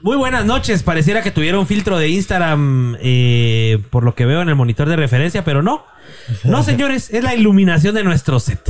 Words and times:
Muy 0.00 0.16
buenas 0.16 0.44
noches. 0.44 0.84
Pareciera 0.84 1.22
que 1.22 1.32
tuviera 1.32 1.58
un 1.58 1.66
filtro 1.66 1.98
de 1.98 2.08
Instagram 2.08 2.96
eh, 3.00 3.82
por 3.90 4.04
lo 4.04 4.14
que 4.14 4.26
veo 4.26 4.42
en 4.42 4.48
el 4.48 4.54
monitor 4.54 4.88
de 4.88 4.94
referencia, 4.96 5.44
pero 5.44 5.62
no. 5.62 5.84
No, 6.44 6.62
señores, 6.62 7.12
es 7.12 7.24
la 7.24 7.34
iluminación 7.34 7.94
de 7.94 8.04
nuestro 8.04 8.38
set. 8.38 8.60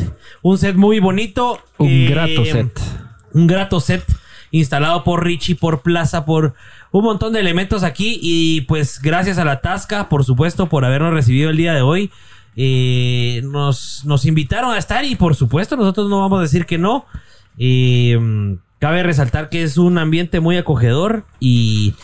Un 0.42 0.56
set 0.58 0.76
muy 0.76 1.00
bonito. 1.00 1.60
Un 1.76 1.88
eh, 1.88 2.06
grato 2.08 2.44
set. 2.44 2.80
Un 3.34 3.46
grato 3.46 3.80
set 3.80 4.04
instalado 4.50 5.04
por 5.04 5.22
Richie, 5.22 5.54
por 5.54 5.82
Plaza, 5.82 6.24
por 6.24 6.54
un 6.92 7.04
montón 7.04 7.34
de 7.34 7.40
elementos 7.40 7.82
aquí. 7.82 8.18
Y 8.22 8.62
pues 8.62 9.00
gracias 9.02 9.36
a 9.36 9.44
la 9.44 9.60
Tasca, 9.60 10.08
por 10.08 10.24
supuesto, 10.24 10.68
por 10.68 10.86
habernos 10.86 11.12
recibido 11.12 11.50
el 11.50 11.58
día 11.58 11.74
de 11.74 11.82
hoy. 11.82 12.10
Eh, 12.56 13.42
nos, 13.44 14.02
nos 14.06 14.24
invitaron 14.24 14.72
a 14.72 14.78
estar 14.78 15.04
y 15.04 15.14
por 15.14 15.34
supuesto 15.34 15.76
nosotros 15.76 16.08
no 16.08 16.20
vamos 16.20 16.38
a 16.38 16.42
decir 16.42 16.64
que 16.64 16.78
no. 16.78 17.04
Eh, 17.58 18.18
cabe 18.78 19.02
resaltar 19.02 19.48
que 19.48 19.62
es 19.62 19.76
un 19.76 19.98
ambiente 19.98 20.40
muy 20.40 20.56
acogedor 20.56 21.24
y 21.40 21.94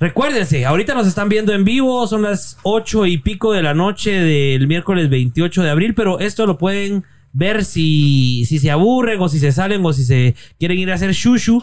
recuérdense, 0.00 0.66
ahorita 0.66 0.94
nos 0.94 1.06
están 1.06 1.28
viendo 1.28 1.52
en 1.52 1.64
vivo, 1.64 2.06
son 2.06 2.22
las 2.22 2.58
8 2.62 3.06
y 3.06 3.18
pico 3.18 3.52
de 3.52 3.62
la 3.62 3.74
noche 3.74 4.12
del 4.12 4.66
miércoles 4.66 5.10
28 5.10 5.62
de 5.62 5.70
abril, 5.70 5.94
pero 5.94 6.18
esto 6.18 6.46
lo 6.46 6.58
pueden 6.58 7.04
ver 7.32 7.64
si, 7.64 8.44
si 8.46 8.58
se 8.58 8.70
aburren 8.70 9.20
o 9.20 9.28
si 9.28 9.38
se 9.38 9.52
salen 9.52 9.84
o 9.84 9.92
si 9.92 10.04
se 10.04 10.34
quieren 10.58 10.78
ir 10.78 10.90
a 10.90 10.94
hacer 10.94 11.12
shushu. 11.12 11.62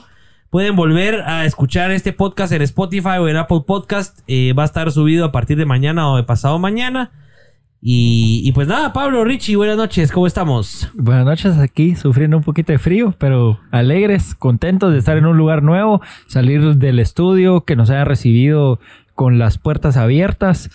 Pueden 0.50 0.76
volver 0.76 1.22
a 1.28 1.46
escuchar 1.46 1.92
este 1.92 2.12
podcast 2.12 2.52
en 2.54 2.64
Spotify 2.64 3.20
o 3.20 3.28
en 3.28 3.38
Apple 3.38 3.62
Podcast. 3.68 4.22
Eh, 4.28 4.54
va 4.54 4.64
a 4.64 4.66
estar 4.66 4.92
subido 4.92 5.26
a 5.26 5.32
partir 5.32 5.58
de 5.58 5.66
mañana 5.66 6.10
o 6.10 6.18
de 6.18 6.24
pasado 6.24 6.58
mañana. 6.58 7.12
Y, 7.82 8.42
y 8.44 8.52
pues 8.52 8.68
nada, 8.68 8.92
Pablo, 8.92 9.24
Richie, 9.24 9.56
buenas 9.56 9.78
noches, 9.78 10.12
¿cómo 10.12 10.28
estamos? 10.28 10.90
Buenas 10.96 11.26
noches 11.26 11.58
aquí, 11.58 11.96
sufriendo 11.96 12.36
un 12.36 12.44
poquito 12.44 12.74
de 12.74 12.78
frío, 12.78 13.16
pero 13.18 13.60
alegres, 13.72 14.36
contentos 14.36 14.92
de 14.92 15.00
estar 15.00 15.18
en 15.18 15.26
un 15.26 15.38
lugar 15.38 15.64
nuevo, 15.64 16.02
salir 16.28 16.76
del 16.76 17.00
estudio, 17.00 17.62
que 17.62 17.78
nos 17.78 17.90
haya 17.90 18.04
recibido 18.04 18.80
con 19.16 19.40
las 19.40 19.58
puertas 19.58 19.96
abiertas. 19.96 20.70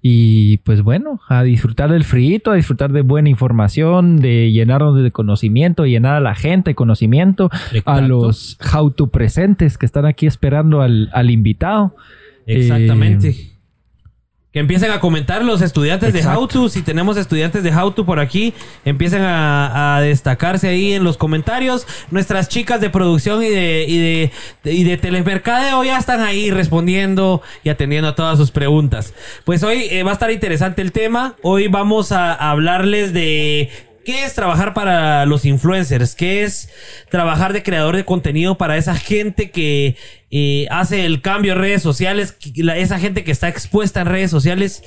Y 0.00 0.58
pues 0.58 0.82
bueno, 0.82 1.20
a 1.28 1.42
disfrutar 1.42 1.90
del 1.90 2.04
frío, 2.04 2.40
a 2.46 2.54
disfrutar 2.54 2.92
de 2.92 3.02
buena 3.02 3.28
información, 3.28 4.16
de 4.16 4.50
llenarnos 4.52 5.00
de 5.00 5.10
conocimiento, 5.10 5.86
llenar 5.86 6.14
a 6.14 6.20
la 6.20 6.36
gente 6.36 6.70
de 6.70 6.74
conocimiento, 6.76 7.50
a 7.84 8.00
los 8.00 8.56
how 8.72 8.90
to 8.92 9.08
presentes 9.08 9.76
que 9.76 9.86
están 9.86 10.06
aquí 10.06 10.26
esperando 10.26 10.82
al, 10.82 11.10
al 11.12 11.30
invitado. 11.30 11.96
Exactamente. 12.46 13.30
Eh, 13.30 13.57
Que 14.58 14.62
empiecen 14.62 14.90
a 14.90 14.98
comentar 14.98 15.44
los 15.44 15.62
estudiantes 15.62 16.12
de. 16.12 16.26
How 16.26 16.48
To. 16.48 16.68
Si 16.68 16.82
tenemos 16.82 17.16
estudiantes 17.16 17.62
de 17.62 17.70
How 17.72 17.92
To 17.92 18.04
por 18.04 18.18
aquí, 18.18 18.52
empiecen 18.84 19.22
a, 19.22 19.94
a 19.98 20.00
destacarse 20.00 20.66
ahí 20.66 20.94
en 20.94 21.04
los 21.04 21.16
comentarios. 21.16 21.86
Nuestras 22.10 22.48
chicas 22.48 22.80
de 22.80 22.90
producción 22.90 23.40
y 23.44 23.48
de, 23.50 23.84
y 23.86 23.98
de, 23.98 24.32
de- 24.64 24.72
y 24.74 24.82
de 24.82 24.96
telemercadeo 24.96 25.84
ya 25.84 25.96
están 25.96 26.22
ahí 26.22 26.50
respondiendo 26.50 27.40
y 27.62 27.68
atendiendo 27.68 28.08
a 28.08 28.16
todas 28.16 28.36
sus 28.36 28.50
preguntas. 28.50 29.14
Pues 29.44 29.62
hoy 29.62 29.86
eh, 29.92 30.02
va 30.02 30.10
a 30.10 30.14
estar 30.14 30.32
interesante 30.32 30.82
el 30.82 30.90
tema. 30.90 31.36
Hoy 31.42 31.68
vamos 31.68 32.10
a, 32.10 32.34
a 32.34 32.50
hablarles 32.50 33.12
de 33.12 33.70
¿Qué 34.08 34.24
es 34.24 34.32
trabajar 34.32 34.72
para 34.72 35.26
los 35.26 35.44
influencers? 35.44 36.14
¿Qué 36.14 36.42
es 36.42 36.70
trabajar 37.10 37.52
de 37.52 37.62
creador 37.62 37.94
de 37.94 38.06
contenido 38.06 38.56
para 38.56 38.78
esa 38.78 38.94
gente 38.94 39.50
que 39.50 39.96
eh, 40.30 40.66
hace 40.70 41.04
el 41.04 41.20
cambio 41.20 41.52
en 41.52 41.58
redes 41.58 41.82
sociales? 41.82 42.34
la- 42.56 42.78
esa 42.78 42.98
gente 42.98 43.22
que 43.22 43.30
está 43.32 43.50
expuesta 43.50 44.00
en 44.00 44.06
redes 44.06 44.30
sociales. 44.30 44.82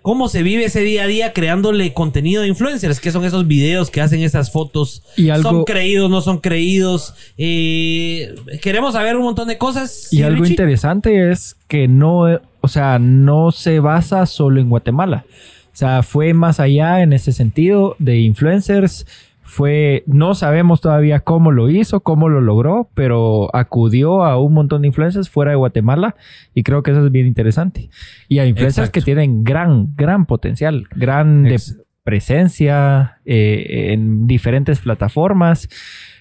¿Cómo 0.00 0.28
se 0.28 0.44
vive 0.44 0.64
ese 0.64 0.80
día 0.82 1.02
a 1.02 1.06
día 1.08 1.32
creándole 1.32 1.92
contenido 1.92 2.42
de 2.42 2.48
influencers? 2.48 3.00
¿Qué 3.00 3.10
son 3.10 3.24
esos 3.24 3.48
videos 3.48 3.90
que 3.90 4.00
hacen 4.00 4.20
esas 4.22 4.52
fotos? 4.52 5.02
Y 5.16 5.30
algo- 5.30 5.50
¿Son 5.50 5.64
creídos, 5.64 6.08
no 6.08 6.20
son 6.20 6.38
creídos? 6.38 7.14
Eh, 7.38 8.32
queremos 8.62 8.92
saber 8.94 9.16
un 9.16 9.24
montón 9.24 9.48
de 9.48 9.58
cosas. 9.58 10.06
Y 10.12 10.18
¿sí, 10.18 10.22
algo 10.22 10.42
Richie? 10.42 10.52
interesante 10.52 11.32
es 11.32 11.56
que 11.66 11.88
no, 11.88 12.26
o 12.60 12.68
sea, 12.68 13.00
no 13.00 13.50
se 13.50 13.80
basa 13.80 14.24
solo 14.26 14.60
en 14.60 14.68
Guatemala. 14.68 15.24
O 15.72 15.76
sea, 15.76 16.02
fue 16.02 16.34
más 16.34 16.60
allá 16.60 17.02
en 17.02 17.12
ese 17.12 17.32
sentido 17.32 17.96
de 17.98 18.18
influencers. 18.18 19.06
Fue, 19.44 20.02
no 20.06 20.34
sabemos 20.34 20.80
todavía 20.80 21.20
cómo 21.20 21.50
lo 21.50 21.68
hizo, 21.68 22.00
cómo 22.00 22.28
lo 22.28 22.40
logró, 22.40 22.88
pero 22.94 23.54
acudió 23.54 24.24
a 24.24 24.38
un 24.38 24.54
montón 24.54 24.82
de 24.82 24.88
influencers 24.88 25.28
fuera 25.28 25.50
de 25.50 25.56
Guatemala 25.56 26.14
y 26.54 26.62
creo 26.62 26.82
que 26.82 26.92
eso 26.92 27.04
es 27.04 27.12
bien 27.12 27.26
interesante. 27.26 27.90
Y 28.28 28.38
a 28.38 28.46
influencers 28.46 28.88
Exacto. 28.88 29.00
que 29.00 29.04
tienen 29.04 29.44
gran, 29.44 29.94
gran 29.96 30.24
potencial, 30.26 30.86
gran 30.94 31.42
de 31.42 31.58
presencia 32.04 33.18
eh, 33.24 33.92
en 33.92 34.26
diferentes 34.26 34.78
plataformas. 34.80 35.68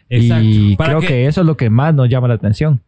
Exacto. 0.09 0.43
Y 0.43 0.75
creo 0.77 0.99
que- 0.99 1.07
que 1.07 1.25
eso 1.27 1.41
es 1.41 1.47
lo 1.47 1.55
que 1.57 1.69
más 1.69 1.93
nos 1.93 2.09
llama 2.09 2.27
la 2.27 2.33
atención. 2.33 2.81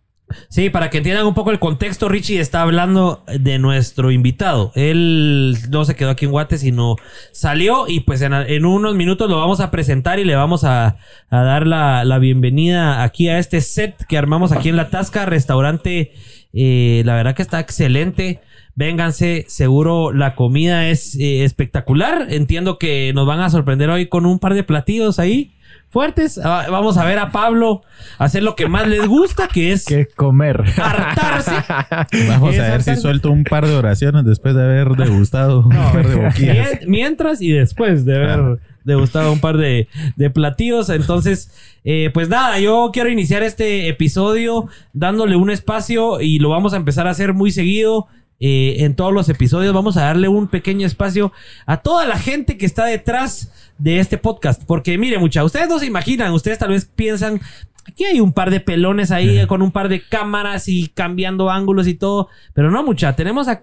Sí, 0.50 0.70
para 0.70 0.90
que 0.90 0.98
entiendan 0.98 1.26
un 1.26 1.34
poco 1.34 1.52
el 1.52 1.60
contexto, 1.60 2.10
Richie 2.10 2.40
está 2.40 2.62
hablando 2.62 3.24
de 3.28 3.60
nuestro 3.60 4.12
invitado. 4.12 4.72
Él 4.76 5.58
no 5.70 5.86
se 5.86 5.96
quedó 5.96 6.12
aquí 6.12 6.26
en 6.26 6.32
Guate, 6.32 6.58
sino 6.58 6.96
salió 7.32 7.88
y 7.88 8.02
pues 8.02 8.22
en, 8.22 8.34
en 8.34 8.66
unos 8.66 8.96
minutos 8.96 9.30
lo 9.30 9.38
vamos 9.40 9.60
a 9.60 9.72
presentar 9.72 10.20
y 10.20 10.26
le 10.26 10.36
vamos 10.36 10.64
a, 10.64 10.98
dar 11.30 11.66
la, 11.68 12.04
la 12.06 12.20
bienvenida 12.20 13.04
aquí 13.04 13.30
a 13.30 13.40
este 13.40 13.62
set 13.62 14.06
que 14.08 14.18
armamos 14.18 14.52
aquí 14.52 14.70
en 14.70 14.76
La 14.76 14.90
Tasca, 14.90 15.26
restaurante. 15.26 16.14
eh, 16.54 17.02
la 17.06 17.16
verdad 17.16 17.36
que 17.36 17.42
está 17.42 17.60
excelente. 17.60 18.42
Vénganse, 18.76 19.46
seguro 19.48 20.12
la 20.12 20.36
comida 20.36 20.90
es 20.90 21.16
eh, 21.16 21.44
espectacular. 21.44 22.28
Entiendo 22.30 22.80
que 22.80 23.12
nos 23.14 23.28
van 23.28 23.40
a 23.40 23.50
sorprender 23.50 23.90
hoy 23.90 24.08
con 24.08 24.26
un 24.26 24.40
par 24.40 24.54
de 24.56 24.64
platillos 24.64 25.20
ahí 25.20 25.52
fuertes. 25.94 26.38
Ah, 26.44 26.66
vamos 26.70 26.98
a 26.98 27.06
ver 27.06 27.20
a 27.20 27.32
Pablo 27.32 27.84
hacer 28.18 28.44
lo 28.44 28.56
que 28.58 28.68
más 28.68 28.88
les 28.88 29.08
gusta, 29.08 29.48
que 29.48 29.72
es 29.72 29.86
que 29.86 30.08
comer. 30.08 30.62
hartarse. 30.82 31.54
Vamos 32.28 32.58
a 32.60 32.64
ver 32.64 32.84
si 32.84 32.96
suelto 32.98 33.32
un 33.32 33.44
par 33.46 33.66
de 33.68 33.76
oraciones 33.76 34.26
después 34.26 34.56
de 34.56 34.64
haber 34.64 34.90
degustado 34.98 35.60
un 35.66 35.70
par 35.70 36.06
de 36.08 36.16
boquillas. 36.16 36.68
Mien- 36.82 36.88
Mientras 36.88 37.42
y 37.42 37.52
después 37.52 38.04
de 38.06 38.16
haber 38.18 38.60
degustado 38.84 39.32
un 39.32 39.40
par 39.40 39.58
de, 39.58 39.88
de 40.18 40.30
platillos. 40.30 40.90
Entonces, 40.90 41.52
eh, 41.86 42.10
pues 42.14 42.28
nada, 42.28 42.60
yo 42.60 42.90
quiero 42.92 43.10
iniciar 43.10 43.44
este 43.44 43.88
episodio 43.88 44.68
dándole 44.92 45.36
un 45.38 45.50
espacio 45.52 46.20
y 46.20 46.40
lo 46.40 46.50
vamos 46.50 46.74
a 46.74 46.78
empezar 46.78 47.08
a 47.08 47.12
hacer 47.12 47.34
muy 47.34 47.52
seguido. 47.52 48.08
eh, 48.40 48.84
en 48.84 48.96
todos 48.96 49.14
los 49.14 49.30
episodios 49.30 49.74
vamos 49.74 49.96
a 49.96 50.02
darle 50.06 50.28
un 50.28 50.48
pequeño 50.50 50.86
espacio 50.86 51.32
a 51.66 51.78
toda 51.78 52.06
la 52.06 52.18
gente 52.18 52.58
que 52.58 52.66
está 52.66 52.84
detrás 52.86 53.63
de 53.78 54.00
este 54.00 54.18
podcast. 54.18 54.64
Porque 54.66 54.98
mire, 54.98 55.18
mucha, 55.20 55.44
ustedes 55.44 55.70
no 55.70 55.80
se 55.80 55.86
imaginan, 55.86 56.34
ustedes 56.34 56.60
tal 56.60 56.70
vez 56.70 56.86
piensan, 56.86 57.42
aquí 57.86 58.06
hay 58.06 58.20
un 58.20 58.34
par 58.34 58.50
de 58.50 58.60
pelones 58.60 59.12
ahí 59.12 59.46
con 59.48 59.62
un 59.62 59.72
par 59.72 59.90
de 59.90 60.02
cámaras 60.02 60.68
y 60.68 60.90
cambiando 60.90 61.50
ángulos 61.50 61.88
y 61.88 61.94
todo. 61.94 62.30
Pero 62.54 62.72
no, 62.72 62.84
mucha, 62.84 63.16
tenemos 63.16 63.48
a, 63.48 63.62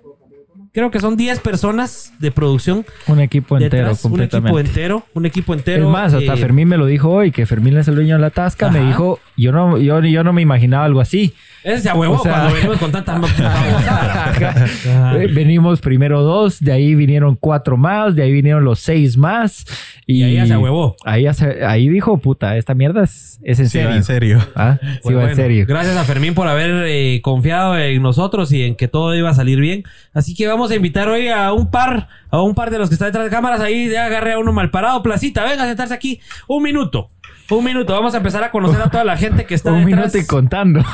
creo 0.72 0.90
que 0.90 1.00
son 1.00 1.16
10 1.16 1.40
personas 1.40 2.12
de 2.18 2.30
producción 2.30 2.84
Un 3.06 3.20
equipo 3.20 3.56
entero, 3.56 3.88
detrás, 3.88 4.04
un 4.04 4.12
equipo 4.12 4.30
completamente. 4.38 4.60
entero, 4.68 5.04
un 5.14 5.26
equipo 5.26 5.54
entero. 5.54 5.84
es 5.84 5.90
más, 5.90 6.14
hasta 6.14 6.34
eh, 6.34 6.36
Fermín 6.36 6.68
me 6.68 6.76
lo 6.76 6.86
dijo 6.86 7.10
hoy, 7.10 7.30
que 7.32 7.46
Fermín 7.46 7.76
es 7.76 7.88
el 7.88 7.94
dueño 7.96 8.14
de 8.16 8.20
la 8.20 8.30
tasca. 8.30 8.70
Me 8.70 8.80
dijo, 8.84 9.18
yo 9.36 9.52
no, 9.52 9.78
yo, 9.78 10.00
yo 10.00 10.24
no 10.24 10.32
me 10.32 10.42
imaginaba 10.42 10.84
algo 10.84 11.00
así. 11.00 11.34
Ese 11.62 11.82
se 11.82 11.88
ahuevó 11.90 12.14
O 12.14 12.22
sea- 12.22 12.32
cuando 12.32 12.54
venimos 12.54 12.78
con 12.78 12.90
tanta 12.92 13.12
babosada. 13.18 14.24
Ajá. 14.30 15.18
Eh, 15.22 15.26
Venimos 15.26 15.80
primero 15.80 16.22
dos, 16.22 16.60
de 16.60 16.72
ahí 16.72 16.94
vinieron 16.94 17.36
cuatro 17.36 17.76
más, 17.76 18.14
de 18.14 18.22
ahí 18.22 18.32
vinieron 18.32 18.64
los 18.64 18.80
seis 18.80 19.16
más. 19.16 19.64
Y, 20.06 20.20
Y 20.20 20.22
ahí 20.24 20.34
ya 20.36 20.46
se 20.46 20.54
ahuevó. 20.54 20.96
Ahí, 21.04 21.24
ya 21.24 21.34
se- 21.34 21.64
ahí 21.64 21.88
dijo, 21.88 22.18
puta, 22.18 22.56
esta 22.56 22.74
mierda 22.74 23.04
es, 23.04 23.38
es 23.42 23.58
en 23.60 23.66
Sí, 23.68 23.78
serio. 23.78 23.94
en 23.94 24.04
serio. 24.04 24.38
Ah, 24.54 24.78
sí, 24.80 24.86
Pues 25.02 25.14
en 25.14 25.20
bueno, 25.20 25.36
serio. 25.36 25.64
Gracias 25.68 25.96
a 25.96 26.04
Fermín 26.04 26.34
por 26.34 26.48
haber 26.48 26.84
eh, 26.86 27.20
confiado 27.22 27.78
en 27.78 28.02
nosotros 28.02 28.50
y 28.52 28.62
en 28.64 28.74
que 28.74 28.88
todo 28.88 29.14
iba 29.14 29.30
a 29.30 29.34
salir 29.34 29.60
bien. 29.60 29.84
Así 30.14 30.34
que 30.34 30.46
vamos 30.46 30.59
a 30.68 30.74
invitar 30.74 31.08
hoy 31.08 31.28
a 31.28 31.52
un 31.52 31.70
par, 31.70 32.08
a 32.30 32.42
un 32.42 32.54
par 32.54 32.70
de 32.70 32.78
los 32.78 32.88
que 32.88 32.94
están 32.94 33.08
detrás 33.08 33.24
de 33.24 33.30
cámaras. 33.30 33.60
Ahí 33.60 33.88
ya 33.88 34.04
agarré 34.06 34.32
a 34.32 34.38
uno 34.38 34.52
mal 34.52 34.70
parado. 34.70 35.02
Placita, 35.02 35.44
venga 35.44 35.62
a 35.64 35.66
sentarse 35.66 35.94
aquí. 35.94 36.20
Un 36.48 36.62
minuto. 36.62 37.08
Un 37.50 37.64
minuto. 37.64 37.92
Vamos 37.94 38.14
a 38.14 38.18
empezar 38.18 38.44
a 38.44 38.50
conocer 38.50 38.80
a 38.82 38.90
toda 38.90 39.04
la 39.04 39.16
gente 39.16 39.44
que 39.46 39.54
está 39.54 39.72
Un 39.72 39.84
detrás. 39.86 40.12
minuto 40.14 40.18
y 40.18 40.26
contando. 40.26 40.82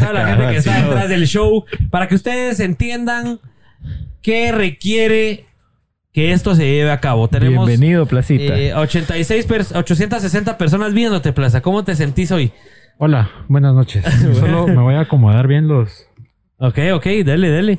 toda 0.00 0.12
la 0.12 0.26
gente 0.28 0.48
que 0.50 0.56
está 0.56 0.82
detrás 0.82 1.08
del 1.08 1.26
show 1.26 1.64
para 1.90 2.08
que 2.08 2.14
ustedes 2.14 2.60
entiendan 2.60 3.40
qué 4.22 4.52
requiere 4.52 5.46
que 6.12 6.32
esto 6.32 6.54
se 6.54 6.64
lleve 6.64 6.90
a 6.90 7.00
cabo. 7.00 7.28
Tenemos 7.28 7.66
Bienvenido, 7.66 8.06
Placita. 8.06 8.58
eh, 8.58 8.74
86 8.74 9.48
pers- 9.48 9.76
860 9.76 10.58
personas 10.58 10.92
viéndote, 10.94 11.32
Plaza. 11.32 11.60
¿Cómo 11.60 11.84
te 11.84 11.94
sentís 11.96 12.30
hoy? 12.32 12.52
Hola, 12.98 13.30
buenas 13.48 13.74
noches. 13.74 14.04
Solo 14.38 14.66
me 14.66 14.80
voy 14.82 14.94
a 14.94 15.00
acomodar 15.00 15.46
bien 15.46 15.68
los. 15.68 16.06
Ok, 16.58 16.78
ok, 16.94 17.06
dale, 17.24 17.50
dale. 17.50 17.78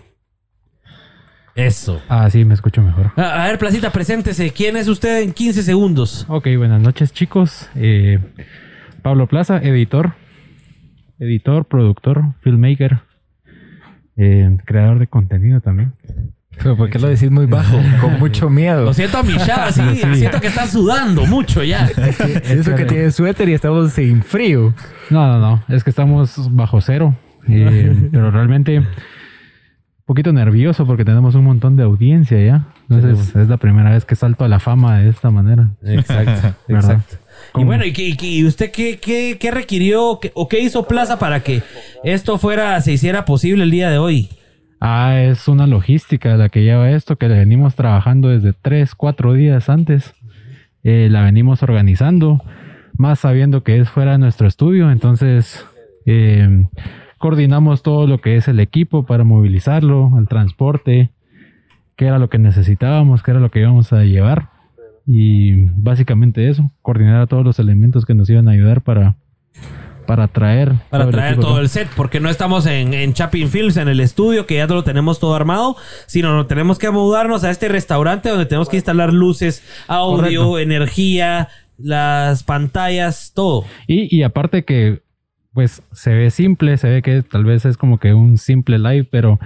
Eso. 1.66 2.02
Ah, 2.08 2.30
sí, 2.30 2.46
me 2.46 2.54
escucho 2.54 2.82
mejor. 2.82 3.12
A, 3.18 3.44
a 3.44 3.48
ver, 3.48 3.58
Placita, 3.60 3.92
preséntese. 3.92 4.52
¿Quién 4.52 4.78
es 4.78 4.88
usted 4.88 5.22
en 5.22 5.34
15 5.34 5.64
segundos? 5.64 6.26
Ok, 6.30 6.48
buenas 6.58 6.82
noches, 6.82 7.12
chicos. 7.12 7.70
Eh, 7.76 8.20
Pablo 9.02 9.28
Plaza, 9.28 9.58
editor. 9.58 10.14
Editor, 11.20 11.66
productor, 11.66 12.34
filmmaker. 12.40 13.00
eh, 14.16 14.58
creador 14.66 15.00
de 15.00 15.08
contenido 15.08 15.60
también. 15.60 15.94
Pero 16.58 16.78
¿por 16.78 16.90
qué 16.90 16.98
lo 17.00 17.08
decís 17.10 17.30
muy 17.30 17.46
bajo? 17.46 17.78
Con 18.02 18.20
mucho 18.20 18.50
miedo. 18.50 18.86
Lo 18.86 18.94
siento 18.94 19.18
a 19.18 19.24
mi 19.24 19.36
chava, 19.38 19.72
sí, 19.72 19.82
siento 20.14 20.40
que 20.40 20.48
está 20.48 20.66
sudando 20.66 21.26
mucho 21.26 21.64
ya. 21.64 21.86
Eso 21.88 22.74
que 22.76 22.86
tiene 22.86 23.12
suéter 23.12 23.50
y 23.50 23.54
estamos 23.54 23.92
sin 23.94 24.24
frío. 24.24 24.74
No, 25.10 25.28
no, 25.28 25.40
no. 25.40 25.64
Es 25.68 25.84
que 25.84 25.90
estamos 25.90 26.54
bajo 26.56 26.80
cero. 26.80 27.16
Eh, 27.50 28.10
pero 28.12 28.32
realmente 28.32 28.82
poquito 30.10 30.34
nervioso 30.34 30.86
porque 30.88 31.06
tenemos 31.06 31.36
un 31.36 31.44
montón 31.44 31.76
de 31.76 31.84
audiencia 31.84 32.44
ya. 32.44 32.66
Entonces 32.90 33.36
es 33.36 33.48
la 33.48 33.58
primera 33.58 33.92
vez 33.92 34.06
que 34.06 34.16
salto 34.16 34.44
a 34.44 34.48
la 34.48 34.60
fama 34.60 34.98
de 35.00 35.10
esta 35.10 35.30
manera. 35.30 35.70
Exacto, 35.84 36.56
exacto. 36.68 37.16
Y 37.16 37.52
¿Cómo? 37.54 37.68
bueno, 37.68 37.86
¿y, 37.86 37.94
qué- 37.94 38.10
y 38.10 38.18
qué- 38.18 38.28
y 38.28 38.44
usted 38.46 38.72
qué, 38.72 38.98
qué- 39.00 39.38
qué 39.40 39.52
requirió 39.52 40.20
qué- 40.20 40.32
o 40.34 40.48
qué 40.50 40.62
hizo 40.62 40.88
Plaza 40.88 41.20
para 41.20 41.42
que 41.42 41.62
esto 42.04 42.38
fuera, 42.40 42.82
se 42.82 42.92
hiciera 42.92 43.24
posible 43.26 43.64
el 43.64 43.72
día 43.72 43.90
de 43.92 44.00
hoy? 44.00 44.30
Ah, 44.82 45.20
es 45.22 45.48
una 45.48 45.68
logística 45.68 46.36
la 46.38 46.50
que 46.50 46.64
lleva 46.64 46.90
esto, 46.90 47.18
que 47.18 47.28
le 47.30 47.38
venimos 47.38 47.76
trabajando 47.76 48.30
desde 48.30 48.54
tres, 48.54 48.96
cuatro 48.96 49.34
días 49.34 49.70
antes. 49.70 50.14
Eh, 50.84 51.08
la 51.12 51.22
venimos 51.24 51.62
organizando, 51.64 52.42
más 52.98 53.20
sabiendo 53.20 53.62
que 53.64 53.78
es 53.80 53.90
fuera 53.90 54.14
de 54.14 54.18
nuestro 54.18 54.48
estudio. 54.48 54.90
Entonces, 54.90 55.66
eh, 56.06 56.66
coordinamos 57.20 57.84
todo 57.84 58.08
lo 58.08 58.20
que 58.20 58.38
es 58.38 58.48
el 58.48 58.60
equipo 58.60 59.06
para 59.06 59.24
movilizarlo, 59.24 60.12
el 60.18 60.28
transporte, 60.28 61.12
qué 61.96 62.08
era 62.08 62.18
lo 62.18 62.30
que 62.30 62.40
necesitábamos, 62.40 63.22
qué 63.22 63.32
era 63.32 63.40
lo 63.40 63.52
que 63.52 63.60
íbamos 63.60 63.94
a 63.94 64.04
llevar. 64.04 64.50
Y 65.06 65.66
básicamente 65.72 66.48
eso, 66.50 66.72
coordinar 66.82 67.22
a 67.22 67.28
todos 67.28 67.44
los 67.44 67.60
elementos 67.60 68.06
que 68.06 68.14
nos 68.14 68.30
iban 68.30 68.48
a 68.48 68.52
ayudar 68.52 68.82
para, 68.82 69.18
para 70.08 70.28
traer. 70.28 70.74
Para 70.90 71.06
el 71.06 71.12
traer 71.12 71.34
equipo 71.34 71.48
todo 71.48 71.60
el 71.60 71.68
set, 71.68 71.90
porque 71.96 72.20
no 72.20 72.30
estamos 72.30 72.66
en, 72.66 72.94
en 72.94 73.14
Chapin 73.14 73.50
Films, 73.50 73.76
en 73.78 73.90
el 73.90 74.00
estudio, 74.00 74.46
que 74.46 74.56
ya 74.56 74.68
lo 74.68 74.84
tenemos 74.84 75.20
todo 75.20 75.36
armado, 75.36 75.76
sino 76.08 76.34
no 76.34 76.46
tenemos 76.46 76.80
que 76.80 76.90
mudarnos 76.90 77.44
a 77.44 77.50
este 77.50 77.68
restaurante 77.68 78.30
donde 78.30 78.46
tenemos 78.46 78.70
que 78.70 78.78
instalar 78.78 79.14
luces, 79.14 79.64
audio, 79.88 80.46
Correcto. 80.46 80.60
energía, 80.60 81.50
las 81.78 82.44
pantallas, 82.44 83.34
todo. 83.36 83.66
Y, 83.88 84.16
y 84.16 84.24
aparte 84.24 84.64
que, 84.64 85.02
pues, 85.54 85.84
se 85.92 86.14
ve 86.14 86.30
simple, 86.30 86.78
se 86.78 86.90
ve 86.90 87.02
que 87.02 87.22
tal 87.22 87.46
vez 87.46 87.66
es 87.66 87.78
como 87.78 87.98
que 88.00 88.14
un 88.14 88.38
simple 88.38 88.80
live, 88.80 89.06
pero 89.12 89.40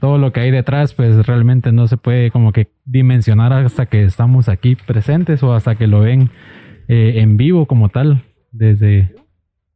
todo 0.00 0.18
lo 0.18 0.32
que 0.32 0.40
hay 0.40 0.50
detrás, 0.50 0.94
pues 0.94 1.26
realmente 1.26 1.70
no 1.70 1.86
se 1.86 1.96
puede 1.96 2.30
como 2.32 2.52
que 2.52 2.68
dimensionar 2.84 3.52
hasta 3.52 3.86
que 3.86 4.02
estamos 4.02 4.48
aquí 4.48 4.74
presentes 4.74 5.42
o 5.44 5.54
hasta 5.54 5.76
que 5.76 5.86
lo 5.86 6.00
ven 6.00 6.30
eh, 6.88 7.20
en 7.20 7.36
vivo 7.36 7.66
como 7.66 7.88
tal, 7.88 8.24
desde 8.50 9.14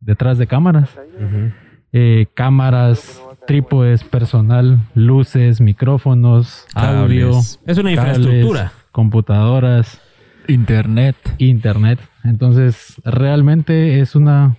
detrás 0.00 0.38
de 0.38 0.48
cámaras. 0.48 0.90
Eh, 1.92 2.26
cámaras, 2.34 3.22
trípodes, 3.46 4.02
personal, 4.02 4.80
luces, 4.94 5.60
micrófonos, 5.60 6.66
audio, 6.74 7.30
Cables. 7.30 7.60
Es 7.64 7.78
una 7.78 7.94
cables, 7.94 8.18
infraestructura. 8.18 8.72
computadoras 8.90 10.02
Internet. 10.48 11.16
internet. 11.38 12.00
Entonces, 12.24 13.00
realmente 13.04 14.00
es 14.00 14.16
una 14.16 14.56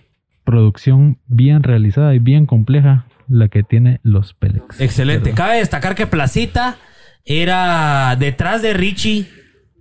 producción 0.47 1.19
bien 1.27 1.61
realizada 1.61 2.15
y 2.15 2.19
bien 2.19 2.45
compleja 2.45 3.05
la 3.27 3.49
que 3.49 3.63
tiene 3.63 3.99
los 4.01 4.33
Pelex. 4.33 4.79
Excelente. 4.79 5.31
Cabe 5.33 5.57
destacar 5.57 5.93
que 5.93 6.07
Placita 6.07 6.77
era 7.25 8.15
detrás 8.17 8.61
de 8.61 8.73
Richie, 8.73 9.27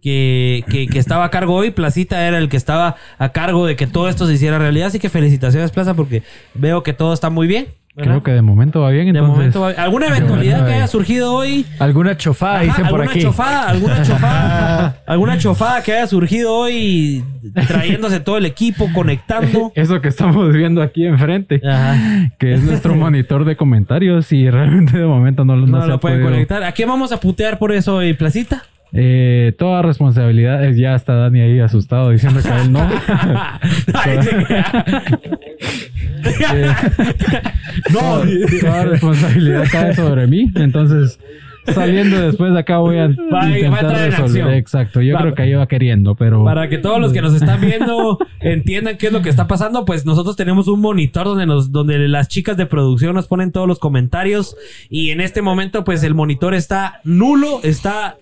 que, 0.03 0.65
que- 0.69 0.89
que 0.89 0.99
estaba 0.99 1.25
a 1.25 1.31
cargo 1.31 1.55
hoy. 1.55 1.71
Placita 1.71 2.27
era 2.27 2.39
el 2.39 2.49
que 2.49 2.57
estaba 2.57 2.97
a 3.19 3.29
cargo 3.31 3.65
de 3.67 3.77
que 3.77 3.87
todo 3.87 4.09
esto 4.09 4.27
se 4.27 4.35
hiciera 4.35 4.59
realidad. 4.59 4.89
Así 4.89 4.99
que 4.99 5.09
felicitaciones, 5.09 5.71
Plaza, 5.71 5.95
porque 5.95 6.25
veo 6.55 6.83
que 6.83 6.93
todo 6.93 7.15
está 7.15 7.31
muy 7.31 7.47
bien. 7.47 7.67
¿Verdad? 7.96 8.10
Creo 8.12 8.22
que 8.22 8.31
de 8.32 8.43
momento 8.43 8.82
va 8.82 8.90
bien. 8.90 9.12
de 9.12 9.22
momento, 9.22 9.62
va- 9.62 9.70
¿alguna 9.70 10.06
eventualidad 10.08 10.66
que 10.66 10.75
haya 10.75 10.87
surgido 10.87 11.32
hoy? 11.32 11.64
Alguna 11.78 12.16
chofada, 12.16 12.56
Ajá, 12.56 12.64
dicen 12.64 12.87
por 12.88 13.00
¿Alguna 13.00 13.10
aquí. 13.10 13.22
chofada? 13.22 13.69
¿Alguna 13.70 14.02
chofada? 14.02 14.96
¿Alguna 15.06 15.38
chofada 15.38 15.82
que 15.82 15.93
haya 15.94 16.06
surgido 16.06 16.52
hoy 16.54 17.25
trayéndose 17.66 18.20
todo 18.20 18.37
el 18.37 18.44
equipo, 18.46 18.88
conectando? 18.94 19.72
Eso 19.75 20.00
que 20.00 20.08
estamos 20.08 20.52
viendo 20.52 20.82
aquí 20.82 21.06
enfrente, 21.06 21.60
Ajá. 21.66 21.96
que 22.38 22.54
es 22.54 22.62
nuestro 22.62 22.94
monitor 22.96 23.44
de 23.46 23.56
comentarios 23.56 24.31
y 24.32 24.50
realmente 24.50 24.98
de 24.98 25.06
momento 25.06 25.44
no, 25.44 25.56
no 25.56 25.66
No, 25.66 25.82
se 25.82 25.88
lo 25.88 25.98
pueden 26.00 26.19
podido- 26.19 26.32
conectar. 26.32 26.62
¿A 26.64 26.72
qué 26.72 26.84
vamos 26.84 27.12
a 27.12 27.20
putear 27.20 27.58
por 27.58 27.72
eso 27.72 27.96
hoy, 27.96 28.12
Placita? 28.14 28.62
Eh, 28.98 29.52
toda 29.58 29.82
responsabilidad, 29.82 30.64
eh, 30.64 30.75
ya 30.78 30.94
está 30.94 31.14
Dani 31.14 31.40
ahí 31.40 31.60
asustado 31.60 32.10
diciendo 32.10 32.40
que 32.43 32.48
él 32.48 32.72
no. 32.72 32.81
No, 37.93 38.00
toda, 38.00 38.26
toda 38.60 38.84
responsabilidad 38.84 39.64
cae 39.70 39.94
sobre 39.94 40.26
mí. 40.26 40.50
Entonces, 40.54 41.19
saliendo 41.66 42.20
después 42.20 42.52
de 42.52 42.58
acá 42.60 42.78
voy 42.78 42.96
a 42.98 43.08
Va- 43.08 43.14
va 43.32 43.43
a 43.44 43.50
intentar 43.58 43.90
resolver. 44.10 44.25
acción. 44.25 44.50
Exacto, 44.54 45.00
yo 45.02 45.14
Va- 45.14 45.20
creo 45.20 45.34
que 45.34 45.43
ahí 45.43 45.52
va 45.54 45.66
queriendo, 45.69 46.14
pero 46.14 46.44
Para 46.44 46.69
que 46.69 46.78
todos 46.78 47.00
los 47.00 47.12
que 47.12 47.20
nos 47.22 47.34
están 47.34 47.60
viendo 47.60 48.19
entiendan 48.40 48.96
qué 48.96 49.08
es 49.08 49.12
lo 49.12 49.22
que 49.22 49.28
está 49.28 49.46
pasando, 49.46 49.84
pues 49.84 50.04
nosotros 50.06 50.37
tenemos 50.37 50.69
un 50.69 50.81
monitor 50.81 51.25
donde 51.26 51.46
nos, 51.46 51.70
donde 51.72 51.98
las 52.08 52.28
chicas 52.28 52.56
de 52.56 52.66
producción 52.66 53.14
nos 53.14 53.26
ponen 53.28 53.52
todos 53.52 53.69
los 53.69 53.78
comentarios 53.78 54.56
y 54.90 55.10
en 55.10 55.20
este 55.20 55.43
momento, 55.43 55.84
pues 55.84 56.02
el 56.02 56.14
monitor 56.14 56.54
está 56.54 57.00
nulo, 57.04 57.60
está 57.62 58.16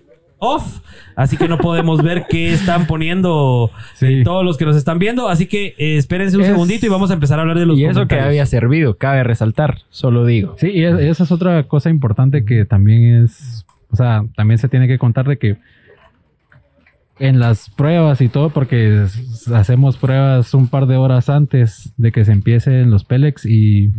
off, 0.45 0.79
así 1.15 1.35
que 1.37 1.47
no 1.47 1.57
podemos 1.57 2.01
ver 2.03 2.25
qué 2.29 2.53
están 2.53 2.87
poniendo 2.87 3.71
Sí. 3.95 4.05
eh, 4.21 4.23
todos 4.23 4.45
los 4.45 4.57
que 4.57 4.65
nos 4.65 4.75
están 4.75 4.99
viendo, 4.99 5.27
así 5.27 5.47
que 5.47 5.75
eh, 5.77 5.97
espérense 5.97 6.37
un 6.37 6.43
Es- 6.43 6.49
segundito 6.49 6.85
y 6.85 6.89
vamos 6.89 7.11
a 7.11 7.15
empezar 7.15 7.39
a 7.39 7.41
hablar 7.41 7.57
de 7.59 7.65
los 7.65 7.77
Y 7.77 7.85
eso 7.85 8.07
que 8.07 8.19
había 8.19 8.45
servido, 8.45 8.97
cabe 8.97 9.23
resaltar, 9.23 9.79
solo 9.89 10.25
digo. 10.25 10.55
Sí, 10.57 10.69
y 10.69 10.83
es- 10.83 10.99
esa 10.99 11.23
es 11.23 11.31
otra 11.31 11.63
cosa 11.67 11.89
importante 11.89 12.45
que 12.45 12.65
también 12.65 13.23
es, 13.23 13.65
o 13.91 13.95
sea, 13.95 14.23
también 14.35 14.57
se 14.57 14.69
tiene 14.69 14.87
que 14.87 14.97
contar 14.97 15.27
de 15.27 15.37
que 15.37 15.57
en 17.17 17.39
las 17.39 17.69
pruebas 17.69 18.19
y 18.19 18.27
todo, 18.27 18.49
porque 18.49 19.05
hacemos 19.53 19.95
pruebas 19.97 20.53
un 20.53 20.67
par 20.67 20.85
de 20.85 20.97
horas 20.97 21.29
antes 21.29 21.93
de 21.97 22.11
que 22.11 22.25
se 22.25 22.33
empiecen 22.33 22.89
los 22.91 23.05
Pelex 23.05 23.45
y 23.45 23.89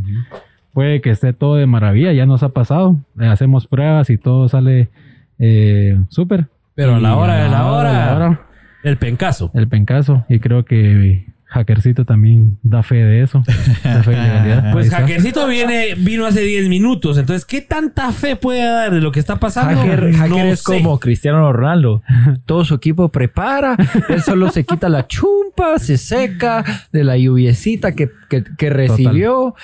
puede 0.75 1.01
que 1.01 1.09
esté 1.11 1.33
todo 1.33 1.55
de 1.57 1.65
maravilla, 1.65 2.13
ya 2.13 2.27
nos 2.27 2.43
ha 2.43 2.51
pasado, 2.51 2.99
hacemos 3.19 3.67
pruebas 3.67 4.11
y 4.11 4.19
todo 4.19 4.51
sale 4.51 4.91
eh, 5.39 5.99
súper. 6.09 6.47
Pero 6.75 6.97
a 6.97 7.01
la 7.01 7.17
hora 7.17 7.37
de 7.45 7.49
la 7.49 7.67
hora, 7.73 7.91
de 7.93 7.99
la 8.07 8.15
hora, 8.17 8.41
el 8.83 8.97
pencazo. 8.99 9.51
el 9.55 9.67
pencazo, 9.69 10.25
y 10.29 10.39
creo 10.41 10.65
que 10.65 11.25
Hackercito 11.49 12.05
también 12.05 12.59
da 12.63 12.83
fe 12.83 12.97
de 12.97 13.23
eso. 13.23 13.43
Da 13.83 14.03
fe. 14.03 14.17
Pues. 14.73 14.91
Hackercito 14.91 15.47
viene, 15.47 15.95
vino 15.97 16.27
hace 16.27 16.41
10 16.43 16.69
minutos, 16.69 17.17
entonces 17.19 17.47
¿qué 17.47 17.63
tanta 17.63 18.13
fe 18.13 18.37
puede 18.37 18.63
dar 18.65 18.93
de 18.93 19.01
lo 19.01 19.11
que 19.13 19.21
está 19.21 19.37
pasando? 19.37 19.81
Hacker, 19.81 20.03
No 20.13 20.19
hacker 20.19 20.47
es 20.47 20.61
sé. 20.61 20.65
como 20.83 20.99
Cristiano 21.01 21.51
Ronaldo. 21.53 22.03
Todo 22.45 22.65
su 22.65 22.75
equipo 22.75 23.09
prepara. 23.11 23.77
Él 24.11 24.23
solo 24.23 24.51
se 24.51 24.65
quita 24.65 24.89
la 24.91 25.07
chumpa, 25.07 25.79
se 25.79 25.97
seca 25.97 26.63
de 26.93 27.05
la 27.05 27.17
lluviecita 27.17 27.93
que, 27.93 28.11
que- 28.29 28.45
que 28.59 28.69
recibió. 28.71 29.55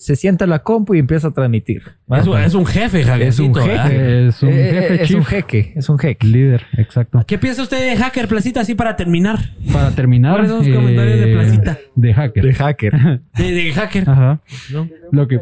Se 0.00 0.16
sienta 0.16 0.44
en 0.44 0.50
la 0.50 0.60
compu 0.60 0.94
y 0.94 0.98
empieza 0.98 1.28
a 1.28 1.30
transmitir. 1.30 1.82
Es 2.10 2.26
un, 2.26 2.38
es 2.38 2.54
un 2.54 2.64
jefe, 2.64 3.00
Es 3.02 3.06
un 3.38 3.52
Hackercito, 3.52 3.66
¿verdad? 3.66 3.84
jeque. 3.90 4.26
Es 4.28 4.42
un 4.42 4.48
Eh, 4.48 4.70
jefe 4.72 5.02
es 5.02 5.10
un 5.10 5.24
jeque. 5.26 5.72
Es 5.76 5.88
un 5.90 5.98
jeque. 5.98 6.26
Líder, 6.26 6.62
exacto. 6.78 7.22
¿Qué 7.26 7.36
piensa 7.36 7.62
usted 7.62 7.78
de 7.90 7.96
Hacker 7.98 8.26
Placita 8.26 8.62
así 8.62 8.74
para 8.74 8.96
terminar? 8.96 9.38
Para 9.70 9.90
terminar. 9.90 10.32
¿Cuáles 10.32 10.50
son 10.50 10.64
sus 10.64 10.74
comentarios 10.74 11.20
de 11.20 11.26
Placita? 11.34 11.78
De 11.96 12.14
hacker. 12.14 12.42
De 12.44 12.54
hacker. 12.54 12.92
De, 13.36 13.52
de 13.52 13.72
Hacker. 13.74 14.08
Ajá. 14.08 14.40
¿no? 14.72 14.88
Lo 15.12 15.28
que. 15.28 15.38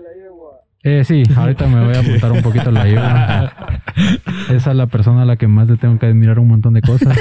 Eh, 0.82 1.04
sí, 1.04 1.22
ahorita 1.36 1.66
me 1.68 1.84
voy 1.84 1.94
a 1.94 2.00
apuntar 2.00 2.32
un 2.32 2.42
poquito 2.42 2.72
la 2.72 2.82
ayuda. 2.82 3.80
Esa 4.50 4.70
es 4.72 4.76
la 4.76 4.86
persona 4.88 5.22
a 5.22 5.24
la 5.24 5.36
que 5.36 5.46
más 5.46 5.68
le 5.68 5.76
tengo 5.76 5.96
que 6.00 6.06
admirar 6.06 6.40
un 6.40 6.48
montón 6.48 6.74
de 6.74 6.82
cosas. 6.82 7.16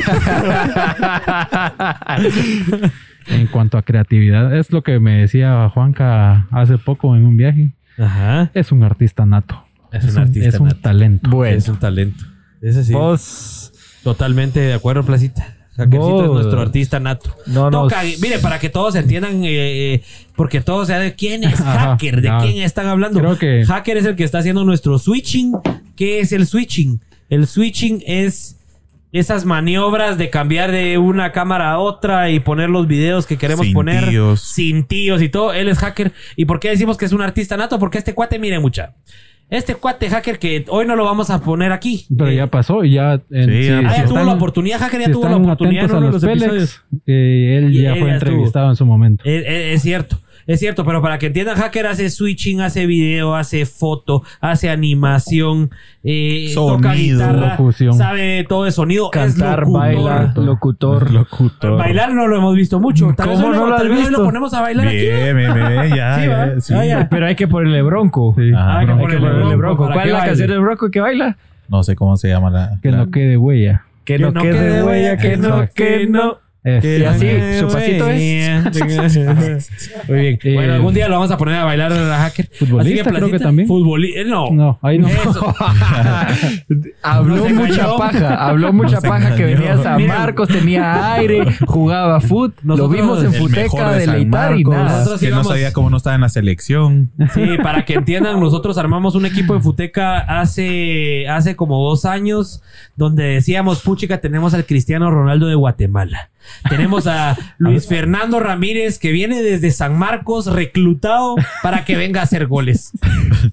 en 3.29 3.48
cuanto 3.48 3.77
a 3.77 3.81
creatividad, 3.84 4.55
es 4.57 4.72
lo 4.72 4.84
que 4.84 5.00
me 5.00 5.17
decía 5.19 5.69
Juanca 5.69 6.48
hace 6.51 6.77
poco 6.77 7.15
en 7.15 7.25
un 7.25 7.38
viaje. 7.38 7.72
Ajá. 7.98 8.51
Es 8.53 8.72
un 8.72 8.84
artista 8.84 9.25
nato. 9.25 9.63
Es 9.91 10.03
un 10.05 10.17
artista 10.19 10.50
Es 10.50 10.60
un 10.60 10.67
nato. 10.67 10.79
talento. 10.81 11.29
Bueno, 11.29 11.57
Es 11.57 11.67
un 11.69 11.77
talento. 11.77 12.24
Ese 12.62 12.84
sí. 12.84 12.93
vos. 12.93 13.72
Totalmente 14.03 14.60
de 14.60 14.74
acuerdo, 14.74 15.03
Placita. 15.03 15.55
Hackercito 15.75 16.25
es 16.25 16.31
nuestro 16.31 16.62
artista 16.62 17.00
nato. 17.00 17.36
No, 17.46 17.69
no. 17.69 17.84
Toca- 17.84 18.01
mire, 18.22 18.39
para 18.39 18.57
que 18.57 18.69
todos 18.69 18.96
entiendan, 18.96 19.43
eh, 19.43 19.93
eh, 19.96 20.03
porque 20.36 20.60
todos 20.62 20.88
saben 20.88 21.13
quién 21.15 21.43
es 21.43 21.60
Ajá, 21.62 21.91
Hacker, 21.91 22.22
de 22.22 22.31
quién 22.41 22.63
están 22.63 22.88
hablando. 22.88 23.19
Creo 23.19 23.38
que- 23.38 23.63
Hacker 23.65 23.98
es 23.98 24.05
el 24.05 24.15
que 24.15 24.24
está 24.24 24.39
haciendo 24.39 24.63
nuestro 24.65 24.98
switching. 24.98 25.53
¿Qué 25.96 26.19
es 26.19 26.31
el 26.31 26.48
switching? 26.48 27.00
El 27.29 27.46
switching 27.46 28.01
es 28.07 28.56
esas 29.19 29.45
maniobras 29.45 30.17
de 30.17 30.29
cambiar 30.29 30.71
de 30.71 30.97
una 30.97 31.31
cámara 31.31 31.71
a 31.71 31.79
otra 31.79 32.29
y 32.29 32.39
poner 32.39 32.69
los 32.69 32.88
videos 32.88 33.25
que 33.27 33.38
queremos 33.38 33.65
Sin 33.65 33.74
poner 33.74 34.09
tíos. 34.09 34.41
sin 34.41 34.83
tíos 34.86 35.21
y 35.21 35.29
todo. 35.29 35.53
Él 35.53 35.69
es 35.69 35.79
hacker. 35.79 36.12
¿Y 36.36 36.45
por 36.45 36.59
qué 36.59 36.69
decimos 36.69 36.97
que 36.97 37.05
es 37.05 37.13
un 37.13 37.21
artista 37.21 37.57
nato? 37.57 37.79
Porque 37.79 37.97
este 37.97 38.13
cuate, 38.13 38.39
mire 38.39 38.59
mucha. 38.59 38.93
Este 39.50 39.75
cuate 39.75 40.09
hacker 40.09 40.39
que 40.39 40.65
hoy 40.67 40.86
no 40.86 40.97
lo 40.97 41.05
vamos 41.05 41.29
a 41.29 41.39
poner 41.39 41.71
aquí. 41.71 42.05
Pero 42.17 42.29
Eh, 42.31 42.36
ya 42.36 42.47
pasó 42.47 42.83
y 42.83 42.91
ya. 42.95 43.21
en- 43.31 43.50
Sí, 43.50 43.67
ya 43.67 43.77
Ah, 43.79 43.81
ya 43.83 43.89
si 43.89 43.95
tuvo 44.01 44.09
están- 44.09 44.25
la 44.25 44.33
oportunidad, 44.33 44.79
Hacker 44.79 45.00
ya 45.00 45.05
si 45.05 45.12
tuvo 45.13 45.29
la 45.29 45.38
oportunidad 45.38 45.86
en 45.86 45.89
atentos 45.91 45.97
uno 45.97 46.07
a 46.07 46.09
de 46.09 46.13
los 46.13 46.24
los 46.24 46.31
Pelex, 46.31 46.43
episodios. 46.51 46.86
eh, 47.07 47.55
él 47.57 47.74
Y 47.75 47.81
ya 47.83 47.93
él 47.93 48.00
fue 48.00 48.09
ya 48.09 48.15
estuvo. 48.15 48.31
entrevistado 48.31 48.69
en 48.69 48.75
su 48.75 48.86
momento. 48.86 49.24
Es, 49.25 49.43
es- 49.47 49.75
es 49.75 49.81
cierto. 49.81 50.17
Es 50.47 50.59
cierto, 50.61 50.85
pero 50.85 51.01
para 51.01 51.19
que 51.19 51.27
entiendan, 51.27 51.57
hacker 51.57 51.85
hace 51.87 52.09
switching, 52.09 52.61
hace 52.61 52.85
video, 52.85 53.35
hace 53.35 53.65
foto, 53.65 54.23
hace 54.39 54.69
animación, 54.69 55.71
eh, 56.03 56.51
toca 56.55 56.89
Sonido, 56.93 57.17
guitarra, 57.19 57.49
locución. 57.51 57.93
sabe 57.93 58.45
todo 58.47 58.63
de 58.63 58.71
sonido, 58.71 59.09
Cantar, 59.11 59.63
es 59.63 59.67
locutor. 59.67 59.79
baila, 59.79 60.33
locutor. 60.37 61.11
Locutor. 61.11 61.77
Bailar 61.77 62.13
no 62.13 62.27
lo 62.27 62.37
hemos 62.37 62.55
visto 62.55 62.79
mucho. 62.79 63.13
Tal 63.17 63.27
vez 63.29 63.37
¿Cómo 63.39 63.51
hoy 63.51 63.57
no 63.57 63.67
lo 63.67 63.75
tal 63.75 63.89
vez 63.89 64.09
lo 64.09 64.23
ponemos 64.23 64.53
a 64.53 64.61
bailar 64.61 64.87
aquí. 64.87 64.97
Bien, 64.97 65.35
bien, 65.35 65.53
bien, 65.53 65.95
ya, 65.95 66.15
Sí, 66.21 66.27
¿va? 66.27 66.45
ya, 66.55 66.61
sí. 66.61 66.73
Ah, 66.73 66.85
ya. 66.85 67.09
Pero 67.09 67.25
hay 67.25 67.35
que 67.35 67.47
ponerle 67.47 67.81
bronco. 67.81 68.33
Sí. 68.37 68.51
Ah, 68.55 68.79
hay 68.79 68.85
que 68.87 68.93
bronco. 68.93 69.07
Hay 69.09 69.15
que 69.15 69.19
ponerle 69.21 69.55
bronco 69.57 69.77
¿Cuál 69.85 69.89
es 69.99 70.05
la 70.05 70.13
baile. 70.13 70.27
canción 70.29 70.49
del 70.49 70.59
bronco 70.61 70.89
que 70.91 70.99
baila? 71.01 71.37
No 71.67 71.83
sé 71.83 71.95
cómo 71.95 72.15
se 72.15 72.29
llama 72.29 72.49
la. 72.49 72.79
Que 72.81 72.91
la- 72.91 72.97
no 72.99 73.11
quede 73.11 73.35
huella. 73.37 73.83
Que 74.05 74.17
no 74.17 74.31
quede 74.33 74.81
huella, 74.83 75.17
que 75.17 75.35
no, 75.35 75.67
que 75.75 76.07
no. 76.07 76.37
Es- 76.67 76.83
Y 76.83 77.03
así, 77.05 77.27
su 77.59 77.67
pasito 77.69 78.05
Muy 78.07 78.19
bien. 80.19 80.39
Eh, 80.43 80.53
bueno, 80.53 80.74
algún 80.74 80.93
día 80.93 81.07
lo 81.07 81.15
vamos 81.15 81.31
a 81.31 81.38
poner 81.38 81.55
a 81.55 81.63
bailar 81.63 81.93
a 81.93 81.95
la 81.95 82.17
hacker. 82.17 82.50
Futbolista, 82.59 83.09
creo 83.09 83.31
que 83.31 83.39
también. 83.39 83.69
Futbolista. 83.69 84.24
No. 84.25 84.51
No, 84.51 84.77
ahí 84.81 84.97
no. 84.97 85.07
Eso. 85.07 85.55
Habló 87.01 87.36
mucha 87.38 87.50
engañó. 87.50 87.97
paja, 87.97 88.47
habló 88.50 88.74
mucha 88.74 89.00
paja 89.00 89.36
que 89.36 89.45
venía 89.45 89.74
a 89.75 89.83
San. 89.83 90.05
Marcos, 90.07 90.50
tenía 90.50 91.13
aire, 91.13 91.45
jugaba 91.65 92.19
foot, 92.19 92.53
lo 92.63 92.89
vimos 92.89 93.24
en 93.24 93.33
Futeca, 93.33 93.91
de 93.93 94.00
deleitar 94.05 94.59
y 94.59 94.63
nada. 94.63 94.97
Nosotros 95.00 95.19
que 95.21 95.29
no 95.29 95.43
sabía 95.43 95.71
cómo 95.71 95.89
no 95.89 95.97
estaba 95.97 96.15
en 96.15 96.21
la 96.21 96.29
selección. 96.29 97.12
Sí, 97.33 97.41
para 97.63 97.86
que 97.86 97.93
entiendan, 97.95 98.39
nosotros 98.39 98.77
armamos 98.77 99.15
un 99.15 99.25
equipo 99.25 99.53
de 99.53 99.62
Futeca 99.62 100.19
hace, 100.19 101.27
hace 101.29 101.55
como 101.55 101.81
dos 101.88 102.05
años, 102.05 102.62
donde 102.95 103.24
decíamos, 103.24 103.81
puchica, 103.81 104.19
tenemos 104.19 104.53
al 104.53 104.65
Cristiano 104.65 105.09
Ronaldo 105.09 105.47
de 105.47 105.55
Guatemala. 105.55 106.29
Tenemos 106.69 107.07
a 107.07 107.37
Luis 107.57 107.87
Fernando 107.87 108.39
Ramírez, 108.39 108.99
que 108.99 109.11
viene 109.11 109.41
desde 109.41 109.71
San 109.71 109.97
Marcos, 109.97 110.47
reclutado 110.47 111.35
para 111.63 111.85
que 111.85 111.95
venga 111.95 112.21
a 112.21 112.23
hacer 112.23 112.47
goles. 112.47 112.91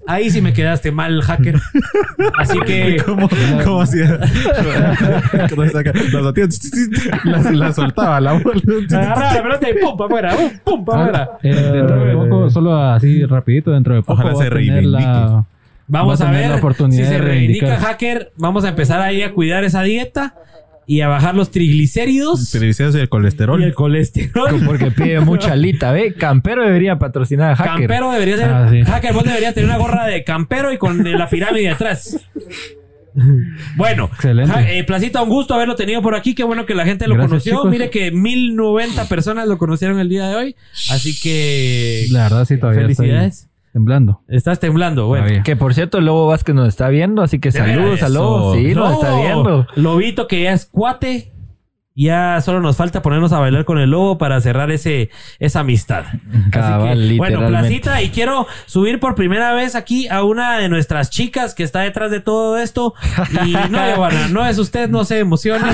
Ahí 0.07 0.31
sí 0.31 0.41
me 0.41 0.53
quedaste 0.53 0.93
mal, 0.93 1.23
hacker. 1.23 1.61
Así 2.39 2.59
que... 2.61 2.97
¿Cómo, 3.07 3.29
cómo 3.65 3.83
hacía? 3.83 4.19
La 7.25 7.41
la, 7.41 7.51
la 7.53 7.73
soltaba 7.73 8.21
la 8.21 8.33
bola. 8.35 8.61
Agarraba 8.91 9.35
la 9.35 9.43
pelota 9.43 9.71
y 9.71 9.75
pum, 9.75 9.97
para 9.97 10.07
afuera, 10.07 10.37
pum, 10.65 10.85
para 10.85 11.03
afuera. 11.03 11.31
Eh, 11.43 11.55
dentro 11.55 12.05
de 12.05 12.15
poco, 12.15 12.51
solo 12.51 12.77
así 12.77 13.25
rapidito, 13.25 13.71
dentro 13.73 13.95
de 13.95 14.03
poco 14.03 14.23
Ojalá 14.23 14.35
se. 14.35 14.49
Vamos 15.87 16.21
Va 16.21 16.27
a, 16.27 16.29
a 16.29 16.33
ver 16.33 16.49
la 16.49 16.57
oportunidad 16.57 17.05
si 17.05 17.11
se 17.11 17.19
reivindica 17.19 17.77
hacker. 17.79 18.33
Vamos 18.37 18.65
a 18.65 18.71
empezar 18.71 19.01
ahí 19.01 19.23
a 19.23 19.33
cuidar 19.33 19.65
esa 19.65 19.83
dieta 19.83 20.35
y 20.87 21.01
a 21.01 21.09
bajar 21.09 21.35
los 21.35 21.51
triglicéridos 21.51 22.51
Triglicéridos 22.51 22.97
y 22.97 23.01
el 23.01 23.09
colesterol. 23.09 23.61
y 23.61 23.65
el 23.65 23.75
colesterol. 23.75 24.61
Porque 24.67 24.91
pide 24.91 25.21
mucha 25.25 25.53
alita, 25.53 25.93
¿ve? 25.93 26.15
Campero 26.15 26.63
debería 26.65 26.99
patrocinar 26.99 27.53
a 27.53 27.57
Hacker. 27.57 27.73
Campero 27.75 28.11
debería 28.13 28.37
ser. 28.37 28.49
Ah, 28.51 28.69
sí. 28.71 28.83
Hacker, 28.83 29.13
vos 29.13 29.25
deberías 29.25 29.55
tener 29.55 29.69
una 29.69 29.79
gorra 29.79 30.07
de 30.07 30.25
campero 30.25 30.73
y 30.73 30.79
con 30.79 31.03
la 31.19 31.29
pirámide 31.29 31.71
atrás. 31.71 32.19
Bueno, 33.77 34.11
Excelente. 34.13 34.79
Eh, 34.79 34.83
Placita, 34.85 35.23
un 35.23 35.29
gusto 35.29 35.55
haberlo 35.55 35.77
tenido 35.77 36.03
por 36.03 36.17
aquí. 36.17 36.35
Qué 36.35 36.43
bueno 36.43 36.67
que 36.67 36.75
la 36.75 36.85
gente 36.85 37.07
lo 37.07 37.15
Gracias, 37.15 37.31
conoció. 37.31 37.53
chicos. 37.53 37.71
Mire 37.71 37.89
que 37.91 38.11
1090 38.11 39.05
personas 39.09 39.47
lo 39.47 39.57
conocieron 39.57 40.01
el 40.01 40.09
día 40.09 40.29
de 40.29 40.35
hoy. 40.35 40.57
Así 40.91 41.19
que. 41.21 42.07
La 42.11 42.25
verdad 42.25 42.45
sí 42.45 42.59
todavía 42.59 42.83
Felicidades. 42.83 43.35
estoy 43.35 43.54
temblando. 43.75 44.21
Estás 44.29 44.61
temblando, 44.61 45.09
bueno. 45.09 45.43
Que 45.43 45.57
por 45.57 45.75
cierto, 45.75 46.01
Lobo 46.01 46.29
Vázquez 46.29 46.55
nos 46.55 46.69
está 46.69 46.89
viendo, 46.91 47.23
así 47.23 47.41
que 47.41 47.51
saludos 47.51 48.05
a 48.05 48.09
Lobo. 48.09 48.55
Sí, 48.55 48.73
nos 48.73 48.89
No, 48.89 48.93
está 48.95 49.17
viendo. 49.21 49.67
Lobito 49.75 50.29
que 50.29 50.45
ya 50.45 50.53
es 50.53 50.65
cuate. 50.65 51.34
Ya 51.97 52.41
solo 52.41 52.61
nos 52.61 52.77
falta 52.77 53.03
ponernos 53.03 53.33
a 53.33 53.39
bailar 53.39 53.65
con 53.65 53.79
el 53.79 53.91
lobo 53.91 54.19
para 54.19 54.41
cerrar 54.41 54.73
ese, 54.73 55.11
esa 55.39 55.61
amistad. 55.61 56.05
Cabal, 56.51 56.99
Así 56.99 57.11
que, 57.11 57.17
bueno. 57.19 57.47
Placita, 57.47 58.03
y 58.03 58.09
quiero 58.09 58.49
subir 58.67 58.99
por 58.99 59.15
primera 59.15 59.53
vez 59.55 59.77
aquí 59.77 60.09
a 60.09 60.25
una 60.25 60.59
de 60.59 60.69
nuestras 60.69 61.11
chicas 61.11 61.55
que 61.55 61.63
está 61.63 61.81
detrás 61.83 62.11
de 62.11 62.19
todo 62.19 62.59
esto. 62.59 62.95
Y 63.47 63.53
no, 63.71 63.79
Giovanna, 63.87 64.27
no 64.29 64.45
es 64.45 64.59
usted, 64.59 64.89
no 64.89 65.05
se 65.05 65.21
emocione. 65.21 65.71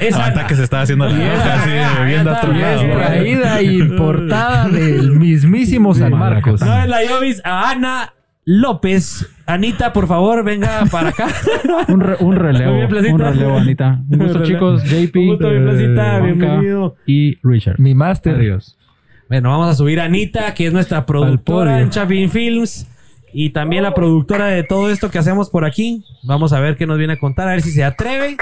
Es 0.00 0.14
Ana. 0.16 0.46
que 0.46 0.56
se 0.56 0.64
estaba 0.64 0.84
haciendo 0.84 1.04
la 1.06 1.12
Bien, 1.14 1.30
boca 1.30 1.54
así, 1.54 1.70
viendo 2.06 2.30
a 2.30 2.38
otro 2.38 2.52
está, 2.52 3.08
lado. 3.10 3.62
y 3.62 3.82
portada 3.98 4.68
del 4.70 5.10
mismísimo 5.10 5.94
San 5.94 6.12
Marcos. 6.12 6.62
No 6.62 6.78
es 6.80 6.88
la 6.88 7.04
Yovis, 7.04 7.42
a 7.44 7.68
Ana 7.72 8.14
López. 8.46 9.28
Anita, 9.46 9.92
por 9.92 10.08
favor, 10.08 10.42
venga 10.44 10.84
para 10.90 11.10
acá. 11.10 11.28
Un, 11.88 12.00
re- 12.00 12.16
un 12.20 12.34
relevo. 12.34 12.70
Muy 12.72 12.76
bien, 12.78 12.88
Placita. 12.88 13.14
un 13.14 13.20
relevo, 13.20 13.56
Anita. 13.58 14.00
Un 14.10 14.18
gusto, 14.18 14.42
chicos. 14.44 14.82
JP. 14.84 15.16
Un 15.16 15.26
gusto, 15.28 15.50
mi 15.50 15.60
Placita, 15.64 16.18
eh, 16.18 16.22
bienvenido. 16.22 16.96
Y 17.06 17.38
Richard. 17.44 17.78
Mi 17.78 17.94
máster. 17.94 18.34
Adiós. 18.34 18.76
Bueno, 19.28 19.50
vamos 19.50 19.68
a 19.68 19.74
subir 19.74 20.00
a 20.00 20.04
Anita, 20.04 20.52
que 20.54 20.66
es 20.66 20.72
nuestra 20.72 21.06
productora 21.06 21.80
en 21.80 21.90
Chapin 21.90 22.28
Films. 22.30 22.88
Y 23.32 23.50
también 23.50 23.82
la 23.82 23.92
productora 23.94 24.46
de 24.46 24.62
todo 24.64 24.90
esto 24.90 25.10
que 25.10 25.18
hacemos 25.18 25.50
por 25.50 25.64
aquí. 25.64 26.02
Vamos 26.24 26.52
a 26.52 26.58
ver 26.60 26.76
qué 26.76 26.86
nos 26.86 26.98
viene 26.98 27.12
a 27.14 27.18
contar, 27.18 27.46
a 27.48 27.52
ver 27.52 27.62
si 27.62 27.70
se 27.70 27.84
atreve. 27.84 28.36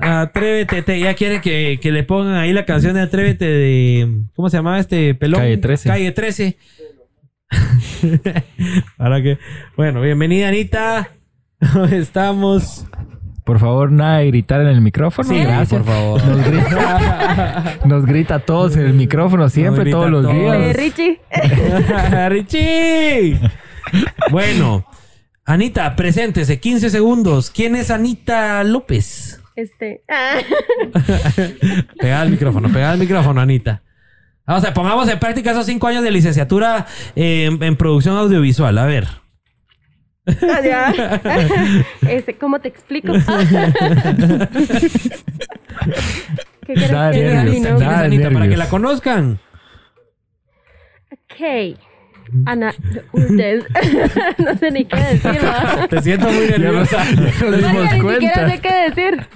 Atrévete, 0.00 0.82
te- 0.82 0.98
ya 1.00 1.14
quiere 1.14 1.40
que, 1.40 1.78
que 1.80 1.92
le 1.92 2.02
pongan 2.02 2.34
ahí 2.34 2.52
la 2.52 2.64
canción 2.64 2.94
de 2.94 3.00
Atrévete 3.02 3.44
de. 3.46 4.22
¿Cómo 4.34 4.48
se 4.50 4.56
llamaba 4.56 4.78
este 4.78 5.14
pelón? 5.14 5.40
Calle 5.40 5.56
13. 5.58 5.88
Calle 5.88 6.12
13. 6.12 6.56
Para 8.96 9.22
que. 9.22 9.38
Bueno, 9.76 10.00
bienvenida, 10.00 10.48
Anita. 10.48 11.08
¿Cómo 11.72 11.84
Estamos. 11.90 12.86
Por 13.44 13.58
favor, 13.58 13.90
nada 13.90 14.18
de 14.18 14.28
gritar 14.28 14.60
en 14.60 14.68
el 14.68 14.80
micrófono. 14.80 15.28
Sí, 15.28 15.36
Gracias. 15.40 15.68
por 15.68 15.84
favor. 15.84 16.24
Nos 16.24 16.44
grita, 16.46 17.78
nos 17.84 18.06
grita 18.06 18.34
a 18.36 18.38
todos 18.38 18.76
en 18.76 18.82
el 18.86 18.94
micrófono 18.94 19.48
siempre, 19.48 19.90
todos 19.90 20.10
los 20.10 20.22
todos. 20.22 20.36
días. 20.36 20.76
Richie. 20.76 21.20
Richie. 22.28 23.40
Bueno, 24.30 24.86
Anita, 25.44 25.96
preséntese, 25.96 26.60
15 26.60 26.88
segundos. 26.90 27.50
¿Quién 27.50 27.74
es 27.74 27.90
Anita 27.90 28.62
López? 28.62 29.40
Este. 29.56 30.02
ah. 30.08 30.36
Pega 31.98 32.22
el 32.22 32.30
micrófono, 32.30 32.68
pega 32.72 32.92
el 32.92 33.00
micrófono, 33.00 33.40
Anita. 33.40 33.82
Vamos 34.46 34.64
a 34.64 34.74
pongamos 34.74 35.08
en 35.08 35.18
práctica 35.18 35.52
esos 35.52 35.66
cinco 35.66 35.86
años 35.86 36.02
de 36.02 36.10
licenciatura 36.10 36.86
en, 37.14 37.62
en 37.62 37.76
producción 37.76 38.16
audiovisual. 38.16 38.76
A 38.78 38.86
ver. 38.86 39.06
Ya. 40.40 40.92
Este, 42.08 42.34
¿Cómo 42.34 42.60
te 42.60 42.68
explico? 42.68 43.12
¿Qué 46.66 46.74
quieres 46.74 46.90
que 46.90 48.08
diga 48.08 48.30
para 48.30 48.48
que 48.48 48.56
la 48.56 48.68
conozcan. 48.68 49.40
Ok. 51.10 51.76
Ana 52.46 52.74
Urdes. 53.12 53.64
no 54.38 54.56
sé 54.58 54.70
ni 54.70 54.84
qué 54.84 54.96
decir, 54.96 55.38
¿no? 55.42 55.88
Te 55.88 56.02
siento 56.02 56.28
muy 56.30 56.46
nerviosa. 56.46 57.04
Nos 57.12 57.42
Oiga, 57.42 57.56
dimos 57.68 57.84
ni 57.84 57.88
siquiera 57.90 58.34
cuenta. 58.34 58.50
sé 58.50 58.60
qué 58.60 58.74
decir. 58.90 59.26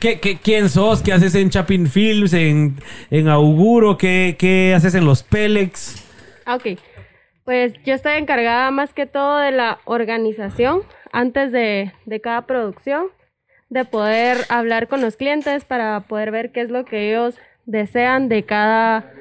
¿Qué, 0.00 0.20
qué, 0.20 0.38
quién 0.42 0.68
sos? 0.68 1.02
¿Qué 1.02 1.12
haces 1.12 1.34
en 1.34 1.50
Chapin 1.50 1.86
Films? 1.86 2.32
¿En, 2.34 2.76
en 3.10 3.28
Auguro? 3.28 3.96
¿Qué, 3.98 4.36
¿Qué 4.38 4.74
haces 4.74 4.94
en 4.94 5.04
los 5.04 5.22
Pelex? 5.22 6.04
Ah, 6.46 6.56
Ok. 6.56 6.78
Pues 7.44 7.74
yo 7.84 7.92
estoy 7.92 8.14
encargada 8.14 8.70
más 8.70 8.94
que 8.94 9.04
todo 9.04 9.38
de 9.38 9.50
la 9.50 9.78
organización 9.84 10.80
antes 11.12 11.52
de, 11.52 11.92
de 12.06 12.20
cada 12.22 12.46
producción, 12.46 13.08
de 13.68 13.84
poder 13.84 14.38
hablar 14.48 14.88
con 14.88 15.02
los 15.02 15.16
clientes 15.16 15.66
para 15.66 16.00
poder 16.00 16.30
ver 16.30 16.52
qué 16.52 16.62
es 16.62 16.70
lo 16.70 16.86
que 16.86 17.10
ellos 17.10 17.34
desean 17.66 18.30
de 18.30 18.44
cada, 18.44 19.12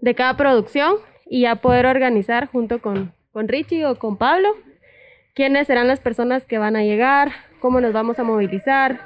de 0.00 0.14
cada 0.16 0.36
producción 0.36 0.96
y 1.28 1.42
ya 1.42 1.56
poder 1.56 1.86
organizar 1.86 2.46
junto 2.46 2.80
con, 2.80 3.12
con 3.32 3.48
Richie 3.48 3.86
o 3.86 3.96
con 3.96 4.16
Pablo 4.16 4.54
quiénes 5.34 5.68
serán 5.68 5.86
las 5.86 6.00
personas 6.00 6.46
que 6.46 6.58
van 6.58 6.74
a 6.74 6.82
llegar, 6.82 7.30
cómo 7.60 7.80
nos 7.80 7.92
vamos 7.92 8.18
a 8.18 8.24
movilizar, 8.24 9.00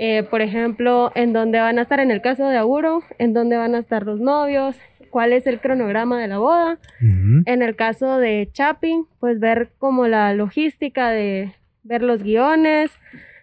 eh, 0.00 0.24
por 0.24 0.40
ejemplo, 0.40 1.12
en 1.14 1.32
dónde 1.32 1.60
van 1.60 1.78
a 1.78 1.82
estar 1.82 2.00
en 2.00 2.10
el 2.10 2.20
caso 2.22 2.48
de 2.48 2.56
Auguro, 2.56 3.04
en 3.18 3.34
dónde 3.34 3.56
van 3.56 3.76
a 3.76 3.78
estar 3.78 4.04
los 4.04 4.18
novios, 4.18 4.76
cuál 5.10 5.32
es 5.32 5.46
el 5.46 5.60
cronograma 5.60 6.20
de 6.20 6.26
la 6.26 6.38
boda. 6.38 6.78
En 7.00 7.62
el 7.62 7.76
caso 7.76 8.18
de 8.18 8.48
Chapping, 8.50 9.06
pues 9.20 9.38
ver 9.38 9.70
como 9.78 10.08
la 10.08 10.34
logística 10.34 11.10
de 11.10 11.54
ver 11.84 12.02
los 12.02 12.24
guiones, 12.24 12.90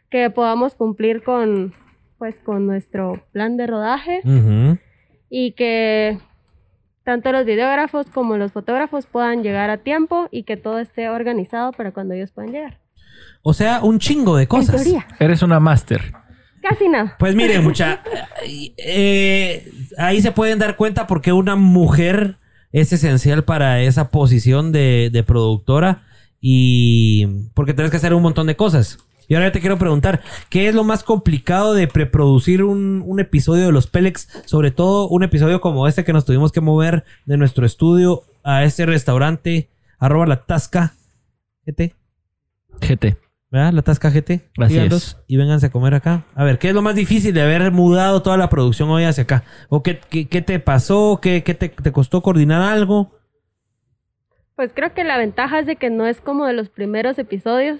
que 0.09 0.29
podamos 0.29 0.75
cumplir 0.75 1.23
con 1.23 1.73
pues 2.17 2.39
con 2.39 2.65
nuestro 2.65 3.21
plan 3.31 3.55
de 3.55 3.67
rodaje 3.67 4.21
y 5.29 5.51
que 5.51 6.17
tanto 7.07 7.31
los 7.31 7.45
videógrafos 7.45 8.07
como 8.07 8.35
los 8.35 8.51
fotógrafos 8.51 9.05
puedan 9.05 9.41
llegar 9.41 9.69
a 9.69 9.77
tiempo 9.77 10.27
y 10.29 10.43
que 10.43 10.57
todo 10.57 10.77
esté 10.79 11.07
organizado 11.09 11.71
para 11.71 11.93
cuando 11.93 12.13
ellos 12.15 12.31
puedan 12.31 12.51
llegar. 12.51 12.79
O 13.43 13.53
sea, 13.53 13.79
un 13.81 13.97
chingo 13.97 14.35
de 14.35 14.43
En 14.43 14.49
cosas. 14.49 14.75
teoría, 14.83 15.07
Eres 15.17 15.41
una 15.41 15.61
máster. 15.61 16.11
casi 16.61 16.89
nada. 16.89 17.15
Pues 17.17 17.33
miren, 17.33 17.63
mucha. 17.69 18.01
eh, 18.77 19.71
ahí 19.97 20.21
se 20.21 20.33
pueden 20.33 20.59
dar 20.59 20.75
cuenta 20.75 21.07
porque 21.07 21.31
una 21.31 21.55
mujer 21.55 22.35
es 22.73 22.91
esencial 22.91 23.45
para 23.45 23.79
esa 23.81 24.09
posición 24.11 24.73
de, 24.73 25.09
de 25.09 25.23
productora 25.23 26.03
y 26.41 27.25
porque 27.53 27.73
tienes 27.73 27.89
que 27.91 27.97
hacer 27.97 28.13
un 28.13 28.21
montón 28.21 28.47
de 28.47 28.57
cosas. 28.57 28.97
Y 29.27 29.35
ahora 29.35 29.51
te 29.51 29.59
quiero 29.59 29.77
preguntar, 29.77 30.21
¿qué 30.49 30.67
es 30.67 30.75
lo 30.75 30.83
más 30.83 31.03
complicado 31.03 31.73
de 31.73 31.87
preproducir 31.87 32.63
un, 32.63 33.03
un 33.05 33.19
episodio 33.19 33.65
de 33.65 33.71
los 33.71 33.87
Pélex? 33.87 34.29
Sobre 34.45 34.71
todo 34.71 35.09
un 35.09 35.23
episodio 35.23 35.59
como 35.59 35.87
este 35.87 36.03
que 36.03 36.13
nos 36.13 36.25
tuvimos 36.25 36.51
que 36.51 36.61
mover 36.61 37.03
de 37.25 37.37
nuestro 37.37 37.65
estudio 37.65 38.23
a 38.43 38.63
este 38.63 38.85
restaurante, 38.85 39.69
arroba 39.99 40.25
la 40.25 40.45
tasca 40.45 40.93
GT, 41.65 41.93
GT. 42.79 43.17
¿verdad? 43.49 43.73
La 43.73 43.81
tasca 43.81 44.09
GT. 44.09 44.49
Es. 44.69 45.17
Y 45.27 45.37
vénganse 45.37 45.67
a 45.67 45.71
comer 45.71 45.93
acá. 45.93 46.25
A 46.35 46.43
ver, 46.43 46.59
¿qué 46.59 46.69
es 46.69 46.73
lo 46.73 46.81
más 46.81 46.95
difícil 46.95 47.33
de 47.33 47.41
haber 47.41 47.71
mudado 47.71 48.21
toda 48.21 48.37
la 48.37 48.49
producción 48.49 48.89
hoy 48.89 49.03
hacia 49.03 49.23
acá? 49.23 49.43
¿O 49.69 49.83
qué, 49.83 49.99
qué, 50.09 50.27
qué 50.27 50.41
te 50.41 50.59
pasó? 50.59 51.19
¿Qué, 51.21 51.43
qué 51.43 51.53
te, 51.53 51.69
te 51.69 51.91
costó 51.91 52.21
coordinar 52.21 52.61
algo? 52.61 53.11
Pues 54.55 54.71
creo 54.73 54.93
que 54.93 55.03
la 55.03 55.17
ventaja 55.17 55.59
es 55.59 55.65
de 55.65 55.75
que 55.75 55.89
no 55.89 56.07
es 56.07 56.19
como 56.19 56.45
de 56.45 56.53
los 56.53 56.69
primeros 56.69 57.19
episodios. 57.19 57.79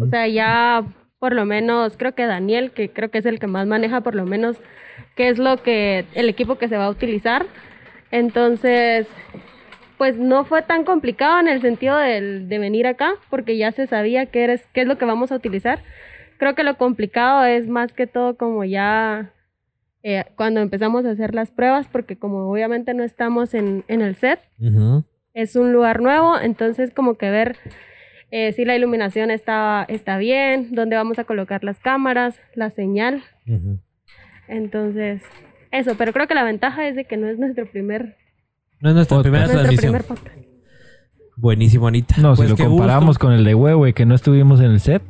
O 0.00 0.06
sea, 0.06 0.26
ya 0.28 0.84
por 1.18 1.34
lo 1.34 1.44
menos 1.44 1.96
creo 1.96 2.14
que 2.14 2.26
Daniel, 2.26 2.70
que 2.72 2.90
creo 2.90 3.10
que 3.10 3.18
es 3.18 3.26
el 3.26 3.38
que 3.38 3.46
más 3.46 3.66
maneja 3.66 4.00
por 4.00 4.14
lo 4.14 4.24
menos 4.24 4.56
qué 5.16 5.28
es 5.28 5.38
lo 5.38 5.62
que 5.62 6.04
el 6.14 6.28
equipo 6.28 6.56
que 6.56 6.68
se 6.68 6.76
va 6.76 6.86
a 6.86 6.90
utilizar. 6.90 7.46
Entonces, 8.10 9.06
pues 9.98 10.18
no 10.18 10.44
fue 10.44 10.62
tan 10.62 10.84
complicado 10.84 11.38
en 11.40 11.48
el 11.48 11.60
sentido 11.60 11.96
del- 11.96 12.48
de, 12.48 12.58
venir 12.58 12.86
acá, 12.86 13.12
porque 13.28 13.56
ya 13.56 13.70
se 13.72 13.86
sabía 13.86 14.26
qué, 14.26 14.44
eres, 14.44 14.66
qué 14.72 14.80
es 14.82 14.86
lo 14.86 14.96
que 14.98 15.04
vamos 15.04 15.30
a 15.30 15.36
utilizar. 15.36 15.78
Creo 16.38 16.54
que 16.54 16.64
lo 16.64 16.76
complicado 16.78 17.44
es 17.44 17.68
más 17.68 17.92
que 17.92 18.06
todo 18.06 18.36
como 18.36 18.64
ya 18.64 19.30
eh, 20.02 20.24
cuando 20.36 20.60
empezamos 20.60 21.04
a 21.04 21.10
hacer 21.10 21.34
las 21.34 21.50
pruebas, 21.50 21.86
porque 21.92 22.16
como 22.16 22.50
obviamente 22.50 22.94
no 22.94 23.04
estamos 23.04 23.52
en, 23.52 23.84
en 23.88 24.00
el 24.00 24.16
set, 24.16 24.40
Ujú. 24.58 25.04
es 25.34 25.54
un 25.56 25.74
lugar 25.74 26.00
nuevo, 26.00 26.40
entonces 26.40 26.94
como 26.94 27.16
que 27.18 27.30
ver 27.30 27.56
eh, 28.30 28.52
si 28.52 28.64
la 28.64 28.76
iluminación 28.76 29.30
está, 29.30 29.84
está 29.88 30.18
bien, 30.18 30.68
dónde 30.72 30.96
vamos 30.96 31.18
a 31.18 31.24
colocar 31.24 31.64
las 31.64 31.78
cámaras, 31.80 32.36
la 32.54 32.70
señal. 32.70 33.22
Entonces, 34.48 35.22
eso, 35.70 35.94
pero 35.96 36.12
creo 36.12 36.26
que 36.26 36.34
la 36.34 36.44
ventaja 36.44 36.86
es 36.88 36.96
de 36.96 37.04
que 37.04 37.16
no 37.16 37.28
es 37.28 37.38
nuestro 37.38 37.70
primer, 37.70 38.16
No 38.80 38.90
es 38.90 38.94
nuestra 38.94 39.16
Podcast. 39.18 39.22
primera 39.22 39.44
nuestro 39.44 39.60
transmisión. 39.62 39.92
primer 39.92 40.06
podcast. 40.06 40.36
Buenísimo, 41.36 41.86
Anita. 41.88 42.16
No, 42.18 42.34
Pues 42.34 42.48
si 42.48 42.50
lo 42.52 42.56
qué 42.56 42.64
comparamos 42.64 43.06
gusto. 43.16 43.26
con 43.26 43.32
el 43.34 43.44
de 43.44 43.54
Huehue, 43.54 43.94
que 43.94 44.04
no 44.06 44.14
estuvimos 44.14 44.60
en 44.60 44.72
el 44.72 44.80
set. 44.80 45.02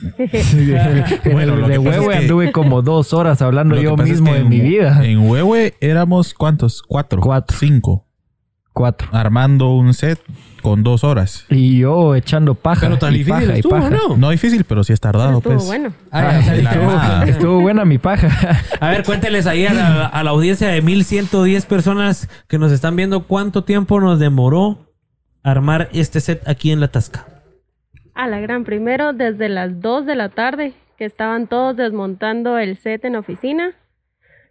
Bueno, 1.32 1.54
el 1.54 1.60
lo 1.60 1.68
de 1.68 1.74
es 1.74 1.78
Huehue 1.80 2.08
que- 2.12 2.16
anduve 2.18 2.52
como 2.52 2.82
dos 2.82 3.12
horas 3.12 3.42
hablando 3.42 3.74
Lo 3.74 3.82
yo 3.82 3.94
es 3.96 4.02
mismo 4.10 4.32
que 4.32 4.38
de 4.38 4.44
mi 4.44 4.60
en- 4.60 4.68
vida. 4.68 5.00
En 5.04 5.18
Huehue 5.28 5.74
éramos 5.80 6.34
¿cuántos? 6.34 6.82
Cuatro. 6.82 7.20
Cuatro. 7.20 7.56
Cinco. 7.58 8.06
Cuatro. 8.78 9.08
Armando 9.12 9.70
un 9.74 9.92
set 9.92 10.20
con 10.62 10.84
dos 10.84 11.02
horas. 11.02 11.46
Y 11.50 11.78
yo 11.80 12.14
echando 12.14 12.54
paja. 12.54 12.82
Pero 12.82 12.96
tan 12.98 13.12
y 13.12 13.18
difícil 13.18 13.40
paja, 13.46 13.52
y 13.56 13.56
estuvo, 13.56 13.72
paja. 13.72 13.90
¿no? 13.90 14.16
No 14.16 14.30
difícil, 14.30 14.62
pero 14.64 14.84
sí 14.84 14.92
es 14.92 15.00
tardado, 15.00 15.38
Estuvo 15.38 15.54
pues. 15.54 15.66
bueno. 15.66 15.92
Ah, 16.12 16.38
o 16.38 16.42
sea, 16.44 16.54
la 16.56 17.24
estuvo- 17.26 17.60
buena 17.60 17.84
mi 17.84 17.98
paja. 17.98 18.28
A 18.80 18.90
ver, 18.90 19.02
cuénteles 19.02 19.46
ahí 19.48 19.66
a 19.66 19.72
la, 19.74 20.06
a 20.06 20.22
la 20.22 20.30
audiencia 20.30 20.68
de 20.68 20.80
1110 20.80 21.66
personas 21.66 22.28
que 22.46 22.58
nos 22.58 22.70
están 22.70 22.94
viendo 22.94 23.24
cuánto 23.26 23.64
tiempo 23.64 24.00
nos 24.00 24.20
demoró 24.20 24.86
armar 25.42 25.88
este 25.92 26.20
set 26.20 26.46
aquí 26.48 26.70
en 26.70 26.78
la 26.78 26.86
Tasca. 26.88 27.26
A 28.14 28.28
la 28.28 28.38
gran, 28.38 28.62
primero 28.64 29.12
desde 29.12 29.48
las 29.48 29.80
2 29.80 30.06
de 30.06 30.14
la 30.14 30.28
tarde, 30.28 30.74
que 30.96 31.04
estaban 31.04 31.48
todos 31.48 31.76
desmontando 31.76 32.58
el 32.58 32.76
set 32.76 33.04
en 33.04 33.16
oficina. 33.16 33.72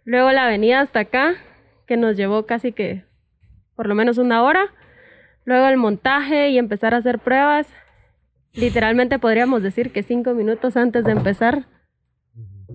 Luego 0.04 0.30
la 0.32 0.44
avenida 0.44 0.80
hasta 0.82 1.00
acá, 1.00 1.32
que 1.86 1.96
nos 1.96 2.16
llevó 2.16 2.44
casi 2.46 2.72
que 2.72 3.07
por 3.78 3.86
lo 3.86 3.94
menos 3.94 4.18
una 4.18 4.42
hora. 4.42 4.66
Luego 5.44 5.68
el 5.68 5.76
montaje 5.76 6.50
y 6.50 6.58
empezar 6.58 6.94
a 6.94 6.96
hacer 6.96 7.20
pruebas. 7.20 7.68
Literalmente 8.52 9.20
podríamos 9.20 9.62
decir 9.62 9.92
que 9.92 10.02
cinco 10.02 10.34
minutos 10.34 10.76
antes 10.76 11.04
de 11.04 11.12
empezar, 11.12 11.66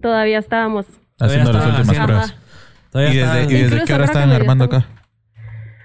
todavía 0.01 0.39
estábamos. 0.39 0.85
Haciendo 1.19 1.51
las 1.51 1.65
últimas 1.65 1.89
haciendo- 1.89 2.05
pruebas. 2.07 2.35
¿Y 2.93 3.17
desde, 3.17 3.43
y 3.43 3.63
desde 3.63 3.83
qué 3.83 3.93
hora 3.95 4.05
estaban 4.05 4.31
armando 4.31 4.63
acá? 4.63 4.77
estamos- 4.77 5.03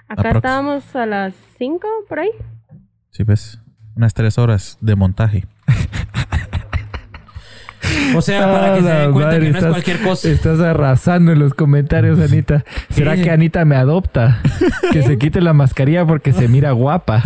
Acá 0.09 0.21
Aprox. 0.29 0.37
estábamos 0.37 0.97
a 0.97 1.07
las 1.07 1.35
5 1.59 1.89
por 2.09 2.21
ahí. 2.21 2.31
Sí, 3.11 3.25
pues. 3.25 3.59
Unas 3.97 4.15
tres 4.15 4.39
horas 4.39 4.79
de 4.81 4.95
montaje. 4.95 5.47
O 8.17 8.23
sea, 8.23 8.50
para 8.53 8.75
que 8.75 8.83
se 8.83 8.88
den 8.88 8.97
Ah, 9.11 9.12
cuenta 9.12 9.31
madre, 9.33 9.47
que 9.47 9.53
no 9.53 9.59
es 9.59 9.65
cualquier 9.67 9.99
cosa. 10.03 10.29
Estás 10.31 10.61
arrasando 10.61 11.33
en 11.33 11.38
los 11.38 11.55
comentarios, 11.55 12.19
Anita. 12.21 12.65
¿Será 12.91 13.17
que 13.17 13.31
Anita 13.31 13.65
me 13.65 13.77
adopta? 13.77 14.41
Que 14.93 15.03
se 15.03 15.19
quite 15.19 15.41
la 15.41 15.53
mascarilla 15.53 16.07
porque 16.07 16.33
se 16.33 16.49
mira 16.49 16.73
guapa. 16.73 17.23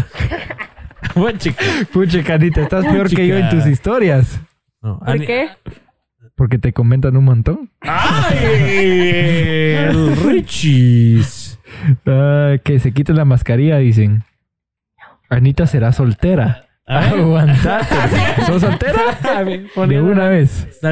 Buen 1.15 1.39
chico. 1.39 1.59
Pucha, 1.93 2.21
Anita, 2.35 2.62
estás 2.62 2.85
peor 2.87 3.09
que 3.11 3.27
yo 3.27 3.37
en 3.37 3.49
tus 3.51 3.67
historias. 3.67 4.41
No, 4.80 4.99
¿Por 4.99 5.09
Ani- 5.11 5.26
qué? 5.26 5.49
Porque 6.37 6.59
te 6.59 6.73
comentan 6.73 7.17
un 7.17 7.25
montón. 7.25 7.71
¡Ay! 7.83 8.37
El 9.76 10.17
Richis. 10.25 11.59
Ah, 12.06 12.54
que 12.65 12.78
se 12.80 12.93
quite 12.93 13.13
la 13.13 13.25
mascarilla, 13.25 13.78
dicen. 13.78 14.25
Anita 15.28 15.67
será 15.67 15.93
soltera. 15.93 16.67
A. 16.86 16.99
Aguantate. 17.10 17.95
¿Sos 18.47 18.60
soltera? 18.60 19.02
De 19.88 20.02
una 20.02 20.28
vez. 20.28 20.66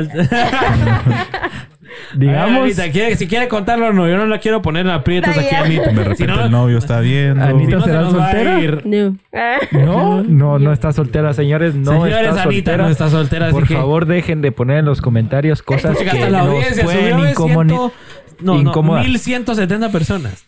Digamos. 2.14 2.62
Anita, 2.62 2.88
¿quiere- 2.92 3.16
si 3.16 3.26
quiere 3.26 3.48
contarlo 3.48 3.88
o 3.88 3.92
no, 3.92 4.08
yo 4.08 4.16
no 4.16 4.26
la 4.26 4.38
quiero 4.38 4.62
poner 4.62 4.86
en 4.86 4.92
aprietos 4.92 5.36
aquí, 5.36 5.48
ya. 5.50 5.62
Anita. 5.64 5.82
De 5.90 5.90
repente 6.04 6.16
Si 6.16 6.26
no, 6.26 6.44
el 6.44 6.50
novio 6.50 6.78
está 6.78 7.00
viendo. 7.00 7.42
Anita, 7.44 7.66
si 7.66 7.72
no, 7.72 7.80
se 7.80 7.86
¿será 7.86 8.00
nos 8.02 8.16
va 8.16 8.28
a 8.28 8.30
soltera? 8.30 8.60
ir. 8.60 8.82
No. 8.86 9.16
No, 9.72 10.22
no, 10.22 10.58
no 10.60 10.72
está 10.72 10.92
soltera, 10.92 11.34
señores. 11.34 11.74
No 11.74 11.90
Señores, 12.04 12.14
está 12.28 12.42
Anita 12.42 12.42
soltera. 12.44 12.76
no 12.84 12.88
está 12.90 13.10
soltera, 13.10 13.46
así 13.46 13.54
Por 13.54 13.66
que- 13.66 13.74
favor, 13.74 14.06
dejen 14.06 14.40
de 14.42 14.52
poner 14.52 14.78
en 14.78 14.84
los 14.84 15.00
comentarios 15.02 15.62
cosas 15.62 15.96
Porque 15.96 16.04
que 16.04 16.10
hasta 16.10 16.30
la 16.30 16.38
nos 16.38 16.48
audiencia 16.48 16.84
pueden 16.84 17.22
de 17.22 17.32
incomoni- 17.34 17.68
100, 17.76 17.90
no, 18.42 18.54
no, 18.54 18.70
incomodar. 18.70 19.04
1170 19.04 19.90
personas. 19.92 20.44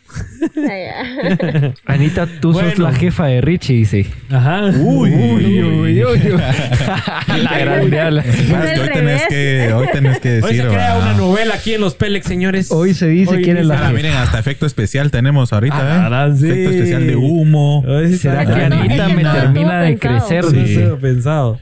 Anita, 1.85 2.27
tú 2.39 2.53
sos 2.53 2.77
la 2.79 2.93
jefa 2.93 3.27
de 3.27 3.41
Richie, 3.41 3.75
dice. 3.77 4.05
Ajá. 4.29 4.65
Uy, 4.79 5.11
Uy, 5.11 5.63
uy, 5.63 6.03
uy, 6.03 6.03
uy. 6.03 6.19
la 7.43 7.57
grande 7.59 7.99
ala. 7.99 8.23
Más 8.51 8.65
que 8.65 8.71
al 8.73 8.79
hoy 8.81 8.89
tenés 8.93 9.23
que, 9.27 9.73
hoy 9.73 9.87
tenés 9.91 10.19
que 10.19 10.29
Hoy 10.29 10.41
decir. 10.41 10.61
se 10.63 10.67
crea 10.67 10.97
una 10.97 11.13
novela 11.13 11.55
aquí 11.55 11.73
en 11.73 11.81
los 11.81 11.95
Pelex, 11.95 12.25
señores. 12.25 12.71
Hoy 12.71 12.93
se 12.93 13.07
dice 13.07 13.41
quién 13.41 13.57
es 13.57 13.65
la 13.65 13.75
Ah, 13.75 13.77
jefa. 13.79 13.91
miren, 13.93 14.13
hasta 14.13 14.39
efecto 14.39 14.65
especial 14.65 15.11
tenemos 15.11 15.53
ahorita, 15.53 15.77
¿eh? 15.77 16.07
Ah, 16.11 16.29
sí. 16.35 16.47
Efecto 16.49 16.69
especial 16.71 17.07
de 17.07 17.15
humo. 17.15 17.79
Hoy 17.81 18.09
sí 18.09 18.17
¿Será 18.19 18.45
que 18.45 18.53
Anita 18.63 19.09
me 19.09 19.23
termina 19.23 19.81
de 19.81 19.97
crecer? 19.97 20.45
No 20.45 20.97
pensado. 20.97 21.59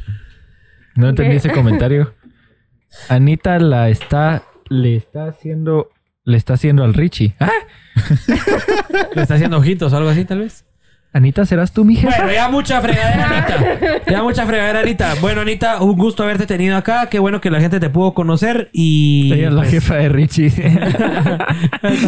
No 0.96 1.10
entendí 1.10 1.38
ese 1.38 1.50
comentario. 1.54 2.14
Anita 3.08 3.58
la 3.60 3.88
está, 3.90 4.44
le 4.70 4.98
está 4.98 5.28
haciendo, 5.30 5.90
le 6.24 6.38
está 6.38 6.54
haciendo 6.54 6.84
al 6.84 6.94
Richie. 6.94 7.34
¿Ah? 7.40 7.50
Le 9.16 9.22
está 9.22 9.36
haciendo 9.36 9.58
ojitos 9.58 9.92
o 9.92 9.98
algo 9.98 10.10
así, 10.10 10.24
tal 10.26 10.40
vez. 10.40 10.66
Anita, 11.14 11.46
¿serás 11.46 11.74
tú 11.74 11.84
mi 11.84 11.98
jefa? 11.98 12.16
Bueno, 12.16 12.32
ya 12.32 12.48
mucha 12.48 12.80
fregadera, 12.80 13.28
Anita. 13.38 14.02
Ya 14.10 14.24
mucha 14.24 14.46
fregadera, 14.46 14.80
Anita. 14.80 15.16
Bueno, 15.20 15.42
Anita, 15.42 15.82
un 15.82 15.98
gusto 15.98 16.24
haberte 16.24 16.46
tenido 16.46 16.78
acá. 16.78 17.08
Qué 17.08 17.20
bueno 17.20 17.42
que 17.42 17.50
la 17.52 17.60
gente 17.60 17.82
te 17.82 17.90
pudo 17.90 18.14
conocer 18.14 18.70
y... 18.72 19.34
Ella 19.34 19.48
es 19.50 19.54
la 19.54 19.62
pues, 19.62 19.72
jefa 19.72 19.96
de 19.96 20.10
Richie. 20.10 20.50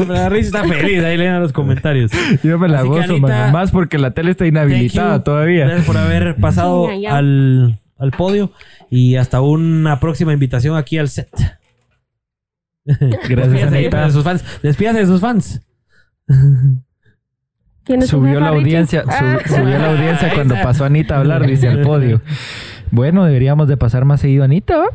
La 0.07 0.29
Rich 0.29 0.45
está 0.45 0.63
feliz, 0.63 1.03
ahí 1.03 1.17
leen 1.17 1.39
los 1.41 1.51
comentarios. 1.51 2.11
Yo 2.43 2.57
me 2.57 2.69
la 2.69 2.79
Así 2.79 2.87
gozo, 2.87 3.01
Anita, 3.01 3.27
mano. 3.27 3.51
Más 3.51 3.71
porque 3.71 3.97
la 3.97 4.11
tele 4.11 4.31
está 4.31 4.45
inhabilitada 4.45 5.21
todavía. 5.23 5.65
Gracias 5.65 5.85
por 5.85 5.97
haber 5.97 6.35
pasado 6.37 6.87
al, 6.87 7.79
al 7.97 8.11
podio 8.11 8.53
y 8.89 9.17
hasta 9.17 9.41
una 9.41 9.99
próxima 9.99 10.31
invitación 10.31 10.77
aquí 10.77 10.97
al 10.97 11.09
set. 11.09 11.29
Gracias, 13.29 13.63
Anita. 13.71 14.05
de 14.05 14.11
sus 14.11 14.23
fans. 14.23 14.43
Despídase 14.61 14.99
de 14.99 15.05
sus 15.05 15.21
fans. 15.21 15.61
¿Quién 17.85 18.01
es 18.01 18.09
tu 18.09 18.17
Subió 18.17 18.39
la 18.39 18.49
audiencia, 18.49 19.03
su- 19.03 19.09
Ah. 19.09 19.39
subió 19.45 19.77
la 19.77 19.91
audiencia 19.91 20.33
cuando 20.33 20.55
pasó 20.55 20.85
Anita 20.85 21.15
a 21.15 21.19
hablar, 21.19 21.45
dice 21.45 21.67
al 21.67 21.81
podio. 21.81 22.21
Bueno, 22.91 23.25
deberíamos 23.25 23.67
de 23.67 23.75
pasar 23.77 24.05
más 24.05 24.21
seguido 24.21 24.43
a 24.43 24.45
Anita, 24.45 24.85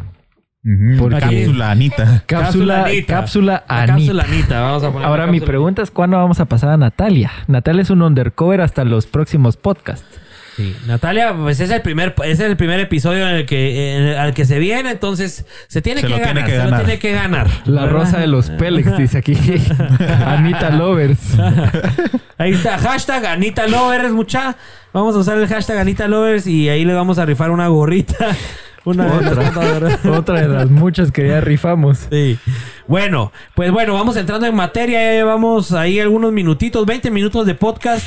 Cápsula, 1.21 1.71
Anita. 1.71 2.23
Cápsula, 2.27 2.83
Anita. 2.85 3.15
cápsula 3.15 3.65
La 3.69 3.75
Anita. 3.83 3.93
cápsula 3.95 4.23
Anita. 4.25 4.61
Vamos 4.61 4.85
a 4.85 4.91
poner 4.93 5.07
Ahora 5.09 5.27
mi 5.27 5.41
pregunta 5.41 5.83
es 5.83 5.91
¿cuándo 5.91 6.17
vamos 6.17 6.41
a 6.41 6.45
pasar 6.47 6.71
a 6.71 6.77
Natalia? 6.77 7.31
Natalia 7.47 7.83
es 7.83 7.91
un 7.91 8.03
undercover 8.03 8.61
hasta 8.61 8.85
los 8.85 9.07
próximos 9.07 9.57
podcasts. 9.57 10.21
Sí, 10.59 10.77
Natalia, 10.89 11.33
pues 11.35 11.61
es 11.61 11.71
el 11.71 11.83
primer, 11.83 12.15
es 12.25 12.41
el 12.41 12.57
primer 12.57 12.81
episodio 12.81 13.29
en 13.29 13.37
el 13.37 13.47
que, 13.47 13.97
en 13.97 14.03
el- 14.09 14.19
al 14.19 14.35
que 14.35 14.45
se 14.45 14.59
viene, 14.59 14.91
entonces 14.91 15.47
se 15.69 15.81
tiene 15.83 16.01
Se 16.01 16.09
que 16.09 16.11
lo 16.11 16.17
tiene 16.17 16.33
ganar, 16.33 16.45
que 16.47 16.51
se 16.51 16.59
lo 16.59 16.65
ganar. 16.65 16.81
tiene 16.85 16.99
que 16.99 17.13
ganar. 17.13 17.47
La 17.65 17.83
¿verdad? 17.83 17.93
rosa 17.97 18.19
de 18.19 18.27
los 18.27 18.51
Pélex, 18.51 18.99
dice 18.99 19.19
aquí. 19.19 19.35
Anita 20.27 20.71
Lovers. 20.71 21.21
Ahí 22.39 22.53
está, 22.53 22.77
hashtag 22.79 23.25
Anita 23.27 23.67
Lovers, 23.69 24.11
mucha. 24.13 24.57
Vamos 24.93 25.15
a 25.15 25.19
usar 25.19 25.39
el 25.39 25.47
hashtag 25.47 25.79
Anita 25.79 26.09
Lovers 26.09 26.47
y 26.49 26.69
ahí 26.69 26.85
le 26.85 26.93
vamos 26.95 27.19
a 27.19 27.25
rifar 27.25 27.51
una 27.51 27.69
gorrita. 27.69 28.17
Una 28.85 29.05
de 29.19 29.35
las 29.35 29.57
Otra. 29.57 29.99
Otra 30.13 30.41
de 30.41 30.49
las 30.49 30.71
muchas 30.71 31.13
que 31.13 31.29
ya 31.29 31.41
rifamos. 31.43 32.07
Sí. 32.11 32.39
Bueno, 32.87 33.33
pues 33.55 33.71
bueno, 33.71 33.93
vamos 33.93 34.17
entrando 34.17 34.47
en 34.47 34.55
materia. 34.55 35.03
Ya 35.03 35.13
llevamos 35.13 35.73
ahí 35.73 36.01
algunos 36.01 36.33
minutitos, 36.33 36.87
20 36.87 37.11
minutos 37.11 37.45
de 37.45 37.55
podcast. 37.55 38.07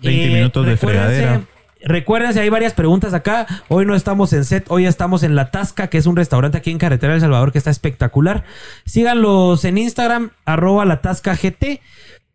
20 0.00 0.28
minutos 0.34 0.64
de 0.64 0.76
fregadera. 0.78 1.40
Recuerden, 1.84 2.32
si 2.32 2.38
hay 2.38 2.48
varias 2.48 2.74
preguntas 2.74 3.12
acá. 3.14 3.46
Hoy 3.68 3.84
no 3.86 3.94
estamos 3.94 4.32
en 4.32 4.44
set, 4.44 4.64
hoy 4.68 4.86
estamos 4.86 5.22
en 5.22 5.34
La 5.34 5.50
Tasca, 5.50 5.88
que 5.88 5.98
es 5.98 6.06
un 6.06 6.16
restaurante 6.16 6.58
aquí 6.58 6.70
en 6.70 6.78
Carretera 6.78 7.12
del 7.12 7.20
Salvador 7.22 7.52
que 7.52 7.58
está 7.58 7.70
espectacular. 7.70 8.44
Síganlos 8.84 9.64
en 9.64 9.78
Instagram, 9.78 10.30
arroba 10.44 10.84
La 10.84 11.00
Tasca 11.00 11.34
GT. 11.34 11.80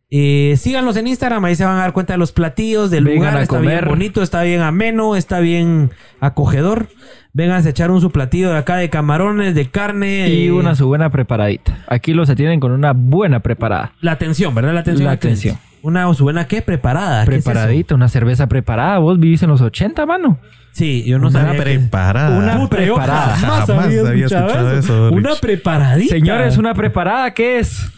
Eh, 0.10 0.56
síganlos 0.58 0.96
en 0.96 1.08
Instagram, 1.08 1.44
ahí 1.44 1.56
se 1.56 1.66
van 1.66 1.76
a 1.76 1.80
dar 1.80 1.92
cuenta 1.92 2.14
de 2.14 2.18
los 2.18 2.32
platillos, 2.32 2.90
del 2.90 3.04
Vengan 3.04 3.18
lugar. 3.20 3.38
a 3.38 3.42
Está 3.44 3.60
bien 3.60 3.72
comer. 3.74 3.90
bonito, 3.90 4.24
está 4.24 4.42
bien 4.44 4.62
ameno, 4.62 5.16
está 5.18 5.40
bien 5.40 5.92
acogedor. 6.22 6.88
Vengan 7.34 7.64
a 7.66 7.70
echar 7.70 7.92
un 7.92 8.00
su 8.02 8.10
platillo 8.10 8.50
de 8.52 8.58
acá 8.58 8.78
de 8.78 8.90
camarones, 8.90 9.54
de 9.54 9.70
carne. 9.70 10.30
Y 10.30 10.48
eh, 10.48 10.52
una 10.52 10.76
su 10.76 10.88
buena 10.88 11.10
preparadita. 11.10 11.84
Aquí 11.88 12.14
los 12.14 12.30
atienden 12.30 12.60
con 12.60 12.72
una 12.72 12.94
buena 12.94 13.42
preparada. 13.42 13.94
La 14.00 14.14
atención, 14.14 14.56
¿verdad? 14.56 14.74
La 14.74 14.80
atención. 14.80 15.06
La 15.06 15.12
atención. 15.12 15.58
Una 15.82 16.14
su 16.14 16.24
buena, 16.24 16.48
¿qué? 16.48 16.62
Preparada. 16.62 17.26
¿qué 17.26 17.32
es 17.36 17.38
eso? 17.40 17.46
Preparadita, 17.52 17.96
una 17.96 18.10
cerveza 18.10 18.48
preparada. 18.48 18.98
Vos 19.00 19.20
vivís 19.20 19.42
en 19.44 19.50
los 19.50 19.62
80, 19.62 20.06
mano. 20.06 20.40
Sí, 20.72 21.04
yo 21.06 21.18
no 21.20 21.28
Una 21.30 21.42
sabía. 21.42 21.58
que- 21.58 21.62
preparada. 21.80 22.38
Una 22.38 22.58
Puta, 22.58 22.84
yo 22.84 22.96
preparada. 22.96 23.36
Jamás 23.38 23.70
había 23.70 24.02
escuchado 24.02 24.78
eso, 24.78 25.10
Una 25.12 25.36
preparadita. 25.36 26.14
Señores, 26.16 26.58
una 26.58 26.74
preparada, 26.74 27.34
¿qué 27.34 27.60
es? 27.60 27.90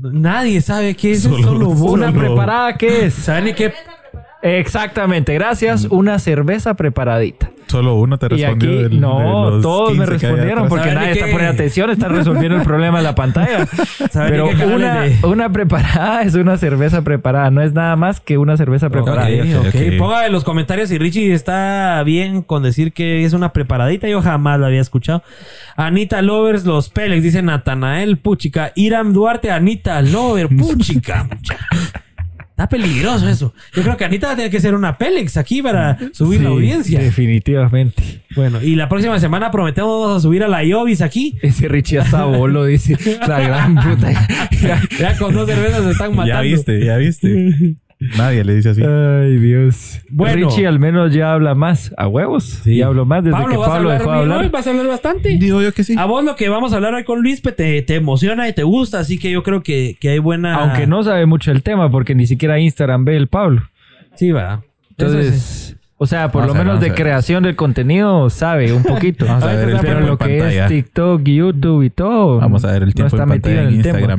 Nadie 0.00 0.60
sabe 0.60 0.94
qué 0.94 1.12
es 1.12 1.22
Solo- 1.22 1.36
solo, 1.38 1.48
solo 1.48 1.66
vos. 1.70 1.92
Una 1.92 2.12
preparada, 2.12 2.76
¿qué 2.76 3.06
es? 3.06 3.14
¿Saben 3.14 3.44
ni 3.44 3.52
qué? 3.54 3.72
Exactamente, 4.42 5.34
gracias. 5.34 5.86
Una 5.90 6.18
cerveza 6.18 6.74
preparadita. 6.74 7.50
Solo 7.66 7.96
uno 7.96 8.16
te 8.16 8.26
Y 8.26 8.28
respondió. 8.30 8.70
aquí, 8.70 8.78
del- 8.84 8.90
de 8.92 8.96
no, 8.96 9.50
los 9.50 9.62
todos 9.62 9.90
me 9.94 10.06
15 10.06 10.06
que 10.06 10.26
hay 10.26 10.32
respondieron 10.32 10.68
porque 10.68 10.84
¿Saben 10.84 10.94
nadie 10.98 11.12
está 11.12 11.24
poniendo 11.26 11.52
atención, 11.52 11.90
está 11.90 12.08
resolviendo 12.08 12.56
el 12.56 12.62
problema 12.62 12.96
en 12.98 13.04
la 13.04 13.14
pantalla. 13.14 13.66
¿Saben 14.10 14.30
Pero 14.30 14.46
una, 14.74 15.02
de- 15.02 15.18
una 15.26 15.52
preparada 15.52 16.22
es 16.22 16.34
una 16.34 16.56
cerveza 16.56 17.02
preparada, 17.02 17.50
no 17.50 17.60
es 17.60 17.74
nada 17.74 17.94
más 17.96 18.20
que 18.20 18.38
una 18.38 18.56
cerveza 18.56 18.88
preparada. 18.88 19.28
Ok, 19.28 19.34
ok, 19.60 19.66
ok. 19.68 19.74
ok. 19.74 19.98
Ponga 19.98 20.24
en 20.26 20.32
los 20.32 20.44
comentarios 20.44 20.88
si 20.88 20.96
Richie 20.96 21.34
está 21.34 22.02
bien 22.04 22.40
con 22.40 22.62
decir 22.62 22.94
que 22.94 23.24
es 23.26 23.34
una 23.34 23.52
preparadita. 23.52 24.08
Yo 24.08 24.22
jamás 24.22 24.58
la 24.58 24.68
había 24.68 24.80
escuchado. 24.80 25.22
Anita 25.76 26.22
Lovers, 26.22 26.64
los 26.64 26.88
Pélex, 26.88 27.22
dice 27.22 27.42
Natanael 27.42 28.16
Puchica. 28.16 28.72
Iram 28.76 29.12
Duarte, 29.12 29.50
Anita 29.50 30.00
Lover, 30.00 30.48
Puchica. 30.56 31.28
Está 32.58 32.68
peligroso 32.68 33.28
eso. 33.28 33.54
Yo 33.72 33.84
creo 33.84 33.96
que 33.96 34.04
Anita 34.04 34.26
va 34.26 34.32
a 34.32 34.36
tener 34.36 34.50
que 34.50 34.58
ser 34.58 34.74
una 34.74 34.98
Pélex 34.98 35.36
aquí 35.36 35.62
para 35.62 35.96
subir 36.12 36.40
la 36.40 36.48
audiencia. 36.48 36.98
Definitivamente. 36.98 38.24
Bueno, 38.34 38.60
y 38.60 38.74
la 38.74 38.88
próxima 38.88 39.20
semana 39.20 39.52
prometemos 39.52 40.16
a 40.16 40.18
subir 40.18 40.42
a 40.42 40.48
la 40.48 40.64
Iovis 40.64 41.00
aquí. 41.00 41.38
Ese 41.40 41.68
Richie 41.68 42.00
hasta 42.00 42.24
bolo, 42.24 42.64
dice. 42.64 42.98
La 43.28 43.38
gran 43.38 43.76
puta. 43.76 44.10
Ya 44.98 45.16
con 45.16 45.32
dos 45.34 45.48
cervezas 45.48 45.84
se 45.84 45.92
están 45.92 46.16
matando. 46.16 46.34
Ya 46.34 46.40
viste, 46.40 46.84
ya 46.84 46.96
viste. 46.96 47.76
Nadie 48.16 48.44
le 48.44 48.54
dice 48.54 48.70
así. 48.70 48.82
Ay, 48.82 49.38
Dios. 49.38 50.00
Bueno. 50.08 50.48
Richie 50.48 50.66
al 50.66 50.78
menos 50.78 51.12
ya 51.12 51.32
habla 51.32 51.54
más. 51.54 51.92
A 51.96 52.06
huevos. 52.06 52.44
Sí. 52.62 52.76
Ya 52.76 52.86
hablo 52.86 53.04
más 53.06 53.24
desde 53.24 53.36
Pablo, 53.36 53.50
que 53.50 53.56
¿vas 53.56 53.68
a 53.68 53.72
Pablo 53.72 53.90
dejó 53.90 54.12
de 54.12 54.18
hablar. 54.18 54.38
hoy? 54.38 54.48
¿Vas 54.48 54.66
a 54.66 54.70
hablar 54.70 54.86
bastante? 54.86 55.28
Digo 55.30 55.62
yo 55.62 55.72
que 55.72 55.82
sí. 55.82 55.96
A 55.98 56.04
vos 56.04 56.24
lo 56.24 56.36
que 56.36 56.48
vamos 56.48 56.72
a 56.72 56.76
hablar 56.76 56.94
hoy 56.94 57.04
con 57.04 57.22
Luis 57.22 57.42
te, 57.42 57.82
te 57.82 57.94
emociona 57.96 58.48
y 58.48 58.52
te 58.52 58.62
gusta, 58.62 59.00
así 59.00 59.18
que 59.18 59.30
yo 59.32 59.42
creo 59.42 59.62
que, 59.62 59.96
que 60.00 60.10
hay 60.10 60.18
buena... 60.20 60.54
Aunque 60.56 60.86
no 60.86 61.02
sabe 61.02 61.26
mucho 61.26 61.50
el 61.50 61.62
tema 61.62 61.90
porque 61.90 62.14
ni 62.14 62.26
siquiera 62.26 62.58
Instagram 62.60 63.04
ve 63.04 63.16
el 63.16 63.26
Pablo. 63.26 63.68
Sí, 64.14 64.30
va. 64.30 64.54
Eso 64.54 64.60
sí. 64.60 65.16
Entonces, 65.16 65.76
o 65.96 66.06
sea, 66.06 66.30
por 66.30 66.42
Vamos 66.42 66.54
lo 66.56 66.58
ver, 66.60 66.66
menos 66.66 66.80
de 66.80 66.94
creación 66.94 67.42
del 67.42 67.56
contenido 67.56 68.30
sabe 68.30 68.72
un 68.72 68.84
poquito. 68.84 69.26
Vamos 69.26 69.42
a 69.42 69.46
ver 69.48 69.68
el 69.70 69.76
Pero 69.76 69.80
tiempo 69.80 70.00
lo 70.06 70.12
en 70.12 70.18
que 70.18 70.38
pantalla. 70.38 70.64
es 70.66 70.68
TikTok, 70.70 71.22
YouTube 71.24 71.82
y 71.82 71.90
todo. 71.90 72.38
Vamos 72.38 72.64
a 72.64 72.72
ver 72.72 72.82
el 72.84 72.88
no 72.90 72.94
tiempo 72.94 73.16
está 73.16 73.22
en 73.24 73.28
metido 73.28 73.60
en 73.60 73.66
el 73.68 73.82
tema. 73.82 74.16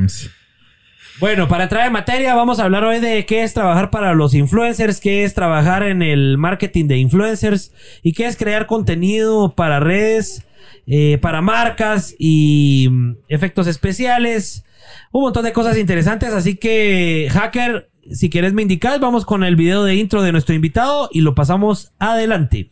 Bueno, 1.20 1.48
para 1.48 1.64
entrar 1.64 1.86
en 1.86 1.92
materia, 1.92 2.34
vamos 2.34 2.60
a 2.60 2.64
hablar 2.64 2.82
hoy 2.82 2.98
de 2.98 3.26
qué 3.26 3.42
es 3.42 3.52
trabajar 3.52 3.90
para 3.90 4.14
los 4.14 4.32
influencers, 4.32 5.00
qué 5.00 5.22
es 5.22 5.34
trabajar 5.34 5.82
en 5.82 6.00
el 6.00 6.38
marketing 6.38 6.86
de 6.86 6.96
influencers 6.96 7.72
y 8.02 8.14
qué 8.14 8.24
es 8.24 8.38
crear 8.38 8.66
contenido 8.66 9.54
para 9.54 9.80
redes, 9.80 10.46
eh, 10.86 11.18
para 11.20 11.42
marcas 11.42 12.14
y 12.18 12.88
mm, 12.90 13.16
efectos 13.28 13.66
especiales. 13.66 14.64
Un 15.12 15.24
montón 15.24 15.44
de 15.44 15.52
cosas 15.52 15.76
interesantes, 15.76 16.32
así 16.32 16.56
que, 16.56 17.28
hacker, 17.30 17.90
si 18.10 18.30
quieres 18.30 18.54
me 18.54 18.62
indicas, 18.62 18.98
vamos 18.98 19.26
con 19.26 19.44
el 19.44 19.56
video 19.56 19.84
de 19.84 19.96
intro 19.96 20.22
de 20.22 20.32
nuestro 20.32 20.54
invitado 20.54 21.10
y 21.12 21.20
lo 21.20 21.34
pasamos 21.34 21.92
adelante. 21.98 22.70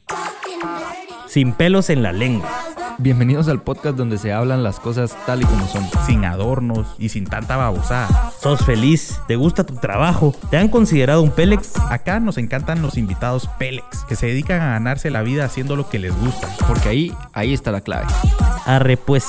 Sin 1.28 1.52
pelos 1.52 1.90
en 1.90 2.02
la 2.02 2.12
lengua. 2.12 2.48
Bienvenidos 2.96 3.48
al 3.48 3.60
podcast 3.60 3.96
donde 3.96 4.16
se 4.16 4.32
hablan 4.32 4.62
las 4.62 4.80
cosas 4.80 5.14
tal 5.26 5.42
y 5.42 5.44
como 5.44 5.68
son. 5.68 5.86
Sin 6.06 6.24
adornos 6.24 6.94
y 6.98 7.10
sin 7.10 7.26
tanta 7.26 7.56
babosada. 7.56 8.32
Sos 8.40 8.64
feliz, 8.64 9.20
te 9.28 9.36
gusta 9.36 9.64
tu 9.64 9.74
trabajo, 9.76 10.34
te 10.50 10.56
han 10.56 10.68
considerado 10.68 11.22
un 11.22 11.30
Pélex. 11.30 11.76
Acá 11.90 12.18
nos 12.18 12.38
encantan 12.38 12.80
los 12.80 12.96
invitados 12.96 13.46
Pélex, 13.58 14.04
que 14.08 14.16
se 14.16 14.26
dedican 14.26 14.62
a 14.62 14.70
ganarse 14.70 15.10
la 15.10 15.22
vida 15.22 15.44
haciendo 15.44 15.76
lo 15.76 15.90
que 15.90 15.98
les 15.98 16.18
gusta. 16.18 16.48
Porque 16.66 16.88
ahí, 16.88 17.14
ahí 17.34 17.52
está 17.52 17.72
la 17.72 17.82
clave. 17.82 18.06
Arre 18.64 18.96
pues. 18.96 19.28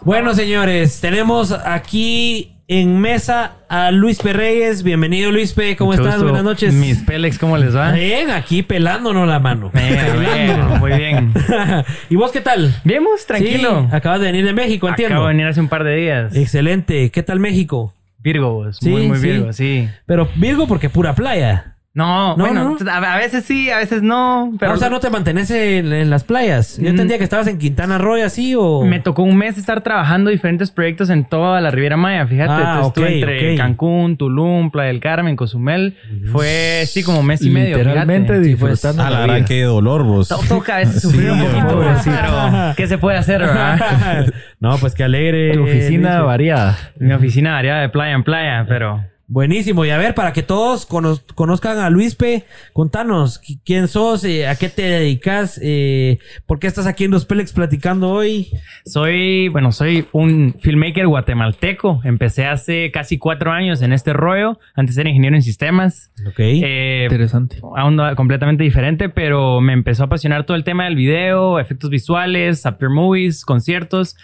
Bueno, 0.00 0.34
señores, 0.34 1.00
tenemos 1.00 1.52
aquí 1.52 2.61
en 2.80 2.98
mesa 2.98 3.56
a 3.68 3.90
Luis 3.90 4.20
P. 4.22 4.32
Reyes. 4.32 4.82
Bienvenido, 4.82 5.30
Luis 5.30 5.52
P. 5.52 5.76
¿Cómo 5.76 5.90
Mucho 5.90 6.02
estás? 6.02 6.14
gusto. 6.16 6.30
Buenas 6.30 6.44
noches. 6.44 6.72
Mis 6.72 7.02
Pélex, 7.02 7.38
¿cómo 7.38 7.58
les 7.58 7.76
va? 7.76 7.92
Bien, 7.92 8.30
aquí 8.30 8.62
pelándonos 8.62 9.28
la 9.28 9.38
mano. 9.40 9.70
Bien, 9.74 10.18
bien, 10.18 10.78
muy 10.80 10.92
bien. 10.92 11.34
¿Y 12.08 12.16
vos 12.16 12.32
qué 12.32 12.40
tal? 12.40 12.74
Bien, 12.84 13.04
tranquilo. 13.26 13.88
Sí, 13.90 13.94
acabas 13.96 14.20
de 14.20 14.26
venir 14.26 14.46
de 14.46 14.54
México, 14.54 14.88
entiendo. 14.88 15.16
Acabo 15.16 15.26
de 15.26 15.34
venir 15.34 15.46
hace 15.48 15.60
un 15.60 15.68
par 15.68 15.84
de 15.84 15.96
días. 15.96 16.34
Excelente. 16.34 17.10
¿Qué 17.10 17.22
tal 17.22 17.40
México? 17.40 17.92
Virgo, 18.18 18.54
vos. 18.54 18.78
Sí, 18.80 18.88
muy, 18.88 19.06
muy 19.06 19.18
sí. 19.18 19.26
Virgo, 19.26 19.52
sí. 19.52 19.88
Pero 20.06 20.30
Virgo 20.36 20.66
porque 20.66 20.88
pura 20.88 21.14
playa. 21.14 21.76
No, 21.94 22.38
No, 22.38 22.44
bueno, 22.46 22.76
no. 22.82 22.90
A, 22.90 23.18
veces 23.18 23.44
sí, 23.44 23.68
a 23.70 23.76
veces 23.76 24.00
no. 24.02 24.54
Pero 24.58 24.72
o 24.72 24.76
sea, 24.78 24.88
no 24.88 24.98
te 24.98 25.10
mantenés 25.10 25.50
en, 25.50 25.92
en 25.92 26.08
las 26.08 26.24
playas. 26.24 26.78
Yo 26.78 26.84
Mm. 26.84 26.86
entendía 26.86 27.18
que 27.18 27.24
estabas 27.24 27.46
en 27.48 27.58
Quintana 27.58 27.98
Roo 27.98 28.16
y 28.16 28.22
así 28.22 28.54
o... 28.56 28.80
Me 28.82 28.98
tocó 28.98 29.22
un 29.24 29.36
mes 29.36 29.58
estar 29.58 29.82
trabajando 29.82 30.30
diferentes 30.30 30.70
proyectos 30.70 31.10
en 31.10 31.24
toda 31.26 31.60
la 31.60 31.70
Riviera 31.70 31.98
Maya, 31.98 32.26
fíjate. 32.26 32.50
Ah, 32.50 32.72
Entonces, 32.76 32.86
estuve 32.88 33.06
ok, 33.06 33.12
entre. 33.12 33.56
Cancún, 33.56 34.16
Tulum, 34.16 34.70
Playa 34.70 34.88
del 34.88 35.00
Carmen, 35.00 35.36
Cozumel. 35.36 35.98
Fue, 36.32 36.84
sí, 36.86 37.02
como 37.02 37.22
mes 37.22 37.42
y 37.42 37.50
medio, 37.50 37.76
Literalmente 37.76 38.28
fíjate. 38.40 38.48
disfrutando 38.48 39.02
A 39.02 39.10
la 39.10 39.24
vida. 39.26 39.44
qué 39.44 39.62
dolor 39.64 40.02
vos. 40.04 40.28
To- 40.28 40.38
Toca 40.48 40.76
a 40.76 40.78
veces 40.78 41.02
sufrir 41.02 41.30
un 41.30 41.40
Sí, 41.40 41.44
poquito, 41.46 41.78
pero 41.78 42.74
¿qué 42.74 42.86
se 42.86 42.96
puede 42.96 43.18
hacer, 43.18 43.40
verdad? 43.40 44.32
no, 44.60 44.78
pues 44.78 44.94
qué 44.94 45.04
alegre. 45.04 45.52
Tu 45.52 45.62
oficina 45.62 46.22
variada. 46.22 46.78
Mi 46.98 47.12
oficina 47.12 47.52
variada 47.52 47.82
de 47.82 47.90
playa 47.90 48.14
en 48.14 48.24
playa, 48.24 48.64
pero... 48.66 49.04
Buenísimo. 49.32 49.86
Y 49.86 49.90
a 49.90 49.96
ver, 49.96 50.14
para 50.14 50.34
que 50.34 50.42
todos 50.42 50.84
cono- 50.84 51.18
conozcan 51.34 51.78
a 51.78 51.88
Luis 51.88 52.14
P., 52.14 52.44
contanos 52.74 53.40
qui- 53.40 53.58
quién 53.64 53.88
sos, 53.88 54.24
eh, 54.24 54.46
a 54.46 54.56
qué 54.56 54.68
te 54.68 54.82
dedicas, 54.82 55.58
eh, 55.62 56.18
por 56.44 56.58
qué 56.58 56.66
estás 56.66 56.86
aquí 56.86 57.04
en 57.04 57.12
Los 57.12 57.24
Pélex 57.24 57.54
platicando 57.54 58.10
hoy. 58.10 58.50
Soy, 58.84 59.48
bueno, 59.48 59.72
soy 59.72 60.06
un 60.12 60.54
filmmaker 60.60 61.06
guatemalteco. 61.06 62.02
Empecé 62.04 62.44
hace 62.44 62.90
casi 62.92 63.16
cuatro 63.16 63.52
años 63.52 63.80
en 63.80 63.94
este 63.94 64.12
rollo. 64.12 64.58
Antes 64.74 64.98
era 64.98 65.08
ingeniero 65.08 65.34
en 65.34 65.42
sistemas. 65.42 66.12
Ok. 66.26 66.34
Eh, 66.38 67.04
Interesante. 67.04 67.56
a 67.74 67.86
onda 67.86 68.14
completamente 68.14 68.64
diferente, 68.64 69.08
pero 69.08 69.62
me 69.62 69.72
empezó 69.72 70.02
a 70.02 70.06
apasionar 70.06 70.44
todo 70.44 70.58
el 70.58 70.64
tema 70.64 70.84
del 70.84 70.94
video, 70.94 71.58
efectos 71.58 71.88
visuales, 71.88 72.66
after 72.66 72.90
movies, 72.90 73.46
conciertos. 73.46 74.14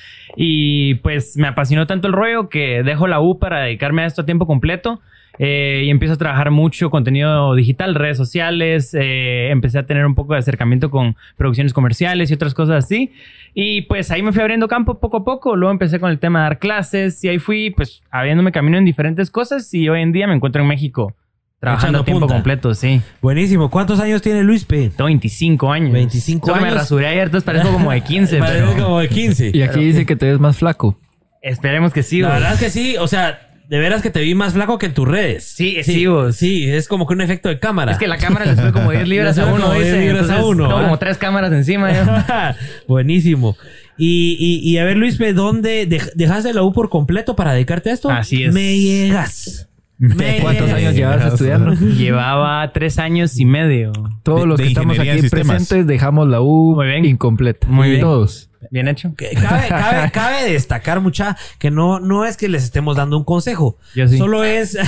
Y 0.40 0.94
pues 0.96 1.37
me 1.37 1.48
apasionó 1.48 1.88
tanto 1.88 2.07
el 2.07 2.12
rollo 2.12 2.48
que 2.48 2.85
dejo 2.85 3.09
la 3.09 3.20
U 3.20 3.40
para 3.40 3.59
dedicarme 3.59 4.03
a 4.03 4.07
esto 4.07 4.22
a 4.22 4.24
tiempo 4.24 4.46
completo. 4.46 5.01
eh, 5.40 5.83
y 5.85 5.90
empiezo 5.90 6.14
a 6.14 6.16
trabajar 6.16 6.53
mucho 6.53 6.90
contenido 6.90 7.55
digital, 7.57 7.96
redes 7.96 8.16
sociales. 8.16 8.94
eh, 8.94 9.51
empecé 9.51 9.81
a 9.81 9.87
tener 9.87 10.07
un 10.07 10.14
poco 10.14 10.35
de 10.35 10.38
acercamiento 10.38 10.90
con 10.90 11.16
producciones 11.37 11.72
comerciales 11.72 12.31
y 12.31 12.35
otras 12.35 12.55
cosas 12.55 12.85
así. 12.85 13.12
Y 13.53 13.83
pues 13.83 14.12
ahí 14.12 14.22
me 14.22 14.33
fui 14.33 14.40
abriendo 14.40 14.68
campo 14.68 15.01
poco 15.01 15.16
a 15.18 15.24
poco. 15.24 15.57
Luego 15.57 15.72
empecé 15.72 15.98
con 15.98 16.11
el 16.11 16.20
tema 16.20 16.38
de 16.40 16.42
dar 16.44 16.59
clases 16.61 17.22
y 17.24 17.29
ahí 17.29 17.40
fui 17.40 17.70
pues 17.70 18.03
abriéndome 18.11 18.53
camino 18.53 18.79
en 18.79 18.85
diferentes 18.85 19.33
cosas. 19.33 19.74
Y 19.74 19.88
hoy 19.88 20.03
en 20.03 20.12
día 20.12 20.29
me 20.29 20.35
encuentro 20.35 20.62
en 20.62 20.68
México 20.68 21.14
trabajando 21.61 22.01
a 22.01 22.05
tiempo 22.05 22.21
punta. 22.21 22.35
completo, 22.35 22.75
sí. 22.75 23.01
Buenísimo. 23.21 23.71
¿Cuántos 23.71 23.99
años 24.01 24.23
tiene 24.23 24.42
Luis 24.42 24.64
P.? 24.64 24.90
Tengo 24.90 25.05
25 25.07 25.73
años. 25.73 25.92
25 25.92 26.47
Solo 26.47 26.61
me 26.61 26.68
años. 26.68 26.79
rasuré 26.81 27.07
ayer, 27.09 27.25
entonces 27.25 27.44
parezco 27.44 27.73
como 27.73 27.90
de 27.90 28.01
15, 28.03 28.38
Parece 28.40 28.64
pero 28.75 28.83
como 28.85 29.01
de 29.01 29.09
15. 29.09 29.51
Y 29.55 29.62
aquí 29.62 29.81
dice 29.81 30.07
que 30.07 30.16
te 30.16 30.27
ves 30.31 30.38
más 30.40 30.57
flaco. 30.57 30.99
esperemos 31.42 31.92
que 31.92 32.03
sí. 32.03 32.21
La 32.21 32.29
güey. 32.29 32.40
verdad 32.40 32.55
es 32.55 32.61
que 32.61 32.71
sí, 32.71 32.97
o 32.99 33.09
sea, 33.09 33.40
de 33.68 33.79
veras 33.79 34.01
que 34.01 34.09
te 34.11 34.21
vi 34.23 34.35
más 34.35 34.55
flaco 34.55 34.79
que 34.79 34.87
en 34.87 34.94
tus 34.94 35.07
redes. 35.07 35.44
Sí, 35.44 35.83
sí, 35.83 36.07
vos. 36.07 36.37
Sí, 36.37 36.64
es 36.71 36.88
como 36.88 37.07
que 37.07 37.12
un 37.14 37.21
efecto 37.21 37.49
de 37.51 37.59
cámara. 37.59 37.92
Es 37.92 37.99
que 37.99 38.09
la 38.09 38.16
cámara 38.16 38.47
le 38.47 38.57
sube 38.57 38.73
como 38.73 38.90
10 38.92 39.07
libras 39.09 39.37
a 39.38 39.44
uno, 39.47 39.64
como 39.64 39.75
10 39.75 39.85
dice. 39.85 40.01
libras 40.01 40.31
a 40.31 40.44
uno, 40.44 40.64
Tengo 40.68 40.79
¿ah? 40.79 40.83
como 40.85 40.99
tres 40.99 41.18
cámaras 41.18 41.53
encima. 41.53 41.92
yo. 41.92 42.03
Buenísimo. 42.88 43.57
Y, 43.99 44.37
y, 44.38 44.71
y 44.71 44.79
a 44.79 44.85
ver, 44.85 44.97
Luis, 44.97 45.16
P., 45.16 45.33
¿dónde 45.33 45.87
dej- 45.88 46.12
dejaste 46.14 46.55
la 46.55 46.62
U 46.62 46.73
por 46.73 46.88
completo 46.88 47.35
para 47.37 47.53
dedicarte 47.53 47.90
a 47.90 47.92
esto? 47.94 48.09
Así 48.11 48.44
es. 48.44 48.55
Me 48.55 48.79
llegas. 48.79 49.67
Me 49.99 50.39
¿Cuántos 50.43 50.71
años 50.73 50.95
llevas 50.97 51.33
estudiando? 51.33 51.73
Llevaba 51.75 52.73
tres 52.73 52.99
años 52.99 53.39
y 53.39 53.45
medio. 53.45 53.93
Todos 54.23 54.43
De- 54.43 54.47
los 54.47 54.61
que 54.61 54.67
estamos 54.69 54.99
aquí 54.99 55.29
presentes 55.29 55.87
dejamos 55.87 56.29
la 56.29 56.41
U 56.41 56.75
Muy 56.77 56.87
bien. 56.87 57.05
incompleta. 57.05 57.67
Muy 57.69 57.91
bien. 57.91 58.01
Todos. 58.01 58.48
Bien 58.71 58.88
hecho. 58.88 59.12
Cabe, 59.16 59.68
cabe- 59.68 60.11
cabe 60.11 60.53
destacar 60.53 61.01
mucha 61.01 61.37
que 61.59 61.71
no, 61.71 62.01
no 62.01 62.25
es 62.25 62.37
que 62.37 62.49
les 62.49 62.64
estemos 62.64 62.97
dando 62.97 63.16
un 63.16 63.25
consejo. 63.25 63.77
Yo 63.94 64.09
sí. 64.09 64.18
Solo 64.18 64.44
es. 64.44 64.73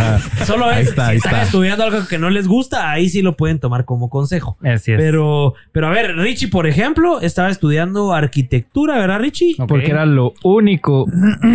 solo 0.46 0.70
es. 0.70 0.88
está, 0.88 1.10
si 1.10 1.16
están 1.16 1.32
está. 1.34 1.42
estudiando 1.42 1.84
algo 1.84 2.06
que 2.08 2.18
no 2.18 2.30
les 2.30 2.46
gusta, 2.48 2.90
ahí 2.90 3.08
sí 3.08 3.22
lo 3.22 3.36
pueden 3.36 3.58
tomar 3.58 3.84
como 3.84 4.08
consejo. 4.10 4.56
Así 4.62 4.92
es. 4.92 4.98
Pero, 4.98 5.54
pero 5.72 5.88
a 5.88 5.90
ver, 5.90 6.16
Richie, 6.16 6.48
por 6.48 6.66
ejemplo, 6.66 7.20
estaba 7.20 7.50
estudiando 7.50 8.12
arquitectura, 8.12 8.98
¿verdad, 8.98 9.20
Richie? 9.20 9.54
Ok. 9.58 9.68
Porque 9.68 9.90
era 9.90 10.06
lo 10.06 10.34
único 10.42 11.06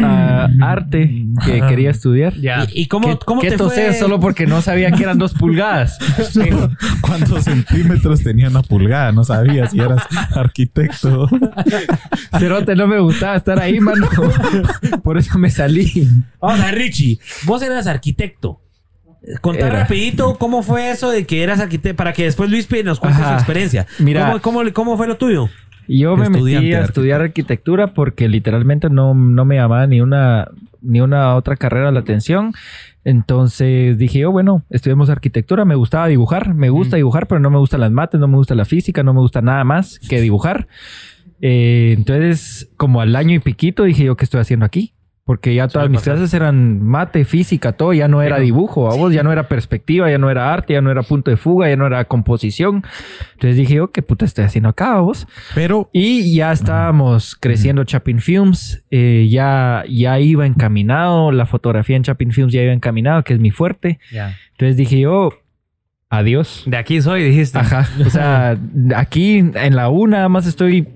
ah, 0.03 0.47
arte 0.61 1.25
que 1.45 1.61
quería 1.67 1.91
estudiar. 1.91 2.33
Ya. 2.35 2.65
¿Y, 2.73 2.83
y 2.83 2.87
cómo, 2.87 3.07
¿Qué, 3.19 3.25
cómo 3.25 3.41
qué 3.41 3.51
te 3.51 3.57
tosé 3.57 3.87
fue? 3.87 3.99
solo 3.99 4.19
porque 4.19 4.47
no 4.47 4.61
sabía 4.61 4.91
que 4.91 5.03
eran 5.03 5.17
dos 5.17 5.33
pulgadas? 5.33 5.97
¿Cuántos 7.01 7.43
centímetros 7.45 8.23
tenía 8.23 8.47
una 8.47 8.61
pulgada? 8.61 9.11
No 9.11 9.23
sabía 9.23 9.67
si 9.67 9.79
eras 9.79 10.03
arquitecto. 10.35 11.00
Cerote, 12.39 12.75
no 12.75 12.87
me 12.87 12.99
gustaba 12.99 13.35
estar 13.35 13.59
ahí, 13.59 13.79
mano. 13.79 14.07
Por 15.03 15.17
eso 15.17 15.37
me 15.37 15.49
salí. 15.49 16.07
Vamos 16.39 16.59
a 16.59 16.65
ver, 16.65 16.75
Richie, 16.75 17.19
vos 17.43 17.61
eras 17.61 17.87
arquitecto. 17.87 18.61
Contar 19.41 19.67
Era. 19.67 19.79
rapidito 19.81 20.37
cómo 20.39 20.63
fue 20.63 20.89
eso 20.89 21.11
de 21.11 21.27
que 21.27 21.43
eras 21.43 21.59
arquitecto 21.59 21.95
para 21.95 22.11
que 22.11 22.23
después 22.23 22.49
Luis 22.49 22.67
nos 22.83 22.99
cuente 22.99 23.21
Ajá. 23.21 23.33
su 23.33 23.35
experiencia. 23.35 23.85
Mira. 23.99 24.25
¿Cómo, 24.25 24.41
cómo, 24.41 24.73
cómo 24.73 24.97
fue 24.97 25.07
lo 25.07 25.17
tuyo? 25.17 25.47
Yo 25.87 26.15
me 26.15 26.29
metí 26.29 26.73
a 26.73 26.81
estudiar 26.81 27.21
arquitectura 27.21 27.87
porque 27.87 28.29
literalmente 28.29 28.89
no, 28.89 29.13
no 29.13 29.45
me 29.45 29.55
llamaba 29.55 29.85
ni 29.87 29.99
una, 30.01 30.47
ni 30.81 31.01
una 31.01 31.35
otra 31.35 31.55
carrera 31.55 31.91
la 31.91 31.99
atención. 31.99 32.53
Entonces 33.03 33.97
dije 33.97 34.19
yo, 34.19 34.31
bueno, 34.31 34.63
estudiamos 34.69 35.09
arquitectura, 35.09 35.65
me 35.65 35.75
gustaba 35.75 36.07
dibujar, 36.07 36.53
me 36.53 36.69
gusta 36.69 36.97
dibujar, 36.97 37.27
pero 37.27 37.39
no 37.39 37.49
me 37.49 37.57
gustan 37.57 37.81
las 37.81 37.91
mates, 37.91 38.19
no 38.19 38.27
me 38.27 38.37
gusta 38.37 38.53
la 38.53 38.65
física, 38.65 39.01
no 39.03 39.13
me 39.13 39.21
gusta 39.21 39.41
nada 39.41 39.63
más 39.63 39.99
que 39.99 40.21
dibujar. 40.21 40.67
Eh, 41.41 41.95
entonces, 41.97 42.69
como 42.77 43.01
al 43.01 43.15
año 43.15 43.35
y 43.35 43.39
piquito, 43.39 43.83
dije 43.83 44.03
yo, 44.03 44.15
¿qué 44.15 44.25
estoy 44.25 44.41
haciendo 44.41 44.65
aquí? 44.65 44.93
Porque 45.31 45.55
ya 45.55 45.69
todas 45.69 45.89
mis 45.89 46.01
clases 46.01 46.33
eran 46.33 46.83
mate, 46.83 47.23
física, 47.23 47.71
todo, 47.71 47.93
ya 47.93 48.09
no 48.09 48.21
era 48.21 48.37
dibujo, 48.37 48.91
a 48.91 48.97
vos 48.97 49.13
ya 49.13 49.23
no 49.23 49.31
era 49.31 49.47
perspectiva, 49.47 50.11
ya 50.11 50.17
no 50.17 50.29
era 50.29 50.53
arte, 50.53 50.73
ya 50.73 50.81
no 50.81 50.91
era 50.91 51.03
punto 51.03 51.31
de 51.31 51.37
fuga, 51.37 51.69
ya 51.69 51.77
no 51.77 51.87
era 51.87 52.03
composición. 52.03 52.83
Entonces 53.31 53.55
dije 53.55 53.75
yo, 53.75 53.93
¿qué 53.93 54.01
puta 54.01 54.25
estoy 54.25 54.43
haciendo 54.43 54.67
acá, 54.67 54.99
vos? 54.99 55.29
Pero 55.55 55.89
Y 55.93 56.35
ya 56.35 56.51
estábamos 56.51 57.37
creciendo 57.37 57.85
Chapin 57.85 58.19
Films, 58.19 58.83
eh, 58.91 59.29
ya, 59.31 59.85
ya 59.87 60.19
iba 60.19 60.45
encaminado, 60.45 61.31
la 61.31 61.45
fotografía 61.45 61.95
en 61.95 62.03
Chapin 62.03 62.33
Films 62.33 62.51
ya 62.51 62.61
iba 62.61 62.73
encaminado, 62.73 63.23
que 63.23 63.33
es 63.33 63.39
mi 63.39 63.51
fuerte. 63.51 64.01
Ya. 64.11 64.37
Entonces 64.51 64.75
dije 64.75 64.99
yo, 64.99 65.29
adiós. 66.09 66.63
De 66.65 66.75
aquí 66.75 67.01
soy, 67.01 67.23
dijiste. 67.23 67.57
Ajá. 67.57 67.87
O 68.05 68.09
sea, 68.09 68.57
aquí 68.97 69.37
en 69.37 69.75
la 69.77 69.87
U 69.87 70.07
nada 70.07 70.27
más 70.27 70.45
estoy 70.45 70.89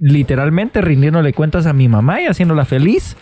literalmente 0.00 0.80
rindiéndole 0.80 1.32
cuentas 1.32 1.66
a 1.66 1.72
mi 1.72 1.88
mamá 1.88 2.20
y 2.20 2.26
haciéndola 2.26 2.64
feliz. 2.64 3.16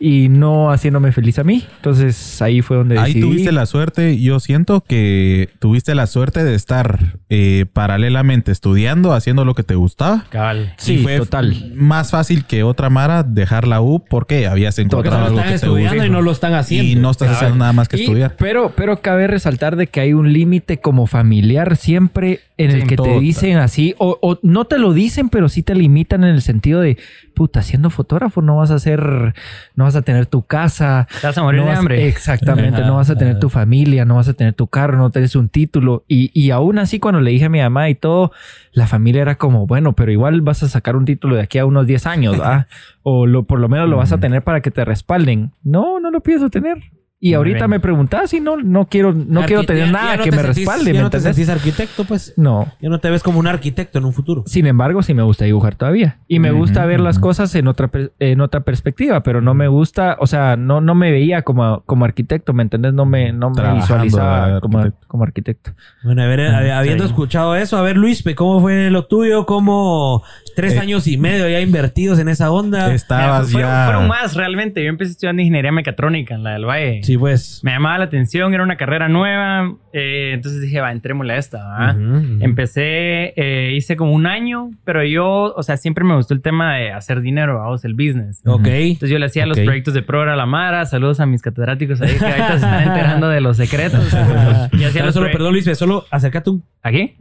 Y 0.00 0.28
no 0.28 0.70
haciéndome 0.70 1.12
feliz 1.12 1.38
a 1.38 1.44
mí. 1.44 1.64
Entonces 1.76 2.40
ahí 2.42 2.62
fue 2.62 2.76
donde 2.76 2.98
ahí 2.98 3.14
decidí. 3.14 3.20
tuviste 3.20 3.52
la 3.52 3.66
suerte. 3.66 4.20
Yo 4.20 4.38
siento 4.40 4.82
que 4.86 5.48
tuviste 5.58 5.94
la 5.94 6.06
suerte 6.06 6.44
de 6.44 6.54
estar 6.54 7.18
eh, 7.28 7.66
paralelamente 7.72 8.52
estudiando, 8.52 9.12
haciendo 9.12 9.44
lo 9.44 9.54
que 9.54 9.62
te 9.62 9.74
gustaba. 9.74 10.24
Cabal. 10.30 10.74
Y 10.78 10.80
Sí, 10.82 10.98
fue 10.98 11.18
total. 11.18 11.72
Más 11.74 12.10
fácil 12.10 12.44
que 12.44 12.62
otra 12.62 12.90
Mara 12.90 13.22
dejar 13.22 13.66
la 13.66 13.80
U 13.80 14.04
porque 14.08 14.46
habías 14.46 14.76
Porque 14.76 14.82
encontrado 14.86 15.18
no 15.18 15.24
algo 15.26 15.38
están 15.38 15.52
que 15.52 15.58
te 15.58 15.66
estudiando 15.66 15.94
y 15.96 15.98
gusta. 15.98 16.12
no 16.12 16.22
lo 16.22 16.30
están 16.32 16.54
haciendo. 16.54 16.92
Y 16.92 16.94
no 16.96 17.10
estás 17.10 17.30
haciendo 17.30 17.56
nada 17.56 17.72
más 17.72 17.88
que 17.88 17.96
Y- 17.96 18.02
estudiar. 18.04 18.36
Pero, 18.38 18.72
pero 18.76 19.00
cabe 19.00 19.26
resaltar 19.26 19.76
de 19.76 19.86
que 19.88 20.00
hay 20.00 20.12
un 20.12 20.32
límite 20.32 20.78
como 20.80 21.06
familiar 21.06 21.76
siempre 21.76 22.40
en 22.56 22.70
el 22.72 22.86
que 22.86 22.96
todo. 22.96 23.06
te 23.06 23.20
dicen 23.20 23.56
así, 23.58 23.94
o, 23.98 24.18
o 24.20 24.38
no 24.42 24.64
te 24.64 24.78
lo 24.78 24.92
dicen, 24.92 25.28
pero 25.28 25.48
sí 25.48 25.62
te 25.62 25.74
limitan 25.76 26.24
en 26.24 26.30
el 26.34 26.42
sentido 26.42 26.80
de, 26.80 26.98
puta, 27.38 27.62
siendo 27.62 27.88
fotógrafo 27.88 28.42
no 28.42 28.56
vas 28.56 28.72
a 28.72 28.74
hacer, 28.74 29.32
no 29.76 29.84
vas 29.84 29.94
a 29.94 30.02
tener 30.02 30.26
tu 30.26 30.42
casa. 30.42 31.06
Te 31.20 31.24
vas 31.28 31.38
a 31.38 31.42
morir 31.44 31.60
no 31.60 31.66
de 31.66 31.70
vas- 31.70 31.78
hambre. 31.78 32.08
Exactamente, 32.08 32.80
no 32.80 32.96
vas 32.96 33.10
a 33.10 33.14
tener 33.14 33.38
tu 33.38 33.48
familia, 33.48 34.04
no 34.04 34.16
vas 34.16 34.26
a 34.26 34.34
tener 34.34 34.54
tu 34.54 34.66
carro, 34.66 34.98
no 34.98 35.10
tienes 35.10 35.36
un 35.36 35.48
título. 35.48 36.04
Y, 36.08 36.32
y 36.34 36.50
aún 36.50 36.80
así, 36.80 36.98
cuando 36.98 37.20
le 37.20 37.30
dije 37.30 37.44
a 37.44 37.48
mi 37.48 37.60
mamá 37.60 37.90
y 37.90 37.94
todo, 37.94 38.32
la 38.72 38.88
familia 38.88 39.22
era 39.22 39.36
como, 39.36 39.68
bueno, 39.68 39.92
pero 39.92 40.10
igual 40.10 40.40
vas 40.40 40.64
a 40.64 40.68
sacar 40.68 40.96
un 40.96 41.04
título 41.04 41.36
de 41.36 41.42
aquí 41.42 41.58
a 41.58 41.64
unos 41.64 41.86
10 41.86 42.06
años, 42.06 42.40
¿ah? 42.42 42.66
o 43.04 43.28
lo, 43.28 43.44
por 43.44 43.60
lo 43.60 43.68
menos 43.68 43.88
lo 43.88 43.98
vas 43.98 44.10
a 44.10 44.18
tener 44.18 44.42
para 44.42 44.60
que 44.60 44.72
te 44.72 44.84
respalden. 44.84 45.52
No, 45.62 46.00
no 46.00 46.10
lo 46.10 46.20
pienso 46.20 46.50
tener. 46.50 46.90
Y 47.20 47.34
ahorita 47.34 47.58
bien. 47.66 47.70
me 47.70 47.80
preguntás 47.80 48.32
y 48.32 48.38
no, 48.40 48.56
no 48.56 48.86
quiero, 48.86 49.12
no 49.12 49.44
quiero 49.44 49.64
tener 49.64 49.86
ya- 49.86 49.92
nada 49.92 50.10
ya 50.12 50.16
no 50.18 50.22
que 50.24 50.30
te 50.30 50.36
me 50.36 50.42
sentís- 50.44 50.54
respalde, 50.58 50.84
Ya 50.92 50.98
¿me 50.98 51.02
no 51.02 51.10
te 51.10 51.16
entendés? 51.16 51.36
sentís 51.36 51.48
arquitecto, 51.52 52.04
pues. 52.04 52.32
No. 52.36 52.68
Ya 52.80 52.88
no 52.88 53.00
te 53.00 53.10
ves 53.10 53.24
como 53.24 53.40
un 53.40 53.48
arquitecto 53.48 53.98
en 53.98 54.04
un 54.04 54.12
futuro. 54.12 54.44
Sin 54.46 54.66
embargo, 54.68 55.02
sí 55.02 55.14
me 55.14 55.24
gusta 55.24 55.44
dibujar 55.44 55.74
todavía. 55.74 56.18
Y 56.28 56.38
me 56.38 56.52
gusta 56.52 56.86
ver 56.86 57.00
las 57.00 57.18
cosas 57.18 57.52
en 57.56 57.66
otra, 57.66 57.90
en 58.20 58.40
otra 58.40 58.60
perspectiva, 58.60 59.24
pero 59.24 59.40
no 59.40 59.52
me 59.54 59.66
gusta, 59.66 60.16
o 60.20 60.28
sea, 60.28 60.56
no, 60.56 60.80
no 60.80 60.94
me 60.94 61.10
veía 61.10 61.42
como, 61.42 61.82
como 61.86 62.04
arquitecto, 62.04 62.52
¿me 62.52 62.62
entendés? 62.62 62.92
No 62.94 63.04
me, 63.04 63.32
no 63.32 63.50
me 63.50 63.56
Trabajando 63.56 63.82
visualizaba 63.82 64.60
como, 64.60 64.78
arquitecto. 64.78 65.06
como 65.08 65.24
arquitecto. 65.24 65.70
Bueno, 66.04 66.22
a 66.22 66.26
ver, 66.26 66.38
hab- 66.40 66.70
habiendo 66.70 67.02
sí. 67.02 67.10
escuchado 67.10 67.56
eso, 67.56 67.76
a 67.78 67.82
ver, 67.82 67.96
Luis, 67.96 68.22
¿cómo 68.36 68.60
fue 68.60 68.90
lo 68.90 69.06
tuyo? 69.06 69.44
¿Cómo 69.44 70.22
tres 70.54 70.74
Eh. 70.74 70.78
años 70.78 71.08
y 71.08 71.16
medio 71.16 71.48
ya 71.48 71.60
invertidos 71.60 72.20
en 72.20 72.28
esa 72.28 72.52
onda? 72.52 72.94
Estabas 72.94 73.48
Mira, 73.48 73.52
fueron, 73.52 73.70
ya. 73.72 73.84
fueron 73.86 74.06
más 74.08 74.36
realmente. 74.36 74.84
Yo 74.84 74.88
empecé 74.90 75.12
estudiando 75.12 75.42
ingeniería 75.42 75.72
mecatrónica 75.72 76.34
en 76.36 76.44
la 76.44 76.52
del 76.52 76.64
Valle. 76.64 77.00
Sí, 77.08 77.16
pues. 77.16 77.60
Me 77.62 77.70
llamaba 77.70 77.96
la 77.96 78.04
atención, 78.04 78.52
era 78.52 78.62
una 78.62 78.76
carrera 78.76 79.08
nueva. 79.08 79.72
eh, 79.94 80.32
entonces 80.34 80.60
dije, 80.60 80.78
va, 80.82 80.92
entrémosle 80.92 81.32
a 81.32 81.36
esta. 81.38 81.96
Empecé, 82.40 83.32
eh, 83.34 83.72
hice 83.74 83.96
como 83.96 84.12
un 84.12 84.26
año, 84.26 84.68
pero 84.84 85.02
yo, 85.02 85.54
o 85.56 85.62
sea, 85.62 85.78
siempre 85.78 86.04
me 86.04 86.14
gustó 86.16 86.34
el 86.34 86.42
tema 86.42 86.76
de 86.76 86.92
hacer 86.92 87.22
dinero, 87.22 87.60
vamos, 87.60 87.82
el 87.86 87.94
business. 87.94 88.42
Ok. 88.44 88.66
Entonces 88.66 89.08
yo 89.08 89.18
le 89.18 89.24
hacía 89.24 89.46
los 89.46 89.58
proyectos 89.58 89.94
de 89.94 90.02
Pro 90.02 90.20
a 90.20 90.36
la 90.36 90.44
Mara. 90.44 90.84
Saludos 90.84 91.18
a 91.20 91.24
mis 91.24 91.40
catedráticos 91.40 91.98
ahí 92.02 92.14
que 92.14 92.26
ahorita 92.26 92.48
se 92.50 92.54
están 92.56 92.88
enterando 92.88 93.30
de 93.30 93.40
los 93.40 93.56
secretos. 93.56 94.04
y 94.72 94.84
hacía 94.84 95.02
los 95.02 95.14
solo, 95.14 95.30
perdón, 95.32 95.52
Luis, 95.54 95.64
solo 95.78 96.04
acércate 96.10 96.50
un, 96.50 96.62
¿Aquí? 96.82 97.16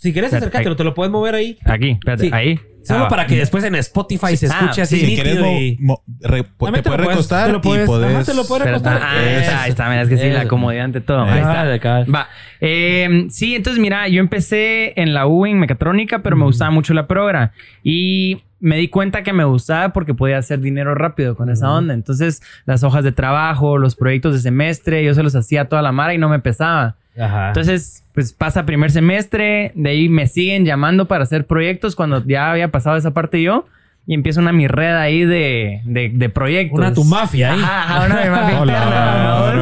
Si 0.00 0.12
quieres 0.12 0.32
ahí. 0.34 0.40
te 0.76 0.84
lo 0.84 0.94
puedes 0.94 1.10
mover 1.10 1.34
ahí. 1.34 1.58
Aquí, 1.64 1.90
espérate, 1.90 2.26
Sí. 2.26 2.30
ahí. 2.32 2.60
Solo 2.86 3.04
Ah, 3.04 3.08
para 3.08 3.26
que 3.26 3.36
después 3.36 3.64
en 3.64 3.74
Spotify 3.76 4.36
se 4.36 4.46
escuche 4.46 4.80
Ah, 4.80 4.84
así 4.84 5.00
sí, 5.00 5.16
Si 5.16 5.22
mo- 5.38 5.46
y... 5.60 5.76
mo- 5.80 6.02
re- 6.20 6.42
te 6.44 6.48
puedes 6.58 6.84
recostar 7.06 7.46
te 7.46 7.52
lo 7.52 7.60
puedes- 7.60 7.88
y 7.88 7.92
ajá, 7.92 7.98
puedes. 8.00 8.26
te 8.26 8.34
lo 8.34 8.44
puedes 8.46 8.64
recostar. 8.66 9.00
ah, 9.02 9.10
ahí 9.12 9.34
está, 9.42 9.62
ahí 9.62 9.70
está, 9.70 9.88
mira, 9.90 10.02
es 10.02 10.08
que 10.08 10.16
sí, 10.18 10.28
la 10.30 10.40
Eso. 10.40 10.48
comodidad 10.48 10.84
ante 10.84 11.00
todo. 11.00 11.22
Ahí 11.22 11.32
Ahí 11.32 11.40
Ah, 11.44 11.48
está. 11.50 11.64
de 11.64 11.74
acá. 11.74 12.04
Va. 12.12 12.28
Eh, 12.60 13.26
sí, 13.30 13.54
entonces 13.54 13.80
mira, 13.80 14.08
yo 14.08 14.20
empecé 14.20 14.98
en 15.00 15.14
la 15.14 15.26
U 15.26 15.46
en 15.46 15.58
mecatrónica, 15.58 16.20
pero 16.22 16.36
me 16.36 16.44
gustaba 16.44 16.70
mucho 16.70 16.94
la 16.94 17.06
progra. 17.06 17.52
Y 17.82 18.42
me 18.66 18.76
di 18.76 18.88
cuenta 18.88 19.22
que 19.22 19.32
me 19.32 19.44
gustaba 19.44 19.92
porque 19.92 20.12
podía 20.12 20.38
hacer 20.38 20.58
dinero 20.58 20.96
rápido 20.96 21.36
con 21.36 21.50
esa 21.50 21.70
onda. 21.72 21.94
Entonces, 21.94 22.42
las 22.64 22.82
hojas 22.82 23.04
de 23.04 23.12
trabajo, 23.12 23.78
los 23.78 23.94
proyectos 23.94 24.34
de 24.34 24.40
semestre, 24.40 25.04
yo 25.04 25.14
se 25.14 25.22
los 25.22 25.36
hacía 25.36 25.62
a 25.62 25.64
toda 25.66 25.82
la 25.82 25.92
mara 25.92 26.14
y 26.14 26.18
no 26.18 26.28
me 26.28 26.40
pesaba. 26.40 26.96
Ajá. 27.16 27.48
Entonces, 27.48 28.02
pues 28.12 28.32
pasa 28.32 28.66
primer 28.66 28.90
semestre, 28.90 29.70
de 29.76 29.90
ahí 29.90 30.08
me 30.08 30.26
siguen 30.26 30.64
llamando 30.64 31.06
para 31.06 31.22
hacer 31.22 31.46
proyectos 31.46 31.94
cuando 31.94 32.24
ya 32.24 32.50
había 32.50 32.72
pasado 32.72 32.96
esa 32.96 33.12
parte 33.12 33.40
yo. 33.40 33.66
Y 34.08 34.14
empieza 34.14 34.40
una 34.40 34.52
mi 34.52 34.68
red 34.68 34.94
ahí 34.94 35.24
de, 35.24 35.80
de, 35.84 36.10
de 36.14 36.28
proyectos. 36.28 36.78
Una 36.78 36.94
tu 36.94 37.02
mafia 37.02 37.52
ahí. 37.54 37.60
Ajá, 37.60 37.82
ajá, 37.82 38.06
una 38.06 38.22
mi 38.22 38.30
mafia 38.30 38.58
interna, 38.60 39.52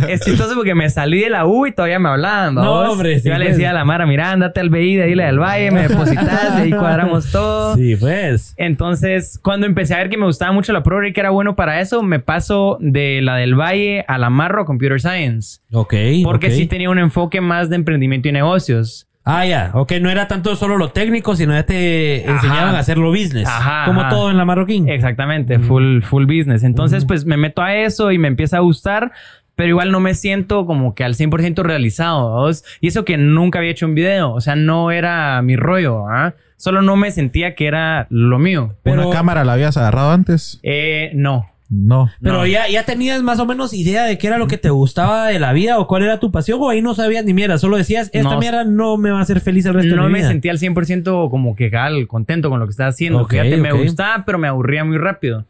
¿no? 0.00 0.08
Es 0.08 0.20
chistoso 0.22 0.54
porque 0.54 0.74
me 0.74 0.88
salí 0.88 1.20
de 1.20 1.28
la 1.28 1.44
U 1.44 1.66
y 1.66 1.72
todavía 1.72 1.98
me 1.98 2.08
hablaban. 2.08 2.54
No, 2.54 2.92
hombre, 2.92 3.20
sí, 3.20 3.28
Yo 3.28 3.34
le 3.36 3.44
pues. 3.44 3.56
decía 3.58 3.70
a 3.70 3.74
la 3.74 3.84
Mara, 3.84 4.06
mira, 4.06 4.30
andate 4.32 4.60
al 4.60 4.70
BI 4.70 4.96
de 4.96 5.02
ahí 5.02 5.14
la 5.14 5.26
del 5.26 5.38
Valle, 5.38 5.70
me 5.70 5.82
depositaste, 5.88 6.62
ahí 6.62 6.70
cuadramos 6.70 7.30
todo. 7.30 7.76
Sí, 7.76 7.94
pues. 7.96 8.54
Entonces, 8.56 9.38
cuando 9.42 9.66
empecé 9.66 9.92
a 9.94 9.98
ver 9.98 10.08
que 10.08 10.16
me 10.16 10.24
gustaba 10.24 10.52
mucho 10.52 10.72
la 10.72 10.82
Pro 10.82 11.06
y 11.06 11.12
que 11.12 11.20
era 11.20 11.28
bueno 11.30 11.54
para 11.54 11.80
eso, 11.80 12.02
me 12.02 12.20
paso 12.20 12.78
de 12.80 13.20
la 13.22 13.36
del 13.36 13.54
Valle 13.54 14.06
a 14.08 14.16
la 14.16 14.30
Marro 14.30 14.62
a 14.62 14.64
Computer 14.64 14.98
Science. 14.98 15.58
Ok. 15.72 15.94
Porque 16.24 16.50
sí 16.50 16.66
tenía 16.66 16.88
un 16.88 16.98
enfoque 16.98 17.42
más 17.42 17.68
de 17.68 17.76
emprendimiento 17.76 18.28
y 18.28 18.32
negocios. 18.32 19.08
Ah, 19.24 19.46
ya. 19.46 19.70
Ok, 19.72 19.92
no 20.02 20.10
era 20.10 20.28
tanto 20.28 20.54
solo 20.54 20.76
lo 20.76 20.90
técnico, 20.90 21.34
sino 21.34 21.54
ya 21.54 21.64
te 21.64 22.28
enseñaban 22.28 22.68
Ajá. 22.68 22.76
a 22.76 22.80
hacerlo 22.80 23.08
business. 23.10 23.48
Ajá, 23.48 23.86
Como 23.86 24.00
ajá. 24.02 24.10
todo 24.10 24.30
en 24.30 24.36
la 24.36 24.44
marroquín. 24.44 24.88
Exactamente, 24.88 25.58
full, 25.58 26.02
full 26.02 26.24
business. 26.26 26.62
Entonces, 26.62 27.04
pues 27.06 27.24
me 27.24 27.36
meto 27.38 27.62
a 27.62 27.74
eso 27.74 28.12
y 28.12 28.18
me 28.18 28.28
empieza 28.28 28.58
a 28.58 28.60
gustar, 28.60 29.12
pero 29.56 29.70
igual 29.70 29.92
no 29.92 30.00
me 30.00 30.14
siento 30.14 30.66
como 30.66 30.94
que 30.94 31.04
al 31.04 31.14
100% 31.14 31.62
realizado. 31.62 32.50
Y 32.80 32.88
eso 32.88 33.04
que 33.06 33.16
nunca 33.16 33.60
había 33.60 33.70
hecho 33.70 33.86
un 33.86 33.94
video, 33.94 34.32
o 34.32 34.40
sea, 34.42 34.56
no 34.56 34.90
era 34.90 35.40
mi 35.42 35.56
rollo, 35.56 36.06
¿ah? 36.08 36.34
Solo 36.56 36.82
no 36.82 36.96
me 36.96 37.10
sentía 37.10 37.54
que 37.54 37.66
era 37.66 38.06
lo 38.10 38.38
mío. 38.38 38.74
Pero- 38.82 39.06
¿Una 39.08 39.16
cámara 39.16 39.44
la 39.44 39.54
habías 39.54 39.76
agarrado 39.76 40.12
antes? 40.12 40.60
Eh, 40.62 41.10
no. 41.14 41.46
No. 41.70 42.10
Pero 42.20 42.38
No. 42.38 42.46
ya, 42.46 42.68
ya 42.68 42.84
tenías 42.84 43.22
más 43.22 43.40
o 43.40 43.46
menos 43.46 43.72
idea 43.72 44.04
de 44.04 44.18
qué 44.18 44.26
era 44.26 44.38
lo 44.38 44.46
que 44.46 44.58
te 44.58 44.70
gustaba 44.70 45.28
de 45.28 45.38
la 45.38 45.52
vida 45.52 45.78
o 45.78 45.86
cuál 45.86 46.02
era 46.02 46.20
tu 46.20 46.30
pasión 46.30 46.58
o 46.62 46.68
ahí 46.68 46.82
no 46.82 46.94
sabías 46.94 47.24
ni 47.24 47.32
mierda, 47.34 47.56
solo 47.58 47.76
decías, 47.78 48.10
esta 48.12 48.34
No. 48.34 48.38
mierda 48.38 48.64
no 48.64 48.96
me 48.98 49.10
va 49.10 49.18
a 49.18 49.22
hacer 49.22 49.40
feliz 49.40 49.64
el 49.66 49.74
resto 49.74 49.96
No 49.96 50.02
de 50.02 50.08
mi 50.08 50.12
me 50.12 50.18
vida. 50.20 50.28
sentía 50.28 50.52
al 50.52 50.58
100% 50.58 51.30
como 51.30 51.56
que 51.56 51.70
gal, 51.70 52.06
contento 52.06 52.50
con 52.50 52.60
lo 52.60 52.66
que 52.66 52.70
estaba 52.72 52.90
haciendo. 52.90 53.26
Fíjate, 53.26 53.56
me 53.56 53.72
gustaba, 53.72 54.24
pero 54.26 54.38
me 54.38 54.46
aburría 54.48 54.84
muy 54.84 54.98
rápido. 54.98 55.46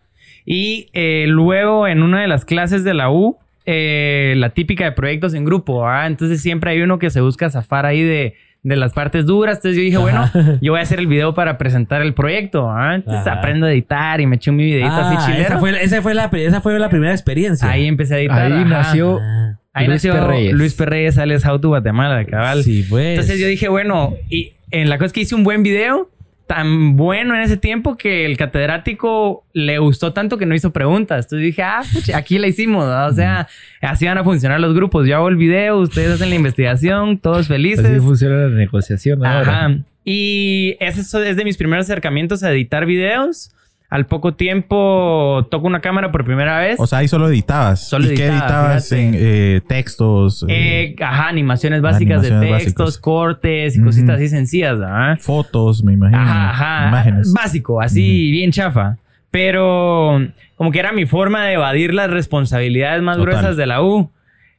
Y 0.47 0.89
eh, 0.93 1.25
luego 1.29 1.89
en 1.89 2.03
una 2.03 2.21
de 2.21 2.29
las 2.29 2.45
clases 2.45 2.85
de 2.85 2.95
la 2.95 3.11
U, 3.11 3.37
eh, 3.67 4.35
la 4.37 4.51
típica 4.51 4.85
de 4.85 4.93
proyectos 4.93 5.35
en 5.35 5.45
grupo, 5.45 5.87
¿ah? 5.89 6.07
entonces 6.07 6.41
siempre 6.43 6.71
hay 6.71 6.83
uno 6.83 6.99
que 6.99 7.09
se 7.11 7.21
busca 7.23 7.49
zafar 7.51 7.87
ahí 7.87 8.03
de, 8.03 8.35
de 8.65 8.75
las 8.77 8.93
partes 8.93 9.25
duras. 9.27 9.59
Entonces 9.59 9.77
yo 9.77 9.83
dije, 9.85 9.99
bueno, 9.99 10.29
yo 10.61 10.73
voy 10.73 10.81
a 10.81 10.83
hacer 10.83 10.99
el 10.99 11.07
video 11.07 11.35
para 11.35 11.57
presentar 11.59 12.03
el 12.03 12.15
proyecto. 12.15 12.69
¿ah? 12.69 12.97
Entonces 12.97 13.27
Ajá. 13.27 13.39
aprendo 13.39 13.67
a 13.67 13.73
editar 13.73 14.21
y 14.21 14.27
me 14.27 14.37
eché 14.37 14.51
un 14.51 14.57
videito 14.57 14.89
Ah, 14.91 15.11
así 15.13 15.27
chileno. 15.27 15.45
esa 15.47 15.59
fue, 15.59 15.85
esa, 15.85 16.03
fue 16.03 16.15
la, 16.15 16.25
esa 16.33 16.61
fue 16.61 16.77
la 16.81 16.89
primera 16.89 17.13
experiencia. 17.13 17.71
Ahí 17.71 17.87
empecé 17.87 18.17
a 18.17 18.19
editar. 18.19 18.43
Ahí 18.43 18.53
ajá. 18.53 18.65
nació 18.65 19.21
Ah, 19.23 19.59
Ahí 19.75 19.87
Luis 19.87 20.05
nació 20.05 20.15
Perreyes. 20.21 20.53
Luis 20.55 20.75
Perreyes, 20.75 21.19
alias 21.19 21.45
How 21.45 21.61
to 21.61 21.69
Guatemala, 21.69 22.25
cabal. 22.25 22.63
Sí, 22.65 22.85
pues. 22.89 23.19
Entonces 23.19 23.39
yo 23.41 23.47
dije, 23.47 23.69
bueno, 23.69 24.15
y 24.31 24.53
en 24.71 24.89
la 24.89 24.97
cosa 24.99 25.07
es 25.07 25.13
que 25.13 25.21
hice 25.21 25.35
un 25.35 25.45
buen 25.45 25.63
video, 25.63 26.11
tan 26.47 26.97
bueno 26.97 27.35
en 27.35 27.41
ese 27.41 27.57
tiempo 27.57 27.97
que 27.97 28.27
el 28.27 28.37
catedrático 28.37 29.45
le 29.53 29.79
gustó 29.79 30.13
tanto 30.13 30.37
que 30.39 30.47
no 30.47 30.55
hizo 30.55 30.73
preguntas. 30.73 31.25
Entonces 31.27 31.47
dije, 31.47 31.63
ah, 31.63 31.81
pucha, 31.93 32.17
aquí 32.19 32.39
la 32.39 32.47
hicimos, 32.49 32.85
o 32.85 33.13
sea, 33.13 33.49
así 33.81 34.07
van 34.07 34.19
a 34.19 34.25
funcionar 34.25 34.61
los 34.61 34.75
grupos. 34.75 35.07
Yo 35.09 35.17
hago 35.17 35.29
el 35.29 35.37
video, 35.37 35.79
ustedes 35.79 36.13
hacen 36.13 36.31
la 36.31 36.37
investigación, 36.37 37.19
todos 37.19 37.39
Así 37.41 37.49
felices. 37.49 38.03
funciona 38.03 38.37
la 38.37 38.49
negociación 38.49 39.25
ahora. 39.25 39.65
Ajá. 39.67 39.77
Y 40.05 40.77
ese 40.81 41.01
es- 41.01 41.15
es 41.15 41.37
de 41.37 41.45
mis 41.45 41.57
primeros 41.57 41.87
acercamientos 41.87 42.43
a 42.43 42.53
editar 42.53 42.85
videos. 42.85 43.51
Al 43.91 44.07
poco 44.07 44.35
tiempo 44.35 45.47
toco 45.51 45.67
una 45.69 45.81
cámara 45.81 46.11
por 46.11 46.25
primera 46.25 46.59
vez. 46.59 46.81
O 46.81 46.87
sea, 46.87 46.99
ahí 46.99 47.09
solo 47.09 47.29
editabas. 47.29 47.87
Solo 47.89 48.07
¿Y 48.11 48.15
qué 48.15 48.25
editaba, 48.27 48.47
editabas 48.75 48.93
en 48.93 49.13
eh, 49.15 49.61
textos? 49.69 50.45
eh, 50.49 50.95
Eh, 50.99 51.03
ajá, 51.05 51.29
animaciones 51.29 51.81
básicas 51.81 52.23
de 52.23 52.31
textos, 52.31 52.99
cortes 52.99 53.77
y 53.77 53.83
cositas 53.83 54.17
así 54.17 54.29
sencillas, 54.29 54.79
¿verdad? 54.79 55.19
fotos, 55.21 55.85
me 55.85 55.93
imagino. 55.93 56.19
Ajá, 56.21 56.51
ajá. 56.51 56.89
Imágenes. 56.89 57.33
Básico, 57.33 57.81
así 57.81 58.31
bien 58.33 58.51
chafa. 58.51 58.97
Pero 59.31 60.21
como 60.57 60.71
que 60.73 60.79
era 60.79 60.93
mi 60.93 61.07
forma 61.07 61.45
de 61.47 61.55
evadir 61.55 61.93
las 61.93 62.11
responsabilidades 62.11 63.03
más 63.03 63.17
Total. 63.17 63.33
gruesas 63.35 63.57
de 63.57 63.67
la 63.67 63.83
U. 63.83 64.11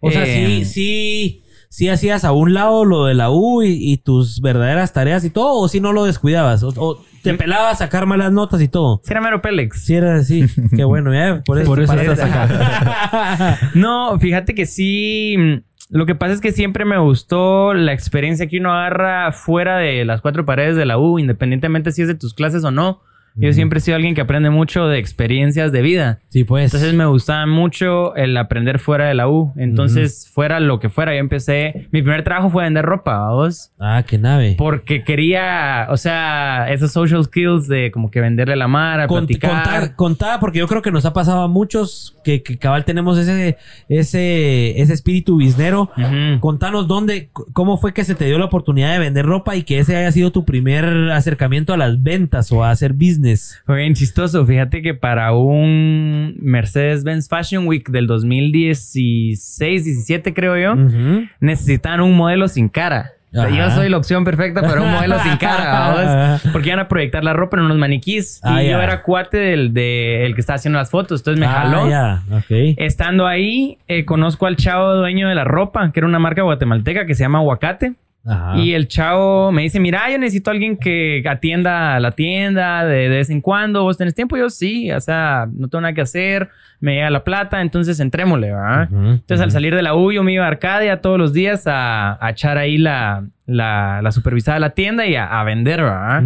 O 0.01 0.11
sea, 0.11 0.25
sí, 0.25 0.65
sí, 0.65 1.41
sí 1.69 1.89
hacías 1.89 2.23
a 2.25 2.31
un 2.31 2.53
lado 2.53 2.85
lo 2.85 3.05
de 3.05 3.15
la 3.15 3.31
U 3.31 3.63
y, 3.63 3.69
y 3.91 3.97
tus 3.97 4.39
verdaderas 4.39 4.93
tareas 4.93 5.25
y 5.25 5.29
todo, 5.29 5.59
o 5.59 5.67
si 5.67 5.79
no 5.79 5.93
lo 5.93 6.05
descuidabas, 6.05 6.61
o, 6.63 6.73
o 6.77 7.01
te 7.31 7.37
pelabas 7.37 7.73
a 7.73 7.85
sacar 7.85 8.05
malas 8.05 8.31
notas 8.31 8.61
y 8.61 8.67
todo. 8.67 9.01
Sí 9.03 9.11
era 9.11 9.21
mero 9.21 9.41
Pélex. 9.41 9.83
Si 9.85 9.95
era 9.95 10.15
así, 10.15 10.45
qué 10.75 10.83
bueno, 10.83 11.13
ya, 11.13 11.41
por 11.45 11.59
eso, 11.59 11.67
Por 11.67 11.79
eso 11.81 11.93
estás 11.93 12.19
acá. 12.19 13.59
No, 13.75 14.17
fíjate 14.19 14.55
que 14.55 14.65
sí. 14.65 15.35
mm, 15.37 15.53
Lo 15.89 16.05
que 16.05 16.15
pasa 16.15 16.33
es 16.33 16.41
que 16.41 16.51
siempre 16.51 16.85
me 16.85 16.97
gustó 16.97 17.73
la 17.73 17.93
experiencia 17.93 18.47
que 18.47 18.59
uno 18.59 18.73
agarra 18.73 19.31
fuera 19.31 19.77
de 19.77 20.05
las 20.05 20.21
cuatro 20.21 20.45
paredes 20.45 20.75
de 20.75 20.85
la 20.85 20.97
U, 20.97 21.19
independientemente 21.19 21.91
si 21.91 22.01
es 22.01 22.07
de 22.07 22.15
tus 22.15 22.33
clases 22.33 22.63
o 22.63 22.71
no. 22.71 23.01
Yo 23.37 23.51
siempre 23.53 23.79
he 23.79 23.81
sido 23.81 23.95
alguien 23.97 24.15
que 24.15 24.21
aprende 24.21 24.49
mucho 24.49 24.87
de 24.87 24.97
experiencias 24.97 25.71
de 25.71 25.81
vida. 25.81 26.19
Sí, 26.29 26.43
pues. 26.45 26.65
Entonces 26.73 26.93
me 26.95 27.05
gustaba 27.05 27.45
mucho 27.45 28.15
el 28.15 28.35
aprender 28.37 28.79
fuera 28.79 29.07
de 29.07 29.13
la 29.13 29.27
U. 29.27 29.53
Entonces, 29.57 30.29
fuera 30.33 30.59
lo 30.59 30.79
que 30.79 30.89
fuera, 30.89 31.13
yo 31.13 31.19
empecé. 31.19 31.87
Mi 31.91 32.01
primer 32.01 32.23
trabajo 32.23 32.49
fue 32.49 32.63
vender 32.63 32.85
ropa, 32.85 33.29
¿vos? 33.31 33.71
ah, 33.79 34.03
qué 34.07 34.17
nave. 34.17 34.55
Porque 34.57 35.03
quería, 35.03 35.87
o 35.89 35.97
sea, 35.97 36.67
esos 36.71 36.91
social 36.93 37.23
skills 37.25 37.67
de 37.67 37.91
como 37.91 38.09
que 38.09 38.21
venderle 38.21 38.55
la 38.55 38.67
mara, 38.67 39.07
Cont- 39.07 39.27
platicar. 39.27 39.51
contar, 39.63 39.95
contar, 39.95 40.39
porque 40.39 40.59
yo 40.59 40.67
creo 40.67 40.81
que 40.81 40.91
nos 40.91 41.05
ha 41.05 41.11
pasado 41.13 41.41
a 41.41 41.47
muchos 41.47 42.15
que, 42.23 42.41
que 42.41 42.57
cabal 42.57 42.85
tenemos 42.85 43.17
ese, 43.17 43.57
ese, 43.89 44.79
ese 44.81 44.93
espíritu 44.93 45.37
biznero. 45.37 45.89
Ujú. 45.97 46.39
Contanos 46.39 46.87
dónde, 46.87 47.29
cómo 47.53 47.77
fue 47.77 47.93
que 47.93 48.03
se 48.03 48.15
te 48.15 48.25
dio 48.25 48.37
la 48.39 48.45
oportunidad 48.45 48.93
de 48.93 48.99
vender 48.99 49.25
ropa 49.25 49.55
y 49.55 49.63
que 49.63 49.79
ese 49.79 49.95
haya 49.95 50.11
sido 50.11 50.31
tu 50.31 50.45
primer 50.45 50.85
acercamiento 51.11 51.73
a 51.73 51.77
las 51.77 52.01
ventas 52.01 52.51
o 52.51 52.63
a 52.63 52.69
hacer 52.71 52.93
business. 52.93 53.24
Fue 53.65 53.77
bien 53.77 53.93
chistoso. 53.93 54.45
Fíjate 54.45 54.81
que 54.81 54.93
para 54.93 55.33
un 55.33 56.35
Mercedes-Benz 56.39 57.27
Fashion 57.29 57.67
Week 57.67 57.89
del 57.89 58.07
2016, 58.07 59.83
17 59.85 60.33
creo 60.33 60.57
yo, 60.57 60.73
Ujú. 60.73 61.27
necesitaban 61.39 62.01
un 62.01 62.15
modelo 62.15 62.47
sin 62.47 62.69
cara. 62.69 63.11
Ajá. 63.37 63.49
yo 63.49 63.69
soy 63.71 63.89
la 63.89 63.97
opción 63.97 64.23
perfecta 64.23 64.61
para 64.61 64.81
un 64.81 64.89
modelo 64.91 65.19
sin 65.19 65.35
cara. 65.35 66.39
Porque 66.53 66.69
iban 66.69 66.79
a 66.79 66.87
proyectar 66.87 67.21
la 67.21 67.33
ropa 67.33 67.57
en 67.57 67.63
unos 67.63 67.77
maniquís. 67.77 68.39
Ah, 68.43 68.63
y 68.63 68.67
ya. 68.67 68.71
yo 68.73 68.81
era 68.81 69.01
cuate 69.03 69.35
del 69.37 69.73
de, 69.73 70.25
el 70.25 70.35
que 70.35 70.39
estaba 70.39 70.55
haciendo 70.55 70.79
las 70.79 70.89
fotos. 70.89 71.19
Entonces 71.19 71.41
me 71.41 71.45
Ah, 71.45 71.49
jaló. 71.51 71.85
Estando 72.77 73.27
ahí, 73.27 73.77
eh, 73.89 74.05
conozco 74.05 74.45
al 74.45 74.55
chavo 74.55 74.93
dueño 74.95 75.27
de 75.27 75.35
la 75.35 75.43
ropa, 75.43 75.91
que 75.91 75.99
era 75.99 76.07
una 76.07 76.17
marca 76.19 76.43
guatemalteca 76.43 77.05
que 77.05 77.13
se 77.13 77.23
llama 77.25 77.39
Aguacate. 77.39 77.95
Ajá. 78.27 78.57
Y 78.57 78.73
el 78.73 78.87
chavo 78.87 79.51
me 79.51 79.61
dice, 79.61 79.79
mira, 79.79 80.09
yo 80.09 80.17
necesito 80.17 80.49
a 80.49 80.53
alguien 80.53 80.77
que 80.77 81.23
atienda 81.27 81.99
la 81.99 82.11
tienda 82.11 82.83
de, 82.85 83.07
de 83.09 83.17
vez 83.17 83.29
en 83.29 83.39
cuando. 83.41 83.83
¿Vos 83.83 83.97
tenés 83.97 84.15
tiempo? 84.15 84.35
Yo 84.35 84.49
sí, 84.49 84.91
o 84.91 84.99
sea, 84.99 85.47
no 85.53 85.67
tengo 85.67 85.81
nada 85.81 85.93
que 85.93 86.01
hacer. 86.01 86.49
Me 86.79 86.95
llega 86.95 87.09
la 87.09 87.23
plata, 87.23 87.61
entonces 87.61 87.99
entrémosle, 87.99 88.51
¿verdad? 88.51 88.89
Entonces 88.91 89.41
al 89.41 89.51
salir 89.51 89.73
de 89.75 89.81
la 89.81 89.95
U 89.95 90.11
yo 90.11 90.23
me 90.23 90.33
iba 90.33 90.43
a 90.43 90.47
Arcadia 90.47 91.01
todos 91.01 91.17
los 91.17 91.33
días 91.33 91.67
a, 91.67 92.17
a 92.23 92.31
echar 92.31 92.57
ahí 92.57 92.77
la, 92.77 93.23
la, 93.45 94.01
la 94.03 94.11
supervisada 94.11 94.55
de 94.55 94.59
la 94.61 94.69
tienda 94.71 95.05
y 95.07 95.15
a, 95.15 95.25
a 95.39 95.43
vender, 95.43 95.81
¿verdad? 95.83 96.21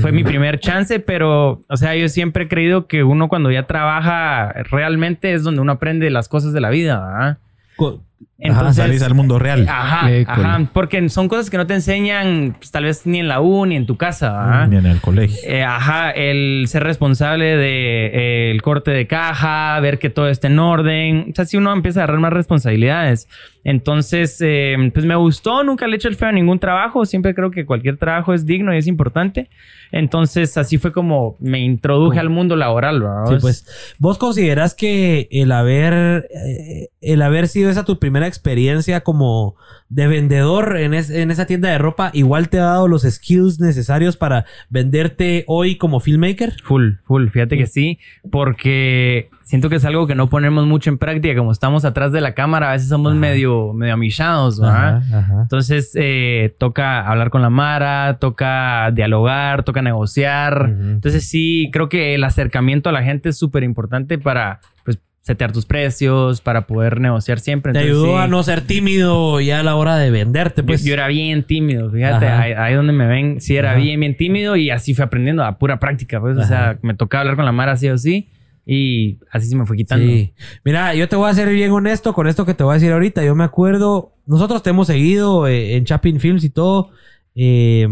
Fue 0.00 0.10
mi 0.12 0.22
primer 0.24 0.58
chance, 0.60 0.98
pero, 1.00 1.60
o 1.68 1.76
sea, 1.76 1.94
yo 1.94 2.08
siempre 2.08 2.44
he 2.44 2.48
creído 2.48 2.86
que 2.86 3.04
uno 3.04 3.28
cuando 3.28 3.50
ya 3.50 3.64
trabaja 3.64 4.52
realmente 4.70 5.34
es 5.34 5.42
donde 5.42 5.60
uno 5.60 5.72
aprende 5.72 6.08
las 6.10 6.28
cosas 6.28 6.52
de 6.52 6.60
la 6.60 6.70
vida, 6.70 6.98
¿verdad? 7.04 7.38
Co- 7.76 8.02
Ajá, 8.50 8.72
salís 8.72 9.02
al 9.02 9.14
mundo 9.14 9.38
real. 9.38 9.66
Ajá, 9.68 10.10
École. 10.10 10.46
ajá, 10.46 10.70
porque 10.72 11.08
son 11.08 11.28
cosas 11.28 11.50
que 11.50 11.56
no 11.56 11.66
te 11.66 11.74
enseñan, 11.74 12.56
pues, 12.58 12.70
tal 12.70 12.84
vez 12.84 13.06
ni 13.06 13.20
en 13.20 13.28
la 13.28 13.40
U 13.40 13.66
ni 13.66 13.76
en 13.76 13.86
tu 13.86 13.96
casa, 13.96 14.32
¿verdad? 14.32 14.68
Ni 14.68 14.76
en 14.76 14.86
el 14.86 15.00
colegio. 15.00 15.38
Eh, 15.46 15.62
ajá, 15.62 16.10
el 16.10 16.64
ser 16.68 16.82
responsable 16.82 17.56
de 17.56 18.06
eh, 18.06 18.50
el 18.50 18.62
corte 18.62 18.90
de 18.90 19.06
caja, 19.06 19.78
ver 19.80 19.98
que 19.98 20.10
todo 20.10 20.28
esté 20.28 20.48
en 20.48 20.58
orden. 20.58 21.26
O 21.30 21.34
sea, 21.34 21.44
si 21.44 21.56
uno 21.56 21.72
empieza 21.72 22.00
a 22.00 22.04
agarrar 22.04 22.20
más 22.20 22.32
responsabilidades. 22.32 23.28
Entonces, 23.64 24.38
eh, 24.40 24.76
pues 24.92 25.06
me 25.06 25.14
gustó, 25.14 25.62
nunca 25.62 25.86
le 25.86 25.94
he 25.94 25.96
hecho 25.96 26.08
el 26.08 26.16
feo 26.16 26.28
a 26.28 26.32
ningún 26.32 26.58
trabajo. 26.58 27.04
Siempre 27.06 27.34
creo 27.34 27.50
que 27.50 27.64
cualquier 27.64 27.96
trabajo 27.96 28.34
es 28.34 28.44
digno 28.44 28.74
y 28.74 28.78
es 28.78 28.86
importante. 28.86 29.48
Entonces, 29.92 30.56
así 30.56 30.78
fue 30.78 30.92
como 30.92 31.36
me 31.38 31.60
introduje 31.60 32.18
al 32.18 32.30
mundo 32.30 32.56
laboral, 32.56 33.00
¿verdad? 33.00 33.24
Sí, 33.28 33.34
pues, 33.40 33.94
¿vos 33.98 34.18
considerás 34.18 34.74
que 34.74 35.28
el 35.30 35.52
haber, 35.52 36.28
eh, 36.34 36.88
el 37.00 37.22
haber 37.22 37.46
sido 37.46 37.70
esa 37.70 37.84
tu 37.84 37.98
primera 37.98 38.26
experiencia 38.32 39.00
como 39.02 39.54
de 39.88 40.06
vendedor 40.06 40.76
en, 40.78 40.94
es- 40.94 41.10
en 41.10 41.30
esa 41.30 41.46
tienda 41.46 41.68
de 41.70 41.78
ropa 41.78 42.10
igual 42.14 42.48
te 42.48 42.58
ha 42.58 42.64
dado 42.64 42.88
los 42.88 43.02
skills 43.02 43.60
necesarios 43.60 44.16
para 44.16 44.44
venderte 44.70 45.44
hoy 45.46 45.76
como 45.76 46.00
filmmaker? 46.00 46.54
Full, 46.64 46.94
full. 47.04 47.28
Fíjate 47.28 47.56
que 47.58 47.66
sí, 47.66 47.98
porque 48.46 49.28
siento 49.42 49.68
que 49.68 49.76
es 49.76 49.84
algo 49.84 50.06
que 50.06 50.14
no 50.14 50.28
ponemos 50.28 50.66
mucho 50.66 50.90
en 50.90 50.98
práctica. 50.98 51.36
Como 51.36 51.52
estamos 51.52 51.84
atrás 51.84 52.10
de 52.12 52.20
la 52.20 52.34
cámara, 52.34 52.70
a 52.70 52.72
veces 52.72 52.88
somos 52.88 53.14
medio, 53.14 53.72
medio 53.72 53.94
amillados, 53.94 54.58
¿verdad? 54.60 54.96
Ajá, 54.96 55.18
ajá. 55.18 55.42
Entonces, 55.42 55.92
eh, 55.94 56.54
toca 56.58 57.06
hablar 57.06 57.30
con 57.30 57.42
la 57.42 57.50
Mara, 57.50 58.18
toca 58.18 58.90
dialogar, 58.92 59.62
toca 59.64 59.82
negociar. 59.82 60.70
Entonces, 60.70 61.28
sí, 61.28 61.68
creo 61.72 61.88
que 61.88 62.14
el 62.14 62.24
acercamiento 62.24 62.88
a 62.88 62.92
la 62.92 63.02
gente 63.02 63.28
es 63.28 63.38
súper 63.38 63.62
importante 63.62 64.18
para, 64.18 64.60
pues, 64.84 64.98
setear 65.22 65.52
tus 65.52 65.64
precios, 65.66 66.40
para 66.40 66.66
poder 66.66 67.00
negociar 67.00 67.38
siempre. 67.40 67.72
Te 67.72 67.78
Entonces, 67.78 67.96
ayudó 68.04 68.18
sí, 68.18 68.22
a 68.24 68.26
no 68.28 68.42
ser 68.42 68.60
tímido 68.62 69.40
ya 69.40 69.60
a 69.60 69.62
la 69.62 69.76
hora 69.76 69.96
de 69.96 70.10
venderte, 70.10 70.62
yo, 70.62 70.66
pues. 70.66 70.84
yo 70.84 70.92
era 70.94 71.06
bien 71.08 71.44
tímido, 71.44 71.90
fíjate, 71.90 72.26
Ajá. 72.26 72.42
ahí, 72.42 72.52
ahí 72.52 72.74
donde 72.74 72.92
me 72.92 73.06
ven, 73.06 73.40
sí 73.40 73.56
era 73.56 73.70
Ajá. 73.70 73.78
bien, 73.80 74.00
bien 74.00 74.16
tímido 74.16 74.56
y 74.56 74.70
así 74.70 74.94
fui 74.94 75.04
aprendiendo 75.04 75.44
a 75.44 75.58
pura 75.58 75.78
práctica, 75.78 76.20
pues, 76.20 76.36
o 76.36 76.42
sea, 76.44 76.70
Ajá. 76.70 76.78
me 76.82 76.94
tocaba 76.94 77.20
hablar 77.22 77.36
con 77.36 77.44
la 77.44 77.52
Mara 77.52 77.76
sí 77.76 77.88
o 77.88 77.96
sí 77.98 78.30
y 78.66 79.18
así 79.30 79.46
se 79.48 79.56
me 79.56 79.64
fue 79.64 79.76
quitando. 79.76 80.04
Sí. 80.06 80.32
Mira, 80.64 80.94
yo 80.94 81.08
te 81.08 81.16
voy 81.16 81.30
a 81.30 81.34
ser 81.34 81.48
bien 81.50 81.70
honesto 81.70 82.12
con 82.14 82.26
esto 82.26 82.44
que 82.44 82.54
te 82.54 82.64
voy 82.64 82.72
a 82.72 82.74
decir 82.74 82.92
ahorita. 82.92 83.24
Yo 83.24 83.34
me 83.36 83.44
acuerdo, 83.44 84.14
nosotros 84.26 84.62
te 84.62 84.70
hemos 84.70 84.86
seguido 84.88 85.46
eh, 85.46 85.76
en 85.76 85.84
Chapin 85.84 86.18
Films 86.20 86.42
y 86.44 86.50
todo. 86.50 86.90
eh, 87.36 87.86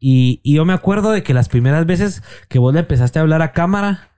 y, 0.00 0.40
y 0.44 0.54
yo 0.54 0.64
me 0.64 0.74
acuerdo 0.74 1.10
de 1.10 1.24
que 1.24 1.34
las 1.34 1.48
primeras 1.48 1.84
veces 1.84 2.22
que 2.48 2.60
vos 2.60 2.72
le 2.72 2.80
empezaste 2.80 3.18
a 3.18 3.22
hablar 3.22 3.42
a 3.42 3.50
cámara, 3.50 4.10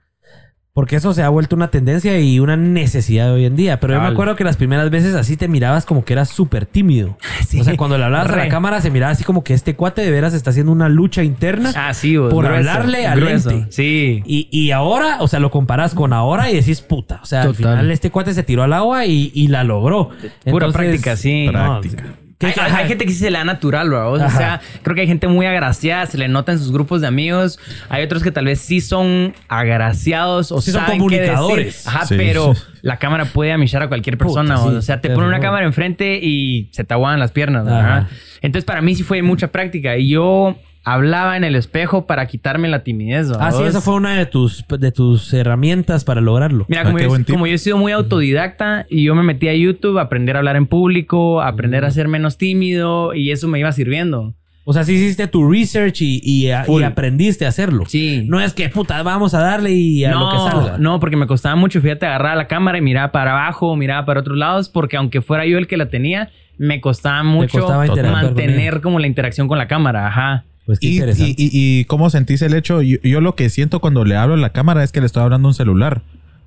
porque 0.80 0.96
eso 0.96 1.12
se 1.12 1.22
ha 1.22 1.28
vuelto 1.28 1.54
una 1.56 1.68
tendencia 1.70 2.18
y 2.18 2.40
una 2.40 2.56
necesidad 2.56 3.26
de 3.26 3.32
hoy 3.32 3.44
en 3.44 3.54
día. 3.54 3.78
Pero 3.80 3.92
yo 3.92 4.00
me 4.00 4.06
acuerdo 4.06 4.34
que 4.34 4.44
las 4.44 4.56
primeras 4.56 4.88
veces 4.88 5.14
así 5.14 5.36
te 5.36 5.46
mirabas 5.46 5.84
como 5.84 6.06
que 6.06 6.14
eras 6.14 6.30
súper 6.30 6.64
tímido. 6.64 7.18
Sí. 7.46 7.60
O 7.60 7.64
sea, 7.64 7.76
cuando 7.76 7.98
le 7.98 8.04
hablabas 8.04 8.30
a 8.30 8.36
la 8.36 8.48
cámara 8.48 8.80
se 8.80 8.90
miraba 8.90 9.10
así 9.12 9.24
como 9.24 9.42
que 9.42 9.54
este 9.54 9.74
cuate 9.74 10.02
de 10.02 10.10
veras 10.12 10.34
está 10.34 10.50
haciendo 10.50 10.70
una 10.72 10.88
lucha 10.88 11.22
interna. 11.24 11.72
Ah, 11.74 11.92
sí, 11.92 12.16
vos, 12.16 12.32
Por 12.32 12.44
grueso, 12.44 12.70
hablarle 12.70 13.06
al 13.06 13.22
lente. 13.24 13.66
Sí. 13.70 14.22
Y, 14.24 14.48
y 14.52 14.70
ahora, 14.70 15.16
o 15.20 15.26
sea, 15.26 15.40
lo 15.40 15.50
comparas 15.50 15.92
con 15.94 16.12
ahora 16.12 16.48
y 16.50 16.54
decís, 16.54 16.80
puta, 16.80 17.18
o 17.22 17.26
sea, 17.26 17.42
al 17.42 17.54
final 17.56 17.90
este 17.90 18.10
cuate 18.10 18.32
se 18.34 18.42
tiró 18.44 18.62
al 18.62 18.72
agua 18.72 19.04
y, 19.04 19.32
y 19.34 19.48
la 19.48 19.64
logró. 19.64 20.10
Pura 20.10 20.30
Entonces, 20.44 20.72
práctica, 20.80 21.16
sí. 21.16 21.46
no, 21.46 21.52
Práctica. 21.52 22.02
¿qué- 22.04 22.19
Hay, 22.42 22.52
hay- 22.58 22.72
hay 22.72 22.88
gente 22.88 23.04
que 23.04 23.12
sí 23.12 23.18
se 23.18 23.30
le 23.30 23.38
da 23.38 23.44
natural, 23.44 23.88
bro. 23.88 24.12
O 24.12 24.16
Ajá. 24.16 24.30
sea, 24.30 24.60
creo 24.82 24.94
que 24.94 25.02
hay 25.02 25.06
gente 25.06 25.28
muy 25.28 25.44
agraciada, 25.46 26.06
se 26.06 26.16
le 26.18 26.26
nota 26.28 26.52
en 26.52 26.58
sus 26.58 26.72
grupos 26.72 27.00
de 27.02 27.06
amigos. 27.06 27.58
Hay 27.88 28.02
otros 28.02 28.22
que 28.22 28.30
tal 28.32 28.46
vez 28.46 28.60
sí 28.60 28.80
son 28.80 29.34
agraciados 29.48 30.52
o 30.52 30.60
Sí 30.60 30.70
son 30.70 30.80
saben 30.82 30.94
qué 30.94 30.98
comunicadores. 30.98 31.66
decir. 31.66 31.88
Ajá, 31.88 32.06
Sí. 32.06 32.14
pero 32.16 32.54
la 32.82 32.98
cámara 32.98 33.24
puede 33.26 33.52
amillar 33.52 33.82
a 33.82 33.88
cualquier 33.88 34.16
persona. 34.18 34.54
Puta, 34.56 34.66
o- 34.66 34.70
sí, 34.70 34.76
o 34.76 34.82
sea, 34.82 35.00
te 35.00 35.10
pone 35.10 35.26
una 35.26 35.40
cámara 35.40 35.66
enfrente 35.66 36.18
y 36.22 36.68
se 36.72 36.84
te 36.84 36.94
aguadan 36.94 37.20
las 37.20 37.30
piernas, 37.32 37.66
Ajá. 37.66 37.76
¿verdad? 37.76 38.06
Entonces, 38.42 38.64
para 38.64 38.80
mí 38.80 38.94
sí 38.94 39.02
fue 39.02 39.22
mucha 39.22 39.48
práctica. 39.48 39.96
Y 39.96 40.08
yo 40.08 40.56
hablaba 40.84 41.36
en 41.36 41.44
el 41.44 41.54
espejo 41.56 42.06
para 42.06 42.26
quitarme 42.26 42.68
la 42.68 42.82
timidez, 42.82 43.28
¿verdad? 43.28 43.46
Ah, 43.48 43.52
sí, 43.52 43.62
esa 43.64 43.80
fue 43.80 43.94
una 43.94 44.14
de 44.16 44.26
tus, 44.26 44.64
de 44.68 44.92
tus 44.92 45.32
herramientas 45.34 46.04
para 46.04 46.20
lograrlo. 46.20 46.64
Mira, 46.68 46.82
Ah, 46.82 46.84
como, 46.86 46.98
yo, 46.98 47.08
como 47.30 47.46
yo 47.46 47.54
he 47.54 47.58
sido 47.58 47.76
muy 47.76 47.92
autodidacta 47.92 48.86
y 48.88 49.04
yo 49.04 49.14
me 49.14 49.22
metí 49.22 49.48
a 49.48 49.54
YouTube 49.54 49.98
a 49.98 50.02
aprender 50.02 50.36
a 50.36 50.38
hablar 50.40 50.56
en 50.56 50.66
público, 50.66 51.40
a 51.42 51.48
aprender 51.48 51.84
a 51.84 51.90
ser 51.90 52.08
menos 52.08 52.38
tímido 52.38 53.14
y 53.14 53.30
eso 53.30 53.46
me 53.48 53.58
iba 53.58 53.70
sirviendo. 53.72 54.34
O 54.64 54.72
sea, 54.72 54.84
sí 54.84 54.92
hiciste 54.92 55.26
tu 55.26 55.50
research 55.50 56.00
y, 56.02 56.20
y, 56.22 56.50
a- 56.50 56.62
y 56.62 56.66
Full. 56.66 56.82
aprendiste 56.84 57.44
a 57.46 57.48
hacerlo. 57.48 57.84
Sí. 57.88 58.24
No 58.28 58.40
es 58.40 58.52
que, 58.54 58.68
puta, 58.68 59.02
vamos 59.02 59.34
a 59.34 59.40
darle 59.40 59.72
y 59.72 60.04
a 60.04 60.12
lo 60.12 60.30
que 60.30 60.36
salga. 60.36 60.78
No, 60.78 61.00
porque 61.00 61.16
me 61.16 61.26
costaba 61.26 61.56
mucho, 61.56 61.80
fíjate, 61.80 62.06
agarrar 62.06 62.36
la 62.36 62.46
cámara 62.46 62.78
y 62.78 62.80
mirar 62.80 63.10
para 63.10 63.32
abajo, 63.32 63.74
mirar 63.74 64.04
para 64.04 64.20
otros 64.20 64.36
lados, 64.36 64.68
porque 64.68 64.96
aunque 64.96 65.22
fuera 65.22 65.44
yo 65.46 65.58
el 65.58 65.66
que 65.66 65.76
la 65.76 65.88
tenía, 65.88 66.30
me 66.58 66.80
costaba 66.80 67.22
mucho 67.22 67.58
costaba 67.60 67.86
mantener 68.12 68.80
como 68.82 68.98
la 68.98 69.06
interacción 69.06 69.48
con 69.48 69.58
la 69.58 69.66
cámara, 69.66 70.06
ajá. 70.06 70.44
Pues 70.66 70.78
qué 70.78 70.86
Y, 70.88 70.92
interesante. 70.94 71.34
y- 71.36 71.44
y- 71.46 71.80
y 71.80 71.84
cómo 71.86 72.10
sentís 72.10 72.42
el 72.42 72.54
hecho? 72.54 72.82
Yo, 72.82 72.98
yo 73.02 73.20
lo 73.20 73.34
que 73.34 73.48
siento 73.50 73.80
cuando 73.80 74.04
le 74.04 74.16
hablo 74.16 74.34
a 74.34 74.38
la 74.38 74.50
cámara 74.52 74.84
es 74.84 74.92
que 74.92 75.00
le 75.00 75.06
estoy 75.06 75.22
hablando 75.22 75.48
a 75.48 75.50
un 75.50 75.54
celular. 75.54 76.02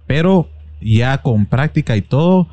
Pero 0.07 0.49
ya 0.81 1.19
con 1.21 1.45
práctica 1.45 1.95
y 1.97 2.01
todo, 2.01 2.47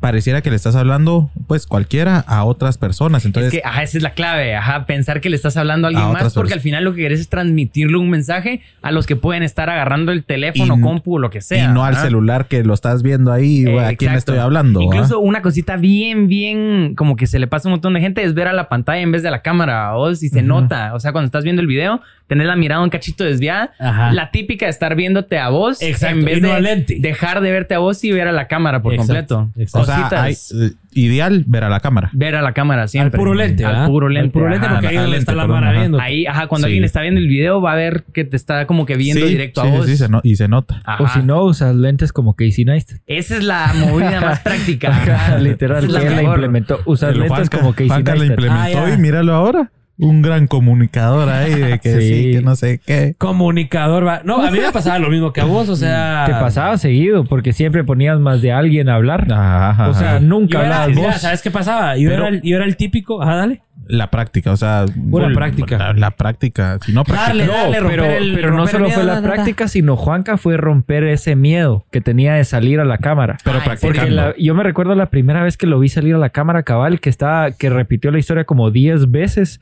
pareciera 0.00 0.42
que 0.42 0.50
le 0.50 0.56
estás 0.56 0.76
hablando, 0.76 1.30
pues 1.46 1.66
cualquiera, 1.66 2.18
a 2.20 2.44
otras 2.44 2.78
personas. 2.78 3.24
Entonces, 3.24 3.54
es 3.54 3.60
que, 3.60 3.66
ajá, 3.66 3.82
esa 3.82 3.96
es 3.98 4.02
la 4.02 4.10
clave, 4.10 4.54
ajá, 4.54 4.86
pensar 4.86 5.20
que 5.20 5.30
le 5.30 5.36
estás 5.36 5.56
hablando 5.56 5.86
a 5.86 5.88
alguien 5.88 6.04
A 6.06 6.12
más, 6.12 6.34
porque 6.34 6.52
al 6.52 6.60
final 6.60 6.84
lo 6.84 6.92
que 6.92 6.98
quieres 7.00 7.20
es 7.20 7.28
transmitirle 7.28 7.96
un 7.96 8.10
mensaje 8.10 8.60
a 8.82 8.92
los 8.92 9.06
que 9.06 9.16
pueden 9.16 9.42
estar 9.42 9.70
agarrando 9.70 10.12
el 10.12 10.24
teléfono, 10.24 10.76
Y- 10.78 10.80
compu 10.80 11.16
o 11.16 11.18
lo 11.18 11.30
que 11.30 11.40
sea. 11.40 11.64
y 11.64 11.68
no 11.68 11.84
al 11.84 11.96
celular 11.96 12.46
que 12.46 12.62
lo 12.62 12.74
estás 12.74 13.02
viendo 13.02 13.32
ahí, 13.32 13.64
Eh, 13.66 13.80
a 13.80 13.96
quién 13.96 14.12
le 14.12 14.18
estoy 14.18 14.38
hablando. 14.38 14.80
Incluso 14.80 15.14
¿va? 15.20 15.26
una 15.26 15.42
cosita 15.42 15.76
bien, 15.76 16.28
bien, 16.28 16.94
como 16.94 17.16
que 17.16 17.26
se 17.26 17.38
le 17.38 17.46
pasa 17.46 17.68
a 17.68 17.70
un 17.70 17.72
montón 17.74 17.94
de 17.94 18.00
gente 18.00 18.22
es 18.22 18.34
ver 18.34 18.48
a 18.48 18.52
la 18.52 18.68
pantalla 18.68 19.00
en 19.00 19.12
vez 19.12 19.22
de 19.22 19.28
a 19.28 19.30
la 19.32 19.42
cámara, 19.42 19.96
o 19.96 20.14
si 20.14 20.28
se 20.28 20.42
nota. 20.42 20.94
O 20.94 21.00
sea, 21.00 21.12
cuando 21.12 21.26
estás 21.26 21.42
viendo 21.44 21.62
el 21.62 21.68
video, 21.68 22.00
tener 22.26 22.46
la 22.46 22.56
mirada 22.56 22.82
un 22.82 22.90
cachito 22.90 23.24
desviada. 23.24 23.72
Ajá. 23.78 24.12
La 24.12 24.30
típica 24.30 24.66
de 24.66 24.70
estar 24.70 24.94
viéndote 24.96 25.38
a 25.38 25.48
vos 25.48 25.80
Exacto, 25.82 26.18
en 26.18 26.24
vez 26.24 26.42
no 26.42 26.48
de 26.48 26.54
al 26.54 26.62
lente. 26.64 26.96
dejar 27.00 27.40
de 27.40 27.50
verte 27.50 27.74
a 27.74 27.78
vos 27.78 28.02
y 28.04 28.10
ver 28.12 28.28
a 28.28 28.32
la 28.32 28.48
cámara 28.48 28.82
por 28.82 28.94
Exacto, 28.94 29.36
completo. 29.36 29.60
exacto. 29.62 29.92
o 29.92 30.08
sea, 30.08 30.22
hay- 30.22 30.34
eh, 30.34 30.70
ideal 30.92 31.44
ver 31.46 31.62
a 31.64 31.68
la 31.68 31.80
cámara. 31.80 32.08
ver 32.14 32.34
a 32.36 32.42
la 32.42 32.52
cámara 32.52 32.88
siempre. 32.88 33.16
Al 33.16 33.18
puro 33.20 33.34
lente, 33.34 33.64
Al 33.64 33.72
¿verdad? 33.72 33.86
puro 33.88 34.08
lente. 34.08 34.26
Al 34.26 34.30
puro 34.32 34.48
lente 34.48 34.66
ajá. 34.66 34.74
porque 34.76 34.86
ahí 34.88 34.96
Al 34.96 35.02
donde 35.04 35.18
está 35.18 35.32
lente, 35.32 35.36
la 35.36 35.42
perdón, 35.44 35.56
mara 35.60 35.70
ajá. 35.70 35.78
viendo. 35.80 36.00
Ahí, 36.00 36.26
ajá, 36.26 36.46
cuando 36.46 36.66
Sí. 36.66 36.70
alguien 36.72 36.84
está 36.84 37.00
viendo 37.02 37.20
el 37.20 37.28
video, 37.28 37.60
va 37.60 37.72
a 37.72 37.76
ver 37.76 38.04
que 38.12 38.24
te 38.24 38.36
está 38.36 38.66
como 38.66 38.86
que 38.86 38.96
viendo 38.96 39.26
Sí, 39.26 39.32
directo 39.32 39.60
sí, 39.62 39.68
a 39.68 39.70
sí, 39.70 39.76
vos. 39.76 39.86
sí, 39.86 39.96
se 39.96 40.08
no- 40.08 40.20
y 40.24 40.36
se 40.36 40.48
nota. 40.48 40.80
Ajá. 40.84 41.02
O 41.04 41.08
si 41.08 41.22
no, 41.22 41.44
usas 41.44 41.74
lentes 41.76 42.12
como 42.12 42.34
Casey 42.34 42.64
Neistat. 42.64 42.98
Esa 43.06 43.36
es 43.36 43.44
la 43.44 43.72
movida 43.74 44.20
más 44.20 44.40
práctica. 44.44 44.88
Ajá, 44.88 45.38
Literal, 45.38 45.84
es 45.84 45.90
la 45.92 46.00
la 46.02 46.22
implementó. 46.22 46.80
Usas 46.86 47.16
lentes 47.16 47.50
como 47.50 47.72
Casey 47.72 47.88
Juanca 47.88 48.12
la 48.14 48.18
Neistat. 48.20 48.38
implementó 48.38 48.78
Ah, 48.84 48.90
y 48.90 48.96
míralo 48.98 49.34
ahora. 49.34 49.70
Un 49.98 50.20
gran 50.22 50.46
comunicador 50.46 51.28
ahí 51.30 51.54
de 51.54 51.78
que 51.78 51.92
sí, 52.00 52.08
Sí. 52.08 52.32
que 52.32 52.42
no 52.42 52.54
sé 52.56 52.80
qué. 52.84 53.14
Comunicador. 53.18 54.06
va- 54.06 54.20
No, 54.24 54.42
a 54.44 54.50
mí 54.50 54.58
me 54.58 54.70
pasaba 54.72 54.98
lo 54.98 55.08
mismo 55.08 55.32
que 55.32 55.40
a 55.40 55.44
vos, 55.44 55.68
o 55.68 55.76
sea. 55.76 56.24
Te 56.26 56.32
pasaba 56.32 56.76
seguido 56.78 57.24
porque 57.24 57.52
siempre 57.52 57.82
ponías 57.84 58.18
más 58.20 58.42
de 58.42 58.52
alguien 58.52 58.88
a 58.88 58.96
hablar. 58.96 59.26
Ajá, 59.32 59.88
O 59.88 59.94
sea, 59.94 60.20
nunca 60.20 60.60
hablabas 60.60 60.88
mira, 60.90 61.02
vos. 61.08 61.16
¿sabes 61.20 61.40
qué 61.42 61.50
pasaba? 61.50 61.96
Yo, 61.96 62.10
Pero- 62.10 62.26
era 62.26 62.36
el, 62.36 62.42
yo 62.42 62.56
era 62.56 62.64
el 62.66 62.76
típico. 62.76 63.22
Ajá, 63.22 63.36
dale. 63.36 63.62
La 63.88 64.10
práctica, 64.10 64.50
o 64.52 64.56
sea, 64.56 64.84
Pura 65.10 65.28
la- 65.28 65.34
práctica. 65.34 65.78
La, 65.78 65.92
la 65.92 66.10
práctica, 66.12 66.78
si 66.84 66.92
no 66.92 67.04
práctica. 67.04 67.28
Dale, 67.28 67.46
No, 67.46 67.52
dale, 67.52 67.88
pero, 67.88 68.04
el- 68.04 68.34
pero 68.34 68.52
no 68.54 68.66
solo 68.66 68.86
miedo, 68.86 68.96
fue 68.96 69.04
la 69.04 69.14
da, 69.16 69.20
da, 69.20 69.28
da. 69.28 69.34
práctica, 69.34 69.68
sino 69.68 69.96
Juanca 69.96 70.36
fue 70.38 70.56
romper 70.56 71.04
ese 71.04 71.36
miedo 71.36 71.86
que 71.92 72.00
tenía 72.00 72.34
de 72.34 72.44
salir 72.44 72.80
a 72.80 72.84
la 72.84 72.98
cámara. 72.98 73.38
Pero 73.44 73.58
¿en 73.58 73.64
Porque 73.64 73.78
practicando. 73.78 74.14
la- 74.16 74.34
yo 74.36 74.54
me 74.56 74.62
recuerdo 74.64 74.94
la 74.96 75.10
primera 75.10 75.42
vez 75.44 75.56
que 75.56 75.66
lo 75.66 75.78
vi 75.78 75.88
salir 75.88 76.14
a 76.14 76.18
la 76.18 76.30
cámara 76.30 76.64
cabal, 76.64 76.98
que 77.00 77.10
estaba, 77.10 77.52
que 77.52 77.70
repitió 77.70 78.10
la 78.10 78.18
historia 78.18 78.44
como 78.44 78.70
10 78.72 79.10
veces. 79.12 79.60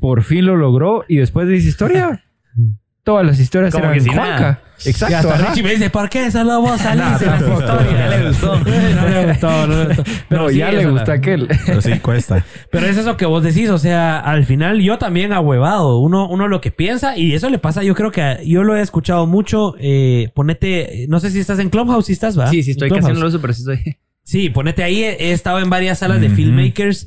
Por 0.00 0.22
fin 0.24 0.46
lo 0.46 0.56
logró. 0.56 1.04
Y 1.06 1.16
después 1.18 1.46
de 1.46 1.56
esa 1.56 1.68
historia, 1.68 2.24
todas 3.04 3.24
las 3.26 3.38
historias 3.40 3.72
Como 3.72 3.84
eran 3.84 3.94
que 3.94 4.00
si 4.00 4.10
Juanca. 4.10 4.40
nada. 4.40 4.62
Y 4.82 4.88
Exacto. 4.88 5.16
hasta 5.16 5.34
ajá. 5.34 5.48
Richie 5.50 5.62
me 5.62 5.70
dice, 5.72 5.90
¿por 5.90 6.08
qué 6.08 6.30
solo 6.30 6.60
vos 6.62 6.80
salís 6.80 7.04
en 7.04 7.28
las 7.28 7.42
historias? 7.42 7.42
No 7.42 8.08
le 8.08 8.26
gustó. 8.28 8.56
no 8.58 9.08
le 9.08 9.26
gustó, 9.26 9.66
no 9.66 9.76
le 9.76 9.86
gustó. 9.88 10.04
Pero 10.28 10.42
No, 10.44 10.48
sí, 10.48 10.56
ya 10.56 10.72
le 10.72 10.80
eso, 10.80 10.90
gusta 10.90 11.06
la- 11.08 11.14
aquel. 11.18 11.48
Pero 11.66 11.80
sí 11.82 11.98
cuesta. 11.98 12.44
Pero 12.72 12.86
es 12.86 12.96
eso 12.96 13.16
que 13.18 13.26
vos 13.26 13.42
decís, 13.42 13.68
o 13.68 13.76
sea, 13.78 14.18
al 14.20 14.46
final 14.46 14.80
yo 14.80 14.96
también 14.98 15.32
ahuevado, 15.34 15.98
uno, 15.98 16.26
uno 16.28 16.48
lo 16.48 16.62
que 16.62 16.70
piensa 16.70 17.16
y 17.18 17.34
eso 17.34 17.50
le 17.50 17.58
pasa, 17.58 17.82
yo 17.82 17.94
creo 17.94 18.10
que 18.10 18.22
a- 18.22 18.42
yo 18.42 18.64
lo 18.64 18.74
he 18.74 18.80
escuchado 18.80 19.26
mucho, 19.26 19.74
eh, 19.78 20.30
ponete, 20.34 21.04
no 21.10 21.20
sé 21.20 21.30
si 21.30 21.40
estás 21.40 21.58
en 21.58 21.68
Clubhouse, 21.68 22.06
si 22.06 22.12
estás, 22.14 22.38
¿va? 22.38 22.46
Sí, 22.48 22.62
sí, 22.62 22.70
estoy 22.70 22.88
En 22.88 22.94
casi 22.94 23.00
Clubhouse. 23.08 23.18
no 23.18 23.22
lo 23.24 23.28
uso, 23.28 23.40
pero 23.42 23.52
sí 23.52 23.60
estoy. 23.60 23.96
Sí, 24.22 24.48
ponete 24.48 24.82
ahí, 24.82 25.02
he 25.02 25.28
he 25.28 25.32
estado 25.32 25.58
en 25.58 25.68
varias 25.68 25.98
salas 25.98 26.20
de 26.20 26.28
Ujú. 26.28 26.36
filmmakers 26.36 27.06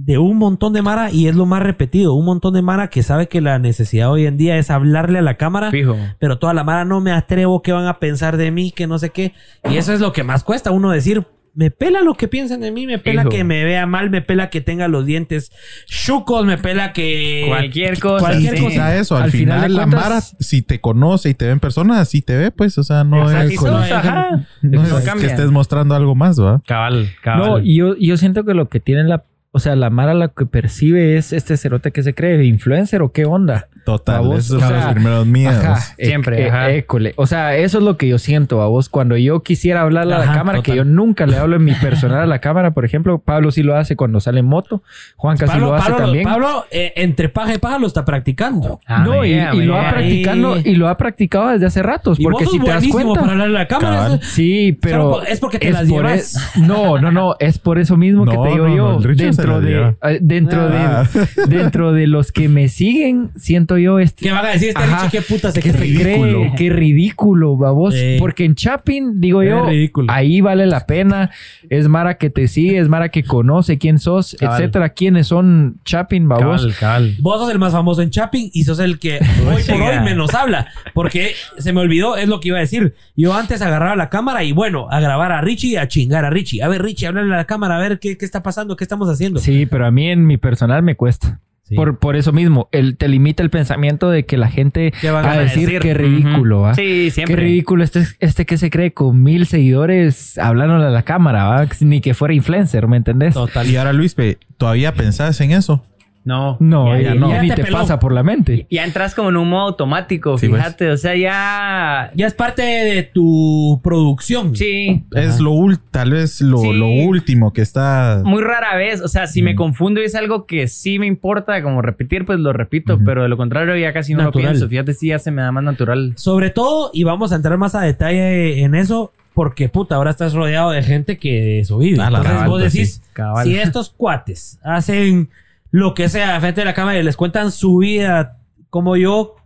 de 0.00 0.16
un 0.16 0.36
montón 0.36 0.72
de 0.72 0.80
Mara 0.80 1.10
y 1.10 1.26
es 1.26 1.34
lo 1.34 1.44
más 1.44 1.60
repetido, 1.60 2.14
un 2.14 2.24
montón 2.24 2.54
de 2.54 2.62
Mara 2.62 2.88
que 2.88 3.02
sabe 3.02 3.26
que 3.26 3.40
la 3.40 3.58
necesidad 3.58 4.12
hoy 4.12 4.26
en 4.26 4.36
día 4.36 4.56
es 4.56 4.70
hablarle 4.70 5.18
a 5.18 5.22
la 5.22 5.34
cámara. 5.34 5.72
Fijo. 5.72 5.96
Pero 6.20 6.38
toda 6.38 6.54
la 6.54 6.62
mara 6.62 6.84
no 6.84 7.00
me 7.00 7.10
atrevo, 7.10 7.62
¿qué 7.62 7.72
van 7.72 7.86
a 7.86 7.98
pensar 7.98 8.36
de 8.36 8.52
mí? 8.52 8.70
Que 8.70 8.86
no 8.86 9.00
sé 9.00 9.10
qué. 9.10 9.32
Y 9.68 9.76
eso 9.76 9.92
es 9.92 10.00
lo 10.00 10.12
que 10.12 10.22
más 10.22 10.44
cuesta 10.44 10.70
uno 10.70 10.92
decir. 10.92 11.26
Me 11.54 11.72
pela 11.72 12.02
lo 12.02 12.14
que 12.14 12.28
piensan 12.28 12.60
de 12.60 12.70
mí, 12.70 12.86
me 12.86 13.00
pela 13.00 13.24
que 13.24 13.42
me 13.42 13.64
vea 13.64 13.84
mal, 13.86 14.10
me 14.10 14.22
pela 14.22 14.48
que 14.50 14.60
tenga 14.60 14.86
los 14.86 15.04
dientes 15.04 15.50
chucos, 15.86 16.46
me 16.46 16.56
pela 16.58 16.92
que... 16.92 17.46
Cualquier 17.48 17.98
cosa. 17.98 18.20
Cualquier 18.26 18.56
sí. 18.58 18.64
cosa. 18.64 18.96
eso, 18.96 19.16
al, 19.16 19.24
Al 19.24 19.30
final 19.32 19.74
la 19.74 19.82
cuentas- 19.82 20.00
Mara, 20.04 20.20
si 20.20 20.62
te 20.62 20.80
conoce 20.80 21.30
y 21.30 21.34
te 21.34 21.46
ve 21.46 21.50
en 21.52 21.58
persona, 21.58 21.98
así 22.00 22.22
te 22.22 22.36
ve, 22.36 22.52
pues, 22.52 22.78
o 22.78 22.84
sea, 22.84 23.02
no 23.02 23.28
es, 23.28 23.54
sos, 23.56 23.68
no 23.68 23.82
es 23.82 25.10
que 25.18 25.26
estés 25.26 25.50
mostrando 25.50 25.96
algo 25.96 26.14
más, 26.14 26.40
¿va? 26.40 26.62
Cabal, 26.64 27.08
cabal. 27.24 27.48
No, 27.48 27.58
y 27.58 27.74
yo, 27.76 27.96
yo 27.96 28.16
siento 28.16 28.44
que 28.44 28.54
lo 28.54 28.68
que 28.68 28.78
tiene 28.78 29.02
la... 29.02 29.24
O 29.50 29.60
sea, 29.60 29.76
la 29.76 29.90
Mara 29.90 30.14
lo 30.14 30.32
que 30.34 30.46
percibe 30.46 31.16
es 31.16 31.32
este 31.32 31.56
cerote 31.56 31.90
que 31.90 32.02
se 32.02 32.14
cree 32.14 32.44
influencer 32.44 33.02
o 33.02 33.12
qué 33.12 33.24
onda. 33.24 33.68
Total, 33.88 34.16
A 34.16 34.20
vos, 34.20 34.38
esos 34.40 34.56
o 34.56 34.60
son 34.60 34.68
sea, 34.68 34.84
los 34.84 34.92
primeros 34.94 35.26
miedos. 35.26 35.64
Ajá, 35.64 35.76
Siempre, 35.98 36.42
eh, 36.42 36.48
ajá. 36.50 36.70
école. 36.72 37.14
O 37.16 37.26
sea, 37.26 37.56
eso 37.56 37.78
es 37.78 37.84
lo 37.84 37.96
que 37.96 38.06
yo 38.06 38.18
siento 38.18 38.60
a 38.60 38.68
vos. 38.68 38.90
Cuando 38.90 39.16
yo 39.16 39.42
quisiera 39.42 39.80
hablarle 39.80 40.14
a 40.14 40.18
la 40.18 40.32
cámara, 40.34 40.60
que 40.62 40.76
yo 40.76 40.84
nunca 40.84 41.26
le 41.26 41.38
hablo 41.38 41.56
en 41.56 41.64
mi 41.64 41.72
personal 41.72 42.20
a 42.20 42.26
la 42.26 42.40
cámara, 42.40 42.72
por 42.72 42.84
ejemplo, 42.84 43.18
Pablo 43.18 43.50
sí 43.50 43.62
lo 43.62 43.76
hace 43.76 43.96
cuando 43.96 44.20
sale 44.20 44.40
en 44.40 44.46
moto, 44.46 44.82
Juan 45.16 45.38
casi 45.38 45.52
Pablo, 45.52 45.66
lo 45.68 45.74
hace 45.74 45.90
Pablo- 45.90 46.04
también. 46.04 46.24
Pablo, 46.24 46.64
eh, 46.70 46.92
entre 46.96 47.30
paja 47.30 47.54
y 47.54 47.58
paja 47.58 47.78
lo 47.78 47.86
está 47.86 48.04
practicando. 48.04 48.78
Ah, 48.86 49.02
no, 49.04 49.24
y, 49.24 49.34
lo 49.64 49.76
ha 49.76 49.80
vea. 49.80 49.90
practicando 49.92 50.56
y 50.58 50.74
lo 50.74 50.88
ha 50.88 50.96
practicado 50.98 51.48
desde 51.48 51.64
hace 51.64 51.82
ratos, 51.82 52.20
Y 52.20 52.24
porque 52.24 52.44
vos 52.44 52.52
si 52.52 52.58
sos 52.58 52.66
te 52.66 52.72
das 52.72 52.86
cuenta, 52.88 53.20
para 53.20 53.32
hablarle 53.32 53.56
a 53.56 53.60
la 53.60 53.68
cámara. 53.68 53.96
Cabal. 53.96 54.18
eso- 54.20 54.30
Sí, 54.30 54.78
pero 54.82 55.22
es 55.22 55.40
porque 55.40 55.58
te 55.58 55.70
las 55.70 55.88
por 55.88 56.04
llevas. 56.04 56.52
no, 56.58 56.98
no, 56.98 57.10
no, 57.10 57.36
es 57.40 57.58
por 57.58 57.78
eso 57.78 57.96
mismo 57.96 58.26
que 58.26 58.36
te 58.36 58.48
digo 58.50 58.68
no, 58.68 58.76
yo. 58.76 58.92
no, 58.92 59.00
se 59.02 59.14
dentro 59.14 59.60
de 59.62 59.94
eh, 60.02 60.18
dentro 60.20 60.60
Ah. 60.70 61.04
de 61.46 61.46
dentro 61.46 61.92
de 61.92 62.06
los 62.06 62.32
que 62.32 62.48
me 62.48 62.68
siguen, 62.68 63.30
siento 63.36 63.77
yo 63.78 63.98
este 63.98 64.24
¿Qué 64.24 64.32
van 64.32 64.44
a 64.44 64.50
decir 64.50 64.68
este 64.68 64.82
Ajá. 64.82 65.04
Richie? 65.04 65.18
¿Qué 65.18 65.22
puta 65.24 65.52
se 65.52 65.60
que 65.60 65.72
se 65.72 65.78
cree? 65.78 65.98
cree, 66.00 66.52
qué 66.56 66.70
ridículo, 66.70 67.56
babos. 67.56 67.94
Sí. 67.94 68.16
Porque 68.18 68.44
en 68.44 68.54
Chapin, 68.54 69.20
digo 69.20 69.42
Es 69.42 69.50
yo, 69.50 69.66
ridículo. 69.66 70.12
ahí 70.12 70.40
vale 70.40 70.66
la 70.66 70.86
pena. 70.86 71.30
Es 71.70 71.88
Mara 71.88 72.18
que 72.18 72.30
te 72.30 72.48
sigue, 72.48 72.78
es 72.78 72.88
Mara 72.88 73.08
que 73.10 73.22
conoce 73.24 73.78
quién 73.78 73.98
sos, 73.98 74.36
etcétera. 74.40 74.90
¿Quiénes 74.90 75.26
son 75.28 75.80
Chapin, 75.84 76.28
babos? 76.28 76.60
Cabal, 76.62 76.74
cabal. 76.78 77.16
Vos 77.20 77.40
sos 77.40 77.50
el 77.50 77.58
más 77.58 77.72
famoso 77.72 78.02
en 78.02 78.10
Chapping 78.10 78.50
y 78.52 78.64
sos 78.64 78.78
el 78.78 78.98
que 78.98 79.18
hoy 79.46 79.62
por 79.62 79.80
hoy 79.80 80.00
menos 80.04 80.34
habla. 80.34 80.68
Porque 80.94 81.32
se 81.58 81.72
me 81.72 81.80
olvidó, 81.80 82.16
es 82.16 82.28
lo 82.28 82.40
que 82.40 82.48
iba 82.48 82.58
a 82.58 82.60
decir. 82.60 82.94
Yo 83.16 83.34
antes 83.34 83.62
agarraba 83.62 83.96
la 83.96 84.08
cámara 84.08 84.44
y 84.44 84.52
bueno, 84.52 84.88
a 84.90 85.00
grabar 85.00 85.32
a 85.32 85.40
Richie 85.40 85.68
y 85.72 85.76
a 85.76 85.88
chingar 85.88 86.24
a 86.24 86.30
Richie. 86.30 86.62
A 86.62 86.68
ver, 86.68 86.82
Richie, 86.82 87.06
háblale 87.06 87.32
a 87.32 87.36
la 87.36 87.44
cámara, 87.46 87.76
a 87.76 87.80
ver 87.80 87.98
qué, 87.98 88.16
qué 88.16 88.24
está 88.24 88.42
pasando, 88.42 88.76
qué 88.76 88.84
estamos 88.84 89.08
haciendo. 89.08 89.40
Sí, 89.40 89.66
pero 89.66 89.86
a 89.86 89.90
mí 89.90 90.08
en 90.08 90.26
mi 90.26 90.36
personal 90.36 90.82
me 90.82 90.96
cuesta. 90.96 91.40
Sí. 91.68 91.74
Por, 91.74 91.98
por 91.98 92.16
eso 92.16 92.32
mismo, 92.32 92.68
el, 92.72 92.96
te 92.96 93.08
limita 93.08 93.42
el 93.42 93.50
pensamiento 93.50 94.08
de 94.08 94.24
que 94.24 94.38
la 94.38 94.48
gente 94.48 94.92
¿Qué 95.00 95.10
van 95.10 95.24
va 95.24 95.32
a 95.32 95.34
a 95.34 95.38
decir, 95.40 95.66
decir? 95.66 95.80
qué 95.80 95.92
ridículo, 95.92 96.56
Ujú. 96.56 96.64
¿va? 96.64 96.74
Sí, 96.74 97.10
siempre. 97.10 97.36
Qué 97.36 97.42
ridículo 97.42 97.84
este, 97.84 98.04
este 98.20 98.46
que 98.46 98.56
se 98.56 98.70
cree 98.70 98.92
con 98.92 99.22
mil 99.22 99.46
seguidores 99.46 100.38
hablándole 100.38 100.86
a 100.86 100.90
la 100.90 101.02
cámara, 101.02 101.44
¿va? 101.44 101.68
Ni 101.80 102.00
que 102.00 102.14
fuera 102.14 102.32
influencer, 102.32 102.88
¿me 102.88 102.96
entendés? 102.96 103.34
Total. 103.34 103.68
Y 103.70 103.76
ahora, 103.76 103.92
Luis, 103.92 104.16
¿todavía 104.56 104.94
pensás 104.94 105.40
en 105.42 105.52
eso? 105.52 105.84
No. 106.28 106.58
No, 106.60 106.94
Ya, 106.94 107.00
ya, 107.02 107.08
ya 107.08 107.14
no. 107.14 107.30
ya 107.30 107.42
ni 107.42 107.50
te 107.50 107.64
pasa 107.72 107.98
por 107.98 108.12
la 108.12 108.22
mente. 108.22 108.66
Ya 108.70 108.84
entras 108.84 109.14
como 109.14 109.30
en 109.30 109.36
un 109.38 109.48
modo 109.48 109.68
automático, 109.68 110.36
Sí, 110.36 110.48
pues. 110.48 110.60
fíjate. 110.62 110.90
O 110.90 110.96
sea, 110.98 111.16
ya. 111.16 112.10
Ya 112.14 112.26
es 112.26 112.34
parte 112.34 112.62
de 112.62 113.02
tu 113.02 113.80
producción. 113.82 114.54
Sí. 114.54 115.04
Es 115.14 115.40
lo 115.40 115.52
ul- 115.52 115.80
tal 115.90 116.10
vez 116.10 116.40
lo, 116.42 116.58
Sí. 116.58 116.72
lo 116.74 116.86
último 116.88 117.52
que 117.52 117.62
está. 117.62 118.20
Muy 118.24 118.42
rara 118.42 118.76
vez. 118.76 119.00
O 119.00 119.08
sea, 119.08 119.26
si 119.26 119.40
me 119.42 119.54
confundo 119.54 120.00
y 120.00 120.04
es 120.04 120.14
algo 120.14 120.44
que 120.46 120.68
sí 120.68 120.98
me 120.98 121.06
importa, 121.06 121.62
como 121.62 121.80
repetir, 121.82 122.26
pues 122.26 122.38
lo 122.38 122.52
repito. 122.52 122.98
Pero 123.04 123.22
de 123.22 123.28
lo 123.28 123.36
contrario, 123.36 123.74
ya 123.76 123.92
casi 123.92 124.12
no 124.12 124.24
Natural. 124.24 124.44
lo 124.44 124.50
pienso. 124.50 124.68
Fíjate, 124.68 124.92
sí, 124.92 125.08
ya 125.08 125.18
se 125.18 125.30
me 125.30 125.40
da 125.42 125.50
más 125.50 125.64
natural. 125.64 126.12
Sobre 126.16 126.50
todo, 126.50 126.90
y 126.92 127.04
vamos 127.04 127.32
a 127.32 127.36
entrar 127.36 127.56
más 127.56 127.74
a 127.74 127.80
detalle 127.80 128.62
en 128.62 128.74
eso, 128.74 129.12
porque 129.34 129.68
puta, 129.68 129.94
ahora 129.94 130.10
estás 130.10 130.34
rodeado 130.34 130.72
de 130.72 130.82
gente 130.82 131.16
que 131.16 131.32
de 131.40 131.58
eso 131.60 131.78
vive. 131.78 131.98
Ah, 132.00 132.08
Entonces 132.08 132.32
cabal, 132.32 132.48
vos 132.48 132.60
pues, 132.60 132.72
decís, 132.72 133.02
si 133.44 133.56
estos 133.56 133.90
cuates 133.90 134.58
hacen 134.64 135.28
lo 135.70 135.94
que 135.94 136.08
sea 136.08 136.40
frente 136.40 136.60
de 136.60 136.64
la 136.64 136.74
cámara 136.74 136.98
y 136.98 137.02
les 137.02 137.16
cuentan 137.16 137.50
su 137.50 137.78
vida, 137.78 138.38
como 138.70 138.96
yo, 138.96 139.36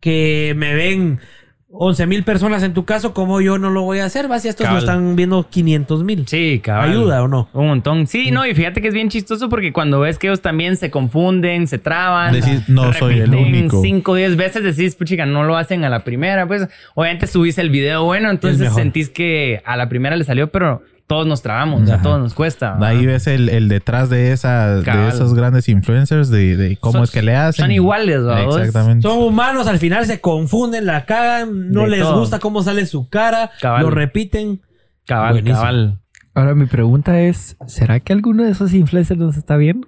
que 0.00 0.54
me 0.56 0.74
ven 0.74 1.20
11 1.78 2.06
mil 2.06 2.22
personas 2.22 2.62
en 2.62 2.72
tu 2.72 2.84
caso, 2.84 3.12
como 3.12 3.40
yo 3.40 3.58
no 3.58 3.70
lo 3.70 3.82
voy 3.82 3.98
a 3.98 4.06
hacer? 4.06 4.30
¿Va? 4.30 4.38
Si 4.38 4.48
estos 4.48 4.64
lo 4.64 4.68
Cabal. 4.68 4.82
están 4.82 5.16
viendo 5.16 5.48
500 5.48 6.04
mil. 6.04 6.26
Sí, 6.26 6.60
cabal. 6.62 6.90
¿Ayuda 6.90 7.22
o 7.22 7.28
no? 7.28 7.48
Un 7.52 7.66
montón. 7.66 8.06
Sí, 8.06 8.30
no, 8.30 8.46
y 8.46 8.54
fíjate 8.54 8.80
que 8.80 8.88
es 8.88 8.94
bien 8.94 9.10
chistoso 9.10 9.48
porque 9.48 9.72
cuando 9.72 10.00
ves 10.00 10.18
que 10.18 10.28
ellos 10.28 10.40
también 10.40 10.76
se 10.76 10.90
confunden, 10.90 11.66
se 11.66 11.78
traban. 11.78 12.32
Decís, 12.32 12.68
no 12.68 12.92
soy 12.92 13.18
el 13.18 13.34
único. 13.34 13.82
5 13.82 14.10
o 14.10 14.14
10 14.14 14.36
veces 14.36 14.62
decís, 14.62 14.94
puchica, 14.96 15.26
no 15.26 15.44
lo 15.44 15.56
hacen 15.56 15.84
a 15.84 15.90
la 15.90 16.00
primera. 16.04 16.46
Pues 16.46 16.66
obviamente 16.94 17.26
subís 17.26 17.58
el 17.58 17.68
video 17.70 18.04
bueno, 18.04 18.30
entonces 18.30 18.72
sentís 18.72 19.10
que 19.10 19.60
a 19.64 19.76
la 19.76 19.88
primera 19.88 20.16
le 20.16 20.24
salió, 20.24 20.50
pero 20.50 20.82
todos 21.06 21.26
nos 21.26 21.40
trabamos, 21.42 21.82
o 21.82 21.86
sea, 21.86 22.02
todos 22.02 22.20
nos 22.20 22.34
cuesta. 22.34 22.76
Ahí 22.80 22.98
¿verdad? 22.98 23.12
ves 23.12 23.26
el, 23.28 23.48
el 23.48 23.68
detrás 23.68 24.10
de, 24.10 24.32
esa, 24.32 24.74
de 24.80 25.08
esos 25.08 25.34
grandes 25.34 25.68
influencers, 25.68 26.30
de, 26.30 26.56
de 26.56 26.76
cómo 26.78 26.94
Son- 26.94 27.04
es 27.04 27.10
que 27.12 27.22
le 27.22 27.36
hacen. 27.36 27.64
son 27.64 27.70
iguales, 27.72 28.26
¿va 28.26 28.42
vos? 28.44 28.58
Exactamente. 28.58 29.02
Son 29.08 29.18
humanos, 29.22 29.66
al 29.68 29.78
final 29.78 30.04
se 30.06 30.20
confunden, 30.20 30.84
la 30.86 31.04
cagan, 31.04 31.70
no 31.70 31.82
De 31.82 31.88
les 31.90 32.00
todo. 32.00 32.18
gusta 32.20 32.38
cómo 32.40 32.62
sale 32.62 32.86
su 32.86 33.08
cara, 33.08 33.50
Cabal. 33.60 33.82
lo 33.82 33.90
repiten. 33.90 34.60
Cabal, 35.06 35.34
Buenísimo. 35.34 35.58
cabal. 35.60 35.98
Ahora 36.34 36.54
mi 36.54 36.66
pregunta 36.66 37.20
es, 37.20 37.56
¿será 37.66 38.00
que 38.00 38.12
alguno 38.12 38.42
de 38.42 38.50
esos 38.50 38.74
influencers 38.74 39.18
nos 39.18 39.36
está 39.36 39.56
viendo? 39.56 39.86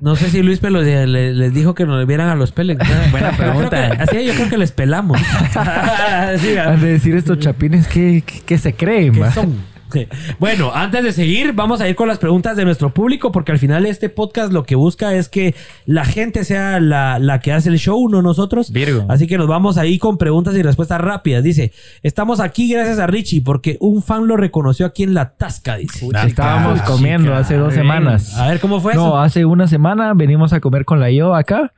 No 0.00 0.16
sé 0.16 0.28
si 0.28 0.42
Luis 0.42 0.58
Pelo 0.58 0.82
le- 0.82 1.06
le- 1.06 1.32
les 1.34 1.54
dijo 1.54 1.74
que 1.74 1.86
nos 1.86 2.04
vieran 2.06 2.28
a 2.28 2.34
los 2.34 2.52
Pelex. 2.52 2.80
Buena 3.10 3.30
pregunta. 3.36 3.90
Que- 3.96 4.02
así 4.02 4.26
yo 4.26 4.34
creo 4.34 4.48
que 4.50 4.58
les 4.58 4.72
pelamos. 4.72 5.18
Sí, 6.38 6.56
Han 6.56 6.80
de 6.80 6.88
decir 6.88 7.14
estos 7.16 7.38
chapines 7.38 7.86
que, 7.86 8.22
que, 8.26 8.40
que 8.40 8.58
se 8.58 8.74
creen, 8.74 9.12
¿Qué 9.14 9.20
va? 9.20 9.30
son? 9.30 9.54
Bueno, 10.38 10.72
antes 10.74 11.02
de 11.04 11.12
seguir, 11.12 11.52
vamos 11.52 11.80
a 11.80 11.88
ir 11.88 11.94
con 11.96 12.08
las 12.08 12.18
preguntas 12.18 12.56
de 12.56 12.64
nuestro 12.64 12.92
público, 12.92 13.32
porque 13.32 13.52
al 13.52 13.58
final 13.58 13.86
este 13.86 14.08
podcast 14.08 14.52
lo 14.52 14.64
que 14.64 14.74
busca 14.74 15.14
es 15.14 15.28
que 15.28 15.54
la 15.86 16.04
gente 16.04 16.44
sea 16.44 16.80
la, 16.80 17.18
la 17.18 17.40
que 17.40 17.52
hace 17.52 17.68
el 17.68 17.78
show, 17.78 18.08
no 18.08 18.22
nosotros. 18.22 18.70
Virgo. 18.72 19.06
Así 19.08 19.26
que 19.26 19.38
nos 19.38 19.46
vamos 19.48 19.78
ahí 19.78 19.98
con 19.98 20.18
preguntas 20.18 20.54
y 20.56 20.62
respuestas 20.62 21.00
rápidas. 21.00 21.42
Dice, 21.44 21.72
estamos 22.02 22.40
aquí 22.40 22.68
gracias 22.72 22.98
a 22.98 23.06
Richie, 23.06 23.40
porque 23.42 23.76
un 23.80 24.02
fan 24.02 24.26
lo 24.26 24.36
reconoció 24.36 24.86
aquí 24.86 25.02
en 25.02 25.14
la 25.14 25.30
Tasca, 25.36 25.76
dice. 25.76 26.06
Estábamos 26.26 26.74
Chica, 26.80 26.86
comiendo 26.86 27.28
chica. 27.28 27.38
hace 27.38 27.56
dos 27.56 27.68
Bien. 27.68 27.80
semanas. 27.82 28.36
A 28.38 28.48
ver, 28.48 28.60
¿cómo 28.60 28.80
fue 28.80 28.94
No, 28.94 29.06
eso? 29.08 29.18
hace 29.18 29.44
una 29.44 29.66
semana 29.68 30.12
venimos 30.14 30.52
a 30.52 30.60
comer 30.60 30.84
con 30.84 31.00
la 31.00 31.10
yo 31.10 31.34
acá. 31.34 31.72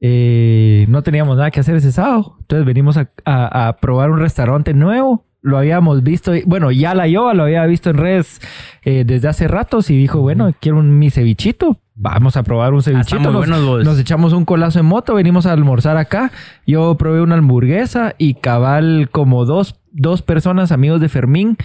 Eh, 0.00 0.86
no 0.88 1.02
teníamos 1.02 1.36
nada 1.36 1.50
que 1.50 1.60
hacer 1.60 1.76
ese 1.76 1.92
sábado. 1.92 2.36
Entonces 2.40 2.64
venimos 2.66 2.96
a, 2.96 3.10
a- 3.24 3.68
a 3.68 3.76
probar 3.78 4.10
un 4.10 4.18
restaurante 4.20 4.72
nuevo. 4.74 5.24
Lo 5.40 5.58
habíamos 5.58 6.02
visto, 6.02 6.32
bueno, 6.46 6.70
ya 6.72 6.94
la 6.94 7.06
yo 7.06 7.32
lo 7.32 7.44
había 7.44 7.64
visto 7.66 7.90
en 7.90 7.96
redes 7.96 8.40
eh, 8.82 9.04
desde 9.06 9.28
hace 9.28 9.48
ratos 9.48 9.88
y 9.90 9.96
dijo, 9.96 10.20
bueno, 10.20 10.52
quiero 10.60 10.78
un 10.78 10.98
mi 10.98 11.10
cevichito. 11.10 11.78
Vamos 11.94 12.36
a 12.36 12.42
probar 12.42 12.74
un 12.74 12.82
cevichito. 12.82 13.20
nos, 13.20 13.34
buenos 13.34 13.64
vos. 13.64 13.84
nos 13.84 13.98
echamos 13.98 14.32
un 14.32 14.44
colazo 14.44 14.80
en 14.80 14.86
moto, 14.86 15.14
venimos 15.14 15.46
a 15.46 15.52
almorzar 15.52 15.96
acá. 15.96 16.32
Yo 16.66 16.96
probé 16.96 17.20
una 17.20 17.36
hamburguesa 17.36 18.14
y 18.18 18.34
cabal 18.34 19.08
como 19.10 19.44
dos, 19.44 19.80
dos 19.92 20.22
personas, 20.22 20.72
amigos 20.72 21.00
de 21.00 21.08
Fermín, 21.08 21.56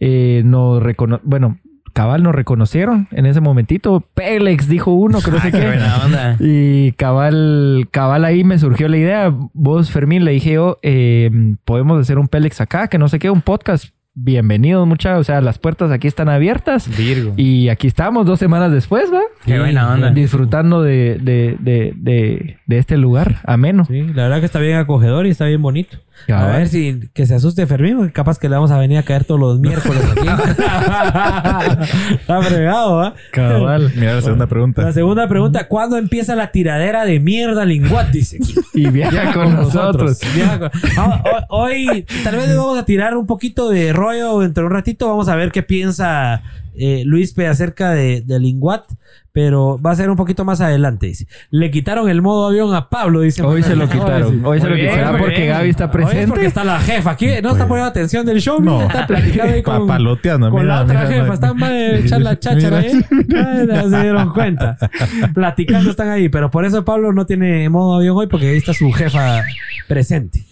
eh, 0.00 0.42
nos 0.44 0.82
recono 0.82 1.20
bueno, 1.22 1.58
cabal 1.94 2.22
nos 2.22 2.34
reconocieron 2.34 3.08
en 3.12 3.24
ese 3.24 3.40
momentito. 3.40 4.04
Pélex 4.14 4.68
dijo 4.68 4.92
uno, 4.92 5.20
que 5.22 5.30
no 5.30 5.40
sé 5.40 5.50
Qué 5.50 5.60
qué. 5.60 5.66
buena 5.66 5.96
onda. 6.04 6.36
Y 6.40 6.92
cabal, 6.92 7.88
cabal 7.90 8.24
ahí 8.26 8.44
me 8.44 8.58
surgió 8.58 8.88
la 8.88 8.98
idea. 8.98 9.32
Vos, 9.54 9.90
Fermín, 9.90 10.24
le 10.26 10.32
dije 10.32 10.52
yo, 10.54 10.78
eh, 10.82 11.30
podemos 11.64 11.98
hacer 12.00 12.18
un 12.18 12.28
Pélex 12.28 12.60
acá, 12.60 12.88
que 12.88 12.98
no 12.98 13.08
sé 13.08 13.18
qué, 13.18 13.30
un 13.30 13.40
podcast. 13.40 13.94
Bienvenidos, 14.16 14.86
muchachos. 14.86 15.20
O 15.22 15.24
sea, 15.24 15.40
las 15.40 15.58
puertas 15.58 15.90
aquí 15.90 16.06
están 16.06 16.28
abiertas. 16.28 16.88
Virgo. 16.96 17.32
Y 17.36 17.68
aquí 17.68 17.88
estamos 17.88 18.26
dos 18.26 18.38
semanas 18.38 18.70
después, 18.70 19.12
¿va? 19.12 19.20
Qué 19.44 19.58
buena 19.58 19.92
onda. 19.92 20.10
Disfrutando 20.10 20.82
de, 20.82 21.18
de, 21.20 21.56
de, 21.58 21.92
de, 21.96 22.58
de 22.64 22.78
este 22.78 22.96
lugar 22.96 23.38
ameno. 23.44 23.84
Sí, 23.86 24.02
la 24.14 24.24
verdad 24.24 24.38
que 24.38 24.46
está 24.46 24.60
bien 24.60 24.76
acogedor 24.76 25.26
y 25.26 25.30
está 25.30 25.46
bien 25.46 25.60
bonito. 25.62 25.98
A 26.32 26.46
ver 26.46 26.68
si 26.68 27.00
que 27.12 27.26
se 27.26 27.34
asuste 27.34 27.66
Fermín, 27.66 27.96
porque 27.96 28.12
capaz 28.12 28.38
que 28.38 28.48
le 28.48 28.54
vamos 28.54 28.70
a 28.70 28.78
venir 28.78 28.98
a 28.98 29.02
caer 29.02 29.24
todos 29.24 29.40
los 29.40 29.58
miércoles 29.60 30.02
aquí. 30.10 30.26
está 32.14 32.42
fregado, 32.42 33.02
¿ah? 33.02 33.14
Cabal. 33.32 33.92
Mira 33.94 34.14
la 34.14 34.22
segunda 34.22 34.46
pregunta. 34.46 34.82
La 34.82 34.92
segunda 34.92 35.28
pregunta, 35.28 35.68
¿cuándo 35.68 35.96
empieza 35.96 36.34
la 36.34 36.50
tiradera 36.50 37.04
de 37.04 37.20
mierda 37.20 37.64
Linguat? 37.64 38.10
Dice. 38.10 38.38
Y 38.72 38.88
viaja 38.88 39.32
con 39.32 39.54
nosotros. 39.54 40.18
Viaja 40.34 40.58
con- 40.58 40.70
Ah, 40.96 41.44
hoy, 41.50 41.88
hoy 41.88 42.06
tal 42.22 42.36
vez 42.36 42.48
le 42.48 42.56
vamos 42.56 42.78
a 42.78 42.84
tirar 42.84 43.16
un 43.16 43.26
poquito 43.26 43.68
de 43.68 43.92
rollo 43.92 44.40
dentro 44.40 44.62
de 44.62 44.66
un 44.68 44.72
ratito. 44.72 45.08
Vamos 45.08 45.28
a 45.28 45.36
ver 45.36 45.50
qué 45.52 45.62
piensa 45.62 46.42
eh, 46.76 47.02
Luis 47.04 47.32
P 47.32 47.46
acerca 47.46 47.90
de, 47.92 48.22
de 48.24 48.38
Linguat. 48.40 48.84
Pero 49.32 49.80
va 49.84 49.90
a 49.90 49.96
ser 49.96 50.10
un 50.10 50.16
poquito 50.16 50.44
más 50.44 50.60
adelante. 50.60 51.06
Dice. 51.08 51.26
Le 51.50 51.72
quitaron 51.72 52.08
el 52.08 52.22
modo 52.22 52.46
avión 52.46 52.72
a 52.72 52.88
Pablo, 52.88 53.20
dice. 53.20 53.42
Hoy 53.42 53.64
se 53.64 53.74
lo 53.74 53.88
quitaron. 53.88 54.44
Hoy 54.46 54.60
se 54.60 54.68
lo 54.70 54.76
quitaron 54.76 55.18
porque 55.18 55.34
bien. 55.34 55.48
Gaby 55.48 55.70
está 55.70 55.84
Hoy 55.86 55.90
es 55.90 55.98
porque 55.98 56.14
presente. 56.14 56.46
está 56.46 56.62
la 56.62 56.78
jefa 56.78 57.10
aquí. 57.10 57.26
No 57.42 57.50
está 57.50 57.66
poniendo 57.66 57.90
atención 57.90 58.24
del 58.24 58.40
show. 58.40 58.60
No. 58.60 58.82
Está 58.82 59.08
platicando 59.08 59.54
ahí 59.54 59.62
con, 59.64 59.88
Papaloteando. 59.88 60.50
con 60.50 60.60
mira, 60.62 60.76
la 60.76 60.82
otra 60.82 60.94
mira, 61.00 61.08
jefa. 61.08 61.22
mira. 61.22 61.34
Están 61.34 61.58
para 61.58 61.96
echar 61.96 62.20
la 62.22 62.38
cháchara 62.38 62.78
ahí. 62.78 62.92
Ay, 63.10 63.90
se 63.90 64.02
dieron 64.02 64.30
cuenta. 64.32 64.78
Platicando 65.34 65.90
están 65.90 66.10
ahí. 66.10 66.28
Pero 66.28 66.48
por 66.52 66.64
eso 66.64 66.84
Pablo 66.84 67.12
no 67.12 67.26
tiene 67.26 67.68
modo 67.68 67.96
avión 67.96 68.16
hoy 68.16 68.28
porque 68.28 68.50
ahí 68.50 68.56
está 68.58 68.72
su 68.72 68.92
jefa 68.92 69.42
presente. 69.88 70.44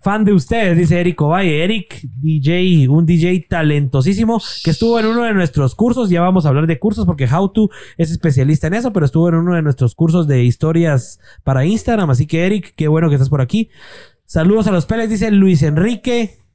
Fan 0.00 0.24
de 0.24 0.32
ustedes, 0.32 0.76
dice 0.76 1.00
Eric 1.00 1.20
Ovalle. 1.20 1.64
Eric, 1.64 2.00
DJ, 2.02 2.88
un 2.88 3.06
DJ 3.06 3.46
talentosísimo 3.48 4.40
que 4.62 4.70
estuvo 4.70 4.98
en 5.00 5.06
uno 5.06 5.24
de 5.24 5.34
nuestros 5.34 5.74
cursos. 5.74 6.10
Ya 6.10 6.20
vamos 6.20 6.46
a 6.46 6.50
hablar 6.50 6.66
de 6.66 6.78
cursos 6.78 7.06
porque 7.06 7.26
How 7.26 7.50
to 7.52 7.70
es 7.96 8.10
especialista 8.10 8.66
en 8.66 8.74
eso, 8.74 8.92
pero 8.92 9.06
estuvo 9.06 9.28
en 9.28 9.36
uno 9.36 9.54
de 9.54 9.62
nuestros 9.62 9.94
cursos 9.94 10.26
de 10.26 10.44
historias 10.44 11.20
para 11.44 11.64
Instagram. 11.64 12.10
Así 12.10 12.26
que, 12.26 12.46
Eric, 12.46 12.74
qué 12.76 12.88
bueno 12.88 13.08
que 13.08 13.14
estás 13.14 13.28
por 13.30 13.40
aquí. 13.40 13.70
Saludos 14.24 14.66
a 14.66 14.72
los 14.72 14.86
Pérez, 14.86 15.08
dice 15.08 15.30
Luis 15.30 15.62
Enrique. 15.62 16.45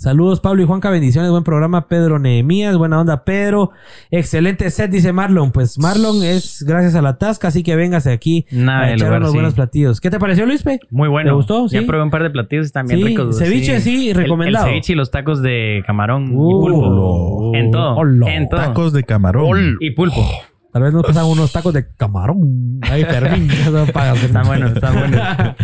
Saludos, 0.00 0.40
Pablo 0.40 0.62
y 0.62 0.64
Juanca. 0.64 0.88
Bendiciones. 0.88 1.30
Buen 1.30 1.44
programa, 1.44 1.86
Pedro 1.86 2.18
Nehemías. 2.18 2.74
Buena 2.78 2.98
onda, 2.98 3.22
Pedro. 3.22 3.72
Excelente 4.10 4.70
set, 4.70 4.90
dice 4.90 5.12
Marlon. 5.12 5.52
Pues 5.52 5.78
Marlon 5.78 6.22
es 6.24 6.64
gracias 6.66 6.94
a 6.94 7.02
la 7.02 7.18
tasca, 7.18 7.48
así 7.48 7.62
que 7.62 7.76
véngase 7.76 8.10
aquí 8.10 8.46
Nada 8.50 8.84
a 8.86 8.92
echar 8.94 9.12
unos 9.18 9.32
sí. 9.32 9.36
buenos 9.36 9.52
platillos. 9.52 10.00
¿Qué 10.00 10.08
te 10.08 10.18
pareció, 10.18 10.46
Luispe? 10.46 10.80
Muy 10.88 11.10
bueno. 11.10 11.28
¿Te 11.28 11.34
gustó? 11.34 11.68
Sí. 11.68 11.78
Ya 11.78 11.86
probé 11.86 12.02
un 12.02 12.08
par 12.10 12.22
de 12.22 12.30
platillos 12.30 12.64
y 12.64 12.68
están 12.68 12.86
bien 12.86 13.00
Sí, 13.00 13.04
ricos. 13.08 13.36
ceviche, 13.38 13.78
sí, 13.82 14.14
recomendado. 14.14 14.64
El, 14.68 14.70
ceviche 14.72 14.94
y 14.94 14.96
los 14.96 15.10
tacos 15.10 15.42
de 15.42 15.82
camarón 15.86 16.30
Uh, 16.34 16.48
y 16.48 16.60
pulpo. 16.62 17.52
En 17.54 17.70
todo. 17.70 18.26
En 18.26 18.48
todo. 18.48 18.58
Tacos 18.58 18.94
de 18.94 19.04
camarón. 19.04 19.76
Y 19.80 19.90
pulpo. 19.90 20.24
Tal 20.72 20.82
vez 20.82 20.92
nos 20.92 21.02
pasan 21.04 21.24
unos 21.26 21.52
tacos 21.52 21.74
de 21.74 21.86
camarón. 21.96 22.78
Ahí, 22.82 23.04
Fermín. 23.04 23.50
Están 23.50 24.46
buenos, 24.46 24.72
están 24.72 24.94
buenos. 24.94 25.20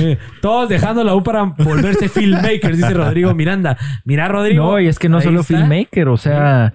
Eh, 0.00 0.18
Todos 0.42 0.68
dejando 0.68 1.02
la 1.02 1.14
U 1.14 1.22
para 1.24 1.42
volverse 1.44 2.08
filmmakers, 2.08 2.76
dice 2.76 2.94
Rodrigo 2.94 3.34
Miranda. 3.34 3.76
Mira, 4.04 4.28
Rodrigo. 4.28 4.64
No, 4.64 4.80
y 4.80 4.86
es 4.86 4.98
que 4.98 5.08
no 5.08 5.20
solo 5.20 5.40
está. 5.40 5.56
filmmaker, 5.56 6.08
o 6.08 6.16
sea, 6.18 6.72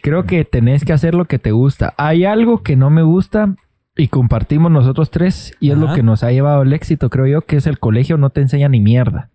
creo 0.00 0.24
que 0.24 0.44
tenés 0.44 0.84
que 0.84 0.92
hacer 0.92 1.14
lo 1.14 1.26
que 1.26 1.38
te 1.38 1.50
gusta. 1.50 1.92
Hay 1.98 2.24
algo 2.24 2.62
que 2.62 2.76
no 2.76 2.88
me 2.88 3.02
gusta 3.02 3.56
y 3.96 4.08
compartimos 4.08 4.70
nosotros 4.70 5.10
tres 5.10 5.54
y 5.60 5.70
es 5.70 5.76
Ajá. 5.76 5.86
lo 5.86 5.94
que 5.94 6.02
nos 6.02 6.22
ha 6.22 6.30
llevado 6.32 6.62
al 6.62 6.72
éxito, 6.72 7.10
creo 7.10 7.26
yo, 7.26 7.42
que 7.42 7.56
es 7.56 7.66
el 7.66 7.78
colegio 7.78 8.16
no 8.16 8.30
te 8.30 8.40
enseña 8.40 8.68
ni 8.68 8.80
mierda. 8.80 9.28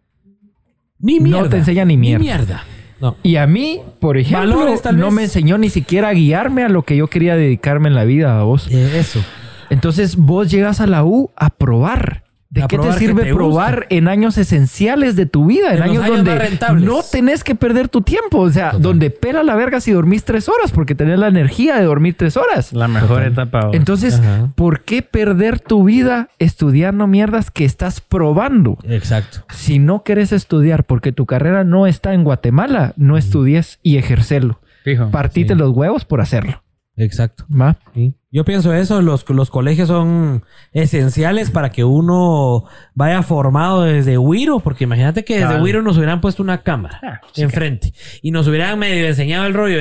Ni 0.98 1.18
No 1.20 1.24
mierda. 1.26 1.50
te 1.50 1.58
enseña 1.58 1.86
ni 1.86 1.98
mierda. 1.98 2.64
No. 3.00 3.16
Y 3.24 3.36
a 3.36 3.46
mí, 3.48 3.82
por 4.00 4.18
ejemplo, 4.18 4.40
Valores, 4.40 4.82
no 4.94 5.12
me 5.12 5.24
enseñó 5.24 5.58
ni 5.58 5.70
siquiera 5.70 6.10
a 6.10 6.14
guiarme 6.14 6.64
a 6.64 6.70
lo 6.70 6.84
que 6.84 6.98
yo 6.98 7.08
quería 7.08 7.36
dedicarme 7.36 7.90
en 7.90 7.96
la 7.96 8.06
vida, 8.06 8.40
a 8.40 8.44
vos. 8.44 8.68
Eh, 8.70 9.00
eso. 9.00 9.24
Entonces 9.70 10.16
vos 10.16 10.50
llegas 10.50 10.82
a 10.82 10.88
la 10.88 11.04
U 11.04 11.32
a 11.36 11.50
probar. 11.50 12.24
¿De 12.62 12.68
qué 12.68 12.78
te 12.78 12.88
que 12.88 12.94
sirve 12.94 13.24
te 13.24 13.34
probar 13.34 13.86
en 13.90 14.08
años 14.08 14.38
esenciales 14.38 15.16
de 15.16 15.26
tu 15.26 15.46
vida? 15.46 15.74
En, 15.74 15.82
años, 15.84 16.04
años 16.04 16.18
donde 16.18 16.86
no 16.86 17.02
tenés 17.04 17.44
que 17.44 17.56
perder 17.56 17.90
tu 17.90 18.02
tiempo. 18.02 18.40
O 18.40 18.50
sea, 18.50 18.72
donde 18.72 19.10
pela 19.10 19.44
la 19.44 19.56
verga 19.56 19.80
si 19.80 19.92
dormís 19.92 20.24
tres 20.24 20.50
horas 20.50 20.72
porque 20.72 20.96
tenés 20.96 21.20
la 21.20 21.28
energía 21.28 21.78
de 21.78 21.86
dormir 21.86 22.16
tres 22.18 22.38
horas. 22.38 22.74
La 22.74 22.88
mejor 22.88 23.24
etapa. 23.24 23.66
vos. 23.68 23.76
Entonces, 23.76 24.20
Ajá. 24.20 24.52
¿por 24.56 24.82
qué 24.82 25.02
perder 25.02 25.60
tu 25.60 25.84
vida 25.84 26.30
estudiando 26.40 27.08
mierdas 27.08 27.52
que 27.52 27.66
estás 27.66 28.02
probando? 28.02 28.78
Exacto. 28.84 29.40
Si 29.50 29.80
no 29.80 30.04
querés 30.04 30.32
estudiar 30.32 30.84
porque 30.86 31.12
tu 31.12 31.26
carrera 31.26 31.64
no 31.64 31.88
está 31.88 32.14
en 32.14 32.24
Guatemala, 32.24 32.94
no 32.98 33.18
estudies 33.18 33.80
y 33.84 33.98
ejercerlo. 33.98 34.60
Fijo. 34.84 35.10
Partite 35.12 35.54
Sí. 35.54 35.60
los 35.60 35.72
huevos 35.76 36.06
por 36.06 36.22
hacerlo. 36.22 36.64
Exacto. 36.96 37.46
¿Va? 37.50 37.78
Sí. 37.94 38.14
Yo 38.30 38.44
pienso 38.44 38.74
eso, 38.74 39.02
los, 39.02 39.28
los 39.30 39.50
colegios 39.50 39.88
son 39.88 40.44
esenciales 40.74 41.50
para 41.50 41.70
que 41.70 41.86
uno 41.86 42.66
vaya 42.94 43.24
formado 43.24 43.84
desde 43.84 44.18
Wiro, 44.18 44.60
porque 44.60 44.84
imagínate 44.84 45.24
que 45.24 45.40
desde. 45.40 45.62
Wiro 45.62 45.82
nos 45.82 45.96
hubieran 45.96 46.20
puesto 46.20 46.44
una 46.44 46.62
cámara 46.62 47.00
Ah, 47.02 47.22
enfrente 47.38 47.94
y 48.22 48.32
nos 48.32 48.46
hubieran 48.48 48.78
medio 48.80 49.08
enseñado 49.08 49.46
el 49.46 49.54
rollo. 49.54 49.78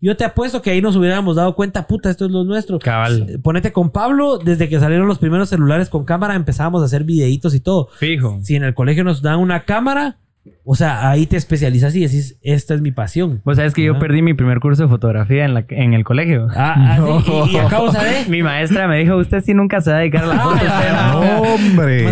yo 0.00 0.16
te 0.16 0.24
apuesto 0.24 0.62
que 0.62 0.70
ahí 0.70 0.80
nos 0.80 0.94
hubiéramos 0.94 1.34
dado 1.34 1.56
cuenta, 1.56 1.88
puta, 1.88 2.10
esto 2.10 2.26
es 2.26 2.30
lo 2.30 2.44
nuestro. 2.44 2.78
Cabal. 2.78 3.40
Ponete 3.42 3.72
con 3.72 3.90
Pablo, 3.90 4.38
desde 4.38 4.68
que 4.68 4.78
salieron 4.78 5.08
los 5.08 5.18
primeros 5.18 5.48
celulares 5.48 5.88
con 5.88 6.04
cámara 6.04 6.36
empezábamos 6.36 6.82
a 6.82 6.84
hacer 6.84 7.02
videitos 7.02 7.56
y 7.56 7.60
todo. 7.60 7.88
Fijo. 7.98 8.38
Si 8.42 8.54
en 8.54 8.62
el 8.62 8.74
colegio 8.74 9.02
nos 9.02 9.20
dan 9.20 9.40
una 9.40 9.64
cámara, 9.64 10.18
o 10.64 10.74
sea, 10.74 11.10
ahí 11.10 11.26
te 11.26 11.36
especializas 11.36 11.94
y 11.96 12.00
decís, 12.00 12.38
esta 12.42 12.74
es 12.74 12.80
mi 12.80 12.92
pasión. 12.92 13.40
Vos 13.44 13.56
sabes 13.56 13.74
que 13.74 13.82
yo 13.84 13.98
perdí 13.98 14.22
mi 14.22 14.34
primer 14.34 14.60
curso 14.60 14.82
de 14.82 14.88
fotografía 14.88 15.44
en, 15.44 15.54
la, 15.54 15.64
en 15.68 15.94
el 15.94 16.04
colegio. 16.04 16.48
Ah, 16.54 16.74
ah, 16.98 17.20
sí, 17.24 17.32
y, 17.50 17.54
y 17.54 17.58
a 17.58 17.66
causa 17.68 18.02
de... 18.04 18.28
Mi 18.28 18.42
maestra 18.42 18.86
me 18.88 18.98
dijo, 18.98 19.16
usted 19.16 19.40
sí 19.42 19.54
nunca 19.54 19.80
se 19.80 19.90
va 19.90 19.96
a 19.96 20.00
dedicar 20.00 20.24
a 20.24 20.26
la 20.26 20.38
foto. 20.40 20.58
Ah, 20.68 21.40
¡Hombre! 21.40 22.04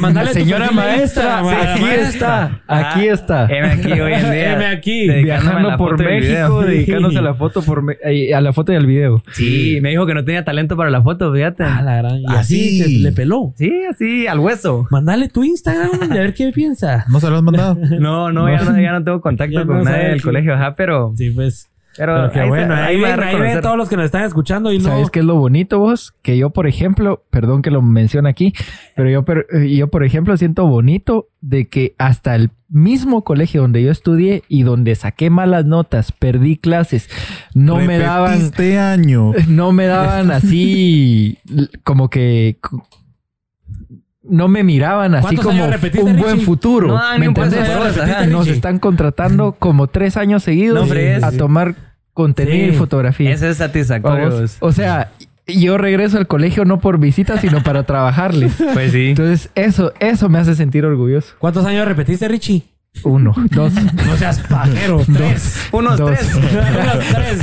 Mándale 0.00 0.28
tu 0.30 0.34
Señora 0.34 0.70
maestra, 0.70 1.40
Instagram, 1.40 1.46
aquí 1.72 1.80
maestra. 1.82 2.08
está, 2.08 2.44
aquí 2.66 3.08
Ah, 3.08 3.12
está. 3.12 3.44
Heme 3.46 3.68
aquí 3.72 3.92
hoy 3.92 4.12
en 4.12 4.30
día. 4.30 4.52
Heme 4.52 4.66
aquí. 4.66 5.08
Viajando 5.22 5.70
la 5.70 5.76
por. 5.76 5.98
México, 6.02 6.62
dedicándose 6.62 7.18
a 7.18 7.22
la 7.22 7.34
foto 7.34 7.62
por 7.62 7.82
a 8.34 8.40
la 8.40 8.52
foto 8.52 8.72
y 8.72 8.76
al 8.76 8.86
video. 8.86 9.22
Sí, 9.32 9.78
me 9.82 9.90
dijo 9.90 10.06
que 10.06 10.14
no 10.14 10.24
tenía 10.24 10.44
talento 10.44 10.76
para 10.76 10.90
la 10.90 11.02
foto, 11.02 11.32
fíjate. 11.32 11.64
Ah, 11.64 11.82
la 11.82 11.96
gran. 11.96 12.20
Y 12.20 12.24
Así. 12.28 12.98
le 13.02 13.12
peló. 13.12 13.52
Sí, 13.56 13.70
así, 13.90 14.26
al 14.26 14.38
hueso. 14.38 14.86
Mandale 14.90 15.28
tu 15.28 15.44
Instagram 15.44 15.90
y 16.12 16.16
a 16.16 16.20
ver 16.20 16.34
qué 16.34 16.50
piensa. 16.52 17.04
¿No 17.08 17.20
se 17.20 17.28
lo 17.30 17.36
has 17.36 17.42
mandado? 17.42 17.67
No, 18.00 18.30
no, 18.32 18.48
ya 18.48 18.62
no, 18.62 18.80
ya 18.80 18.92
no 18.92 19.04
tengo 19.04 19.20
contacto 19.20 19.66
con 19.66 19.78
no 19.78 19.84
nadie 19.84 20.08
del 20.08 20.16
que- 20.18 20.22
colegio, 20.24 20.54
ajá, 20.54 20.74
pero... 20.76 21.12
Sí, 21.16 21.30
pues. 21.30 21.68
Pero, 21.96 22.14
Pero 22.14 22.30
qué 22.30 22.38
ahí 22.40 22.44
se- 22.44 22.48
bueno. 22.50 22.74
Ahí, 22.76 23.00
ven, 23.00 23.20
ahí 23.20 23.40
ven 23.40 23.60
todos 23.60 23.76
los 23.76 23.88
que 23.88 23.96
nos 23.96 24.04
están 24.04 24.22
escuchando 24.22 24.72
y 24.72 24.78
no. 24.78 24.84
¿Sabes 24.84 25.10
qué 25.10 25.18
es 25.18 25.24
lo 25.24 25.34
bonito 25.34 25.80
vos? 25.80 26.14
Que 26.22 26.38
yo, 26.38 26.50
por 26.50 26.68
ejemplo, 26.68 27.24
perdón 27.30 27.60
que 27.60 27.72
lo 27.72 27.82
mencione 27.82 28.28
aquí, 28.28 28.52
pero 28.94 29.10
yo, 29.10 29.24
per- 29.24 29.46
eh, 29.52 29.74
yo, 29.74 29.88
por 29.88 30.04
ejemplo, 30.04 30.36
siento 30.36 30.68
bonito 30.68 31.26
de 31.40 31.66
que 31.66 31.96
hasta 31.98 32.36
el 32.36 32.50
mismo 32.68 33.24
colegio 33.24 33.62
donde 33.62 33.82
yo 33.82 33.90
estudié 33.90 34.44
y 34.46 34.62
donde 34.62 34.94
saqué 34.94 35.28
malas 35.28 35.64
notas, 35.64 36.12
perdí 36.12 36.56
clases, 36.56 37.08
no 37.52 37.76
me 37.80 37.98
daban, 37.98 38.32
Repetiste 38.34 38.78
año. 38.78 39.32
no 39.48 39.72
me 39.72 39.86
daban 39.86 40.30
así 40.30 41.38
como 41.82 42.10
que 42.10 42.58
no 44.28 44.48
me 44.48 44.62
miraban 44.64 45.14
así 45.14 45.36
¿Cuántos 45.36 45.46
como 45.46 45.64
un 46.10 46.16
buen 46.16 46.40
futuro. 46.40 46.88
No 46.88 47.18
¿Me 47.18 47.26
entendés? 47.26 48.28
Nos 48.28 48.46
están 48.48 48.78
contratando 48.78 49.52
como 49.58 49.86
tres 49.86 50.16
años 50.16 50.42
seguidos 50.42 50.88
No 50.88 51.26
a 51.26 51.32
tomar 51.32 51.74
contenido 52.14 52.68
Sí. 52.68 52.74
y 52.74 52.76
fotografía. 52.76 53.30
Ese 53.32 53.50
es 53.50 53.58
satisfactorio. 53.58 54.44
O 54.60 54.72
sea, 54.72 55.10
yo 55.46 55.78
regreso 55.78 56.18
al 56.18 56.26
colegio 56.26 56.64
no 56.64 56.80
por 56.80 56.98
visita, 56.98 57.38
sino 57.38 57.62
para 57.62 57.84
trabajarles. 57.84 58.52
Pues 58.74 58.92
sí. 58.92 59.10
Entonces, 59.10 59.50
eso, 59.54 59.92
eso 60.00 60.28
me 60.28 60.38
hace 60.38 60.54
sentir 60.54 60.84
orgulloso. 60.84 61.34
¿Cuántos 61.38 61.64
años 61.64 61.86
repetiste, 61.86 62.28
Richie? 62.28 62.66
Uno, 63.04 63.34
dos. 63.50 63.72
No 63.74 64.16
seas 64.16 64.38
pajero. 64.40 65.02
Tres. 65.12 65.68
Unos 65.72 65.98
Dos. 65.98 66.10
tres. 66.10 66.34
Unos 66.34 66.98
tres. 67.14 67.42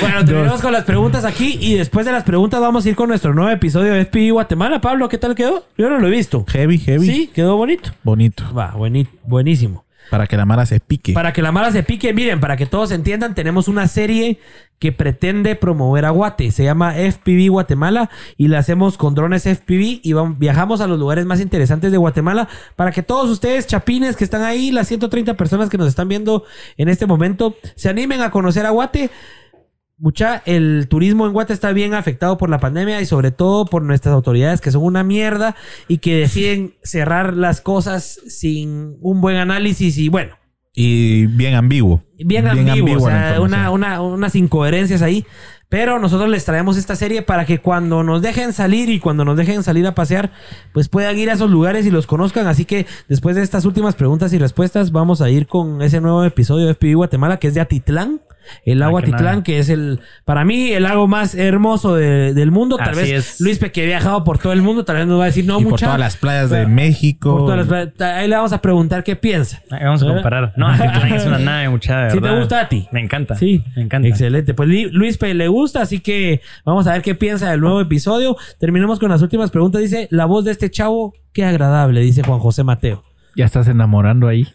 Bueno, 0.00 0.24
terminamos 0.24 0.60
con 0.60 0.72
las 0.72 0.84
preguntas 0.84 1.24
aquí 1.24 1.58
y 1.60 1.74
después 1.74 2.06
de 2.06 2.12
las 2.12 2.24
preguntas 2.24 2.60
vamos 2.60 2.84
a 2.84 2.88
ir 2.88 2.96
con 2.96 3.08
nuestro 3.08 3.34
nuevo 3.34 3.50
episodio 3.50 3.92
de 3.92 4.04
FPV 4.04 4.32
Guatemala. 4.32 4.80
Pablo, 4.80 5.08
¿qué 5.08 5.18
tal 5.18 5.34
quedó? 5.34 5.64
Yo 5.76 5.88
no 5.90 5.98
lo 5.98 6.06
he 6.06 6.10
visto. 6.10 6.44
Heavy, 6.48 6.78
heavy. 6.78 7.06
Sí, 7.06 7.30
quedó 7.34 7.56
bonito. 7.56 7.90
Bonito. 8.02 8.44
Va, 8.54 8.74
buenísimo. 9.24 9.84
Para 10.10 10.26
que 10.26 10.36
la 10.36 10.44
mara 10.44 10.66
se 10.66 10.80
pique. 10.80 11.12
Para 11.12 11.32
que 11.32 11.40
la 11.42 11.52
mala 11.52 11.70
se 11.70 11.82
pique, 11.82 12.12
miren, 12.12 12.40
para 12.40 12.56
que 12.56 12.66
todos 12.66 12.90
entiendan, 12.90 13.34
tenemos 13.34 13.68
una 13.68 13.86
serie 13.88 14.38
que 14.78 14.92
pretende 14.92 15.54
promover 15.56 16.04
a 16.06 16.10
Guate. 16.10 16.50
Se 16.52 16.64
llama 16.64 16.94
FPV 16.96 17.48
Guatemala 17.50 18.10
y 18.36 18.48
la 18.48 18.58
hacemos 18.58 18.96
con 18.96 19.14
drones 19.14 19.44
FPV 19.46 20.00
y 20.02 20.12
vamos- 20.14 20.38
viajamos 20.38 20.80
a 20.80 20.86
los 20.86 20.98
lugares 20.98 21.26
más 21.26 21.40
interesantes 21.40 21.92
de 21.92 21.98
Guatemala 21.98 22.48
para 22.76 22.90
que 22.90 23.02
todos 23.02 23.30
ustedes, 23.30 23.66
chapines 23.66 24.16
que 24.16 24.24
están 24.24 24.42
ahí, 24.42 24.70
las 24.72 24.88
130 24.88 25.34
personas 25.34 25.68
que 25.68 25.78
nos 25.78 25.86
están 25.88 26.08
viendo 26.08 26.44
en 26.76 26.88
este 26.88 27.06
momento, 27.06 27.56
se 27.76 27.88
animen 27.88 28.22
a 28.22 28.30
conocer 28.30 28.64
a 28.66 28.70
Guate. 28.70 29.10
Mucha, 30.02 30.42
el 30.46 30.86
turismo 30.88 31.26
en 31.26 31.32
Guate 31.34 31.52
está 31.52 31.72
bien 31.72 31.92
afectado 31.92 32.38
por 32.38 32.48
la 32.48 32.58
pandemia 32.58 33.02
y 33.02 33.04
sobre 33.06 33.32
todo 33.32 33.66
por 33.66 33.82
nuestras 33.82 34.14
autoridades 34.14 34.62
que 34.62 34.70
son 34.70 34.82
una 34.82 35.04
mierda 35.04 35.54
y 35.88 35.98
que 35.98 36.16
deciden 36.16 36.74
cerrar 36.82 37.34
las 37.34 37.60
cosas 37.60 38.18
sin 38.26 38.96
un 39.02 39.20
buen 39.20 39.36
análisis 39.36 39.98
y 39.98 40.08
bueno, 40.08 40.36
Y 42.16 42.16
bien 42.16 42.46
ambiguo. 42.48 42.64
bien, 42.64 42.70
ambiguo, 42.80 42.96
o 42.96 43.50
sea, 43.50 43.70
una- 43.70 44.00
unas 44.00 44.34
incoherencias 44.36 45.02
ahí. 45.02 45.26
Pero 45.68 45.98
nosotros 46.00 46.28
les 46.30 46.44
traemos 46.44 46.76
esta 46.78 46.96
serie 46.96 47.22
para 47.22 47.44
que 47.44 47.58
cuando 47.58 48.02
nos 48.02 48.22
dejen 48.22 48.52
salir 48.52 48.88
y 48.88 48.98
cuando 49.00 49.24
nos 49.24 49.36
dejen 49.36 49.62
salir 49.62 49.86
a 49.86 49.94
pasear, 49.94 50.32
pues 50.72 50.88
puedan 50.88 51.16
ir 51.18 51.30
a 51.30 51.34
esos 51.34 51.48
lugares 51.50 51.86
y 51.86 51.90
los 51.92 52.06
conozcan. 52.08 52.46
Así 52.48 52.64
que 52.64 52.86
después 53.08 53.36
de 53.36 53.42
estas 53.42 53.64
últimas 53.66 53.94
preguntas 53.94 54.32
y 54.32 54.38
respuestas, 54.38 54.90
vamos 54.90 55.20
a 55.20 55.30
ir 55.30 55.46
con 55.46 55.80
ese 55.82 56.00
nuevo 56.00 56.24
episodio 56.24 56.66
de 56.66 56.72
FPV 56.74 56.94
Guatemala, 56.96 57.36
que 57.38 57.46
es 57.48 57.54
de 57.54 57.60
Atitlán. 57.60 58.20
El 58.64 58.78
lago 58.80 58.98
Atitlán, 58.98 59.42
que 59.42 59.58
es 59.58 59.68
el, 59.68 60.00
para 60.24 60.44
mí, 60.44 60.70
el 60.72 60.82
lago 60.84 61.06
más 61.08 61.34
hermoso 61.34 61.94
de- 61.94 62.34
del 62.34 62.50
mundo. 62.50 62.76
Tal 62.76 62.90
Así 62.90 63.00
vez 63.00 63.10
es. 63.10 63.40
Luis 63.40 63.58
que 63.58 63.82
ha 63.82 63.86
viajado 63.86 64.24
por 64.24 64.38
todo 64.38 64.52
el 64.52 64.62
mundo, 64.62 64.84
tal 64.84 64.96
vez 64.96 65.06
nos 65.06 65.18
va 65.18 65.24
a 65.24 65.26
decir, 65.26 65.44
no, 65.46 65.60
y 65.60 65.64
por 65.64 65.78
todas 65.80 65.98
las 65.98 66.16
playas 66.16 66.50
de 66.50 66.66
México. 66.66 67.30
por 67.30 67.40
todas 67.42 67.58
las 67.58 67.66
playas. 67.66 68.16
Ahí 68.18 68.28
le 68.28 68.36
vamos 68.36 68.52
a 68.52 68.60
preguntar 68.60 69.04
qué 69.04 69.16
piensa. 69.16 69.62
Ahí 69.70 69.84
vamos 69.84 70.02
a 70.02 70.06
comparar. 70.06 70.52
No, 70.56 70.68
Atitlán 70.68 71.12
es 71.12 71.26
una 71.26 71.38
nave 71.40 71.68
mucha, 71.68 72.00
de 72.04 72.10
¿Sí 72.10 72.20
te 72.20 72.30
gusta 72.38 72.60
a 72.60 72.68
ti? 72.68 72.88
Me 72.92 73.00
encanta. 73.00 73.34
Sí, 73.36 73.62
Me 73.76 73.82
encanta. 73.82 74.08
Excelente. 74.08 74.54
Pues 74.54 74.68
Luis 74.92 75.16
P. 75.18 75.34
le 75.34 75.48
gusta, 75.48 75.82
así 75.82 76.00
que 76.00 76.40
vamos 76.64 76.86
a 76.86 76.92
ver 76.92 77.02
qué 77.02 77.14
piensa 77.14 77.50
del 77.50 77.60
nuevo 77.60 77.80
episodio. 77.80 78.36
Terminamos 78.58 78.98
con 78.98 79.10
las 79.10 79.22
últimas 79.22 79.50
preguntas. 79.50 79.80
Dice, 79.82 80.08
la 80.10 80.24
voz 80.26 80.44
de 80.44 80.52
este 80.52 80.70
chavo, 80.70 81.14
qué 81.32 81.44
agradable, 81.44 82.00
dice 82.00 82.22
Juan 82.22 82.38
José 82.38 82.64
Mateo. 82.64 83.02
Ya 83.36 83.44
estás 83.44 83.68
enamorando 83.68 84.26
ahí. 84.28 84.46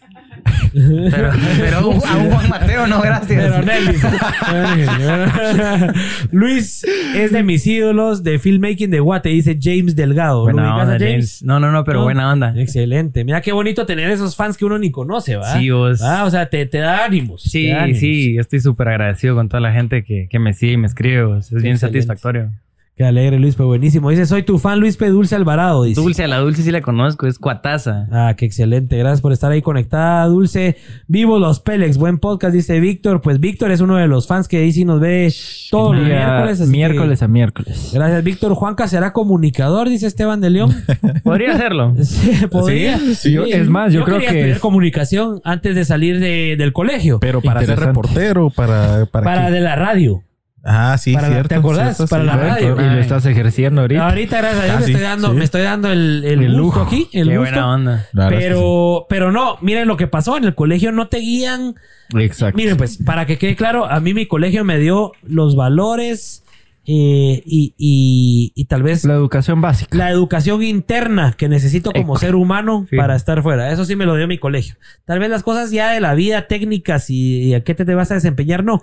Pero, 0.72 1.30
pero 1.58 1.78
a 1.78 1.86
un 1.86 2.00
Juan 2.30 2.48
Mateo, 2.48 2.86
no, 2.86 3.00
gracias. 3.00 3.42
Pero 3.42 3.62
Nelly. 3.62 3.96
Luis 6.32 6.84
es 7.14 7.32
de 7.32 7.42
mis 7.42 7.66
ídolos 7.66 8.22
de 8.22 8.38
filmmaking 8.38 8.90
de 8.90 9.00
Guate, 9.00 9.28
dice 9.30 9.58
James 9.60 9.96
Delgado. 9.96 10.46
¿Lo 10.46 10.52
Buena 10.52 10.76
onda, 10.76 10.98
James. 10.98 11.42
No, 11.42 11.60
no, 11.60 11.70
no, 11.72 11.84
pero 11.84 11.98
No. 12.00 12.04
buena 12.04 12.32
onda. 12.32 12.52
Excelente. 12.56 13.24
Mira 13.24 13.40
qué 13.40 13.52
bonito 13.52 13.86
tener 13.86 14.10
esos 14.10 14.36
fans 14.36 14.56
que 14.56 14.64
uno 14.64 14.78
ni 14.78 14.90
conoce, 14.90 15.36
¿va? 15.36 15.58
Sí, 15.58 15.70
vos. 15.70 16.02
Ah, 16.02 16.24
o 16.24 16.30
sea, 16.30 16.46
te, 16.48 16.66
te 16.66 16.78
da 16.78 17.04
ánimos. 17.04 17.42
Sí, 17.42 17.68
da 17.70 17.82
ánimos. 17.82 18.00
sí, 18.00 18.34
yo 18.34 18.40
estoy 18.40 18.60
súper 18.60 18.88
agradecido 18.88 19.34
con 19.34 19.48
toda 19.48 19.60
la 19.60 19.72
gente 19.72 20.04
que, 20.04 20.28
que 20.30 20.38
me 20.38 20.52
sigue 20.52 20.72
y 20.72 20.76
me 20.76 20.86
escribe. 20.86 21.24
vos. 21.24 21.46
Es 21.52 21.62
bien 21.62 21.74
Excelente. 21.74 22.00
satisfactorio. 22.02 22.50
Qué 22.98 23.04
alegre, 23.04 23.38
Luis 23.38 23.56
P. 23.56 23.62
Buenísimo. 23.62 24.08
Dice, 24.08 24.24
soy 24.24 24.42
tu 24.42 24.58
fan, 24.58 24.80
Luis 24.80 24.96
P. 24.96 25.08
Dulce 25.10 25.34
Alvarado. 25.36 25.82
Dice. 25.82 26.00
Dulce, 26.00 26.24
a 26.24 26.28
la 26.28 26.38
Dulce 26.38 26.62
sí 26.62 26.70
la 26.70 26.80
conozco, 26.80 27.26
es 27.26 27.38
cuataza. 27.38 28.06
Ah, 28.10 28.32
qué 28.38 28.46
excelente. 28.46 28.96
Gracias 28.96 29.20
por 29.20 29.32
estar 29.32 29.52
ahí 29.52 29.60
conectada, 29.60 30.24
Dulce. 30.28 30.78
Vivo 31.06 31.38
los 31.38 31.60
Pélex. 31.60 31.98
Buen 31.98 32.16
podcast, 32.16 32.54
dice 32.54 32.80
Víctor. 32.80 33.20
Pues 33.20 33.38
Víctor 33.38 33.70
es 33.70 33.82
uno 33.82 33.96
de 33.96 34.06
los 34.08 34.26
fans 34.26 34.48
que 34.48 34.56
ahí 34.56 34.72
sí 34.72 34.86
nos 34.86 34.98
ve 35.00 35.30
todos 35.70 35.94
los 35.94 36.06
miércoles. 36.06 36.60
miércoles 36.70 37.18
que- 37.18 37.24
a 37.26 37.28
miércoles. 37.28 37.90
Gracias, 37.92 38.24
Víctor. 38.24 38.54
Juanca 38.54 38.88
será 38.88 39.12
comunicador, 39.12 39.90
dice 39.90 40.06
Esteban 40.06 40.40
de 40.40 40.48
León. 40.48 40.74
Podría 41.22 41.52
hacerlo. 41.52 41.94
Sí, 42.02 42.46
podría. 42.50 42.98
Sí, 43.14 43.32
Yo- 43.32 43.44
es 43.44 43.68
más, 43.68 43.92
yo 43.92 44.04
creo 44.04 44.20
que 44.20 44.52
es- 44.52 44.58
comunicación 44.58 45.42
antes 45.44 45.74
de 45.74 45.84
salir 45.84 46.18
de- 46.18 46.56
del 46.56 46.72
colegio. 46.72 47.20
Pero 47.20 47.42
para 47.42 47.62
ser 47.62 47.78
reportero, 47.78 48.48
para... 48.48 49.04
Para, 49.04 49.24
para 49.24 49.50
de 49.50 49.60
la 49.60 49.76
radio. 49.76 50.22
Ah, 50.68 50.98
sí, 50.98 51.12
para 51.14 51.28
la- 51.28 51.34
cierto. 51.34 51.48
¿te 51.48 51.54
acordás? 51.54 51.96
cierto, 51.96 52.10
Para 52.10 52.22
sí. 52.22 52.26
la 52.26 52.36
radio. 52.36 52.76
Y 52.80 52.94
lo 52.94 53.00
estás 53.00 53.24
ejerciendo 53.26 53.82
ahorita. 53.82 54.08
Ahorita, 54.08 54.38
gracias 54.38 54.60
a 54.60 54.64
Dios, 54.64 54.74
Ah, 54.76 54.80
me, 54.80 54.84
sí, 54.86 54.92
estoy 54.92 55.02
dando, 55.04 55.30
sí. 55.30 55.36
me 55.36 55.44
estoy 55.44 55.62
dando 55.62 55.92
el, 55.92 56.24
el, 56.24 56.42
El 56.42 56.46
gusto 56.52 56.58
lujo. 56.58 56.80
aquí. 56.82 57.08
El 57.12 57.28
Qué 57.28 57.38
gusto. 57.38 57.52
buena 57.52 57.72
onda. 57.74 57.94
Es 58.00 58.08
que. 58.10 58.36
Pero, 58.36 59.06
pero 59.08 59.32
no, 59.32 59.58
miren 59.62 59.86
lo 59.88 59.96
que 59.96 60.06
pasó. 60.08 60.36
En 60.36 60.44
el 60.44 60.54
colegio 60.54 60.90
no 60.92 61.08
te 61.08 61.18
guían. 61.18 61.74
Exacto. 62.18 62.56
Miren, 62.56 62.76
pues, 62.76 62.98
para 62.98 63.26
que 63.26 63.38
quede 63.38 63.56
claro, 63.56 63.86
a 63.86 64.00
mí 64.00 64.12
mi 64.14 64.26
colegio 64.26 64.64
me 64.64 64.78
dio 64.78 65.12
los 65.22 65.56
valores 65.56 66.42
eh, 66.88 67.42
y, 67.44 67.74
y- 67.76 68.52
y 68.54 68.64
tal 68.66 68.84
vez 68.84 69.04
La 69.04 69.14
educación 69.14 69.60
básica. 69.60 69.96
la 69.98 70.08
educación 70.10 70.62
interna 70.62 71.34
que 71.36 71.48
necesito 71.48 71.90
como 71.90 72.14
Eco. 72.14 72.18
ser 72.20 72.36
humano 72.36 72.86
Sí. 72.88 72.96
para 72.96 73.16
estar 73.16 73.42
fuera. 73.42 73.72
Eso 73.72 73.84
sí 73.84 73.96
me 73.96 74.06
lo 74.06 74.14
dio 74.14 74.28
mi 74.28 74.38
colegio. 74.38 74.76
Tal 75.04 75.18
vez 75.18 75.28
las 75.28 75.42
cosas 75.42 75.72
ya 75.72 75.90
de 75.90 76.00
la 76.00 76.14
vida 76.14 76.46
técnicas 76.46 77.10
y, 77.10 77.42
y 77.42 77.54
a 77.54 77.64
qué 77.64 77.74
te, 77.74 77.84
te 77.84 77.94
vas 77.96 78.12
a 78.12 78.14
desempeñar, 78.14 78.62
no. 78.62 78.82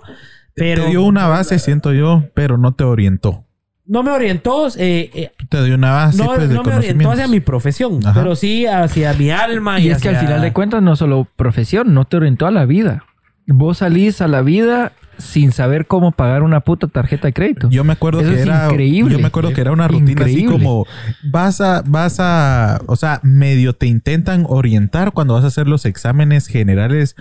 Pero 0.54 0.84
Te 0.84 0.90
dio 0.90 1.02
una 1.02 1.26
base, 1.26 1.58
siento 1.58 1.92
yo, 1.92 2.24
pero 2.34 2.58
no 2.58 2.72
te 2.72 2.84
orientó. 2.84 3.44
no 3.86 4.02
me 4.02 4.10
orientó. 4.12 4.68
eh, 4.76 5.10
eh, 5.14 5.32
Te 5.48 5.64
dio 5.64 5.74
una 5.74 5.92
base, 5.92 6.18
no 6.18 6.26
pues, 6.26 6.48
de 6.48 6.54
no 6.54 6.62
me 6.62 6.74
orientó 6.76 7.10
hacia 7.10 7.28
mi 7.28 7.40
profesión, 7.40 8.00
Ajá. 8.06 8.14
pero 8.22 8.34
sí 8.36 8.66
hacia 8.66 9.12
mi 9.14 9.30
alma. 9.30 9.80
Y, 9.80 9.88
Y 9.88 9.90
es 9.90 10.00
que 10.02 10.08
al 10.10 10.16
final 10.16 10.40
de 10.40 10.52
cuentas 10.52 10.82
no 10.82 10.96
solo 10.96 11.26
profesión, 11.36 11.92
no 11.94 12.04
te 12.04 12.16
orientó 12.16 12.46
a 12.46 12.50
la 12.50 12.64
vida. 12.66 13.04
Vos 13.46 13.78
salís 13.78 14.20
a 14.22 14.28
la 14.28 14.40
vida 14.42 14.92
sin 15.18 15.52
saber 15.52 15.86
cómo 15.86 16.12
pagar 16.12 16.42
una 16.42 16.60
puta 16.60 16.86
tarjeta 16.88 17.28
de 17.28 17.32
crédito. 17.32 17.68
Yo 17.70 17.84
me 17.84 17.92
acuerdo 17.92 18.20
Eso 18.20 18.30
que 18.30 18.36
es 18.40 18.46
era 18.46 18.66
increíble. 18.70 19.12
yo 19.12 19.18
me 19.18 19.26
acuerdo 19.26 19.52
que 19.52 19.60
era 19.60 19.72
una 19.72 19.88
rutina 19.88 20.24
así 20.24 20.44
como 20.44 20.86
vas 21.22 21.60
a 21.60 21.82
vas 21.86 22.16
a 22.20 22.80
o 22.86 22.96
sea, 22.96 23.20
medio 23.22 23.72
te 23.74 23.86
intentan 23.86 24.44
orientar 24.48 25.12
cuando 25.12 25.34
vas 25.34 25.44
a 25.44 25.48
hacer 25.48 25.66
los 25.68 25.84
exámenes 25.86 26.46
generales, 26.46 27.16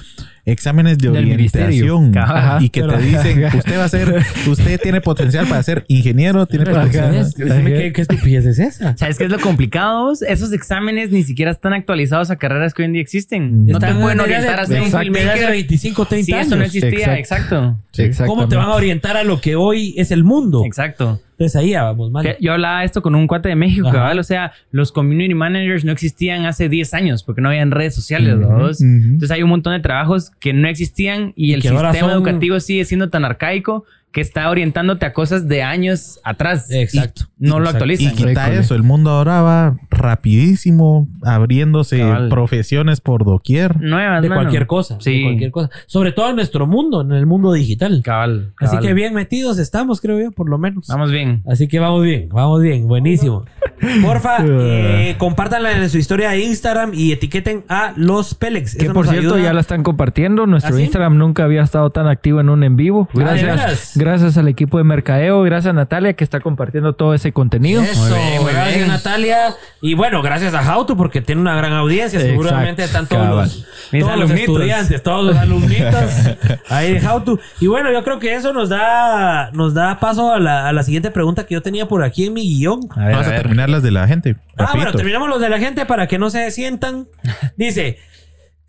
exámenes 0.45 0.97
de 0.97 1.09
Del 1.09 1.25
orientación 1.25 2.17
Ajá. 2.17 2.57
y 2.61 2.69
que 2.69 2.81
te 2.83 2.97
dicen, 2.97 3.45
usted 3.57 3.77
va 3.79 3.85
a 3.85 3.89
ser 3.89 4.23
usted 4.47 4.79
tiene 4.81 5.01
potencial 5.01 5.47
para 5.47 5.61
ser 5.63 5.85
ingeniero, 5.87 6.45
tiene 6.45 6.65
potencial. 6.65 7.11
¿qué 7.11 7.19
es? 7.19 7.33
¿Qué, 7.35 7.93
qué 7.93 8.01
estupidez 8.01 8.45
es 8.45 8.59
esa? 8.59 8.95
¿Sabes 8.97 9.17
qué 9.17 9.25
es 9.25 9.29
lo 9.31 9.39
complicado? 9.39 10.11
Esos 10.27 10.51
exámenes 10.53 11.11
ni 11.11 11.23
siquiera 11.23 11.51
están 11.51 11.73
actualizados 11.73 12.29
a 12.31 12.35
carreras 12.37 12.73
que 12.73 12.81
hoy 12.81 12.87
en 12.87 12.93
día 12.93 13.01
existen. 13.01 13.65
No 13.65 13.79
te 13.79 13.85
Están 13.85 14.01
pueden 14.01 14.17
desde 14.17 14.31
orientar 14.33 14.59
a 14.59 14.65
ser 14.65 14.81
un 14.81 14.91
filmmaker. 14.91 15.49
25, 15.51 16.05
30 16.05 16.25
Sí, 16.25 16.33
años. 16.33 16.47
eso 16.47 16.55
no 16.55 16.63
existía. 16.63 17.17
Exacto. 17.17 17.79
¿Cómo 18.25 18.47
te 18.47 18.55
van 18.55 18.69
a 18.69 18.73
orientar 18.75 19.17
a 19.17 19.23
lo 19.23 19.39
que 19.39 19.55
hoy 19.55 19.93
es 19.97 20.11
el 20.11 20.23
mundo? 20.23 20.63
Exacto. 20.65 21.19
Entonces 21.33 21.55
ahí 21.55 21.71
ya 21.71 21.83
vamos 21.83 22.09
mal. 22.11 22.37
Yo 22.39 22.53
hablaba 22.53 22.83
esto 22.83 23.01
con 23.01 23.15
un 23.15 23.27
cuate 23.27 23.49
de 23.49 23.55
México, 23.55 23.87
Ajá. 23.89 23.97
cabal. 23.97 24.19
O 24.19 24.23
sea, 24.23 24.53
los 24.71 24.91
community 24.91 25.33
managers 25.33 25.83
no 25.85 25.91
existían 25.91 26.45
hace 26.45 26.69
10 26.69 26.93
años 26.93 27.23
porque 27.23 27.41
no 27.41 27.49
habían 27.49 27.71
redes 27.71 27.93
sociales, 27.95 28.37
¿no? 28.37 28.69
Entonces 28.69 29.31
hay 29.31 29.43
un 29.43 29.49
montón 29.49 29.73
de 29.73 29.79
trabajos 29.79 30.31
que 30.39 30.53
no 30.53 30.67
existían 30.67 31.33
y, 31.35 31.51
Y 31.51 31.53
el 31.53 31.61
sistema 31.61 31.93
son- 31.93 32.11
educativo 32.11 32.59
sigue 32.59 32.85
siendo 32.85 33.09
tan 33.09 33.25
arcaico 33.25 33.85
que 34.13 34.21
está 34.21 34.47
orientándote 34.51 35.07
a 35.07 35.11
cosas 35.11 35.47
de 35.47 35.63
años 35.63 36.19
atrás. 36.23 36.69
Exacto. 36.69 37.23
Y 37.39 37.47
no 37.47 37.59
lo 37.59 37.71
Exacto. 37.71 37.91
Y 37.91 38.11
quita 38.11 38.53
eso, 38.53 38.75
el 38.75 38.83
mundo 38.83 39.09
ahora 39.09 39.41
va 39.41 39.77
rapidísimo, 39.89 41.07
abriéndose 41.23 41.97
Cabal. 41.97 42.29
profesiones 42.29 43.01
por 43.01 43.25
doquier. 43.25 43.81
Nuevas, 43.81 44.21
de 44.21 44.29
mano. 44.29 44.41
cualquier 44.41 44.67
cosa. 44.67 44.97
Sí. 45.01 45.17
De 45.17 45.23
cualquier 45.23 45.51
cosa. 45.51 45.69
Sobre 45.87 46.11
todo 46.11 46.29
en 46.29 46.35
nuestro 46.35 46.67
mundo, 46.67 47.01
en 47.01 47.11
el 47.11 47.25
mundo 47.25 47.51
digital. 47.53 48.01
Cabal. 48.03 48.53
Así 48.59 48.77
que 48.77 48.93
bien 48.93 49.15
metidos 49.15 49.57
estamos, 49.57 49.99
creo 49.99 50.19
yo, 50.19 50.31
por 50.31 50.47
lo 50.47 50.59
menos. 50.59 50.85
Vamos 50.87 51.11
bien. 51.11 51.41
Así 51.47 51.67
que 51.67 51.79
vamos 51.79 52.03
bien, 52.03 52.29
vamos 52.29 52.61
bien, 52.61 52.87
buenísimo. 52.87 53.43
Porfa, 54.01 54.37
eh, 54.45 55.15
compártanla 55.17 55.71
en 55.71 55.89
su 55.89 55.97
historia 55.97 56.29
de 56.29 56.39
Instagram 56.41 56.91
y 56.93 57.11
etiqueten 57.11 57.65
a 57.67 57.93
los 57.95 58.35
Pelex. 58.35 58.75
Que 58.75 58.89
por 58.91 59.07
cierto 59.07 59.35
ayuda. 59.35 59.47
ya 59.47 59.53
la 59.53 59.61
están 59.61 59.83
compartiendo. 59.83 60.45
Nuestro 60.45 60.75
¿Ah? 60.75 60.81
Instagram 60.81 61.17
nunca 61.17 61.43
había 61.43 61.63
estado 61.63 61.89
tan 61.89 62.07
activo 62.07 62.39
en 62.39 62.49
un 62.49 62.63
en 62.63 62.75
vivo. 62.75 63.09
Ah, 63.15 63.33
¿de 63.33 63.41
Gracias? 63.41 63.97
Gracias 64.03 64.37
al 64.37 64.47
equipo 64.47 64.77
de 64.77 64.83
mercadeo, 64.83 65.41
gracias 65.43 65.71
a 65.71 65.73
Natalia 65.73 66.13
que 66.13 66.23
está 66.23 66.41
compartiendo 66.41 66.93
todo 66.93 67.13
ese 67.13 67.31
contenido. 67.31 67.81
Eso, 67.81 68.01
Muy 68.09 68.19
bien, 68.19 68.43
muy 68.43 68.51
gracias 68.51 68.75
bien. 68.75 68.87
Natalia. 68.89 69.55
Y 69.81 69.93
bueno, 69.93 70.21
gracias 70.21 70.53
a 70.53 70.59
Hautu 70.59 70.97
porque 70.97 71.21
tiene 71.21 71.39
una 71.41 71.55
gran 71.55 71.71
audiencia. 71.73 72.19
Exacto, 72.19 72.43
Seguramente 72.43 72.83
están 72.83 73.07
todos 73.07 73.27
los, 73.29 73.67
Mis 73.91 74.03
todos 74.03 74.19
los 74.19 74.31
estudiantes, 74.31 75.03
todos 75.03 75.25
los 75.25 75.37
alumnitos 75.37 76.11
ahí 76.69 76.93
de 76.93 77.07
Hautu. 77.07 77.39
Y 77.61 77.67
bueno, 77.67 77.91
yo 77.91 78.03
creo 78.03 78.19
que 78.19 78.35
eso 78.35 78.51
nos 78.51 78.69
da, 78.69 79.51
nos 79.51 79.73
da 79.73 79.99
paso 79.99 80.33
a 80.33 80.39
la, 80.39 80.67
a 80.67 80.73
la 80.73 80.83
siguiente 80.83 81.09
pregunta 81.09 81.45
que 81.45 81.53
yo 81.53 81.61
tenía 81.61 81.87
por 81.87 82.03
aquí 82.03 82.25
en 82.25 82.33
mi 82.33 82.41
guion. 82.41 82.79
A 82.95 83.05
ver, 83.05 83.15
Vamos 83.15 83.27
a 83.27 83.35
terminar 83.35 83.69
las 83.69 83.83
de 83.83 83.91
la 83.91 84.07
gente. 84.07 84.35
Ah, 84.57 84.71
bueno, 84.75 84.91
terminamos 84.91 85.29
los 85.29 85.39
de 85.39 85.49
la 85.49 85.59
gente 85.59 85.85
para 85.85 86.07
que 86.07 86.19
no 86.19 86.29
se 86.29 86.51
sientan. 86.51 87.07
Dice, 87.57 87.99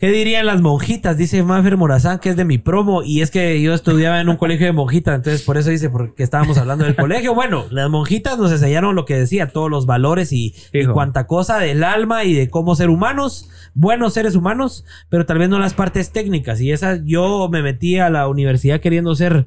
¿qué 0.04 0.10
dirían 0.10 0.44
las 0.44 0.60
monjitas? 0.60 1.16
Dice 1.16 1.42
Mafer 1.42 1.78
Morazán, 1.78 2.18
que 2.18 2.28
es 2.28 2.36
de 2.36 2.44
mi 2.44 2.58
promo. 2.58 3.02
Y 3.02 3.22
es 3.22 3.30
que 3.30 3.62
yo 3.62 3.72
estudiaba 3.72 4.20
en 4.20 4.28
un 4.28 4.36
colegio 4.36 4.66
de 4.66 4.72
monjitas, 4.72 5.14
entonces 5.14 5.40
por 5.40 5.56
eso 5.56 5.70
dice, 5.70 5.88
porque 5.88 6.22
estábamos 6.22 6.58
hablando 6.58 6.84
del 6.84 6.94
colegio. 6.94 7.34
Bueno, 7.34 7.64
las 7.70 7.88
monjitas 7.88 8.36
nos 8.36 8.52
enseñaron 8.52 8.94
lo 8.96 9.06
que 9.06 9.16
decía, 9.16 9.46
todos 9.46 9.70
los 9.70 9.86
valores 9.86 10.30
y, 10.30 10.54
y 10.74 10.84
cuanta 10.84 11.26
cosa 11.26 11.58
del 11.58 11.82
alma 11.82 12.24
y 12.24 12.34
de 12.34 12.50
cómo 12.50 12.76
ser 12.76 12.90
humanos, 12.90 13.48
buenos 13.72 14.12
seres 14.12 14.34
humanos, 14.34 14.84
pero 15.08 15.24
tal 15.24 15.38
vez 15.38 15.48
no 15.48 15.58
las 15.58 15.72
partes 15.72 16.12
técnicas. 16.12 16.60
Y 16.60 16.70
esa, 16.70 17.02
yo 17.02 17.48
me 17.50 17.62
metí 17.62 17.98
a 17.98 18.10
la 18.10 18.28
universidad 18.28 18.80
queriendo 18.80 19.14
ser 19.14 19.46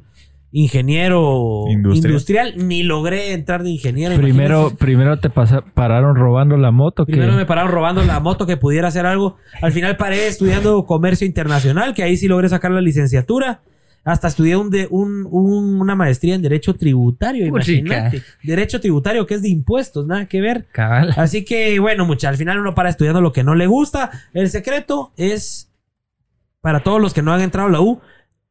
ingeniero 0.51 1.65
Industrial. 1.69 2.11
industrial, 2.11 2.53
ni 2.67 2.83
logré 2.83 3.33
entrar 3.33 3.63
de 3.63 3.69
ingeniero. 3.71 4.15
Primero, 4.15 4.55
imagínense. 4.59 4.77
primero 4.77 5.19
te 5.19 5.29
pasa- 5.29 5.61
pararon 5.73 6.15
robando 6.15 6.57
la 6.57 6.71
moto. 6.71 7.05
que- 7.05 7.11
Primero 7.13 7.33
me 7.33 7.45
pararon 7.45 7.71
robando 7.71 8.03
la 8.03 8.19
moto 8.19 8.45
que 8.47 8.57
pudiera 8.57 8.87
hacer 8.87 9.05
algo. 9.05 9.37
Al 9.61 9.71
final 9.71 9.97
paré 9.97 10.27
estudiando 10.27 10.85
comercio 10.85 11.27
internacional, 11.27 11.93
que 11.93 12.03
ahí 12.03 12.17
sí 12.17 12.27
logré 12.27 12.49
sacar 12.49 12.71
la 12.71 12.81
licenciatura. 12.81 13.61
Hasta 14.03 14.29
estudié 14.29 14.55
un 14.55 14.69
de, 14.69 14.87
un, 14.89 15.27
un- 15.29 15.81
una 15.81 15.93
maestría 15.95 16.33
en 16.35 16.41
Derecho 16.41 16.75
Tributario, 16.75 17.45
imagínate. 17.45 18.21
Derecho 18.41 18.79
Tributario, 18.79 19.25
que 19.27 19.33
es 19.33 19.41
de 19.41 19.49
impuestos, 19.49 20.07
nada 20.07 20.27
que 20.27 20.39
ver. 20.39 20.65
Cabal. 20.71 21.13
Así 21.17 21.43
que, 21.43 21.77
bueno, 21.79 22.05
mucha, 22.05 22.29
al 22.29 22.37
final 22.37 22.57
uno 22.59 22.73
para 22.73 22.87
estudiando 22.89 23.19
lo 23.19 23.33
que 23.33 23.43
no 23.43 23.53
le 23.53 23.67
gusta. 23.67 24.11
El 24.33 24.49
secreto 24.49 25.11
es, 25.17 25.69
para 26.61 26.83
todos 26.83 27.01
los 27.01 27.13
que 27.13 27.21
no 27.21 27.33
han 27.33 27.41
entrado 27.41 27.67
a 27.67 27.71
la 27.71 27.81
U, 27.81 27.99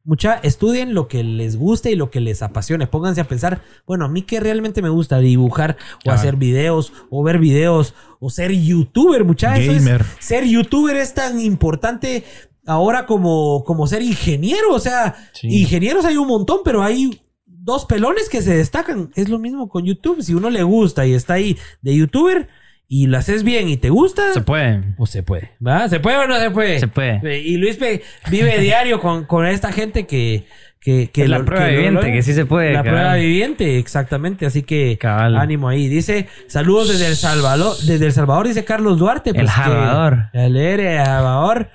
mucha, 0.07 0.35
estudien 0.35 0.93
lo 0.95 1.07
que 1.07 1.23
les 1.23 1.57
guste 1.57 1.91
y 1.91 1.95
lo 1.95 2.09
que 2.09 2.21
les 2.21 2.41
apasione. 2.41 2.87
Pónganse 2.87 3.21
a 3.21 3.27
pensar, 3.27 3.61
bueno, 3.85 4.05
a 4.05 4.07
mí 4.07 4.23
que 4.23 4.39
realmente 4.39 4.81
me 4.81 4.89
gusta 4.89 5.19
dibujar 5.19 5.77
o 6.05 6.11
hacer 6.11 6.37
videos 6.37 6.93
o 7.09 7.21
ver 7.23 7.37
videos 7.37 7.93
o 8.19 8.29
ser 8.31 8.51
youtuber, 8.53 9.23
mucha. 9.25 9.57
Eso 9.57 9.73
es- 9.73 9.83
Gamer. 9.85 10.03
ser 10.19 10.45
youtuber 10.45 10.95
es 10.97 11.13
tan 11.13 11.39
importante 11.39 12.23
ahora 12.65 13.05
como, 13.05 13.63
como 13.65 13.85
ser 13.85 14.01
ingeniero. 14.01 14.73
O 14.73 14.79
sea, 14.79 15.15
ingenieros 15.43 16.05
hay 16.05 16.17
un 16.17 16.27
montón, 16.27 16.59
pero 16.63 16.81
hay 16.81 17.21
dos 17.45 17.85
pelones 17.85 18.29
que 18.29 18.41
se 18.41 18.55
destacan. 18.55 19.11
Es 19.15 19.27
lo 19.27 19.39
mismo 19.39 19.67
con 19.67 19.83
YouTube. 19.83 20.21
Si 20.23 20.33
uno 20.33 20.49
le 20.49 20.63
gusta 20.63 21.05
y 21.05 21.13
está 21.13 21.33
ahí 21.33 21.57
de 21.81 21.95
youtuber 21.95 22.47
y 22.87 23.07
lo 23.07 23.17
haces 23.17 23.43
bien 23.43 23.67
y 23.69 23.77
te 23.77 23.89
gusta, 23.89 24.33
Se 24.33 24.41
puede. 24.41 24.81
pues 24.97 25.09
se 25.09 25.23
puede. 25.23 25.51
¿Va? 25.65 25.89
¿Se 25.89 25.99
puede 25.99 26.17
o 26.17 26.27
no 26.27 26.39
se 26.39 26.51
puede? 26.51 26.79
Se 26.79 26.87
puede. 26.87 27.39
Y 27.39 27.57
Luis 27.57 27.77
vive 28.31 28.59
diario 28.59 28.99
con, 29.01 29.25
con 29.25 29.45
esta 29.45 29.71
gente 29.71 30.05
que... 30.07 30.45
que, 30.79 31.09
que 31.11 31.23
Es 31.23 31.29
la 31.29 31.39
lo- 31.39 31.45
prueba 31.45 31.65
que 31.67 31.71
viviente, 31.75 32.13
que 32.13 32.21
sí 32.21 32.33
se 32.33 32.45
puede, 32.45 32.71
La 32.71 32.83
cabal. 32.83 32.93
prueba 32.93 33.15
viviente, 33.15 33.77
exactamente. 33.77 34.45
Así 34.45 34.63
que 34.63 34.97
Cabal. 34.97 35.35
ánimo 35.35 35.67
ahí. 35.67 35.89
Dice, 35.89 36.27
saludos 36.47 36.87
desde 36.89 37.07
El 37.07 37.15
Salvador. 37.17 37.75
Desde 37.85 38.05
El 38.05 38.13
Salvador, 38.13 38.47
dice 38.47 38.63
Carlos 38.63 38.97
Duarte. 38.99 39.33
pues 39.33 39.41
El 39.41 39.47
que- 39.47 39.53
Salvador. 39.53 40.17
El 40.31 40.55
El 40.55 41.05
Salvador. 41.05 41.69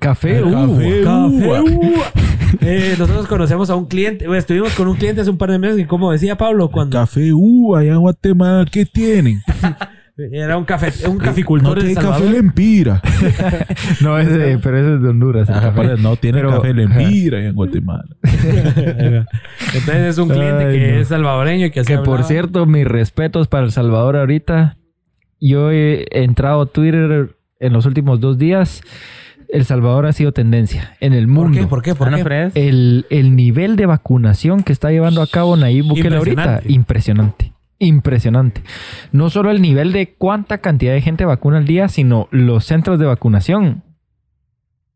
Café, 0.00 0.42
uh, 0.42 0.50
Café, 0.50 1.02
Café, 1.04 1.60
uh. 1.60 1.80
uh. 1.86 2.02
Eh, 2.62 2.96
nosotros 2.98 3.28
conocemos 3.28 3.70
a 3.70 3.76
un 3.76 3.86
cliente, 3.86 4.26
bueno, 4.26 4.40
estuvimos 4.40 4.72
con 4.74 4.88
un 4.88 4.96
cliente 4.96 5.20
hace 5.20 5.30
un 5.30 5.38
par 5.38 5.52
de 5.52 5.58
meses 5.60 5.78
y 5.78 5.84
como 5.84 6.10
decía 6.10 6.36
Pablo, 6.36 6.68
cuando 6.68 6.98
Café, 6.98 7.32
uh, 7.32 7.76
allá 7.76 7.92
en 7.92 8.00
Guatemala, 8.00 8.64
¿qué 8.70 8.84
tienen? 8.86 9.40
era 10.32 10.56
un 10.56 10.64
café, 10.64 11.08
un 11.08 11.18
caficultor 11.18 11.76
no 11.76 11.82
de 11.82 11.88
El 11.90 11.96
tiene 11.96 12.10
café. 12.10 12.30
Lempira. 12.30 13.02
No, 14.00 14.18
ese, 14.18 14.58
pero 14.62 14.78
ese 14.78 14.94
es 14.94 15.02
de 15.02 15.08
Honduras. 15.08 15.48
el 15.48 15.54
Ah, 15.54 15.72
café. 15.74 15.94
no 15.98 16.16
tiene 16.16 16.38
Pero- 16.38 16.50
café 16.56 16.72
Lempira 16.74 17.44
en 17.44 17.54
Guatemala. 17.54 18.04
Entonces 18.22 19.96
es 19.96 20.18
un 20.18 20.28
cliente 20.28 20.64
Ay, 20.66 20.78
que 20.78 20.92
no. 20.92 20.98
es 21.00 21.08
salvadoreño 21.08 21.66
y 21.66 21.70
que, 21.70 21.82
por 21.98 22.24
cierto, 22.24 22.66
mis 22.66 22.86
respetos 22.86 23.48
para 23.48 23.64
El 23.64 23.72
Salvador 23.72 24.16
ahorita. 24.16 24.76
Yo 25.40 25.70
he 25.70 26.06
entrado 26.10 26.62
a 26.62 26.66
Twitter 26.66 27.36
en 27.60 27.72
los 27.72 27.86
últimos 27.86 28.20
dos 28.20 28.36
días. 28.38 28.82
El 29.48 29.64
Salvador 29.64 30.06
ha 30.06 30.12
sido 30.12 30.32
tendencia 30.32 30.96
en 31.00 31.12
el 31.12 31.24
¿Por 31.26 31.34
mundo. 31.46 31.58
qué? 31.60 31.66
¿Por 31.66 31.82
qué? 31.82 31.94
¿Por 31.94 32.14
qué? 32.14 32.44
es- 32.46 32.52
El, 32.56 33.06
el 33.10 33.34
nivel 33.34 33.76
de 33.76 33.86
vacunación 33.86 34.62
que 34.62 34.72
está 34.72 34.90
llevando 34.90 35.22
a 35.22 35.26
cabo 35.26 35.56
Nayib 35.56 35.86
Bukele 35.88 36.16
ahorita, 36.16 36.60
Impresionante. 36.66 37.52
Impresionante. 37.80 38.62
No 39.10 39.28
solo 39.30 39.50
el 39.50 39.60
nivel 39.60 39.92
de 39.92 40.14
cuánta 40.14 40.58
cantidad 40.58 40.92
de 40.92 41.00
gente 41.00 41.24
vacuna 41.24 41.58
al 41.58 41.66
día, 41.66 41.88
sino 41.88 42.28
los 42.30 42.64
centros 42.66 43.00
de 43.00 43.06
vacunación. 43.06 43.82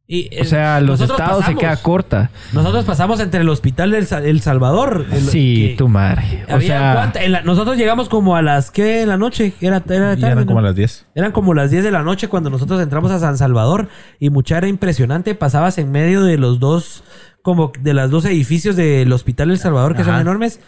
Y, 0.07 0.29
eh, 0.37 0.43
O 0.43 0.45
sea, 0.45 0.81
los 0.83 1.01
nosotros 1.01 1.19
estados 1.19 1.47
se 1.47 1.55
queda 1.55 1.79
corta. 1.79 2.31
Nosotros 2.53 2.85
pasamos 2.85 3.21
entre 3.21 3.41
el 3.41 3.49
hospital 3.49 3.91
del 3.91 4.07
Sa- 4.07 4.23
El 4.23 4.43
Salvador. 4.43 5.07
el- 5.11 5.23
Sí, 5.23 5.69
que 5.71 5.77
tu 5.79 5.89
madre. 5.89 6.45
O 6.55 6.61
sea, 6.61 6.93
cuánta- 6.95 7.25
en 7.25 7.33
la- 7.33 7.41
nosotros 7.41 7.79
llegamos 7.79 8.11
como 8.11 8.37
a 8.37 8.43
las 8.43 8.71
¿qué? 8.71 9.01
en 9.01 9.09
la 9.09 9.17
noche. 9.17 9.55
Era, 9.63 9.79
era 9.79 10.13
Y 10.13 10.21
tarde, 10.21 10.27
eran 10.27 10.39
¿no? 10.41 10.47
como 10.47 10.59
a 10.59 10.63
las 10.63 10.77
10. 10.77 11.07
Eran 11.15 11.33
como 11.33 11.55
las 11.55 11.71
10 11.71 11.85
de 11.85 11.91
la 11.91 12.03
noche 12.03 12.29
cuando 12.29 12.51
nosotros 12.51 12.83
entramos 12.83 13.11
a 13.13 13.19
San 13.19 13.39
Salvador 13.39 13.89
y 14.21 14.29
mucha 14.29 14.59
era 14.59 14.69
impresionante. 14.69 15.35
Pasabas 15.35 15.79
en 15.79 15.91
medio 15.91 16.23
de 16.23 16.37
los 16.37 16.61
dos, 16.61 17.03
como 17.41 17.73
de 17.81 17.95
los 17.95 18.11
dos 18.11 18.27
edificios 18.27 18.77
del 18.77 19.11
Hospital 19.11 19.51
El 19.53 19.59
Salvador 19.59 19.97
que 19.97 20.05
son 20.05 20.21
enormes 20.21 20.61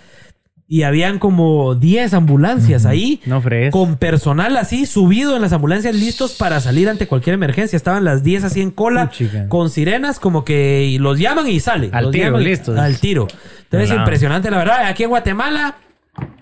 y 0.68 0.82
habían 0.82 1.18
como 1.18 1.74
10 1.76 2.12
ambulancias 2.14 2.86
ahí. 2.86 3.20
No 3.24 3.40
fregues. 3.40 3.70
Con 3.70 3.96
personal 3.96 4.56
así 4.56 4.84
subido 4.86 5.36
en 5.36 5.42
las 5.42 5.52
ambulancias 5.52 5.94
listos 5.94 6.32
para 6.34 6.60
salir 6.60 6.88
ante 6.88 7.06
cualquier 7.06 7.34
emergencia. 7.34 7.76
Estaban 7.76 8.04
las 8.04 8.24
10 8.24 8.44
así 8.44 8.60
en 8.60 8.70
cola 8.72 9.06
Puchica. 9.06 9.48
con 9.48 9.70
sirenas 9.70 10.18
como 10.18 10.44
que 10.44 10.96
los 11.00 11.18
llaman 11.18 11.46
y 11.48 11.60
salen. 11.60 11.94
Al 11.94 12.04
Los 12.04 12.12
tiro, 12.12 12.38
listos. 12.38 12.78
Al 12.78 12.98
tiro. 12.98 13.28
Entonces 13.70 13.96
impresionante 13.96 14.50
la 14.50 14.58
verdad. 14.58 14.86
Aquí 14.86 15.04
en 15.04 15.10
Guatemala. 15.10 15.76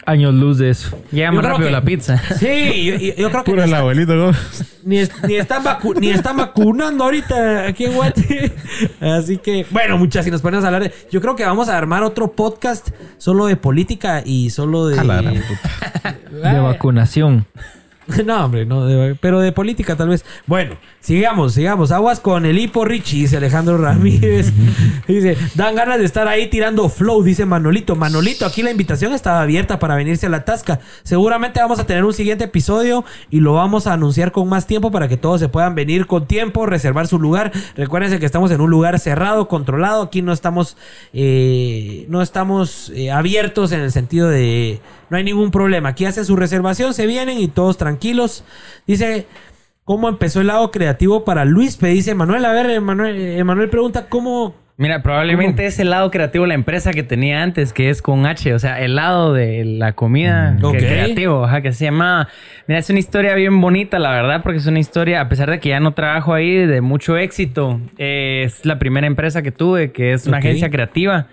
Años 0.06 0.34
luz 0.34 0.58
de 0.58 0.70
eso. 0.70 0.96
Llega 1.10 1.32
más 1.32 1.44
rápido 1.44 1.66
que- 1.68 1.72
la 1.72 1.82
pizza. 1.82 2.18
Sí, 2.38 2.84
yo, 2.84 2.94
yo- 2.96 3.14
yo 3.16 3.30
creo 3.30 3.44
que 3.44 3.50
Puro 3.52 3.64
el 3.64 3.74
abuelito, 3.74 4.14
¿no? 4.14 4.32
ni, 4.84 4.98
es- 4.98 5.10
ni 5.26 5.34
están 5.36 5.64
vacu- 5.64 5.98
ni 5.98 6.10
están 6.10 6.36
vacunando 6.36 7.04
ahorita 7.04 7.66
aquí 7.66 7.84
en 7.86 7.94
Guate. 7.94 8.52
Así 9.00 9.38
que, 9.38 9.66
bueno, 9.70 9.96
muchas, 9.98 10.24
si 10.24 10.30
nos 10.30 10.42
ponemos 10.42 10.64
a 10.64 10.68
hablar 10.68 10.82
de- 10.84 10.92
Yo 11.10 11.20
creo 11.20 11.36
que 11.36 11.44
vamos 11.44 11.68
a 11.68 11.76
armar 11.78 12.02
otro 12.02 12.32
podcast 12.32 12.88
solo 13.18 13.46
de 13.46 13.56
política 13.56 14.22
y 14.24 14.50
solo 14.50 14.86
de. 14.88 14.98
A 14.98 15.04
la. 15.04 15.22
De 16.30 16.58
vacunación. 16.60 17.46
No, 18.26 18.44
hombre, 18.44 18.66
no, 18.66 18.84
de- 18.84 19.14
pero 19.14 19.40
de 19.40 19.50
política 19.52 19.96
tal 19.96 20.10
vez. 20.10 20.26
Bueno, 20.46 20.76
sigamos, 21.04 21.52
sigamos. 21.52 21.92
Aguas 21.92 22.18
con 22.18 22.46
el 22.46 22.58
hipo 22.58 22.84
Richie, 22.84 23.20
dice 23.20 23.36
Alejandro 23.36 23.76
Ramírez. 23.76 24.52
dice, 25.06 25.36
dan 25.54 25.74
ganas 25.74 25.98
de 25.98 26.06
estar 26.06 26.26
ahí 26.26 26.48
tirando 26.48 26.88
flow, 26.88 27.22
dice 27.22 27.44
Manolito. 27.44 27.94
Manolito, 27.94 28.46
aquí 28.46 28.62
la 28.62 28.70
invitación 28.70 29.12
estaba 29.12 29.42
abierta 29.42 29.78
para 29.78 29.96
venirse 29.96 30.26
a 30.26 30.30
la 30.30 30.46
tasca. 30.46 30.80
Seguramente 31.02 31.60
vamos 31.60 31.78
a 31.78 31.84
tener 31.84 32.04
un 32.04 32.14
siguiente 32.14 32.44
episodio 32.44 33.04
y 33.30 33.40
lo 33.40 33.52
vamos 33.52 33.86
a 33.86 33.92
anunciar 33.92 34.32
con 34.32 34.48
más 34.48 34.66
tiempo 34.66 34.90
para 34.90 35.06
que 35.06 35.18
todos 35.18 35.40
se 35.40 35.48
puedan 35.48 35.74
venir 35.74 36.06
con 36.06 36.26
tiempo, 36.26 36.64
reservar 36.64 37.06
su 37.06 37.18
lugar. 37.18 37.52
Recuérdense 37.76 38.18
que 38.18 38.26
estamos 38.26 38.50
en 38.50 38.62
un 38.62 38.70
lugar 38.70 38.98
cerrado, 38.98 39.46
controlado. 39.46 40.04
Aquí 40.04 40.22
no 40.22 40.32
estamos, 40.32 40.78
eh, 41.12 42.06
no 42.08 42.22
estamos 42.22 42.90
eh, 42.94 43.10
abiertos 43.10 43.72
en 43.72 43.80
el 43.80 43.92
sentido 43.92 44.30
de 44.30 44.80
no 45.10 45.18
hay 45.18 45.24
ningún 45.24 45.50
problema. 45.50 45.90
Aquí 45.90 46.06
hacen 46.06 46.24
su 46.24 46.34
reservación, 46.34 46.94
se 46.94 47.06
vienen 47.06 47.38
y 47.38 47.48
todos 47.48 47.76
tranquilos. 47.76 48.42
Dice, 48.86 49.26
¿cómo 49.84 50.08
empezó 50.08 50.40
el 50.40 50.48
lado 50.48 50.70
creativo 50.70 51.24
para 51.24 51.44
Luis? 51.44 51.76
Pe 51.76 51.88
dice 51.88 52.14
Manuel. 52.14 52.44
A 52.44 52.52
ver, 52.52 52.70
Emanuel, 52.70 53.16
Emanuel 53.38 53.68
pregunta, 53.70 54.06
¿cómo? 54.08 54.54
Mira, 54.76 55.02
probablemente 55.04 55.66
es 55.66 55.78
el 55.78 55.90
lado 55.90 56.10
creativo 56.10 56.42
de 56.42 56.48
la 56.48 56.54
empresa 56.54 56.90
que 56.92 57.04
tenía 57.04 57.44
antes, 57.44 57.72
que 57.72 57.90
es 57.90 58.02
con 58.02 58.26
H, 58.26 58.52
o 58.54 58.58
sea, 58.58 58.80
el 58.80 58.96
lado 58.96 59.32
de 59.32 59.64
la 59.64 59.92
comida 59.92 60.56
que- 60.58 60.66
Ok. 60.66 60.76
creativo, 60.78 61.44
ajá, 61.44 61.62
que 61.62 61.72
se 61.72 61.84
llama... 61.84 62.26
Mira, 62.66 62.80
es 62.80 62.90
una 62.90 62.98
historia 62.98 63.34
bien 63.36 63.60
bonita, 63.60 64.00
la 64.00 64.10
verdad, 64.10 64.42
porque 64.42 64.58
es 64.58 64.66
una 64.66 64.80
historia, 64.80 65.20
a 65.20 65.28
pesar 65.28 65.48
de 65.48 65.60
que 65.60 65.68
ya 65.68 65.78
no 65.78 65.92
trabajo 65.94 66.34
ahí, 66.34 66.66
de 66.66 66.80
mucho 66.80 67.16
éxito. 67.16 67.80
Eh, 67.98 68.42
es 68.46 68.66
la 68.66 68.80
primera 68.80 69.06
empresa 69.06 69.42
que 69.42 69.52
tuve, 69.52 69.92
que 69.92 70.12
es 70.12 70.26
una 70.26 70.38
agencia 70.38 70.68
creativa. 70.70 71.28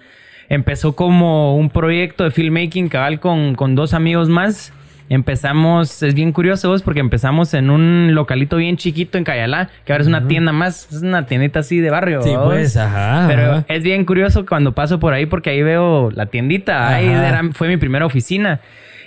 Empezó 0.48 0.96
como 0.96 1.56
un 1.58 1.72
proyecto 1.72 2.24
de 2.26 2.30
filmmaking 2.30 2.90
cabal 2.90 3.20
con, 3.20 3.56
con 3.56 3.74
dos 3.74 3.96
amigos 3.96 4.30
más. 4.30 4.72
Empezamos, 5.14 6.04
es 6.04 6.14
bien 6.16 6.32
curioso 6.32 6.70
vos, 6.70 6.84
porque 6.84 7.02
empezamos 7.02 7.54
en 7.54 7.70
un 7.70 8.16
localito 8.16 8.56
bien 8.56 8.78
chiquito 8.78 9.18
en 9.18 9.26
Cayalá, 9.26 9.68
que 9.84 9.92
ahora 9.92 10.04
es 10.04 10.08
una 10.08 10.26
tienda 10.26 10.54
más, 10.54 10.88
es 10.90 11.02
una 11.02 11.26
tiendita 11.26 11.60
así 11.60 11.82
de 11.82 11.90
barrio. 11.90 12.22
Sí, 12.22 12.30
¿vos? 12.30 12.46
pues, 12.46 12.78
ajá. 12.78 13.26
Pero 13.28 13.52
ajá. 13.52 13.66
es 13.68 13.84
bien 13.84 14.06
curioso 14.06 14.46
cuando 14.46 14.72
paso 14.72 15.02
por 15.02 15.12
ahí 15.12 15.26
porque 15.26 15.50
ahí 15.50 15.62
veo 15.64 16.12
la 16.12 16.28
tiendita. 16.28 16.88
Ahí 16.88 17.08
era- 17.08 17.44
fue 17.52 17.68
mi 17.68 17.76
primera 17.76 18.06
oficina. 18.06 18.62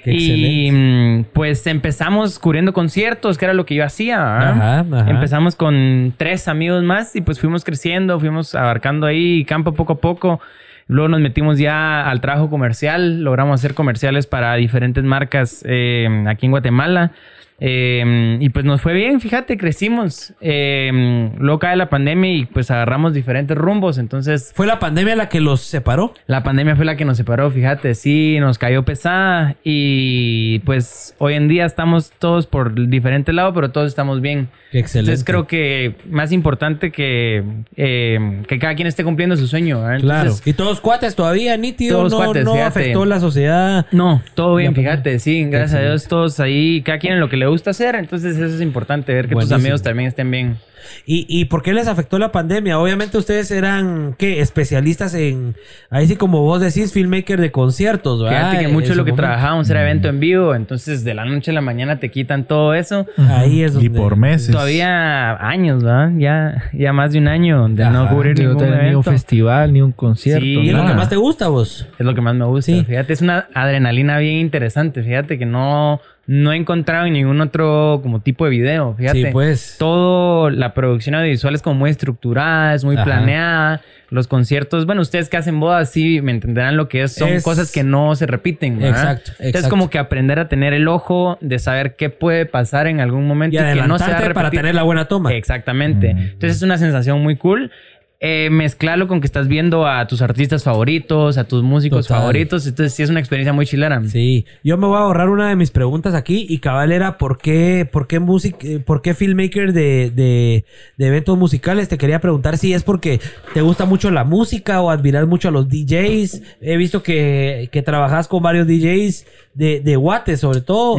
Qué 0.05 0.13
y 0.13 1.25
pues 1.33 1.67
empezamos 1.67 2.39
cubriendo 2.39 2.75
conciertos, 2.75 3.39
que 3.39 3.47
era 3.47 3.55
lo 3.55 3.65
que 3.65 3.75
yo 3.75 3.83
hacía. 3.87 4.19
¿verdad? 4.23 4.51
Ajá, 4.51 4.81
ajá. 4.81 5.11
Empezamos 5.11 5.57
con 5.57 6.13
tres 6.19 6.49
amigos 6.49 6.83
más 6.83 7.17
y 7.17 7.23
pues 7.23 7.41
fuimos 7.41 7.65
creciendo, 7.65 8.21
fuimos 8.21 8.55
abarcando 8.55 9.07
ahí 9.07 9.47
campo 9.47 9.73
poco 9.73 9.95
a 9.95 9.99
poco. 10.03 10.39
Luego 10.87 11.09
nos 11.09 11.21
metimos 11.21 11.59
ya 11.59 12.09
al 12.09 12.21
trabajo 12.21 12.51
comercial, 12.51 13.23
logramos 13.23 13.61
hacer 13.61 13.75
comerciales 13.75 14.27
para 14.27 14.55
diferentes 14.55 15.03
marcas 15.03 15.65
eh, 15.67 16.25
aquí 16.27 16.47
en 16.47 16.53
Guatemala. 16.53 17.13
Eh, 17.61 18.37
y 18.41 18.49
pues 18.49 18.65
nos 18.65 18.81
fue 18.81 18.95
bien, 18.95 19.21
fíjate, 19.21 19.57
crecimos. 19.57 20.35
Eh, 20.41 21.31
luego 21.39 21.59
cae 21.59 21.77
la 21.77 21.89
pandemia 21.89 22.33
y 22.33 22.47
pues 22.47 22.71
agarramos 22.71 23.15
diferentes 23.15 23.57
rumbos. 23.57 23.99
Entonces, 23.99 24.53
¿Fue 24.55 24.67
la 24.67 24.79
pandemia 24.79 25.17
la 25.17 25.29
que 25.29 25.41
los 25.41 25.61
separó? 25.61 26.13
la 26.27 26.43
pandemia 26.43 26.77
fue 26.77 26.85
la 26.85 26.97
que 26.97 27.05
nos 27.05 27.17
separó, 27.17 27.51
fíjate, 27.51 27.95
sí, 27.95 28.39
nos 28.41 28.59
cayó 28.59 28.85
pesada 28.85 29.57
y 29.63 30.59
pues 30.61 31.15
hoy 31.19 31.35
en 31.35 31.49
día 31.49 31.65
estamos 31.65 32.11
todos 32.19 32.47
por 32.47 32.89
diferente 32.89 33.33
lado, 33.33 33.53
pero 33.55 33.71
todos 33.71 33.89
estamos 33.89 34.21
bien. 34.21 34.49
Qué 34.73 34.81
excelente. 34.81 35.13
Entonces 35.13 35.25
creo 35.25 35.47
que 35.47 35.95
más 36.11 36.33
importante 36.33 36.91
que, 36.91 37.45
eh, 37.77 38.43
que 38.49 38.59
cada 38.59 38.75
quien 38.75 38.89
esté 38.89 39.05
cumpliendo 39.05 39.37
su 39.37 39.47
sueño. 39.47 39.83
¿verdad? 39.83 40.01
Claro. 40.01 40.35
Y 40.45 40.53
todos 40.55 40.81
cuates 40.81 41.15
todavía, 41.15 41.57
nítido. 41.57 41.99
Todos 41.99 42.13
no 42.13 42.19
cuates, 42.19 42.45
no 42.45 42.55
fíjate. 42.55 42.81
afectó 42.81 43.05
la 43.05 43.21
sociedad. 43.21 43.87
no, 43.93 44.23
todo 44.35 44.57
bien, 44.57 44.75
fíjate, 44.75 45.19
sí, 45.19 45.45
gracias 45.45 45.81
a. 45.81 45.85
Dios 45.85 46.09
todos 46.09 46.41
ahí, 46.41 46.83
cada 46.83 46.99
quien 46.99 47.15
en 47.15 47.21
lo 47.21 47.29
que 47.29 47.37
le 47.37 47.44
gusta 47.47 47.71
hacer, 47.71 47.95
entonces 47.97 48.37
eso 48.37 48.55
es 48.55 48.61
importante, 48.61 49.13
ver 49.13 49.29
que 49.29 49.35
Buenísimo. 49.35 49.57
tus 49.57 49.65
amigos 49.65 49.83
también 49.83 50.09
estén 50.09 50.31
bien. 50.31 50.59
¿Y, 51.07 51.27
¿Y 51.29 51.47
por 51.47 51.63
qué 51.63 51.73
les 51.73 51.87
afectó 51.87 52.19
la 52.19 52.33
pandemia? 52.33 52.79
Obviamente 52.79 53.19
ustedes 53.19 53.51
eran, 53.51 54.15
¿qué? 54.19 54.41
Especialistas 54.41 55.15
en, 55.15 55.55
ahí 55.91 56.07
sí 56.07 56.17
como 56.17 56.43
vos 56.43 56.61
decís, 56.61 56.93
filmmaker 56.93 57.41
de 57.41 57.51
conciertos, 57.51 58.23
¿verdad? 58.23 58.51
Fíjate 58.51 58.59
que 58.59 58.65
En 58.65 58.73
mucho 58.73 58.89
de 58.91 58.97
lo 58.97 59.05
que 59.05 59.13
momento. 59.13 59.29
trabajábamos 59.29 59.71
era 59.71 59.83
evento 59.83 60.09
en 60.09 60.21
vivo, 60.21 60.55
entonces 60.55 61.05
de 61.05 61.15
la 61.15 61.25
noche 61.25 61.51
a 61.51 61.55
la 61.55 61.61
mañana 61.61 61.99
te 61.99 62.11
quitan 62.11 62.45
todo 62.45 62.75
eso. 62.75 63.07
Ahí 63.17 63.63
es 63.63 63.75
donde... 63.75 63.87
Y 63.87 63.91
por 63.91 64.17
meses. 64.17 64.51
Todavía 64.51 65.33
años, 65.37 65.83
¿verdad? 65.83 66.11
Ya, 66.17 66.71
ya 66.73 66.93
más 66.93 67.13
de 67.13 67.19
un 67.19 67.29
año 67.29 67.69
de 67.69 67.85
no 67.87 68.09
cubrir 68.09 68.39
Ni 68.39 68.47
ningún 68.47 68.65
ni 68.83 68.95
un 68.95 69.05
festival, 69.05 69.73
ni 69.73 69.83
un 69.83 69.93
concierto. 69.93 70.45
Sí, 70.45 70.59
¿Y 70.61 70.69
es 70.71 70.77
lo 70.77 70.87
que 70.87 70.95
más 70.95 71.09
te 71.09 71.17
gusta 71.17 71.49
vos? 71.49 71.87
Es 71.99 72.05
lo 72.05 72.15
que 72.15 72.21
más 72.21 72.35
me 72.35 72.45
gusta. 72.45 72.73
Sí. 72.73 72.85
Fíjate, 72.85 73.13
es 73.13 73.21
una 73.21 73.49
adrenalina 73.55 74.19
bien 74.19 74.37
interesante. 74.37 75.03
Fíjate 75.03 75.39
que 75.39 75.47
no, 75.47 76.01
no 76.27 76.53
he 76.53 76.57
encontrado 76.57 77.07
en 77.07 77.15
ningún 77.15 77.41
otro 77.41 78.01
como 78.03 78.21
tipo 78.21 78.45
de 78.45 78.51
video. 78.51 78.95
Fíjate. 78.97 79.27
Sí, 79.27 79.27
pues. 79.33 79.77
Todo, 79.79 80.51
la 80.51 80.74
producción 80.75 81.15
audiovisual 81.15 81.55
es 81.55 81.63
como 81.63 81.77
muy 81.79 81.91
estructurada, 81.91 82.75
es 82.75 82.85
muy 82.85 82.97
Ajá. 82.97 83.05
planeada. 83.05 83.81
Los 84.11 84.29
conciertos, 84.29 84.87
bueno, 84.87 85.01
ustedes 85.01 85.29
que 85.29 85.37
hacen 85.39 85.59
bodas 85.59 85.91
sí 85.91 86.21
me 86.21 86.31
entenderán 86.31 86.77
lo 86.77 86.89
que 86.89 87.03
es. 87.03 87.15
Son 87.15 87.31
Es- 87.31 87.43
cosas 87.43 87.73
que 87.73 87.83
no 87.83 88.15
se 88.15 88.27
repiten. 88.27 88.79
¿verdad? 88.79 88.91
Exacto, 88.91 89.31
Entonces, 89.33 89.47
exacto. 89.47 89.71
como 89.71 89.91
que 89.91 89.99
aprender 89.99 90.39
a 90.39 90.49
tener 90.49 90.73
el 90.73 90.87
ojo 90.87 91.39
de 91.41 91.59
saber 91.59 91.97
qué 91.97 92.11
puede 92.11 92.47
pasar 92.47 92.87
en 92.87 93.01
algún 93.01 93.27
momento 93.27 93.57
Y 93.57 93.61
y, 93.61 93.63
que 93.63 93.89
no 93.89 93.99
se 93.99 94.11
va 94.11 94.19
a 94.19 94.33
para 94.35 94.51
tener 94.51 94.75
la 94.75 94.83
buena 94.83 95.07
toma. 95.09 95.33
Exactamente. 95.33 96.11
Entonces 96.11 96.57
es 96.59 96.63
una 96.63 96.79
sensación 96.79 97.23
muy 97.23 97.37
cool. 97.37 97.73
Eh, 98.21 98.49
mezclarlo 98.51 99.07
con 99.07 99.21
que 99.21 99.27
estás 99.27 99.49
viendo 99.49 99.87
a 99.87 100.07
tus 100.07 100.23
artistas 100.23 100.65
favoritos, 100.65 101.37
a 101.37 101.45
tus 101.45 101.63
músicos 101.63 102.07
Total. 102.07 102.21
favoritos. 102.23 102.67
Entonces 102.67 102.95
sí 102.95 103.03
es 103.03 103.11
una 103.11 103.21
experiencia 103.21 103.53
muy 103.53 103.67
chilera. 103.67 104.03
Sí, 104.07 104.47
yo 104.63 104.79
me 104.79 104.87
voy 104.87 104.97
a 104.97 105.01
ahorrar 105.01 105.29
una 105.29 105.51
de 105.51 105.57
mis 105.57 105.71
preguntas 105.71 106.15
aquí 106.15 106.47
y 106.49 106.59
cabal 106.59 106.91
era 106.93 107.19
por 107.19 107.37
qué, 107.37 107.87
por 107.91 108.07
qué 108.07 108.21
music, 108.21 108.57
eh, 108.65 108.79
por 108.79 109.03
qué 109.03 109.13
filmmaker 109.13 109.75
de, 109.75 110.11
de, 110.11 110.65
de 110.97 111.07
eventos 111.07 111.37
musicales. 111.37 111.89
Te 111.91 111.99
quería 111.99 112.19
preguntar 112.21 112.57
si 112.57 112.73
es 112.73 112.83
porque 112.83 113.21
te 113.53 113.61
gusta 113.61 113.85
mucho 113.85 114.11
la 114.11 114.25
música 114.25 114.81
o 114.81 114.89
admiras 114.91 115.27
mucho 115.27 115.49
a 115.49 115.51
los 115.51 115.69
DJs. 115.69 116.41
He 116.63 116.77
visto 116.79 117.03
que, 117.03 117.69
que 117.73 117.83
trabajas 117.83 118.27
con 118.27 118.43
varios 118.43 118.67
DJs 118.67 119.27
de, 119.53 119.81
de 119.81 119.97
Guate, 119.97 120.39
sobre 120.39 120.63
todo. 120.63 120.97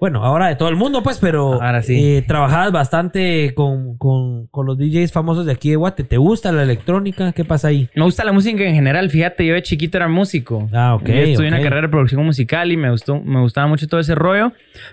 Bueno, 0.00 0.24
ahora 0.24 0.48
de 0.48 0.56
todo 0.56 0.70
el 0.70 0.76
mundo, 0.76 1.02
pues, 1.02 1.18
pero 1.18 1.62
Ahora 1.62 1.82
sí. 1.82 2.16
eh, 2.16 2.22
trabajabas 2.22 2.72
bastante 2.72 3.52
con, 3.54 3.98
con, 3.98 4.46
con 4.46 4.64
los 4.66 4.78
DJs 4.78 5.12
famosos 5.12 5.44
de 5.46 5.52
aquí 5.52 5.70
de 5.70 5.76
Guate. 5.76 6.04
¿Te 6.04 6.16
gusta 6.16 6.50
la 6.52 6.62
electrónica? 6.62 7.32
¿Qué 7.32 7.44
pasa 7.44 7.68
ahí? 7.68 7.88
Me 7.94 8.02
gusta 8.04 8.24
la 8.24 8.32
música 8.32 8.64
en 8.64 8.74
general. 8.74 9.10
Fíjate, 9.10 9.44
yo 9.46 9.54
de 9.54 9.62
chiquito 9.62 9.98
era 9.98 10.08
músico. 10.08 10.68
Ah, 10.72 10.94
ok, 10.94 11.06
Yo 11.06 11.14
estudié 11.14 11.48
una 11.48 11.60
carrera 11.62 11.82
de 11.82 11.88
producción 11.90 12.24
musical 12.24 12.72
y 12.72 12.76
me 12.78 12.90
gustó, 12.90 13.20
me 13.20 13.40
gustaba 13.40 13.66
mucho 13.66 13.86
todo 13.88 14.00
ese 14.00 14.14
rollo. 14.14 14.52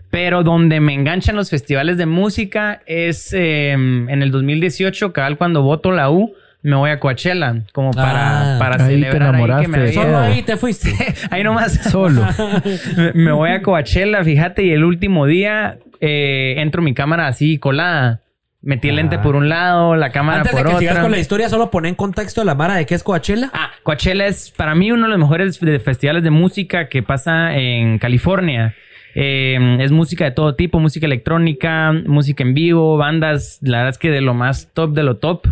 Pero 0.10 0.44
donde 0.44 0.80
me 0.82 0.94
enganchan 0.94 1.36
los 1.38 1.50
festivales 1.50 1.98
de 1.98 2.06
música 2.06 2.82
es 2.86 3.34
eh, 3.34 3.72
en 3.72 4.22
el 4.22 4.30
2018, 4.32 5.14
cabal 5.14 5.38
cuando 5.38 5.62
voto 5.64 5.92
la 5.92 6.12
U. 6.12 6.34
Me 6.64 6.76
voy 6.76 6.90
a 6.90 7.00
Coachella 7.00 7.64
como 7.72 7.92
para, 7.92 8.56
Ah, 8.56 8.60
para 8.60 8.84
ahí 8.86 9.00
te 9.02 9.10
celebrar 9.10 9.36
ahí 9.36 9.62
que 9.62 9.68
me 9.68 9.78
había-. 9.78 9.94
Solo 9.94 10.18
ahí 10.18 10.42
te 10.42 10.58
fuiste. 10.58 10.92
Ahí 11.32 11.44
nomás. 11.44 11.74
Solo. 11.92 12.26
me- 13.14 13.32
voy 13.32 13.52
a 13.52 13.62
Coachella, 13.62 14.24
fíjate, 14.24 14.64
y 14.64 14.72
el 14.72 14.84
último 14.84 15.26
día 15.26 15.78
eh, 16.02 16.56
entro 16.58 16.82
mi 16.82 16.94
cámara 16.94 17.28
así 17.28 17.58
colada. 17.58 18.22
Metí 18.62 18.90
el 18.90 18.96
lente 18.98 19.20
por 19.20 19.36
un 19.36 19.48
lado, 19.50 19.96
la 19.96 20.10
cámara 20.10 20.40
Antes 20.40 20.54
de 20.56 20.62
por 20.62 20.72
que 20.72 20.80
sigas 20.80 20.94
otra. 20.96 21.04
con 21.04 21.12
la 21.12 21.20
historia, 21.20 21.48
solo 21.48 21.70
pon 21.72 21.86
en 21.86 21.96
contexto 21.96 22.42
a 22.42 22.44
la 22.44 22.56
Mara 22.56 22.76
de 22.76 22.86
qué 22.86 22.96
es 22.96 23.04
Coachella. 23.04 23.50
Ah, 23.54 23.70
Coachella 23.84 24.26
es 24.26 24.52
para 24.52 24.76
mí 24.76 24.92
uno 24.92 25.04
de 25.04 25.10
los 25.10 25.20
mejores 25.20 25.60
festivales 25.60 26.24
de 26.24 26.32
música 26.32 26.90
que 26.90 27.02
pasa 27.04 27.56
en 27.56 27.98
California. 28.00 28.76
Eh, 29.16 29.78
es 29.80 29.92
música 29.92 30.26
de 30.26 30.32
todo 30.32 30.56
tipo, 30.56 30.80
música 30.80 31.06
electrónica, 31.06 31.94
música 32.08 32.44
en 32.44 32.54
vivo, 32.56 32.98
bandas, 32.98 33.60
la 33.62 33.78
verdad 33.78 33.92
es 33.92 33.98
que 34.00 34.12
de 34.12 34.22
lo 34.22 34.34
más 34.34 34.70
top 34.74 34.94
de 34.94 35.04
lo 35.04 35.18
top. 35.18 35.48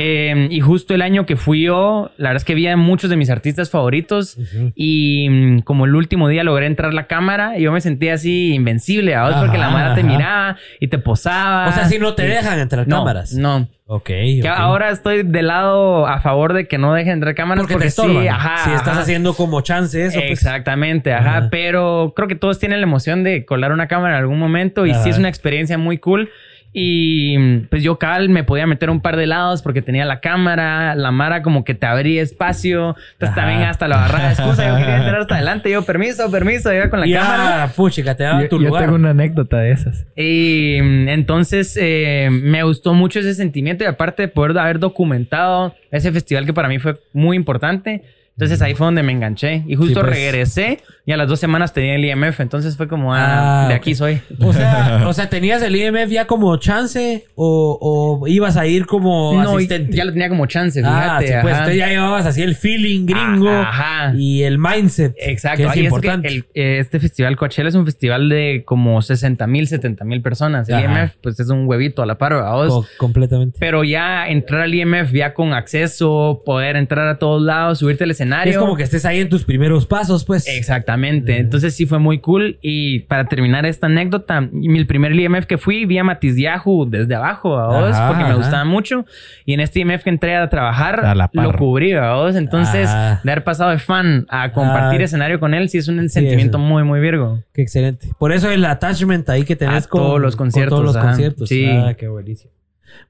Eh, 0.00 0.46
y 0.50 0.60
justo 0.60 0.94
el 0.94 1.02
año 1.02 1.26
que 1.26 1.36
fui 1.36 1.62
yo, 1.62 2.10
la 2.16 2.28
verdad 2.30 2.36
es 2.42 2.44
que 2.44 2.54
vi 2.54 2.66
a 2.68 2.76
muchos 2.76 3.10
de 3.10 3.16
mis 3.16 3.30
artistas 3.30 3.68
favoritos 3.70 4.38
y 4.74 5.28
mm, 5.28 5.58
como 5.60 5.86
el 5.86 5.94
último 5.94 6.28
día 6.28 6.44
logré 6.44 6.66
entrar 6.66 6.94
la 6.94 7.06
cámara 7.06 7.58
y 7.58 7.62
yo 7.62 7.72
me 7.72 7.80
sentía 7.80 8.14
así 8.14 8.54
invencible, 8.54 9.12
¿sabes? 9.14 9.34
Ajá, 9.34 9.44
porque 9.44 9.58
la 9.58 9.70
mara 9.70 9.94
te 9.94 10.02
miraba 10.04 10.56
y 10.80 10.88
te 10.88 10.98
posaba. 10.98 11.68
o 11.68 11.72
sea, 11.72 11.86
si 11.86 11.98
no 11.98 12.14
te 12.14 12.24
Y- 12.26 12.28
dejan 12.30 12.58
entrar 12.58 12.86
no, 12.86 12.98
cámaras. 12.98 13.32
No, 13.32 13.68
Ok. 13.86 14.04
que 14.06 14.40
ok. 14.42 14.48
ahora 14.56 14.90
estoy 14.90 15.22
del 15.24 15.46
lado 15.48 16.06
a 16.06 16.20
favor 16.20 16.52
de 16.52 16.68
que 16.68 16.78
no 16.78 16.92
dejen 16.94 17.14
entrar 17.14 17.34
cámaras 17.34 17.62
porque, 17.62 17.74
porque, 17.74 17.84
te 17.86 17.88
estorban. 17.88 18.22
sí, 18.22 18.28
ajá. 18.28 18.64
si 18.64 18.70
estás 18.70 18.88
ajá. 18.88 19.00
haciendo 19.00 19.34
como 19.34 19.60
chance 19.62 20.04
eso, 20.04 20.18
pues. 20.20 20.30
Exactamente, 20.30 21.12
ajá, 21.12 21.38
Ajá. 21.38 21.48
Pero 21.50 22.12
creo 22.14 22.28
que 22.28 22.34
todos 22.36 22.58
tienen 22.58 22.80
la 22.80 22.86
emoción 22.86 23.24
de 23.24 23.44
colar 23.44 23.72
una 23.72 23.88
cámara 23.88 24.14
en 24.16 24.20
algún 24.20 24.38
momento 24.38 24.86
y 24.86 24.94
sí 24.94 25.08
es 25.10 25.18
una 25.18 25.28
experiencia 25.28 25.76
muy 25.78 25.98
cool. 25.98 26.30
Y 26.72 27.60
pues 27.70 27.82
yo 27.82 27.98
cal 27.98 28.28
me 28.28 28.44
podía 28.44 28.66
meter 28.66 28.90
un 28.90 29.00
par 29.00 29.16
de 29.16 29.26
lados 29.26 29.62
porque 29.62 29.80
tenía 29.82 30.04
la 30.04 30.20
cámara, 30.20 30.94
la 30.94 31.10
mara 31.10 31.42
como 31.42 31.64
que 31.64 31.74
te 31.74 31.86
abría 31.86 32.22
espacio. 32.22 32.94
Entonces 33.12 33.30
Ajá. 33.30 33.34
también 33.36 33.62
hasta 33.62 33.88
lo 33.88 33.94
agarraba 33.96 34.26
de 34.28 34.32
excusa. 34.34 34.68
Yo 34.68 34.76
quería 34.76 34.96
entrar 34.98 35.20
hasta 35.22 35.34
adelante. 35.36 35.70
Yo, 35.70 35.82
permiso, 35.82 36.30
permiso, 36.30 36.72
iba 36.72 36.90
con 36.90 37.00
la 37.00 37.06
Y 37.06 37.12
cámara. 37.14 37.66
ya, 37.66 37.72
puchica, 37.74 38.14
te 38.16 38.24
daba 38.24 38.42
Yo, 38.42 38.48
tu 38.48 38.60
yo 38.60 38.68
lugar. 38.68 38.82
tengo 38.84 38.96
una 38.96 39.10
anécdota 39.10 39.58
de 39.58 39.72
esas. 39.72 40.06
Y 40.14 40.76
entonces 40.76 41.76
eh, 41.80 42.28
me 42.30 42.62
gustó 42.62 42.92
mucho 42.94 43.20
ese 43.20 43.34
sentimiento 43.34 43.84
y 43.84 43.86
aparte 43.86 44.22
de 44.22 44.28
poder 44.28 44.56
haber 44.58 44.78
documentado 44.78 45.74
ese 45.90 46.12
festival 46.12 46.44
que 46.46 46.52
para 46.52 46.68
mí 46.68 46.78
fue 46.78 46.96
muy 47.12 47.36
importante. 47.36 48.02
Entonces 48.38 48.62
ahí 48.62 48.74
fue 48.74 48.86
donde 48.86 49.02
me 49.02 49.10
enganché 49.10 49.64
y 49.66 49.74
justo 49.74 49.98
Sí, 50.00 50.06
pues. 50.06 50.16
regresé 50.16 50.78
y 51.04 51.10
a 51.10 51.16
las 51.16 51.26
dos 51.26 51.40
semanas 51.40 51.72
tenía 51.72 51.96
el 51.96 52.04
IMF. 52.04 52.38
Entonces 52.38 52.76
fue 52.76 52.86
como, 52.86 53.12
ah, 53.12 53.64
Ah, 53.64 53.68
de 53.68 53.74
aquí 53.74 53.96
soy. 53.96 54.20
O 54.40 54.52
sea, 54.52 55.02
o 55.08 55.12
sea, 55.12 55.28
¿tenías 55.28 55.60
el 55.62 55.74
IMF 55.74 56.08
ya 56.10 56.26
como 56.28 56.56
chance 56.58 57.24
o, 57.34 57.78
o 58.22 58.28
ibas 58.28 58.56
a 58.56 58.64
ir 58.66 58.86
como 58.86 59.42
No, 59.42 59.56
asistente? 59.56 59.96
ya 59.96 60.04
lo 60.04 60.12
tenía 60.12 60.28
como 60.28 60.46
chance, 60.46 60.80
ah, 60.84 61.18
fíjate. 61.20 61.26
sí, 61.26 61.32
pues 61.42 61.76
ya 61.76 61.88
llevabas 61.88 62.26
así 62.26 62.42
el 62.42 62.54
feeling 62.54 63.06
gringo 63.06 63.48
Ah, 63.50 63.68
ajá. 63.70 64.12
y 64.16 64.44
el 64.44 64.58
mindset. 64.58 65.14
Exacto. 65.18 65.56
Que 65.56 65.62
es 65.64 65.68
Ay, 65.70 65.78
es 65.78 65.80
que 65.80 65.86
importante. 65.86 66.28
el- 66.28 66.44
eh, 66.54 66.78
este 66.78 67.00
festival 67.00 67.36
Coachella 67.36 67.68
es 67.70 67.74
un 67.74 67.84
festival 67.86 68.28
de 68.28 68.62
como 68.64 69.02
60 69.02 69.46
mil, 69.48 69.66
70 69.66 70.04
mil 70.04 70.22
personas. 70.22 70.68
El 70.68 70.76
Ajá. 70.76 70.84
IMF 71.02 71.16
pues 71.22 71.40
es 71.40 71.48
un 71.48 71.66
huevito 71.66 72.02
a 72.02 72.06
la 72.06 72.18
par. 72.18 72.28
Co- 72.68 72.86
completamente. 72.98 73.56
Pero 73.58 73.82
ya 73.82 74.28
entrar 74.28 74.60
al 74.60 74.72
IMF 74.74 75.12
ya 75.12 75.34
con 75.34 75.54
acceso, 75.54 76.42
poder 76.46 76.76
entrar 76.76 77.08
a 77.08 77.18
todos 77.18 77.42
lados, 77.42 77.78
subirte 77.80 78.04
al 78.04 78.10
escenario. 78.12 78.27
Es 78.48 78.58
como 78.58 78.76
que 78.76 78.82
estés 78.82 79.04
ahí 79.04 79.20
en 79.20 79.28
tus 79.28 79.44
primeros 79.44 79.86
pasos, 79.86 80.24
pues. 80.24 80.46
Exactamente. 80.48 81.38
Entonces 81.38 81.74
sí 81.74 81.86
fue 81.86 81.98
muy 81.98 82.18
cool. 82.20 82.58
Y 82.62 83.00
para 83.00 83.24
terminar 83.26 83.66
esta 83.66 83.86
anécdota, 83.86 84.40
mi- 84.40 84.84
primer 84.84 85.12
IMF 85.14 85.46
que 85.46 85.58
fui, 85.58 85.84
vi 85.86 85.98
a 85.98 86.04
Matiz 86.04 86.36
Yahoo 86.36 86.86
desde 86.86 87.14
abajo, 87.14 87.50
¿vaos? 87.50 87.94
Ajá, 87.94 88.08
porque 88.08 88.22
me 88.24 88.30
ajá. 88.30 88.38
gustaba 88.38 88.64
mucho. 88.64 89.04
Y 89.44 89.52
en 89.54 89.60
este 89.60 89.80
IMF 89.80 90.02
que 90.04 90.10
entré 90.10 90.36
a 90.36 90.48
trabajar, 90.48 91.04
A 91.04 91.14
lo 91.14 91.52
cubrí, 91.56 91.92
¿vaos? 91.94 92.36
Entonces, 92.36 92.88
Ah. 92.90 93.20
de 93.24 93.30
haber 93.32 93.44
pasado 93.44 93.70
de 93.70 93.78
fan 93.78 94.26
a 94.28 94.52
compartir 94.52 95.00
Ah. 95.00 95.04
escenario 95.04 95.40
con 95.40 95.54
él, 95.54 95.68
sí 95.68 95.78
es 95.78 95.88
un 95.88 96.08
sentimiento 96.08 96.58
eso. 96.58 96.66
muy, 96.66 96.84
muy 96.84 97.00
virgo. 97.00 97.42
Qué 97.52 97.62
excelente. 97.62 98.08
Por 98.18 98.32
eso 98.32 98.50
el 98.50 98.64
attachment 98.64 99.28
ahí 99.30 99.44
que 99.44 99.56
tenés 99.56 99.86
A 99.86 99.88
con 99.88 100.00
todos 100.02 100.20
los 100.20 100.36
con 100.36 100.46
conciertos, 100.46 100.70
todos 100.76 100.84
los 100.84 100.96
ajá. 100.96 101.06
conciertos. 101.08 101.48
Sí. 101.48 101.66
Ah, 101.66 101.94
qué 101.98 102.08
buenísimo. 102.08 102.52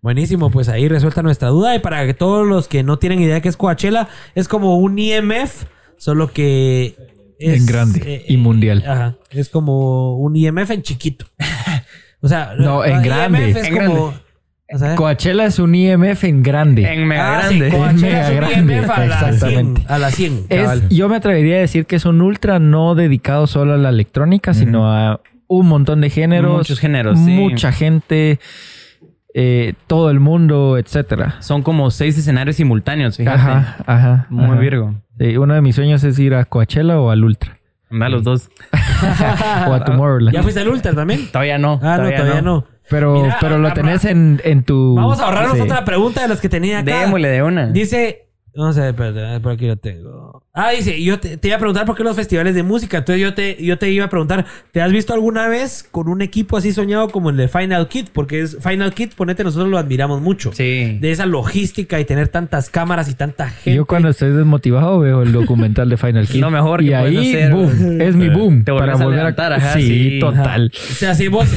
Buenísimo, 0.02 0.50
pues 0.50 0.68
ahí 0.68 0.88
resuelta 0.88 1.22
nuestra 1.22 1.48
duda. 1.48 1.74
Y 1.74 1.78
para 1.80 2.06
que 2.06 2.14
todos 2.14 2.46
los 2.46 2.68
que 2.68 2.82
no 2.82 2.98
tienen 2.98 3.20
idea 3.20 3.40
que 3.40 3.48
es 3.48 3.56
Coachella, 3.56 4.08
es 4.34 4.48
como 4.48 4.76
un 4.78 4.98
IMF, 4.98 5.64
solo 5.96 6.32
que 6.32 6.94
es 7.38 7.60
En 7.60 7.66
grande 7.66 8.24
y 8.28 8.36
mundial. 8.36 8.84
Ajá. 8.86 9.14
Es 9.30 9.48
como 9.48 10.16
un 10.18 10.36
IMF 10.36 10.70
en 10.70 10.82
chiquito. 10.82 11.26
O 12.20 12.26
sea, 12.26 12.54
No, 12.58 12.84
en 12.84 12.96
IMF 12.96 13.04
grande. 13.04 13.50
es 13.50 13.56
En 13.68 13.76
como. 13.76 14.12
O 14.70 14.76
sea, 14.78 14.96
Coachella 14.96 15.46
es 15.46 15.58
un 15.60 15.72
IMF 15.74 16.24
en 16.24 16.42
grande. 16.42 16.92
En 16.92 17.06
mega 17.06 17.38
ah, 17.38 17.48
sí, 17.48 17.58
grande. 17.60 17.76
Coachella 17.78 17.94
Mega 18.02 18.22
es 18.22 18.30
un 18.30 18.36
grande, 18.36 18.76
IMF 18.76 18.90
a 18.90 19.06
la 19.06 19.18
100. 19.18 19.28
exactamente. 19.34 19.82
A 19.86 19.98
la 19.98 20.10
100. 20.10 20.46
Es- 20.48 20.60
cabal. 20.62 20.88
yo 20.90 21.08
me 21.08 21.16
atrevería 21.16 21.56
a 21.56 21.60
decir 21.60 21.86
que 21.86 21.94
es 21.96 22.04
un 22.04 22.20
ultra 22.20 22.58
no 22.58 22.94
dedicado 22.96 23.46
solo 23.46 23.74
a 23.74 23.76
la 23.78 23.88
electrónica, 23.90 24.52
sino 24.52 24.92
a 24.92 25.20
un 25.46 25.66
montón 25.68 26.00
de 26.02 26.10
géneros. 26.10 26.56
Muchos 26.58 26.80
géneros, 26.80 27.18
sí. 27.20 27.30
Mucha 27.30 27.70
gente, 27.72 28.40
eh, 29.34 29.74
todo 29.86 30.10
el 30.10 30.20
mundo, 30.20 30.78
etcétera. 30.78 31.36
Son 31.40 31.62
como 31.62 31.90
seis 31.90 32.16
escenarios 32.18 32.56
simultáneos, 32.56 33.16
fíjate. 33.16 33.38
Ajá, 33.38 33.76
ajá. 33.86 34.26
Muy 34.30 34.44
ajá. 34.46 34.54
virgo. 34.56 34.94
Sí, 35.18 35.36
uno 35.36 35.54
de 35.54 35.60
mis 35.60 35.74
sueños 35.76 36.02
es 36.04 36.18
ir 36.18 36.34
a 36.34 36.44
Coachella 36.44 37.00
o 37.00 37.10
al 37.10 37.24
Ultra. 37.24 37.58
Anda 37.90 38.08
los 38.08 38.22
dos. 38.22 38.50
o 39.68 39.72
a 39.72 39.84
Tomorrowland. 39.84 40.34
¿Ya 40.34 40.42
fuiste 40.42 40.60
al 40.60 40.68
Ultra 40.68 40.94
también? 40.94 41.28
Todavía 41.28 41.58
no. 41.58 41.80
Ah, 41.82 41.98
no, 41.98 42.10
todavía 42.10 42.42
no. 42.42 42.64
Pero, 42.90 43.22
Mira, 43.22 43.36
pero 43.40 43.58
lo 43.58 43.68
ah, 43.68 43.74
tenés 43.74 44.04
en, 44.06 44.40
en 44.44 44.62
tu... 44.62 44.94
Vamos 44.94 45.20
a 45.20 45.26
ahorrarnos 45.26 45.56
Sí. 45.56 45.60
otra 45.62 45.84
pregunta 45.84 46.22
de 46.22 46.28
las 46.28 46.40
que 46.40 46.48
tenía 46.48 46.78
acá. 46.78 47.00
Démosle 47.00 47.28
de 47.28 47.42
una. 47.42 47.66
Dice, 47.66 48.27
vamos 48.58 48.76
a 48.78 48.80
ver, 48.80 48.90
espérate, 48.90 49.40
por 49.40 49.52
aquí 49.52 49.66
lo 49.66 49.76
tengo. 49.76 50.42
Ah, 50.52 50.70
dice, 50.72 51.00
yo 51.02 51.20
te, 51.20 51.36
te 51.36 51.48
iba 51.48 51.56
a 51.56 51.60
preguntar 51.60 51.86
por 51.86 51.96
qué 51.96 52.02
los 52.02 52.16
festivales 52.16 52.54
de 52.54 52.64
música. 52.64 52.98
Entonces 52.98 53.22
yo 53.22 53.32
te, 53.32 53.62
yo 53.62 53.78
te 53.78 53.90
iba 53.90 54.06
a 54.06 54.08
preguntar, 54.10 54.44
¿te 54.72 54.82
has 54.82 54.90
visto 54.90 55.14
alguna 55.14 55.46
vez 55.46 55.86
con 55.88 56.08
un 56.08 56.20
equipo 56.20 56.56
así 56.56 56.72
soñado 56.72 57.10
como 57.10 57.30
el 57.30 57.36
de 57.36 57.46
Final 57.46 57.86
Kit? 57.86 58.08
Porque 58.12 58.40
es 58.40 58.58
Final 58.60 58.92
Kit, 58.92 59.14
ponete, 59.14 59.44
nosotros 59.44 59.70
lo 59.70 59.78
admiramos 59.78 60.20
mucho. 60.20 60.52
Sí. 60.52 60.98
De 61.00 61.12
esa 61.12 61.26
logística 61.26 62.00
y 62.00 62.04
tener 62.04 62.26
tantas 62.28 62.70
cámaras 62.70 63.08
y 63.08 63.14
tanta 63.14 63.48
gente. 63.50 63.74
Yo 63.76 63.86
cuando 63.86 64.08
estoy 64.08 64.32
desmotivado 64.32 64.98
veo 64.98 65.22
el 65.22 65.30
documental 65.32 65.88
de 65.88 65.96
Final 65.96 66.26
Kid. 66.28 66.40
Lo 66.40 66.50
mejor 66.50 66.82
y 66.82 66.88
que 66.88 66.96
ahí, 66.96 67.34
hacer. 67.34 67.52
boom, 67.52 68.00
es 68.00 68.16
mi 68.16 68.28
boom. 68.34 68.64
Te 68.64 68.72
volvés 68.72 69.00
a 69.00 69.06
levantar, 69.06 69.52
ajá, 69.52 69.74
sí, 69.74 70.10
sí. 70.12 70.18
total. 70.18 70.72
O 70.74 70.94
sea, 70.94 71.14
si 71.14 71.28
vos, 71.28 71.48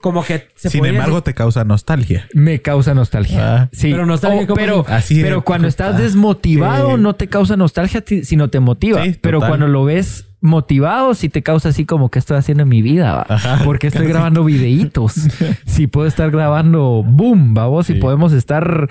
como 0.00 0.22
que 0.24 0.48
se 0.54 0.70
Sin 0.70 0.84
embargo, 0.86 1.22
te 1.22 1.34
causa 1.34 1.64
nostalgia. 1.64 2.28
Me 2.32 2.60
causa 2.60 2.94
nostalgia. 2.94 3.62
Ah. 3.62 3.68
sí. 3.72 3.90
Pero 3.90 4.06
nostalgia 4.06 4.42
O- 4.42 4.46
como 4.46 4.56
pero, 4.56 4.84
Así 4.88 5.20
pero 5.22 5.42
cuando 5.42 5.66
estás 5.68 5.98
desmotivado 5.98 6.96
sí. 6.96 7.02
no 7.02 7.14
te 7.14 7.28
causa 7.28 7.56
nostalgia, 7.56 8.04
sino 8.22 8.48
te 8.48 8.60
motiva. 8.60 9.02
Sí, 9.04 9.16
pero 9.20 9.40
cuando 9.40 9.66
lo 9.66 9.84
ves 9.84 10.26
motivado, 10.40 11.14
sí 11.14 11.28
te 11.28 11.42
causa 11.42 11.70
así 11.70 11.84
como 11.84 12.10
que 12.10 12.20
estoy 12.20 12.36
haciendo 12.36 12.62
en 12.62 12.68
mi 12.68 12.80
vida. 12.80 13.12
¿va? 13.12 13.26
Ajá. 13.34 13.60
Porque 13.64 13.88
estoy 13.88 14.06
grabando 14.06 14.44
videitos. 14.44 15.14
si 15.66 15.88
puedo 15.88 16.06
estar 16.06 16.30
grabando, 16.30 17.02
boom, 17.04 17.54
vamos, 17.54 17.90
y 17.90 17.94
Sí. 17.94 17.98
podemos 17.98 18.32
estar 18.32 18.88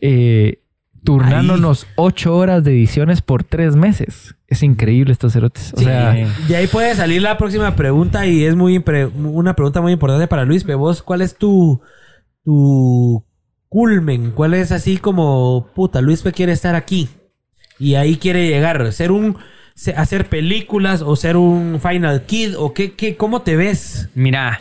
eh, 0.00 0.60
turnándonos 1.06 1.86
ocho 1.96 2.36
horas 2.36 2.62
de 2.64 2.72
ediciones 2.72 3.22
por 3.22 3.44
tres 3.44 3.74
meses. 3.76 4.34
Es 4.48 4.62
increíble 4.62 5.12
estos 5.12 5.32
cerotes. 5.32 5.72
O 5.74 5.78
Sí, 5.78 5.84
sea, 5.84 6.12
de 6.48 6.56
ahí 6.56 6.66
puede 6.66 6.94
salir 6.94 7.22
la 7.22 7.38
próxima 7.38 7.74
pregunta 7.74 8.26
y 8.26 8.44
es 8.44 8.54
muy 8.54 8.78
impre- 8.78 9.10
una 9.14 9.54
pregunta 9.56 9.80
muy 9.80 9.92
importante 9.92 10.26
para 10.28 10.44
Luis. 10.44 10.64
Pero 10.64 10.78
vos, 10.78 11.02
¿cuál 11.02 11.22
es 11.22 11.36
tu, 11.36 11.80
tu 12.44 13.24
culmen? 13.68 14.30
¿Cuál 14.32 14.54
es 14.54 14.72
así 14.72 14.98
como, 14.98 15.68
puta, 15.74 16.00
Luis 16.00 16.22
quiere 16.34 16.52
estar 16.52 16.74
aquí? 16.74 17.08
Y 17.78 17.94
ahí 17.96 18.16
quiere 18.16 18.48
llegar, 18.48 18.92
ser 18.92 19.10
un, 19.12 19.36
hacer 19.96 20.28
películas 20.28 21.02
o 21.02 21.14
ser 21.16 21.36
un 21.36 21.80
Final 21.80 22.22
Kid 22.22 22.56
o 22.56 22.72
qué, 22.72 22.92
qué, 22.92 23.16
¿cómo 23.16 23.42
te 23.42 23.56
ves? 23.56 24.08
Mira, 24.14 24.60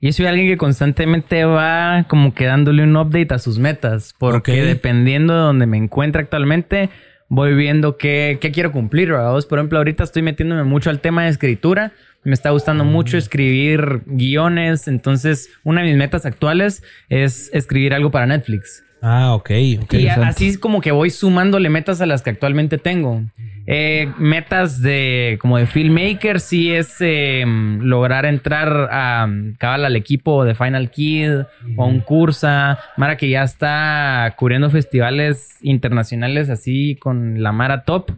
yo 0.00 0.12
soy 0.12 0.26
alguien 0.26 0.46
que 0.48 0.56
constantemente 0.56 1.44
va 1.44 2.04
como 2.08 2.34
que 2.34 2.46
dándole 2.46 2.82
un 2.82 2.96
update 2.96 3.34
a 3.34 3.38
sus 3.38 3.58
metas. 3.58 4.14
Porque 4.18 4.62
dependiendo 4.62 5.34
de 5.34 5.40
donde 5.40 5.66
me 5.66 5.78
encuentre 5.78 6.22
actualmente, 6.22 6.90
voy 7.28 7.54
viendo 7.54 7.96
qué, 7.96 8.38
qué 8.40 8.52
quiero 8.52 8.72
cumplir. 8.72 9.10
por 9.10 9.58
ejemplo, 9.58 9.78
ahorita 9.78 10.04
estoy 10.04 10.22
metiéndome 10.22 10.64
mucho 10.64 10.90
al 10.90 11.00
tema 11.00 11.24
de 11.24 11.30
escritura. 11.30 11.92
Me 12.24 12.34
está 12.34 12.50
gustando 12.50 12.84
mucho 12.84 13.16
escribir 13.16 14.02
guiones. 14.06 14.88
Entonces, 14.88 15.50
una 15.64 15.82
de 15.82 15.88
mis 15.88 15.96
metas 15.96 16.26
actuales 16.26 16.82
es 17.08 17.50
escribir 17.54 17.94
algo 17.94 18.10
para 18.10 18.26
Netflix. 18.26 18.85
Ah, 19.02 19.34
ok, 19.34 19.42
ok. 19.42 19.50
Y 19.50 19.76
Interesante. 19.98 20.28
así 20.28 20.48
es 20.48 20.58
como 20.58 20.80
que 20.80 20.90
voy 20.90 21.10
sumándole 21.10 21.68
metas 21.68 22.00
a 22.00 22.06
las 22.06 22.22
que 22.22 22.30
actualmente 22.30 22.78
tengo. 22.78 23.22
Eh, 23.68 24.12
metas 24.16 24.80
de 24.80 25.38
como 25.40 25.58
de 25.58 25.66
filmmaker 25.66 26.38
sí 26.38 26.72
es 26.72 26.96
eh, 27.00 27.44
lograr 27.80 28.24
entrar 28.24 28.88
a 28.92 29.28
cabal 29.58 29.84
al 29.84 29.96
equipo 29.96 30.44
de 30.44 30.54
Final 30.54 30.90
Kid 30.90 31.40
o 31.76 31.86
un 31.86 32.00
cursa. 32.00 32.78
Mara 32.96 33.16
que 33.16 33.28
ya 33.28 33.42
está 33.42 34.34
cubriendo 34.36 34.70
festivales 34.70 35.58
internacionales 35.62 36.48
así 36.48 36.96
con 36.96 37.42
la 37.42 37.52
Mara 37.52 37.82
Top. 37.82 38.10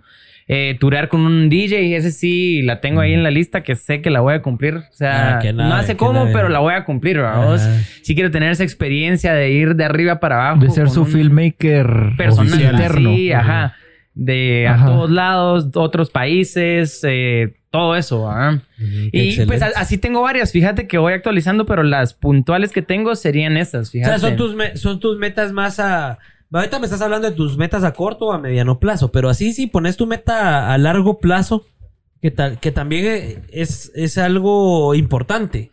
Eh, 0.51 0.78
turear 0.80 1.09
con 1.09 1.20
un 1.20 1.51
DJ, 1.51 1.94
ese 1.94 2.11
sí 2.11 2.62
la 2.62 2.80
tengo 2.80 3.03
ahí 3.03 3.12
en 3.12 3.22
la 3.22 3.30
lista 3.30 3.62
que 3.62 3.76
sé 3.76 4.01
que 4.01 4.09
la 4.09 4.20
voy 4.20 4.32
a 4.32 4.40
cumplir. 4.40 4.76
O 4.76 4.82
sea, 4.92 5.38
Ah, 5.40 5.53
no 5.53 5.82
sé 5.82 5.94
cómo, 5.99 6.14
nave. 6.14 6.30
pero 6.32 6.49
la 6.49 6.59
voy 6.61 6.72
a 6.72 6.84
cumplir, 6.84 7.20
vamos. 7.20 7.61
Sí 8.03 8.14
quiero 8.14 8.30
tener 8.30 8.51
esa 8.51 8.64
experiencia 8.64 9.34
de 9.34 9.51
ir 9.51 9.76
de 9.76 9.84
arriba 9.84 10.20
para 10.20 10.49
abajo. 10.49 10.64
de 10.64 10.70
ser 10.70 10.88
su 10.88 11.05
filmmaker 11.05 12.12
personal 12.16 12.53
oficial. 12.55 12.74
interno. 12.74 13.14
Sí, 13.14 13.32
ajá. 13.32 13.74
De 14.14 14.66
a 14.66 14.74
Ajá. 14.74 14.86
todos 14.86 15.11
lados, 15.11 15.68
otros 15.74 16.11
países, 16.11 17.01
eh, 17.07 17.53
todo 17.70 17.94
eso. 17.94 18.28
Y 18.78 19.28
Excelente. 19.28 19.46
pues 19.46 19.62
a- 19.62 19.78
así 19.78 19.99
tengo 19.99 20.22
varias. 20.22 20.51
Fíjate 20.51 20.88
que 20.88 20.99
voy 20.99 21.12
actualizando, 21.12 21.66
pero 21.66 21.82
las 21.82 22.14
puntuales 22.14 22.72
que 22.72 22.80
tengo 22.82 23.14
serían 23.16 23.57
estas. 23.59 23.88
O 23.88 23.92
sea, 23.92 24.18
son 24.18 24.34
tus, 24.36 24.55
me- 24.57 24.76
son 24.76 24.99
tus 24.99 25.18
metas 25.18 25.53
más 25.53 25.78
a... 25.78 26.18
Ahorita 26.53 26.78
me 26.78 26.86
estás 26.86 27.03
hablando 27.03 27.28
de 27.28 27.36
tus 27.36 27.59
metas 27.59 27.84
a 27.84 27.92
corto 27.92 28.26
o 28.26 28.32
a 28.32 28.38
mediano 28.38 28.78
plazo, 28.78 29.12
pero 29.12 29.28
así 29.28 29.53
si 29.53 29.66
pones 29.66 29.96
tu 29.96 30.07
meta 30.07 30.72
a 30.72 30.78
largo 30.78 31.18
plazo, 31.18 31.66
que, 32.22 32.30
tal, 32.30 32.59
que 32.59 32.72
también 32.72 33.05
eh, 33.07 33.42
es, 33.51 33.92
es 33.94 34.18
algo 34.18 34.94
importante. 34.94 35.70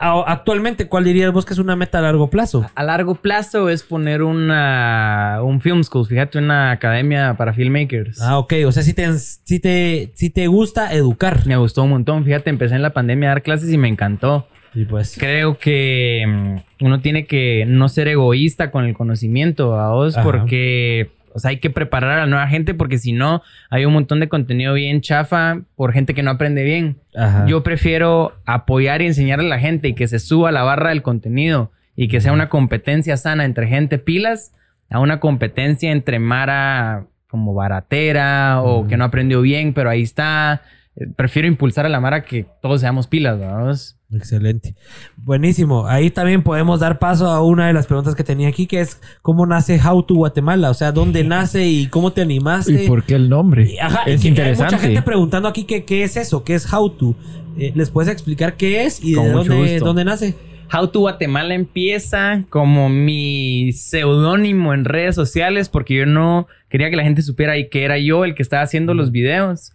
Actualmente, 0.00 0.88
¿cuál 0.88 1.04
dirías 1.04 1.30
vos 1.30 1.44
que 1.44 1.52
es 1.52 1.58
una 1.58 1.76
meta 1.76 1.98
a 1.98 2.02
largo 2.02 2.30
plazo? 2.30 2.68
A 2.74 2.82
largo 2.82 3.16
plazo 3.16 3.68
es 3.68 3.82
poner 3.82 4.22
una, 4.22 5.40
un 5.42 5.60
film 5.60 5.84
school, 5.84 6.06
fíjate, 6.06 6.38
una 6.38 6.70
academia 6.70 7.34
para 7.36 7.52
filmmakers. 7.52 8.20
Ah, 8.22 8.38
ok. 8.38 8.54
O 8.66 8.72
sea, 8.72 8.82
si 8.82 8.94
te, 8.94 9.12
si 9.18 9.60
te, 9.60 10.10
si 10.14 10.30
te 10.30 10.46
gusta 10.46 10.92
educar. 10.94 11.46
Me 11.46 11.56
gustó 11.56 11.82
un 11.82 11.90
montón, 11.90 12.24
fíjate, 12.24 12.48
empecé 12.48 12.74
en 12.76 12.82
la 12.82 12.94
pandemia 12.94 13.28
a 13.28 13.32
dar 13.34 13.42
clases 13.42 13.70
y 13.70 13.76
me 13.76 13.88
encantó. 13.88 14.48
Sí, 14.74 14.84
pues. 14.84 15.16
Creo 15.18 15.58
que 15.58 16.24
mm, 16.26 16.84
uno 16.84 17.00
tiene 17.00 17.24
que 17.26 17.64
no 17.66 17.88
ser 17.88 18.08
egoísta 18.08 18.70
con 18.70 18.84
el 18.84 18.94
conocimiento, 18.94 19.78
a 19.78 19.90
vos, 19.92 20.16
Ajá. 20.16 20.24
porque 20.24 21.10
o 21.34 21.40
sea, 21.40 21.50
hay 21.50 21.58
que 21.58 21.70
preparar 21.70 22.18
a 22.18 22.20
la 22.22 22.26
nueva 22.26 22.48
gente, 22.48 22.74
porque 22.74 22.98
si 22.98 23.12
no, 23.12 23.42
hay 23.70 23.84
un 23.84 23.92
montón 23.92 24.18
de 24.18 24.28
contenido 24.28 24.74
bien 24.74 25.00
chafa 25.00 25.60
por 25.76 25.92
gente 25.92 26.12
que 26.14 26.22
no 26.22 26.32
aprende 26.32 26.64
bien. 26.64 26.96
Ajá. 27.14 27.46
Yo 27.46 27.62
prefiero 27.62 28.32
apoyar 28.44 29.02
y 29.02 29.06
enseñarle 29.06 29.46
a 29.46 29.48
la 29.50 29.58
gente 29.58 29.88
y 29.88 29.94
que 29.94 30.08
se 30.08 30.18
suba 30.18 30.50
la 30.50 30.64
barra 30.64 30.90
del 30.90 31.02
contenido 31.02 31.70
y 31.94 32.08
que 32.08 32.20
sea 32.20 32.32
una 32.32 32.48
competencia 32.48 33.16
sana 33.16 33.44
entre 33.44 33.68
gente 33.68 33.98
pilas 33.98 34.52
a 34.90 35.00
una 35.00 35.20
competencia 35.20 35.92
entre 35.92 36.18
Mara 36.18 37.06
como 37.28 37.54
baratera 37.54 38.62
o 38.62 38.86
que 38.86 38.96
no 38.96 39.04
aprendió 39.04 39.42
bien, 39.42 39.74
pero 39.74 39.90
ahí 39.90 40.02
está. 40.02 40.62
Eh, 40.96 41.06
Prefiero 41.14 41.46
impulsar 41.46 41.86
a 41.86 41.90
la 41.90 42.00
Mara 42.00 42.22
que 42.22 42.46
todos 42.62 42.80
seamos 42.80 43.06
pilas, 43.06 43.38
vamos. 43.38 43.97
Excelente. 44.10 44.74
Buenísimo. 45.16 45.86
Ahí 45.86 46.10
también 46.10 46.42
podemos 46.42 46.80
dar 46.80 46.98
paso 46.98 47.26
a 47.26 47.42
una 47.42 47.66
de 47.66 47.74
las 47.74 47.86
preguntas 47.86 48.14
que 48.14 48.24
tenía 48.24 48.48
aquí, 48.48 48.66
que 48.66 48.80
es 48.80 49.00
cómo 49.20 49.44
nace 49.44 49.78
How 49.78 50.02
to 50.02 50.14
Guatemala. 50.14 50.70
O 50.70 50.74
sea, 50.74 50.92
dónde 50.92 51.24
nace 51.24 51.66
y 51.66 51.88
cómo 51.88 52.12
te 52.12 52.22
animaste. 52.22 52.84
¿Y 52.84 52.88
por 52.88 53.04
qué 53.04 53.16
el 53.16 53.28
nombre? 53.28 53.76
Ajá, 53.80 54.04
es 54.04 54.22
que 54.22 54.28
interesante. 54.28 54.74
Hay 54.74 54.80
mucha 54.80 54.86
gente 54.86 55.02
preguntando 55.02 55.48
aquí 55.48 55.64
que, 55.64 55.84
qué 55.84 56.04
es 56.04 56.16
eso, 56.16 56.42
qué 56.42 56.54
es 56.54 56.72
How 56.72 56.90
to. 56.90 57.14
Eh, 57.58 57.72
¿Les 57.74 57.90
puedes 57.90 58.10
explicar 58.10 58.56
qué 58.56 58.84
es 58.84 59.02
y 59.02 59.14
Con 59.14 59.26
de 59.26 59.32
dónde, 59.32 59.78
dónde 59.80 60.04
nace? 60.04 60.34
How 60.72 60.88
to 60.88 61.00
Guatemala 61.00 61.54
empieza 61.54 62.44
como 62.48 62.88
mi 62.88 63.72
seudónimo 63.72 64.72
en 64.72 64.84
redes 64.84 65.14
sociales 65.14 65.68
porque 65.68 65.94
yo 65.94 66.06
no 66.06 66.46
quería 66.68 66.88
que 66.90 66.96
la 66.96 67.04
gente 67.04 67.22
supiera 67.22 67.58
y 67.58 67.68
que 67.68 67.84
era 67.84 67.98
yo 67.98 68.24
el 68.24 68.34
que 68.34 68.42
estaba 68.42 68.62
haciendo 68.62 68.94
los 68.94 69.10
videos. 69.10 69.72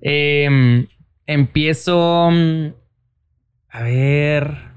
Eh, 0.00 0.86
empiezo... 1.26 2.30
A 3.74 3.82
ver... 3.82 4.72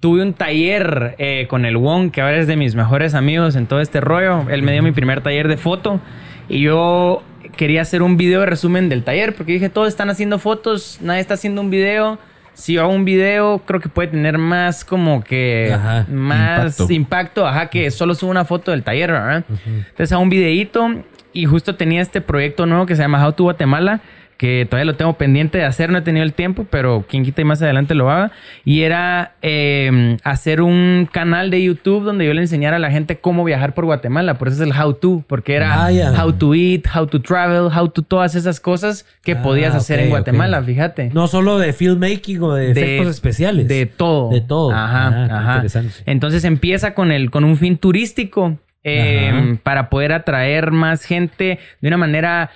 Tuve 0.00 0.20
un 0.22 0.34
taller 0.34 1.14
eh, 1.18 1.46
con 1.48 1.64
el 1.64 1.76
Wong, 1.78 2.10
que 2.10 2.20
ahora 2.20 2.36
es 2.36 2.46
de 2.46 2.56
mis 2.56 2.74
mejores 2.74 3.14
amigos 3.14 3.56
en 3.56 3.66
todo 3.66 3.80
este 3.80 4.00
rollo. 4.00 4.44
Él 4.50 4.62
me 4.62 4.72
dio 4.72 4.82
mi 4.82 4.92
primer 4.92 5.22
taller 5.22 5.48
de 5.48 5.56
foto 5.56 6.00
y 6.48 6.60
yo 6.60 7.22
quería 7.56 7.80
hacer 7.80 8.02
un 8.02 8.16
video 8.18 8.40
de 8.40 8.46
resumen 8.46 8.88
del 8.90 9.04
taller 9.04 9.34
porque 9.34 9.52
dije, 9.54 9.68
todos 9.70 9.88
están 9.88 10.10
haciendo 10.10 10.38
fotos, 10.38 10.98
nadie 11.00 11.20
está 11.20 11.34
haciendo 11.34 11.60
un 11.62 11.70
video. 11.70 12.18
Si 12.52 12.74
yo 12.74 12.82
hago 12.82 12.92
un 12.92 13.04
video, 13.06 13.60
creo 13.66 13.80
que 13.80 13.88
puede 13.88 14.08
tener 14.08 14.36
más 14.38 14.84
como 14.84 15.24
que 15.24 15.72
Ajá, 15.72 16.06
más 16.10 16.78
impacto. 16.78 16.92
impacto. 16.92 17.46
ajá, 17.46 17.68
que 17.70 17.90
solo 17.90 18.14
subo 18.14 18.30
una 18.30 18.44
foto 18.44 18.72
del 18.72 18.82
taller, 18.82 19.12
¿verdad? 19.12 19.44
Entonces 19.66 20.12
hago 20.12 20.22
un 20.22 20.30
videíto 20.30 20.88
y 21.32 21.46
justo 21.46 21.74
tenía 21.74 22.02
este 22.02 22.20
proyecto 22.20 22.66
nuevo 22.66 22.84
que 22.86 22.96
se 22.96 23.02
llama 23.02 23.26
How 23.26 23.32
to 23.32 23.42
Guatemala, 23.44 24.00
que 24.36 24.66
todavía 24.68 24.92
lo 24.92 24.96
tengo 24.96 25.14
pendiente 25.14 25.56
de 25.58 25.64
hacer, 25.64 25.88
no 25.90 25.98
he 25.98 26.02
tenido 26.02 26.22
el 26.22 26.34
tiempo, 26.34 26.66
pero 26.68 27.06
quien 27.08 27.24
quita 27.24 27.40
y 27.40 27.44
más 27.44 27.62
adelante 27.62 27.94
lo 27.94 28.10
haga. 28.10 28.32
Y 28.64 28.82
era 28.82 29.32
eh, 29.42 30.18
hacer 30.24 30.60
un 30.60 31.08
canal 31.10 31.50
de 31.50 31.62
YouTube 31.62 32.04
donde 32.04 32.26
yo 32.26 32.34
le 32.34 32.42
enseñara 32.42 32.76
a 32.76 32.78
la 32.78 32.90
gente 32.90 33.16
cómo 33.16 33.44
viajar 33.44 33.72
por 33.72 33.86
Guatemala. 33.86 34.34
Por 34.34 34.48
eso 34.48 34.62
es 34.62 34.68
el 34.70 34.78
how 34.78 34.92
to, 34.92 35.24
porque 35.26 35.54
era 35.54 35.86
Ah, 35.86 35.90
how 36.22 36.32
to 36.34 36.54
eat, 36.54 36.82
how 36.94 37.06
to 37.06 37.20
travel, 37.22 37.70
how 37.74 37.88
to 37.88 38.02
todas 38.02 38.34
esas 38.34 38.60
cosas 38.60 39.06
que 39.22 39.32
Ah, 39.32 39.42
podías 39.42 39.74
hacer 39.74 39.98
ok, 40.00 40.04
en 40.04 40.10
Guatemala, 40.10 40.62
fíjate. 40.62 41.10
No 41.14 41.28
solo 41.28 41.58
de 41.58 41.72
filmmaking 41.72 42.42
o 42.42 42.52
de, 42.54 42.74
De- 42.74 42.80
efectos 42.82 43.14
especiales. 43.14 43.68
De 43.68 43.86
todo. 43.86 44.30
De 44.30 44.42
todo. 44.42 44.70
Ajá, 44.72 45.08
Ah, 45.08 45.38
ajá. 45.40 45.52
interesante. 45.54 45.94
Entonces 46.04 46.44
empieza 46.44 46.92
con 46.94 47.10
el, 47.10 47.30
con 47.30 47.44
un 47.44 47.56
fin 47.56 47.78
turístico. 47.78 48.58
eh, 48.88 49.30
Ajá. 49.32 49.58
para 49.64 49.88
poder 49.90 50.12
atraer 50.12 50.70
más 50.70 51.02
gente 51.04 51.58
de 51.80 51.88
una 51.88 51.96
manera 51.96 52.50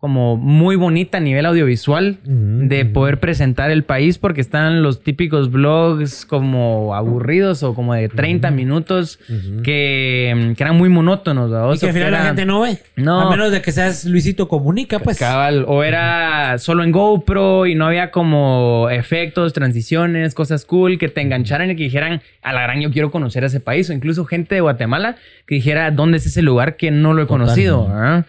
como 0.00 0.38
muy 0.38 0.76
bonita 0.76 1.18
a 1.18 1.20
nivel 1.20 1.44
audiovisual 1.44 2.20
Ujú, 2.24 2.68
de 2.68 2.86
poder 2.86 3.20
presentar 3.20 3.70
el 3.70 3.84
país 3.84 4.16
porque 4.16 4.40
están 4.40 4.82
los 4.82 5.02
típicos 5.02 5.50
vlogs 5.50 6.24
como 6.24 6.94
aburridos 6.94 7.62
o 7.62 7.74
como 7.74 7.92
de 7.92 8.08
30 8.08 8.50
minutos 8.50 9.18
que, 9.62 10.54
que 10.56 10.62
eran 10.62 10.76
muy 10.78 10.88
monótonos. 10.88 11.50
Y 11.76 11.80
que 11.80 11.86
al 11.88 11.92
final 11.92 12.12
la 12.12 12.22
gente 12.24 12.46
no 12.46 12.62
ve. 12.62 12.78
No. 12.96 13.20
A 13.20 13.30
menos 13.30 13.52
de 13.52 13.60
que 13.60 13.72
seas 13.72 14.06
Luisito 14.06 14.48
Comunica, 14.48 15.00
pues. 15.00 15.18
Cabal, 15.18 15.66
o 15.68 15.82
era 15.84 16.56
solo 16.58 16.82
en 16.82 16.92
GoPro 16.92 17.66
y 17.66 17.74
no 17.74 17.86
había 17.86 18.10
como 18.10 18.88
efectos, 18.90 19.52
transiciones, 19.52 20.34
cosas 20.34 20.64
cool 20.64 20.96
que 20.96 21.08
te 21.08 21.20
engancharan 21.20 21.70
y 21.70 21.76
que 21.76 21.82
dijeran, 21.82 22.22
a 22.42 22.54
la 22.54 22.62
gran 22.62 22.80
yo 22.80 22.90
quiero 22.90 23.10
conocer 23.10 23.44
ese 23.44 23.60
país. 23.60 23.90
O 23.90 23.92
incluso 23.92 24.24
gente 24.24 24.54
de 24.54 24.62
Guatemala 24.62 25.16
que 25.46 25.56
dijera, 25.56 25.90
¿dónde 25.90 26.16
es 26.16 26.24
ese 26.26 26.40
lugar 26.40 26.76
que 26.76 26.90
no 26.90 27.12
lo 27.12 27.22
he 27.22 27.26
Total. 27.26 27.38
conocido? 27.40 28.24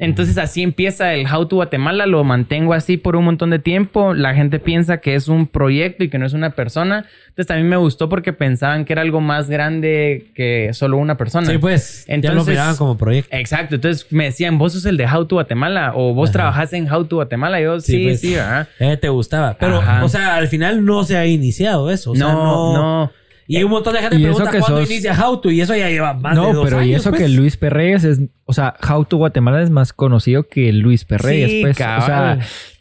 Entonces 0.00 0.38
así 0.38 0.62
empieza 0.62 1.12
el 1.12 1.30
How 1.30 1.46
to 1.46 1.56
Guatemala, 1.56 2.06
lo 2.06 2.24
mantengo 2.24 2.72
así 2.72 2.96
por 2.96 3.16
un 3.16 3.26
montón 3.26 3.50
de 3.50 3.58
tiempo. 3.58 4.14
La 4.14 4.34
gente 4.34 4.58
piensa 4.58 4.98
que 4.98 5.14
es 5.14 5.28
un 5.28 5.46
proyecto 5.46 6.02
y 6.02 6.08
que 6.08 6.18
no 6.18 6.24
es 6.24 6.32
una 6.32 6.50
persona. 6.50 7.04
Entonces 7.28 7.46
también 7.46 7.68
me 7.68 7.76
gustó 7.76 8.08
porque 8.08 8.32
pensaban 8.32 8.86
que 8.86 8.94
era 8.94 9.02
algo 9.02 9.20
más 9.20 9.50
grande 9.50 10.30
que 10.34 10.70
solo 10.72 10.96
una 10.96 11.18
persona. 11.18 11.46
Sí, 11.46 11.58
pues. 11.58 12.06
ya 12.08 12.32
lo 12.32 12.44
miraban 12.46 12.76
como 12.76 12.96
proyecto. 12.96 13.36
Exacto, 13.36 13.74
entonces 13.74 14.10
me 14.10 14.24
decían, 14.24 14.56
vos 14.56 14.72
sos 14.72 14.86
el 14.86 14.96
de 14.96 15.06
How 15.06 15.26
to 15.26 15.36
Guatemala 15.36 15.92
o 15.94 16.14
vos 16.14 16.32
trabajás 16.32 16.72
en 16.72 16.90
How 16.90 17.04
to 17.04 17.16
Guatemala. 17.16 17.60
Yo, 17.60 17.78
sí, 17.80 18.04
pues. 18.04 18.20
sí, 18.22 18.34
¿verdad? 18.34 18.68
Eh, 18.78 18.96
te 18.96 19.10
gustaba. 19.10 19.58
Pero, 19.60 19.80
Ajá. 19.80 20.02
o 20.02 20.08
sea, 20.08 20.36
al 20.36 20.48
final 20.48 20.82
no 20.82 21.04
se 21.04 21.18
ha 21.18 21.26
iniciado 21.26 21.90
eso. 21.90 22.12
O 22.12 22.16
sea, 22.16 22.26
no, 22.26 22.72
no, 22.72 22.72
no. 22.72 23.12
Y 23.50 23.56
hay 23.56 23.64
un 23.64 23.70
montón 23.72 23.94
de 23.94 24.00
gente 24.00 24.16
pregunta 24.16 24.50
cuándo 24.60 24.80
sos- 24.80 24.90
inicia 24.90 25.12
to 25.42 25.50
y 25.50 25.60
eso 25.60 25.74
ya 25.74 25.88
lleva 25.88 26.14
más 26.14 26.36
de 26.36 26.40
No, 26.40 26.52
dos 26.52 26.64
pero 26.64 26.84
y 26.84 26.94
eso 26.94 27.10
pues. 27.10 27.22
que 27.22 27.28
Luis 27.28 27.56
Perreyes 27.56 28.04
es, 28.04 28.20
o 28.44 28.52
sea, 28.52 28.76
to 29.08 29.16
Guatemala 29.16 29.60
es 29.60 29.70
más 29.70 29.92
conocido 29.92 30.46
que 30.46 30.72
Luis 30.72 31.04
Perreyes, 31.04 31.50
Sí, 31.50 31.60
pues. 31.62 31.76
O 31.76 32.06
sea, 32.06 32.38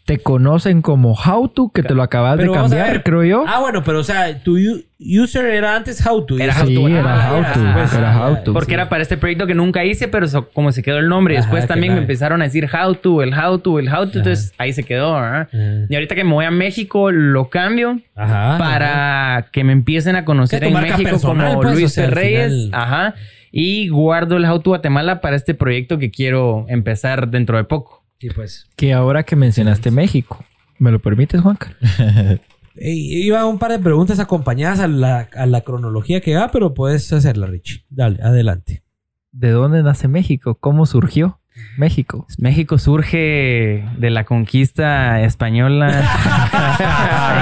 te 0.09 0.17
conocen 0.23 0.81
como 0.81 1.13
How 1.13 1.49
to, 1.49 1.71
que 1.71 1.83
te 1.83 1.93
lo 1.93 2.01
acabas 2.01 2.37
Pero 2.37 2.51
de 2.53 2.57
cambiar, 2.57 2.91
ver. 2.93 3.03
creo 3.03 3.23
yo. 3.23 3.45
Ah, 3.47 3.59
bueno, 3.59 3.83
pero 3.83 3.99
o 3.99 4.03
sea, 4.03 4.41
tu 4.43 4.57
user 4.99 5.45
era 5.45 5.75
antes 5.75 6.03
How 6.05 6.25
to. 6.25 6.37
y 6.37 6.41
Era 6.41 6.53
eso- 6.53 6.63
How 6.63 6.73
to. 6.73 6.87
sí, 6.87 6.93
era 6.93 7.27
Ah, 7.27 7.31
How 7.35 7.41
ya, 7.43 7.53
to, 7.53 7.59
pues, 7.73 7.93
era 7.93 8.11
ah, 8.15 8.27
How 8.27 8.33
ya. 8.35 8.43
to. 8.43 8.53
Porque 8.53 8.69
sí. 8.69 8.73
era 8.73 8.89
para 8.89 9.03
este 9.03 9.17
proyecto 9.17 9.45
que 9.45 9.53
nunca 9.53 9.85
hice, 9.85 10.07
pero 10.07 10.27
so- 10.27 10.49
como 10.49 10.71
se 10.71 10.81
quedó 10.81 10.97
el 10.97 11.09
nombre. 11.09 11.35
Y 11.35 11.37
después 11.37 11.67
también 11.67 11.93
me 11.93 11.99
empezaron 11.99 12.41
a 12.41 12.45
decir 12.45 12.67
How 12.73 12.95
to, 12.95 13.21
el 13.21 13.33
How 13.37 13.59
to, 13.59 13.77
el 13.77 13.87
How 13.87 14.09
to. 14.09 14.17
Entonces 14.17 14.51
ahí 14.57 14.73
se 14.73 14.83
quedó, 14.83 15.13
¿verdad? 15.13 15.41
Ajá. 15.41 15.85
Y 15.89 15.93
ahorita 15.93 16.15
que 16.15 16.23
me 16.23 16.33
voy 16.33 16.45
a 16.45 16.51
México, 16.51 17.11
lo 17.11 17.49
cambio 17.51 17.99
Ajá. 18.15 18.57
para 18.57 19.45
que 19.51 19.63
me 19.63 19.73
empiecen 19.73 20.15
a 20.15 20.25
conocer 20.25 20.63
en 20.63 20.73
México 20.73 21.03
personal, 21.03 21.49
como 21.49 21.61
pues, 21.61 21.73
Luis 21.75 21.85
o 21.85 21.89
sea, 21.89 22.09
Reyes. 22.09 22.51
final- 22.65 22.69
Ajá. 22.81 23.15
Y 23.51 23.89
guardo 23.89 24.37
el 24.37 24.45
How 24.45 24.59
to 24.59 24.71
Guatemala 24.71 25.21
para 25.21 25.35
este 25.35 25.53
proyecto 25.53 25.97
que 25.99 26.11
quiero 26.11 26.65
empezar 26.67 27.29
dentro 27.29 27.57
de 27.57 27.63
poco. 27.63 27.98
Pues. 28.35 28.67
Que 28.75 28.93
ahora 28.93 29.23
que 29.23 29.35
mencionaste 29.35 29.91
México, 29.91 30.43
¿me 30.77 30.91
lo 30.91 30.99
permites, 30.99 31.41
Juanca? 31.41 31.71
Iba 32.75 33.45
un 33.45 33.59
par 33.59 33.71
de 33.71 33.79
preguntas 33.79 34.19
acompañadas 34.19 34.79
a 34.79 34.87
la, 34.87 35.29
a 35.35 35.45
la 35.45 35.61
cronología 35.61 36.21
que 36.21 36.35
va, 36.35 36.49
pero 36.51 36.73
puedes 36.73 37.11
hacerla, 37.11 37.47
Richie. 37.47 37.85
Dale, 37.89 38.21
adelante. 38.21 38.83
¿De 39.31 39.51
dónde 39.51 39.83
nace 39.83 40.07
México? 40.07 40.55
¿Cómo 40.55 40.85
surgió 40.85 41.39
México? 41.77 42.25
México 42.37 42.77
surge 42.77 43.85
de 43.97 44.09
la 44.09 44.23
conquista 44.25 45.21
española. 45.21 46.03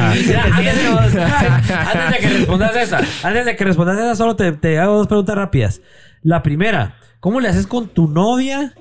antes, 0.10 0.28
de, 0.28 0.38
antes 0.38 2.12
de 2.12 2.18
que 2.20 2.30
respondas 2.30 2.76
esa, 2.76 2.98
antes 3.24 3.46
de 3.46 3.56
que 3.56 3.64
respondas 3.64 3.98
esa, 3.98 4.16
solo 4.16 4.36
te, 4.36 4.52
te 4.54 4.80
hago 4.80 4.98
dos 4.98 5.08
preguntas 5.08 5.36
rápidas. 5.36 5.82
La 6.24 6.44
primera, 6.44 6.96
¿cómo 7.20 7.40
le 7.40 7.50
haces 7.50 7.68
con 7.68 7.88
tu 7.88 8.08
novia? 8.08 8.74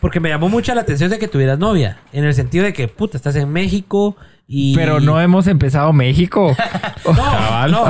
Porque 0.00 0.20
me 0.20 0.28
llamó 0.28 0.48
mucho 0.48 0.74
la 0.74 0.82
atención 0.82 1.10
de 1.10 1.18
que 1.18 1.28
tuvieras 1.28 1.58
novia. 1.58 1.98
En 2.12 2.24
el 2.24 2.32
sentido 2.34 2.64
de 2.64 2.72
que, 2.72 2.86
puta, 2.88 3.16
estás 3.16 3.34
en 3.36 3.50
México 3.50 4.16
y... 4.46 4.74
Pero 4.76 5.00
no 5.00 5.20
hemos 5.20 5.46
empezado 5.48 5.92
México. 5.92 6.56
No, 7.04 7.14
Cabal, 7.14 7.70
no. 7.70 7.82
o 7.82 7.88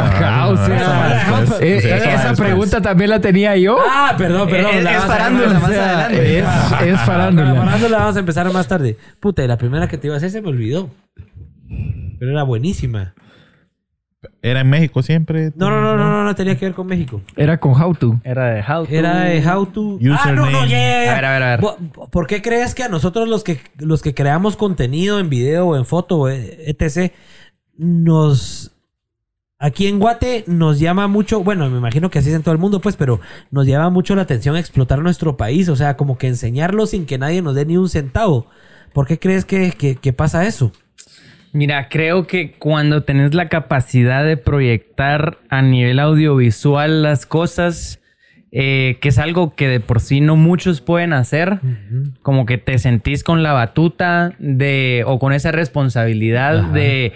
no, 0.56 0.66
sea, 0.66 1.26
va 1.32 1.40
después. 1.40 1.60
eh, 1.60 1.88
va 1.90 1.96
esa 1.96 2.28
después. 2.28 2.38
pregunta 2.38 2.80
también 2.80 3.10
la 3.10 3.20
tenía 3.20 3.56
yo. 3.56 3.76
Ah, 3.80 4.14
perdón, 4.16 4.48
perdón. 4.48 4.76
Es- 4.76 4.84
la 4.84 4.92
es 4.96 5.04
farándula, 5.04 5.52
más 5.54 5.64
adelante. 5.64 6.38
Es, 6.38 6.44
es 6.84 6.92
La 6.92 6.98
farándula. 6.98 7.54
farándula 7.54 7.98
vamos 7.98 8.16
a 8.16 8.20
empezar 8.20 8.52
más 8.52 8.68
tarde. 8.68 8.96
Puta, 9.18 9.42
y 9.42 9.48
la 9.48 9.58
primera 9.58 9.88
que 9.88 9.98
te 9.98 10.06
iba 10.06 10.14
a 10.14 10.18
hacer 10.18 10.30
se 10.30 10.40
me 10.40 10.48
olvidó. 10.48 10.88
Pero 12.18 12.30
era 12.30 12.42
buenísima. 12.44 13.14
Era 14.42 14.60
en 14.62 14.68
México 14.70 15.00
siempre. 15.02 15.52
No, 15.54 15.70
no, 15.70 15.80
no, 15.80 15.96
no, 15.96 16.10
no, 16.10 16.24
no 16.24 16.34
tenía 16.34 16.58
que 16.58 16.64
ver 16.66 16.74
con 16.74 16.86
México. 16.88 17.20
Era 17.36 17.58
con 17.58 17.80
How 17.80 17.94
to. 17.94 18.20
Era 18.24 18.46
de 18.54 18.60
How 18.62 18.84
to. 18.86 18.90
Era 18.92 19.20
de 19.20 19.46
How 19.48 19.66
to. 19.66 19.98
Ah, 20.12 20.32
no, 20.32 20.50
no, 20.50 20.66
ya. 20.66 21.12
A 21.12 21.14
ver, 21.14 21.24
a 21.24 21.32
ver, 21.32 21.42
a 21.42 21.56
ver. 21.56 21.60
¿Por 22.10 22.26
qué 22.26 22.42
crees 22.42 22.74
que 22.74 22.82
a 22.82 22.88
nosotros 22.88 23.28
los 23.28 23.44
que, 23.44 23.60
los 23.78 24.02
que 24.02 24.14
creamos 24.14 24.56
contenido 24.56 25.20
en 25.20 25.28
video 25.28 25.68
o 25.68 25.76
en 25.76 25.84
foto 25.84 26.18
o 26.18 26.28
etc. 26.28 27.12
nos... 27.76 28.72
Aquí 29.60 29.88
en 29.88 29.98
Guate 29.98 30.44
nos 30.46 30.78
llama 30.78 31.08
mucho, 31.08 31.42
bueno, 31.42 31.68
me 31.68 31.78
imagino 31.78 32.10
que 32.10 32.20
así 32.20 32.28
es 32.28 32.36
en 32.36 32.42
todo 32.44 32.52
el 32.52 32.60
mundo, 32.60 32.80
pues, 32.80 32.94
pero 32.94 33.18
nos 33.50 33.66
llama 33.66 33.90
mucho 33.90 34.14
la 34.14 34.22
atención 34.22 34.56
explotar 34.56 35.00
nuestro 35.00 35.36
país, 35.36 35.68
o 35.68 35.74
sea, 35.74 35.96
como 35.96 36.16
que 36.16 36.28
enseñarlo 36.28 36.86
sin 36.86 37.06
que 37.06 37.18
nadie 37.18 37.42
nos 37.42 37.56
dé 37.56 37.66
ni 37.66 37.76
un 37.76 37.88
centavo. 37.88 38.46
¿Por 38.92 39.08
qué 39.08 39.18
crees 39.18 39.44
que, 39.44 39.72
que- 39.72 39.96
que 39.96 40.12
pasa 40.12 40.46
eso? 40.46 40.70
Mira, 41.58 41.88
creo 41.88 42.28
que 42.28 42.52
cuando 42.52 43.02
tenés 43.02 43.34
la 43.34 43.48
capacidad 43.48 44.24
de 44.24 44.36
proyectar 44.36 45.38
a 45.48 45.60
nivel 45.60 45.98
audiovisual 45.98 47.02
las 47.02 47.26
cosas, 47.26 48.00
eh, 48.52 48.98
que 49.00 49.08
es 49.08 49.18
algo 49.18 49.56
que 49.56 49.66
de 49.66 49.80
por 49.80 49.98
sí 49.98 50.20
no 50.20 50.36
muchos 50.36 50.80
pueden 50.80 51.12
hacer, 51.12 51.58
como 52.22 52.46
que 52.46 52.58
te 52.58 52.78
sentís 52.78 53.24
con 53.24 53.42
la 53.42 53.54
batuta 53.54 54.34
de 54.38 55.02
o 55.04 55.18
con 55.18 55.32
esa 55.32 55.50
responsabilidad 55.50 56.58
Ajá. 56.58 56.72
de 56.72 57.12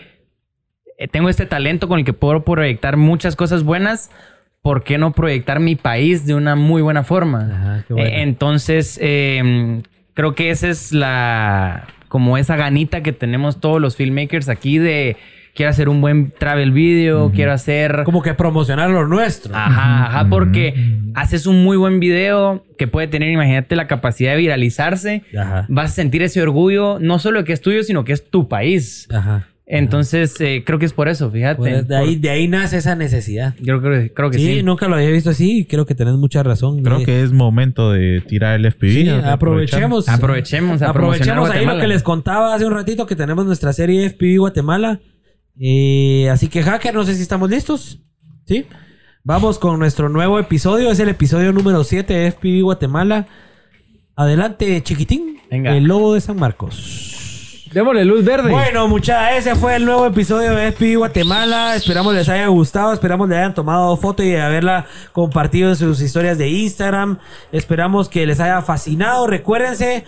eh, 0.99 1.07
tengo 1.07 1.29
este 1.29 1.47
talento 1.47 1.87
con 1.87 2.01
el 2.01 2.05
que 2.05 2.13
puedo 2.13 2.45
proyectar 2.45 2.97
muchas 2.97 3.37
cosas 3.37 3.63
buenas. 3.63 4.11
¿Por 4.61 4.83
qué 4.83 4.99
no 4.99 5.13
proyectar 5.13 5.61
mi 5.61 5.77
país 5.77 6.27
de 6.27 6.35
una 6.35 6.57
muy 6.57 6.83
buena 6.83 7.05
forma? 7.05 7.49
Ajá, 7.53 7.85
qué 7.87 7.95
bueno. 7.95 8.09
Eh, 8.09 8.23
entonces, 8.23 8.99
eh, 9.01 9.83
creo 10.15 10.35
que 10.35 10.51
esa 10.51 10.67
es 10.67 10.93
la. 10.93 11.87
Como 12.13 12.37
esa 12.37 12.57
ganita 12.57 13.03
que 13.03 13.15
tenemos 13.15 13.59
todos 13.59 13.81
los 13.81 13.97
filmmakers 13.97 14.51
aquí 14.51 14.77
de. 14.77 15.17
Quiero 15.55 15.71
hacer 15.71 15.89
un 15.89 16.03
buen 16.03 16.31
travel 16.31 16.71
video, 16.71 17.31
quiero 17.35 17.53
hacer. 17.53 18.03
Como 18.05 18.21
que 18.21 18.35
promocionar 18.35 18.91
lo 18.91 19.07
nuestro. 19.07 19.55
Ajá, 19.55 20.07
ajá, 20.07 20.29
porque 20.29 20.75
haces 21.15 21.47
un 21.47 21.63
muy 21.63 21.79
buen 21.79 22.01
video 22.01 22.65
que 22.77 22.87
puede 22.87 23.07
tener, 23.07 23.31
imagínate, 23.31 23.77
la 23.77 23.87
capacidad 23.87 24.33
de 24.33 24.39
viralizarse. 24.39 25.23
Ajá. 25.39 25.65
Vas 25.71 25.93
a 25.93 25.95
sentir 25.95 26.23
ese 26.23 26.43
orgullo, 26.43 26.99
no 27.01 27.19
solo 27.19 27.41
de 27.41 27.45
que 27.47 27.55
es 27.55 27.63
tuyo, 27.63 27.83
sino 27.83 28.05
que 28.05 28.13
es 28.13 28.29
tu 28.29 28.47
país. 28.47 29.09
Ajá. 29.11 29.47
Entonces, 29.75 30.39
eh, 30.41 30.63
creo 30.67 30.79
que 30.79 30.85
es 30.85 30.93
por 30.93 31.09
eso, 31.09 31.31
fíjate. 31.31 31.57
Pues 31.57 31.89
de, 31.89 31.97
ahí, 31.97 32.17
de 32.17 32.29
ahí 32.29 32.47
nace 32.47 32.77
esa 32.77 32.95
necesidad. 32.95 33.55
Yo 33.59 33.81
creo, 33.81 34.11
creo 34.15 34.31
que 34.31 34.39
Sí, 34.39 34.57
sí. 34.57 34.63
nunca 34.63 34.87
lo 34.87 34.97
había 34.97 35.09
visto 35.11 35.31
así 35.31 35.61
y 35.61 35.65
creo 35.65 35.87
que 35.87 35.95
tenés 35.95 36.15
mucha 36.15 36.43
razón. 36.43 36.83
Creo 36.83 36.99
Eh, 37.01 37.05
que 37.05 37.23
es 37.23 37.33
momento 37.33 37.91
de 37.91 38.21
tirar 38.21 38.55
el 38.61 38.67
FPV. 38.67 38.91
Sí, 38.93 39.09
aprovechemos. 39.09 40.09
Aprovechemos 40.11 40.83
a 40.83 40.91
Aprovechemos 40.91 41.49
ahí 41.51 41.65
lo 41.65 41.79
que 41.79 41.87
les 41.87 42.03
contaba 42.03 42.55
hace 42.55 42.67
un 42.67 42.75
ratito 42.75 43.07
que 43.07 43.17
tenemos 43.17 43.47
nuestra 43.47 43.73
serie 43.73 44.05
FPV 44.11 44.39
Guatemala. 44.41 45.01
Eh, 45.59 46.29
así 46.31 46.49
que, 46.49 46.63
hacker, 46.63 46.95
no 46.95 47.05
sé 47.05 47.15
si 47.15 47.23
estamos 47.23 47.49
listos. 47.49 48.01
¿Sí? 48.47 48.67
Vamos 49.25 49.59
con 49.59 49.79
nuestro 49.79 50.09
nuevo 50.11 50.39
episodio. 50.39 50.91
Es 50.91 51.01
el 51.01 51.09
episodio 51.09 51.51
número 51.53 51.83
7 51.83 52.13
de 52.13 52.27
FPV 52.33 52.63
Guatemala. 52.63 53.27
Adelante, 54.17 54.83
chiquitín. 54.83 55.39
Venga. 55.51 55.75
El 55.77 55.85
lobo 55.85 56.13
de 56.15 56.21
San 56.21 56.37
Marcos. 56.37 57.22
Démosle 57.73 58.05
luz 58.05 58.23
verde. 58.23 58.51
Bueno, 58.51 58.87
muchachos, 58.87 59.39
ese 59.39 59.57
fue 59.57 59.77
el 59.77 59.87
nuevo 59.87 60.05
episodio 60.05 60.55
de 60.55 60.73
FPV 60.73 60.99
Guatemala. 60.99 61.75
Esperamos 61.75 62.15
les 62.15 62.29
haya 62.29 62.47
gustado. 62.49 62.93
Esperamos 62.93 63.31
le 63.31 63.37
hayan 63.39 63.55
tomado 63.55 63.97
foto 63.97 64.23
y 64.23 64.37
haberla 64.37 64.85
compartido 65.13 65.71
en 65.71 65.77
sus 65.77 66.03
historias 66.03 66.37
de 66.37 66.51
Instagram. 66.51 67.19
Esperamos 67.51 68.11
que 68.11 68.27
les 68.27 68.41
haya 68.41 68.61
fascinado. 68.61 69.27
Recuérdense, 69.27 70.05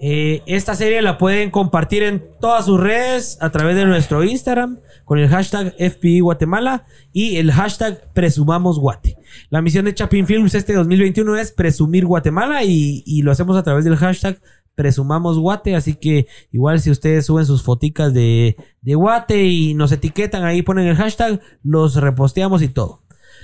eh, 0.00 0.42
esta 0.46 0.74
serie 0.74 1.02
la 1.02 1.18
pueden 1.18 1.50
compartir 1.50 2.02
en 2.04 2.24
todas 2.40 2.64
sus 2.64 2.80
redes 2.80 3.36
a 3.42 3.50
través 3.50 3.76
de 3.76 3.84
nuestro 3.84 4.24
Instagram 4.24 4.78
con 5.04 5.18
el 5.18 5.28
hashtag 5.28 5.74
FPV 5.78 6.22
Guatemala 6.22 6.86
y 7.12 7.36
el 7.36 7.52
hashtag 7.52 8.14
Presumamos 8.14 8.78
Guate. 8.78 9.18
La 9.50 9.60
misión 9.60 9.84
de 9.84 9.92
Chapin 9.92 10.26
Films 10.26 10.54
este 10.54 10.72
2021 10.72 11.36
es 11.36 11.52
presumir 11.52 12.06
Guatemala 12.06 12.64
y 12.64 13.20
lo 13.20 13.30
hacemos 13.30 13.58
a 13.58 13.62
través 13.62 13.84
del 13.84 13.96
hashtag 13.96 14.38
presumamos 14.74 15.38
Guate, 15.38 15.76
así 15.76 15.94
que 15.94 16.26
igual 16.52 16.80
si 16.80 16.90
ustedes 16.90 17.26
suben 17.26 17.46
sus 17.46 17.62
foticas 17.62 18.12
de, 18.14 18.56
de 18.82 18.94
Guate 18.94 19.44
y 19.44 19.74
nos 19.74 19.92
etiquetan 19.92 20.44
ahí, 20.44 20.62
ponen 20.62 20.86
el 20.86 20.96
hashtag, 20.96 21.40
los 21.62 21.96
reposteamos 21.96 22.62
y 22.62 22.68
todo. 22.68 23.02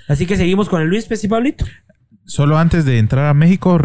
Así 0.09 0.27
que 0.27 0.37
seguimos 0.37 0.69
con 0.69 0.83
el 0.83 0.89
Luis 0.89 1.07
Pesi 1.07 1.29
Pablito. 1.29 1.65
Solo 2.25 2.59
antes 2.59 2.85
de 2.85 2.99
entrar 2.99 3.27
a 3.27 3.35
México, 3.35 3.79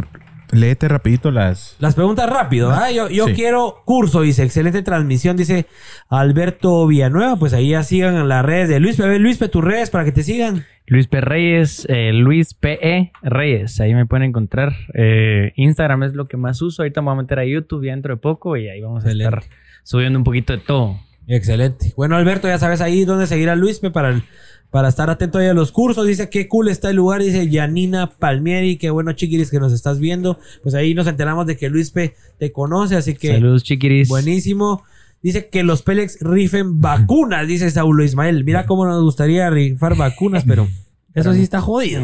léete 0.52 0.88
rapidito 0.88 1.32
las... 1.32 1.76
Las 1.80 1.96
preguntas 1.96 2.30
rápido, 2.30 2.72
¿ah? 2.72 2.92
Yo, 2.92 3.10
yo 3.10 3.28
Sí. 3.28 3.34
quiero 3.34 3.78
curso, 3.86 4.22
dice, 4.22 4.44
excelente 4.44 4.82
transmisión, 4.82 5.36
dice 5.38 5.66
Alberto 6.10 6.86
Villanueva. 6.88 7.36
Pues 7.38 7.54
ahí 7.54 7.70
ya 7.70 7.84
sigan 7.84 8.16
en 8.16 8.28
las 8.28 8.46
redes 8.46 8.70
de 8.70 8.80
Luis. 8.80 9.00
A 9.00 9.08
ver, 9.08 9.20
Luis, 9.22 9.38
tus 9.38 9.64
redes 9.64 9.90
para 9.90 10.06
que 10.06 10.12
te 10.12 10.24
sigan. 10.24 10.66
Luis 10.88 11.08
P. 11.08 11.20
Reyes, 11.22 11.86
eh, 11.90 12.12
Luis 12.14 12.54
P.E. 12.54 13.12
Reyes, 13.24 13.80
ahí 13.82 13.94
me 13.96 14.06
pueden 14.06 14.30
encontrar. 14.30 14.74
Eh, 14.94 15.52
Instagram 15.56 16.04
es 16.04 16.14
lo 16.14 16.28
que 16.28 16.38
más 16.38 16.62
uso. 16.62 16.84
Ahorita 16.84 17.02
me 17.02 17.06
voy 17.06 17.14
a 17.20 17.22
meter 17.24 17.40
a 17.40 17.46
YouTube 17.46 17.86
ya 17.86 17.92
dentro 17.92 18.14
de 18.16 18.22
poco 18.22 18.56
y 18.56 18.70
ahí 18.70 18.82
vamos 18.82 19.04
a 19.06 19.12
estar 19.12 19.44
subiendo 19.84 20.20
un 20.20 20.24
poquito 20.24 20.54
de 20.54 20.60
todo. 20.60 21.00
Excelente. 21.28 21.94
Bueno, 21.98 22.16
Alberto, 22.16 22.48
ya 22.48 22.60
sabes 22.60 22.82
ahí 22.82 23.04
dónde 23.04 23.26
seguir 23.26 23.50
a 23.50 23.56
Luis 23.56 23.80
para, 23.80 24.10
el- 24.10 24.22
para 24.70 24.90
estar 24.90 25.10
atento 25.10 25.40
ahí 25.40 25.48
a 25.48 25.56
los 25.56 25.72
cursos. 25.72 26.06
Dice 26.06 26.30
qué 26.30 26.48
cool 26.48 26.68
está 26.68 26.92
el 26.92 26.98
lugar. 26.98 27.22
Dice 27.24 27.50
Yanina 27.50 28.12
Palmieri. 28.20 28.78
Qué 28.78 28.92
bueno, 28.92 29.14
chiquiris, 29.14 29.50
que 29.50 29.60
nos 29.60 29.74
estás 29.74 30.00
viendo. 30.00 30.38
Pues 30.62 30.76
ahí 30.76 30.94
nos 30.94 31.08
enteramos 31.08 31.48
de 31.48 31.58
que 31.58 31.70
Luis 31.70 31.90
P 31.90 32.14
te 32.38 32.52
conoce, 32.52 32.96
así 32.96 33.16
que 33.16 33.30
Saludos, 33.30 33.64
chiquiris. 33.64 34.08
buenísimo. 34.08 34.84
Dice 35.26 35.50
que 35.50 35.64
los 35.64 35.82
Pélex 35.82 36.20
rifen 36.22 36.80
vacunas, 36.82 37.48
dice 37.48 37.72
Saulo 37.72 38.04
Ismael. 38.04 38.44
Mira 38.44 38.68
cómo 38.68 38.86
nos 38.86 39.02
gustaría 39.02 39.50
rifar 39.50 39.98
vacunas, 39.98 40.44
pero 40.46 40.68
eso 41.16 41.34
sí 41.34 41.42
está 41.42 41.62
jodido. 41.62 42.04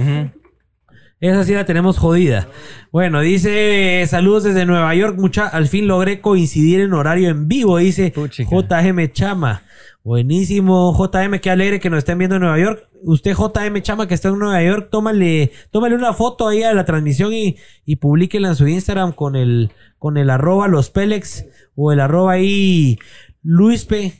Esa 1.19 1.43
sí 1.43 1.53
la 1.53 1.64
tenemos 1.65 1.99
jodida. 1.99 2.48
Bueno, 2.91 3.22
dice 3.22 4.03
saludos 4.07 4.45
desde 4.45 4.65
Nueva 4.65 4.95
York. 4.95 5.19
Mucha, 5.19 5.48
al 5.48 5.68
fin 5.68 5.88
logré 5.88 6.19
coincidir 6.19 6.81
en 6.81 6.93
horario 6.93 7.30
en 7.30 7.48
vivo, 7.48 7.77
dice 7.77 8.10
Puchica. 8.10 8.49
JM 8.49 9.11
Chama. 9.11 9.61
Buenísimo, 10.03 10.91
JM, 10.98 11.38
qué 11.41 11.52
alegre 11.52 11.80
que 11.80 11.91
nos 11.91 11.99
estén 11.99 12.18
viendo 12.18 12.38
en 12.38 12.41
Nueva 12.41 12.57
York. 12.57 12.89
Usted, 13.03 13.35
JM 13.35 13.84
Chama, 13.84 14.07
que 14.07 14.15
está 14.15 14.30
en 14.30 14.39
Nueva 14.39 14.64
York, 14.64 14.88
tómale, 14.91 15.52
tómale 15.69 15.93
una 15.93 16.14
foto 16.14 16.48
ahí 16.48 16.64
a 16.64 16.73
la 16.73 16.85
transmisión 16.85 17.31
y, 17.34 17.57
y 17.85 17.98
publíquela 17.98 18.48
en 18.48 18.56
su 18.56 18.68
Instagram 18.68 19.11
con 19.11 19.35
el, 19.35 19.69
con 19.99 20.18
el 20.18 20.31
arroba 20.31 20.68
los 20.68 20.89
Pélex 20.89 21.45
o 21.76 21.91
el 21.91 21.99
arroba 21.99 22.34
ahí 22.34 22.98
Luis 23.43 23.85
P. 23.85 24.14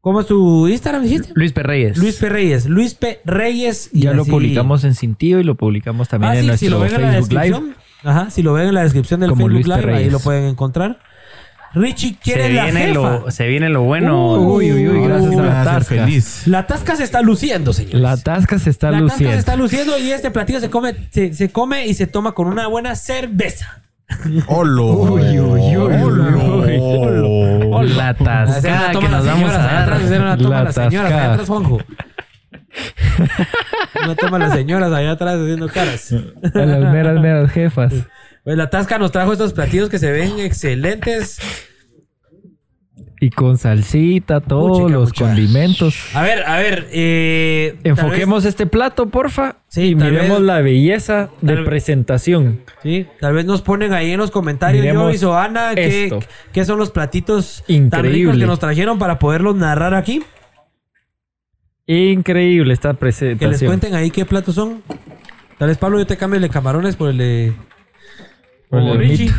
¿Cómo 0.00 0.20
es 0.20 0.26
tu 0.28 0.68
Instagram, 0.68 1.02
dijiste? 1.02 1.32
Luis 1.34 1.52
P. 1.52 1.62
Reyes. 1.64 1.96
Luis 1.98 2.16
P. 2.16 2.28
Reyes. 2.28 2.66
Luis 2.66 2.94
P. 2.94 3.20
Reyes. 3.24 3.90
y 3.92 4.02
Ya 4.02 4.12
lo 4.12 4.24
publicamos 4.24 4.84
en 4.84 4.94
Cintillo 4.94 5.40
y 5.40 5.44
lo 5.44 5.56
publicamos 5.56 6.08
también 6.08 6.32
Ah, 6.32 6.36
en 6.36 6.40
sí, 6.42 6.46
nuestro 6.46 6.66
si 6.66 6.70
lo 6.70 6.78
ven 6.80 6.94
en 6.94 7.02
la 7.02 7.12
Facebook 7.12 7.32
Live. 7.42 7.60
Ajá, 8.04 8.30
si 8.30 8.42
lo 8.42 8.52
ven 8.52 8.68
en 8.68 8.74
la 8.74 8.82
descripción 8.84 9.18
del 9.18 9.30
Como 9.30 9.46
Facebook 9.48 9.66
Luis. 9.66 9.66
Live, 9.66 9.90
ahí 9.92 9.98
Reyes. 9.98 10.12
lo 10.12 10.20
pueden 10.20 10.44
encontrar. 10.44 11.00
Richie 11.74 12.10
se 12.10 12.16
quiere 12.20 12.52
la 12.54 12.64
viene, 12.66 12.80
jefa. 12.86 12.92
lo, 13.18 13.30
se 13.32 13.48
viene 13.48 13.68
lo 13.68 13.82
bueno. 13.82 14.34
Uy, 14.34 14.72
uy, 14.72 14.88
uy, 14.88 15.06
gracias 15.08 15.30
Uy, 15.34 15.40
a 15.40 15.42
la 15.42 15.64
tasca. 15.64 15.84
feliz. 15.96 16.42
La 16.46 16.66
tasca 16.68 16.94
se 16.96 17.02
está 17.02 17.20
luciendo, 17.20 17.72
señores. 17.72 18.00
La 18.00 18.16
tasca 18.16 18.58
se 18.60 18.70
está 18.70 18.92
La 18.92 18.98
tasca 19.00 19.12
luciendo. 19.12 19.32
se 19.32 19.38
está 19.40 19.56
luciendo 19.56 19.98
y 19.98 20.12
este 20.12 20.30
platillo 20.30 20.60
se 20.60 20.70
come, 20.70 20.94
se, 21.10 21.34
se 21.34 21.50
come 21.50 21.84
y 21.86 21.94
se 21.94 22.06
toma 22.06 22.32
con 22.32 22.46
una 22.46 22.68
buena 22.68 22.94
cerveza. 22.94 23.82
¡Holo! 24.46 24.86
Uy, 24.86 25.38
uy, 25.40 25.76
uy, 25.76 26.76
¡Holo! 26.78 27.82
La 27.82 28.14
tascada 28.14 28.92
que 28.92 29.08
nos 29.08 29.26
vamos 29.26 29.52
a 29.52 29.82
atrás, 29.82 30.08
dar. 30.10 30.20
una 30.20 30.36
toma 30.36 30.50
La 30.58 30.64
las 30.64 30.74
señoras, 30.74 31.06
allá 31.06 31.10
tascada. 31.10 31.32
atrás, 31.32 31.48
Juanjo. 31.48 31.80
Una 34.04 34.14
toma 34.14 34.38
las 34.38 34.52
señoras 34.52 34.92
allá 34.92 35.12
atrás 35.12 35.34
haciendo 35.40 35.68
caras. 35.68 36.12
A 36.12 36.58
las 36.58 36.92
meras, 36.92 37.20
meras 37.20 37.50
jefas. 37.50 37.92
Pues 38.44 38.56
la 38.56 38.70
tasca 38.70 38.98
nos 38.98 39.10
trajo 39.12 39.32
estos 39.32 39.52
platillos 39.52 39.88
que 39.88 39.98
se 39.98 40.12
ven 40.12 40.38
excelentes. 40.38 41.38
Y 43.18 43.30
con 43.30 43.56
salsita, 43.56 44.40
todos 44.42 44.78
Puchica, 44.80 44.98
los 44.98 45.08
mucha. 45.08 45.24
condimentos. 45.24 45.96
A 46.14 46.20
ver, 46.22 46.44
a 46.46 46.58
ver. 46.58 46.86
Eh, 46.92 47.76
Enfoquemos 47.82 48.44
este 48.44 48.66
plato, 48.66 49.08
porfa. 49.08 49.56
Sí, 49.68 49.88
y 49.90 49.94
miremos 49.94 50.38
vez- 50.38 50.46
la 50.46 50.60
belleza 50.60 51.30
de 51.40 51.54
tal- 51.54 51.64
presentación. 51.64 52.60
Sí, 52.82 53.06
tal 53.18 53.32
vez 53.32 53.46
nos 53.46 53.62
ponen 53.62 53.94
ahí 53.94 54.10
en 54.12 54.18
los 54.18 54.30
comentarios, 54.30 54.82
Miremos 54.82 55.12
yo 55.12 55.14
y 55.14 55.18
Soana, 55.18 55.74
qué, 55.74 56.18
qué 56.52 56.64
son 56.66 56.78
los 56.78 56.90
platitos 56.90 57.64
tan 57.66 57.76
Increíble. 57.76 58.12
ricos 58.18 58.36
que 58.38 58.46
nos 58.46 58.58
trajeron 58.58 58.98
para 58.98 59.18
poderlos 59.18 59.56
narrar 59.56 59.94
aquí. 59.94 60.22
Increíble 61.86 62.72
esta 62.72 62.90
Que 62.90 63.06
les 63.06 63.16
presentación. 63.16 63.68
cuenten 63.70 63.94
ahí 63.94 64.10
qué 64.10 64.24
platos 64.26 64.54
son. 64.56 64.82
Tal 65.58 65.68
vez, 65.68 65.78
Pablo, 65.78 65.98
yo 65.98 66.06
te 66.06 66.16
cambio 66.16 66.36
el 66.36 66.42
de 66.42 66.50
camarones 66.50 66.96
por 66.96 67.08
el 67.10 67.18
de... 67.18 67.52
Por 68.68 68.80
el 68.80 68.88
o 68.88 68.92
de 68.92 68.98
Richie. 68.98 69.30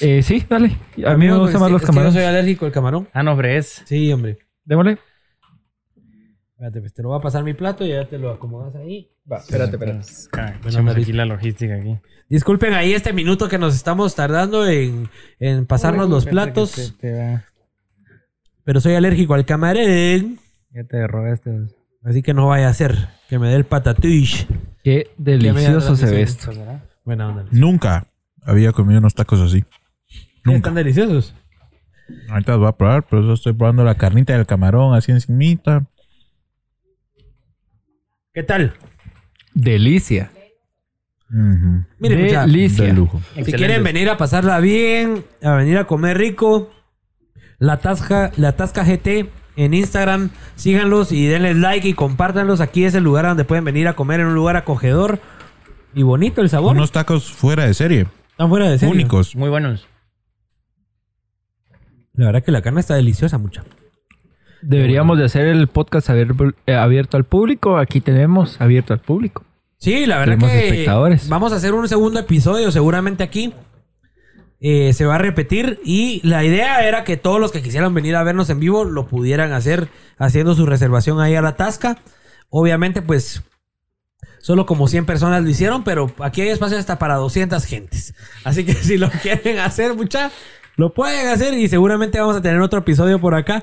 Eh, 0.00 0.22
sí, 0.22 0.44
dale. 0.48 0.66
A 0.66 0.70
mí 0.70 1.02
me 1.02 1.10
Amigo, 1.10 1.38
gustan 1.40 1.60
más 1.60 1.70
los 1.70 1.82
camarones. 1.82 2.14
Yo 2.14 2.20
soy 2.20 2.28
alérgico 2.28 2.66
al 2.66 2.72
camarón. 2.72 3.08
Ah, 3.12 3.22
no, 3.22 3.32
hombre, 3.32 3.56
es. 3.56 3.82
Sí, 3.86 4.12
hombre. 4.12 4.38
Démosle. 4.64 4.98
Espérate, 6.52 6.80
pues 6.80 6.92
te 6.92 7.02
lo 7.02 7.08
voy 7.10 7.18
a 7.18 7.22
pasar 7.22 7.44
mi 7.44 7.54
plato 7.54 7.84
y 7.84 7.90
ya 7.90 8.04
te 8.06 8.18
lo 8.18 8.30
acomodas 8.30 8.74
ahí. 8.74 9.10
Va, 9.30 9.38
espérate, 9.38 9.76
espérate. 9.76 10.68
Echamos 10.68 10.96
aquí 10.96 11.12
la 11.12 11.24
logística 11.24 11.76
aquí. 11.76 11.96
Disculpen 12.28 12.74
ahí 12.74 12.92
este 12.92 13.12
minuto 13.12 13.48
que 13.48 13.58
nos 13.58 13.74
estamos 13.74 14.14
tardando 14.14 14.66
en, 14.66 15.08
en 15.38 15.66
pasarnos 15.66 16.10
los 16.10 16.26
platos, 16.26 16.96
pero 18.64 18.80
soy 18.80 18.94
alérgico 18.94 19.34
al 19.34 19.46
camarón. 19.46 20.38
Ya 20.70 20.84
te 20.84 21.06
rogaste. 21.06 21.68
Así 22.02 22.22
que 22.22 22.34
no 22.34 22.48
vaya 22.48 22.68
a 22.68 22.74
ser 22.74 23.08
que 23.28 23.38
me 23.38 23.48
dé 23.48 23.54
el 23.54 23.64
patatuish. 23.64 24.46
Qué 24.82 25.10
delicioso 25.16 25.96
se 25.96 26.10
ve 26.10 26.22
esto. 26.22 26.50
Buena 27.04 27.28
onda. 27.28 27.46
Nunca 27.50 28.06
había 28.48 28.72
comido 28.72 28.98
unos 28.98 29.14
tacos 29.14 29.40
así. 29.40 29.62
¿Qué, 29.62 29.68
Nunca. 30.44 30.56
¿Están 30.56 30.74
deliciosos? 30.74 31.34
Ahorita 32.30 32.52
los 32.52 32.60
voy 32.60 32.68
a 32.68 32.72
probar, 32.72 33.06
pero 33.08 33.22
yo 33.22 33.34
estoy 33.34 33.52
probando 33.52 33.84
la 33.84 33.96
carnita 33.96 34.32
del 34.32 34.46
camarón 34.46 34.94
así 34.94 35.12
encimita. 35.12 35.84
¿Qué 38.32 38.42
tal? 38.42 38.74
Delicia. 39.54 40.30
Ujú. 41.30 41.84
Miren, 41.98 42.22
mucha- 42.24 42.40
Delicia. 42.46 42.84
De 42.86 42.92
lujo. 42.94 43.20
si 43.34 43.52
quieren 43.52 43.82
venir 43.84 44.08
a 44.08 44.16
pasarla 44.16 44.60
bien, 44.60 45.24
a 45.42 45.52
venir 45.56 45.76
a 45.76 45.86
comer 45.86 46.16
rico, 46.16 46.70
la 47.58 47.78
Tasca, 47.78 48.32
la 48.36 48.52
Tasca 48.56 48.84
GT 48.84 49.28
en 49.56 49.74
Instagram, 49.74 50.30
síganlos 50.56 51.12
y 51.12 51.26
denles 51.26 51.56
like 51.56 51.86
y 51.86 51.92
compártanlos. 51.92 52.60
Aquí 52.60 52.84
es 52.84 52.94
el 52.94 53.04
lugar 53.04 53.26
donde 53.26 53.44
pueden 53.44 53.64
venir 53.64 53.88
a 53.88 53.94
comer 53.94 54.20
en 54.20 54.28
un 54.28 54.34
lugar 54.34 54.56
acogedor 54.56 55.18
y 55.94 56.02
bonito 56.04 56.40
el 56.40 56.48
sabor. 56.48 56.74
Unos 56.74 56.92
tacos 56.92 57.30
fuera 57.30 57.66
de 57.66 57.74
serie. 57.74 58.06
Están 58.38 58.50
fuera 58.50 58.70
de 58.70 58.78
serie. 58.78 58.94
Únicos. 58.94 59.34
Muy 59.34 59.48
buenos. 59.48 59.88
La 62.12 62.26
verdad 62.26 62.44
que 62.44 62.52
la 62.52 62.62
carne 62.62 62.78
está 62.78 62.94
deliciosa, 62.94 63.36
mucha. 63.36 63.64
Deberíamos 64.62 65.18
de 65.18 65.24
hacer 65.24 65.48
el 65.48 65.66
podcast 65.66 66.08
eh, 66.08 66.74
abierto 66.76 67.16
al 67.16 67.24
público. 67.24 67.78
Aquí 67.78 68.00
tenemos 68.00 68.60
abierto 68.60 68.92
al 68.92 69.00
público. 69.00 69.44
Sí, 69.78 70.06
la 70.06 70.18
verdad 70.18 70.34
Tenemos 70.34 70.52
que 70.52 70.68
espectadores. 70.68 71.28
vamos 71.28 71.52
a 71.52 71.56
hacer 71.56 71.74
un 71.74 71.88
segundo 71.88 72.20
episodio 72.20 72.70
seguramente 72.70 73.24
aquí. 73.24 73.54
Eh, 74.60 74.92
se 74.92 75.04
va 75.04 75.16
a 75.16 75.18
repetir 75.18 75.80
y 75.84 76.20
la 76.22 76.44
idea 76.44 76.86
era 76.86 77.02
que 77.02 77.16
todos 77.16 77.40
los 77.40 77.50
que 77.50 77.60
quisieran 77.60 77.92
venir 77.92 78.14
a 78.14 78.22
vernos 78.22 78.50
en 78.50 78.60
vivo 78.60 78.84
lo 78.84 79.08
pudieran 79.08 79.52
hacer 79.52 79.88
haciendo 80.16 80.54
su 80.54 80.64
reservación 80.64 81.18
ahí 81.20 81.34
a 81.34 81.42
la 81.42 81.56
tasca. 81.56 81.98
Obviamente 82.50 83.02
pues 83.02 83.42
solo 84.40 84.66
como 84.66 84.88
100 84.88 85.06
personas 85.06 85.42
lo 85.42 85.48
hicieron, 85.50 85.84
pero 85.84 86.12
aquí 86.20 86.40
hay 86.42 86.48
espacio 86.48 86.78
hasta 86.78 86.98
para 86.98 87.14
200 87.16 87.64
gentes. 87.64 88.14
Así 88.44 88.64
que 88.64 88.72
si 88.74 88.96
lo 88.98 89.10
quieren 89.10 89.58
hacer, 89.58 89.94
mucha, 89.94 90.30
lo 90.76 90.92
pueden 90.94 91.28
hacer 91.28 91.54
y 91.54 91.68
seguramente 91.68 92.20
vamos 92.20 92.36
a 92.36 92.42
tener 92.42 92.60
otro 92.60 92.80
episodio 92.80 93.18
por 93.20 93.34
acá 93.34 93.62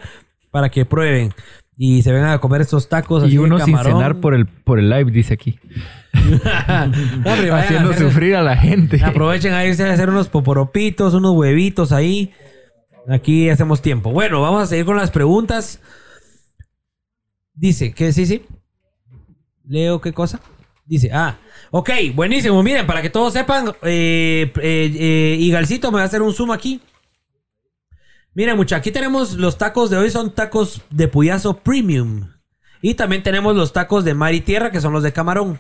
para 0.52 0.70
que 0.70 0.86
prueben 0.86 1.34
y 1.78 2.02
se 2.04 2.12
vengan 2.14 2.30
a 2.32 2.40
comer 2.40 2.62
estos 2.62 2.88
tacos 2.88 3.30
Y 3.30 3.38
uno 3.38 3.58
sin 3.60 3.74
camarón. 3.76 3.94
cenar 3.94 4.16
por 4.22 4.34
el, 4.34 4.46
por 4.48 4.80
el 4.80 4.90
live, 4.90 5.12
dice 5.12 5.34
aquí. 5.34 5.60
No, 6.16 7.54
a 7.54 7.60
Haciendo 7.60 7.92
hacer- 7.92 8.08
sufrir 8.08 8.36
a 8.36 8.42
la 8.42 8.56
gente. 8.58 9.04
Aprovechen 9.04 9.54
a 9.54 9.66
irse 9.66 9.84
a 9.84 9.92
hacer 9.94 10.10
unos 10.10 10.28
poporopitos, 10.30 11.14
unos 11.14 11.36
huevitos 11.36 11.92
ahí. 11.92 12.32
Aquí 13.10 13.50
hacemos 13.50 13.82
tiempo. 13.82 14.12
Bueno, 14.12 14.42
vamos 14.42 14.64
a 14.64 14.66
seguir 14.66 14.86
con 14.86 14.96
las 14.98 15.12
preguntas. 15.12 15.80
Dice, 17.54 17.94
que 17.94 18.12
sí, 18.14 18.26
sí. 18.26 18.44
Leo 19.68 20.02
qué 20.02 20.14
cosa. 20.14 20.40
Dice, 20.86 21.10
ah, 21.12 21.38
ok, 21.72 21.90
buenísimo. 22.14 22.62
Miren, 22.62 22.86
para 22.86 23.02
que 23.02 23.10
todos 23.10 23.34
sepan, 23.34 23.70
eh, 23.82 24.52
eh, 24.62 24.92
eh, 24.96 25.38
Igalcito 25.40 25.92
me 25.92 25.98
va 25.98 26.04
a 26.04 26.06
hacer 26.06 26.22
un 26.22 26.34
zoom 26.34 26.52
aquí. 26.52 26.80
Miren, 28.36 28.56
muchachos, 28.56 28.82
aquí 28.82 28.92
tenemos 28.92 29.34
los 29.34 29.58
tacos 29.58 29.90
de 29.90 29.98
hoy, 29.98 30.12
son 30.12 30.36
tacos 30.36 30.82
de 30.92 31.08
puyazo 31.08 31.58
premium. 31.58 32.30
Y 32.82 32.94
también 32.94 33.24
tenemos 33.24 33.56
los 33.56 33.74
tacos 33.74 34.06
de 34.06 34.14
mar 34.14 34.34
y 34.36 34.42
tierra, 34.42 34.72
que 34.72 34.82
son 34.82 34.94
los 34.94 35.02
de 35.02 35.12
camarón. 35.12 35.60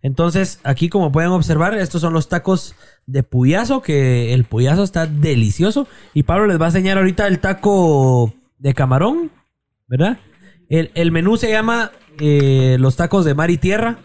Entonces, 0.00 0.58
aquí 0.64 0.88
como 0.88 1.12
pueden 1.12 1.30
observar, 1.30 1.74
estos 1.74 2.00
son 2.00 2.14
los 2.14 2.28
tacos 2.28 2.74
de 3.06 3.22
puyazo, 3.22 3.82
que 3.82 4.32
el 4.32 4.44
puyazo 4.44 4.84
está 4.84 5.06
delicioso. 5.06 5.86
Y 6.14 6.22
Pablo 6.22 6.46
les 6.46 6.60
va 6.60 6.66
a 6.66 6.68
enseñar 6.68 6.96
ahorita 6.96 7.26
el 7.26 7.40
taco 7.40 8.32
de 8.58 8.72
camarón, 8.72 9.30
¿verdad? 9.86 10.18
El, 10.68 10.90
el 10.94 11.12
menú 11.12 11.36
se 11.36 11.50
llama 11.50 11.92
eh, 12.18 12.76
los 12.80 12.96
tacos 12.96 13.24
de 13.24 13.34
mar 13.34 13.50
y 13.50 13.58
tierra. 13.58 13.98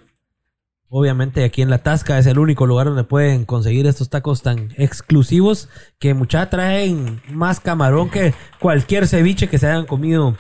Obviamente 0.90 1.44
aquí 1.44 1.62
en 1.62 1.70
La 1.70 1.80
Tasca 1.80 2.18
es 2.18 2.28
el 2.28 2.40
único 2.40 2.66
lugar 2.66 2.88
donde 2.88 3.04
pueden 3.04 3.44
conseguir 3.44 3.88
estos 3.88 4.10
tacos 4.10 4.42
tan 4.42 4.70
exclusivos 4.78 5.68
que 6.00 6.14
mucha 6.14 6.50
traen 6.50 7.22
más 7.30 7.60
camarón 7.60 8.10
que 8.10 8.34
cualquier 8.60 9.06
ceviche 9.06 9.50
que 9.50 9.58
se 9.58 9.68
hayan 9.68 9.86
comido 9.86 10.38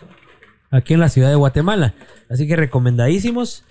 aquí 0.72 0.94
en 0.94 1.02
la 1.02 1.10
ciudad 1.10 1.30
de 1.30 1.36
Guatemala. 1.36 1.96
Así 2.30 2.48
que 2.48 2.56
recomendadísimos. 2.56 3.66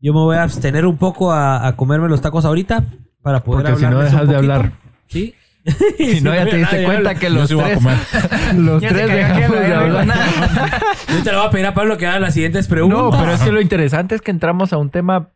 Yo 0.00 0.12
me 0.12 0.20
voy 0.20 0.36
a 0.36 0.42
abstener 0.42 0.86
un 0.86 0.98
poco 0.98 1.32
a, 1.32 1.66
a 1.66 1.76
comerme 1.76 2.08
los 2.08 2.20
tacos 2.20 2.44
ahorita 2.44 2.84
para 3.22 3.44
poder 3.44 3.66
Porque 3.66 3.80
si 3.80 3.86
no 3.86 4.00
dejas 4.00 4.28
de 4.28 4.36
hablar. 4.36 4.72
Sí. 5.06 5.34
Si 5.98 6.20
no, 6.20 6.32
ya 6.32 6.46
te 6.46 6.58
diste 6.58 6.84
cuenta 6.84 7.16
que 7.16 7.28
los 7.28 7.48
tres, 7.48 7.78
comer. 7.78 7.98
los 8.56 8.80
tres 8.80 9.08
dejamos 9.08 9.50
de 9.50 9.74
hablar. 9.74 10.06
Yo 11.08 11.22
te 11.24 11.32
lo 11.32 11.38
voy 11.38 11.46
a 11.48 11.50
pedir 11.50 11.66
a 11.66 11.74
Pablo 11.74 11.96
que 11.96 12.06
haga 12.06 12.20
las 12.20 12.34
siguientes 12.34 12.68
preguntas. 12.68 12.98
No, 13.00 13.10
pero 13.10 13.32
es 13.32 13.40
que 13.40 13.50
lo 13.50 13.60
interesante 13.60 14.14
es 14.14 14.22
que 14.22 14.30
entramos 14.30 14.72
a 14.72 14.76
un 14.76 14.90
tema 14.90 15.30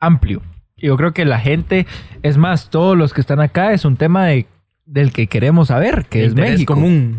amplio. 0.00 0.42
Yo 0.76 0.96
creo 0.96 1.12
que 1.12 1.24
la 1.24 1.38
gente, 1.40 1.86
es 2.22 2.36
más, 2.36 2.70
todos 2.70 2.96
los 2.96 3.12
que 3.12 3.20
están 3.20 3.40
acá, 3.40 3.72
es 3.72 3.84
un 3.84 3.96
tema 3.96 4.26
de, 4.26 4.46
del 4.86 5.12
que 5.12 5.26
queremos 5.26 5.68
saber, 5.68 6.06
que 6.08 6.24
es 6.24 6.30
Interés 6.30 6.52
México. 6.52 6.74
común. 6.74 7.18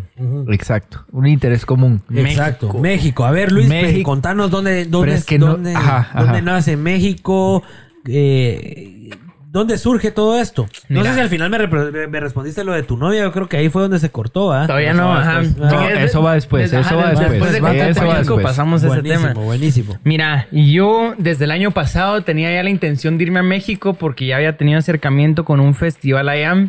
Exacto, 0.50 1.06
un 1.12 1.28
interés 1.28 1.66
común. 1.66 2.02
Exacto, 2.16 2.74
México. 2.80 3.26
A 3.26 3.32
ver, 3.32 3.52
Luis, 3.52 3.68
México. 3.68 3.98
pe- 3.98 4.04
contanos 4.04 4.50
dónde, 4.50 4.86
dónde, 4.86 5.08
Pero 5.08 5.18
es 5.18 5.26
que 5.26 5.38
no- 5.40 5.48
dónde, 5.48 5.76
ajá, 5.76 6.10
dónde 6.16 6.38
ajá. 6.38 6.42
nace 6.42 6.78
México, 6.78 7.62
eh, 8.08 9.10
dónde 9.52 9.78
surge 9.80 10.12
todo 10.12 10.40
esto. 10.40 10.68
No 10.90 11.00
Mira. 11.00 11.10
sé 11.12 11.16
si 11.16 11.22
al 11.22 11.30
final 11.30 11.50
me, 11.50 12.20
respondiste 12.20 12.64
lo 12.64 12.74
de 12.74 12.84
tu 12.84 12.98
novia, 12.98 13.24
yo 13.24 13.32
creo 13.32 13.50
que 13.50 13.58
ahí 13.58 13.70
fue 13.70 13.82
donde 13.82 13.98
se 13.98 14.12
cortó, 14.12 14.54
¿ah? 14.54 14.68
Todavía 14.68 14.94
no, 14.94 15.12
ajá. 15.12 15.42
No, 15.42 15.90
eso 15.90 16.22
va 16.22 16.36
después, 16.36 16.70
desde- 16.70 16.82
eso 16.82 16.96
va 16.96 17.10
después. 17.10 17.30
Después 17.32 17.52
de 17.52 17.58
Eso 17.90 18.02
va 18.06 18.14
México 18.14 18.36
después. 18.36 18.44
pasamos 18.44 18.84
a 18.84 18.88
ese 18.88 18.96
buenísimo, 19.02 19.28
tema. 19.30 19.42
buenísimo. 19.42 19.98
Mira, 20.04 20.48
y 20.52 20.72
yo 20.74 21.16
desde 21.18 21.46
el 21.46 21.52
año 21.52 21.72
pasado 21.72 22.22
tenía 22.22 22.54
ya 22.54 22.62
la 22.62 22.70
intención 22.70 23.18
de 23.18 23.24
irme 23.24 23.40
a 23.40 23.44
México 23.44 23.96
porque 23.96 24.28
ya 24.28 24.36
había 24.36 24.56
tenido 24.56 24.78
acercamiento 24.78 25.46
con 25.46 25.60
un 25.60 25.74
festival 25.74 26.30
allá. 26.30 26.68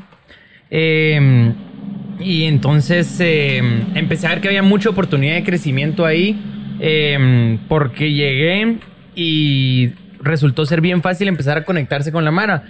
Eh, 0.70 1.52
y 2.18 2.44
entonces 2.44 3.16
eh, 3.20 3.58
empecé 3.94 4.26
a 4.26 4.30
ver 4.30 4.40
que 4.40 4.48
había 4.48 4.62
mucha 4.62 4.88
oportunidad 4.90 5.34
de 5.34 5.42
crecimiento 5.44 6.04
ahí 6.06 6.40
eh, 6.80 7.58
porque 7.68 8.12
llegué 8.12 8.78
y 9.14 9.90
resultó 10.22 10.66
ser 10.66 10.80
bien 10.80 11.02
fácil 11.02 11.28
empezar 11.28 11.58
a 11.58 11.64
conectarse 11.64 12.12
con 12.12 12.24
la 12.24 12.30
Mara. 12.30 12.64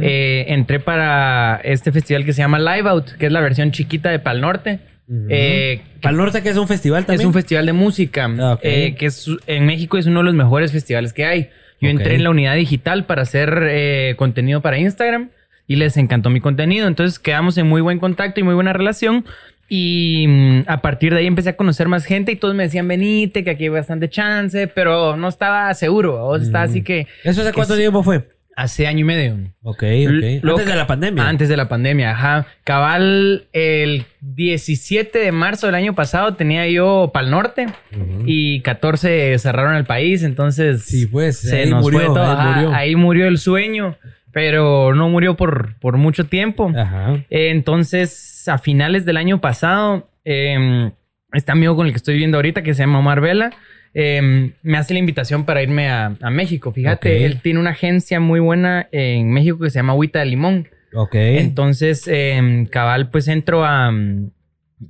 Eh, 0.00 0.46
entré 0.48 0.80
para 0.80 1.60
este 1.64 1.92
festival 1.92 2.24
que 2.24 2.32
se 2.32 2.42
llama 2.42 2.58
Live 2.58 2.88
Out, 2.88 3.12
que 3.12 3.26
es 3.26 3.32
la 3.32 3.40
versión 3.40 3.70
chiquita 3.72 4.10
de 4.10 4.18
Pal 4.18 4.40
Norte. 4.40 4.80
Eh, 5.28 5.82
Pal 6.00 6.16
Norte, 6.16 6.42
que 6.42 6.48
es 6.48 6.56
un 6.56 6.66
festival 6.66 7.04
también. 7.04 7.20
es 7.20 7.26
un 7.26 7.34
festival 7.34 7.66
de 7.66 7.72
música 7.72 8.30
Ah, 8.38 8.58
eh, 8.62 8.94
que 8.98 9.06
es, 9.06 9.28
en 9.46 9.66
México 9.66 9.98
es 9.98 10.06
uno 10.06 10.20
de 10.20 10.24
los 10.24 10.34
mejores 10.34 10.72
festivales 10.72 11.12
que 11.12 11.24
hay. 11.24 11.50
Yo 11.80 11.90
entré 11.90 12.14
en 12.14 12.24
la 12.24 12.30
unidad 12.30 12.54
digital 12.54 13.04
para 13.04 13.22
hacer 13.22 14.16
contenido 14.16 14.62
para 14.62 14.78
Instagram 14.78 15.28
y 15.66 15.76
les 15.76 15.96
encantó 15.96 16.30
mi 16.30 16.40
contenido. 16.40 16.88
Entonces 16.88 17.18
quedamos 17.18 17.58
en 17.58 17.66
muy 17.66 17.82
buen 17.82 17.98
contacto 17.98 18.40
y 18.40 18.42
muy 18.42 18.54
buena 18.54 18.72
relación. 18.72 19.24
Y 19.68 20.26
mm, 20.28 20.62
a 20.66 20.82
partir 20.82 21.12
de 21.12 21.20
ahí 21.20 21.26
empecé 21.26 21.50
a 21.50 21.56
conocer 21.56 21.88
más 21.88 22.04
gente 22.04 22.32
y 22.32 22.36
todos 22.36 22.54
me 22.54 22.64
decían, 22.64 22.86
venite, 22.88 23.44
que 23.44 23.50
aquí 23.50 23.64
hay 23.64 23.68
bastante 23.70 24.08
chance, 24.08 24.66
pero 24.68 25.16
no 25.16 25.28
estaba 25.28 25.72
seguro. 25.74 26.24
O 26.26 26.36
sea, 26.36 26.44
estaba 26.46 26.64
así 26.64 26.82
que 26.82 27.06
¿Eso 27.24 27.42
hace 27.42 27.52
cuánto 27.52 27.74
sí. 27.74 27.80
tiempo 27.80 28.02
fue? 28.02 28.28
hace 28.56 28.86
año 28.86 29.00
y 29.00 29.04
medio. 29.04 29.34
Ok, 29.64 29.82
ok. 29.82 30.42
lo 30.44 30.52
Antes 30.52 30.66
de 30.68 30.76
la 30.76 30.86
pandemia. 30.86 31.28
Antes 31.28 31.48
de 31.48 31.56
la 31.56 31.68
pandemia, 31.68 32.12
ajá. 32.12 32.46
Cabal, 32.62 33.46
el 33.52 34.04
17 34.20 35.18
de 35.18 35.32
marzo 35.32 35.66
del 35.66 35.74
año 35.74 35.94
pasado 35.96 36.34
tenía 36.34 36.68
yo 36.68 37.10
Pal 37.12 37.32
Norte 37.32 37.66
y 38.26 38.60
14 38.60 39.38
cerraron 39.40 39.74
el 39.74 39.84
país, 39.86 40.22
entonces 40.22 40.82
Sí, 40.82 41.06
pues, 41.06 41.38
se 41.40 41.62
ahí 41.62 41.70
nos 41.70 41.82
murió, 41.82 41.98
fue 41.98 42.08
todo. 42.08 42.22
ahí 42.24 42.30
ajá. 42.36 42.52
murió. 42.60 42.74
Ahí 42.74 42.94
murió 42.96 43.26
el 43.26 43.38
sueño, 43.38 43.96
pero 44.30 44.94
no 44.94 45.08
murió 45.08 45.36
por, 45.36 45.74
por 45.80 45.96
mucho 45.96 46.26
tiempo. 46.26 46.70
Ajá. 46.76 47.14
Eh, 47.30 47.50
Entonces, 47.50 48.33
a 48.48 48.58
finales 48.58 49.04
del 49.04 49.16
año 49.16 49.40
pasado, 49.40 50.08
eh, 50.24 50.90
este 51.32 51.52
amigo 51.52 51.76
con 51.76 51.86
el 51.86 51.92
que 51.92 51.96
estoy 51.98 52.16
viendo 52.16 52.38
ahorita, 52.38 52.62
que 52.62 52.74
se 52.74 52.82
llama 52.82 52.98
Omar 53.00 53.20
Vela, 53.20 53.50
eh, 53.94 54.52
me 54.62 54.76
hace 54.76 54.92
la 54.92 55.00
invitación 55.00 55.44
para 55.44 55.62
irme 55.62 55.88
a, 55.88 56.16
a 56.20 56.30
México. 56.30 56.72
Fíjate, 56.72 57.24
él 57.24 57.40
tiene 57.40 57.60
una 57.60 57.70
agencia 57.70 58.20
muy 58.20 58.40
buena 58.40 58.88
en 58.92 59.32
México 59.32 59.58
que 59.60 59.70
se 59.70 59.78
llama 59.78 59.92
Agüita 59.92 60.18
de 60.20 60.26
Limón. 60.26 60.68
Ok. 60.94 61.14
Entonces, 61.14 62.08
eh, 62.08 62.66
cabal, 62.70 63.10
pues 63.10 63.28
entro 63.28 63.64
a... 63.64 63.92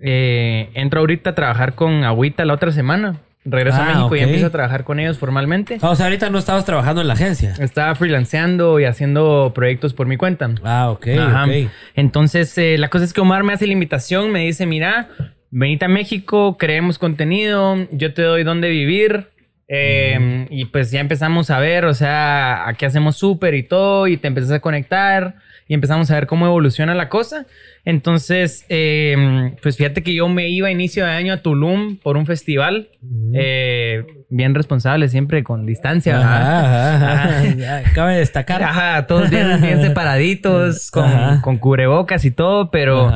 eh, 0.01 0.69
entro 0.75 1.01
ahorita 1.01 1.31
a 1.31 1.35
trabajar 1.35 1.75
con 1.75 2.05
Agüita 2.05 2.45
la 2.45 2.55
otra 2.55 2.73
semana. 2.73 3.21
Regreso 3.47 3.77
Ah, 3.79 3.83
a 3.85 3.95
México 3.95 4.17
y 4.17 4.19
ok. 4.21 4.25
empiezo 4.25 4.47
a 4.47 4.51
trabajar 4.51 4.85
con 4.85 4.99
ellos 5.01 5.19
formalmente. 5.19 5.79
Ah, 5.83 5.91
o 5.91 5.97
sea, 5.97 6.07
ahorita 6.07 6.31
no 6.31 6.39
estabas 6.39 6.65
trabajando 6.65 7.03
en 7.03 7.09
la 7.09 7.15
agencia. 7.15 7.53
Estaba 7.61 7.95
freelanceando 7.95 8.81
y 8.81 8.85
haciendo 8.85 9.53
proyectos 9.55 9.93
por 9.93 10.07
mi 10.07 10.17
cuenta. 10.17 10.51
Ah, 10.65 10.91
ok, 10.91 11.07
Ajá. 11.19 11.45
ok. 11.45 11.71
Entonces, 11.95 12.57
eh, 12.59 12.77
la 12.79 12.89
cosa 12.89 13.05
es 13.05 13.13
que 13.13 13.21
Omar 13.21 13.43
me 13.45 13.53
hace 13.53 13.67
la 13.67 13.73
invitación, 13.75 14.31
me 14.33 14.41
dice, 14.47 14.65
mira, 14.67 15.09
venite 15.51 15.85
a 15.85 15.89
México, 15.89 16.57
creemos 16.57 16.99
contenido, 16.99 17.77
yo 17.93 18.15
te 18.15 18.23
doy 18.23 18.45
dónde 18.45 18.69
vivir. 18.71 19.29
eh, 19.69 20.47
Y 20.51 20.67
pues 20.67 20.91
ya 20.91 21.01
empezamos 21.01 21.51
a 21.51 21.59
ver, 21.59 21.85
o 21.87 21.95
sea, 21.95 22.69
aquí 22.69 22.85
hacemos 22.85 23.17
súper 23.17 23.55
y 23.55 23.63
todo, 23.63 24.07
y 24.07 24.17
te 24.17 24.29
empezás 24.29 24.53
a 24.53 24.61
conectar, 24.61 25.37
y 25.67 25.75
empezamos 25.75 26.11
a 26.11 26.15
ver 26.15 26.27
cómo 26.27 26.47
evoluciona 26.47 26.95
la 26.95 27.09
cosa. 27.09 27.47
Entonces, 27.85 28.65
eh, 28.69 29.55
pues 29.63 29.77
fíjate 29.77 30.03
que 30.03 30.15
yo 30.15 30.29
me 30.29 30.49
iba 30.49 30.69
a 30.69 30.71
inicio 30.71 31.05
de 31.05 31.13
año 31.13 31.33
a 31.33 31.39
Tulum 31.39 31.97
por 31.99 32.17
un 32.17 32.27
festival, 32.27 32.89
eh, 33.35 34.05
bien 34.29 34.55
responsable, 34.55 35.09
siempre 35.09 35.43
con 35.43 35.65
distancia. 35.65 36.19
Ajá, 36.19 36.97
ajá, 36.97 37.13
ajá. 37.13 37.55
Ya, 37.57 37.83
Cabe 37.95 38.17
destacar. 38.17 38.63
Ajá, 38.63 39.07
todos 39.07 39.31
bien, 39.31 39.61
bien 39.61 39.81
separaditos, 39.83 40.91
con, 40.91 41.41
con 41.41 41.59
cubrebocas 41.59 42.25
y 42.25 42.31
todo, 42.31 42.71
pero 42.71 43.11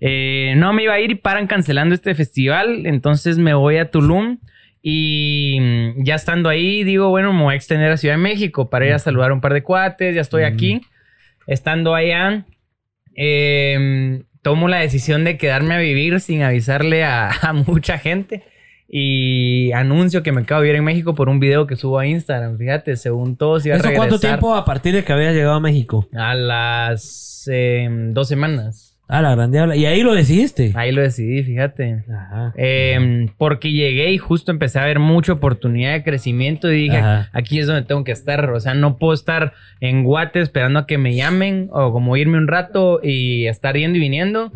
eh, 0.00 0.54
no 0.56 0.72
me 0.72 0.82
iba 0.84 0.94
a 0.94 1.00
ir 1.00 1.10
y 1.12 1.14
paran 1.14 1.46
cancelando 1.46 1.94
este 1.94 2.14
festival, 2.14 2.86
entonces 2.86 3.38
me 3.38 3.54
voy 3.54 3.78
a 3.78 3.90
Tulum 3.90 4.38
y 4.82 5.58
mm, 5.60 6.04
ya 6.04 6.14
estando 6.14 6.48
ahí 6.48 6.84
digo, 6.84 7.08
bueno, 7.08 7.32
me 7.32 7.42
voy 7.42 7.54
a 7.54 7.56
extender 7.56 7.90
a 7.90 7.96
Ciudad 7.96 8.14
de 8.14 8.22
México 8.22 8.70
para 8.70 8.86
ir 8.86 8.92
a 8.92 8.98
saludar 8.98 9.30
a 9.30 9.34
un 9.34 9.40
par 9.40 9.52
de 9.52 9.62
cuates, 9.62 10.14
ya 10.14 10.20
estoy 10.20 10.44
aquí, 10.44 10.80
estando 11.46 11.94
allá, 11.94 12.46
eh, 13.14 14.22
tomo 14.42 14.68
la 14.68 14.78
decisión 14.78 15.24
de 15.24 15.38
quedarme 15.38 15.74
a 15.74 15.78
vivir 15.78 16.20
sin 16.20 16.42
avisarle 16.42 17.04
a, 17.04 17.30
a 17.30 17.52
mucha 17.52 17.98
gente. 17.98 18.44
Y 18.88 19.72
anuncio 19.72 20.22
que 20.22 20.30
me 20.30 20.42
acabo 20.42 20.60
de 20.60 20.66
vivir 20.66 20.78
en 20.78 20.84
México 20.84 21.14
por 21.16 21.28
un 21.28 21.40
video 21.40 21.66
que 21.66 21.74
subo 21.74 21.98
a 21.98 22.06
Instagram. 22.06 22.56
Fíjate, 22.56 22.96
según 22.96 23.36
todos 23.36 23.66
iba 23.66 23.74
a 23.74 23.78
¿Eso 23.78 23.88
cuánto 23.88 24.14
regresar 24.14 24.38
tiempo 24.38 24.54
a 24.54 24.64
partir 24.64 24.94
de 24.94 25.02
que 25.02 25.12
habías 25.12 25.34
llegado 25.34 25.54
a 25.54 25.60
México? 25.60 26.06
A 26.14 26.34
las 26.34 27.48
eh, 27.50 27.88
dos 27.90 28.28
semanas. 28.28 28.95
Ah, 29.08 29.22
la 29.22 29.36
grande 29.36 29.60
habla. 29.60 29.76
Y 29.76 29.86
ahí 29.86 30.02
lo 30.02 30.14
decidiste. 30.14 30.72
Ahí 30.74 30.90
lo 30.90 31.00
decidí, 31.00 31.44
fíjate. 31.44 32.04
Ajá. 32.12 32.52
Eh, 32.56 33.28
porque 33.38 33.70
llegué 33.70 34.10
y 34.10 34.18
justo 34.18 34.50
empecé 34.50 34.80
a 34.80 34.84
ver 34.84 34.98
mucha 34.98 35.32
oportunidad 35.32 35.92
de 35.92 36.02
crecimiento 36.02 36.72
y 36.72 36.82
dije, 36.82 36.96
Ajá. 36.96 37.30
aquí 37.32 37.60
es 37.60 37.68
donde 37.68 37.82
tengo 37.82 38.02
que 38.02 38.10
estar. 38.10 38.50
O 38.50 38.58
sea, 38.58 38.74
no 38.74 38.96
puedo 38.98 39.14
estar 39.14 39.52
en 39.80 40.02
Guate 40.02 40.40
esperando 40.40 40.80
a 40.80 40.86
que 40.86 40.98
me 40.98 41.14
llamen 41.14 41.68
o 41.70 41.92
como 41.92 42.16
irme 42.16 42.36
un 42.38 42.48
rato 42.48 42.98
y 43.00 43.46
estar 43.46 43.76
yendo 43.76 43.96
y 43.96 44.00
viniendo. 44.00 44.50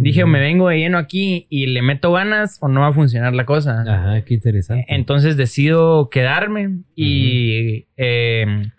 Dije, 0.00 0.24
o 0.24 0.26
me 0.26 0.40
vengo 0.40 0.68
de 0.68 0.78
lleno 0.78 0.98
aquí 0.98 1.46
y 1.48 1.66
le 1.66 1.80
meto 1.80 2.12
ganas 2.12 2.58
o 2.60 2.68
no 2.68 2.82
va 2.82 2.88
a 2.88 2.92
funcionar 2.92 3.32
la 3.34 3.46
cosa. 3.46 3.84
Ajá, 3.88 4.22
qué 4.22 4.34
interesante. 4.34 4.84
Entonces 4.88 5.38
decido 5.38 6.10
quedarme 6.10 6.80
y 6.94 7.86
eh, 7.96 8.70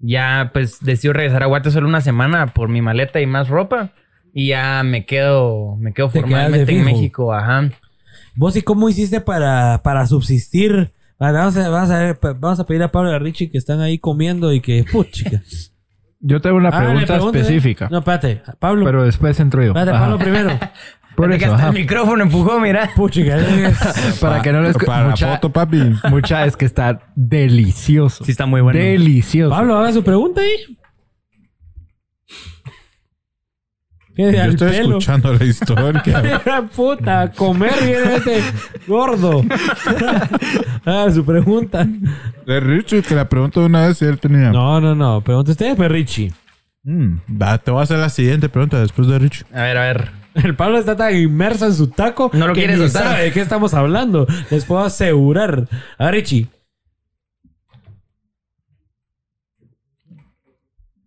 ya 0.00 0.50
pues 0.52 0.84
decido 0.84 1.14
regresar 1.14 1.42
a 1.42 1.46
Guate 1.46 1.70
solo 1.70 1.88
una 1.88 2.02
semana 2.02 2.48
por 2.48 2.68
mi 2.68 2.82
maleta 2.82 3.22
y 3.22 3.26
más 3.26 3.48
ropa. 3.48 3.92
Y 4.38 4.48
ya 4.48 4.82
me 4.82 5.06
quedo, 5.06 5.76
me 5.76 5.94
quedo 5.94 6.10
formalmente 6.10 6.70
en. 6.76 6.84
México, 6.84 7.32
ajá. 7.32 7.70
¿Vos 8.34 8.54
y 8.54 8.60
cómo 8.60 8.86
hiciste 8.90 9.22
para, 9.22 9.80
para 9.82 10.06
subsistir? 10.06 10.90
Vamos 11.18 11.56
a, 11.56 11.70
vamos, 11.70 11.90
a 11.90 11.98
ver, 12.00 12.18
vamos 12.38 12.60
a 12.60 12.66
pedir 12.66 12.82
a 12.82 12.92
Pablo 12.92 13.10
y 13.10 13.14
a 13.14 13.18
Richie 13.18 13.50
que 13.50 13.56
están 13.56 13.80
ahí 13.80 13.98
comiendo 13.98 14.52
y 14.52 14.60
que... 14.60 14.84
Puchica. 14.92 15.42
Yo 16.20 16.42
tengo 16.42 16.56
una 16.56 16.68
Ah, 16.68 16.78
pregunta 16.84 17.14
¿eh? 17.16 17.18
específica, 17.24 17.88
No, 17.90 17.98
espérate. 18.00 18.42
Pablo. 18.58 18.84
pero 18.84 19.04
después 19.04 19.40
entro 19.40 19.62
yo. 19.62 19.68
espérate, 19.68 19.90
Ajá. 19.92 20.00
Pablo 20.00 20.18
primero. 20.18 20.58
Por 21.16 21.30
que 21.30 21.36
eso, 21.44 21.54
hasta 21.54 21.68
el 21.68 21.72
micrófono 21.74 22.22
empujó, 22.22 22.60
mira. 22.60 22.90
Puchica. 22.94 23.38
es- 23.38 24.18
Para 24.20 24.42
que 24.42 24.52
no 24.52 24.62
escuchen. 24.66 24.86
Para 24.86 25.02
la 25.04 25.10
Mucha, 25.12 25.32
foto, 25.34 25.50
papi. 25.50 25.78
mucha 26.10 26.44
es 26.44 26.56
que 26.58 26.66
está 26.66 27.00
delicioso. 27.14 28.22
Sí, 28.24 28.32
está 28.32 28.44
muy 28.44 28.60
bueno. 28.60 28.78
Delicioso. 28.78 29.48
Pablo, 29.54 29.78
haga 29.78 29.92
su 29.94 30.04
pregunta 30.04 30.42
ahí. 30.42 30.76
¿Qué 32.26 34.04
Yo 34.16 34.28
al 34.28 34.50
estoy 34.50 34.70
pelo? 34.70 34.88
escuchando 34.88 35.32
la 35.34 35.44
historia. 35.44 36.42
Puta, 36.74 37.20
a 37.22 37.30
comer 37.32 37.72
viene 37.84 38.16
este 38.16 38.42
gordo. 38.86 39.44
ah, 40.86 41.06
su 41.12 41.24
pregunta. 41.24 41.86
De 42.46 42.60
Richard, 42.60 43.02
te 43.02 43.14
la 43.14 43.28
pregunto 43.28 43.60
de 43.60 43.66
una 43.66 43.86
vez 43.86 43.98
si 43.98 44.06
él 44.06 44.18
tenía. 44.18 44.50
No, 44.52 44.80
no, 44.80 44.94
no. 44.94 45.20
Pregunta 45.20 45.50
usted, 45.50 45.76
pues, 45.76 45.90
Richie. 45.90 46.32
Mm, 46.84 47.16
va, 47.42 47.58
te 47.58 47.70
voy 47.70 47.80
a 47.80 47.82
hacer 47.82 47.98
la 47.98 48.08
siguiente 48.08 48.48
pregunta 48.48 48.80
después 48.80 49.06
de 49.08 49.18
Richard. 49.18 49.46
A 49.54 49.62
ver, 49.62 49.76
a 49.76 49.82
ver. 49.82 50.10
El 50.34 50.54
Pablo 50.54 50.78
está 50.78 50.96
tan 50.96 51.14
inmerso 51.16 51.66
en 51.66 51.72
su 51.74 51.88
taco 51.88 52.30
No 52.34 52.46
lo 52.48 52.52
que 52.54 52.60
quiere 52.60 52.74
ni 52.76 52.88
soltar. 52.88 53.02
sabe 53.02 53.22
de 53.24 53.32
qué 53.32 53.40
estamos 53.40 53.74
hablando. 53.74 54.26
Les 54.50 54.64
puedo 54.64 54.82
asegurar. 54.84 55.66
A 55.98 56.04
ver, 56.06 56.14
Richie. 56.14 56.48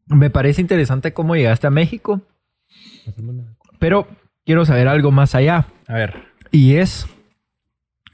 Me 0.07 0.29
parece 0.29 0.61
interesante 0.61 1.13
cómo 1.13 1.35
llegaste 1.35 1.67
a 1.67 1.71
México. 1.71 2.21
Pero 3.79 4.07
quiero 4.45 4.65
saber 4.65 4.87
algo 4.87 5.11
más 5.11 5.35
allá. 5.35 5.65
A 5.87 5.93
ver. 5.93 6.29
Y 6.51 6.75
es 6.75 7.07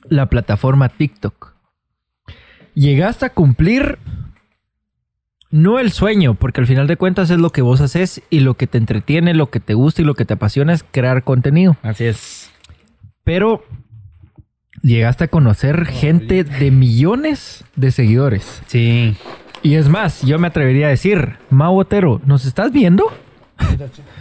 la 0.04 0.28
plataforma 0.28 0.90
TikTok. 0.90 1.54
Llegaste 2.74 3.26
a 3.26 3.30
cumplir 3.30 4.00
no 5.50 5.80
el 5.80 5.92
sueño, 5.92 6.34
porque 6.34 6.60
al 6.60 6.68
final 6.68 6.88
de 6.88 6.98
cuentas 6.98 7.30
es 7.30 7.38
lo 7.38 7.52
que 7.52 7.62
vos 7.62 7.80
haces 7.80 8.22
y 8.30 8.42
lo 8.42 8.56
que 8.56 8.68
te 8.68 8.78
entretiene, 8.78 9.34
lo 9.34 9.50
que 9.50 9.62
te 9.62 9.74
gusta 9.74 10.02
y 10.02 10.06
lo 10.06 10.14
que 10.14 10.26
te 10.26 10.34
apasiona 10.34 10.74
es 10.74 10.84
crear 10.84 11.24
contenido. 11.24 11.78
Así 11.82 12.04
es. 12.04 12.52
Pero 13.24 13.64
llegaste 14.82 15.24
a 15.24 15.28
conocer 15.30 15.86
gente 15.86 16.44
de 16.44 16.72
millones 16.72 17.64
de 17.78 17.92
seguidores. 17.92 18.62
Sí. 18.68 19.16
Y 19.64 19.76
es 19.76 19.88
más, 19.88 20.22
yo 20.24 20.38
me 20.40 20.48
atrevería 20.48 20.88
a 20.88 20.90
decir, 20.90 21.38
Mau 21.50 21.80
Otero, 21.80 22.22
¿nos 22.26 22.46
estás 22.46 22.74
viendo? 22.74 23.12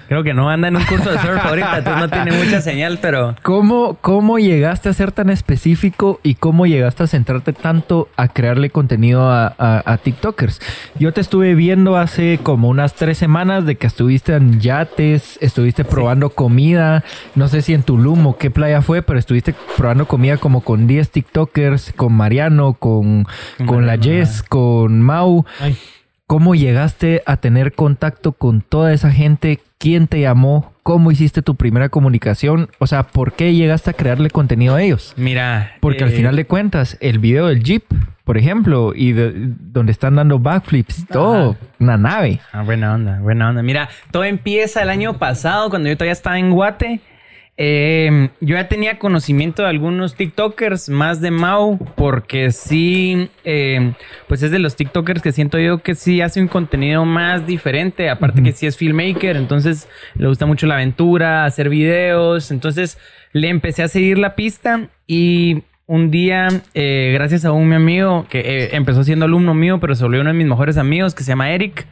Creo 0.09 0.23
que 0.23 0.35
no 0.35 0.49
anda 0.51 0.69
en 0.69 0.77
un 0.77 0.85
curso 0.85 1.11
de 1.11 1.19
surf 1.19 1.45
ahorita, 1.45 1.79
entonces 1.79 2.01
no 2.03 2.09
tiene 2.09 2.33
mucha 2.45 2.61
señal, 2.61 2.99
pero... 3.01 3.35
¿Cómo, 3.43 3.97
¿Cómo 4.01 4.39
llegaste 4.39 4.89
a 4.89 4.93
ser 4.93 5.13
tan 5.13 5.31
específico 5.31 6.21
y 6.23 6.35
cómo 6.35 6.67
llegaste 6.67 7.03
a 7.03 7.07
centrarte 7.07 7.53
tanto 7.53 8.09
a 8.17 8.29
crearle 8.29 8.71
contenido 8.71 9.29
a, 9.31 9.55
a- 9.59 9.83
a 9.85 9.99
TikTokers? 9.99 10.61
Yo 10.99 11.13
te 11.13 11.21
estuve 11.21 11.55
viendo 11.55 11.97
hace 11.97 12.39
como 12.43 12.69
unas 12.69 12.95
tres 12.95 13.19
semanas 13.19 13.67
de 13.67 13.77
que 13.77 13.87
estuviste 13.87 14.35
en 14.35 14.61
yates, 14.61 15.39
estuviste 15.41 15.85
probando 15.85 16.31
comida, 16.31 17.03
no 17.35 17.49
sé 17.49 17.63
si 17.63 17.75
en 17.75 17.83
Tulum 17.83 18.27
o 18.27 18.37
qué 18.39 18.51
playa 18.51 18.83
fue, 18.83 19.03
pero 19.03 19.19
estuviste 19.19 19.55
probando 19.77 20.07
comida 20.07 20.37
como 20.37 20.61
con 20.63 20.87
10 20.87 21.11
TikTokers, 21.11 21.93
con 21.97 22.13
Mariano, 22.13 22.75
con, 22.75 23.27
con 23.67 23.87
la 23.87 23.97
Jess, 23.99 24.43
con 24.43 25.01
Mau. 25.01 25.45
Ay. 25.61 25.77
¿Cómo 26.35 26.57
llegaste 26.57 27.23
a 27.27 27.37
tener 27.37 27.75
contacto 27.75 28.33
con 28.33 28.61
toda 28.61 28.93
esa 28.93 29.13
gente? 29.13 29.61
¿Quién 29.79 30.09
te 30.09 30.21
llamó? 30.21 30.73
¿Cómo 30.83 31.13
hiciste 31.13 31.43
tu 31.43 31.55
primera 31.55 31.91
comunicación? 31.91 32.71
O 32.81 32.89
sea, 32.89 33.05
¿por 33.05 33.35
qué 33.35 33.55
llegaste 33.55 33.91
a 33.91 33.93
crearle 33.93 34.31
contenido 34.31 34.75
a 34.75 34.83
ellos? 34.83 35.15
Mira... 35.17 35.75
Porque 35.79 36.03
al 36.03 36.11
eh, 36.11 36.17
final 36.17 36.35
de 36.35 36.45
cuentas, 36.45 36.99
el 37.01 37.21
video 37.21 37.47
del 37.47 37.63
Jeep, 37.63 37.85
por 38.25 38.37
ejemplo, 38.37 38.95
y 38.97 39.13
de- 39.13 39.33
donde 39.33 39.93
están 39.93 40.17
dando 40.17 40.41
backflips 40.41 41.07
todo, 41.07 41.57
una 41.79 41.97
nave. 41.97 42.41
Ah, 42.53 42.65
buena 42.65 42.93
onda, 42.95 43.21
buena 43.21 43.51
onda. 43.51 43.63
Mira, 43.63 43.89
todo 44.11 44.25
empieza 44.25 44.83
el 44.83 44.91
año 44.91 45.19
pasado, 45.19 45.71
cuando 45.71 45.89
yo 45.89 45.97
todavía 45.97 46.15
estaba 46.15 46.37
en 46.37 46.51
Guate. 46.51 47.01
Eh, 47.57 48.31
yo 48.41 48.57
ya 48.57 48.67
tenía 48.67 48.99
conocimiento 48.99 49.63
de 49.63 49.69
algunos 49.69 50.17
TikTokers, 50.17 50.89
más 50.89 51.21
de 51.21 51.31
Mau, 51.31 51.79
porque 51.95 52.51
sí, 52.51 53.31
eh, 53.45 53.93
pues 54.27 54.43
es 54.43 54.51
de 54.51 54.59
los 54.59 54.75
TikTokers 54.75 55.23
que 55.23 55.31
siento 55.31 55.59
yo 55.59 55.79
que 55.79 55.95
sí 55.95 56.21
hace 56.21 56.41
un 56.41 56.49
contenido 56.49 57.05
más 57.05 57.47
diferente. 57.47 58.11
Aparte 58.11 58.43
que 58.43 58.53
sí 58.53 58.67
es 58.67 58.77
filmmaker, 58.77 59.37
entonces 59.37 59.89
le 60.17 60.29
gusta 60.29 60.47
mucho 60.47 60.67
la 60.67 60.75
aventura, 60.75 61.45
hacer 61.45 61.69
videos. 61.69 62.51
Entonces 62.51 62.99
le 63.33 63.49
empecé 63.49 63.83
a 63.83 63.89
seguir 63.89 64.19
la 64.19 64.35
pista 64.35 64.89
y 65.07 65.63
un 65.87 66.11
día, 66.11 66.49
eh, 66.73 67.11
gracias 67.13 67.45
a 67.45 67.53
un 67.53 67.69
mi 67.69 67.75
amigo 67.75 68.27
que 68.31 68.41
eh, 68.41 68.69
empezó 68.73 69.05
siendo 69.05 69.27
alumno 69.27 69.55
mío, 69.55 69.81
pero 69.81 69.95
se 69.95 70.03
volvió 70.05 70.23
uno 70.23 70.31
de 70.31 70.39
mis 70.39 70.47
mejores 70.47 70.79
amigos, 70.79 71.15
que 71.15 71.25
se 71.25 71.33
llama 71.33 71.51
Eric. 71.51 71.87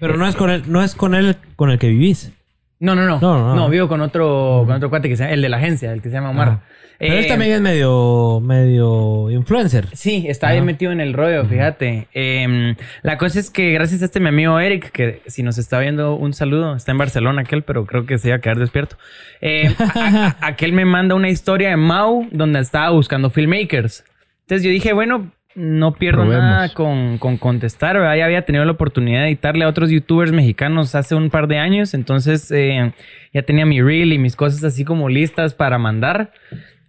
Pero 0.00 0.16
no 0.16 0.26
es 0.26 0.34
con 0.34 0.50
él, 0.50 0.62
no 0.66 0.82
es 0.82 0.94
con 0.94 1.14
él 1.14 1.36
con 1.56 1.70
el 1.70 1.78
que 1.78 1.88
vivís. 1.88 2.32
No, 2.80 2.94
no, 2.94 3.02
no. 3.06 3.18
No, 3.20 3.38
no, 3.38 3.48
No, 3.48 3.54
no. 3.54 3.68
vivo 3.68 3.88
con 3.88 4.00
otro, 4.00 4.64
con 4.66 4.76
otro 4.76 4.90
cuate 4.90 5.08
que 5.08 5.16
se 5.16 5.22
llama, 5.24 5.34
el 5.34 5.42
de 5.42 5.48
la 5.48 5.56
agencia, 5.58 5.92
el 5.92 6.02
que 6.02 6.08
se 6.10 6.14
llama 6.16 6.30
Omar. 6.30 6.48
Ah. 6.48 6.60
Pero 6.98 7.14
él 7.14 7.24
Eh, 7.24 7.28
también 7.28 7.52
es 7.52 7.60
medio, 7.60 8.40
medio 8.40 9.28
influencer. 9.30 9.88
Sí, 9.94 10.26
está 10.28 10.52
bien 10.52 10.64
metido 10.64 10.92
en 10.92 11.00
el 11.00 11.12
rollo, 11.12 11.44
fíjate. 11.44 12.06
Em, 12.14 12.76
la 13.02 13.18
cosa 13.18 13.40
es 13.40 13.50
que 13.50 13.72
gracias 13.72 14.02
a 14.02 14.04
este 14.04 14.20
mi 14.20 14.28
amigo 14.28 14.58
Eric, 14.60 14.90
que 14.92 15.20
si 15.26 15.42
nos 15.42 15.58
está 15.58 15.80
viendo 15.80 16.14
un 16.14 16.32
saludo, 16.34 16.76
está 16.76 16.92
en 16.92 16.98
Barcelona 16.98 17.42
aquel, 17.42 17.62
pero 17.62 17.84
creo 17.84 18.06
que 18.06 18.18
se 18.18 18.28
iba 18.28 18.36
a 18.36 18.40
quedar 18.40 18.58
despierto. 18.58 18.96
Eh, 19.40 19.74
a- 19.78 20.36
a- 20.40 20.46
aquel 20.46 20.72
me 20.72 20.84
manda 20.84 21.14
una 21.16 21.30
historia 21.30 21.70
de 21.70 21.76
Mau 21.76 22.28
donde 22.30 22.60
estaba 22.60 22.90
buscando 22.90 23.28
filmmakers. 23.30 24.04
Entonces 24.42 24.64
yo 24.64 24.70
dije, 24.70 24.92
bueno, 24.92 25.32
no 25.54 25.94
pierdo 25.94 26.22
Probemos. 26.22 26.44
nada 26.44 26.68
con, 26.74 27.18
con 27.18 27.36
contestar, 27.36 27.96
¿verdad? 27.96 28.16
Ya 28.16 28.24
había 28.24 28.44
tenido 28.44 28.64
la 28.64 28.72
oportunidad 28.72 29.20
de 29.22 29.28
editarle 29.28 29.64
a 29.64 29.68
otros 29.68 29.90
youtubers 29.90 30.32
mexicanos 30.32 30.94
hace 30.94 31.14
un 31.14 31.30
par 31.30 31.46
de 31.48 31.58
años, 31.58 31.94
entonces 31.94 32.50
eh, 32.50 32.92
ya 33.32 33.42
tenía 33.42 33.64
mi 33.66 33.80
reel 33.80 34.12
y 34.12 34.18
mis 34.18 34.36
cosas 34.36 34.64
así 34.64 34.84
como 34.84 35.08
listas 35.08 35.54
para 35.54 35.78
mandar. 35.78 36.32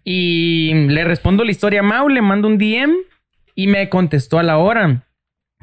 Y 0.04 0.74
le 0.88 1.04
respondo 1.04 1.44
la 1.44 1.52
historia 1.52 1.80
a 1.80 1.84
Mau, 1.84 2.10
le 2.10 2.22
mando 2.22 2.48
un 2.48 2.58
DM 2.58 2.94
y 3.56 3.68
me 3.68 3.90
contestó 3.90 4.40
a 4.40 4.44
la 4.44 4.58
hora. 4.58 5.04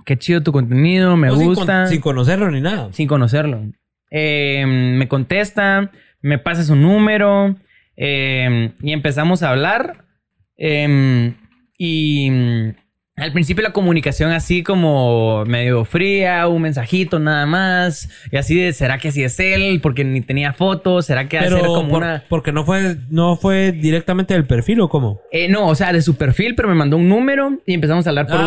Qué 0.05 0.17
chido 0.17 0.43
tu 0.43 0.51
contenido, 0.53 1.17
me 1.17 1.29
No, 1.29 1.35
sin 1.37 1.47
con- 1.47 1.55
gusta. 1.55 1.87
Sin, 1.87 2.01
conocerlo 2.01 2.51
ni 2.51 2.61
nada. 2.61 2.89
Sin 2.93 3.07
conocerlo. 3.07 3.63
Eh, 4.11 4.65
me 4.67 5.07
contesta, 5.09 5.91
me 6.21 6.39
pasa 6.39 6.65
su 6.65 6.75
número 6.77 7.55
eh, 7.97 8.73
y 8.83 8.93
empezamos 8.93 9.43
a 9.43 9.51
hablar. 9.51 10.05
Eh, 10.57 11.35
y 11.79 12.31
al 13.15 13.31
principio 13.33 13.63
la 13.63 13.73
comunicación 13.73 14.31
así 14.33 14.63
como 14.63 15.45
medio 15.45 15.85
fría, 15.85 16.49
un 16.49 16.63
mensajito 16.63 17.19
nada 17.19 17.45
más. 17.45 18.09
Y 18.31 18.37
así 18.39 18.59
de, 18.59 18.73
¿será 18.73 18.97
que 18.97 19.09
así 19.09 19.23
es 19.23 19.39
él? 19.39 19.81
Porque 19.83 20.03
ni 20.03 20.23
tenía 20.23 20.55
fotos. 20.55 21.07
¿Será 21.07 21.29
que 21.29 21.39
hacer 21.39 21.61
como 21.61 21.89
por- 21.91 22.03
una... 22.03 22.25
porque 22.31 22.53
no 22.53 22.65
fue, 22.65 22.97
no 23.11 23.37
fue 23.37 23.73
directamente 23.73 24.33
del 24.33 24.47
perfil 24.47 24.81
o 24.81 24.89
cómo. 24.89 25.21
Eh, 25.31 25.49
no, 25.49 25.67
o 25.69 25.75
sea, 25.75 25.93
de 25.93 26.01
su 26.01 26.17
perfil, 26.17 26.55
pero 26.55 26.69
me 26.69 26.75
mandó 26.75 26.97
un 26.97 27.09
número 27.09 27.59
y 27.67 27.75
empezamos 27.75 28.07
a 28.07 28.11
hablar 28.11 28.27
por 28.27 28.41
Ah, 28.41 28.47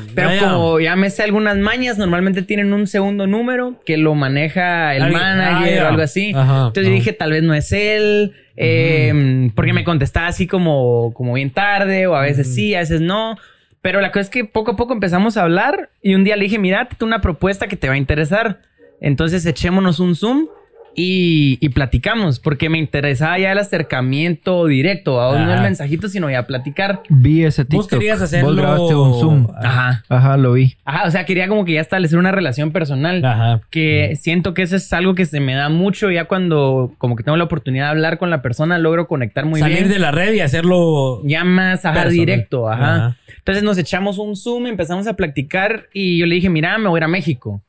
WhatsApp. 0.00 0.12
Pero 0.14 0.30
como 0.40 0.80
ya 0.80 0.96
me 0.96 1.08
sé 1.10 1.22
algunas 1.22 1.56
mañas, 1.58 1.96
normalmente 1.96 2.42
tienen 2.42 2.72
un 2.72 2.88
segundo 2.88 3.28
número 3.28 3.76
que 3.86 3.96
lo 3.96 4.16
maneja 4.16 4.94
el 4.96 5.12
manager 5.12 5.82
ah, 5.82 5.84
o 5.84 5.88
algo 5.88 6.02
así. 6.02 6.32
Ajá, 6.34 6.58
Entonces 6.66 6.86
yo 6.86 6.92
dije, 6.92 7.12
tal 7.12 7.30
vez 7.30 7.44
no 7.44 7.54
es 7.54 7.70
él, 7.70 8.32
eh, 8.56 9.50
porque 9.54 9.72
me 9.72 9.84
contestaba 9.84 10.26
así 10.26 10.48
como, 10.48 11.12
como 11.14 11.34
bien 11.34 11.50
tarde, 11.50 12.08
o 12.08 12.16
a 12.16 12.22
veces 12.22 12.52
sí, 12.52 12.74
a 12.74 12.80
veces 12.80 13.00
no. 13.00 13.36
Pero 13.82 14.00
la 14.00 14.12
cosa 14.12 14.22
es 14.22 14.30
que 14.30 14.44
poco 14.44 14.72
a 14.72 14.76
poco 14.76 14.92
empezamos 14.92 15.36
a 15.36 15.42
hablar 15.42 15.90
y 16.02 16.14
un 16.14 16.24
día 16.24 16.36
le 16.36 16.44
dije, 16.44 16.58
mira, 16.58 16.88
tengo 16.88 17.06
una 17.06 17.20
propuesta 17.20 17.66
que 17.66 17.76
te 17.76 17.88
va 17.88 17.94
a 17.94 17.98
interesar. 17.98 18.60
Entonces 19.00 19.46
echémonos 19.46 20.00
un 20.00 20.14
Zoom 20.14 20.48
y, 20.94 21.58
y 21.60 21.68
platicamos, 21.70 22.40
porque 22.40 22.68
me 22.68 22.78
interesaba 22.78 23.38
ya 23.38 23.52
el 23.52 23.58
acercamiento 23.58 24.66
directo, 24.66 25.20
a 25.20 25.38
no 25.38 25.52
el 25.54 25.60
mensajito, 25.62 26.08
sino 26.08 26.30
ya 26.30 26.46
platicar. 26.46 27.02
Vi 27.08 27.44
ese 27.44 27.62
Vos 27.64 27.68
TikTok. 27.86 27.90
querías 27.90 28.20
hacerlo- 28.22 28.48
Vos 28.48 28.56
grabaste 28.56 28.94
un 28.94 29.20
Zoom. 29.20 29.46
Ajá. 29.62 30.04
Ajá, 30.08 30.36
lo 30.36 30.52
vi. 30.54 30.76
Ajá, 30.84 31.06
o 31.06 31.10
sea, 31.10 31.24
quería 31.24 31.48
como 31.48 31.64
que 31.64 31.74
ya 31.74 31.80
establecer 31.80 32.18
una 32.18 32.32
relación 32.32 32.72
personal. 32.72 33.24
Ajá. 33.24 33.60
Que 33.70 34.16
siento 34.20 34.54
que 34.54 34.62
eso 34.62 34.76
es 34.76 34.92
algo 34.92 35.14
que 35.14 35.26
se 35.26 35.40
me 35.40 35.54
da 35.54 35.68
mucho 35.68 36.10
ya 36.10 36.24
cuando 36.24 36.92
como 36.98 37.16
que 37.16 37.22
tengo 37.22 37.36
la 37.36 37.44
oportunidad 37.44 37.84
de 37.86 37.90
hablar 37.90 38.18
con 38.18 38.30
la 38.30 38.42
persona, 38.42 38.78
logro 38.78 39.06
conectar 39.06 39.44
muy 39.44 39.60
Salir 39.60 39.78
bien. 39.78 39.88
de 39.90 39.98
la 39.98 40.10
red 40.10 40.32
y 40.34 40.40
hacerlo. 40.40 41.20
Ya 41.24 41.44
más 41.44 41.84
ajá, 41.84 41.94
Personal. 42.02 42.12
directo, 42.16 42.68
ajá. 42.70 42.94
Ajá. 42.96 43.16
Entonces 43.38 43.62
nos 43.64 43.78
echamos 43.78 44.18
un 44.18 44.36
Zoom, 44.36 44.66
empezamos 44.66 45.06
a 45.06 45.14
platicar 45.14 45.86
y 45.94 46.18
yo 46.18 46.26
le 46.26 46.34
dije, 46.34 46.50
mira, 46.50 46.76
me 46.78 46.88
voy 46.88 46.98
a 46.98 47.00
ir 47.00 47.04
a 47.04 47.08
México. 47.08 47.62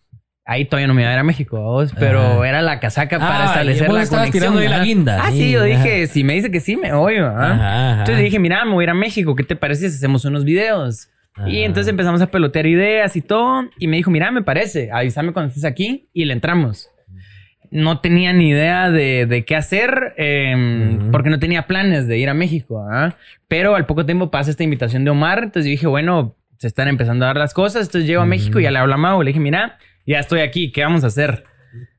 Ahí 0.44 0.66
todavía 0.66 0.88
no 0.88 0.94
me 0.96 1.04
iba 1.04 1.12
a 1.12 1.14
ir 1.14 1.20
a 1.20 1.24
México, 1.24 1.62
vos, 1.62 1.94
pero 2.00 2.42
Ah. 2.42 2.50
era 2.50 2.62
la 2.64 2.80
casaca 2.80 3.20
para 3.20 3.44
Ah, 3.44 3.46
establecer 3.46 3.84
y 3.90 3.94
la 3.94 4.08
conexión. 4.08 4.32
tirando 4.32 4.60
ahí 4.60 4.68
la 4.68 4.76
ajá. 4.78 4.84
guinda. 4.86 5.20
Ah, 5.24 5.32
sí, 5.32 5.38
Sí, 5.38 5.52
yo 5.52 5.60
ajá. 5.60 5.68
dije, 5.68 6.08
si 6.08 6.24
me 6.24 6.34
dice 6.34 6.50
que 6.52 6.60
sí, 6.60 6.76
me 6.78 6.92
voy. 6.94 7.18
Ajá, 7.18 7.54
ajá. 7.54 8.00
Entonces 8.00 8.24
dije, 8.24 8.40
mira, 8.40 8.66
me 8.66 8.74
voy 8.74 8.82
a 8.82 8.86
ir 8.86 8.90
a 8.90 8.94
México, 8.96 9.36
¿qué 9.36 9.44
te 9.44 9.56
parece 9.56 9.90
si 9.90 9.96
hacemos 9.98 10.26
unos 10.26 10.44
videos? 10.44 11.10
Y 11.48 11.60
entonces 11.60 11.90
empezamos 11.90 12.22
a 12.22 12.28
pelotear 12.28 12.66
ideas 12.66 13.16
y 13.16 13.22
todo. 13.22 13.70
Y 13.78 13.88
me 13.88 13.96
dijo, 13.98 14.12
mira, 14.12 14.32
me 14.32 14.42
parece, 14.42 14.90
avísame 14.92 15.32
cuando 15.32 15.50
estés 15.50 15.64
aquí 15.64 16.10
y 16.14 16.26
le 16.26 16.34
entramos. 16.34 16.90
No 17.70 18.00
tenía 18.02 18.34
ni 18.34 18.50
idea 18.50 18.90
de, 18.92 19.26
de 19.28 19.46
qué 19.46 19.56
hacer 19.56 20.14
eh, 20.18 21.00
porque 21.12 21.30
no 21.30 21.40
tenía 21.40 21.68
planes 21.68 22.06
de 22.08 22.18
ir 22.18 22.28
a 22.30 22.34
México. 22.34 22.86
¿ah? 22.92 23.16
Pero 23.48 23.76
al 23.76 23.86
poco 23.86 24.06
tiempo 24.06 24.30
pasa 24.30 24.52
esta 24.52 24.64
invitación 24.64 25.06
de 25.06 25.12
Omar. 25.12 25.38
Entonces 25.44 25.66
yo 25.66 25.72
dije, 25.72 25.88
bueno, 25.88 26.36
se 26.58 26.68
están 26.68 26.90
empezando 26.90 27.24
a 27.24 27.28
dar 27.30 27.38
las 27.38 27.54
cosas. 27.54 27.86
Entonces 27.88 28.10
llego 28.10 28.22
a 28.22 28.26
México 28.26 28.60
y 28.60 28.64
ya 28.64 28.72
le 28.72 28.80
hablo 28.80 28.94
a 28.96 28.98
Mau. 28.98 29.22
Le 29.24 29.30
dije, 29.30 29.40
mira, 29.40 29.78
ya 30.06 30.20
estoy 30.20 30.42
aquí, 30.42 30.72
¿qué 30.72 30.84
vamos 30.84 31.04
a 31.04 31.08
hacer? 31.08 31.46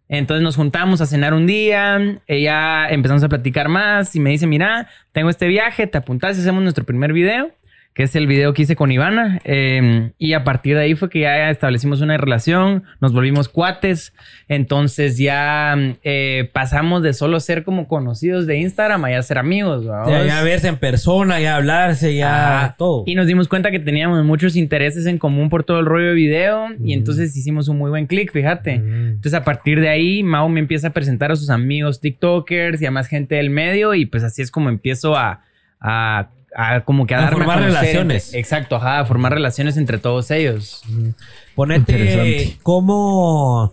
Entonces 0.08 0.42
nos 0.42 0.56
juntamos 0.56 1.00
a 1.00 1.06
cenar 1.06 1.32
un 1.32 1.46
día, 1.46 2.18
ella 2.26 2.88
empezamos 2.90 3.22
a 3.22 3.28
platicar 3.28 3.68
más 3.68 4.14
y 4.14 4.20
me 4.20 4.30
dice, 4.30 4.46
mira, 4.46 4.88
tengo 5.12 5.30
este 5.30 5.48
viaje, 5.48 5.86
te 5.86 5.96
apuntas 5.96 6.36
y 6.36 6.40
hacemos 6.42 6.62
nuestro 6.62 6.84
primer 6.84 7.14
video, 7.14 7.50
que 7.94 8.04
es 8.04 8.16
el 8.16 8.26
video 8.26 8.54
que 8.54 8.62
hice 8.62 8.76
con 8.76 8.90
Ivana. 8.90 9.40
Eh, 9.44 10.12
y 10.18 10.32
a 10.32 10.44
partir 10.44 10.76
de 10.76 10.82
ahí 10.82 10.94
fue 10.94 11.10
que 11.10 11.20
ya 11.20 11.50
establecimos 11.50 12.00
una 12.00 12.16
relación, 12.16 12.84
nos 13.00 13.12
volvimos 13.12 13.48
cuates, 13.48 14.14
entonces 14.48 15.18
ya 15.18 15.76
eh, 16.02 16.50
pasamos 16.52 17.02
de 17.02 17.12
solo 17.12 17.38
ser 17.40 17.64
como 17.64 17.88
conocidos 17.88 18.46
de 18.46 18.58
Instagram 18.58 19.04
a 19.04 19.10
ya 19.10 19.22
ser 19.22 19.38
amigos. 19.38 19.84
Ya, 19.84 19.90
¿vamos? 19.90 20.26
ya 20.26 20.42
verse 20.42 20.68
en 20.68 20.76
persona, 20.76 21.40
ya 21.40 21.56
hablarse, 21.56 22.14
ya 22.14 22.74
todo. 22.78 23.04
Y 23.06 23.14
nos 23.14 23.26
dimos 23.26 23.48
cuenta 23.48 23.70
que 23.70 23.78
teníamos 23.78 24.24
muchos 24.24 24.56
intereses 24.56 25.06
en 25.06 25.18
común 25.18 25.50
por 25.50 25.64
todo 25.64 25.80
el 25.80 25.86
rollo 25.86 26.08
de 26.08 26.14
video 26.14 26.68
y 26.82 26.94
entonces 26.94 27.36
hicimos 27.36 27.68
un 27.68 27.78
muy 27.78 27.90
buen 27.90 28.06
clic, 28.06 28.32
fíjate. 28.32 28.78
Mm. 28.78 29.06
Entonces 29.12 29.34
a 29.34 29.44
partir 29.44 29.80
de 29.80 29.88
ahí 29.88 30.22
Mau 30.22 30.48
me 30.48 30.60
empieza 30.60 30.88
a 30.88 30.90
presentar 30.90 31.30
a 31.30 31.36
sus 31.36 31.50
amigos 31.50 32.00
TikTokers 32.00 32.80
y 32.80 32.86
a 32.86 32.90
más 32.90 33.08
gente 33.08 33.34
del 33.34 33.50
medio 33.50 33.94
y 33.94 34.06
pues 34.06 34.22
así 34.24 34.40
es 34.40 34.50
como 34.50 34.70
empiezo 34.70 35.16
a, 35.16 35.42
a, 35.80 36.30
a 36.54 36.84
como 36.84 37.06
que 37.06 37.14
a, 37.14 37.28
A 37.28 37.30
formar 37.32 37.58
conocer 37.58 37.80
relaciones. 37.82 38.26
entre- 38.26 38.40
exacto, 38.40 38.76
ajá, 38.76 39.00
a 39.00 39.04
formar 39.06 39.32
relaciones 39.32 39.76
entre 39.76 39.98
todos 39.98 40.30
ellos. 40.30 40.82
Ponete 41.54 42.58
cómo, 42.62 43.72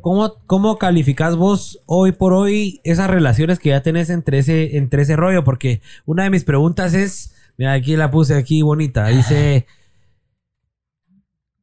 ¿Cómo, 0.00 0.34
¿Cómo 0.46 0.78
calificás 0.78 1.34
vos 1.36 1.80
hoy 1.86 2.12
por 2.12 2.32
hoy 2.32 2.80
esas 2.84 3.10
relaciones 3.10 3.58
que 3.58 3.70
ya 3.70 3.82
tenés 3.82 4.10
entre 4.10 4.38
ese, 4.38 4.76
entre 4.76 5.02
ese 5.02 5.16
rollo? 5.16 5.42
Porque 5.44 5.80
una 6.06 6.22
de 6.24 6.30
mis 6.30 6.44
preguntas 6.44 6.94
es, 6.94 7.34
mira, 7.56 7.72
aquí 7.72 7.96
la 7.96 8.10
puse 8.10 8.34
aquí 8.36 8.62
bonita, 8.62 9.08
dice, 9.08 9.66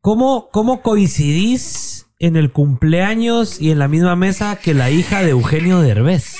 ¿cómo, 0.01 0.49
cómo 0.51 0.81
coincidís 0.81 2.07
en 2.19 2.35
el 2.35 2.51
cumpleaños 2.51 3.59
y 3.61 3.71
en 3.71 3.79
la 3.79 3.87
misma 3.87 4.15
mesa 4.15 4.57
que 4.57 4.73
la 4.73 4.89
hija 4.91 5.21
de 5.23 5.29
Eugenio 5.31 5.79
Derbez? 5.79 6.35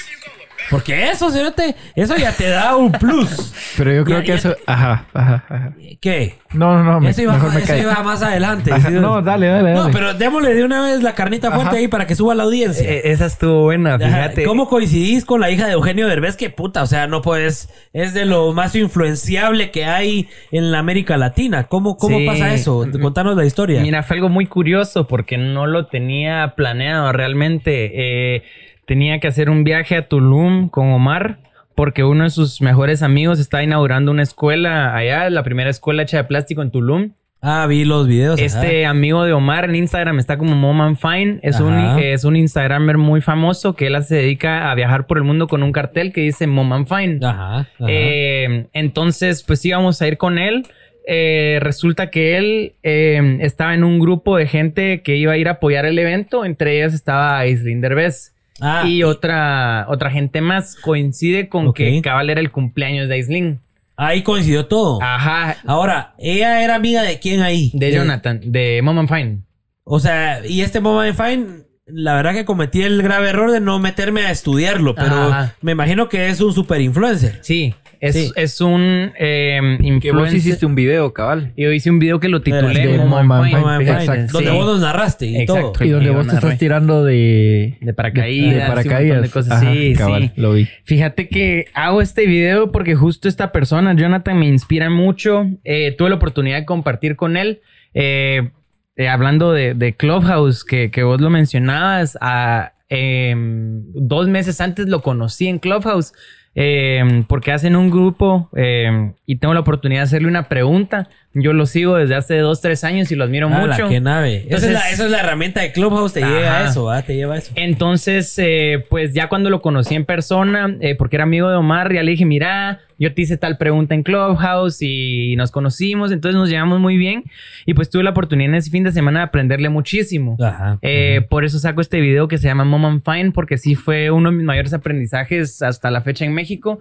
Porque 0.69 1.09
eso, 1.11 1.29
cerote, 1.31 1.75
eso 1.95 2.15
ya 2.17 2.31
te 2.31 2.49
da 2.49 2.75
un 2.75 2.91
plus. 2.91 3.53
Pero 3.77 3.93
yo 3.93 4.03
creo 4.03 4.17
Ya- 4.19 4.23
que 4.23 4.27
ya 4.29 4.35
eso. 4.35 4.55
Ajá, 4.65 5.05
ajá, 5.13 5.43
ajá. 5.47 5.73
¿Qué? 6.01 6.35
No, 6.53 6.75
no, 6.77 6.83
no. 6.83 6.99
me- 7.01 7.09
eso 7.09 7.21
iba, 7.21 7.33
mejor 7.33 7.53
me 7.53 7.59
eso 7.59 7.67
callo. 7.67 7.81
iba 7.83 8.03
más 8.03 8.21
adelante. 8.21 8.71
Ajá, 8.73 8.87
¿sí? 8.89 8.93
No, 8.95 9.21
dale, 9.21 9.47
dale, 9.47 9.73
No, 9.73 9.81
dale. 9.81 9.93
pero 9.93 10.13
démosle 10.13 10.53
de 10.55 10.63
una 10.63 10.81
vez 10.81 11.03
la 11.03 11.13
carnita 11.13 11.49
fuerte 11.51 11.69
Ajá. 11.69 11.77
ahí 11.77 11.87
para 11.87 12.07
que 12.07 12.15
suba 12.15 12.33
la 12.35 12.43
audiencia. 12.43 12.87
Eh, 12.89 13.01
esa 13.11 13.25
estuvo 13.25 13.63
buena, 13.63 13.95
Ajá, 13.95 14.05
fíjate. 14.07 14.43
¿Cómo 14.43 14.67
coincidís 14.67 15.25
con 15.25 15.39
la 15.41 15.51
hija 15.51 15.67
de 15.67 15.73
Eugenio 15.73 16.07
Derbez? 16.07 16.35
Que 16.37 16.49
puta, 16.49 16.83
o 16.83 16.87
sea, 16.87 17.07
no 17.07 17.21
puedes. 17.21 17.69
Es 17.93 18.13
de 18.13 18.25
lo 18.25 18.53
más 18.53 18.75
influenciable 18.75 19.71
que 19.71 19.85
hay 19.85 20.29
en 20.51 20.71
la 20.71 20.79
América 20.79 21.17
Latina. 21.17 21.65
¿Cómo, 21.65 21.97
cómo 21.97 22.17
Sí. 22.19 22.25
pasa 22.25 22.53
eso? 22.53 22.85
Contanos 23.01 23.35
la 23.37 23.45
historia. 23.45 23.81
Mira, 23.81 24.03
fue 24.03 24.15
algo 24.17 24.29
muy 24.29 24.45
curioso 24.47 25.07
porque 25.07 25.37
no 25.37 25.67
lo 25.67 25.87
tenía 25.87 26.53
planeado 26.55 27.11
realmente. 27.11 27.91
Eh, 28.35 28.43
tenía 28.85 29.19
que 29.19 29.27
hacer 29.27 29.49
un 29.49 29.63
viaje 29.63 29.95
a 29.95 30.07
Tulum 30.07 30.69
con 30.69 30.91
Omar 30.91 31.39
porque 31.75 32.03
uno 32.03 32.23
de 32.23 32.29
sus 32.29 32.61
mejores 32.61 33.03
amigos 33.03 33.39
está 33.39 33.61
inaugurando 33.61 34.11
una 34.11 34.23
escuela 34.23 34.95
allá, 34.95 35.29
la 35.29 35.43
primera 35.43 35.69
escuela 35.69 36.03
hecha 36.03 36.17
de 36.17 36.23
plástico 36.23 36.61
en 36.61 36.71
Tulum. 36.71 37.11
Ah, 37.41 37.67
vi 37.67 37.85
los 37.85 38.07
videos. 38.07 38.39
Este 38.41 38.87
amigo 38.87 39.23
de 39.23 39.33
Omar 39.33 39.65
en 39.65 39.75
Instagram 39.75 40.17
está 40.17 40.35
como 40.37 40.55
Moman 40.55 40.97
Fine. 40.97 41.39
Es 41.43 41.59
un, 41.59 41.77
es 41.99 42.23
un 42.23 42.35
Instagramer 42.35 42.97
muy 42.97 43.21
famoso 43.21 43.75
que 43.75 43.85
él 43.85 44.03
se 44.03 44.15
dedica 44.15 44.71
a 44.71 44.73
viajar 44.73 45.05
por 45.05 45.17
el 45.17 45.25
mundo 45.25 45.47
con 45.47 45.61
un 45.61 45.71
cartel 45.71 46.11
que 46.11 46.21
dice 46.21 46.47
Moman 46.47 46.87
Fine. 46.87 47.19
Ajá. 47.23 47.59
ajá. 47.59 47.67
Eh, 47.87 48.65
entonces, 48.73 49.43
pues 49.43 49.63
íbamos 49.63 50.01
a 50.01 50.07
ir 50.07 50.17
con 50.17 50.39
él. 50.39 50.65
Eh, 51.07 51.59
resulta 51.61 52.09
que 52.09 52.37
él 52.37 52.73
eh, 52.81 53.37
estaba 53.41 53.75
en 53.75 53.83
un 53.83 53.99
grupo 53.99 54.37
de 54.37 54.47
gente 54.47 55.03
que 55.03 55.15
iba 55.17 55.33
a 55.33 55.37
ir 55.37 55.47
a 55.47 55.51
apoyar 55.51 55.85
el 55.85 55.99
evento. 55.99 56.45
Entre 56.45 56.77
ellas 56.77 56.95
estaba 56.95 57.37
Aislinn 57.37 57.79
Derbez. 57.79 58.34
Ah, 58.61 58.87
y 58.87 59.03
otra, 59.03 59.85
otra 59.89 60.09
gente 60.11 60.41
más. 60.41 60.75
Coincide 60.77 61.49
con 61.49 61.67
Ok. 61.67 61.75
que 61.77 62.01
cabal 62.01 62.29
era 62.29 62.39
el 62.41 62.51
cumpleaños 62.51 63.07
de 63.09 63.15
Aislinn. 63.15 63.59
ahí 63.97 64.23
coincidió 64.23 64.65
todo. 64.67 65.01
Ajá. 65.01 65.57
Ahora, 65.65 66.15
ella 66.17 66.63
era 66.63 66.75
amiga 66.75 67.01
de 67.03 67.19
quién 67.19 67.41
ahí? 67.41 67.71
De 67.73 67.91
Jonathan, 67.93 68.41
de 68.43 68.81
Mom 68.83 69.07
Fine. 69.07 69.39
O 69.83 69.99
sea, 69.99 70.45
y 70.45 70.61
este 70.61 70.79
Moment 70.79 71.15
Fine, 71.15 71.47
la 71.87 72.15
verdad 72.15 72.33
que 72.33 72.45
cometí 72.45 72.81
el 72.81 73.01
grave 73.03 73.29
error 73.29 73.51
de 73.51 73.59
no 73.59 73.79
meterme 73.79 74.21
a 74.21 74.31
estudiarlo, 74.31 74.95
pero 74.95 75.15
Ajá. 75.15 75.55
me 75.61 75.71
imagino 75.73 76.09
que 76.09 76.29
es 76.29 76.41
un 76.41 76.51
super 76.53 76.81
influencer. 76.81 77.39
Sí, 77.41 77.75
es, 77.99 78.15
Sí. 78.15 78.31
es 78.35 78.59
un 78.61 79.11
eh, 79.17 79.59
Que 79.79 79.83
vos 79.83 80.03
influencer. 80.05 80.37
hiciste 80.37 80.65
un 80.65 80.75
video, 80.75 81.13
cabal. 81.13 81.53
Yo 81.55 81.71
hice 81.71 81.89
un 81.91 81.99
video 81.99 82.19
que 82.19 82.27
lo 82.29 82.41
titulé 82.41 82.95
exacto. 82.95 84.33
Donde 84.33 84.49
sí. 84.51 84.55
vos 84.55 84.65
nos 84.65 84.81
narraste 84.81 85.25
y 85.27 85.37
Exacto. 85.41 85.71
todo. 85.73 85.85
Y 85.85 85.89
donde 85.89 86.09
vos 86.09 86.27
te 86.27 86.35
estás 86.35 86.57
tirando 86.57 87.03
de. 87.03 87.77
De 87.81 87.93
paracaídas. 87.93 88.53
De 88.55 88.67
paracaídas. 88.67 89.21
de 89.21 89.29
cosas. 89.29 89.61
Ajá, 89.61 89.71
sí, 89.73 89.93
cabal, 89.95 90.23
sí. 90.35 90.41
Lo 90.41 90.53
vi. 90.53 90.67
Fíjate 90.83 91.27
que 91.27 91.67
hago 91.73 92.01
este 92.01 92.25
video 92.25 92.71
porque 92.71 92.95
justo 92.95 93.27
esta 93.29 93.51
persona, 93.51 93.93
Jonathan, 93.95 94.37
me 94.39 94.47
inspira 94.47 94.89
mucho. 94.89 95.47
Eh, 95.63 95.93
tuve 95.97 96.09
la 96.09 96.15
oportunidad 96.15 96.57
de 96.57 96.65
compartir 96.65 97.15
con 97.15 97.37
él. 97.37 97.61
eh, 97.93 98.49
eh, 98.95 99.07
hablando 99.09 99.51
de, 99.51 99.73
de 99.73 99.95
Clubhouse, 99.95 100.63
que, 100.63 100.91
que 100.91 101.03
vos 101.03 101.19
lo 101.19 101.29
mencionabas, 101.29 102.17
a, 102.21 102.73
em, 102.89 103.83
dos 103.93 104.27
meses 104.27 104.61
antes 104.61 104.87
lo 104.87 105.01
conocí 105.01 105.47
en 105.47 105.59
Clubhouse. 105.59 106.13
em, 106.57 107.23
porque 107.25 107.51
hacen 107.51 107.75
un 107.75 107.89
grupo 107.91 108.49
em, 108.55 109.13
y 109.25 109.35
tengo 109.37 109.53
la 109.53 109.59
oportunidad 109.59 110.01
de 110.01 110.05
hacerle 110.05 110.29
una 110.29 110.43
pregunta. 110.43 111.09
Yo 111.37 111.51
lo 111.51 111.65
sigo 111.65 111.95
desde 111.97 112.15
hace 112.15 112.37
dos, 112.37 112.61
tres 112.61 112.85
años 112.85 113.11
y 113.11 113.15
lo 113.15 113.25
admiro 113.25 113.47
Ah, 113.51 113.67
la 113.67 113.75
mucho. 113.75 113.89
que 113.89 113.99
nave. 113.99 114.37
esa, 114.37 114.39
es 114.39 114.45
Entonces- 114.63 114.71
la, 114.73 114.89
esa 114.89 115.05
es 115.05 115.11
la 115.11 115.19
herramienta 115.19 115.61
de 115.61 115.73
Clubhouse, 115.73 116.13
te 116.13 116.21
llega 116.21 116.53
a 116.53 116.59
Ajá. 116.61 116.69
eso, 116.69 116.89
¿ah? 116.89 117.01
Te 117.01 117.13
lleva 117.15 117.35
a 117.35 117.37
eso. 117.39 117.51
Entonces, 117.55 118.33
eh, 118.37 118.85
pues 118.89 119.13
ya 119.13 119.27
cuando 119.27 119.49
lo 119.49 119.61
conocí 119.61 119.95
en 119.95 120.05
persona, 120.05 120.75
eh, 120.79 120.95
porque 120.95 121.17
era 121.17 121.23
amigo 121.23 121.49
de 121.49 121.57
Omar, 121.57 121.93
ya 121.93 122.03
le 122.03 122.11
dije, 122.11 122.23
mira, 122.25 122.79
yo 122.97 123.13
te 123.13 123.21
hice 123.23 123.35
tal 123.35 123.57
pregunta 123.57 123.93
en 123.95 124.03
Clubhouse 124.03 124.77
y 124.81 125.35
nos 125.35 125.51
conocimos, 125.51 126.13
entonces 126.13 126.39
nos 126.39 126.49
llevamos 126.49 126.79
muy 126.79 126.95
bien 126.95 127.25
y 127.65 127.73
pues 127.73 127.89
tuve 127.89 128.03
la 128.03 128.11
oportunidad 128.11 128.51
en 128.51 128.55
ese 128.55 128.71
fin 128.71 128.85
de 128.85 128.93
semana 128.93 129.19
de 129.19 129.25
aprenderle 129.25 129.67
muchísimo. 129.67 130.37
Ajá. 130.41 130.79
Eh, 130.81 131.19
Por 131.29 131.43
eso 131.43 131.59
saco 131.59 131.81
este 131.81 131.99
video 131.99 132.29
que 132.29 132.37
se 132.37 132.47
llama 132.47 132.63
Mom 132.63 132.85
and 132.85 133.03
Fine, 133.03 133.31
porque 133.31 133.57
sí 133.57 133.75
fue 133.75 134.09
uno 134.09 134.31
de 134.31 134.37
mis 134.37 134.45
mayores 134.45 134.73
aprendizajes 134.73 135.61
hasta 135.61 135.91
la 135.91 135.99
fecha 135.99 136.23
en 136.23 136.33
México, 136.33 136.79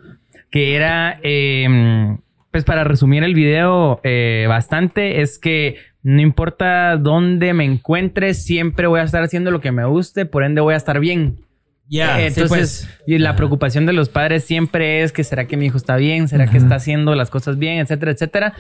que 0.51 0.77
era, 0.77 1.19
eh, 1.25 2.17
pues 2.55 2.63
para 2.65 2.85
resumir 2.85 3.25
el 3.25 3.35
video 3.35 3.99
eh, 4.05 4.45
bastante, 4.49 5.23
es 5.23 5.41
que 5.41 5.75
no 6.05 6.21
importa 6.21 6.97
dónde 6.99 7.53
me 7.53 7.65
encuentre, 7.65 8.33
siempre 8.35 8.87
voy 8.87 9.01
a 9.01 9.03
estar 9.03 9.25
haciendo 9.25 9.51
lo 9.51 9.61
que 9.61 9.73
me 9.73 9.85
guste, 9.87 10.25
por 10.25 10.45
ende 10.45 10.61
voy 10.61 10.75
a 10.75 10.77
estar 10.77 11.01
bien. 11.01 11.41
Ya, 11.89 12.21
Eh, 12.21 12.31
sí, 12.31 12.41
entonces, 12.43 12.87
pues. 12.89 13.03
y 13.09 13.19
la 13.19 13.31
Ajá. 13.31 13.39
preocupación 13.39 13.87
de 13.87 13.93
los 13.93 14.09
padres 14.09 14.45
siempre 14.45 15.03
es 15.03 15.11
que 15.11 15.25
será 15.25 15.49
que 15.49 15.57
mi 15.57 15.67
hijo 15.67 15.77
está 15.77 15.97
bien, 15.97 16.29
será 16.29 16.47
que 16.47 16.57
está 16.59 16.77
haciendo 16.77 17.17
las 17.17 17.29
cosas 17.29 17.59
bien, 17.59 17.79
etcétera, 17.81 18.13
etcétera. 18.13 18.53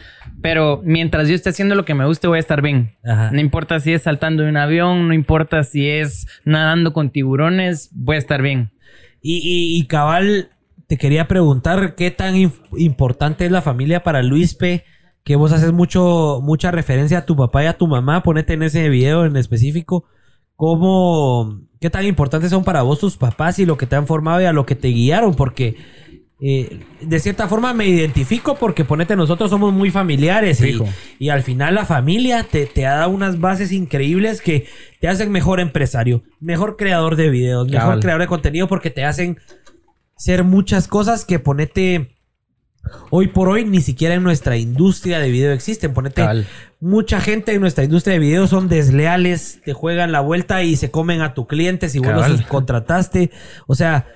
Pero 0.42 0.82
mientras 0.84 1.28
yo 1.28 1.36
esté 1.36 1.50
haciendo 1.50 1.76
lo 1.76 1.84
que 1.84 1.94
me 1.94 2.04
guste, 2.04 2.26
voy 2.26 2.38
a 2.38 2.40
estar 2.40 2.62
bien. 2.62 2.96
Ajá. 3.04 3.30
No 3.30 3.38
importa 3.40 3.78
si 3.78 3.92
es 3.92 4.02
saltando 4.02 4.42
de 4.42 4.48
un 4.48 4.56
avión, 4.56 5.06
no 5.06 5.14
importa 5.14 5.62
si 5.62 5.88
es 5.88 6.26
nadando 6.44 6.92
con 6.92 7.10
tiburones, 7.10 7.90
voy 7.92 8.16
a 8.16 8.18
estar 8.18 8.42
bien. 8.42 8.72
Y, 9.22 9.36
y- 9.36 9.78
y 9.80 9.86
cabal, 9.86 10.48
te 10.86 10.96
quería 10.98 11.28
preguntar 11.28 11.94
qué 11.94 12.10
tan 12.10 12.34
importante 12.76 13.46
es 13.46 13.50
la 13.50 13.62
familia 13.62 14.02
para 14.02 14.22
Luispe, 14.22 14.84
que 15.22 15.36
vos 15.36 15.52
haces 15.52 15.72
mucho, 15.72 16.40
mucha 16.42 16.70
referencia 16.70 17.18
a 17.18 17.26
tu 17.26 17.36
papá 17.36 17.64
y 17.64 17.66
a 17.66 17.78
tu 17.78 17.86
mamá, 17.86 18.22
ponete 18.22 18.52
en 18.54 18.62
ese 18.62 18.88
video 18.88 19.24
en 19.24 19.36
específico. 19.36 20.04
¿Cómo, 20.56 21.62
qué 21.80 21.90
tan 21.90 22.04
importantes 22.04 22.50
son 22.50 22.62
para 22.62 22.82
vos 22.82 23.00
tus 23.00 23.16
papás 23.16 23.58
y 23.58 23.66
lo 23.66 23.76
que 23.76 23.86
te 23.86 23.96
han 23.96 24.06
formado 24.06 24.40
y 24.40 24.44
a 24.44 24.52
lo 24.52 24.66
que 24.66 24.76
te 24.76 24.88
guiaron? 24.88 25.34
Porque 25.34 25.76
eh, 26.40 26.80
de 27.00 27.20
cierta 27.20 27.48
forma 27.48 27.72
me 27.72 27.86
identifico 27.86 28.56
porque 28.56 28.84
ponete, 28.84 29.16
nosotros 29.16 29.50
somos 29.50 29.72
muy 29.72 29.90
familiares 29.90 30.60
y, 30.60 30.78
y 31.18 31.30
al 31.30 31.42
final 31.42 31.74
la 31.74 31.86
familia 31.86 32.44
te, 32.44 32.66
te 32.66 32.86
ha 32.86 32.96
dado 32.96 33.10
unas 33.10 33.40
bases 33.40 33.72
increíbles 33.72 34.42
que 34.42 34.66
te 35.00 35.08
hacen 35.08 35.32
mejor 35.32 35.58
empresario, 35.58 36.22
mejor 36.40 36.76
creador 36.76 37.16
de 37.16 37.30
videos, 37.30 37.66
mejor 37.66 37.80
Cabal. 37.80 38.00
creador 38.00 38.20
de 38.20 38.28
contenido 38.28 38.68
porque 38.68 38.90
te 38.90 39.04
hacen 39.04 39.38
ser 40.24 40.42
muchas 40.42 40.88
cosas 40.88 41.26
que 41.26 41.38
ponete 41.38 42.16
hoy 43.10 43.28
por 43.28 43.50
hoy 43.50 43.66
ni 43.66 43.82
siquiera 43.82 44.14
en 44.14 44.22
nuestra 44.22 44.56
industria 44.56 45.18
de 45.18 45.30
video 45.30 45.52
existen. 45.52 45.92
Ponete 45.92 46.46
mucha 46.80 47.20
gente 47.20 47.52
en 47.52 47.60
nuestra 47.60 47.84
industria 47.84 48.14
de 48.14 48.20
video 48.20 48.46
son 48.46 48.68
desleales, 48.68 49.60
te 49.66 49.74
juegan 49.74 50.12
la 50.12 50.20
vuelta 50.20 50.62
y 50.62 50.76
se 50.76 50.90
comen 50.90 51.20
a 51.20 51.34
tu 51.34 51.46
cliente 51.46 51.90
si 51.90 51.98
vos 51.98 52.26
los 52.26 52.40
contrataste. 52.46 53.32
O 53.66 53.74
sea, 53.74 54.06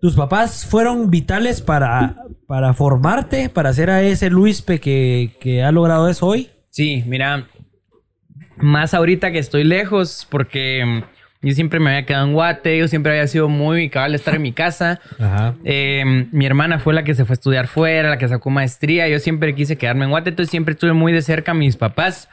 tus 0.00 0.16
papás 0.16 0.64
fueron 0.64 1.10
vitales 1.10 1.60
para, 1.60 2.16
para 2.46 2.72
formarte, 2.72 3.50
para 3.50 3.68
hacer 3.68 3.90
a 3.90 4.02
ese 4.02 4.30
Luispe 4.30 4.80
que, 4.80 5.36
que 5.40 5.62
ha 5.62 5.72
logrado 5.72 6.08
eso 6.08 6.24
hoy. 6.26 6.48
Sí, 6.70 7.04
mira, 7.06 7.48
más 8.56 8.94
ahorita 8.94 9.30
que 9.30 9.38
estoy 9.38 9.64
lejos, 9.64 10.26
porque 10.30 11.04
yo 11.42 11.54
siempre 11.54 11.80
me 11.80 11.90
había 11.90 12.06
quedado 12.06 12.26
en 12.26 12.32
Guate, 12.34 12.76
yo 12.78 12.86
siempre 12.88 13.12
había 13.12 13.26
sido 13.26 13.48
muy 13.48 13.88
cabal 13.88 14.12
de 14.12 14.16
estar 14.18 14.34
en 14.34 14.42
mi 14.42 14.52
casa. 14.52 15.00
Ajá. 15.18 15.54
Eh, 15.64 16.26
mi 16.32 16.44
hermana 16.46 16.78
fue 16.78 16.92
la 16.94 17.02
que 17.04 17.14
se 17.14 17.24
fue 17.24 17.32
a 17.32 17.34
estudiar 17.34 17.66
fuera, 17.66 18.10
la 18.10 18.18
que 18.18 18.28
sacó 18.28 18.50
maestría. 18.50 19.08
Yo 19.08 19.18
siempre 19.20 19.54
quise 19.54 19.76
quedarme 19.76 20.04
en 20.04 20.10
Guate, 20.10 20.30
entonces 20.30 20.50
siempre 20.50 20.72
estuve 20.74 20.92
muy 20.92 21.12
de 21.12 21.22
cerca 21.22 21.52
a 21.52 21.54
mis 21.54 21.76
papás. 21.76 22.28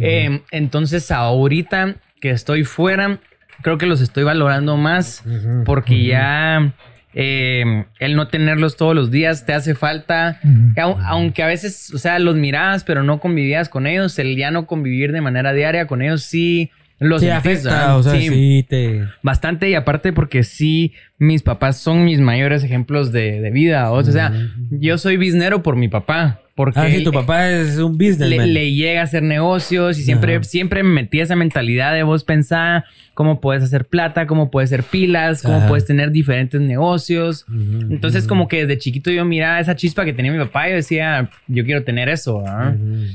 Eh, 0.00 0.40
entonces, 0.50 1.10
ahorita 1.10 1.96
que 2.20 2.30
estoy 2.30 2.64
fuera, 2.64 3.18
creo 3.62 3.78
que 3.78 3.86
los 3.86 4.00
estoy 4.00 4.24
valorando 4.24 4.76
más 4.76 5.22
porque 5.64 6.04
ya 6.04 6.72
eh, 7.12 7.84
el 8.00 8.16
no 8.16 8.26
tenerlos 8.28 8.76
todos 8.76 8.94
los 8.94 9.10
días 9.10 9.46
te 9.46 9.52
hace 9.52 9.74
falta. 9.74 10.40
Au- 10.76 10.98
Aunque 11.06 11.42
a 11.42 11.46
veces, 11.46 11.92
o 11.94 11.98
sea, 11.98 12.18
los 12.18 12.34
mirabas, 12.36 12.82
pero 12.84 13.02
no 13.04 13.20
convivías 13.20 13.68
con 13.68 13.86
ellos, 13.86 14.18
el 14.18 14.36
ya 14.36 14.50
no 14.50 14.66
convivir 14.66 15.12
de 15.12 15.20
manera 15.20 15.52
diaria 15.52 15.86
con 15.86 16.02
ellos 16.02 16.22
sí 16.24 16.70
los 17.08 17.20
Sí, 17.20 17.28
afecta, 17.28 17.96
o 17.96 18.02
sea, 18.02 18.12
Sí. 18.14 18.28
sí, 18.28 18.66
te... 18.68 19.04
Bastante 19.22 19.68
y 19.68 19.74
aparte 19.74 20.12
porque 20.12 20.42
sí, 20.42 20.92
mis 21.18 21.42
papás 21.42 21.76
son 21.78 22.04
mis 22.04 22.20
mayores 22.20 22.64
ejemplos 22.64 23.12
de, 23.12 23.40
de 23.40 23.50
vida. 23.50 23.90
O 23.92 24.02
sea, 24.02 24.32
yo 24.70 24.98
soy 24.98 25.16
biznero 25.16 25.62
por 25.62 25.76
mi 25.76 25.88
papá. 25.88 26.40
Porque 26.56 26.78
Ah, 26.78 26.88
sí, 26.88 27.02
tu 27.02 27.10
papá 27.10 27.50
es 27.50 27.78
un 27.78 27.98
businessman. 27.98 28.54
le 28.54 28.72
llega 28.72 29.00
a 29.00 29.04
hacer 29.04 29.24
negocios 29.24 29.98
y 29.98 30.02
siempre, 30.04 30.36
Ajá. 30.36 30.44
siempre 30.44 30.84
me 30.84 30.90
metí 30.90 31.18
esa 31.20 31.34
mentalidad 31.34 31.92
de 31.94 32.04
vos 32.04 32.22
pensar 32.22 32.84
cómo 33.14 33.40
puedes 33.40 33.62
hacer 33.64 33.86
plata, 33.86 34.28
cómo 34.28 34.52
puedes 34.52 34.70
hacer 34.72 34.84
pilas, 34.84 35.42
cómo 35.42 35.56
Ajá. 35.58 35.66
puedes 35.68 35.84
tener 35.84 36.12
diferentes 36.12 36.60
negocios. 36.60 37.44
Entonces, 37.90 38.28
como 38.28 38.46
que 38.46 38.66
desde 38.66 38.78
chiquito 38.78 39.10
yo 39.10 39.24
miraba 39.24 39.58
esa 39.58 39.74
chispa 39.74 40.04
que 40.04 40.12
tenía 40.12 40.30
mi 40.30 40.38
papá 40.38 40.68
y 40.68 40.70
yo 40.70 40.76
decía, 40.76 41.28
yo 41.48 41.64
quiero 41.64 41.82
tener 41.82 42.08
eso. 42.08 42.36
ujú. 42.38 42.46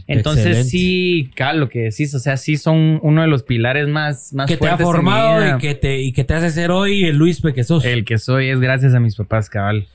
Entonces, 0.07 0.45
Excelente. 0.45 0.69
sí, 0.69 1.31
claro, 1.33 1.59
lo 1.59 1.69
que 1.69 1.79
decís, 1.83 2.13
o 2.15 2.19
sea, 2.19 2.35
sí 2.35 2.57
son 2.57 2.99
uno 3.03 3.21
de 3.21 3.27
los 3.29 3.43
pilares 3.43 3.87
más, 3.87 4.33
más 4.33 4.47
que 4.47 4.57
te 4.57 4.67
ha 4.67 4.77
fuertes 4.77 4.85
en 4.85 4.87
mi 4.87 4.91
formado 4.93 5.37
vida. 5.39 5.55
y 5.57 5.61
que 5.61 5.75
te, 5.75 6.01
y 6.01 6.11
que 6.11 6.23
te 6.25 6.33
hace 6.33 6.49
ser 6.49 6.71
hoy 6.71 7.03
el 7.05 7.15
Luispe 7.17 7.53
que 7.53 7.63
sos. 7.63 7.85
El 7.85 8.03
que 8.03 8.17
soy 8.17 8.49
es 8.49 8.59
gracias 8.59 8.93
a 8.95 8.99
mis 8.99 9.15
papás, 9.15 9.49
cabal. 9.49 9.87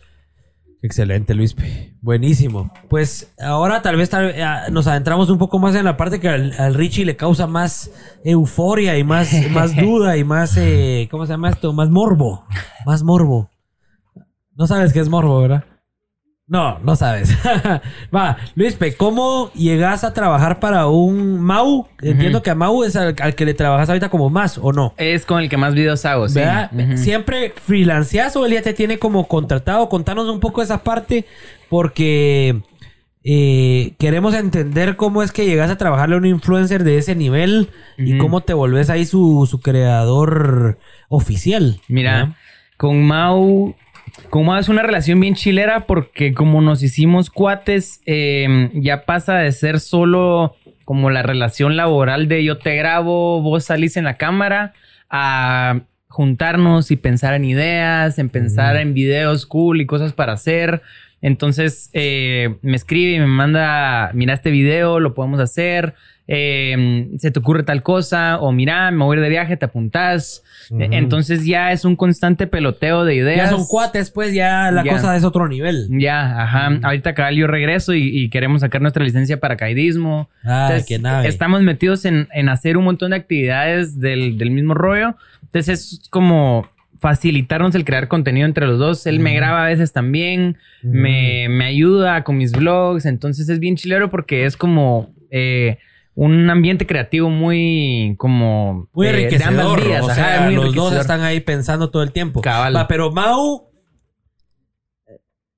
Excelente, 0.85 1.33
Luispe. 1.33 1.95
Buenísimo. 2.03 2.71
Pues 2.91 3.33
ahora 3.41 3.81
tal 3.81 3.97
vez 3.97 4.11
tal- 4.11 4.35
ah, 4.43 4.65
nos 4.71 4.87
adentramos 4.87 5.31
un 5.31 5.39
poco 5.39 5.59
más 5.59 5.75
en 5.75 5.87
la 5.87 5.97
parte 5.97 6.21
que 6.21 6.29
al, 6.29 6.53
al 6.59 6.75
Richie 6.75 7.07
le 7.07 7.17
causa 7.17 7.47
más 7.47 7.91
euforia 8.23 8.99
y 8.99 9.03
más, 9.03 9.31
más 9.51 9.75
duda 9.75 10.19
y 10.19 10.25
más, 10.25 10.59
eh, 10.59 11.09
¿cómo 11.11 11.25
se 11.25 11.33
llama 11.33 11.49
esto? 11.49 11.73
Más 11.73 11.89
morbo. 11.89 12.45
Más 12.85 13.03
morbo. 13.03 13.49
No 14.57 14.67
sabes 14.67 14.93
qué 14.93 15.01
es 15.01 15.09
morbo, 15.09 15.41
¿verdad? 15.41 15.65
No, 16.47 16.79
no 16.81 16.95
sabes. 16.95 17.35
Va, 18.15 18.37
Luispe, 18.55 18.95
¿cómo 18.97 19.51
llegas 19.55 20.05
a 20.05 20.13
trabajar 20.13 20.61
para 20.61 20.87
un 20.89 21.41
Mau? 21.41 21.89
Entiendo 22.03 22.43
que 22.43 22.51
a 22.51 22.55
Mau 22.55 22.85
es 22.85 22.97
al, 22.97 23.17
al 23.19 23.35
que 23.35 23.47
le 23.47 23.55
trabajas 23.55 23.89
ahorita 23.89 24.11
como 24.11 24.29
más, 24.29 24.59
¿o 24.59 24.73
no? 24.73 24.93
Es 24.99 25.25
con 25.25 25.41
el 25.41 25.49
que 25.49 25.57
más 25.57 25.75
videos 25.75 26.05
hago, 26.05 26.29
sí. 26.29 26.41
¿Verdad? 26.41 26.71
¿Siempre 26.97 27.55
freelanceas 27.65 28.37
o 28.37 28.45
él 28.45 28.53
ya 28.53 28.63
te 28.63 28.75
tiene 28.75 28.99
como 28.99 29.27
contratado? 29.27 29.89
Contanos 29.89 30.29
un 30.29 30.41
poco 30.41 30.61
esa 30.61 30.83
parte 30.83 31.25
porque 31.71 32.61
eh, 33.25 33.95
queremos 33.99 34.35
entender 34.35 34.97
cómo 34.97 35.23
es 35.23 35.33
que 35.33 35.47
llegas 35.47 35.71
a 35.71 35.79
trabajarle 35.79 36.17
a 36.17 36.19
un 36.19 36.27
influencer 36.27 36.85
de 36.85 36.99
ese 36.99 37.15
nivel 37.15 37.71
y 37.97 38.19
cómo 38.19 38.43
te 38.43 38.53
volvés 38.53 38.91
ahí 38.91 39.07
su, 39.07 39.49
su 39.51 39.61
creador 39.61 40.79
oficial. 41.09 41.81
Mira, 41.89 42.13
¿verdad? 42.13 42.37
con 42.77 43.03
Mau, 43.03 43.75
Mau 44.33 44.59
es 44.59 44.69
una 44.69 44.83
relación 44.83 45.21
bien 45.21 45.35
chilera 45.35 45.87
porque 45.87 46.35
como 46.35 46.61
nos 46.61 46.83
hicimos 46.83 47.31
cuates, 47.31 48.01
eh, 48.07 48.71
ya 48.75 49.05
pasa 49.05 49.37
de 49.37 49.53
ser 49.53 49.81
solo 49.81 50.57
como 50.85 51.11
la 51.11 51.23
relación 51.23 51.77
laboral 51.77 52.29
de 52.29 52.45
yo 52.45 52.59
te 52.59 52.77
grabo, 52.77 53.41
vos 53.41 53.65
salís 53.65 53.97
en 53.97 54.05
la 54.05 54.15
cámara, 54.15 54.73
a 55.09 55.81
juntarnos 56.09 56.91
y 56.91 56.97
pensar 56.97 57.35
en 57.35 57.45
ideas, 57.45 58.19
en 58.19 58.29
pensar 58.29 58.77
en 58.77 58.95
videos 58.95 59.47
cool 59.47 59.81
y 59.81 59.87
cosas 59.87 60.13
para 60.13 60.35
hacer. 60.35 60.83
Entonces 61.21 61.91
eh, 61.93 62.57
me 62.63 62.77
escribe 62.77 63.13
y 63.13 63.19
me 63.19 63.27
manda, 63.27 64.11
mira 64.15 64.35
este 64.35 64.51
video, 64.51 65.01
lo 65.01 65.15
podemos 65.15 65.41
hacer, 65.41 65.95
eh, 66.27 67.09
se 67.19 67.31
te 67.31 67.39
ocurre 67.39 67.63
tal 67.65 67.83
cosa, 67.83 68.39
o 68.41 68.51
mira, 68.53 68.91
me 68.91 69.05
voy 69.05 69.17
a 69.17 69.19
ir 69.19 69.23
de 69.25 69.29
viaje, 69.31 69.57
te 69.57 69.67
apuntás. 69.67 70.43
Eh, 70.79 70.89
Entonces 70.93 71.45
ya 71.45 71.73
es 71.73 71.85
un 71.85 71.97
constante 71.97 72.47
peloteo 72.47 73.05
de 73.05 73.15
ideas. 73.17 73.51
Ya 73.51 73.57
son 73.57 73.67
cuates, 73.67 74.11
pues 74.11 74.33
ya 74.33 74.71
la 74.71 74.83
Ya. 74.85 74.93
cosa 74.93 75.17
es 75.17 75.25
otro 75.25 75.49
nivel. 75.49 75.89
Ya, 75.91 76.43
ajá. 76.43 76.79
Ahorita 76.83 77.15
cabal 77.15 77.37
yo 77.37 77.47
regreso 77.47 77.93
y, 77.95 78.09
y 78.09 78.31
queremos 78.31 78.63
sacar 78.63 78.81
nuestra 78.81 79.05
licencia 79.05 79.37
para 79.39 79.55
paracaidismo. 79.57 80.31
Ah, 80.43 80.69
Entonces, 80.69 80.87
qué 80.89 80.99
nave. 80.99 81.29
Estamos 81.29 81.63
metidos 81.63 82.05
en, 82.07 82.29
en 82.33 82.49
hacer 82.49 82.77
un 82.79 82.85
montón 82.85 83.11
de 83.11 83.17
actividades 83.17 84.01
del, 84.01 84.39
del 84.39 84.51
mismo 84.51 84.73
rollo. 84.75 85.17
Entonces 85.43 85.69
es 85.93 86.09
como 86.11 86.67
facilitarnos 86.99 87.75
el 87.75 87.85
crear 87.85 88.09
contenido 88.09 88.47
entre 88.47 88.67
los 88.67 88.79
dos. 88.79 89.07
Él 89.07 89.21
me 89.21 89.35
graba 89.35 89.65
a 89.65 89.69
veces 89.69 89.93
también, 89.93 90.57
me, 90.83 91.49
me 91.51 91.67
ayuda 91.67 92.25
con 92.25 92.39
mis 92.39 92.53
vlogs. 92.53 93.05
Entonces 93.05 93.49
es 93.51 93.61
bien 93.61 93.77
chilero 93.77 94.09
porque 94.09 94.47
es 94.47 94.57
como 94.57 95.13
eh, 95.31 95.77
un 96.17 96.49
ambiente 96.49 96.87
creativo 96.87 97.29
muy 97.31 98.15
como 98.19 98.89
Muy 98.93 99.07
de 99.09 99.13
enriquecedor. 99.13 99.61
ambas 99.79 99.85
vías. 99.85 100.03
o 100.05 100.15
sea, 100.15 100.51
los 100.51 100.75
dos 100.75 100.93
están 100.95 101.23
ahí 101.23 101.41
pensando 101.41 101.91
todo 101.91 102.03
el 102.03 102.13
tiempo. 102.13 102.41
Cabal. 102.41 102.77
Va, 102.77 102.87
pero 102.87 103.11
Mau, 103.11 103.69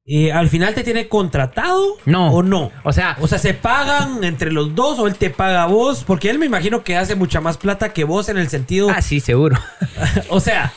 eh, 0.08 0.30
¿al 0.32 0.48
final 0.48 0.72
te 0.74 0.84
tiene 0.84 1.08
contratado? 1.08 1.84
No. 2.04 2.30
¿O 2.32 2.42
no? 2.42 2.70
O 2.84 2.92
sea, 2.92 3.16
O 3.20 3.26
sea, 3.26 3.38
¿se 3.38 3.54
pagan 3.54 4.22
entre 4.22 4.52
los 4.52 4.74
dos 4.74 4.98
o 4.98 5.06
él 5.08 5.16
te 5.16 5.30
paga 5.30 5.64
a 5.64 5.66
vos? 5.66 6.04
Porque 6.04 6.30
él 6.30 6.38
me 6.38 6.46
imagino 6.46 6.84
que 6.84 6.96
hace 6.96 7.16
mucha 7.16 7.40
más 7.40 7.58
plata 7.58 7.92
que 7.92 8.04
vos 8.04 8.28
en 8.28 8.38
el 8.38 8.48
sentido... 8.48 8.88
ah, 8.90 9.02
sí, 9.02 9.18
seguro. 9.20 9.58
o 10.30 10.38
sea, 10.40 10.72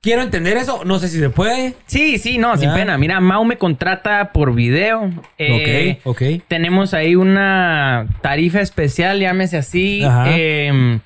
quiero 0.00 0.22
entender 0.22 0.56
eso. 0.56 0.84
No 0.84 0.98
sé 0.98 1.08
si 1.08 1.18
se 1.18 1.30
puede. 1.30 1.74
Sí, 1.86 2.18
sí, 2.18 2.38
no, 2.38 2.56
sin 2.56 2.72
pena. 2.72 2.96
Mira, 2.98 3.20
Mau 3.20 3.44
me 3.44 3.58
contrata 3.58 4.32
por 4.32 4.54
video. 4.54 5.10
Eh, 5.38 5.98
ok, 6.04 6.06
ok. 6.16 6.42
Tenemos 6.48 6.94
ahí 6.94 7.14
una 7.14 8.06
tarifa 8.22 8.60
especial, 8.60 9.20
llámese 9.20 9.56
así, 9.56 10.04
Ajá. 10.04 10.26
eh, 10.28 10.98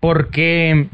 porque, 0.00 0.88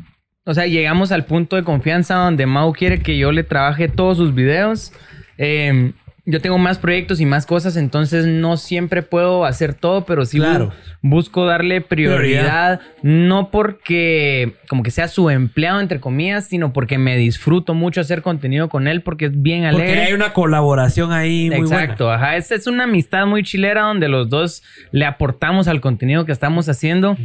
o 0.44 0.55
sea, 0.55 0.66
llegamos 0.66 1.12
al 1.12 1.24
punto 1.24 1.56
de 1.56 1.62
confianza 1.62 2.14
donde 2.16 2.47
Mau 2.47 2.73
quiere 2.73 3.01
que 3.01 3.16
yo 3.16 3.32
le 3.32 3.44
trabaje 3.44 3.89
todos 3.89 4.16
sus 4.18 4.35
videos. 4.35 4.93
Eh, 5.39 5.93
yo 6.28 6.40
tengo 6.40 6.59
más 6.59 6.78
proyectos 6.78 7.20
y 7.20 7.24
más 7.24 7.47
cosas, 7.47 7.77
entonces 7.77 8.27
no 8.27 8.57
siempre 8.57 9.03
puedo 9.03 9.44
hacer 9.44 9.74
todo, 9.74 10.05
pero 10.05 10.27
sí 10.27 10.39
Claro. 10.39 10.73
busco 11.01 11.47
darle 11.47 11.81
prioridad, 11.81 12.81
no 13.03 13.51
porque 13.53 14.55
como 14.69 14.82
que 14.82 14.90
sea 14.90 15.07
su 15.07 15.31
empleado, 15.31 15.81
entre 15.81 16.01
comillas, 16.01 16.48
sino 16.48 16.73
porque 16.73 16.98
me 16.98 17.16
disfruto 17.16 17.74
mucho 17.74 18.01
hacer 18.01 18.23
contenido 18.23 18.69
con 18.69 18.89
él 18.89 19.03
porque 19.03 19.27
es 19.27 19.40
bien 19.40 19.65
alegre. 19.65 19.86
Porque 19.86 20.01
hay 20.03 20.12
una 20.15 20.32
colaboración 20.32 21.12
ahí 21.12 21.48
muy 21.48 21.61
Exacto, 21.61 22.11
ajá. 22.11 22.36
Es, 22.36 22.51
es 22.51 22.66
una 22.66 22.85
amistad 22.85 23.24
muy 23.27 23.44
chilera 23.44 23.82
donde 23.82 24.09
los 24.09 24.28
dos 24.28 24.65
le 24.90 25.05
aportamos 25.07 25.69
al 25.69 25.81
contenido 25.81 26.27
que 26.27 26.32
estamos 26.32 26.69
haciendo. 26.69 27.16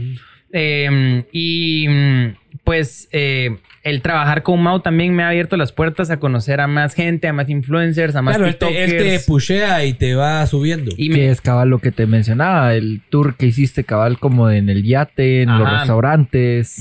Eh, 0.53 1.23
y 1.31 1.87
mm, 1.87 2.35
pues 2.63 3.07
eh, 3.11 3.57
el 3.83 4.01
trabajar 4.01 4.43
con 4.43 4.61
Mau 4.61 4.79
también 4.81 5.15
me 5.15 5.23
ha 5.23 5.29
abierto 5.29 5.57
las 5.57 5.71
puertas 5.71 6.09
a 6.11 6.17
conocer 6.17 6.61
a 6.61 6.67
más 6.67 6.93
gente, 6.93 7.27
a 7.27 7.33
más 7.33 7.49
influencers, 7.49 8.15
a 8.15 8.21
más. 8.21 8.35
Claro, 8.37 8.47
él 8.49 8.55
te, 8.57 8.67
él 8.83 8.89
te 8.91 8.97
tiktokers. 8.97 9.25
pushea 9.25 9.85
y 9.85 9.93
te 9.93 10.13
va 10.15 10.45
subiendo. 10.45 10.91
y 10.97 11.09
Que 11.09 11.17
me, 11.17 11.29
es 11.29 11.41
cabal 11.41 11.69
lo 11.69 11.79
que 11.79 11.91
te 11.91 12.05
mencionaba, 12.05 12.73
el 12.75 13.01
tour 13.09 13.35
que 13.35 13.47
hiciste 13.47 13.83
cabal 13.83 14.19
como 14.19 14.49
en 14.51 14.69
el 14.69 14.83
yate, 14.83 15.41
en 15.41 15.57
los 15.57 15.67
Ajá. 15.67 15.79
restaurantes. 15.79 16.77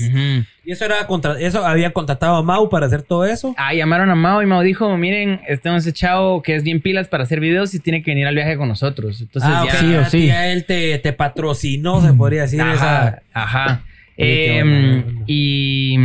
Y 0.63 0.71
eso 0.73 0.85
era 0.85 1.07
contra, 1.07 1.39
eso 1.39 1.65
había 1.65 1.91
contratado 1.91 2.35
a 2.35 2.43
Mau 2.43 2.69
para 2.69 2.85
hacer 2.85 3.01
todo 3.01 3.25
eso. 3.25 3.55
Ah, 3.57 3.73
llamaron 3.73 4.11
a 4.11 4.15
Mau 4.15 4.43
y 4.43 4.45
Mau 4.45 4.61
dijo, 4.61 4.95
miren, 4.95 5.41
este 5.47 5.69
hemos 5.69 5.87
echado 5.87 6.43
que 6.43 6.55
es 6.55 6.63
bien 6.63 6.81
pilas 6.81 7.07
para 7.07 7.23
hacer 7.23 7.39
videos 7.39 7.73
y 7.73 7.79
tiene 7.79 8.03
que 8.03 8.11
venir 8.11 8.27
al 8.27 8.35
viaje 8.35 8.57
con 8.57 8.67
nosotros. 8.67 9.21
Entonces 9.21 9.49
ah, 9.51 9.65
ya... 9.65 10.01
ok, 10.01 10.05
sí 10.05 10.19
sí. 10.21 10.27
ya 10.27 10.51
él 10.51 10.65
te, 10.65 10.99
te 10.99 11.13
patrocinó, 11.13 11.99
se 12.05 12.13
podría 12.13 12.43
decir. 12.43 12.59
esa- 12.61 13.07
Ajá, 13.07 13.21
ajá. 13.33 13.83
Oye, 14.17 14.27
qué 14.27 14.59
Em, 14.59 15.03
y 15.25 15.95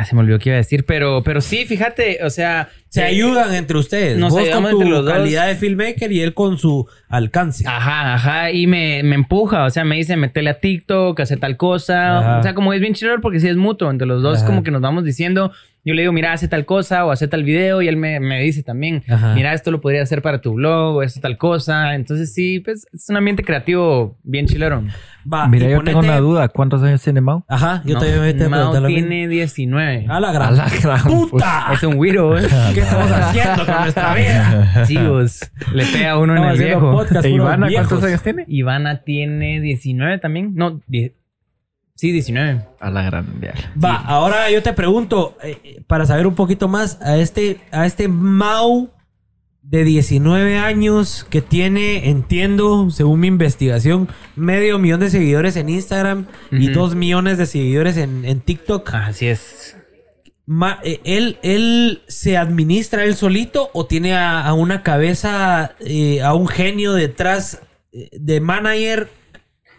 ah, 0.00 0.04
se 0.04 0.14
me 0.14 0.20
olvidó 0.22 0.38
qué 0.38 0.50
iba 0.50 0.54
a 0.54 0.58
decir, 0.58 0.84
pero, 0.86 1.22
pero 1.24 1.40
sí, 1.40 1.64
fíjate, 1.66 2.18
o 2.24 2.30
sea, 2.30 2.68
Se 2.88 3.00
eh, 3.02 3.04
ayudan 3.04 3.54
entre 3.54 3.76
ustedes. 3.78 4.18
nos 4.18 4.32
Vos 4.32 4.48
con 4.48 4.62
tu 4.64 4.68
entre 4.70 4.88
los 4.88 5.04
dos. 5.04 5.12
calidad 5.14 5.46
de 5.46 5.56
filmmaker 5.56 6.10
y 6.12 6.20
él 6.20 6.34
con 6.34 6.58
su 6.58 6.86
alcance. 7.08 7.64
Ajá, 7.66 8.14
ajá, 8.14 8.50
y 8.52 8.66
me, 8.66 9.02
me 9.02 9.14
empuja, 9.14 9.64
o 9.64 9.70
sea, 9.70 9.84
me 9.84 9.96
dice, 9.96 10.16
metele 10.16 10.50
a 10.50 10.60
TikTok, 10.60 11.18
hace 11.20 11.36
tal 11.36 11.56
cosa, 11.56 12.18
Ajá. 12.18 12.38
o 12.38 12.42
sea, 12.42 12.54
como 12.54 12.72
es 12.72 12.80
bien 12.80 12.94
chido 12.94 13.20
porque 13.20 13.40
sí 13.40 13.48
es 13.48 13.56
mutuo, 13.56 13.90
entre 13.90 14.06
los 14.06 14.22
dos 14.22 14.38
Ajá. 14.38 14.46
como 14.46 14.62
que 14.62 14.70
nos 14.70 14.80
vamos 14.80 15.04
diciendo, 15.04 15.52
yo 15.88 15.94
le 15.94 16.02
digo, 16.02 16.12
mira, 16.12 16.32
hace 16.32 16.46
tal 16.48 16.64
cosa 16.66 17.04
o 17.06 17.10
hace 17.10 17.26
tal 17.28 17.42
video 17.44 17.82
y 17.82 17.88
él 17.88 17.96
me, 17.96 18.20
me 18.20 18.40
dice 18.42 18.62
también, 18.62 19.02
Ajá. 19.08 19.34
mira, 19.34 19.54
esto 19.54 19.70
lo 19.70 19.80
podría 19.80 20.02
hacer 20.02 20.22
para 20.22 20.40
tu 20.40 20.52
blog 20.54 20.96
o 20.96 21.02
esto 21.02 21.20
tal 21.20 21.36
cosa, 21.38 21.94
entonces 21.94 22.32
sí, 22.34 22.60
pues 22.60 22.86
es 22.92 23.08
un 23.08 23.16
ambiente 23.16 23.42
creativo 23.42 24.16
bien 24.22 24.46
chilero. 24.46 24.82
Va, 25.30 25.46
Mira, 25.46 25.68
yo 25.68 25.82
tengo 25.82 25.98
una 25.98 26.18
duda. 26.18 26.48
¿Cuántos 26.48 26.82
años 26.82 27.02
tiene 27.02 27.20
Mau? 27.20 27.44
Ajá, 27.48 27.82
yo 27.84 27.94
No, 27.94 28.00
también 28.00 28.14
me 28.38 28.64
voy 28.64 28.76
a 28.76 28.86
tiene 28.86 29.28
19. 29.28 30.06
A 30.08 30.20
la 30.20 30.32
gran. 30.32 30.48
A 30.54 30.56
la 30.56 30.68
gran 30.82 31.02
puta. 31.02 31.66
Es 31.74 31.82
un 31.82 31.96
güiro, 31.96 32.38
¿eh? 32.38 32.46
¿Qué 32.74 32.80
estamos 32.80 33.10
haciendo 33.10 33.66
con 33.66 33.74
nuestra 33.82 34.14
vida? 34.14 34.84
Chicos, 34.86 35.40
le 35.74 35.84
pega 35.86 36.16
uno 36.18 36.34
en 36.36 36.44
el 36.44 36.58
viejo. 36.58 36.92
podcast 36.92 37.24
¿E 37.26 37.30
Ivana 37.30 37.66
viejos. 37.66 37.88
cuántos 37.88 38.08
años 38.08 38.22
tiene? 38.22 38.44
Ivana 38.48 39.02
tiene 39.02 39.60
19 39.60 40.18
también. 40.18 40.52
No, 40.54 40.80
die- 40.86 41.12
sí, 41.98 42.12
19. 42.12 42.62
A 42.80 42.90
la 42.90 43.02
gran. 43.02 43.40
ya. 43.42 43.52
Va, 43.82 43.96
ahora 43.96 44.50
yo 44.50 44.62
te 44.62 44.72
pregunto, 44.72 45.36
eh, 45.42 45.82
para 45.86 46.06
saber 46.06 46.26
un 46.28 46.34
poquito 46.36 46.68
más, 46.68 46.98
a 47.02 47.16
este, 47.18 47.58
a 47.72 47.84
este 47.86 48.06
Mau 48.08 48.90
de 49.62 49.84
19 49.84 50.56
años 50.56 51.26
que 51.28 51.42
tiene, 51.42 52.08
entiendo, 52.08 52.88
según 52.90 53.20
mi 53.20 53.26
investigación, 53.26 54.08
medio 54.36 54.78
millón 54.78 55.00
de 55.00 55.10
seguidores 55.10 55.56
en 55.56 55.68
Instagram 55.68 56.26
y 56.50 56.68
dos 56.70 56.94
millones 56.94 57.36
de 57.36 57.44
seguidores 57.46 57.96
en, 57.98 58.24
en 58.24 58.40
TikTok. 58.40 58.94
Así 58.94 59.26
es. 59.26 59.76
Ma- 60.46 60.78
eh, 60.84 61.00
¿él, 61.04 61.36
¿Él 61.42 62.00
se 62.08 62.38
administra 62.38 63.04
él 63.04 63.14
solito 63.16 63.68
o 63.74 63.84
tiene 63.84 64.14
a, 64.14 64.40
a 64.46 64.54
una 64.54 64.82
cabeza, 64.82 65.74
eh, 65.80 66.22
a 66.22 66.32
un 66.32 66.48
genio 66.48 66.94
detrás 66.94 67.60
de 67.92 68.40
manager 68.40 69.08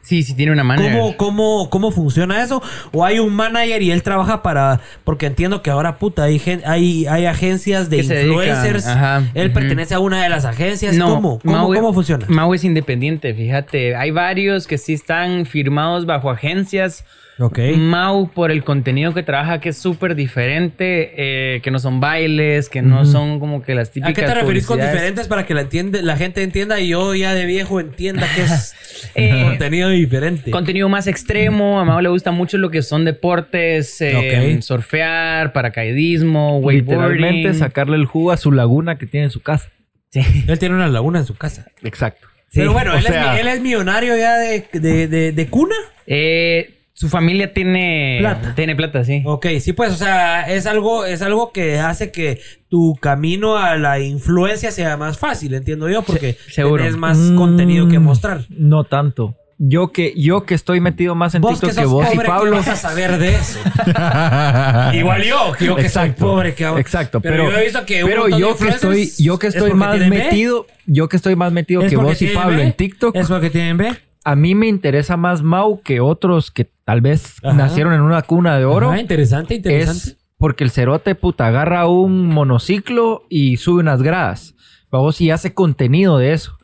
Sí, 0.02 0.24
sí 0.24 0.34
tiene 0.34 0.52
una 0.52 0.64
manager. 0.64 0.94
¿Cómo, 0.98 1.18
cómo, 1.18 1.70
¿Cómo 1.70 1.92
funciona 1.92 2.42
eso? 2.42 2.64
¿O 2.94 3.06
hay 3.06 3.20
un 3.20 3.34
manager 3.34 3.82
y 3.82 3.92
él 3.92 4.02
trabaja 4.02 4.42
para...? 4.42 4.80
Porque 5.04 5.26
entiendo 5.28 5.62
que 5.62 5.70
ahora, 5.70 5.98
puta, 5.98 6.24
hay, 6.24 6.40
gen- 6.40 6.64
hay, 6.66 7.06
hay 7.06 7.26
agencias 7.26 7.90
de 7.90 7.98
influencers. 7.98 8.88
ajá, 8.88 9.24
Él 9.36 9.52
pertenece 9.52 9.94
a 9.94 10.00
una 10.00 10.24
de 10.24 10.30
las 10.30 10.46
agencias. 10.46 10.96
¿Cómo? 10.98 11.40
¿Cómo, 11.40 11.70
Mau- 11.70 11.76
cómo 11.76 11.94
funciona? 11.94 12.26
Mau 12.30 12.54
es 12.54 12.64
independiente, 12.64 13.34
fíjate. 13.34 13.96
Hay 13.96 14.12
varios 14.12 14.66
que 14.68 14.78
sí 14.78 14.94
están 14.94 15.46
firmados 15.46 16.06
bajo 16.06 16.30
agencias. 16.32 17.04
Ok. 17.40 17.58
Mau, 17.78 18.30
por 18.32 18.52
el 18.52 18.64
contenido 18.66 19.14
que 19.14 19.24
trabaja, 19.24 19.62
que 19.62 19.70
es 19.70 19.78
súper 19.78 20.16
diferente, 20.16 21.14
eh, 21.56 21.62
que 21.62 21.72
no 21.72 21.80
son 21.80 22.00
bailes, 22.02 22.68
que 22.68 22.82
no 22.82 23.06
son 23.06 23.40
como 23.40 23.62
que 23.62 23.76
las 23.76 23.90
¿A 23.90 23.92
típicas. 23.94 24.14
qué 24.16 24.22
te 24.24 24.34
referís 24.34 24.66
con 24.66 24.78
diferentes 24.80 25.28
para 25.28 25.46
que 25.46 25.54
la, 25.54 25.62
entiende, 25.62 26.02
la 26.02 26.18
gente 26.18 26.44
entienda 26.44 26.80
y 26.82 26.90
yo 26.90 27.16
ya 27.16 27.34
de 27.34 27.46
viejo 27.46 27.80
entienda 27.80 28.28
que 28.36 28.42
es 28.42 28.76
Eh, 29.16 29.44
contenido 29.44 29.90
diferente? 29.90 30.52
Contenido 30.52 30.90
más 30.90 31.08
extremo, 31.08 31.80
a 31.80 31.86
Mau 31.86 32.02
le 32.02 32.10
gusta 32.10 32.32
mucho 32.32 32.58
lo 32.58 32.70
que 32.70 32.82
son 32.82 33.06
deportes, 33.06 34.00
eh, 34.02 34.60
surfear, 34.62 35.54
paracaidismo, 35.54 36.60
Literalmente 36.70 37.26
wakeboarding. 37.48 37.54
sacarle 37.60 37.96
el 37.96 38.06
jugo 38.06 38.32
a 38.32 38.38
su 38.38 38.52
laguna 38.52 38.98
que 38.98 39.06
tiene 39.06 39.26
en 39.26 39.32
su 39.32 39.42
casa. 39.42 39.70
Sí. 40.12 40.22
Él 40.48 40.60
tiene 40.60 40.76
una 40.76 40.88
laguna 40.90 41.20
en 41.20 41.26
su 41.26 41.36
casa. 41.36 41.68
Exacto. 41.84 42.28
Pero 42.54 42.74
bueno, 42.74 42.96
él, 42.96 43.04
sea- 43.04 43.36
es, 43.36 43.42
él 43.42 43.48
es 43.48 43.62
millonario 43.62 44.18
ya 44.18 44.38
de, 44.38 44.66
de, 44.74 45.08
de, 45.08 45.32
de 45.32 45.48
cuna. 45.48 45.76
Eh, 46.08 46.79
su 47.00 47.08
familia 47.08 47.54
tiene 47.54 48.18
Plata. 48.20 48.54
Tiene 48.56 48.76
plata, 48.76 49.06
sí. 49.06 49.22
Ok, 49.26 49.46
sí, 49.62 49.72
pues, 49.72 49.94
o 49.94 49.96
sea, 49.96 50.50
es 50.54 50.66
algo, 50.66 51.06
es 51.06 51.22
algo 51.22 51.54
que 51.54 51.80
hace 51.80 52.12
que 52.12 52.42
tu 52.68 52.94
camino 53.00 53.56
a 53.56 53.78
la 53.78 54.02
influencia 54.02 54.70
sea 54.72 54.98
más 54.98 55.18
fácil, 55.18 55.54
entiendo 55.54 55.88
yo, 55.90 56.02
porque 56.02 56.36
Se- 56.50 56.62
tienes 56.66 56.98
más 56.98 57.18
Mm, 57.18 57.38
contenido 57.38 57.88
que 57.88 58.00
mostrar. 58.00 58.42
No 58.50 58.84
tanto. 58.84 59.36
Yo 59.62 59.94
que, 59.94 60.14
yo 60.18 60.46
que 60.46 60.56
estoy 60.56 60.82
metido 60.82 61.16
más 61.16 61.36
en 61.36 61.42
que 61.42 61.48
TikTok 61.50 61.74
que 61.74 61.86
vos 61.86 62.06
y 62.06 62.10
pobre, 62.16 62.26
¿qué 62.26 62.28
Pablo. 62.32 62.52
vas 62.58 62.68
a 62.68 62.76
saber 62.76 63.18
de 63.18 63.36
eso? 63.36 63.60
Igual 64.94 65.24
yo, 65.24 65.52
que 65.58 65.66
yo 65.66 65.76
que 65.76 65.82
soy 65.90 66.08
Exacto, 66.08 66.26
pobre, 66.26 66.54
que 66.54 66.64
Exacto, 66.66 67.22
pero, 67.22 67.36
pero, 67.46 67.52
yo 67.52 67.58
he 67.60 67.64
visto 67.64 67.86
que 67.86 68.02
pero 68.06 68.28
yo 68.30 68.58
que 68.58 68.68
estoy, 68.70 69.10
yo 69.20 69.40
que 69.40 69.48
es 69.48 69.56
estoy 69.56 69.74
más 69.74 69.98
B. 70.00 70.10
metido, 70.10 70.66
yo 70.86 71.08
que 71.08 71.16
estoy 71.18 71.36
más 71.38 71.52
metido 71.54 71.82
¿Es 71.82 71.90
que 71.90 71.96
vos 71.98 72.22
y 72.22 72.28
Pablo 72.28 72.58
B? 72.58 72.64
en 72.64 72.74
TikTok, 72.74 73.16
¿Es 73.16 73.28
porque 73.28 73.50
tienen 73.50 73.78
B? 73.78 73.92
A 74.24 74.36
mí 74.36 74.56
me 74.56 74.68
interesa 74.68 75.18
más 75.18 75.42
Mau 75.42 75.82
que 75.82 76.02
otros 76.02 76.52
que 76.52 76.70
tal 76.86 77.02
vez 77.02 77.38
Ajá. 77.44 77.54
nacieron 77.56 77.94
en 77.94 78.02
una 78.02 78.22
cuna 78.22 78.58
de 78.58 78.66
oro. 78.66 78.92
Ah, 78.92 79.00
interesante, 79.00 79.56
interesante. 79.56 80.10
es 80.12 80.18
porque 80.38 80.64
el 80.64 80.72
cerote 80.72 81.16
puta 81.16 81.48
agarra 81.48 81.88
un 81.88 82.28
monociclo 82.28 83.24
y 83.30 83.58
sube 83.58 83.82
unas 83.82 84.02
gradas. 84.02 84.56
Vamos 84.92 85.20
y 85.22 85.32
hace 85.32 85.54
contenido 85.54 86.18
de 86.18 86.34
eso. 86.34 86.58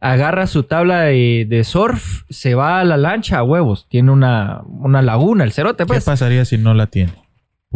Agarra 0.00 0.46
su 0.46 0.62
tabla 0.62 1.00
de, 1.02 1.46
de 1.48 1.64
surf, 1.64 2.22
se 2.28 2.54
va 2.54 2.80
a 2.80 2.84
la 2.84 2.96
lancha 2.96 3.38
a 3.38 3.42
huevos. 3.42 3.86
Tiene 3.88 4.12
una, 4.12 4.62
una 4.66 5.02
laguna, 5.02 5.42
el 5.44 5.52
cerote, 5.52 5.84
¿Qué 5.84 5.88
pues. 5.88 6.04
pasaría 6.04 6.44
si 6.44 6.58
no 6.58 6.74
la 6.74 6.86
tiene? 6.86 7.12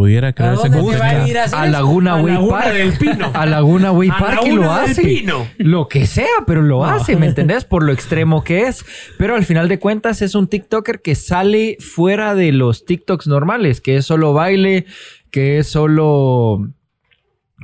¿Pudiera 0.01 0.29
¿A 0.29 0.33
crearse 0.33 0.69
va 0.71 1.05
a 1.11 1.29
ir 1.29 1.37
a? 1.37 1.67
Laguna 1.67 2.17
Way 2.17 2.33
Laguna 2.33 2.59
Park. 2.59 2.73
del 2.73 2.93
Pino. 2.97 3.31
A 3.35 3.45
Laguna 3.45 3.93
Way 3.93 4.09
Park 4.09 4.41
y 4.47 4.51
lo 4.53 4.73
hace. 4.73 5.03
Pino. 5.03 5.47
Lo 5.59 5.89
que 5.89 6.07
sea, 6.07 6.25
pero 6.47 6.63
lo 6.63 6.87
hace, 6.87 7.17
¿me 7.17 7.27
entendés? 7.27 7.67
Por 7.67 7.85
lo 7.85 7.93
extremo 7.93 8.43
que 8.43 8.63
es. 8.63 8.83
Pero 9.19 9.35
al 9.35 9.45
final 9.45 9.69
de 9.69 9.79
cuentas 9.79 10.23
es 10.23 10.35
un 10.35 10.49
TikToker 10.49 11.03
que 11.03 11.15
sale 11.15 11.77
fuera 11.81 12.35
de 12.35 12.51
los 12.53 12.87
TikToks 12.87 13.27
normales, 13.27 13.83
que 13.83 13.97
es 13.99 14.07
solo 14.07 14.33
baile, 14.33 14.87
que 15.31 15.59
es 15.59 15.67
solo... 15.67 16.67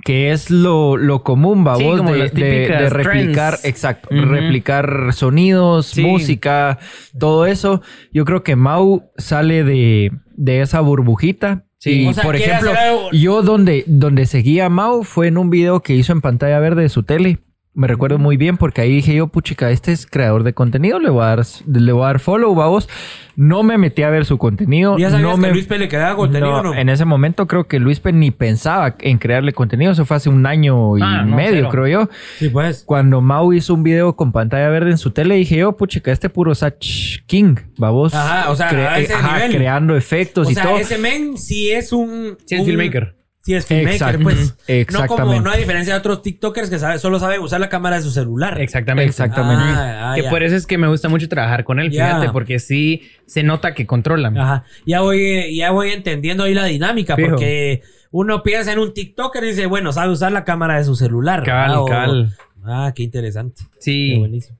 Que 0.05 0.31
es 0.31 0.51
lo, 0.51 0.99
lo 0.99 1.23
común, 1.23 1.61
Sí, 1.61 1.65
babos, 1.65 1.97
como 1.97 2.13
de, 2.13 2.19
las 2.19 2.35
de- 2.35 2.91
replicar, 2.91 3.53
trends. 3.57 3.65
exacto, 3.65 4.09
replicar 4.11 5.15
sonidos, 5.15 5.87
Sí. 5.87 6.03
música, 6.03 6.79
todo 7.19 7.47
eso. 7.47 7.81
Yo 8.13 8.27
creo 8.27 8.43
que 8.43 8.57
Mau 8.57 9.11
sale 9.17 9.65
de, 9.65 10.13
de 10.35 10.61
esa 10.61 10.81
burbujita. 10.83 11.63
Sí. 11.87 12.03
Y, 12.03 12.07
O 12.09 12.13
sea, 12.13 12.25
por 12.25 12.35
ejemplo, 12.35 12.73
yo 13.13 13.43
donde, 13.43 13.85
donde 13.87 14.27
seguía 14.27 14.67
a 14.67 14.69
Mau 14.69 15.05
fue 15.05 15.29
en 15.29 15.39
un 15.39 15.51
video 15.51 15.81
que 15.81 15.95
hizo 15.95 16.13
en 16.13 16.21
pantalla 16.21 16.59
verde 16.59 16.83
de 16.83 16.89
su 16.89 17.05
tele. 17.05 17.39
Me 17.77 17.87
recuerdo 17.87 18.17
muy 18.19 18.39
bien 18.39 18.57
porque 18.57 18.81
ahí 18.81 18.91
dije 18.91 19.15
yo, 19.15 19.27
puchica, 19.27 19.71
este 19.71 19.93
es 19.93 20.07
creador 20.07 20.45
de 20.45 20.55
contenido, 20.55 20.99
le 20.99 21.11
voy 21.11 21.23
a 21.23 21.27
dar, 21.37 21.43
le 21.71 21.93
voy 21.93 22.03
a 22.05 22.07
dar 22.07 22.21
follow, 22.21 22.55
vamos. 22.55 22.89
No 23.37 23.63
me 23.63 23.77
metí 23.77 24.03
a 24.03 24.09
ver 24.09 24.25
su 24.25 24.39
contenido. 24.39 24.97
¿Ya 24.97 25.11
sabías 25.11 25.29
no 25.29 25.35
que 25.35 25.41
me... 25.43 25.51
Luis 25.53 25.67
Pele 25.67 25.87
creaba 25.87 26.17
contenido 26.17 26.51
No, 26.53 26.59
o 26.61 26.63
no? 26.63 26.75
En 26.75 26.89
ese 26.89 27.05
momento 27.05 27.47
creo 27.47 27.65
que 27.69 27.79
Luis 27.79 28.01
Pen 28.01 28.19
ni 28.19 28.31
pensaba 28.31 28.97
en 29.01 29.19
crearle 29.19 29.53
contenido. 29.53 29.93
Eso 29.93 30.07
fue 30.07 30.17
hace 30.17 30.31
un 30.31 30.47
año 30.47 30.97
y 30.97 31.03
Ah, 31.05 31.23
no, 31.23 31.37
medio, 31.37 31.51
cero. 31.57 31.69
creo 31.71 31.87
yo. 31.87 32.09
Sí, 32.39 32.49
pues. 32.49 32.83
Cuando 32.87 33.21
Mau 33.21 33.53
hizo 33.53 33.75
un 33.75 33.83
video 33.83 34.17
con 34.17 34.33
pantalla 34.33 34.71
verde 34.71 34.93
en 34.93 34.97
su 34.99 35.11
tele, 35.11 35.35
dije 35.35 35.57
yo, 35.59 35.77
puchica, 35.77 36.11
este 36.13 36.31
puro 36.31 36.55
Sach 36.55 37.19
King, 37.27 37.57
babos. 37.77 38.15
Ajá, 38.15 38.51
o 38.51 38.57
sea, 38.57 38.71
a 38.71 38.99
ese 39.01 39.13
ajá, 39.13 39.37
nivel. 39.37 39.57
creando 39.59 39.95
efectos 39.97 40.49
O 40.49 40.51
y 40.51 40.55
sea, 40.55 40.63
todo. 40.63 40.79
ese 40.79 40.97
men 40.97 41.37
sí 41.37 41.71
es 41.71 41.93
un... 41.93 42.39
Sí, 42.47 42.55
es 42.55 42.61
un- 42.63 42.67
filmmaker. 42.67 43.17
Sí, 43.47 43.55
es 43.55 43.65
filmmaker, 43.67 44.19
pues. 44.25 44.57
No 44.93 45.07
como, 45.07 45.41
no 45.41 45.51
hay 45.53 45.61
diferencia 45.61 45.95
de 45.95 46.01
otros 46.01 46.21
TikTokers 46.21 46.69
que 46.69 46.81
sabe, 46.81 46.99
solo 46.99 47.21
saben 47.21 47.41
usar 47.41 47.61
la 47.61 47.69
cámara 47.69 47.95
de 47.95 48.03
su 48.03 48.11
celular. 48.11 48.61
Exactamente. 48.61 49.09
Exactamente. 49.09 49.63
Ah, 49.69 50.11
ah, 50.11 50.15
que 50.17 50.25
por 50.25 50.43
eso 50.43 50.57
es 50.57 50.67
que 50.67 50.77
me 50.79 50.89
gusta 50.89 51.09
mucho 51.09 51.29
trabajar 51.29 51.63
con 51.63 51.79
él, 51.79 51.91
fíjate, 51.93 52.31
porque 52.31 52.59
sí 52.59 53.03
se 53.27 53.45
nota 53.45 53.73
que 53.73 53.87
controla. 53.87 54.33
Ajá. 54.37 54.65
Ya 54.85 55.01
voy, 55.01 55.55
ya 55.55 55.71
voy 55.71 55.91
entendiendo 55.93 56.43
ahí 56.43 56.55
la 56.55 56.65
dinámica, 56.65 57.15
Fijo. 57.15 57.29
porque 57.31 57.83
uno 58.11 58.43
piensa 58.43 58.73
en 58.73 58.81
un 58.81 58.93
TikToker 58.93 59.45
y 59.45 59.49
dice, 59.51 59.67
bueno, 59.67 59.93
sabe 59.93 60.11
usar 60.11 60.33
la 60.33 60.43
cámara 60.43 60.79
de 60.79 60.85
su 60.85 60.97
celular. 60.97 61.43
O- 61.77 61.85
cabal. 61.87 62.35
Ah, 62.65 62.93
qué 62.97 63.05
interesante. 63.05 63.63
Qué 63.75 63.79
Sí. 63.81 64.17
buenísimo. 64.19 64.59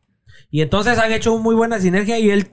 Y 0.49 0.61
entonces 0.63 0.97
han 1.01 1.11
hecho 1.11 1.37
muy 1.39 1.57
buena 1.57 1.81
sinergia 1.81 2.21
y 2.21 2.31
él... 2.31 2.47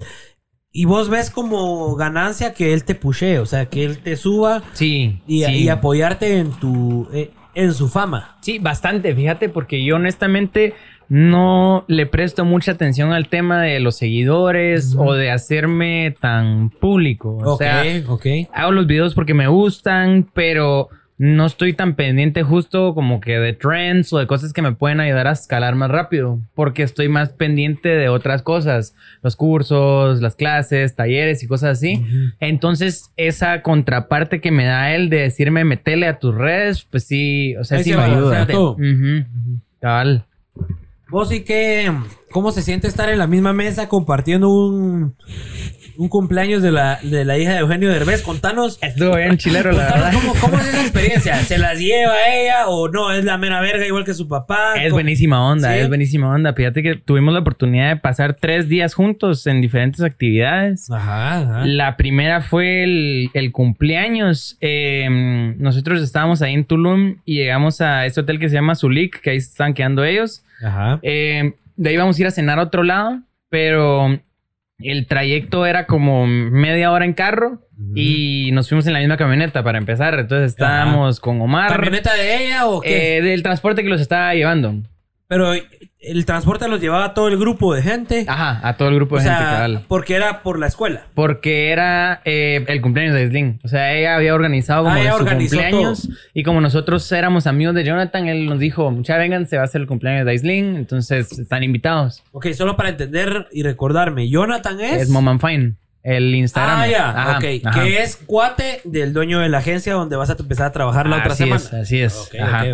Y 0.75 0.85
vos 0.85 1.07
ves 1.09 1.29
como 1.29 1.95
ganancia 1.95 2.53
que 2.55 2.73
él 2.73 2.83
te 2.83 2.95
pushee, 2.95 3.37
o 3.37 3.45
sea, 3.45 3.67
que 3.67 3.83
él 3.85 3.99
te 3.99 4.15
suba 4.17 4.63
Sí. 4.73 5.21
y, 5.27 5.43
sí. 5.43 5.51
y 5.51 5.69
apoyarte 5.69 6.39
en 6.39 6.49
tu... 6.51 7.07
eh, 7.13 7.29
en 7.55 7.75
su 7.75 7.87
fama. 7.87 8.37
Sí, 8.41 8.57
bastante, 8.57 9.13
fíjate, 9.13 9.47
porque 9.49 9.85
yo 9.85 9.97
honestamente 9.97 10.73
no 11.07 11.85
le 11.87 12.07
presto 12.07 12.45
mucha 12.45 12.71
atención 12.71 13.13
al 13.13 13.27
tema 13.27 13.61
de 13.61 13.79
los 13.79 13.95
seguidores 13.95 14.95
o 14.97 15.13
de 15.13 15.29
hacerme 15.29 16.15
tan 16.19 16.71
público. 16.71 17.37
O 17.37 17.53
ok, 17.53 17.59
sea, 17.59 17.83
ok. 18.07 18.25
hago 18.51 18.71
los 18.71 18.87
videos 18.87 19.13
porque 19.13 19.35
me 19.35 19.47
gustan, 19.47 20.27
pero 20.33 20.89
no 21.17 21.45
estoy 21.45 21.73
tan 21.73 21.95
pendiente 21.95 22.43
justo 22.43 22.95
como 22.95 23.21
que 23.21 23.37
de 23.37 23.53
trends 23.53 24.11
o 24.13 24.17
de 24.17 24.27
cosas 24.27 24.51
que 24.51 24.61
me 24.61 24.73
pueden 24.73 24.99
ayudar 24.99 25.27
a 25.27 25.33
escalar 25.33 25.75
más 25.75 25.91
rápido, 25.91 26.39
porque 26.55 26.83
estoy 26.83 27.07
más 27.07 27.29
pendiente 27.29 27.89
de 27.89 28.09
otras 28.09 28.41
cosas, 28.41 28.95
los 29.21 29.35
cursos, 29.35 30.21
las 30.21 30.35
clases, 30.35 30.95
talleres 30.95 31.43
y 31.43 31.47
cosas 31.47 31.77
así. 31.77 32.05
Entonces, 32.39 33.11
esa 33.15 33.61
contraparte 33.61 34.41
que 34.41 34.51
me 34.51 34.65
da 34.65 34.93
él 34.93 35.09
de 35.09 35.21
decirme 35.21 35.63
metele 35.63 36.07
a 36.07 36.19
tus 36.19 36.35
redes, 36.35 36.85
pues 36.89 37.05
sí, 37.05 37.55
o 37.57 37.63
sea, 37.63 37.77
Ahí 37.77 37.83
sí 37.83 37.91
se 37.91 37.97
me 37.97 38.03
ayuda. 38.03 38.47
Cabal. 39.79 40.25
Vos 41.09 41.31
y 41.31 41.43
qué, 41.43 41.91
¿cómo 42.31 42.51
se 42.51 42.63
siente 42.63 42.87
estar 42.87 43.07
en 43.09 43.19
la 43.19 43.27
misma 43.27 43.53
mesa 43.53 43.87
compartiendo 43.87 44.49
un, 44.49 45.15
un 45.97 46.09
cumpleaños 46.09 46.61
de 46.61 46.71
la, 46.71 46.99
de 47.03 47.25
la 47.25 47.37
hija 47.37 47.53
de 47.53 47.59
Eugenio 47.59 47.89
Derbez? 47.89 48.21
Contanos, 48.21 48.79
Estuvo 48.81 49.15
bien 49.15 49.37
chilero, 49.37 49.71
la 49.71 49.83
verdad. 49.85 50.13
cómo, 50.13 50.33
cómo 50.39 50.57
es 50.59 50.67
esa 50.67 50.81
experiencia. 50.81 51.35
¿Se 51.37 51.57
las 51.57 51.79
lleva 51.79 52.13
ella 52.33 52.67
o 52.67 52.89
no? 52.89 53.11
¿Es 53.11 53.23
la 53.25 53.37
mera 53.37 53.61
verga 53.61 53.85
igual 53.85 54.03
que 54.05 54.13
su 54.13 54.27
papá? 54.27 54.73
Es 54.75 54.83
¿Cómo- 54.85 54.95
buenísima 54.95 55.45
onda, 55.47 55.73
¿Sí? 55.73 55.79
es 55.79 55.87
buenísima 55.87 56.29
onda. 56.33 56.53
Fíjate 56.53 56.81
que 56.83 56.95
tuvimos 56.95 57.33
la 57.33 57.39
oportunidad 57.41 57.89
de 57.89 57.97
pasar 57.97 58.35
tres 58.35 58.69
días 58.69 58.93
juntos 58.93 59.45
en 59.47 59.61
diferentes 59.61 60.01
actividades. 60.01 60.89
Ajá, 60.91 61.39
ajá. 61.41 61.65
La 61.65 61.97
primera 61.97 62.41
fue 62.41 62.83
el, 62.83 63.29
el 63.33 63.51
cumpleaños. 63.51 64.57
Eh, 64.61 65.53
nosotros 65.57 66.01
estábamos 66.01 66.41
ahí 66.41 66.53
en 66.53 66.65
Tulum 66.65 67.17
y 67.25 67.35
llegamos 67.35 67.81
a 67.81 68.05
este 68.05 68.21
hotel 68.21 68.39
que 68.39 68.49
se 68.49 68.55
llama 68.55 68.75
Zulik, 68.75 69.19
que 69.21 69.31
ahí 69.31 69.41
se 69.41 69.49
estaban 69.49 69.73
quedando 69.73 70.03
ellos. 70.03 70.43
Ajá. 70.63 70.99
Eh, 71.01 71.53
de 71.75 71.89
ahí 71.89 71.95
íbamos 71.95 72.17
a 72.17 72.21
ir 72.21 72.27
a 72.27 72.31
cenar 72.31 72.59
a 72.59 72.63
otro 72.63 72.83
lado, 72.83 73.19
pero 73.49 74.19
el 74.79 75.07
trayecto 75.07 75.65
era 75.65 75.85
como 75.85 76.25
media 76.27 76.91
hora 76.91 77.05
en 77.05 77.13
carro 77.13 77.61
y 77.95 78.49
nos 78.53 78.69
fuimos 78.69 78.87
en 78.87 78.93
la 78.93 78.99
misma 78.99 79.17
camioneta 79.17 79.63
para 79.63 79.77
empezar. 79.77 80.17
Entonces 80.19 80.51
estábamos 80.51 81.19
con 81.19 81.41
Omar. 81.41 81.69
¿Camioneta 81.69 82.13
de 82.15 82.45
ella 82.45 82.67
o 82.67 82.81
qué? 82.81 83.17
eh, 83.17 83.21
del 83.21 83.43
transporte 83.43 83.83
que 83.83 83.89
los 83.89 84.01
estaba 84.01 84.33
llevando. 84.33 84.75
Pero 85.33 85.51
el 85.99 86.25
transporte 86.25 86.67
los 86.67 86.79
llevaba 86.79 87.15
todo 87.15 87.27
el 87.27 87.37
grupo 87.39 87.73
de 87.73 87.81
gente. 87.81 88.25
Ajá, 88.27 88.59
a 88.61 88.77
todo 88.77 88.89
el 88.89 88.95
grupo 88.95 89.15
o 89.15 89.17
de 89.17 89.23
gente, 89.23 89.39
sea, 89.39 89.49
cabal. 89.53 89.81
porque 89.87 90.13
era 90.15 90.43
por 90.43 90.59
la 90.59 90.67
escuela. 90.67 91.07
Porque 91.15 91.71
era 91.71 92.21
eh, 92.23 92.63
el 92.67 92.81
cumpleaños 92.81 93.15
de 93.15 93.21
Aislinn. 93.21 93.59
O 93.63 93.67
sea, 93.67 93.93
ella 93.93 94.15
había 94.15 94.35
organizado 94.35 94.83
como 94.83 94.95
Ah, 94.95 95.17
su 95.17 95.25
cumpleaños. 95.25 96.09
Y 96.35 96.43
como 96.43 96.61
nosotros 96.61 97.11
éramos 97.11 97.47
amigos 97.47 97.73
de 97.73 97.83
Jonathan, 97.83 98.27
él 98.27 98.45
nos 98.45 98.59
dijo, 98.59 98.91
mucha 98.91 99.17
vengan, 99.17 99.47
se 99.47 99.55
va 99.55 99.63
a 99.63 99.65
hacer 99.65 99.81
el 99.81 99.87
cumpleaños 99.87 100.25
de 100.25 100.31
Aislinn. 100.31 100.75
Entonces, 100.75 101.31
están 101.39 101.63
invitados. 101.63 102.21
Ok, 102.31 102.47
solo 102.51 102.75
para 102.77 102.89
entender 102.89 103.47
y 103.51 103.63
recordarme. 103.63 104.29
Jonathan 104.29 104.79
es... 104.81 105.01
Es 105.03 105.09
Mom 105.09 105.27
and 105.29 105.41
Fine. 105.41 105.73
El 106.03 106.35
Instagram. 106.35 106.79
Ah, 106.81 106.87
ya, 106.87 107.09
Ajá, 107.11 107.37
ok. 107.37 107.45
ajá. 107.63 107.83
Que 107.83 108.03
es 108.03 108.17
cuate 108.17 108.81
del 108.83 109.13
dueño 109.13 109.39
de 109.39 109.47
la 109.47 109.59
agencia 109.59 109.93
donde 109.93 110.17
vas 110.17 110.29
a 110.29 110.35
empezar 110.37 110.65
a 110.67 110.71
trabajar 110.73 111.07
la 111.07 111.19
otra 111.19 111.31
Así 111.31 111.43
semana. 111.45 111.61
es, 111.63 111.73
así 111.73 112.01
es. 112.01 112.13
Ok, 112.27 112.35
Ajá. 112.41 112.65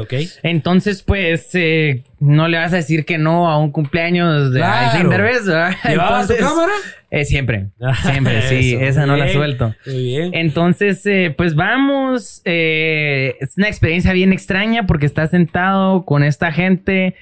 Entonces, 0.41 1.03
pues, 1.03 1.49
eh, 1.53 2.03
no 2.19 2.47
le 2.47 2.57
vas 2.57 2.73
a 2.73 2.77
decir 2.77 3.06
que 3.06 3.19
no 3.19 3.47
a 3.51 3.60
un 3.60 3.72
cumpleaños 3.72 4.51
de 4.51 4.60
Claro. 4.61 5.10
Derbez. 5.10 5.45
¿Llevabas 5.88 6.27
tu 6.27 6.38
cámara? 6.38 6.72
eh, 7.11 7.23
siempre, 7.26 7.68
siempre, 8.01 8.41
sí. 8.49 8.73
Eso, 8.73 8.84
esa 8.85 9.06
no 9.06 9.15
la 9.15 9.31
suelto. 9.31 9.76
Muy 9.85 10.03
bien. 10.06 10.31
Entonces, 10.34 11.06
eh, 11.06 11.31
pues 11.38 11.53
vamos. 11.53 12.41
eh, 12.45 13.35
es 13.41 13.57
una 13.57 13.68
experiencia 13.68 14.11
bien 14.14 14.34
extraña 14.34 14.88
porque 14.88 15.06
estás 15.06 15.30
sentado 15.30 16.03
con 16.03 16.23
esta 16.23 16.51
gente 16.51 17.14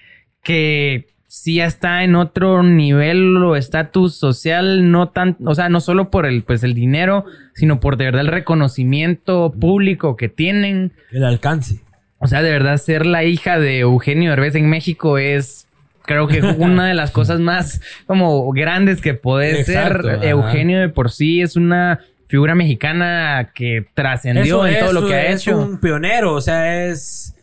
que 0.42 1.08
sí 1.28 1.56
ya 1.56 1.66
está 1.66 2.04
en 2.04 2.16
otro 2.16 2.64
nivel 2.64 3.38
o 3.44 3.56
estatus 3.56 4.16
social, 4.16 4.92
no 4.92 5.10
tan, 5.10 5.36
o 5.46 5.54
sea, 5.56 5.68
no 5.70 5.82
solo 5.82 6.10
por 6.10 6.26
el, 6.26 6.44
pues, 6.44 6.64
el 6.64 6.74
dinero, 6.74 7.26
sino 7.54 7.80
por 7.80 7.98
de 7.98 8.06
verdad 8.06 8.22
el 8.22 8.28
reconocimiento 8.28 9.54
público 9.60 10.16
que 10.16 10.30
tienen. 10.30 10.92
El 11.12 11.24
alcance. 11.24 11.82
O 12.20 12.28
sea, 12.28 12.42
de 12.42 12.50
verdad, 12.52 12.78
ser 12.78 13.06
la 13.06 13.24
hija 13.24 13.60
de 13.60 13.80
Eugenio 13.80 14.32
Derbez 14.32 14.56
en 14.56 14.70
México 14.70 15.18
es, 15.18 15.68
creo 16.06 16.28
que 16.28 16.42
una 16.58 16.88
de 16.88 16.94
las 16.94 17.12
cosas 17.12 17.40
más 17.40 17.82
como 18.06 18.50
grandes 18.54 19.02
que 19.02 19.14
puede 19.14 19.64
ser. 19.66 19.94
ajá. 20.08 20.26
Eugenio 20.28 20.80
de 20.80 20.90
por 20.90 21.12
sí 21.12 21.42
es 21.42 21.56
una 21.56 22.00
figura 22.28 22.56
mexicana 22.56 23.52
que 23.54 23.86
trascendió 23.94 24.66
en 24.68 24.80
todo 24.80 24.90
es- 24.90 24.94
lo 24.96 25.08
que 25.08 25.14
ha 25.14 25.26
es 25.28 25.42
hecho. 25.42 25.58
un 25.58 25.80
pionero, 25.80 26.34
o 26.34 26.42
sea, 26.42 26.86
es, 26.88 27.34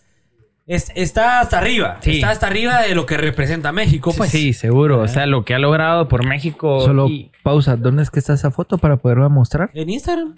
es- 0.67 0.91
está 0.95 1.41
hasta 1.41 1.59
arriba. 1.59 1.99
Sí. 2.01 2.13
Está 2.17 2.31
hasta 2.31 2.47
arriba 2.47 2.81
de 2.83 2.95
lo 2.95 3.07
que 3.07 3.17
representa 3.17 3.73
México, 3.73 4.13
pues. 4.17 4.31
sí, 4.31 4.53
seguro. 4.53 5.01
O 5.01 5.09
sea, 5.09 5.27
lo 5.27 5.45
que 5.45 5.55
ha 5.55 5.59
logrado 5.59 6.09
por 6.09 6.27
México. 6.27 6.81
Solo 6.81 7.09
y- 7.09 7.31
pausa. 7.43 7.77
¿Dónde 7.77 8.03
es 8.03 8.11
que 8.11 8.19
está 8.21 8.35
esa 8.35 8.51
foto 8.51 8.79
para 8.79 8.97
poderla 8.97 9.29
mostrar? 9.29 9.71
En 9.75 9.91
Instagram. 9.91 10.35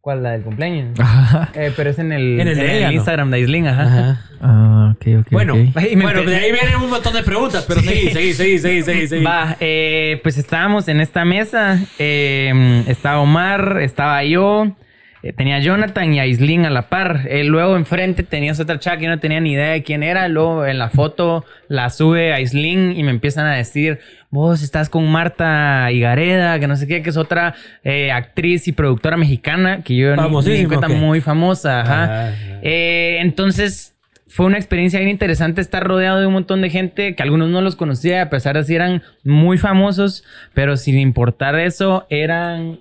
¿Cuál? 0.00 0.22
La 0.22 0.30
del 0.30 0.42
cumpleaños. 0.42 0.98
Ajá. 1.00 1.50
Eh, 1.54 1.72
pero 1.76 1.90
es 1.90 1.98
en 1.98 2.12
el, 2.12 2.40
En 2.40 2.48
el 2.48 2.56
de 2.56 2.78
ella, 2.78 2.86
¿no? 2.88 2.92
Instagram 2.94 3.30
de 3.30 3.36
Aislinn, 3.38 3.66
ajá. 3.66 3.82
Ajá. 3.82 4.24
Ah, 4.40 4.94
ok, 4.96 5.06
ok. 5.20 5.26
Bueno, 5.32 5.54
ok. 5.54 5.60
Ay, 5.74 5.96
me 5.96 6.04
bueno, 6.04 6.22
de 6.22 6.36
ahí 6.36 6.52
vienen 6.52 6.76
un 6.76 6.88
montón 6.88 7.12
de 7.12 7.22
preguntas, 7.24 7.64
pero 7.68 7.80
seguí, 7.82 8.08
seguí, 8.10 8.32
seguí, 8.32 8.58
seguí, 8.58 8.82
seguí, 8.82 9.06
seguí. 9.08 9.24
Va, 9.24 9.56
eh, 9.60 10.20
pues 10.22 10.38
estábamos 10.38 10.88
en 10.88 11.00
esta 11.00 11.24
mesa. 11.24 11.80
eh, 11.98 12.84
estaba 12.86 13.20
Omar, 13.20 13.80
estaba 13.82 14.22
yo. 14.24 14.74
Eh, 15.22 15.32
tenía 15.32 15.56
a 15.56 15.60
Jonathan 15.60 16.12
y 16.12 16.18
a 16.18 16.22
Aislinn 16.22 16.64
a 16.64 16.70
la 16.70 16.82
par. 16.88 17.22
Eh, 17.28 17.44
luego 17.44 17.76
enfrente 17.76 18.22
tenías 18.22 18.60
otra 18.60 18.78
chava 18.78 18.98
que 18.98 19.04
yo 19.04 19.10
no 19.10 19.18
tenía 19.18 19.40
ni 19.40 19.52
idea 19.52 19.70
de 19.70 19.82
quién 19.82 20.02
era. 20.02 20.28
Luego 20.28 20.66
en 20.66 20.78
la 20.78 20.90
foto 20.90 21.44
la 21.68 21.90
sube 21.90 22.32
Aislinn 22.32 22.96
y 22.96 23.02
me 23.02 23.10
empiezan 23.10 23.46
a 23.46 23.54
decir: 23.54 24.00
Vos 24.30 24.62
estás 24.62 24.88
con 24.88 25.10
Marta 25.10 25.90
Higareda, 25.90 26.58
que 26.60 26.66
no 26.66 26.76
sé 26.76 26.86
qué, 26.86 27.02
que 27.02 27.10
es 27.10 27.16
otra 27.16 27.54
eh, 27.84 28.12
actriz 28.12 28.68
y 28.68 28.72
productora 28.72 29.16
mexicana 29.16 29.82
que 29.82 29.96
yo 29.96 30.10
en 30.10 30.16
Famosísima, 30.16 30.68
cuenta 30.68 30.88
muy 30.88 31.20
famosa. 31.20 31.80
Ajá. 31.80 32.04
Ajá. 32.04 32.34
Eh, 32.62 33.18
entonces 33.20 33.94
fue 34.28 34.46
una 34.46 34.58
experiencia 34.58 35.00
bien 35.00 35.10
interesante 35.10 35.60
estar 35.60 35.82
rodeado 35.82 36.20
de 36.20 36.26
un 36.26 36.34
montón 36.34 36.60
de 36.60 36.70
gente 36.70 37.14
que 37.14 37.22
algunos 37.22 37.48
no 37.48 37.62
los 37.62 37.76
conocía, 37.76 38.22
a 38.22 38.30
pesar 38.30 38.56
de 38.56 38.64
si 38.64 38.74
eran 38.74 39.02
muy 39.24 39.56
famosos, 39.56 40.22
pero 40.54 40.76
sin 40.76 40.98
importar 40.98 41.58
eso, 41.58 42.06
eran... 42.10 42.78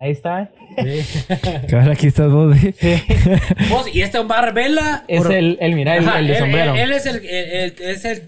Ahí 0.00 0.10
está. 0.10 0.50
Cabal, 1.68 1.90
aquí 1.92 2.06
estás 2.06 2.30
vos. 2.30 2.56
¿eh? 2.62 2.74
Vos, 3.70 3.86
y 3.94 4.02
este 4.02 4.18
Omar 4.18 4.52
Vela. 4.54 5.04
Es 5.08 5.22
por- 5.22 5.32
el, 5.32 5.58
el 5.60 5.74
mira, 5.74 5.96
el, 5.96 6.06
Ajá, 6.08 6.18
el 6.20 6.26
de 6.26 6.32
él- 6.34 6.38
sombrero. 6.38 6.74
Él, 6.74 6.80
él 6.80 6.92
es 6.92 7.06
el. 7.06 7.16
el- 7.16 7.24
el- 7.24 7.74
es 7.80 8.04
el 8.04 8.22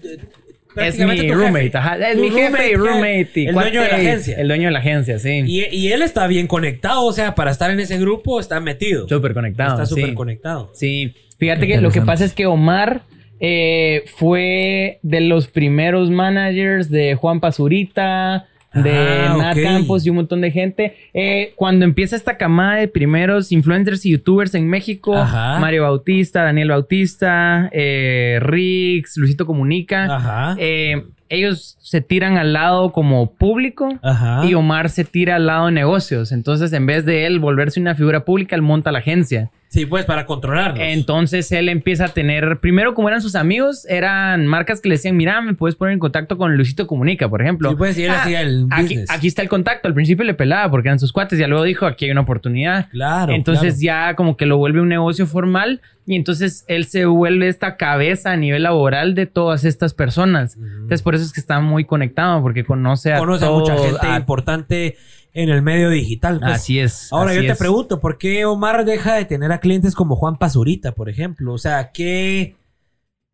es 0.75 0.97
mi 0.97 1.29
roommate, 1.29 1.65
jefe. 1.65 1.77
ajá. 1.77 1.97
Es 2.09 2.15
Tu 2.17 2.21
mi 2.23 2.31
jefe 2.31 2.71
y 2.71 2.75
roommate. 2.75 3.29
y 3.35 3.45
el 3.47 3.53
dueño 3.53 3.81
de 3.83 3.87
la 3.89 3.95
agencia. 3.95 4.37
El 4.37 4.47
dueño 4.47 4.65
de 4.69 4.71
la 4.71 4.79
agencia, 4.79 5.19
sí. 5.19 5.43
Y, 5.45 5.65
y 5.75 5.91
él 5.91 6.01
está 6.01 6.25
bien 6.25 6.47
conectado, 6.47 7.03
o 7.05 7.13
sea, 7.13 7.35
para 7.35 7.51
estar 7.51 7.69
en 7.69 7.79
ese 7.79 7.99
grupo 7.99 8.39
está 8.39 8.59
metido. 8.59 9.07
Súper 9.07 9.35
conectado. 9.35 9.73
está 9.73 9.85
súper 9.85 10.05
sí. 10.09 10.13
conectado. 10.15 10.71
Sí, 10.73 11.13
fíjate 11.37 11.67
que 11.67 11.79
lo 11.79 11.91
que 11.91 12.01
pasa 12.01 12.25
es 12.25 12.33
que 12.33 12.47
Omar 12.47 13.03
eh, 13.39 14.03
fue 14.15 14.97
de 15.03 15.21
los 15.21 15.47
primeros 15.47 16.09
managers 16.09 16.89
de 16.89 17.13
Juan 17.15 17.39
Pazurita, 17.39 18.47
de 18.73 18.91
Ah, 18.91 19.35
Nat. 19.37 19.57
Campos 19.61 20.05
y 20.05 20.09
un 20.09 20.17
montón 20.17 20.41
de 20.41 20.51
gente. 20.51 20.95
Eh, 21.13 21.53
cuando 21.55 21.85
empieza 21.85 22.15
esta 22.15 22.37
camada 22.37 22.75
de 22.77 22.87
primeros 22.87 23.51
influencers 23.51 24.05
y 24.05 24.11
youtubers 24.11 24.55
en 24.55 24.67
México, 24.69 25.15
Ajá. 25.15 25.59
Mario 25.59 25.83
Bautista, 25.83 26.43
Daniel 26.43 26.69
Bautista, 26.69 27.69
eh, 27.71 28.39
Rix, 28.41 29.17
Luisito 29.17 29.45
Comunica, 29.45 30.05
Ajá. 30.05 30.55
eh, 30.59 31.03
ellos 31.29 31.77
se 31.79 31.99
tiran 32.01 32.37
al 32.37 32.53
lado 32.53 32.91
como 32.91 33.31
público. 33.33 33.89
Ajá. 34.03 34.45
Y 34.45 34.53
Omar 34.53 34.89
se 34.89 35.03
tira 35.03 35.37
al 35.37 35.47
lado 35.47 35.65
de 35.67 35.71
negocios. 35.71 36.31
Entonces, 36.31 36.71
en 36.73 36.85
vez 36.85 37.05
de 37.05 37.25
él 37.25 37.39
volverse 37.39 37.79
una 37.79 37.95
figura 37.95 38.23
pública, 38.23 38.55
él 38.55 38.61
monta 38.61 38.91
la 38.91 38.99
agencia. 38.99 39.49
Sí, 39.73 39.87
pues 39.87 40.05
para 40.05 40.27
controlarlos. 40.27 40.79
Entonces 40.79 41.51
él 41.51 41.67
empieza 41.67 42.05
a 42.05 42.07
tener, 42.09 42.59
primero 42.59 42.93
como 42.93 43.07
eran 43.09 43.23
sus 43.23 43.33
amigos, 43.33 43.87
eran 43.89 44.45
marcas 44.45 44.79
que 44.81 44.87
le 44.89 44.95
decían, 44.95 45.17
mira, 45.17 45.41
me 45.41 45.55
puedes 45.55 45.75
poner 45.75 45.93
en 45.93 45.99
contacto 45.99 46.37
con 46.37 46.55
Luisito 46.55 46.85
Comunica, 46.85 47.27
por 47.27 47.41
ejemplo. 47.41 47.71
Sí, 47.71 47.75
pues, 47.75 47.97
y 47.97 48.03
él 48.03 48.11
Ah, 48.11 48.21
hacía 48.21 48.41
el 48.41 48.67
aquí, 48.69 49.27
está 49.27 49.41
el 49.41 49.49
contacto. 49.49 49.87
Al 49.87 49.95
principio 49.95 50.23
le 50.25 50.35
pelaba 50.35 50.69
porque 50.69 50.89
eran 50.89 50.99
sus 50.99 51.11
cuates, 51.11 51.39
ya 51.39 51.47
luego 51.47 51.63
dijo, 51.63 51.87
aquí 51.87 52.05
hay 52.05 52.11
una 52.11 52.21
oportunidad. 52.21 52.87
Claro. 52.91 53.33
entonces 53.33 53.79
ya 53.79 54.15
como 54.15 54.37
que 54.37 54.45
lo 54.45 54.57
vuelve 54.57 54.79
un 54.79 54.89
negocio 54.89 55.25
formal 55.25 55.81
y 56.05 56.15
entonces 56.17 56.65
él 56.67 56.85
se 56.85 57.05
vuelve 57.05 57.47
esta 57.47 57.75
cabeza 57.75 58.31
a 58.31 58.37
nivel 58.37 58.61
laboral 58.63 59.15
de 59.15 59.25
todas 59.25 59.65
estas 59.65 59.95
personas. 59.95 60.55
Entonces 60.55 61.01
por 61.01 61.15
eso 61.15 61.23
es 61.23 61.33
que 61.33 61.39
está 61.39 61.59
muy 61.61 61.85
conectado 61.85 62.43
porque 62.43 62.63
conoce 62.63 63.11
a, 63.13 63.17
conoce 63.17 63.45
a 63.45 63.49
mucha 63.49 63.75
gente 63.77 64.05
a- 64.05 64.17
importante 64.17 64.97
en 65.33 65.49
el 65.49 65.61
medio 65.61 65.89
digital. 65.89 66.39
pues. 66.39 66.51
Así 66.53 66.79
es. 66.79 67.11
Ahora 67.11 67.31
así 67.31 67.41
yo 67.41 67.47
te 67.47 67.53
es. 67.53 67.57
pregunto, 67.59 67.99
¿por 67.99 68.17
qué 68.17 68.45
Omar 68.45 68.85
deja 68.85 69.15
de 69.15 69.25
tener 69.25 69.51
a 69.51 69.59
clientes 69.59 69.95
como 69.95 70.15
Juan 70.15 70.35
Pazurita, 70.37 70.93
por 70.93 71.09
ejemplo? 71.09 71.53
O 71.53 71.57
sea, 71.57 71.91
¿qué...? 71.91 72.55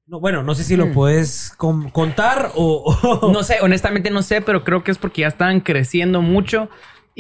No, 0.08 0.20
bueno, 0.20 0.42
no 0.42 0.56
sé 0.56 0.64
si 0.64 0.76
lo 0.76 0.88
Hmm. 0.88 0.94
puedes 0.94 1.54
com- 1.58 1.90
contar 1.92 2.52
o... 2.56 2.96
o- 3.22 3.32
No 3.32 3.44
sé, 3.44 3.58
honestamente 3.62 4.10
no 4.10 4.24
sé, 4.24 4.42
pero 4.42 4.64
creo 4.64 4.84
que 4.84 4.90
es 4.92 4.98
porque 4.98 5.22
ya 5.22 5.28
estaban 5.28 5.60
creciendo 5.60 6.22
mucho. 6.22 6.70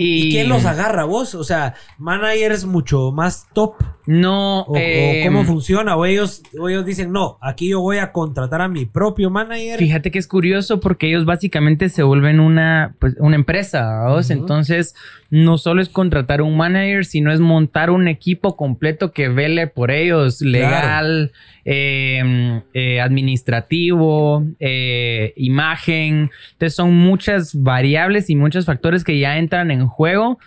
¿Y, 0.01 0.27
¿Y 0.27 0.31
quién 0.31 0.47
los 0.47 0.63
agarra 0.63 1.03
vos? 1.03 1.35
O 1.35 1.43
sea, 1.43 1.73
managers 1.97 2.63
mucho 2.63 3.11
más 3.11 3.47
top. 3.53 3.73
No, 4.05 4.61
O, 4.61 4.71
o 4.71 4.77
eh, 4.77 5.23
cómo 5.25 5.43
funciona. 5.43 5.97
O 5.97 6.05
ellos, 6.05 6.41
o 6.57 6.69
ellos 6.69 6.85
dicen, 6.85 7.11
no, 7.11 7.37
aquí 7.41 7.67
yo 7.67 7.81
voy 7.81 7.97
a 7.97 8.13
contratar 8.13 8.61
a 8.61 8.69
mi 8.69 8.85
propio 8.85 9.29
manager. 9.29 9.77
Fíjate 9.77 10.09
que 10.09 10.17
es 10.17 10.27
curioso 10.27 10.79
porque 10.79 11.09
ellos 11.09 11.25
básicamente 11.25 11.89
se 11.89 12.03
vuelven 12.03 12.39
una, 12.39 12.95
pues, 12.99 13.15
una 13.19 13.35
empresa, 13.35 14.05
¿vos? 14.07 14.29
Entonces, 14.29 14.95
no 15.31 15.57
solo 15.57 15.81
es 15.81 15.89
contratar 15.89 16.41
un 16.41 16.57
manager, 16.57 17.05
sino 17.05 17.31
es 17.31 17.39
montar 17.39 17.89
un 17.91 18.07
equipo 18.07 18.55
completo 18.55 19.11
que 19.11 19.29
vele 19.29 19.67
por 19.67 19.91
ellos, 19.91 20.41
legal, 20.41 21.31
eh, 21.65 22.61
eh, 22.73 22.99
administrativo, 23.01 24.43
eh, 24.59 25.33
imagen. 25.35 26.31
Entonces, 26.53 26.75
son 26.75 26.95
muchas 26.95 27.53
variables 27.53 28.29
y 28.29 28.35
muchos 28.35 28.65
factores 28.65 29.03
que 29.03 29.19
ya 29.19 29.37
entran 29.37 29.71
en 29.71 29.87
juego. 29.87 30.39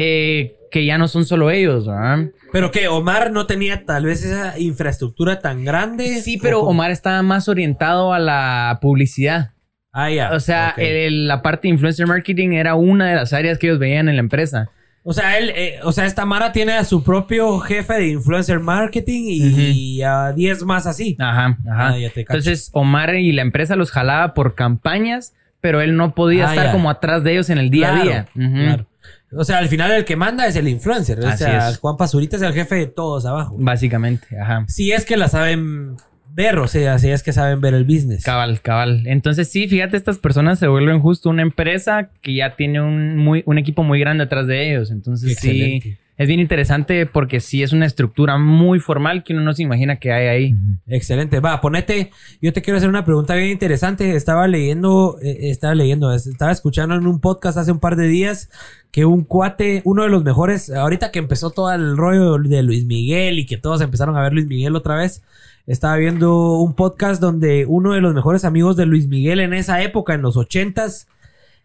eh, 0.00 0.54
que 0.70 0.84
ya 0.84 0.98
no 0.98 1.08
son 1.08 1.24
solo 1.24 1.50
ellos, 1.50 1.86
¿verdad? 1.86 2.30
Pero 2.52 2.70
que 2.70 2.88
Omar 2.88 3.32
no 3.32 3.46
tenía 3.46 3.84
tal 3.84 4.04
vez 4.04 4.24
esa 4.24 4.58
infraestructura 4.58 5.40
tan 5.40 5.64
grande. 5.64 6.20
Sí, 6.20 6.38
pero. 6.40 6.60
Omar 6.62 6.90
estaba 6.90 7.22
más 7.22 7.48
orientado 7.48 8.12
a 8.12 8.18
la 8.18 8.78
publicidad. 8.80 9.52
Ah, 10.00 10.10
ya. 10.10 10.32
O 10.32 10.40
sea, 10.40 10.74
el- 10.76 11.26
la 11.26 11.42
parte 11.42 11.62
de 11.68 11.74
influencer 11.74 12.06
marketing 12.06 12.50
era 12.52 12.74
una 12.74 13.06
de 13.08 13.16
las 13.16 13.32
áreas 13.32 13.58
que 13.58 13.66
ellos 13.66 13.78
veían 13.78 14.08
en 14.08 14.16
la 14.16 14.20
empresa. 14.20 14.70
O 15.02 15.12
sea, 15.14 15.38
él, 15.38 15.52
eh, 15.56 15.78
o 15.84 15.92
sea, 15.92 16.04
esta 16.06 16.26
Mara 16.26 16.52
tiene 16.52 16.72
a 16.74 16.84
su 16.84 17.02
propio 17.02 17.58
jefe 17.60 17.94
de 17.94 18.08
influencer 18.08 18.60
marketing 18.60 19.22
y, 19.26 20.02
a 20.02 20.32
10 20.32 20.64
más 20.64 20.86
así. 20.86 21.16
Ajá, 21.18 21.56
ajá. 21.70 21.88
Ah, 21.88 21.98
ya 21.98 22.10
te 22.10 22.24
cacho. 22.24 22.38
Entonces, 22.38 22.68
Omar 22.72 23.14
y 23.14 23.32
la 23.32 23.42
empresa 23.42 23.74
los 23.74 23.90
jalaba 23.90 24.34
por 24.34 24.54
campañas, 24.54 25.32
pero 25.62 25.80
él 25.80 25.96
no 25.96 26.14
podía 26.14 26.46
Ah, 26.48 26.50
estar 26.50 26.66
ya. 26.66 26.72
como 26.72 26.90
atrás 26.90 27.24
de 27.24 27.32
ellos 27.32 27.48
en 27.48 27.58
el 27.58 27.70
día 27.70 27.88
Claro, 27.88 28.00
a 28.00 28.04
día. 28.04 28.26
Claro. 28.34 28.86
O 29.32 29.44
sea, 29.44 29.58
al 29.58 29.68
final 29.68 29.90
el 29.92 30.04
que 30.04 30.16
manda 30.16 30.46
es 30.46 30.56
el 30.56 30.68
influencer. 30.68 31.20
O 31.20 31.26
Así 31.28 31.44
sea, 31.44 31.70
es. 31.70 31.78
Juan 31.78 31.96
Pazurita 31.96 32.36
es 32.36 32.42
el 32.42 32.52
jefe 32.52 32.74
de 32.76 32.86
todos 32.86 33.24
abajo. 33.26 33.56
Básicamente, 33.58 34.26
ajá. 34.38 34.64
Si 34.68 34.92
es 34.92 35.04
que 35.06 35.16
la 35.16 35.28
saben 35.28 35.96
ver, 36.30 36.58
o 36.58 36.68
sea, 36.68 36.98
si 36.98 37.10
es 37.10 37.22
que 37.22 37.32
saben 37.32 37.60
ver 37.60 37.74
el 37.74 37.84
business. 37.84 38.24
Cabal, 38.24 38.60
cabal. 38.60 39.02
Entonces 39.06 39.48
sí, 39.48 39.68
fíjate, 39.68 39.96
estas 39.96 40.18
personas 40.18 40.58
se 40.58 40.68
vuelven 40.68 41.00
justo 41.00 41.30
una 41.30 41.42
empresa 41.42 42.10
que 42.20 42.34
ya 42.34 42.56
tiene 42.56 42.80
un, 42.80 43.16
muy, 43.16 43.42
un 43.46 43.58
equipo 43.58 43.82
muy 43.82 44.00
grande 44.00 44.24
atrás 44.24 44.46
de 44.46 44.70
ellos. 44.70 44.90
Entonces 44.90 45.36
sí, 45.38 45.98
es 46.18 46.26
bien 46.26 46.40
interesante 46.40 47.06
porque 47.06 47.38
sí 47.38 47.62
es 47.62 47.72
una 47.72 47.86
estructura 47.86 48.38
muy 48.38 48.80
formal 48.80 49.22
que 49.22 49.34
uno 49.34 49.42
no 49.42 49.54
se 49.54 49.62
imagina 49.62 50.00
que 50.00 50.12
hay 50.12 50.26
ahí. 50.26 50.54
Excelente. 50.88 51.38
Va, 51.38 51.60
ponete. 51.60 52.10
Yo 52.42 52.52
te 52.52 52.60
quiero 52.60 52.76
hacer 52.76 52.88
una 52.88 53.04
pregunta 53.04 53.36
bien 53.36 53.50
interesante. 53.50 54.16
Estaba 54.16 54.48
leyendo, 54.48 55.16
eh, 55.22 55.50
estaba 55.50 55.76
leyendo, 55.76 56.12
estaba 56.12 56.50
escuchando 56.50 56.96
en 56.96 57.06
un 57.06 57.20
podcast 57.20 57.56
hace 57.56 57.70
un 57.70 57.78
par 57.78 57.94
de 57.94 58.08
días 58.08 58.50
que 58.90 59.04
un 59.04 59.22
cuate, 59.22 59.80
uno 59.84 60.02
de 60.02 60.08
los 60.08 60.24
mejores, 60.24 60.70
ahorita 60.70 61.12
que 61.12 61.20
empezó 61.20 61.50
todo 61.50 61.72
el 61.72 61.96
rollo 61.96 62.36
de 62.38 62.62
Luis 62.64 62.84
Miguel 62.84 63.38
y 63.38 63.46
que 63.46 63.56
todos 63.56 63.80
empezaron 63.80 64.16
a 64.16 64.22
ver 64.22 64.32
Luis 64.32 64.46
Miguel 64.46 64.74
otra 64.74 64.96
vez, 64.96 65.22
estaba 65.68 65.96
viendo 65.96 66.54
un 66.60 66.72
podcast 66.72 67.20
donde 67.20 67.66
uno 67.66 67.92
de 67.92 68.00
los 68.00 68.14
mejores 68.14 68.46
amigos 68.46 68.74
de 68.76 68.86
Luis 68.86 69.06
Miguel 69.06 69.38
en 69.38 69.52
esa 69.52 69.82
época, 69.82 70.14
en 70.14 70.22
los 70.22 70.38
ochentas, 70.38 71.08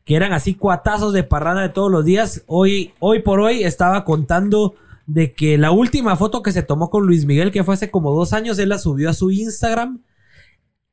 que 0.03 0.17
eran 0.17 0.33
así 0.33 0.55
cuatazos 0.55 1.13
de 1.13 1.23
parranda 1.23 1.61
de 1.61 1.69
todos 1.69 1.89
los 1.89 2.03
días. 2.03 2.43
Hoy, 2.47 2.93
hoy 2.99 3.19
por 3.19 3.39
hoy 3.39 3.63
estaba 3.63 4.03
contando 4.03 4.75
de 5.07 5.31
que 5.33 5.57
la 5.57 5.71
última 5.71 6.17
foto 6.17 6.43
que 6.43 6.51
se 6.51 6.63
tomó 6.63 6.89
con 6.89 7.05
Luis 7.05 7.25
Miguel, 7.25 7.51
que 7.51 7.63
fue 7.63 7.75
hace 7.75 7.91
como 7.91 8.13
dos 8.13 8.33
años, 8.33 8.59
él 8.59 8.69
la 8.69 8.77
subió 8.77 9.09
a 9.09 9.13
su 9.13 9.31
Instagram. 9.31 10.01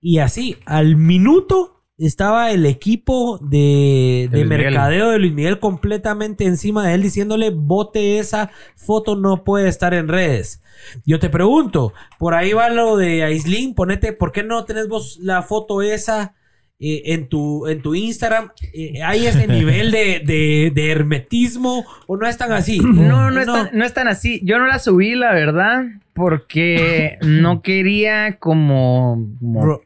Y 0.01 0.19
así, 0.19 0.57
al 0.65 0.95
minuto 0.95 1.80
estaba 2.07 2.51
el 2.51 2.67
equipo 2.67 3.39
de, 3.43 4.29
de 4.31 4.39
Luis 4.39 4.49
Miguel. 4.49 4.65
mercadeo 4.65 5.11
de 5.11 5.19
Luis 5.19 5.33
Miguel 5.33 5.61
completamente 5.61 6.45
encima 6.45 6.87
de 6.87 6.95
él 6.95 7.03
diciéndole, 7.03 7.51
bote 7.51 8.19
esa 8.19 8.51
foto, 8.77 9.17
no 9.17 9.45
puede 9.45 9.69
estar 9.69 9.93
en 9.95 10.09
redes. 10.09 10.63
Yo 11.05 11.19
te 11.19 11.29
pregunto, 11.29 11.93
por 12.19 12.35
ahí 12.35 12.53
va 12.53 12.71
lo 12.71 12.97
de 12.97 13.23
Aislin, 13.23 13.75
ponete, 13.75 14.13
¿por 14.13 14.33
qué 14.33 14.43
no 14.43 14.65
tenés 14.65 14.89
vos 14.89 15.19
la 15.21 15.43
foto 15.43 15.83
esa 15.83 16.35
eh, 16.81 17.03
en, 17.13 17.29
tu, 17.29 17.67
en 17.69 17.83
tu 17.83 17.95
Instagram? 17.95 18.51
Eh, 18.73 19.03
¿Hay 19.05 19.27
ese 19.27 19.47
nivel 19.47 19.91
de, 19.91 20.21
de- 20.25 20.73
de 20.75 20.91
hermetismo 20.91 21.85
o 22.07 22.17
no 22.17 22.27
es 22.27 22.37
tan 22.39 22.53
así? 22.53 22.81
No, 22.85 23.31
no, 23.31 23.41
Es 23.41 23.47
tan, 23.47 23.71
no 23.73 23.85
es 23.85 23.93
tan 23.95 24.09
así. 24.09 24.41
Yo 24.45 24.59
no 24.59 24.67
la 24.67 24.79
subí, 24.79 25.15
la 25.15 25.33
verdad, 25.33 25.85
porque 26.15 27.19
no 27.23 27.61
quería 27.63 28.37
como, 28.39 29.27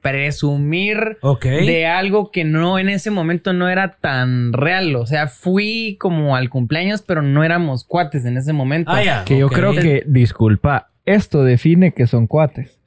presumir 0.03 1.19
de 1.43 1.87
algo 1.87 2.31
que 2.31 2.45
no 2.45 2.79
en 2.79 2.89
ese 2.89 3.11
momento 3.11 3.53
no 3.53 3.69
era 3.69 3.97
tan 4.01 4.53
real. 4.53 4.95
O 4.97 5.07
sea, 5.07 5.27
fui 5.29 5.97
como 5.99 6.37
al 6.37 6.49
cumpleaños, 6.51 7.03
pero 7.03 7.23
no 7.23 7.43
éramos 7.45 7.85
cuates 7.85 8.25
en 8.25 8.37
ese 8.37 8.53
momento. 8.53 8.91
Ah, 8.93 9.23
Que 9.27 9.39
yo 9.39 9.49
creo 9.49 9.73
que, 9.75 10.05
disculpa, 10.07 10.91
esto 11.07 11.43
define 11.45 11.93
que 11.93 12.07
son 12.07 12.27
cuates. 12.27 12.79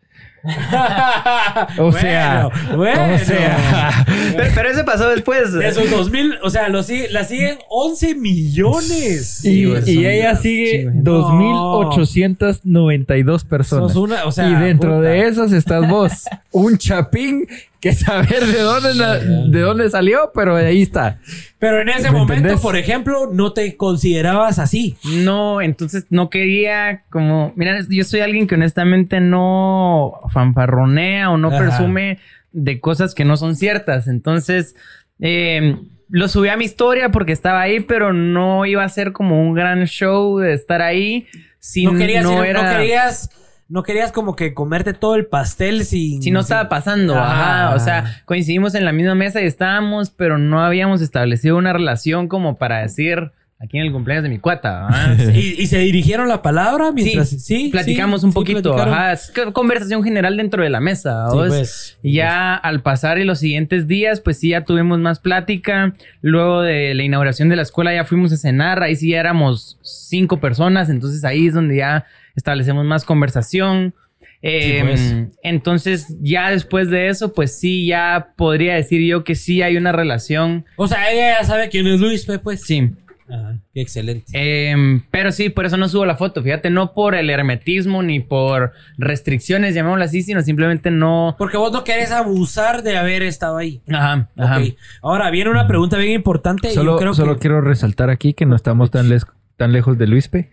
O 1.80 1.92
sea, 1.92 2.50
Bueno, 2.76 2.78
bueno. 2.78 3.16
o 3.16 3.20
sea, 3.20 4.06
Pero, 4.36 4.52
pero 4.56 4.70
eso 4.70 4.86
pasó 4.86 5.10
después. 5.10 5.54
De 5.54 5.68
esos 5.68 5.90
2000, 5.90 6.36
o 6.44 6.50
sea, 6.50 6.70
lo 6.70 6.84
sigue- 6.84 7.10
la 7.10 7.24
siguen 7.24 7.58
11 7.70 8.16
millones. 8.16 9.44
y, 9.46 9.66
güey, 9.66 9.90
y 9.90 10.06
ella 10.06 10.36
sigue 10.36 10.80
sí, 10.80 10.84
güey. 10.84 10.96
2.892 11.04 13.44
personas. 13.46 13.94
Sos 13.94 14.02
una, 14.02 14.26
o 14.26 14.32
sea, 14.32 14.48
y 14.50 14.56
dentro 14.56 14.96
puta. 14.96 15.02
de 15.10 15.28
esas 15.28 15.52
estás 15.52 15.88
vos, 15.90 16.12
un 16.52 16.78
chapín 16.78 17.48
que 17.80 17.94
saber 17.94 18.46
de 18.46 18.60
dónde, 18.62 19.50
de 19.50 19.60
dónde 19.62 19.90
salió, 19.90 20.32
pero 20.34 20.56
ahí 20.56 20.82
está. 20.82 21.20
Pero 21.60 21.82
en 21.82 21.90
ese 21.90 22.04
¿Me 22.12 22.12
momento, 22.12 22.34
entendés? 22.34 22.60
por 22.62 22.76
ejemplo, 22.76 23.30
no 23.32 23.54
te 23.54 23.78
considerabas 23.78 24.60
así. 24.60 24.98
No, 25.24 25.62
entonces 25.62 26.06
no 26.10 26.30
quería 26.30 27.04
como, 27.10 27.54
mira, 27.56 27.78
yo 27.90 28.04
soy 28.04 28.20
alguien 28.22 28.48
que 28.48 28.56
honestamente 28.56 29.20
no 29.20 30.14
fanfarronea 30.32 31.30
o 31.32 31.38
no 31.38 31.50
Ajá. 31.50 31.60
presume 31.60 32.20
de 32.52 32.80
cosas 32.80 33.14
que 33.14 33.26
no 33.26 33.38
son 33.38 33.56
ciertas. 33.56 34.08
Entonces, 34.08 34.76
eh, 35.20 35.78
lo 36.10 36.28
subí 36.28 36.50
a 36.50 36.58
mi 36.58 36.66
historia 36.66 37.10
porque 37.10 37.32
estaba 37.34 37.62
ahí, 37.62 37.80
pero 37.82 38.14
no 38.14 38.66
iba 38.66 38.84
a 38.84 38.90
ser 38.90 39.12
como 39.12 39.42
un 39.42 39.54
gran 39.54 39.86
show 39.86 40.40
de 40.40 40.54
estar 40.54 40.82
ahí. 40.82 41.28
Si 41.60 41.86
no 41.86 41.96
querías, 41.98 42.24
no 42.24 42.44
ir- 42.44 42.50
era... 42.50 42.64
no 42.74 42.78
querías, 42.80 43.30
no 43.70 43.84
querías 43.84 44.12
como 44.12 44.36
que 44.36 44.54
comerte 44.54 44.94
todo 44.94 45.16
el 45.16 45.26
pastel 45.26 45.84
sin. 45.86 46.22
Si 46.22 46.32
no 46.32 46.40
estaba 46.40 46.70
pasando, 46.70 47.16
Ah. 47.16 47.68
ajá. 47.70 47.76
O 47.76 47.80
sea, 47.80 48.22
coincidimos 48.26 48.76
en 48.76 48.86
la 48.86 48.94
misma 48.94 49.16
mesa 49.16 49.42
y 49.42 49.46
estábamos, 49.46 50.10
pero 50.10 50.38
no 50.38 50.62
habíamos 50.62 51.02
establecido 51.02 51.58
una 51.58 51.74
relación 51.74 52.28
como 52.28 52.58
para 52.58 52.80
decir 52.80 53.32
aquí 53.60 53.80
en 53.80 53.86
el 53.88 53.92
cumpleaños 53.92 54.24
de 54.24 54.30
mi 54.30 54.38
cuata. 54.38 54.88
¿Y, 55.34 55.62
y 55.62 55.66
se 55.68 55.80
dirigieron 55.80 56.28
la 56.30 56.42
palabra 56.44 56.92
mientras. 56.92 57.30
Sí, 57.30 57.40
sí, 57.40 57.70
platicamos 57.70 58.22
sí, 58.22 58.28
un 58.28 58.34
poquito, 58.34 58.78
ajá, 58.80 59.14
es 59.14 59.34
conversación 59.52 60.04
general 60.04 60.38
dentro 60.38 60.62
de 60.64 60.70
la 60.70 60.80
mesa. 60.80 61.26
Pues. 61.32 61.98
Y 62.04 62.14
ya 62.14 62.54
al 62.56 62.82
pasar 62.82 63.18
y 63.18 63.26
los 63.26 63.40
siguientes 63.40 63.88
días, 63.88 64.22
pues 64.22 64.40
sí, 64.40 64.50
ya 64.50 64.64
tuvimos 64.64 65.00
más 65.00 65.20
plática. 65.20 65.94
Luego 66.22 66.62
de 66.62 66.94
la 66.94 67.04
inauguración 67.04 67.50
de 67.50 67.56
la 67.56 67.64
escuela 67.64 67.94
ya 67.94 68.06
fuimos 68.06 68.32
a 68.32 68.38
cenar, 68.38 68.82
ahí 68.84 68.96
sí 68.96 69.10
ya 69.10 69.20
éramos 69.20 69.78
cinco 69.82 70.40
personas, 70.40 70.90
entonces 70.90 71.26
ahí 71.26 71.48
es 71.48 71.54
donde 71.56 71.78
ya 71.78 72.06
establecemos 72.38 72.86
más 72.86 73.04
conversación. 73.04 73.94
Eh, 74.42 74.82
pues. 74.86 75.16
Entonces 75.44 76.16
ya 76.22 76.50
después 76.52 76.90
de 76.90 77.10
eso, 77.10 77.34
pues 77.34 77.60
sí, 77.60 77.88
ya 77.88 78.30
podría 78.38 78.76
decir 78.76 79.02
yo 79.02 79.24
que 79.24 79.36
sí 79.36 79.62
hay 79.62 79.76
una 79.78 79.92
relación. 79.92 80.66
O 80.78 80.88
sea, 80.88 81.12
ella 81.12 81.40
ya 81.40 81.44
sabe 81.46 81.68
quién 81.70 81.88
es 81.88 82.00
Luis, 82.00 82.24
Pe, 82.26 82.40
pues. 82.40 82.62
Sí. 82.64 82.92
Ajá, 83.30 83.58
qué 83.74 83.82
excelente. 83.82 84.26
Em, 84.32 85.02
pero 85.12 85.34
sí, 85.34 85.50
por 85.50 85.66
eso 85.66 85.76
no 85.76 85.90
subo 85.90 86.06
la 86.06 86.16
foto. 86.16 86.42
Fíjate, 86.42 86.70
no 86.70 86.94
por 86.94 87.14
el 87.14 87.30
hermetismo 87.30 88.02
ni 88.02 88.22
por 88.22 88.72
restricciones, 88.98 89.76
llamémoslo 89.76 90.06
así, 90.06 90.22
sino 90.24 90.42
simplemente 90.44 90.92
no. 90.92 91.36
Porque 91.38 91.58
vos 91.58 91.74
no 91.74 91.84
querés 91.84 92.12
abusar 92.12 92.84
de 92.84 92.96
haber 92.96 93.24
estado 93.24 93.58
ahí. 93.58 93.82
Ajá, 93.92 94.30
ajá. 94.38 94.60
Ok. 94.60 94.76
Ahora 95.02 95.30
viene 95.30 95.50
una 95.50 95.68
pregunta 95.68 95.98
bien 95.98 96.14
importante. 96.14 96.72
y 96.72 96.74
Solo, 96.74 96.94
yo 96.94 97.00
creo 97.00 97.14
solo 97.14 97.34
que... 97.34 97.40
quiero 97.42 97.60
resaltar 97.60 98.10
aquí 98.10 98.34
que 98.34 98.46
no 98.46 98.56
estamos 98.56 98.92
tan, 98.92 99.10
les- 99.10 99.26
tan 99.58 99.74
lejos 99.74 99.98
de 99.98 100.08
Luispe. 100.08 100.50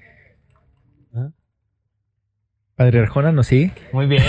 Padre 2.76 3.00
Arjona 3.00 3.30
nos 3.30 3.46
sigue. 3.46 3.72
Muy 3.92 4.06
bien, 4.06 4.22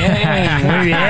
muy 0.63 0.85
bien. 0.85 1.03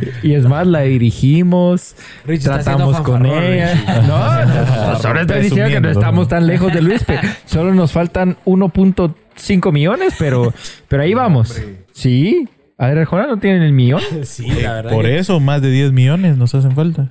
Y 0.22 0.34
es 0.34 0.44
más, 0.44 0.66
la 0.66 0.80
dirigimos, 0.82 1.94
Rich 2.26 2.42
tratamos 2.44 3.00
con 3.02 3.24
ella. 3.26 3.72
Rich. 3.74 4.06
No, 4.06 4.98
solo 4.98 5.20
estoy 5.20 5.42
diciendo 5.42 5.70
que 5.70 5.80
no 5.80 5.90
estamos 5.90 6.28
tan 6.28 6.46
lejos 6.46 6.72
de 6.72 6.82
Luispe. 6.82 7.18
Solo 7.46 7.72
nos 7.74 7.92
faltan 7.92 8.36
1.5 8.46 9.72
millones, 9.72 10.14
pero, 10.18 10.52
pero 10.88 11.02
ahí 11.04 11.14
vamos. 11.14 11.60
Sí, 11.92 12.48
Padre 12.76 13.00
Arjona 13.02 13.26
no 13.28 13.36
tiene 13.38 13.64
el 13.64 13.72
millón. 13.72 14.02
Sí, 14.24 14.48
la 14.62 14.74
verdad. 14.74 14.90
Por 14.92 15.04
que- 15.04 15.18
eso 15.18 15.38
más 15.40 15.62
de 15.62 15.70
10 15.70 15.92
millones 15.92 16.36
nos 16.36 16.54
hacen 16.54 16.72
falta. 16.72 17.08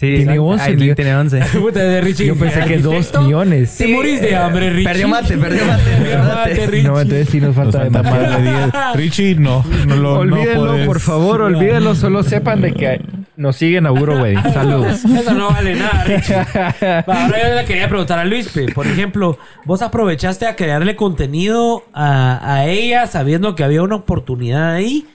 Sí, 0.00 0.16
Tiene 0.16 0.38
11 0.38 0.62
Aileen 0.64 0.78
millones. 0.80 0.96
tiene 0.96 1.14
11. 1.14 1.40
Puta, 1.60 1.80
de 1.80 2.00
Richie. 2.00 2.26
Yo 2.26 2.34
pensé 2.36 2.60
que 2.64 2.78
2 2.78 2.94
arquitecto. 2.94 3.20
millones. 3.22 3.76
Te 3.76 3.86
morís 3.88 4.22
de 4.22 4.34
hambre, 4.34 4.70
Richie. 4.70 4.84
Perdió 4.88 5.08
mate, 5.08 5.36
perdió 5.36 5.66
mate, 5.66 5.82
perdió 5.90 6.18
mate. 6.24 6.66
Richie. 6.68 6.88
No, 6.88 7.00
entonces 7.00 7.28
sí 7.28 7.38
nos 7.40 7.54
Nos 7.54 7.56
falta 7.56 7.80
falta 7.90 8.02
demasiado. 8.02 8.32
más 8.32 8.42
de 8.42 8.50
10. 8.50 8.72
Richie, 8.96 9.34
no. 9.34 9.64
no 9.86 9.96
lo, 9.96 10.14
Olvídenlo, 10.20 10.78
no 10.78 10.86
por 10.86 11.00
favor, 11.00 11.42
olvídenlo. 11.42 11.94
Solo 11.94 12.22
sepan 12.22 12.62
de 12.62 12.72
que 12.72 13.00
nos 13.36 13.56
siguen 13.56 13.86
a 13.86 13.90
Buro 13.90 14.22
Wedding. 14.22 14.42
Saludos. 14.54 15.04
Eso 15.04 15.34
no 15.34 15.50
vale 15.50 15.74
nada, 15.74 16.04
Richie. 16.04 16.34
Va, 16.34 17.24
Ahora 17.24 17.48
yo 17.50 17.54
le 17.56 17.64
quería 17.66 17.88
preguntar 17.88 18.18
a 18.18 18.24
Luis, 18.24 18.50
por 18.74 18.86
ejemplo, 18.86 19.38
vos 19.66 19.82
aprovechaste 19.82 20.46
a 20.46 20.56
crearle 20.56 20.96
contenido 20.96 21.84
a, 21.92 22.54
a 22.54 22.66
ella 22.66 23.06
sabiendo 23.06 23.54
que 23.54 23.64
había 23.64 23.82
una 23.82 23.96
oportunidad 23.96 24.72
ahí. 24.72 25.06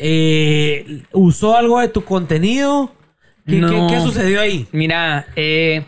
Eh, 0.00 1.02
¿Usó 1.12 1.56
algo 1.56 1.78
de 1.80 1.86
tu 1.86 2.04
contenido? 2.04 2.90
¿Qué, 3.46 3.56
No. 3.56 3.86
qué- 3.88 3.94
qué 3.94 4.00
sucedió 4.00 4.40
ahí? 4.40 4.66
Mira, 4.72 5.26
eh, 5.36 5.82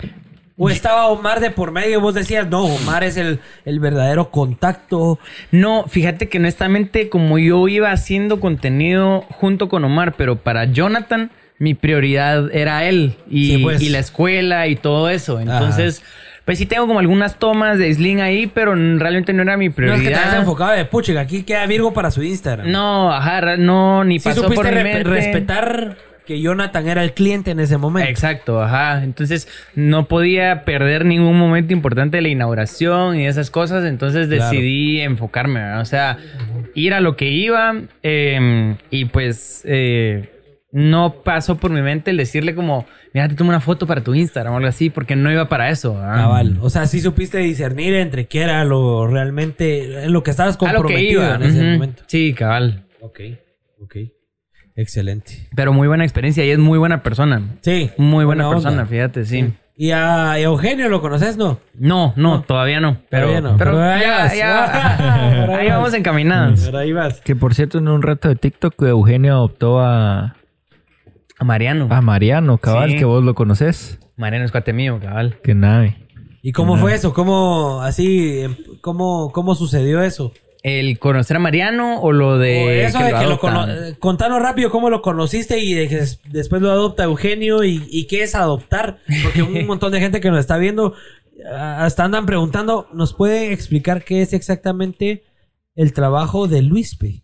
¿O 0.58 0.70
estaba 0.70 1.08
Omar 1.08 1.40
de 1.40 1.50
por 1.50 1.70
medio 1.70 1.98
y 1.98 2.00
vos 2.00 2.14
decías, 2.14 2.48
no, 2.48 2.64
Omar 2.64 3.04
es 3.04 3.18
el, 3.18 3.40
el 3.66 3.78
verdadero 3.78 4.30
contacto? 4.30 5.18
no, 5.50 5.84
fíjate 5.86 6.28
que 6.30 6.38
honestamente, 6.38 7.10
como 7.10 7.38
yo 7.38 7.68
iba 7.68 7.90
haciendo 7.90 8.40
contenido 8.40 9.20
junto 9.28 9.68
con 9.68 9.84
Omar, 9.84 10.14
pero 10.16 10.36
para 10.36 10.64
Jonathan, 10.64 11.30
mi 11.58 11.74
prioridad 11.74 12.50
era 12.54 12.84
él 12.84 13.16
y, 13.30 13.46
Sí, 13.56 13.58
pues. 13.58 13.82
y 13.82 13.90
la 13.90 13.98
escuela 13.98 14.66
y 14.66 14.76
todo 14.76 15.10
eso. 15.10 15.40
Entonces, 15.40 16.02
pues 16.46 16.56
sí 16.58 16.64
tengo 16.64 16.86
como 16.86 17.00
algunas 17.00 17.38
tomas 17.38 17.78
de 17.78 17.92
Sling 17.92 18.20
ahí, 18.22 18.46
pero 18.46 18.74
realmente 18.74 19.34
no 19.34 19.42
era 19.42 19.58
mi 19.58 19.68
No 19.68 19.72
es 19.94 20.00
que 20.00 20.08
te 20.08 20.14
has 20.14 20.20
prioridad. 20.20 20.40
enfocado 20.40 20.72
de 20.72 20.84
puchica, 20.86 21.20
aquí 21.20 21.42
queda 21.42 21.66
Virgo 21.66 21.92
para 21.92 22.10
su 22.10 22.22
Instagram. 22.22 22.70
No, 22.70 23.12
ajá, 23.12 23.56
no, 23.58 24.04
ni 24.04 24.18
Sí 24.20 24.28
pasó 24.30 24.42
supiste 24.44 24.64
por 24.64 24.74
mi 24.74 24.82
mente. 24.82 25.04
respetar 25.04 25.96
que 26.26 26.40
Jonathan 26.40 26.86
era 26.88 27.02
el 27.02 27.14
cliente 27.14 27.52
en 27.52 27.60
ese 27.60 27.78
momento. 27.78 28.10
Exacto, 28.10 28.62
ajá. 28.62 29.02
Entonces 29.04 29.48
no 29.74 30.06
podía 30.08 30.64
perder 30.64 31.04
ningún 31.06 31.38
momento 31.38 31.72
importante 31.72 32.18
de 32.18 32.22
la 32.22 32.28
inauguración 32.28 33.16
y 33.18 33.26
esas 33.26 33.50
cosas. 33.50 33.84
Entonces 33.86 34.28
Claro. 34.28 34.44
decidí 34.50 35.00
enfocarme, 35.00 35.60
¿verdad? 35.60 35.80
o 35.80 35.84
sea, 35.86 36.18
ir 36.74 36.92
a 36.92 37.00
lo 37.00 37.16
que 37.16 37.30
iba 37.30 37.74
eh, 38.02 38.76
y 38.90 39.06
pues 39.06 39.62
eh, 39.64 40.30
no 40.72 41.22
pasó 41.22 41.56
por 41.56 41.70
mi 41.70 41.80
mente 41.80 42.10
el 42.10 42.16
decirle 42.18 42.54
como, 42.54 42.84
mira, 43.14 43.28
te 43.28 43.34
tomo 43.34 43.48
una 43.48 43.60
foto 43.60 43.86
para 43.86 44.02
tu 44.02 44.14
Instagram 44.14 44.52
o 44.52 44.56
algo 44.58 44.68
así, 44.68 44.90
porque 44.90 45.16
no 45.16 45.32
iba 45.32 45.48
para 45.48 45.70
eso. 45.70 45.94
Cabal. 45.94 46.58
O 46.60 46.68
sea, 46.68 46.84
sí 46.86 47.00
supiste 47.00 47.38
discernir 47.38 47.94
entre 47.94 48.26
qué 48.26 48.42
era 48.42 48.62
lo 48.64 49.06
realmente, 49.06 50.04
en 50.04 50.12
lo 50.12 50.22
que 50.22 50.32
estabas 50.32 50.56
A 50.56 50.58
lo 50.64 50.68
que 50.68 50.74
comprometido 50.76 51.22
iba. 51.22 51.34
en 51.36 51.42
ese 51.44 51.62
momento. 51.62 52.02
Sí, 52.08 52.34
cabal. 52.34 52.84
Ok, 53.00 53.20
ok. 53.80 53.96
Excelente. 54.76 55.48
Pero 55.56 55.72
muy 55.72 55.88
buena 55.88 56.04
experiencia 56.04 56.44
y 56.44 56.50
es 56.50 56.58
muy 56.58 56.78
buena 56.78 57.02
persona. 57.02 57.42
Sí. 57.62 57.90
Muy 57.96 58.24
buena, 58.24 58.48
persona, 58.50 58.84
fíjate, 58.86 59.24
sí. 59.24 59.52
¿Y 59.78 59.90
a 59.90 60.38
Eugenio 60.38 60.88
lo 60.88 61.02
conoces, 61.02 61.36
no? 61.36 61.58
No, 61.74 62.12
no, 62.16 62.42
todavía 62.42 62.80
no. 62.80 62.98
Pero, 63.10 63.26
Todavía 63.28 63.40
no. 63.50 63.56
pero 63.58 63.72
Pero 63.72 63.82
ahí 63.84 64.00
ya, 64.02 64.10
vas. 64.18 64.36
ya- 64.36 65.44
ahí 65.58 65.66
vas. 65.68 65.76
vamos 65.76 65.94
encaminados. 65.94 66.60
Pero 66.64 66.78
ahí 66.78 66.92
vas. 66.92 67.20
Que 67.20 67.36
por 67.36 67.54
cierto, 67.54 67.78
en 67.78 67.88
un 67.88 68.02
reto 68.02 68.28
de 68.28 68.36
TikTok, 68.36 68.80
Eugenio 68.82 69.34
adoptó 69.34 69.80
a, 69.80 70.34
A 71.38 71.44
Mariano. 71.44 71.88
a 71.90 72.00
Mariano, 72.00 72.56
cabal, 72.58 72.92
Sí. 72.92 72.96
que 72.96 73.04
vos 73.04 73.22
lo 73.22 73.34
conoces. 73.34 73.98
Mariano 74.16 74.46
es 74.46 74.50
cuate 74.52 74.72
mío, 74.72 74.98
cabal. 75.02 75.38
Que 75.42 75.54
nave. 75.54 75.96
¿Y 76.42 76.52
cómo 76.52 76.76
fue 76.76 76.94
eso? 76.94 77.12
¿Cómo, 77.12 77.82
así, 77.82 78.40
em, 78.44 78.56
cómo, 78.80 79.30
cómo 79.32 79.54
sucedió 79.54 80.00
eso? 80.02 80.32
¿El 80.68 80.98
conocer 80.98 81.36
a 81.36 81.40
Mariano 81.40 82.00
o 82.00 82.10
lo 82.12 82.38
de 82.38 82.64
O 82.64 82.70
eso 82.70 82.98
de 82.98 83.14
que 83.14 83.26
lo 83.26 83.38
cono- 83.38 83.68
eh, 83.70 83.94
Contanos 84.00 84.42
rápido 84.42 84.70
cómo 84.70 84.90
lo 84.90 85.00
conociste 85.00 85.60
y 85.60 85.74
de 85.74 85.86
que 85.88 85.96
des- 85.96 86.20
después 86.24 86.60
lo 86.60 86.70
adopta 86.72 87.04
Eugenio 87.04 87.62
y, 87.62 87.86
y 87.88 88.06
qué 88.08 88.24
es 88.24 88.34
adoptar. 88.34 88.98
Porque 89.22 89.42
un 89.42 89.64
montón 89.66 89.92
de 89.92 90.00
gente 90.00 90.20
que 90.20 90.28
nos 90.30 90.40
está 90.40 90.56
viendo 90.58 90.94
ah, 91.54 91.84
hasta 91.84 92.02
andan 92.04 92.26
preguntando, 92.26 92.88
¿nos 92.92 93.14
puede 93.14 93.52
explicar 93.52 94.02
qué 94.02 94.22
es 94.22 94.32
exactamente 94.32 95.22
el 95.76 95.92
trabajo 95.92 96.48
de 96.48 96.62
Luispe? 96.62 97.22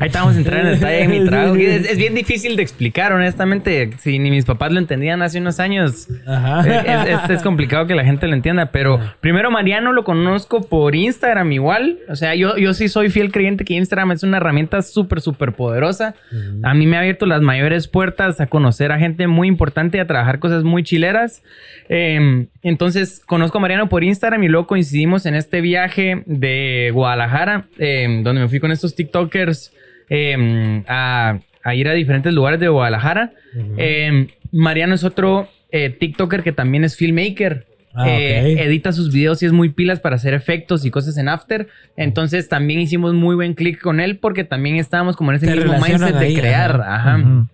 Ahí 0.00 0.06
estamos 0.06 0.36
entrando 0.36 0.68
en 0.70 0.74
detalle 0.76 0.96
de 0.98 1.08
mi 1.08 1.24
trabajo. 1.26 1.54
Es, 1.60 1.90
es 1.90 1.98
bien 1.98 2.14
difícil 2.14 2.56
de 2.56 2.62
explicar, 2.62 3.12
honestamente. 3.12 3.90
Si 3.98 4.18
ni 4.18 4.30
mis 4.30 4.44
papás 4.44 4.72
lo 4.72 4.78
entendían 4.78 5.20
hace 5.22 5.38
unos 5.38 5.60
años, 5.60 6.08
es, 6.08 7.08
es- 7.24 7.30
es 7.30 7.42
complicado 7.42 7.86
que 7.86 7.94
la 7.94 8.04
gente 8.04 8.26
lo 8.26 8.34
entienda. 8.34 8.66
Pero 8.72 8.98
primero, 9.20 9.50
Mariano 9.50 9.92
lo 9.92 10.04
conozco 10.04 10.62
por 10.62 10.94
Instagram 10.94 11.52
igual. 11.52 11.98
O 12.08 12.16
sea, 12.16 12.34
yo, 12.34 12.56
yo 12.56 12.72
sí 12.74 12.88
soy 12.88 13.10
fiel 13.10 13.30
creyente 13.32 13.64
que 13.64 13.74
Instagram 13.74 14.12
es 14.12 14.22
una 14.22 14.38
herramienta 14.38 14.82
súper, 14.82 15.20
súper 15.20 15.52
poderosa. 15.52 16.14
A 16.62 16.74
mí 16.74 16.86
me 16.86 16.96
ha 16.96 17.00
abierto 17.00 17.26
las 17.26 17.42
mayores 17.42 17.88
puertas 17.88 18.40
a 18.40 18.46
conocer 18.46 18.92
a 18.92 18.98
gente 18.98 19.26
muy 19.26 19.48
importante 19.48 19.98
y 19.98 20.00
a 20.00 20.06
trabajar 20.06 20.38
cosas 20.38 20.64
muy 20.64 20.82
chileras. 20.82 21.42
Eh, 21.88 22.46
entonces, 22.62 23.20
conozco 23.26 23.58
a 23.58 23.60
Mariano 23.60 23.88
por 23.88 24.04
Instagram 24.04 24.42
y 24.44 24.48
luego 24.48 24.66
coincidimos 24.66 25.26
en 25.26 25.34
este 25.34 25.60
viaje 25.60 26.22
de 26.26 26.90
Guadalajara, 26.94 27.64
eh, 27.78 28.20
donde 28.22 28.42
me 28.42 28.48
fui 28.48 28.60
con 28.60 28.70
estos 28.70 28.94
TikTokers 29.10 29.72
eh, 30.08 30.82
a, 30.88 31.38
a 31.62 31.74
ir 31.74 31.88
a 31.88 31.92
diferentes 31.92 32.32
lugares 32.32 32.60
de 32.60 32.68
Guadalajara. 32.68 33.32
Eh, 33.76 34.28
Mariano 34.52 34.94
es 34.94 35.04
otro 35.04 35.48
eh, 35.70 35.90
TikToker 35.90 36.42
que 36.42 36.52
también 36.52 36.84
es 36.84 36.96
filmmaker. 36.96 37.66
Ah, 37.92 38.08
Eh, 38.08 38.62
edita 38.62 38.92
sus 38.92 39.12
videos 39.12 39.42
y 39.42 39.46
es 39.46 39.52
muy 39.52 39.70
pilas 39.70 39.98
para 39.98 40.14
hacer 40.14 40.32
efectos 40.32 40.84
y 40.84 40.90
cosas 40.90 41.16
en 41.18 41.28
After. 41.28 41.66
Entonces 41.96 42.48
también 42.48 42.78
hicimos 42.80 43.14
muy 43.14 43.34
buen 43.34 43.54
clic 43.54 43.80
con 43.80 43.98
él 44.00 44.18
porque 44.18 44.44
también 44.44 44.76
estábamos 44.76 45.16
como 45.16 45.32
en 45.32 45.38
ese 45.38 45.46
Se 45.46 45.56
mismo 45.56 45.72
mindset 45.72 46.14
de 46.16 46.34
crear. 46.34 46.80
ajá. 46.80 47.46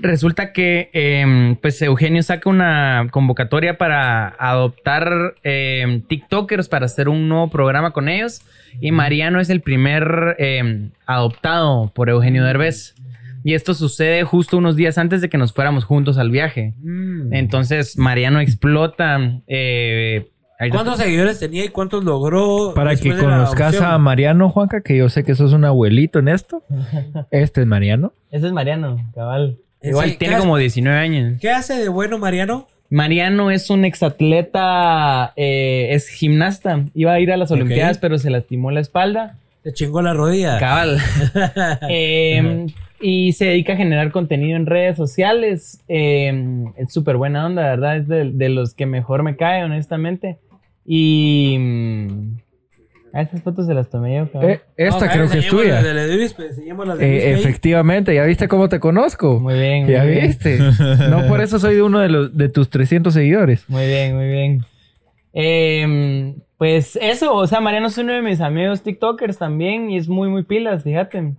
Resulta 0.00 0.52
que 0.52 0.90
em, 0.92 1.56
pues 1.56 1.80
Eugenio 1.82 2.22
saca 2.22 2.48
una 2.48 3.08
convocatoria 3.10 3.78
para 3.78 4.28
adoptar 4.38 5.34
em, 5.42 6.02
TikTokers 6.02 6.68
para 6.68 6.86
hacer 6.86 7.08
un 7.08 7.28
nuevo 7.28 7.50
programa 7.50 7.92
con 7.92 8.08
ellos. 8.08 8.42
Y 8.80 8.92
Mariano 8.92 9.40
es 9.40 9.50
el 9.50 9.60
primer 9.60 10.36
em, 10.38 10.90
adoptado 11.06 11.90
por 11.94 12.08
Eugenio 12.10 12.44
Derbez. 12.44 12.94
Y 13.44 13.54
esto 13.54 13.72
sucede 13.74 14.24
justo 14.24 14.58
unos 14.58 14.76
días 14.76 14.98
antes 14.98 15.20
de 15.20 15.28
que 15.28 15.38
nos 15.38 15.52
fuéramos 15.52 15.84
juntos 15.84 16.18
al 16.18 16.30
viaje. 16.30 16.74
Mm. 16.82 17.32
Entonces 17.32 17.96
Mariano 17.96 18.40
explota. 18.40 19.40
Ahí- 20.58 20.70
¿Cuántos 20.70 20.98
seguidores 20.98 21.38
tenía 21.38 21.64
y 21.64 21.68
cuántos 21.68 22.04
logró? 22.04 22.72
Para 22.74 22.94
que 22.96 23.16
conozcas 23.16 23.80
a 23.80 23.96
Mariano, 23.98 24.50
Juanca, 24.50 24.80
que 24.80 24.96
yo 24.96 25.08
sé 25.08 25.24
que 25.24 25.34
sos 25.34 25.52
un 25.52 25.64
abuelito 25.64 26.18
en 26.18 26.28
esto. 26.28 26.62
Este 27.30 27.60
es 27.62 27.66
Mariano. 27.66 28.12
Ese 28.30 28.46
es 28.46 28.52
Mariano, 28.52 28.96
cabal. 29.14 29.58
Igual 29.82 30.10
¿qué 30.12 30.16
tiene 30.16 30.34
hace? 30.34 30.42
como 30.42 30.56
19 30.56 30.98
años. 30.98 31.38
¿Qué 31.40 31.50
hace 31.50 31.74
de 31.74 31.88
bueno 31.88 32.18
Mariano? 32.18 32.66
Mariano 32.90 33.50
es 33.50 33.68
un 33.70 33.84
exatleta, 33.84 35.32
eh, 35.36 35.88
es 35.90 36.08
gimnasta. 36.08 36.84
Iba 36.94 37.12
a 37.12 37.20
ir 37.20 37.30
a 37.32 37.36
las. 37.36 37.50
Olimpiadas, 37.50 37.98
pero 37.98 38.18
se 38.18 38.30
lastimó 38.30 38.70
la 38.70 38.80
espalda. 38.80 39.36
Te 39.62 39.72
chingó 39.72 40.00
la 40.02 40.14
rodilla. 40.14 40.58
Cabal. 40.58 40.98
Eh, 41.90 42.66
y 43.00 43.32
se 43.34 43.44
dedica 43.44 43.74
a 43.74 43.76
generar 43.76 44.10
contenido 44.10 44.56
en 44.56 44.66
redes 44.66 44.96
sociales. 44.96 45.80
Eh, 45.88 46.64
es 46.76 46.92
súper 46.92 47.16
buena 47.16 47.46
onda, 47.46 47.62
¿verdad? 47.62 47.96
Es 47.98 48.08
de, 48.08 48.30
de 48.32 48.48
los 48.48 48.74
que 48.74 48.86
mejor 48.86 49.22
me 49.22 49.36
cae, 49.36 49.62
honestamente. 49.64 50.38
Y. 50.90 51.56
mm, 51.58 52.38
A 53.12 53.20
estas 53.22 53.42
fotos 53.42 53.66
se 53.66 53.74
las 53.74 53.90
tomé 53.90 54.16
yo, 54.16 54.30
cabal. 54.32 54.48
Eh, 54.50 54.60
esta 54.76 55.06
No, 55.06 55.12
creo 55.12 55.28
que 55.30 55.38
es 55.38 55.46
tuya. 55.48 55.82
la 55.82 56.06
de 56.06 56.16
Luis, 56.16 56.32
pues, 56.34 56.56
las 56.56 56.98
de 56.98 57.28
Eh, 57.28 57.32
Luis, 57.32 57.44
efectivamente, 57.44 58.14
¿ya 58.14 58.24
viste 58.24 58.48
cómo 58.48 58.68
te 58.70 58.80
conozco? 58.80 59.38
Muy 59.40 59.54
bien, 59.58 59.84
muy 59.84 59.92
¿Ya 59.92 60.04
bien. 60.04 60.26
viste? 60.26 60.58
No 61.10 61.26
por 61.28 61.40
eso 61.42 61.58
soy 61.58 61.76
uno 61.80 62.00
de, 62.00 62.08
los, 62.08 62.36
de 62.36 62.48
tus 62.48 62.70
300 62.70 63.12
seguidores. 63.12 63.64
Muy 63.68 63.86
bien, 63.86 64.16
muy 64.16 64.28
bien. 64.28 64.60
Em, 65.34 66.34
pues 66.56 66.98
eso, 67.00 67.34
o 67.34 67.46
sea, 67.46 67.60
Mariano 67.60 67.88
es 67.88 67.98
uno 67.98 68.12
de 68.14 68.22
mis 68.22 68.40
amigos 68.40 68.82
TikTokers 68.82 69.36
también 69.38 69.90
y 69.90 69.96
es 69.98 70.08
muy, 70.08 70.28
muy 70.28 70.42
pilas, 70.44 70.82
fíjate. 70.84 71.34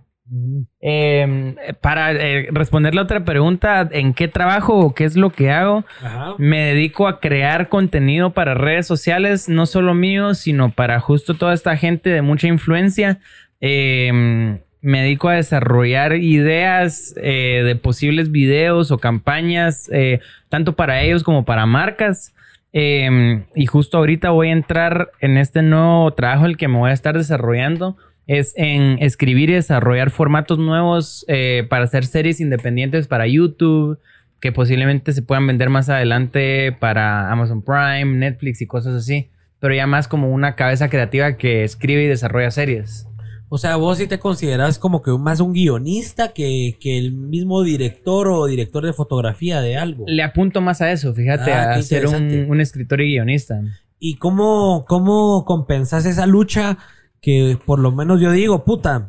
Em, 0.80 1.56
para 1.80 2.12
eh, 2.12 2.48
responder 2.52 2.94
la 2.94 3.02
otra 3.02 3.24
pregunta, 3.24 3.88
¿en 3.90 4.14
qué 4.14 4.28
trabajo 4.28 4.78
o 4.78 4.94
qué 4.94 5.04
es 5.04 5.16
lo 5.16 5.30
que 5.30 5.50
hago? 5.50 5.84
Ajá. 6.02 6.34
Me 6.38 6.66
dedico 6.66 7.08
a 7.08 7.18
crear 7.18 7.68
contenido 7.68 8.30
para 8.30 8.54
redes 8.54 8.86
sociales, 8.86 9.48
no 9.48 9.66
solo 9.66 9.94
mío, 9.94 10.34
sino 10.34 10.70
para 10.70 11.00
justo 11.00 11.34
toda 11.34 11.52
esta 11.52 11.76
gente 11.76 12.10
de 12.10 12.22
mucha 12.22 12.46
influencia. 12.46 13.18
Em, 13.60 14.58
me 14.82 15.02
dedico 15.02 15.28
a 15.28 15.34
desarrollar 15.34 16.14
ideas 16.14 17.14
eh, 17.20 17.62
de 17.64 17.76
posibles 17.76 18.30
videos 18.30 18.90
o 18.90 18.98
campañas, 18.98 19.90
eh, 19.92 20.20
tanto 20.48 20.74
para 20.74 21.02
ellos 21.02 21.22
como 21.24 21.44
para 21.44 21.66
marcas. 21.66 22.34
Em, 22.72 23.46
y 23.56 23.66
justo 23.66 23.98
ahorita 23.98 24.30
voy 24.30 24.48
a 24.48 24.52
entrar 24.52 25.10
en 25.20 25.36
este 25.36 25.62
nuevo 25.62 26.12
trabajo, 26.12 26.46
el 26.46 26.56
que 26.56 26.68
me 26.68 26.78
voy 26.78 26.90
a 26.90 26.94
estar 26.94 27.16
desarrollando. 27.16 27.96
Es 28.30 28.52
en 28.56 29.02
escribir 29.02 29.50
y 29.50 29.54
desarrollar 29.54 30.10
formatos 30.10 30.56
nuevos 30.56 31.24
eh, 31.26 31.66
para 31.68 31.82
hacer 31.82 32.06
series 32.06 32.40
independientes 32.40 33.08
para 33.08 33.26
YouTube, 33.26 33.98
que 34.40 34.52
posiblemente 34.52 35.12
se 35.12 35.22
puedan 35.22 35.48
vender 35.48 35.68
más 35.68 35.88
adelante 35.88 36.70
para 36.70 37.32
Amazon 37.32 37.60
Prime, 37.60 38.04
Netflix 38.04 38.62
y 38.62 38.68
cosas 38.68 38.94
así. 38.94 39.30
Pero 39.58 39.74
ya 39.74 39.88
más 39.88 40.06
como 40.06 40.30
una 40.30 40.54
cabeza 40.54 40.88
creativa 40.88 41.36
que 41.36 41.64
escribe 41.64 42.04
y 42.04 42.06
desarrolla 42.06 42.52
series. 42.52 43.08
O 43.48 43.58
sea, 43.58 43.74
vos 43.74 43.98
sí 43.98 44.06
te 44.06 44.20
consideras 44.20 44.78
como 44.78 45.02
que 45.02 45.10
más 45.10 45.40
un 45.40 45.52
guionista 45.52 46.32
que, 46.32 46.76
que 46.80 46.98
el 46.98 47.10
mismo 47.10 47.64
director 47.64 48.28
o 48.28 48.46
director 48.46 48.86
de 48.86 48.92
fotografía 48.92 49.60
de 49.60 49.76
algo. 49.76 50.04
Le 50.06 50.22
apunto 50.22 50.60
más 50.60 50.80
a 50.80 50.92
eso, 50.92 51.12
fíjate, 51.14 51.52
Ah, 51.52 51.72
a 51.72 51.82
ser 51.82 52.06
un, 52.06 52.46
un 52.48 52.60
escritor 52.60 53.00
y 53.00 53.14
guionista. 53.14 53.60
¿Y 53.98 54.18
cómo, 54.18 54.84
cómo 54.86 55.44
compensas 55.44 56.06
esa 56.06 56.26
lucha 56.28 56.78
que 57.20 57.58
por 57.66 57.78
lo 57.78 57.92
menos 57.92 58.20
yo 58.20 58.30
digo, 58.32 58.64
puta, 58.64 59.06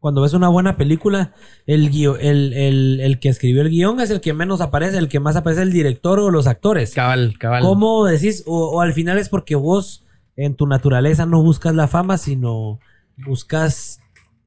cuando 0.00 0.22
ves 0.22 0.34
una 0.34 0.48
buena 0.48 0.76
película, 0.76 1.32
el, 1.66 1.90
guio- 1.90 2.16
el, 2.18 2.52
el, 2.54 3.00
el 3.00 3.20
que 3.20 3.28
escribió 3.28 3.62
el 3.62 3.70
guion 3.70 4.00
es 4.00 4.10
el 4.10 4.20
que 4.20 4.32
menos 4.32 4.60
aparece, 4.60 4.98
el 4.98 5.08
que 5.08 5.20
más 5.20 5.36
aparece 5.36 5.60
es 5.62 5.68
el 5.68 5.72
director 5.72 6.18
o 6.18 6.30
los 6.30 6.46
actores. 6.48 6.92
Cabal, 6.94 7.34
cabal. 7.38 7.62
¿Cómo 7.62 8.04
decís? 8.06 8.42
O, 8.46 8.70
o 8.76 8.80
al 8.80 8.92
final 8.94 9.18
es 9.18 9.28
porque 9.28 9.54
vos 9.54 10.04
en 10.34 10.56
tu 10.56 10.66
naturaleza 10.66 11.24
no 11.26 11.42
buscas 11.42 11.74
la 11.74 11.86
fama, 11.86 12.18
sino 12.18 12.80
buscas 13.16 14.00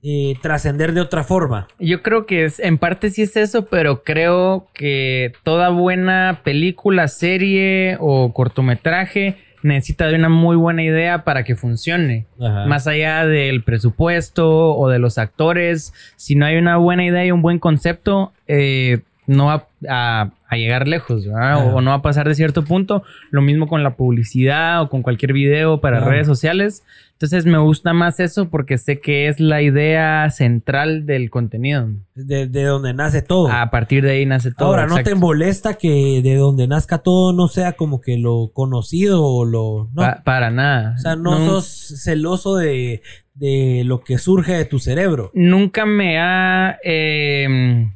eh, 0.03 0.35
trascender 0.41 0.93
de 0.93 1.01
otra 1.01 1.23
forma. 1.23 1.67
Yo 1.79 2.03
creo 2.03 2.25
que 2.25 2.43
es, 2.45 2.59
en 2.59 2.77
parte 2.77 3.09
sí 3.09 3.21
es 3.21 3.37
eso, 3.37 3.65
pero 3.65 4.03
creo 4.03 4.67
que 4.73 5.31
toda 5.43 5.69
buena 5.69 6.41
película, 6.43 7.07
serie 7.07 7.97
o 8.01 8.33
cortometraje 8.33 9.37
necesita 9.65 10.07
de 10.07 10.15
una 10.15 10.29
muy 10.29 10.55
buena 10.55 10.83
idea 10.83 11.23
para 11.23 11.43
que 11.43 11.55
funcione. 11.55 12.25
Ajá. 12.39 12.65
Más 12.65 12.87
allá 12.87 13.25
del 13.25 13.63
presupuesto 13.63 14.75
o 14.75 14.89
de 14.89 14.99
los 14.99 15.17
actores, 15.17 15.93
si 16.15 16.35
no 16.35 16.45
hay 16.45 16.57
una 16.57 16.77
buena 16.77 17.03
idea 17.03 17.25
y 17.25 17.31
un 17.31 17.41
buen 17.41 17.59
concepto, 17.59 18.31
eh, 18.47 18.99
no 19.27 19.47
va 19.47 19.67
a, 19.89 20.29
a 20.47 20.57
llegar 20.57 20.87
lejos. 20.87 21.25
O 21.27 21.81
no 21.81 21.89
va 21.89 21.97
a 21.97 22.01
pasar 22.01 22.27
de 22.27 22.35
cierto 22.35 22.63
punto. 22.63 23.03
Lo 23.31 23.41
mismo 23.41 23.67
con 23.67 23.81
la 23.81 23.95
publicidad 23.95 24.81
o 24.83 24.89
con 24.89 25.01
cualquier 25.01 25.33
video 25.33 25.81
para 25.81 25.99
redes 25.99 26.27
sociales. 26.27 26.83
Entonces 27.15 27.45
me 27.45 27.57
gusta 27.59 27.93
más 27.93 28.19
eso 28.19 28.49
porque 28.49 28.77
sé 28.77 28.99
que 28.99 29.29
es 29.29 29.39
la 29.39 29.61
idea 29.61 30.29
central 30.31 31.05
del 31.05 31.29
contenido. 31.29 31.87
De, 32.13 32.45
de 32.47 32.63
donde 32.63 32.93
nace 32.93 33.21
todo. 33.21 33.49
A 33.49 33.71
partir 33.71 34.03
de 34.03 34.11
ahí 34.11 34.25
nace 34.25 34.51
todo. 34.51 34.67
Ahora, 34.67 34.85
¿no 34.85 35.01
te 35.01 35.15
molesta 35.15 35.75
que 35.75 36.19
de 36.21 36.35
donde 36.35 36.67
nazca 36.67 36.97
todo 36.97 37.31
no 37.31 37.47
sea 37.47 37.71
como 37.73 38.01
que 38.01 38.17
lo 38.17 38.51
conocido 38.53 39.23
o 39.23 39.45
lo... 39.45 39.89
No. 39.93 40.01
Pa- 40.01 40.23
para 40.25 40.49
nada. 40.51 40.95
o 40.97 40.99
sea, 40.99 41.15
no, 41.15 41.37
sos 41.45 41.65
celoso 42.03 42.57
de, 42.57 43.01
de 43.33 43.83
lo 43.85 44.01
que 44.03 44.17
surge 44.17 44.51
de 44.51 44.65
tu 44.65 44.79
cerebro. 44.79 45.31
nunca 45.33 45.85
me 45.85 46.19
ha 46.19 46.79
eh, 46.83 47.91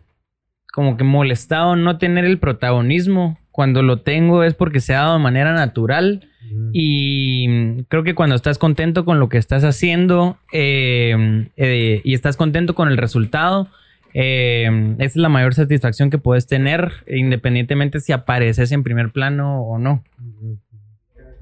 como 0.74 0.96
que 0.96 1.04
molestado 1.04 1.76
no 1.76 1.98
tener 1.98 2.24
el 2.24 2.40
protagonismo. 2.40 3.38
Cuando 3.52 3.84
lo 3.84 4.02
tengo 4.02 4.44
es 4.46 4.54
porque 4.54 4.80
se 4.80 4.96
ha 4.96 5.00
dado 5.00 5.14
de 5.18 5.24
manera 5.24 5.52
natural. 5.54 6.30
Y 6.72 7.48
mm, 7.48 7.80
creo 7.88 8.04
que 8.04 8.16
cuando 8.16 8.36
estás 8.36 8.58
contento 8.58 9.06
con 9.06 9.20
lo 9.20 9.30
que 9.30 9.38
estás 9.38 9.64
haciendo 9.64 10.38
eh, 10.52 11.48
eh, 11.58 12.02
y 12.04 12.14
estás 12.14 12.38
contento 12.38 12.76
con 12.76 12.88
el 12.88 12.98
resultado, 12.98 13.68
eh, 14.14 14.96
esa 14.98 15.06
es 15.06 15.16
la 15.16 15.30
mayor 15.30 15.54
satisfacción 15.54 16.10
que 16.10 16.18
puedes 16.18 16.48
tener, 16.48 16.92
independientemente 17.08 18.00
si 18.00 18.12
apareces 18.12 18.72
en 18.72 18.84
primer 18.84 19.12
plano 19.12 19.62
o 19.62 19.78
no. 19.78 20.04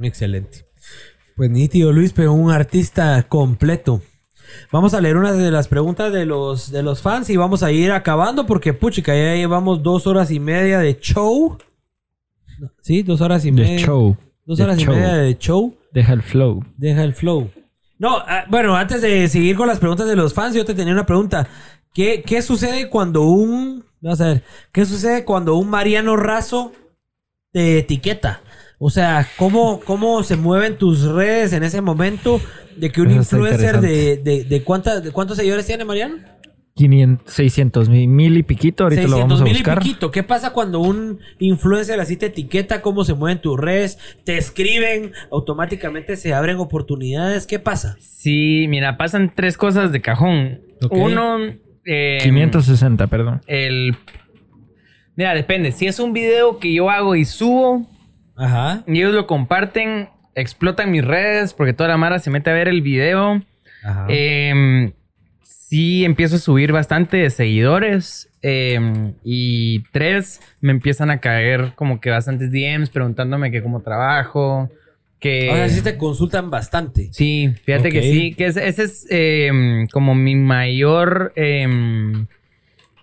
Excelente. 0.02 0.66
Pues 1.36 1.50
nítido, 1.50 1.92
Luis, 1.92 2.14
pero 2.14 2.34
un 2.34 2.52
artista 2.52 3.24
completo. 3.24 4.02
Vamos 4.72 4.94
a 4.94 5.02
leer 5.02 5.18
una 5.18 5.34
de 5.34 5.52
las 5.52 5.68
preguntas 5.68 6.12
de 6.12 6.26
los, 6.26 6.72
de 6.72 6.84
los 6.84 7.02
fans 7.02 7.30
y 7.30 7.38
vamos 7.38 7.64
a 7.64 7.72
ir 7.72 7.92
acabando 7.92 8.46
porque, 8.46 8.74
puchica, 8.74 9.14
ya 9.14 9.36
llevamos 9.36 9.84
dos 9.84 10.08
horas 10.08 10.32
y 10.32 10.40
media 10.40 10.80
de 10.80 10.98
show. 11.00 11.58
Sí, 12.82 13.04
dos 13.04 13.22
horas 13.22 13.46
y 13.46 13.52
De 13.52 13.62
media. 13.62 13.86
show. 13.86 14.18
Dos 14.48 14.60
horas 14.62 14.80
y 14.80 14.84
show. 14.86 14.96
media 14.96 15.14
de 15.18 15.38
show. 15.38 15.76
Deja 15.92 16.14
el 16.14 16.24
flow. 16.24 16.64
Deja 16.78 17.04
el 17.04 17.14
flow. 17.14 17.52
No, 18.00 18.18
ah, 18.18 18.46
bueno, 18.50 18.76
antes 18.76 19.02
de 19.02 19.28
seguir 19.28 19.56
con 19.56 19.68
las 19.68 19.78
preguntas 19.80 20.08
de 20.08 20.16
los 20.16 20.34
fans, 20.34 20.56
yo 20.56 20.66
te 20.66 20.74
tenía 20.74 20.94
una 20.94 21.06
pregunta. 21.06 21.48
¿Qué, 21.94 22.24
qué 22.26 22.42
sucede 22.42 22.90
cuando 22.90 23.24
un... 23.24 23.84
Vamos 24.02 24.22
a 24.22 24.28
ver. 24.28 24.44
¿Qué 24.72 24.86
sucede 24.86 25.26
cuando 25.26 25.56
un 25.56 25.70
Mariano 25.70 26.16
Razo 26.16 26.72
te 27.52 27.80
etiqueta? 27.80 28.42
O 28.80 28.92
sea, 28.92 29.28
¿cómo, 29.38 29.80
¿cómo 29.80 30.22
se 30.24 30.36
mueven 30.36 30.78
tus 30.78 31.02
redes 31.04 31.52
en 31.54 31.64
ese 31.64 31.82
momento 31.82 32.40
de 32.76 32.92
que 32.92 33.02
un 33.02 33.08
Eso 33.10 33.18
influencer 33.18 33.82
de, 33.82 34.18
de, 34.18 34.44
de, 34.44 34.64
cuánta- 34.64 35.02
de 35.02 35.12
cuántos 35.12 35.38
seguidores 35.38 35.66
tiene 35.66 35.84
Mariano? 35.84 36.18
500, 36.78 37.34
600 37.34 37.90
mil, 37.90 38.08
mil 38.08 38.38
y 38.38 38.44
piquito. 38.44 38.84
Ahorita 38.84 39.02
lo 39.04 39.08
600 39.10 39.30
vamos 39.30 39.42
a 39.42 39.44
mil 39.44 39.54
y 39.54 39.58
buscar. 39.58 39.80
piquito. 39.80 40.12
¿Qué 40.12 40.24
pasa 40.24 40.54
cuando 40.54 40.80
un 40.80 41.20
influencer 41.40 42.00
así 42.00 42.16
te 42.18 42.28
etiqueta? 42.28 42.82
¿Cómo 42.82 43.04
se 43.04 43.14
mueven 43.16 43.42
tus 43.42 43.60
redes? 43.60 43.98
¿Te 44.24 44.38
escriben? 44.38 45.12
¿Automáticamente 45.32 46.16
se 46.16 46.34
abren 46.34 46.58
oportunidades? 46.58 47.48
¿Qué 47.48 47.60
pasa? 47.60 47.98
Sí, 48.00 48.68
mira, 48.70 48.96
pasan 48.98 49.34
tres 49.36 49.58
cosas 49.58 49.92
de 49.92 50.02
cajón. 50.02 50.62
Uno, 50.92 51.38
eh, 51.86 52.20
560, 52.24 53.08
perdón. 53.08 53.42
el... 53.48 53.96
Mira, 55.16 55.34
depende. 55.34 55.72
Si 55.72 55.88
es 55.88 56.00
un 56.00 56.14
video 56.14 56.60
que 56.60 56.72
yo 56.72 56.92
hago 56.92 57.16
y 57.16 57.26
subo, 57.26 57.88
Ajá. 58.36 58.84
y 58.86 59.00
ellos 59.00 59.16
lo 59.16 59.26
comparten, 59.26 60.10
explotan 60.36 60.92
mis 60.92 61.04
redes 61.04 61.56
porque 61.56 61.74
toda 61.74 61.90
la 61.90 61.98
mara 61.98 62.20
se 62.20 62.30
mete 62.30 62.52
a 62.52 62.54
ver 62.54 62.68
el 62.68 62.84
video. 62.84 63.42
Ajá. 63.84 64.06
Em, 64.10 64.92
sí, 65.68 66.06
empiezo 66.06 66.38
a 66.38 66.40
subir 66.40 66.72
bastante 66.72 67.18
de 67.18 67.30
seguidores. 67.30 68.30
em, 68.42 69.14
y 69.24 69.80
tres, 69.92 70.40
me 70.62 70.72
empiezan 70.72 71.10
a 71.10 71.20
caer 71.20 71.74
como 71.76 72.00
que 72.00 72.10
bastantes 72.10 72.52
DMs 72.52 72.90
preguntándome 72.90 73.52
que 73.52 73.62
cómo 73.62 73.82
trabajo. 73.82 74.70
Que... 75.20 75.50
sea, 75.52 75.68
sí 75.70 75.82
te 75.82 75.98
consultan 75.98 76.50
bastante. 76.50 77.10
Sí, 77.12 77.54
fíjate 77.64 77.92
que 77.92 78.04
sí, 78.04 78.34
que 78.36 78.46
ese, 78.46 78.68
ese 78.68 78.84
es 78.84 79.06
em, 79.10 79.88
como 79.88 80.14
mi 80.16 80.36
mayor 80.36 81.34
em, 81.36 82.28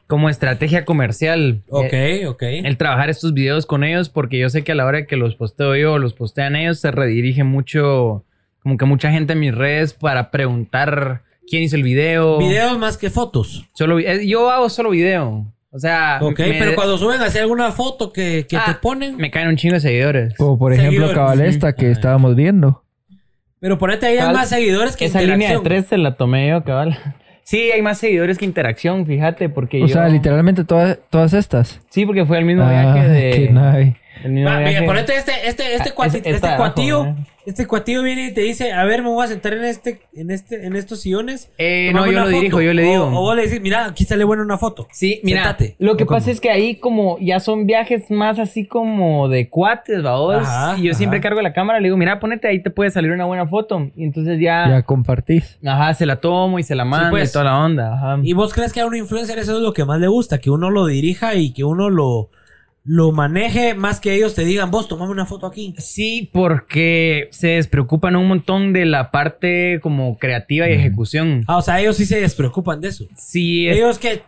como 0.06 0.30
estrategia 0.30 0.84
comercial. 0.84 1.62
Ok, 1.68 1.92
Eh, 1.92 2.26
ok. 2.28 2.42
el 2.42 2.76
trabajar 2.76 3.10
estos 3.10 3.34
videos 3.34 3.66
con 3.66 3.82
ellos 3.84 4.08
porque 4.08 4.38
yo 4.38 4.48
sé 4.48 4.62
que 4.62 4.72
a 4.72 4.76
la 4.76 4.86
hora 4.86 5.06
que 5.06 5.16
los 5.16 5.34
posteo 5.34 5.74
yo 5.76 5.94
o 5.94 5.98
los 5.98 6.14
postean 6.14 6.54
ellos 6.56 6.78
se 6.78 6.90
redirige 6.92 7.42
mucho, 7.42 8.24
como 8.62 8.76
que 8.76 8.84
mucha 8.84 9.10
gente 9.10 9.32
en 9.32 9.40
mis 9.40 9.54
redes 9.54 9.92
para 9.92 10.30
preguntar 10.30 11.22
quién 11.48 11.62
hizo 11.62 11.76
el 11.76 11.82
video. 11.82 12.38
Videos 12.38 12.78
más 12.78 12.96
que 12.98 13.10
fotos. 13.10 13.64
Solo, 13.74 13.98
eh, 13.98 14.26
yo 14.26 14.50
hago 14.50 14.68
solo 14.68 14.90
video. 14.90 15.46
O 15.70 15.78
sea, 15.78 16.18
Ok, 16.22 16.38
me- 16.38 16.54
pero 16.58 16.74
cuando 16.76 16.96
suben 16.98 17.20
así 17.20 17.38
alguna 17.38 17.72
foto 17.72 18.12
que, 18.12 18.46
que 18.48 18.56
Ah, 18.56 18.64
te 18.66 18.74
ponen. 18.74 19.16
me 19.16 19.30
caen 19.32 19.48
un 19.48 19.56
chingo 19.56 19.74
de 19.74 19.80
seguidores. 19.80 20.34
Como 20.36 20.56
por 20.58 20.72
ejemplo, 20.72 20.90
Seguidores. 21.08 21.14
cabal 21.16 21.40
esta 21.40 21.74
que 21.74 21.90
estábamos 21.90 22.36
viendo. 22.36 22.84
Pero 23.60 23.78
ponete 23.78 24.06
ahí 24.06 24.18
hay 24.18 24.32
más 24.32 24.48
seguidores 24.50 24.94
que 24.94 25.06
Esa 25.06 25.20
línea 25.22 25.50
de 25.52 25.60
tres 25.60 25.86
se 25.86 25.96
la 25.98 26.12
tomé 26.16 26.48
yo, 26.50 26.62
cabal. 26.64 26.96
Sí, 27.42 27.70
hay 27.72 27.82
más 27.82 27.98
seguidores 27.98 28.38
que 28.38 28.44
interacción, 28.44 29.04
fíjate, 29.04 29.48
porque 29.48 29.82
O 29.82 29.86
yo... 29.86 29.92
sea, 29.94 30.08
literalmente 30.08 30.64
todas, 30.64 30.98
todas 31.10 31.32
estas. 31.34 31.80
Sí, 31.90 32.06
porque 32.06 32.24
fue 32.24 32.38
el 32.38 32.44
mismo 32.44 32.62
Ah, 32.64 32.70
viaje 32.70 33.08
de... 33.08 33.30
qué 33.46 33.50
nave. 33.50 33.96
el 34.22 34.32
mismo 34.32 34.50
Va, 34.50 34.60
mira, 34.60 34.84
ponete 34.84 35.16
este, 35.16 35.32
este, 35.48 35.74
este, 35.74 35.90
Ah, 35.90 35.94
cuati- 35.94 36.20
es- 36.24 36.34
este 36.34 36.46
abajo, 36.46 36.62
cuatillo. 36.62 37.04
¿eh? 37.06 37.14
Este 37.46 37.66
cuatillo 37.66 38.02
viene 38.02 38.28
y 38.28 38.32
te 38.34 38.40
dice, 38.40 38.72
a 38.72 38.84
ver, 38.84 39.02
me 39.02 39.08
voy 39.10 39.22
a 39.24 39.28
sentar 39.28 39.52
en 39.52 39.64
este, 39.64 40.00
en 40.14 40.30
este, 40.30 40.64
en 40.66 40.76
estos 40.76 41.00
sillones. 41.00 41.50
Eh, 41.58 41.90
no, 41.92 42.06
yo 42.06 42.12
lo 42.12 42.20
foto". 42.24 42.30
dirijo, 42.30 42.60
yo 42.62 42.72
le 42.72 42.82
O- 42.84 42.90
digo. 42.90 43.04
O, 43.06 43.20
vos 43.20 43.36
le 43.36 43.42
decís, 43.42 43.60
mira, 43.60 43.84
aquí 43.86 44.04
sale 44.04 44.24
buena 44.24 44.42
una 44.42 44.56
foto. 44.56 44.86
Sí, 44.92 45.20
mira, 45.22 45.42
Sentate. 45.42 45.76
lo 45.78 45.96
que 45.96 46.04
¿O 46.04 46.06
cómo? 46.06 46.16
pasa 46.18 46.30
es 46.30 46.40
que 46.40 46.50
ahí 46.50 46.76
como 46.76 47.18
ya 47.20 47.40
son 47.40 47.66
viajes 47.66 48.10
más 48.10 48.38
así 48.38 48.66
como 48.66 49.28
de 49.28 49.48
cuates, 49.50 50.02
¿vaos? 50.02 50.36
Ajá, 50.42 50.78
y 50.78 50.84
yo 50.84 50.94
siempre 50.94 51.20
cargo 51.20 51.42
la 51.42 51.52
cámara, 51.52 51.80
le 51.80 51.88
digo, 51.88 51.96
mira, 51.98 52.18
ponete 52.18 52.48
ahí, 52.48 52.62
te 52.62 52.70
puede 52.70 52.90
salir 52.90 53.12
una 53.12 53.26
buena 53.26 53.46
foto. 53.46 53.90
Y 53.94 54.04
entonces 54.04 54.40
ya, 54.40 54.68
Ya 54.68 54.82
compartís. 54.82 55.58
ajá, 55.66 55.92
se 55.94 56.06
la 56.06 56.16
tomo 56.16 56.58
y 56.58 56.62
se 56.62 56.74
la 56.74 56.84
mando 56.86 57.10
pues. 57.10 57.28
y 57.28 57.32
toda 57.34 57.44
la 57.44 57.58
onda, 57.62 57.94
ajá. 57.94 58.18
¿Y 58.22 58.32
vos 58.32 58.54
crees 58.54 58.72
que 58.72 58.80
a 58.80 58.86
un 58.86 58.96
influencer 58.96 59.38
eso 59.38 59.56
es 59.56 59.62
lo 59.62 59.72
que 59.74 59.84
más 59.84 60.00
le 60.00 60.08
gusta? 60.08 60.38
Que 60.38 60.48
uno 60.50 60.70
lo 60.70 60.86
dirija 60.86 61.34
y 61.34 61.52
que 61.52 61.64
uno 61.64 61.90
lo, 61.90 62.30
lo 62.86 63.12
maneje 63.12 63.74
más 63.74 63.98
que 63.98 64.14
ellos 64.14 64.34
te 64.34 64.44
digan, 64.44 64.70
vos 64.70 64.88
tomame 64.88 65.10
una 65.10 65.24
foto 65.26 65.46
aquí. 65.46 65.74
Sí, 65.78 66.28
porque 66.32 67.28
se 67.32 67.48
despreocupan 67.48 68.14
un 68.16 68.28
montón 68.28 68.72
de 68.74 68.84
la 68.84 69.10
parte 69.10 69.80
como 69.82 70.18
creativa 70.18 70.68
y 70.68 70.74
ejecución. 70.74 71.44
Ah, 71.48 71.56
o 71.56 71.62
sea, 71.62 71.80
ellos 71.80 71.96
sí 71.96 72.04
se 72.04 72.20
despreocupan 72.20 72.80
de 72.82 72.88
eso. 72.88 73.06
Sí, 73.16 73.66
es- 73.68 73.76
Ellos 73.78 73.98
que 73.98 74.20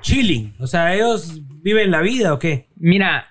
chilling. 0.00 0.54
O 0.58 0.66
sea, 0.66 0.94
ellos 0.94 1.40
viven 1.62 1.90
la 1.90 2.00
vida 2.00 2.32
o 2.32 2.38
qué. 2.38 2.68
Mira, 2.76 3.26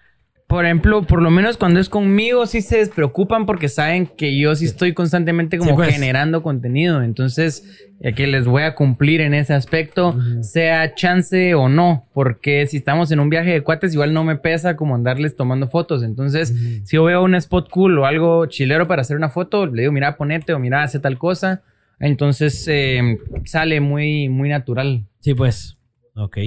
por 0.53 0.65
ejemplo, 0.65 1.01
por 1.01 1.19
lo 1.23 1.31
menos 1.31 1.57
cuando 1.57 1.79
es 1.79 1.89
conmigo, 1.89 2.45
sí 2.45 2.61
se 2.61 2.77
despreocupan 2.77 3.47
porque 3.47 3.69
saben 3.69 4.05
que 4.05 4.37
yo 4.37 4.55
sí 4.55 4.65
estoy 4.65 4.93
constantemente 4.93 5.57
como 5.57 5.71
Sí, 5.71 5.75
pues. 5.75 5.93
generando 5.95 6.43
contenido. 6.43 7.01
Entonces, 7.01 7.87
ya 7.99 8.11
que 8.11 8.27
les 8.27 8.45
voy 8.45 8.61
a 8.61 8.75
cumplir 8.75 9.21
en 9.21 9.33
ese 9.33 9.55
aspecto, 9.55 10.15
sea 10.41 10.93
chance 10.93 11.55
o 11.55 11.69
no. 11.69 12.05
Porque 12.13 12.67
si 12.67 12.77
estamos 12.77 13.11
en 13.11 13.19
un 13.19 13.31
viaje 13.31 13.49
de 13.49 13.61
cuates, 13.61 13.95
igual 13.95 14.13
no 14.13 14.23
me 14.23 14.35
pesa 14.35 14.75
como 14.75 14.93
andarles 14.93 15.35
tomando 15.35 15.69
fotos. 15.69 16.03
Entonces, 16.03 16.53
si 16.85 16.97
yo 16.97 17.03
veo 17.05 17.23
un 17.23 17.33
spot 17.33 17.71
cool 17.71 17.97
o 17.97 18.05
algo 18.05 18.45
chilero 18.45 18.87
para 18.87 19.01
hacer 19.01 19.17
una 19.17 19.29
foto, 19.29 19.65
le 19.65 19.81
digo, 19.81 19.91
mira, 19.91 20.17
ponete 20.17 20.53
o 20.53 20.59
mira, 20.59 20.83
hace 20.83 20.99
tal 20.99 21.17
cosa. 21.17 21.63
Entonces, 21.99 22.63
eh, 22.69 23.17
sale 23.45 23.79
muy, 23.79 24.29
muy 24.29 24.49
natural. 24.49 25.07
Sí, 25.19 25.33
pues. 25.33 25.79
Ok. 26.15 26.37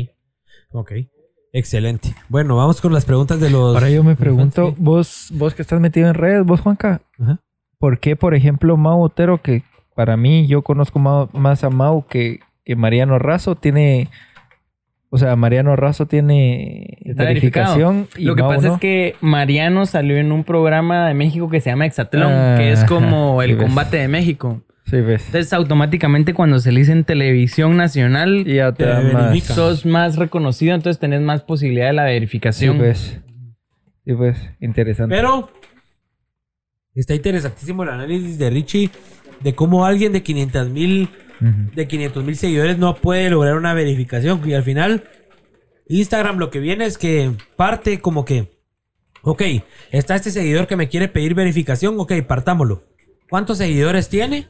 Ok. 0.70 0.92
Excelente. 1.56 2.14
Bueno, 2.28 2.54
vamos 2.56 2.80
con 2.82 2.92
las 2.92 3.04
preguntas 3.06 3.40
de 3.40 3.48
los. 3.50 3.74
Ahora 3.74 3.88
yo 3.88 4.04
me 4.04 4.14
pregunto, 4.14 4.68
Sí. 4.70 4.74
vos, 4.78 5.28
vos 5.32 5.54
que 5.54 5.62
estás 5.62 5.80
metido 5.80 6.06
en 6.08 6.14
redes, 6.14 6.44
vos 6.44 6.60
Juanca, 6.60 7.00
Ajá. 7.18 7.38
¿por 7.78 7.98
qué, 7.98 8.14
por 8.14 8.34
ejemplo, 8.34 8.76
Mau 8.76 9.00
Otero, 9.02 9.40
que 9.40 9.62
para 9.94 10.18
mí 10.18 10.46
yo 10.46 10.60
conozco 10.62 10.98
más 11.32 11.64
a 11.64 11.70
Mau 11.70 12.06
que, 12.06 12.40
que 12.64 12.76
Mariano 12.76 13.18
Razo, 13.18 13.54
tiene, 13.56 14.10
o 15.08 15.16
sea, 15.16 15.34
Mariano 15.36 15.74
Razo 15.76 16.04
tiene 16.04 16.98
Está 17.00 17.24
verificación 17.24 18.06
y 18.18 18.24
Lo 18.24 18.36
que 18.36 18.42
Mau 18.42 18.50
pasa 18.54 18.68
no? 18.68 18.74
es 18.74 18.80
que 18.80 19.16
Mariano 19.22 19.86
salió 19.86 20.18
en 20.18 20.32
un 20.32 20.44
programa 20.44 21.08
de 21.08 21.14
México 21.14 21.48
que 21.48 21.62
se 21.62 21.70
llama 21.70 21.86
Exatlón, 21.86 22.30
Ah, 22.32 22.56
que 22.58 22.72
es 22.72 22.84
como 22.84 23.40
sí 23.40 23.48
el 23.48 23.56
ves. 23.56 23.64
combate 23.64 23.96
de 23.96 24.08
México. 24.08 24.60
Sí, 24.88 25.00
ves. 25.00 25.26
Entonces, 25.26 25.52
automáticamente 25.52 26.32
cuando 26.32 26.58
se 26.60 26.70
le 26.70 26.80
dice 26.80 26.92
en 26.92 27.04
televisión 27.04 27.76
nacional, 27.76 28.44
Ya 28.44 28.72
te 28.72 28.84
Te 28.84 28.90
da 28.90 29.00
más. 29.00 29.30
verifica. 29.30 29.54
sos 29.54 29.84
más 29.84 30.16
reconocido, 30.16 30.74
entonces 30.74 31.00
tenés 31.00 31.20
más 31.20 31.42
posibilidad 31.42 31.86
de 31.88 31.92
la 31.94 32.06
Sí, 32.06 32.12
verificación. 32.12 32.78
pues. 32.78 33.18
Sí, 34.04 34.12
pues. 34.14 34.38
Interesante. 34.60 35.14
Pero 35.14 35.50
está 36.94 37.14
interesantísimo 37.14 37.82
el 37.82 37.88
análisis 37.88 38.38
de 38.38 38.48
Richie 38.50 38.90
de 39.40 39.54
cómo 39.54 39.84
alguien 39.84 40.12
de 40.12 40.22
500 40.22 40.68
mil 40.70 41.08
de 41.74 41.86
500 41.86 42.24
mil 42.24 42.34
seguidores 42.36 42.78
no 42.78 42.94
puede 42.94 43.28
lograr 43.28 43.56
una 43.56 43.74
verificación. 43.74 44.40
Y 44.48 44.54
al 44.54 44.62
final, 44.62 45.04
Instagram 45.88 46.38
lo 46.38 46.48
que 46.50 46.60
viene 46.60 46.86
es 46.86 46.96
que 46.96 47.32
parte 47.56 48.00
como 48.00 48.24
que, 48.24 48.52
ok, 49.22 49.42
está 49.90 50.14
este 50.14 50.30
seguidor 50.30 50.66
que 50.66 50.76
me 50.76 50.88
quiere 50.88 51.08
pedir 51.08 51.34
verificación, 51.34 51.96
ok, 51.98 52.12
partámoslo. 52.26 52.84
¿Cuántos 53.28 53.58
seguidores 53.58 54.08
tiene? 54.08 54.48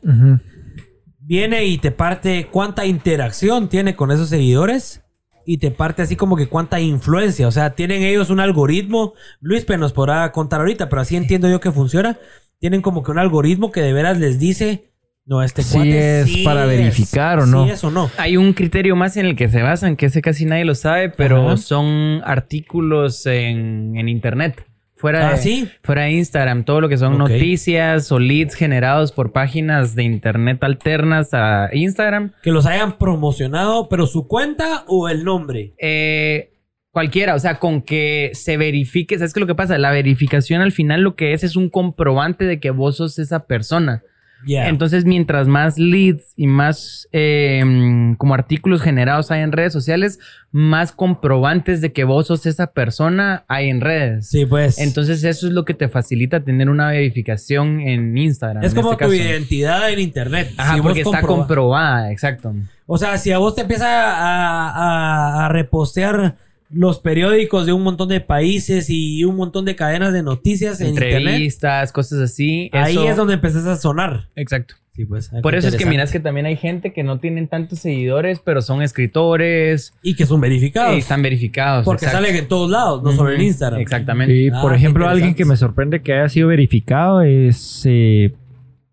Viene 1.19 1.65
y 1.65 1.79
te 1.79 1.91
parte 1.91 2.49
cuánta 2.51 2.87
interacción 2.87 3.69
tiene 3.69 3.97
con 3.97 4.11
esos 4.11 4.29
seguidores. 4.29 5.03
Y 5.49 5.59
te 5.59 5.71
parte 5.71 6.03
así 6.03 6.17
como 6.17 6.37
que 6.37 6.49
cuánta 6.49 6.81
influencia. 6.81 7.47
O 7.47 7.53
sea, 7.53 7.71
tienen 7.71 8.03
ellos 8.03 8.31
un 8.31 8.41
algoritmo. 8.41 9.15
Luis 9.41 9.65
Pe 9.65 9.79
nos 9.79 9.93
podrá 9.93 10.33
contar 10.33 10.61
ahorita, 10.61 10.89
pero 10.89 11.03
así 11.03 11.15
entiendo 11.15 11.49
yo 11.49 11.61
que 11.61 11.71
funciona. 11.71 12.19
Tienen 12.59 12.83
como 12.83 13.05
que 13.05 13.13
un 13.13 13.19
algoritmo 13.19 13.71
que 13.71 13.81
de 13.81 13.93
veras 13.93 14.19
les 14.19 14.41
dice, 14.41 14.91
no, 15.25 15.43
este 15.43 15.63
Sí 15.63 15.75
cuate 15.75 16.21
es 16.21 16.37
para 16.39 16.67
verificar 16.67 17.39
o 17.41 17.47
no. 17.47 17.65
Sí 17.65 17.71
es 17.71 17.85
o 17.85 17.91
no. 17.91 18.11
Hay 18.19 18.37
un 18.37 18.55
criterio 18.55 18.97
más 18.97 19.17
en 19.17 19.27
el 19.27 19.37
que 19.37 19.49
se 19.49 19.63
basan, 19.63 19.97
que 19.97 20.07
ese 20.07 20.21
casi 20.21 20.47
nadie 20.47 20.65
lo 20.65 20.75
sabe, 20.75 21.11
pero 21.11 21.47
Ajá. 21.47 21.57
son 21.59 22.23
artículos 22.25 23.25
en, 23.27 23.97
en 23.97 24.09
internet. 24.09 24.67
Fuera, 24.99 25.29
Ah, 25.29 25.33
de, 25.33 25.37
¿sí? 25.39 25.69
fuera 25.83 26.03
de 26.05 26.13
Instagram, 26.13 26.65
todo 26.65 26.81
lo 26.81 26.89
que 26.89 26.97
son 26.97 27.19
noticias 27.19 28.11
o 28.11 28.19
leads 28.19 28.55
generados 28.55 29.13
por 29.13 29.31
páginas 29.33 29.95
de 29.95 30.05
internet 30.05 30.65
alternas 30.65 31.35
a 31.35 31.69
Instagram. 31.73 32.33
Que 32.43 32.51
los 32.51 32.65
hayan 32.65 32.97
promocionado, 32.97 33.89
pero 33.91 34.07
su 34.07 34.27
cuenta 34.27 34.85
o 34.89 35.09
el 35.11 35.23
nombre. 35.25 35.75
Eh, 35.79 36.55
cualquiera, 36.93 37.35
o 37.35 37.39
sea, 37.39 37.59
con 37.59 37.83
que 37.83 38.31
se 38.33 38.57
verifique, 38.57 39.19
¿sabes 39.19 39.35
qué 39.35 39.41
es 39.41 39.43
lo 39.43 39.47
que 39.47 39.55
pasa? 39.55 39.77
La 39.77 39.91
verificación 39.91 40.63
al 40.63 40.73
final 40.73 41.03
lo 41.03 41.15
que 41.15 41.35
es 41.35 41.45
es 41.45 41.57
un 41.57 41.69
comprobante 41.69 42.47
de 42.47 42.59
que 42.59 42.71
vos 42.71 42.97
sos 42.97 43.19
esa 43.19 43.47
persona. 43.47 44.03
Entonces, 44.47 45.05
mientras 45.05 45.49
más 45.49 45.79
leads 45.79 46.33
y 46.37 46.47
más 46.47 47.09
eh, 47.13 48.15
como 48.19 48.35
artículos 48.35 48.81
generados 48.83 49.31
hay 49.31 49.41
en 49.43 49.53
redes 49.53 49.73
sociales, 49.73 50.19
más 50.53 50.93
comprobantes 50.93 51.81
de 51.81 51.93
que 51.93 52.05
vos 52.05 52.29
sos 52.29 52.47
esa 52.47 52.69
persona 52.69 53.45
hay 53.49 53.69
en 53.69 53.81
redes. 53.81 54.29
sí, 54.29 54.47
pues. 54.47 54.79
Entonces, 54.79 55.25
eso 55.25 55.47
es 55.49 55.53
lo 55.53 55.65
que 55.65 55.75
te 55.75 55.89
facilita 55.89 56.45
tener 56.45 56.71
una 56.71 56.89
verificación 56.91 57.81
en 57.81 58.17
Instagram. 58.17 58.63
es 58.65 58.73
en 58.73 58.77
como 58.77 58.93
este 58.93 59.05
tu 59.05 59.11
caso. 59.11 59.23
identidad 59.23 59.91
en 59.91 59.99
internet. 59.99 60.53
Ajá, 60.57 60.75
Si 60.77 60.81
porque 60.81 61.01
está 61.01 61.21
comproba- 61.21 61.27
comprobada, 61.39 62.13
exacto. 62.13 62.55
O 62.87 62.99
sea, 62.99 63.19
si 63.19 63.33
a 63.33 63.39
vos 63.39 63.55
te 63.57 63.63
empieza 63.63 63.87
a, 63.89 64.71
a- 64.71 65.47
a 65.47 65.49
repostear 65.49 66.37
los 66.71 66.99
periódicos 67.01 67.67
de 67.67 67.73
un 67.73 67.83
montón 67.83 68.09
de 68.09 68.21
países 68.21 68.87
y 68.91 69.23
un 69.25 69.37
montón 69.37 69.65
de 69.65 69.77
cadenas 69.77 70.13
de 70.13 70.23
noticias 70.23 70.81
en 70.81 70.89
internet, 70.89 71.17
Entrevistas, 71.19 71.93
cosas 71.93 72.19
así. 72.21 72.71
ahí 72.73 72.93
eso- 72.95 73.09
es 73.09 73.17
donde 73.17 73.35
empezás 73.35 73.67
a 73.67 73.77
sonar. 73.77 74.29
Exacto. 74.37 74.75
Sí, 74.95 75.05
pues. 75.05 75.31
Por 75.43 75.55
eso 75.55 75.69
es 75.69 75.77
que 75.77 75.85
miras 75.85 76.11
que 76.11 76.21
también 76.21 76.47
hay 76.47 76.57
gente 76.57 76.95
que 76.95 77.03
no 77.03 77.19
tienen 77.21 77.49
tantos 77.49 77.81
seguidores, 77.81 78.41
pero 78.43 78.63
son 78.63 78.81
escritores 78.81 79.93
Y 80.03 80.15
que 80.17 80.25
son 80.25 80.41
verificados. 80.41 80.95
y 80.97 81.01
están 81.01 81.21
verificados. 81.21 81.85
porque 81.85 82.07
exacto. 82.07 82.25
salen 82.27 82.37
en 82.43 82.49
todos 82.49 82.71
lados, 82.71 83.03
no 83.03 83.13
solo 83.13 83.31
en 83.31 83.43
Instagram. 83.43 83.79
Exactamente. 83.81 84.35
Y 84.35 84.49
Ah, 84.49 84.61
por 84.63 84.75
ejemplo, 84.75 85.07
alguien 85.07 85.35
que 85.35 85.45
me 85.45 85.57
sorprende 85.59 86.01
que 86.01 86.15
haya 86.15 86.29
sido 86.31 86.49
verificado 86.49 87.21
es. 87.21 87.83
eh, 87.85 88.33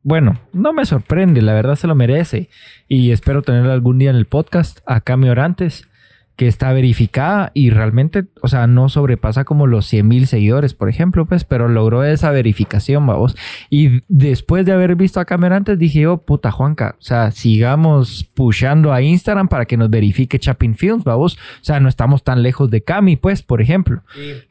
bueno, 0.06 0.38
no 0.52 0.74
me 0.74 0.86
sorprende, 0.86 1.42
la 1.42 1.54
verdad 1.54 1.76
se 1.78 1.88
lo 1.88 1.96
merece. 1.96 2.50
Y 2.90 3.12
espero 3.12 3.42
tenerlo 3.42 3.72
algún 3.72 3.98
día 3.98 4.10
en 4.10 4.18
el 4.18 4.26
podcast, 4.26 4.80
a 4.86 5.00
Cami 5.00 5.30
Orantes, 5.30 5.88
que 6.36 6.48
está 6.48 6.74
verificada 6.74 7.52
y 7.54 7.70
realmente, 7.70 8.26
o 8.42 8.48
sea, 8.48 8.68
no 8.68 8.90
sobrepasa 8.90 9.44
como 9.44 9.68
los 9.68 9.86
100 9.88 10.08
mil 10.08 10.28
seguidores, 10.28 10.74
por 10.74 10.90
ejemplo, 10.90 11.26
pues, 11.26 11.44
pero 11.44 11.68
logró 11.68 12.04
esa 12.04 12.32
verificación, 12.32 13.06
vamos. 13.06 13.36
Y 13.70 14.02
después 14.08 14.66
de 14.66 14.72
haber 14.72 14.96
visto 14.96 15.20
a 15.20 15.26
Cami 15.26 15.46
Orantes, 15.46 15.78
dije 15.78 16.02
yo, 16.02 16.18
puta 16.18 16.52
Juanca, 16.52 16.96
o 17.00 17.02
sea, 17.02 17.32
sigamos 17.32 18.30
pushando 18.34 18.94
a 18.94 19.02
Instagram 19.02 19.48
para 19.48 19.66
que 19.66 19.78
nos 19.78 19.90
verifique 19.90 20.40
Chapin 20.40 20.76
Films, 20.76 21.04
vamos. 21.04 21.36
O 21.36 21.64
sea, 21.64 21.80
no 21.80 21.90
estamos 21.90 22.24
tan 22.24 22.42
lejos 22.42 22.70
de 22.70 22.84
Cami, 22.84 23.16
pues, 23.16 23.44
por 23.44 23.62
ejemplo 23.62 24.04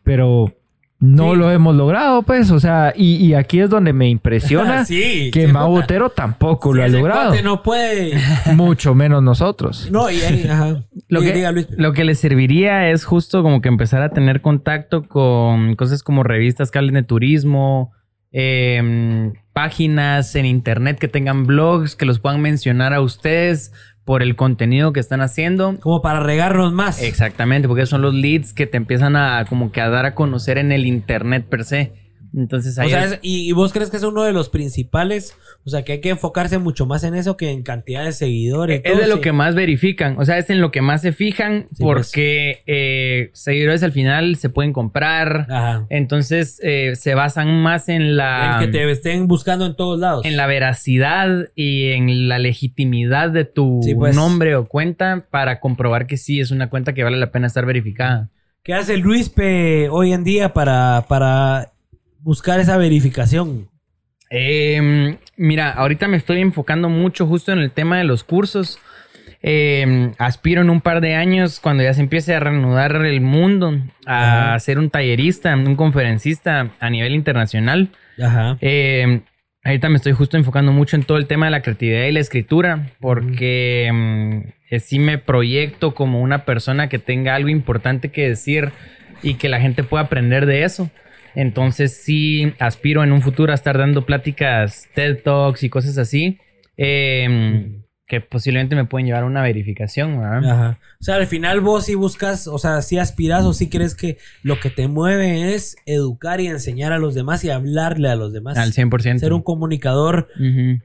pero 0.03 0.55
no 1.05 1.33
Sí. 1.33 1.37
lo 1.39 1.51
hemos 1.51 1.75
logrado, 1.75 2.23
pues, 2.23 2.53
o 2.53 2.61
sea, 2.61 2.93
y, 2.97 3.17
y 3.17 3.35
aquí 3.35 3.59
es 3.59 3.69
donde 3.69 3.93
me 3.93 4.09
impresiona 4.09 4.85
sí. 4.87 5.33
que 5.33 5.49
puta. 5.49 5.65
Botero 5.65 6.11
tampoco 6.11 6.73
lo 6.73 6.85
ha 6.85 6.87
logrado, 6.89 7.35
no 7.43 7.61
puede. 7.65 8.13
mucho 8.55 8.95
menos 8.95 9.21
nosotros. 9.21 9.89
No, 9.91 10.09
y 10.09 10.21
ahí, 10.21 10.47
ajá. 10.49 10.85
Lo 11.09 11.21
que, 11.21 11.33
diga, 11.33 11.51
Luis. 11.51 11.67
lo 11.77 11.93
que 11.93 12.05
le 12.05 12.15
serviría 12.15 12.89
es 12.91 13.05
justo 13.05 13.43
como 13.43 13.61
que 13.61 13.69
empezar 13.69 14.01
a 14.03 14.11
tener 14.11 14.43
contacto 14.43 15.03
con 15.03 15.75
cosas 15.75 16.05
como 16.05 16.23
revistas 16.23 16.71
que 16.71 16.79
hablen 16.79 16.95
de 16.95 17.03
turismo, 17.03 17.91
em, 18.31 19.33
páginas 19.53 20.35
en 20.37 20.47
internet 20.47 20.99
que 20.99 21.09
tengan 21.09 21.47
blogs 21.47 21.97
que 21.97 22.07
los 22.07 22.21
puedan 22.21 22.41
mencionar 22.41 22.95
a 22.95 23.01
ustedes 23.01 23.73
por 24.05 24.23
el 24.23 24.37
contenido 24.37 24.93
que 24.93 25.01
están 25.01 25.21
haciendo. 25.21 25.79
Como 25.81 26.03
para 26.03 26.21
regarnos 26.21 26.73
más. 26.73 27.03
Exactamente, 27.03 27.69
porque 27.69 27.87
son 27.87 28.03
los 28.03 28.15
leads 28.15 28.53
que 28.53 28.67
te 28.67 28.77
empiezan 28.77 29.17
a 29.17 29.45
como 29.49 29.73
que 29.73 29.81
a 29.81 29.89
dar 29.89 30.07
a 30.07 30.15
conocer 30.15 30.59
en 30.59 30.73
el 30.73 30.87
internet 30.87 31.47
per 31.49 31.65
se. 31.65 32.02
Entonces 32.35 32.79
ahí 32.79 32.87
O 32.87 32.91
sea, 32.91 33.05
es- 33.05 33.19
y, 33.23 33.49
y 33.49 33.53
vos 33.53 33.73
crees 33.73 33.91
que 33.91 33.97
es 33.99 34.03
uno 34.03 34.23
de 34.23 34.33
los 34.33 34.49
principales? 34.49 35.37
O 35.65 35.71
sea, 35.71 35.83
que 35.85 35.93
hay 35.93 36.01
que 36.01 36.09
enfocarse 36.11 36.59
mucho 36.59 36.87
más 36.87 37.05
en 37.05 37.15
eso 37.15 37.37
que 37.37 37.51
en 37.51 37.63
cantidad 37.63 38.05
de 38.05 38.13
seguidores. 38.13 38.81
Es 38.85 38.99
de 38.99 39.07
lo 39.07 39.21
que 39.21 39.33
más 39.33 39.55
verifican, 39.55 40.17
o 40.19 40.25
sea, 40.25 40.39
es 40.39 40.49
en 40.51 40.61
lo 40.61 40.71
que 40.71 40.81
más 40.83 41.03
se 41.03 41.13
fijan 41.13 41.67
Sí, 41.73 41.83
pues. 41.83 42.09
porque 42.09 42.63
eh, 42.67 43.31
seguidores 43.35 43.83
al 43.83 43.93
final 43.93 44.37
se 44.37 44.49
pueden 44.49 44.73
comprar, 44.73 45.47
Ajá. 45.51 45.87
entonces 45.91 46.59
eh, 46.63 46.97
se 46.97 47.15
basan 47.15 47.63
más 47.63 47.89
en 47.89 48.17
la, 48.17 48.59
El 48.61 48.67
que 48.67 48.73
te 48.73 48.91
estén 48.91 49.29
buscando 49.29 49.67
en 49.67 49.77
todos 49.77 49.99
lados. 50.01 50.25
en 50.25 50.37
la 50.37 50.47
veracidad 50.47 51.49
y 51.55 51.89
en 51.93 52.29
la 52.29 52.39
legitimidad 52.39 53.31
de 53.31 53.45
tu 53.45 53.81
Sí, 53.83 53.95
pues. 53.95 54.17
nombre 54.17 54.57
o 54.57 54.67
cuenta 54.67 55.27
para 55.31 55.61
comprobar 55.61 56.07
que 56.07 56.17
sí 56.17 56.41
es 56.41 56.51
una 56.51 56.71
cuenta 56.71 56.93
que 56.95 57.05
vale 57.05 57.19
la 57.19 57.31
pena 57.31 57.47
estar 57.47 57.67
verificada. 57.67 58.31
¿Qué 58.65 58.75
hace 58.75 58.95
el 58.95 59.01
Luispe 59.01 59.89
hoy 59.89 60.13
en 60.13 60.23
día 60.23 60.53
para, 60.53 61.05
para 61.09 61.72
buscar 62.23 62.61
esa 62.61 62.77
verificación? 62.77 63.69
Eh, 64.31 65.19
mira, 65.37 65.71
ahorita 65.71 66.09
me 66.09 66.17
estoy 66.17 66.41
enfocando 66.41 66.89
mucho 66.89 67.27
justo 67.27 67.53
en 67.53 67.59
el 67.59 67.71
tema 67.71 67.99
de 67.99 68.05
los 68.05 68.25
cursos. 68.25 68.79
Eh, 69.45 70.13
aspiro 70.19 70.63
en 70.63 70.71
un 70.71 70.81
par 70.81 71.01
de 71.01 71.17
años, 71.17 71.59
cuando 71.61 71.83
ya 71.83 71.93
se 71.95 72.01
empiece 72.01 72.35
a 72.35 72.41
reanudar 72.41 72.95
el 73.05 73.21
mundo, 73.21 73.77
a 74.07 74.51
Ajá. 74.51 74.61
ser 74.61 74.79
un 74.79 74.89
tallerista, 74.89 75.55
un 75.55 75.75
conferencista 75.75 76.71
a 76.79 76.91
nivel 76.91 77.15
internacional. 77.15 77.91
Ajá. 78.23 78.57
Eh, 78.61 79.23
ahorita 79.65 79.89
me 79.89 79.97
estoy 79.97 80.13
justo 80.13 80.37
enfocando 80.37 80.73
mucho 80.73 80.97
en 80.97 81.03
todo 81.03 81.19
el 81.19 81.27
tema 81.27 81.47
de 81.47 81.51
la 81.53 81.63
creatividad 81.63 82.05
y 82.05 82.13
la 82.13 82.21
escritura, 82.21 82.91
porque 83.01 83.91
mm, 83.93 84.49
eh, 84.71 84.81
sí 84.81 84.99
me 85.01 85.19
proyecto 85.19 85.95
como 85.95 86.21
una 86.21 86.45
persona 86.45 86.89
que 86.89 87.01
tenga 87.01 87.35
algo 87.35 87.49
importante 87.49 88.11
que 88.11 88.29
decir 88.29 88.71
y 89.23 89.35
que 89.35 89.49
la 89.49 89.61
gente 89.61 89.83
pueda 89.83 90.05
aprender 90.05 90.47
de 90.47 90.63
eso. 90.63 90.89
Entonces 91.35 91.97
sí 92.03 92.53
aspiro 92.59 93.03
en 93.03 93.13
un 93.13 93.23
futuro 93.23 93.53
a 93.53 93.55
estar 93.55 93.79
dando 93.79 94.05
pláticas 94.07 94.89
TED 94.95 95.23
Talks 95.23 95.63
y 95.63 95.69
cosas 95.71 95.99
así, 95.99 96.39
eh, 96.77 97.79
que 98.07 98.21
posiblemente 98.21 98.77
me 98.77 98.85
pueden 98.85 99.07
llevar 99.07 99.23
a 99.23 99.27
una 99.27 99.43
verificación. 99.43 100.19
¿verdad? 100.21 100.45
Ajá. 100.51 100.79
O 101.01 101.05
sea, 101.05 101.15
al 101.17 101.27
final 101.27 101.61
vos 101.61 101.87
sí 101.87 101.95
buscas, 101.95 102.47
o 102.47 102.59
sea, 102.59 102.83
sí 102.83 102.99
aspiras 102.99 103.45
o 103.45 103.55
sí 103.55 103.71
crees 103.71 103.95
que 103.95 104.19
lo 104.43 104.61
que 104.61 104.69
te 104.69 104.87
mueve 104.87 105.55
es 105.55 105.77
educar 105.87 106.41
y 106.41 106.47
enseñar 106.49 106.93
a 106.93 106.99
los 106.99 107.15
demás 107.15 107.43
y 107.45 107.51
hablarle 107.51 108.09
a 108.11 108.17
los 108.17 108.33
demás. 108.33 108.59
Al 108.59 108.73
100%. 108.73 109.19
Ser 109.19 109.33
un 109.33 109.43
comunicador 109.43 110.29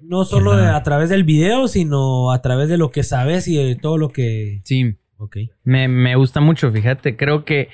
no 0.02 0.24
solo 0.24 0.56
de- 0.56 0.68
a 0.68 0.82
través 0.84 1.10
del 1.10 1.24
video, 1.26 1.68
sino 1.68 2.32
a 2.32 2.41
través 2.41 2.69
de 2.69 2.78
lo 2.78 2.91
que 2.91 3.03
sabes 3.03 3.48
y 3.49 3.57
de 3.57 3.76
todo 3.76 3.98
lo 3.98 4.10
que... 4.10 4.61
Sí. 4.64 4.95
Ok. 5.18 5.38
Me, 5.64 5.88
me 5.88 6.15
gusta 6.15 6.40
mucho, 6.40 6.72
fíjate. 6.72 7.18
Creo 7.18 7.44
que 7.44 7.69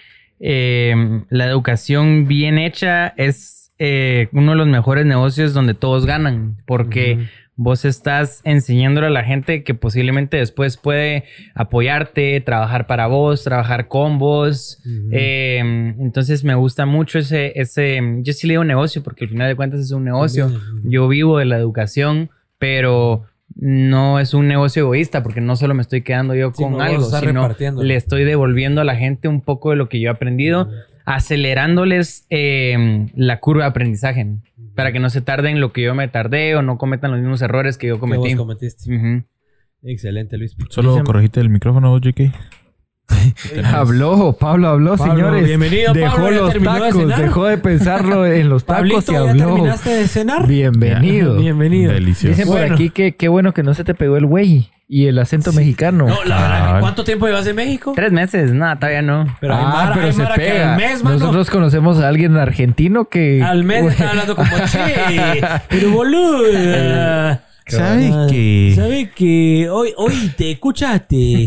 eh, 0.45 0.93
la 1.29 1.47
educación 1.47 2.27
bien 2.27 2.57
hecha 2.57 3.07
es 3.15 3.71
eh, 3.79 4.27
uno 4.33 4.51
de 4.51 4.57
los 4.57 4.67
mejores 4.67 5.05
negocios 5.05 5.53
donde 5.53 5.73
todos 5.73 6.05
ganan. 6.05 6.57
Porque 6.65 7.27
vos 7.55 7.85
estás 7.85 8.41
enseñándole 8.43 9.07
a 9.07 9.09
la 9.09 9.23
gente 9.23 9.63
que 9.63 9.73
posiblemente 9.73 10.37
después 10.37 10.75
puede 10.75 11.23
apoyarte, 11.55 12.41
trabajar 12.41 12.87
para 12.87 13.07
vos, 13.07 13.45
trabajar 13.45 13.87
con 13.87 14.19
vos. 14.19 14.81
Eh, 15.11 15.59
entonces 15.59 16.43
me 16.43 16.55
gusta 16.55 16.85
mucho 16.85 17.19
ese, 17.19 17.53
ese. 17.55 18.01
Yo 18.17 18.33
sí 18.33 18.45
le 18.45 18.53
digo 18.53 18.65
negocio 18.65 19.01
porque 19.01 19.23
al 19.23 19.29
final 19.29 19.47
de 19.47 19.55
cuentas 19.55 19.79
es 19.79 19.91
un 19.91 20.03
negocio. 20.03 20.51
Yo 20.83 21.07
vivo 21.07 21.37
de 21.37 21.45
la 21.45 21.57
educación, 21.57 22.31
pero 22.57 23.23
no 23.65 24.19
es 24.19 24.33
un 24.33 24.47
negocio 24.49 24.81
egoísta 24.83 25.23
porque 25.23 25.39
no 25.39 25.55
solo 25.55 25.73
me 25.73 25.81
estoy 25.81 26.01
quedando 26.01 26.35
yo 26.35 26.51
Sí, 26.53 26.61
con 26.63 26.73
no, 26.73 26.81
algo, 26.81 27.03
sino 27.05 27.49
le 27.81 27.95
estoy 27.95 28.25
devolviendo 28.25 28.81
a 28.81 28.83
la 28.83 28.95
gente 28.97 29.29
un 29.29 29.39
poco 29.39 29.69
de 29.69 29.77
lo 29.77 29.87
que 29.87 30.01
yo 30.01 30.09
he 30.09 30.11
aprendido, 30.11 30.69
acelerándoles 31.05 32.25
eh, 32.29 33.07
la 33.15 33.39
curva 33.39 33.63
de 33.63 33.69
aprendizaje 33.69 34.27
para 34.75 34.91
que 34.91 34.99
no 34.99 35.09
se 35.09 35.21
tarden 35.21 35.61
lo 35.61 35.71
que 35.71 35.81
yo 35.83 35.95
me 35.95 36.07
tardé 36.09 36.55
o 36.55 36.61
no 36.61 36.77
cometan 36.77 37.11
los 37.11 37.19
mismos 37.21 37.41
errores 37.41 37.77
que 37.77 37.87
yo 37.87 37.95
Que 37.95 37.99
cometí. 38.01 38.33
vos 38.35 38.35
cometiste. 38.35 38.93
Ujú. 38.93 39.23
Excelente, 39.83 40.37
Luis. 40.37 40.55
Solo 40.69 41.01
corregiste 41.03 41.39
el 41.39 41.49
micrófono, 41.49 41.97
JK. 41.99 42.33
Habló, 43.73 44.33
Pablo 44.39 44.69
habló, 44.69 44.95
Pablo, 44.97 45.13
señores. 45.15 45.45
bienvenido, 45.45 45.93
Dejó 45.93 46.15
Pablo, 46.15 46.29
¿ya 46.31 46.41
los 46.41 46.53
de 46.53 46.59
tacos, 46.61 47.17
dejó 47.17 47.45
de 47.45 47.57
pensarlo 47.57 48.25
en 48.25 48.49
los 48.49 48.65
tacos 48.65 48.77
Pablito, 48.77 49.11
y 49.11 49.15
¿ya 49.15 49.19
habló. 49.21 49.45
terminaste 49.45 49.89
de 49.89 50.07
cenar? 50.07 50.47
Bienvenido. 50.47 51.35
Bienvenido. 51.37 51.91
Delicioso. 51.93 52.29
Dicen 52.29 52.47
por 52.47 52.57
Bueno. 52.59 52.75
aquí 52.75 52.89
que 52.89 53.15
qué 53.15 53.27
bueno 53.27 53.53
que 53.53 53.63
no 53.63 53.73
se 53.73 53.83
te 53.83 53.93
pegó 53.93 54.17
el 54.17 54.25
güey 54.25 54.69
y 54.87 55.07
el 55.07 55.19
acento 55.19 55.51
mexicano. 55.53 56.07
No, 56.07 56.23
la 56.23 56.41
verdad. 56.41 56.79
¿cuánto 56.79 57.03
tiempo 57.03 57.25
llevas 57.27 57.45
en 57.47 57.55
México? 57.55 57.93
Tres 57.95 58.11
meses, 58.11 58.51
nada, 58.53 58.75
todavía 58.77 59.01
no. 59.01 59.35
Pero 59.41 59.53
ah, 59.55 59.61
mara- 59.73 59.93
pero 59.95 60.11
se 60.13 60.25
pega. 60.35 60.75
mes. 60.77 61.03
Nosotros 61.03 61.49
conocemos 61.49 61.99
a 61.99 62.07
alguien 62.07 62.37
argentino 62.37 63.05
que 63.09 63.43
Al 63.43 63.63
mes 63.63 63.85
están 63.91 64.09
hablando 64.09 64.35
como 64.35 64.49
che, 64.65 65.41
pero 65.69 65.91
boludo. 65.91 66.43
¿Sabe 67.67 68.09
Ah, 68.13 68.27
que- 68.29 68.73
¿Sabe 68.75 69.09
que 69.11 69.69
hoy, 69.69 69.93
hoy 69.97 70.31
te 70.37 70.51
escuchaste? 70.51 71.45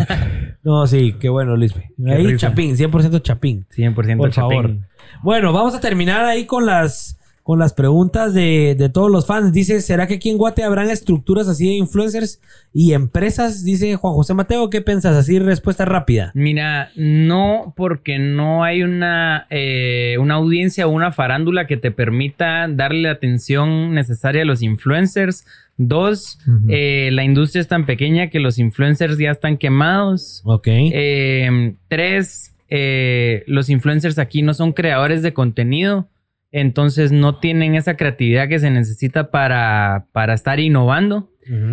No, 0.62 0.86
sí, 0.86 1.14
qué 1.20 1.28
bueno, 1.28 1.56
Luis. 1.56 1.72
Ahí. 2.06 2.36
Chapín, 2.36 2.76
100% 2.76 3.18
Chapín. 3.22 3.66
100% 3.70 4.16
Por 4.18 4.30
Chapín. 4.30 4.34
favor. 4.34 4.76
Bueno, 5.22 5.52
vamos 5.52 5.74
a 5.74 5.80
terminar 5.80 6.24
ahí 6.24 6.44
con 6.46 6.66
las 6.66 7.18
con 7.46 7.60
las 7.60 7.74
preguntas 7.74 8.34
de, 8.34 8.74
de 8.76 8.88
todos 8.88 9.08
los 9.08 9.24
fans. 9.24 9.52
Dice, 9.52 9.80
¿será 9.80 10.08
que 10.08 10.14
aquí 10.14 10.30
en 10.30 10.36
Guate 10.36 10.64
habrán 10.64 10.90
estructuras 10.90 11.46
así 11.46 11.68
de 11.68 11.74
influencers 11.74 12.40
y 12.74 12.92
empresas? 12.92 13.62
Dice 13.62 13.94
Juan 13.94 14.14
José 14.14 14.34
Mateo, 14.34 14.68
¿qué 14.68 14.80
piensas? 14.80 15.16
Así 15.16 15.38
respuesta 15.38 15.84
rápida. 15.84 16.32
Mira, 16.34 16.90
no 16.96 17.72
porque 17.76 18.18
no 18.18 18.64
hay 18.64 18.82
una, 18.82 19.46
eh, 19.50 20.16
una 20.18 20.34
audiencia 20.34 20.88
o 20.88 20.90
una 20.90 21.12
farándula 21.12 21.68
que 21.68 21.76
te 21.76 21.92
permita 21.92 22.66
darle 22.66 23.02
la 23.02 23.12
atención 23.12 23.94
necesaria 23.94 24.42
a 24.42 24.44
los 24.44 24.60
influencers. 24.60 25.46
Dos, 25.76 26.40
eh, 26.68 27.10
la 27.12 27.22
industria 27.22 27.60
es 27.60 27.68
tan 27.68 27.86
pequeña 27.86 28.28
que 28.28 28.40
los 28.40 28.58
influencers 28.58 29.18
ya 29.18 29.30
están 29.30 29.56
quemados. 29.56 30.42
Ok. 30.44 30.66
Eh, 30.66 31.76
tres, 31.86 32.56
eh, 32.68 33.44
los 33.46 33.70
influencers 33.70 34.18
aquí 34.18 34.42
no 34.42 34.52
son 34.52 34.72
creadores 34.72 35.22
de 35.22 35.32
contenido, 35.32 36.08
entonces 36.52 37.12
no 37.12 37.38
tienen 37.38 37.74
esa 37.74 37.96
creatividad 37.96 38.48
que 38.48 38.58
se 38.58 38.70
necesita 38.70 39.30
para, 39.30 40.06
para 40.12 40.34
estar 40.34 40.60
innovando. 40.60 41.30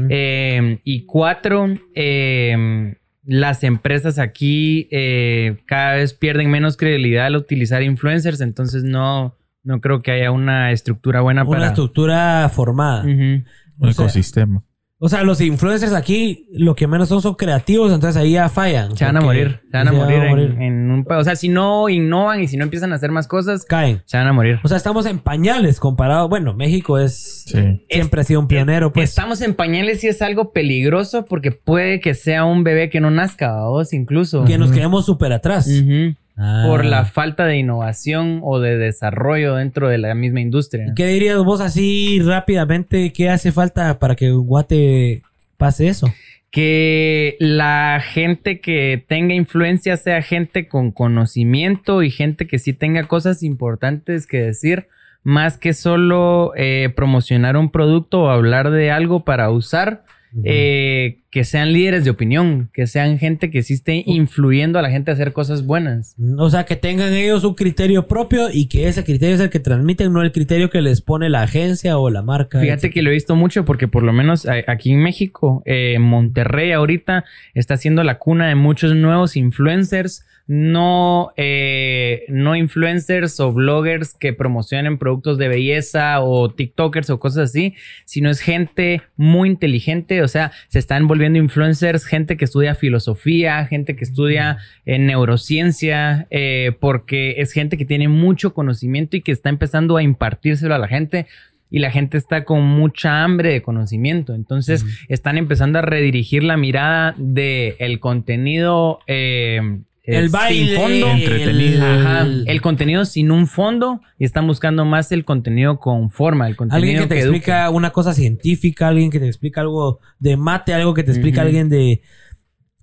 Eh, 0.10 0.80
y 0.84 1.06
cuatro, 1.06 1.68
eh, 1.96 2.96
las 3.24 3.64
empresas 3.64 4.20
aquí 4.20 4.88
eh, 4.92 5.58
cada 5.66 5.96
vez 5.96 6.14
pierden 6.14 6.52
menos 6.52 6.78
credibilidad 6.78 7.26
al 7.26 7.36
utilizar 7.38 7.82
influencers, 7.82 8.42
entonces 8.42 8.84
no, 8.84 9.36
no 9.64 9.82
creo 9.82 10.02
que 10.04 10.12
haya 10.12 10.30
una 10.32 10.72
estructura 10.72 11.22
buena 11.22 11.42
Una 11.44 11.50
para... 11.52 11.68
estructura 11.70 12.50
formada. 12.50 13.04
Un 13.04 13.46
O 13.80 13.92
sea- 13.92 14.06
ecosistema. 14.06 14.64
O 15.06 15.10
sea, 15.10 15.24
los 15.24 15.42
influencers 15.42 15.92
aquí 15.92 16.48
lo 16.54 16.76
que 16.76 16.88
menos 16.88 17.10
son 17.10 17.22
son 17.22 17.36
creativos, 17.36 17.92
entonces 17.92 18.16
ahí 18.22 18.32
ya 18.32 18.48
fallan. 18.48 18.96
Se 18.96 19.04
van 19.04 19.18
a 19.18 19.22
morir. 19.22 19.60
Se 19.70 19.78
van 19.78 19.88
a 19.90 19.92
se 19.92 19.98
morir, 19.98 20.24
en- 20.24 20.62
En, 20.62 20.92
un... 20.92 21.06
O 21.10 21.24
sea, 21.26 21.36
si 21.36 21.50
no 21.50 21.90
innovan 21.90 22.42
y 22.42 22.48
si 22.48 22.56
no 22.56 22.64
empiezan 22.64 22.94
a 22.94 22.96
hacer 22.96 23.12
más 23.12 23.28
cosas, 23.28 23.66
Caen. 23.66 24.02
se 24.06 24.16
van 24.16 24.28
a 24.28 24.32
morir. 24.32 24.62
O 24.64 24.68
sea, 24.70 24.78
estamos 24.78 25.06
en 25.06 25.20
pañales 25.20 25.82
comparado. 25.82 26.30
Bueno, 26.30 26.54
México 26.54 26.98
es. 27.00 27.44
Sí. 27.48 27.86
Siempre 27.90 28.22
ha 28.22 28.24
sido 28.24 28.40
un 28.40 28.48
pionero, 28.48 28.94
pues. 28.94 29.10
Estamos 29.10 29.42
en 29.42 29.56
pañales 29.56 30.02
y 30.06 30.08
es 30.08 30.22
algo 30.22 30.54
peligroso 30.54 31.26
porque 31.26 31.52
puede 31.52 32.00
que 32.00 32.14
sea 32.14 32.46
un 32.46 32.64
bebé 32.64 32.90
que 32.90 33.02
no 33.02 33.12
nazca, 33.12 33.66
vos 33.66 33.92
incluso. 33.92 34.46
Que 34.46 34.58
nos 34.58 34.72
quedemos 34.72 35.06
súper 35.06 35.34
atrás. 35.34 35.68
Ujú. 35.68 36.16
Ah. 36.36 36.64
Por 36.68 36.84
la 36.84 37.06
falta 37.06 37.46
de 37.46 37.58
innovación 37.58 38.40
o 38.44 38.60
de 38.60 38.78
desarrollo 38.78 39.56
dentro 39.56 39.88
de 39.88 40.00
la 40.00 40.16
misma 40.16 40.42
industria. 40.42 40.88
¿Y 40.88 40.94
¿Qué 40.96 41.06
dirías 41.08 41.38
vos 41.38 41.62
así 41.62 42.20
rápidamente? 42.22 43.14
¿Qué 43.14 43.30
hace 43.30 43.52
falta 43.52 44.00
para 44.00 44.16
que 44.16 44.32
Guate 44.32 45.22
pase 45.58 45.88
eso? 45.90 46.12
que 46.54 47.36
la 47.40 48.00
gente 48.00 48.62
que 48.62 49.04
tenga 49.08 49.34
influencia 49.34 49.98
sea 49.98 50.22
gente 50.22 50.68
con 50.68 50.92
conocimiento 50.92 52.04
y 52.04 52.12
gente 52.12 52.46
que 52.46 52.60
sí 52.60 52.74
tenga 52.74 53.08
cosas 53.08 53.42
importantes 53.42 54.28
que 54.28 54.38
decir, 54.38 54.88
más 55.24 55.58
que 55.58 55.74
solo 55.74 56.52
eh, 56.56 56.94
promocionar 56.96 57.58
un 57.58 57.72
producto 57.72 58.22
o 58.22 58.30
hablar 58.30 58.70
de 58.70 58.92
algo 58.92 59.26
para 59.26 59.50
usar, 59.50 60.04
eh, 60.44 61.20
que 61.30 61.44
sean 61.44 61.74
líderes 61.74 62.04
de 62.04 62.10
opinión, 62.10 62.70
que 62.74 62.88
sean 62.88 63.20
gente 63.20 63.52
que 63.52 63.62
sí 63.64 63.74
esté 63.74 64.04
influyendo 64.06 64.80
a 64.80 64.82
la 64.82 64.90
gente 64.90 65.12
a 65.12 65.14
hacer 65.14 65.34
cosas 65.34 65.66
buenas. 65.66 66.16
O 66.38 66.50
sea, 66.50 66.66
que 66.66 66.76
tengan 66.76 67.14
ellos 67.14 67.44
un 67.44 67.54
criterio 67.54 68.08
propio 68.08 68.50
y 68.52 68.68
que 68.68 68.88
ese 68.88 69.04
criterio 69.04 69.36
es 69.36 69.42
el 69.42 69.50
que 69.50 69.60
transmiten, 69.60 70.12
no 70.12 70.22
el 70.22 70.32
criterio 70.32 70.70
que 70.70 70.82
les 70.82 71.02
pone 71.02 71.30
la 71.30 71.44
agencia 71.44 71.98
o 71.98 72.10
la 72.10 72.22
marca. 72.22 72.60
Fíjate 72.60 72.90
que 72.90 73.02
lo 73.02 73.10
he 73.10 73.14
visto 73.14 73.36
mucho 73.36 73.66
porque 73.66 73.88
por 73.88 74.04
lo 74.04 74.14
menos 74.14 74.48
aquí 74.68 74.92
en 74.92 75.02
México, 75.02 75.62
eh, 75.66 75.98
Monterrey 76.00 76.72
ahorita 76.72 77.26
está 77.54 77.78
siendo 77.78 78.04
la 78.04 78.18
cuna 78.18 78.48
de 78.48 78.56
muchos 78.56 78.96
nuevos 78.96 79.36
influencers, 79.36 80.26
no, 80.46 81.32
eh, 81.38 82.26
no 82.28 82.56
influencers 82.56 83.40
o 83.40 83.54
bloggers 83.54 84.14
que 84.14 84.34
promocionen 84.34 84.98
productos 84.98 85.38
de 85.38 85.48
belleza 85.48 86.22
o 86.22 86.52
TikTokers 86.52 87.10
o 87.10 87.20
cosas 87.20 87.52
así, 87.52 87.76
sino 88.06 88.30
es 88.30 88.42
gente 88.42 89.02
muy 89.16 89.50
inteligente, 89.50 90.22
o 90.22 90.28
sea, 90.28 90.52
se 90.68 90.80
están 90.80 91.08
volviendo 91.08 91.40
influencers, 91.40 92.06
gente 92.06 92.36
que 92.36 92.46
estudia 92.46 92.76
filosofía, 92.76 93.66
gente 93.66 93.96
que 93.96 94.04
estudia 94.04 94.58
eh, 94.86 95.00
neurociencia, 95.00 96.28
eh, 96.30 96.76
porque 96.80 97.36
es 97.38 97.54
gente 97.54 97.78
que 97.78 97.86
tiene 97.86 98.10
mucho 98.10 98.54
conocimiento 98.54 99.16
y 99.16 99.22
que 99.22 99.32
está 99.32 99.50
empezando 99.50 99.96
a 99.96 100.04
impartírselo 100.04 100.76
a 100.76 100.80
la 100.80 100.90
gente 100.90 101.28
y 101.70 101.80
la 101.80 101.90
gente 101.90 102.18
está 102.18 102.44
con 102.44 102.64
mucha 102.64 103.24
hambre 103.24 103.54
de 103.54 103.62
conocimiento. 103.64 104.36
Entonces 104.36 104.86
están 105.08 105.40
empezando 105.40 105.80
a 105.80 105.82
redirigir 105.82 106.44
la 106.44 106.58
mirada 106.58 107.16
del 107.18 107.76
el 107.80 108.00
contenido. 108.00 109.00
eh, 109.08 109.80
El 110.04 110.24
sin 110.26 110.32
baile, 110.32 110.76
fondo. 110.76 111.08
entretenido. 111.12 111.86
Ajá, 111.86 112.22
el, 112.24 112.44
el 112.48 112.62
contenido 112.62 113.06
sin 113.06 113.32
un 113.32 113.48
fondo 113.48 114.02
y 114.20 114.26
están 114.26 114.46
buscando 114.48 114.84
más 114.84 115.12
el 115.14 115.24
contenido 115.24 115.80
con 115.80 116.10
forma, 116.10 116.48
el 116.48 116.58
contenido 116.58 116.78
alguien 116.78 117.02
que 117.02 117.08
te 117.16 117.20
explica 117.22 117.70
una 117.70 117.92
cosa 117.92 118.14
científica, 118.14 118.90
alguien 118.90 119.10
que 119.10 119.20
te 119.20 119.28
explica 119.28 119.62
algo 119.62 120.00
de 120.20 120.36
mate, 120.36 120.74
algo 120.74 120.94
que 120.94 121.04
te 121.04 121.12
explica 121.12 121.42
alguien 121.42 121.70
de, 121.70 122.02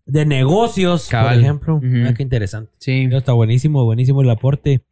de 0.06 0.24
negocios, 0.24 1.08
Cabal. 1.08 1.34
por 1.34 1.42
ejemplo. 1.42 1.80
Ah, 2.06 2.14
qué 2.16 2.22
interesante. 2.22 2.72
Sí. 2.78 3.08
Está 3.12 3.32
buenísimo, 3.34 3.84
buenísimo 3.84 4.22
el 4.22 4.30
aporte. 4.30 4.82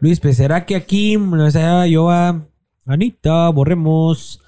Luis, 0.00 0.20
pues 0.20 0.36
será 0.36 0.66
que 0.66 0.76
aquí, 0.76 1.16
o 1.16 1.50
sea, 1.50 1.86
yo 1.88 2.10
a 2.10 2.46
Anita, 2.86 3.48
borremos. 3.50 4.40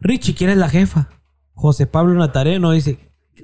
Richie, 0.00 0.34
¿quién 0.34 0.50
es 0.50 0.56
la 0.58 0.68
jefa? 0.68 1.08
José 1.54 1.86
Pablo 1.86 2.14
Natareno 2.14 2.72
dice, 2.72 2.98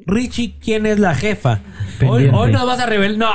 Richie, 0.09 0.55
¿quién 0.59 0.87
es 0.87 0.99
la 0.99 1.15
jefa? 1.15 1.61
Hoy, 2.01 2.25
Pendiente. 2.25 2.37
hoy 2.37 2.53
nos 2.53 2.67
vas 2.67 2.81
a 2.81 2.87
revelar. 2.87 3.19
No. 3.19 3.29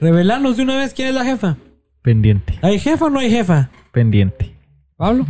Revelarnos 0.00 0.56
de 0.56 0.62
una 0.62 0.78
vez 0.78 0.94
quién 0.94 1.08
es 1.08 1.14
la 1.14 1.24
jefa. 1.24 1.58
Pendiente. 2.00 2.58
¿Hay 2.62 2.78
jefa 2.78 3.04
o 3.04 3.10
no 3.10 3.18
hay 3.18 3.30
jefa? 3.30 3.68
Pendiente. 3.92 4.54
Pablo. 4.96 5.26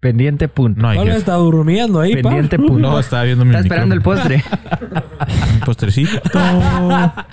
Pendiente 0.00 0.46
punto. 0.46 0.80
No 0.80 0.90
hay 0.90 0.98
Pablo 0.98 1.12
está 1.14 1.34
durmiendo 1.34 1.98
ahí, 1.98 2.12
Pablo. 2.22 2.28
Pendiente 2.28 2.56
punto. 2.56 2.78
No, 2.78 3.00
estaba 3.00 3.24
viendo 3.24 3.44
mi 3.44 3.50
Está 3.50 3.62
esperando 3.62 3.96
el 3.96 4.00
postre. 4.00 4.44
Un 5.54 5.60
postrecito. 5.60 6.22
A 6.32 7.24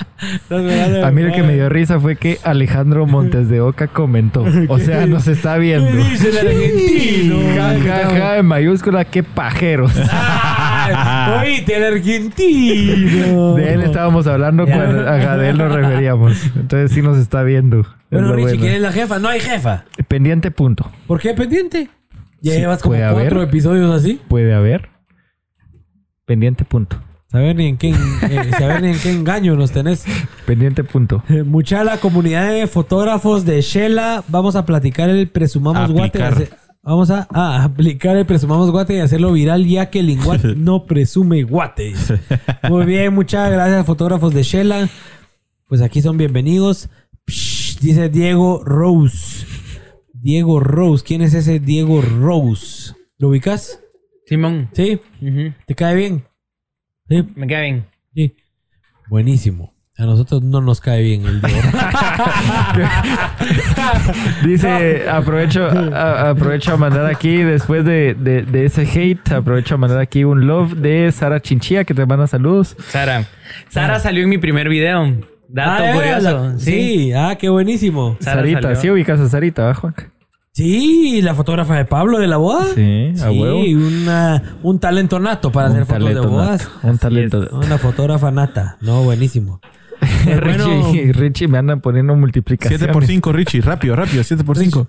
mí 1.12 1.22
lo 1.22 1.32
que 1.32 1.44
me 1.44 1.54
dio 1.54 1.70
risa 1.70 2.00
fue 2.00 2.16
que 2.16 2.40
Alejandro 2.44 3.06
Montes 3.06 3.50
de 3.50 3.62
Oca 3.62 3.88
comentó. 3.88 4.44
O 4.68 4.80
sea, 4.80 5.06
nos 5.06 5.28
está 5.28 5.58
viendo. 5.58 5.92
¿Qué 5.92 5.98
dice 6.10 6.30
el 6.30 6.38
argentino? 6.40 7.36
Ja, 7.56 7.76
ja, 7.86 8.10
ja, 8.10 8.38
en 8.38 8.48
mayúscula, 8.48 9.06
qué 9.06 9.22
pajeros. 9.22 9.92
Oíste, 11.42 11.76
el 11.78 11.84
argentino. 11.96 13.56
De 13.56 13.74
él 13.74 13.82
estábamos 13.84 14.28
hablando 14.28 14.66
cuando 14.66 15.08
ajá, 15.10 15.38
de 15.38 15.50
él 15.50 15.58
nos 15.58 15.72
referíamos. 15.74 16.34
Entonces 16.56 16.92
sí 16.92 17.02
nos 17.02 17.18
está 17.18 17.44
viendo. 17.44 17.80
Es 17.82 17.86
Bueno, 18.12 18.34
Richie, 18.34 18.44
bueno. 18.50 18.62
¿quién 18.62 18.74
es 18.74 18.82
la 18.82 18.92
jefa? 18.92 19.20
No 19.20 19.28
hay 19.30 19.40
jefa. 19.40 19.86
Pendiente 20.08 20.52
punto. 20.52 20.90
¿Por 21.08 21.20
qué 21.20 21.34
pendiente? 21.34 21.90
Ya 22.42 22.54
Sí, 22.54 22.60
llevas 22.60 22.82
como 22.82 22.96
cuatro 22.96 23.18
haber. 23.18 23.38
episodios 23.50 23.92
así. 23.92 24.22
Puede 24.28 24.54
haber. 24.54 24.90
Pendiente 26.26 26.66
punto. 26.66 26.98
Saber 27.32 27.56
ni 27.56 27.68
en 27.68 27.78
qué, 27.78 27.90
eh, 27.90 28.52
saber 28.58 28.82
ni 28.82 28.90
en 28.92 29.00
qué 29.00 29.12
engaño 29.12 29.56
nos 29.56 29.72
tenés. 29.72 30.06
Pendiente 30.46 30.84
punto. 30.84 31.24
Eh, 31.30 31.44
Mucha 31.44 31.84
la 31.84 31.98
comunidad 31.98 32.50
de 32.52 32.66
fotógrafos 32.68 33.46
de 33.46 33.62
Shela. 33.62 34.24
Vamos 34.28 34.56
a 34.56 34.66
platicar 34.66 35.10
el 35.10 35.28
presumamos 35.28 35.92
guate. 35.92 36.20
Vamos 36.86 37.10
a, 37.10 37.28
a 37.32 37.64
aplicar 37.64 38.16
el 38.16 38.28
presumamos 38.28 38.70
guate 38.70 38.96
y 38.96 39.00
hacerlo 39.00 39.34
viral 39.34 39.66
ya 39.66 39.90
que 39.90 40.02
el 40.02 40.06
linguate 40.06 40.50
no 40.56 40.86
presume 40.86 41.42
guate. 41.42 41.96
Muy 42.70 42.86
bien, 42.86 43.12
muchas 43.12 43.52
gracias 43.52 43.88
fotógrafos 43.88 44.36
de 44.36 44.44
Shela. 44.44 44.88
Pues 45.68 45.82
aquí 45.82 46.04
son 46.04 46.20
bienvenidos. 46.20 46.92
Psh, 47.26 47.80
dice 47.80 48.08
Diego 48.10 48.64
Rose. 48.64 49.48
Diego 50.14 50.60
Rose. 50.60 51.04
¿Quién 51.04 51.24
es 51.24 51.34
ese 51.34 51.60
Diego 51.60 52.04
Rose? 52.04 52.94
¿Lo 53.18 53.30
ubicas? 53.30 53.80
Simón. 54.28 54.70
¿Sí? 54.74 55.00
¿Te 55.66 55.74
cae 55.74 55.96
bien? 55.96 56.24
Sí. 57.10 57.24
Me 57.36 57.48
queda 57.48 57.62
bien. 57.62 57.88
Sí. 58.14 58.36
Buenísimo. 59.10 59.75
A 59.98 60.06
nosotros 60.06 60.42
no 60.44 60.60
nos 60.60 60.82
cae 60.82 61.02
bien 61.02 61.26
el 61.26 61.42
Diego. 61.42 61.62
Dice, 64.46 65.10
aprovecho, 65.10 65.66
a- 65.66 66.30
aprovecho 66.32 66.74
a 66.74 66.78
mandar 66.78 67.06
aquí, 67.06 67.38
después 67.38 67.86
de, 67.86 68.14
de- 68.14 68.42
de 68.42 68.66
ese 68.66 68.82
hate, 68.84 69.32
aprovecho 69.32 69.76
a 69.76 69.78
mandar 69.78 70.00
aquí 70.00 70.26
un 70.26 70.48
love 70.48 70.74
de 70.74 71.10
Sara 71.14 71.42
Chinchilla, 71.42 71.86
que 71.86 71.94
te 71.94 72.06
manda 72.06 72.28
saludos. 72.28 72.76
Sara. 72.90 73.24
Sara 73.70 74.00
salió 74.00 74.24
en 74.24 74.30
mi 74.30 74.38
primer 74.38 74.68
video. 74.68 75.14
Dato 75.48 75.84
Ah, 75.86 75.92
curioso. 75.94 76.44
la- 76.50 76.60
sí. 76.60 76.66
sí. 76.72 77.14
ah, 77.14 77.38
qué 77.40 77.48
buenísimo. 77.50 78.18
Sara 78.20 78.42
Sarita, 78.42 78.62
salió. 78.64 78.82
sí 78.82 78.90
ubicas 78.92 79.20
a 79.20 79.30
Sarita, 79.30 79.64
¿va, 79.64 79.74
Juan? 79.76 79.96
Sí, 80.52 81.22
la 81.22 81.36
fotógrafa 81.36 81.76
de 81.76 81.86
Pablo 81.86 82.18
de 82.18 82.28
la 82.28 82.38
boda. 82.38 82.66
Sí, 82.74 83.14
a 83.22 83.30
huevo. 83.32 83.60
una, 83.60 84.42
un 84.64 84.80
talento 84.80 85.20
nato 85.20 85.52
para 85.52 85.68
hacer 85.68 85.86
fotos 85.86 86.14
de 86.14 86.20
bodas. 86.22 86.64
nato, 86.76 86.88
Un 86.88 86.98
talento. 86.98 87.50
Una 87.54 87.78
fotógrafa 87.78 88.32
nata. 88.32 88.78
No, 88.82 89.04
buenísimo. 89.04 89.60
Bueno, 90.26 90.42
Richie, 90.42 91.14
Richie 91.14 91.48
me 91.48 91.58
andan 91.60 91.82
poniendo 91.82 92.16
multiplicaciones. 92.16 92.80
7 92.80 92.94
por 92.94 93.06
5, 93.06 93.32
Richie. 93.32 93.62
Rápido, 93.62 93.96
rápido. 93.96 94.24
7 94.24 94.44
por 94.44 94.58
5. 94.58 94.88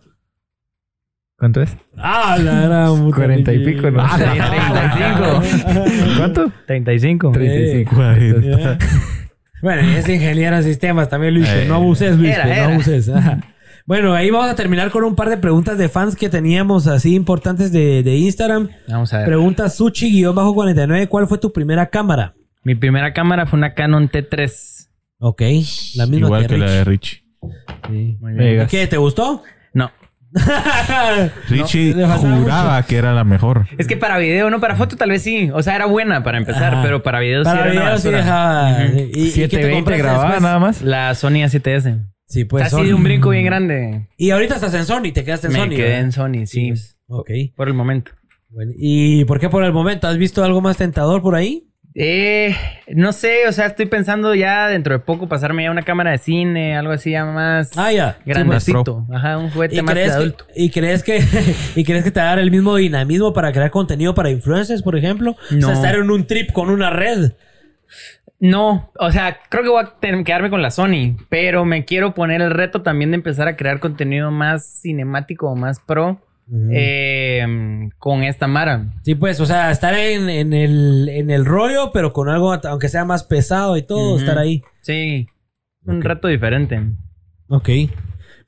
¿Cuánto 1.39 1.61
es? 1.61 1.77
Ah, 1.99 2.39
la 2.41 2.63
gran 2.63 2.97
puta, 2.97 3.17
40 3.17 3.53
y 3.53 3.65
pico, 3.65 3.91
¿no? 3.91 4.01
Ah, 4.01 4.17
sí, 4.17 4.25
35. 4.25 6.17
¿Cuánto? 6.17 6.53
35. 6.67 7.33
35. 7.33 7.95
40. 7.95 8.79
Bueno, 9.63 9.83
es 9.83 10.09
ingeniero 10.09 10.57
de 10.57 10.63
sistemas 10.63 11.09
también, 11.11 11.35
Luis. 11.35 11.49
Eh, 11.49 11.67
no 11.69 11.75
abuses, 11.75 12.17
Luis. 12.17 12.31
era, 12.31 12.45
pues, 12.45 12.57
no 12.57 12.63
era. 12.63 12.73
abuses. 12.73 13.09
Ajá. 13.11 13.41
Bueno, 13.87 14.15
ahí 14.15 14.31
vamos 14.31 14.51
a 14.51 14.57
terminar 14.57 14.91
con 14.91 15.05
un 15.05 15.15
par 15.15 15.29
de 15.29 15.37
preguntas 15.37 15.79
de 15.79 15.89
fans 15.89 16.17
que 16.17 16.29
teníamos 16.29 16.87
así 16.87 17.15
importantes 17.15 17.71
de, 17.71 18.03
de 18.03 18.17
Instagram. 18.17 18.69
Vamos 18.89 19.13
a 19.13 19.19
ver. 19.19 19.27
Pregunta 19.27 19.69
Suchi-49. 19.69 21.09
¿Cuál 21.09 21.27
fue 21.27 21.39
tu 21.39 21.53
primera 21.53 21.87
cámara? 21.87 22.35
Mi 22.65 22.75
primera 22.75 23.13
cámara 23.13 23.47
fue 23.47 23.59
una 23.59 23.75
Canon 23.75 24.09
T3. 24.09 24.76
Ok, 25.19 25.43
la 25.97 26.07
misma 26.07 26.27
Igual 26.27 26.47
que 26.47 26.59
la 26.59 26.71
de 26.71 26.85
Rich. 26.85 27.23
Richie. 27.23 27.25
Sí. 27.91 28.19
Muy 28.21 28.33
Vegas. 28.35 28.71
¿Qué? 28.71 28.87
¿Te 28.87 28.97
gustó? 28.97 29.43
No. 29.73 29.91
Richie 31.49 31.93
juraba 31.95 32.83
que 32.85 32.97
era 32.97 33.15
la 33.15 33.25
mejor. 33.25 33.67
Es 33.79 33.87
que 33.87 33.97
para 33.97 34.19
video, 34.19 34.51
no 34.51 34.61
para 34.61 34.77
foto 34.77 34.97
tal 34.97 35.11
vez 35.11 35.23
sí. 35.23 35.51
O 35.53 35.63
sea, 35.63 35.77
era 35.77 35.87
buena 35.87 36.23
para 36.23 36.39
empezar, 36.39 36.75
Ajá. 36.75 36.83
pero 36.83 37.03
para 37.03 37.21
video 37.21 37.43
Para 37.45 37.63
sí 37.63 37.63
era 37.63 37.73
una 37.73 37.81
video 37.83 37.99
sí 37.99 38.09
basura. 38.09 38.19
dejaba. 38.19 38.85
¿Y- 38.85 39.01
y 39.01 39.33
qué 39.33 39.49
te 39.49 39.57
720 39.59 39.75
compraste 39.77 40.03
grabada 40.03 40.25
después? 40.25 40.43
nada 40.43 40.59
más. 40.59 40.83
La 40.83 41.15
Sony 41.15 41.43
A7S. 41.45 42.05
Sí, 42.29 42.45
pues 42.45 42.69
Sony. 42.71 42.85
de 42.85 42.95
un 42.95 43.05
brinco 43.05 43.31
bien 43.31 43.45
grande. 43.45 44.09
Y 44.19 44.31
ahorita 44.31 44.57
estás 44.57 44.75
en 44.75 44.85
Sony, 44.85 45.13
te 45.15 45.25
quedaste 45.25 45.47
en 45.47 45.53
Me 45.53 45.59
Sony. 45.61 45.69
quedé 45.71 45.83
¿verdad? 45.85 46.01
en 46.01 46.13
Sony, 46.13 46.47
sí. 46.47 46.69
pues, 46.71 46.97
Ok. 47.09 47.31
Por 47.55 47.69
el 47.69 47.75
momento. 47.75 48.11
Bueno, 48.51 48.73
¿Y 48.77 49.25
por 49.27 49.39
qué 49.39 49.49
por 49.49 49.63
el 49.65 49.73
momento? 49.73 50.09
¿Has 50.09 50.19
visto 50.19 50.43
algo 50.43 50.61
más 50.61 50.77
tentador 50.77 51.23
por 51.23 51.35
ahí? 51.37 51.66
Eh, 51.99 52.55
no 52.89 53.11
sé, 53.13 53.49
o 53.49 53.53
sea, 53.53 53.67
estoy 53.67 53.87
pensando 53.87 54.35
ya 54.35 54.69
dentro 54.69 54.93
de 54.93 54.99
poco 54.99 55.29
pasarme 55.29 55.63
ya 55.65 55.71
una 55.71 55.81
cámara 55.81 56.11
de 56.11 56.19
cine, 56.19 56.77
algo 56.77 56.93
así 56.93 57.13
ya 57.13 57.25
más 57.25 57.71
Ah, 57.79 57.91
ya. 57.91 58.19
grandecito. 58.27 59.07
Ajá, 59.11 59.39
un 59.39 59.51
juguete 59.51 59.77
¿Y 59.77 59.83
más 59.83 59.95
de 59.95 60.05
adulto. 60.05 60.47
que, 60.47 60.63
¿Y 60.63 60.71
crees 60.71 61.03
que 61.03 61.21
y 61.75 61.85
crees 61.85 62.05
que 62.05 62.11
te 62.11 62.21
va 62.21 62.27
a 62.27 62.29
dar 62.31 62.39
el 62.41 62.51
mismo 62.51 62.77
dinamismo 62.77 63.33
para 63.33 63.51
crear 63.51 63.71
contenido 63.71 64.15
para 64.15 64.29
influencers, 64.29 64.83
por 64.83 64.95
ejemplo? 64.95 65.37
O 65.51 65.61
sea, 65.61 65.73
estar 65.73 65.95
en 65.95 66.11
un 66.11 66.27
trip 66.27 66.53
con 66.53 66.69
una 66.69 66.91
red. 66.91 67.33
No, 68.39 68.93
o 68.99 69.11
sea, 69.11 69.39
creo 69.49 69.63
que 69.63 69.71
voy 69.71 69.83
a 69.83 69.95
tener 69.99 70.19
que 70.19 70.25
quedarme 70.25 70.51
con 70.51 70.61
la 70.61 70.71
Sony, 70.71 71.17
pero 71.31 71.65
me 71.65 71.87
quiero 71.87 72.13
poner 72.13 72.43
el 72.43 72.51
reto 72.51 72.83
también 72.83 73.11
de 73.13 73.15
empezar 73.15 73.49
a 73.49 73.57
crear 73.57 73.81
contenido 73.81 74.31
más 74.31 74.81
cinemático 74.83 75.49
o 75.51 75.57
más 75.57 75.81
pro 75.81 76.21
eh, 76.73 77.45
con 77.99 78.23
esta 78.23 78.47
Mara. 78.47 78.93
Sí, 79.03 79.15
pues, 79.15 79.41
o 79.41 79.47
sea, 79.47 79.71
estar 79.71 79.95
en, 79.95 80.29
en 80.29 80.53
el, 80.53 81.09
en 81.09 81.31
el 81.31 81.45
rollo, 81.45 81.91
pero 81.93 82.13
con 82.13 82.29
algo, 82.29 82.53
aunque 82.53 82.89
sea 82.89 83.05
más 83.05 83.25
pesado 83.25 83.77
y 83.77 83.83
todo, 83.83 84.19
estar 84.19 84.39
ahí. 84.39 84.63
Sí, 84.83 85.27
un 85.85 86.03
reto 86.03 86.29
diferente. 86.29 86.81
Ok. 87.49 87.69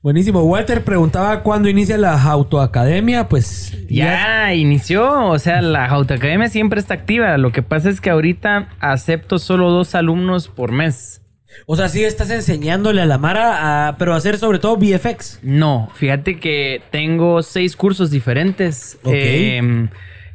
Buenísimo. 0.01 0.43
Walter 0.43 0.81
preguntaba 0.85 1.43
cuándo 1.43 1.67
inicia 1.67 1.97
la 1.97 2.21
autoacademia. 2.23 3.27
Pues 3.27 3.75
Ya 3.89 4.53
inició, 4.53 5.25
o 5.25 5.37
sea, 5.39 5.61
la 5.61 5.87
Autoacademia 5.87 6.47
siempre 6.47 6.79
está 6.79 6.93
activa. 6.93 7.37
Lo 7.37 7.51
que 7.51 7.63
pasa 7.63 7.89
es 7.89 7.99
que 7.99 8.09
ahorita 8.09 8.69
acepto 8.79 9.39
solo 9.39 9.71
dos 9.71 9.95
alumnos 9.95 10.47
por 10.47 10.71
mes. 10.71 11.18
O 11.65 11.75
sea, 11.75 11.89
sí 11.89 12.03
estás 12.03 12.29
enseñándole 12.29 13.01
a 13.01 13.05
la 13.05 13.17
Mara, 13.17 13.87
a, 13.89 13.97
pero 13.97 14.13
a 14.13 14.17
hacer 14.17 14.37
sobre 14.37 14.59
todo 14.59 14.77
VFX. 14.77 15.39
No, 15.43 15.89
fíjate 15.95 16.37
que 16.39 16.81
tengo 16.91 17.41
seis 17.43 17.75
cursos 17.75 18.11
diferentes. 18.11 18.97
Ok. 19.03 19.13
eh, 19.13 19.87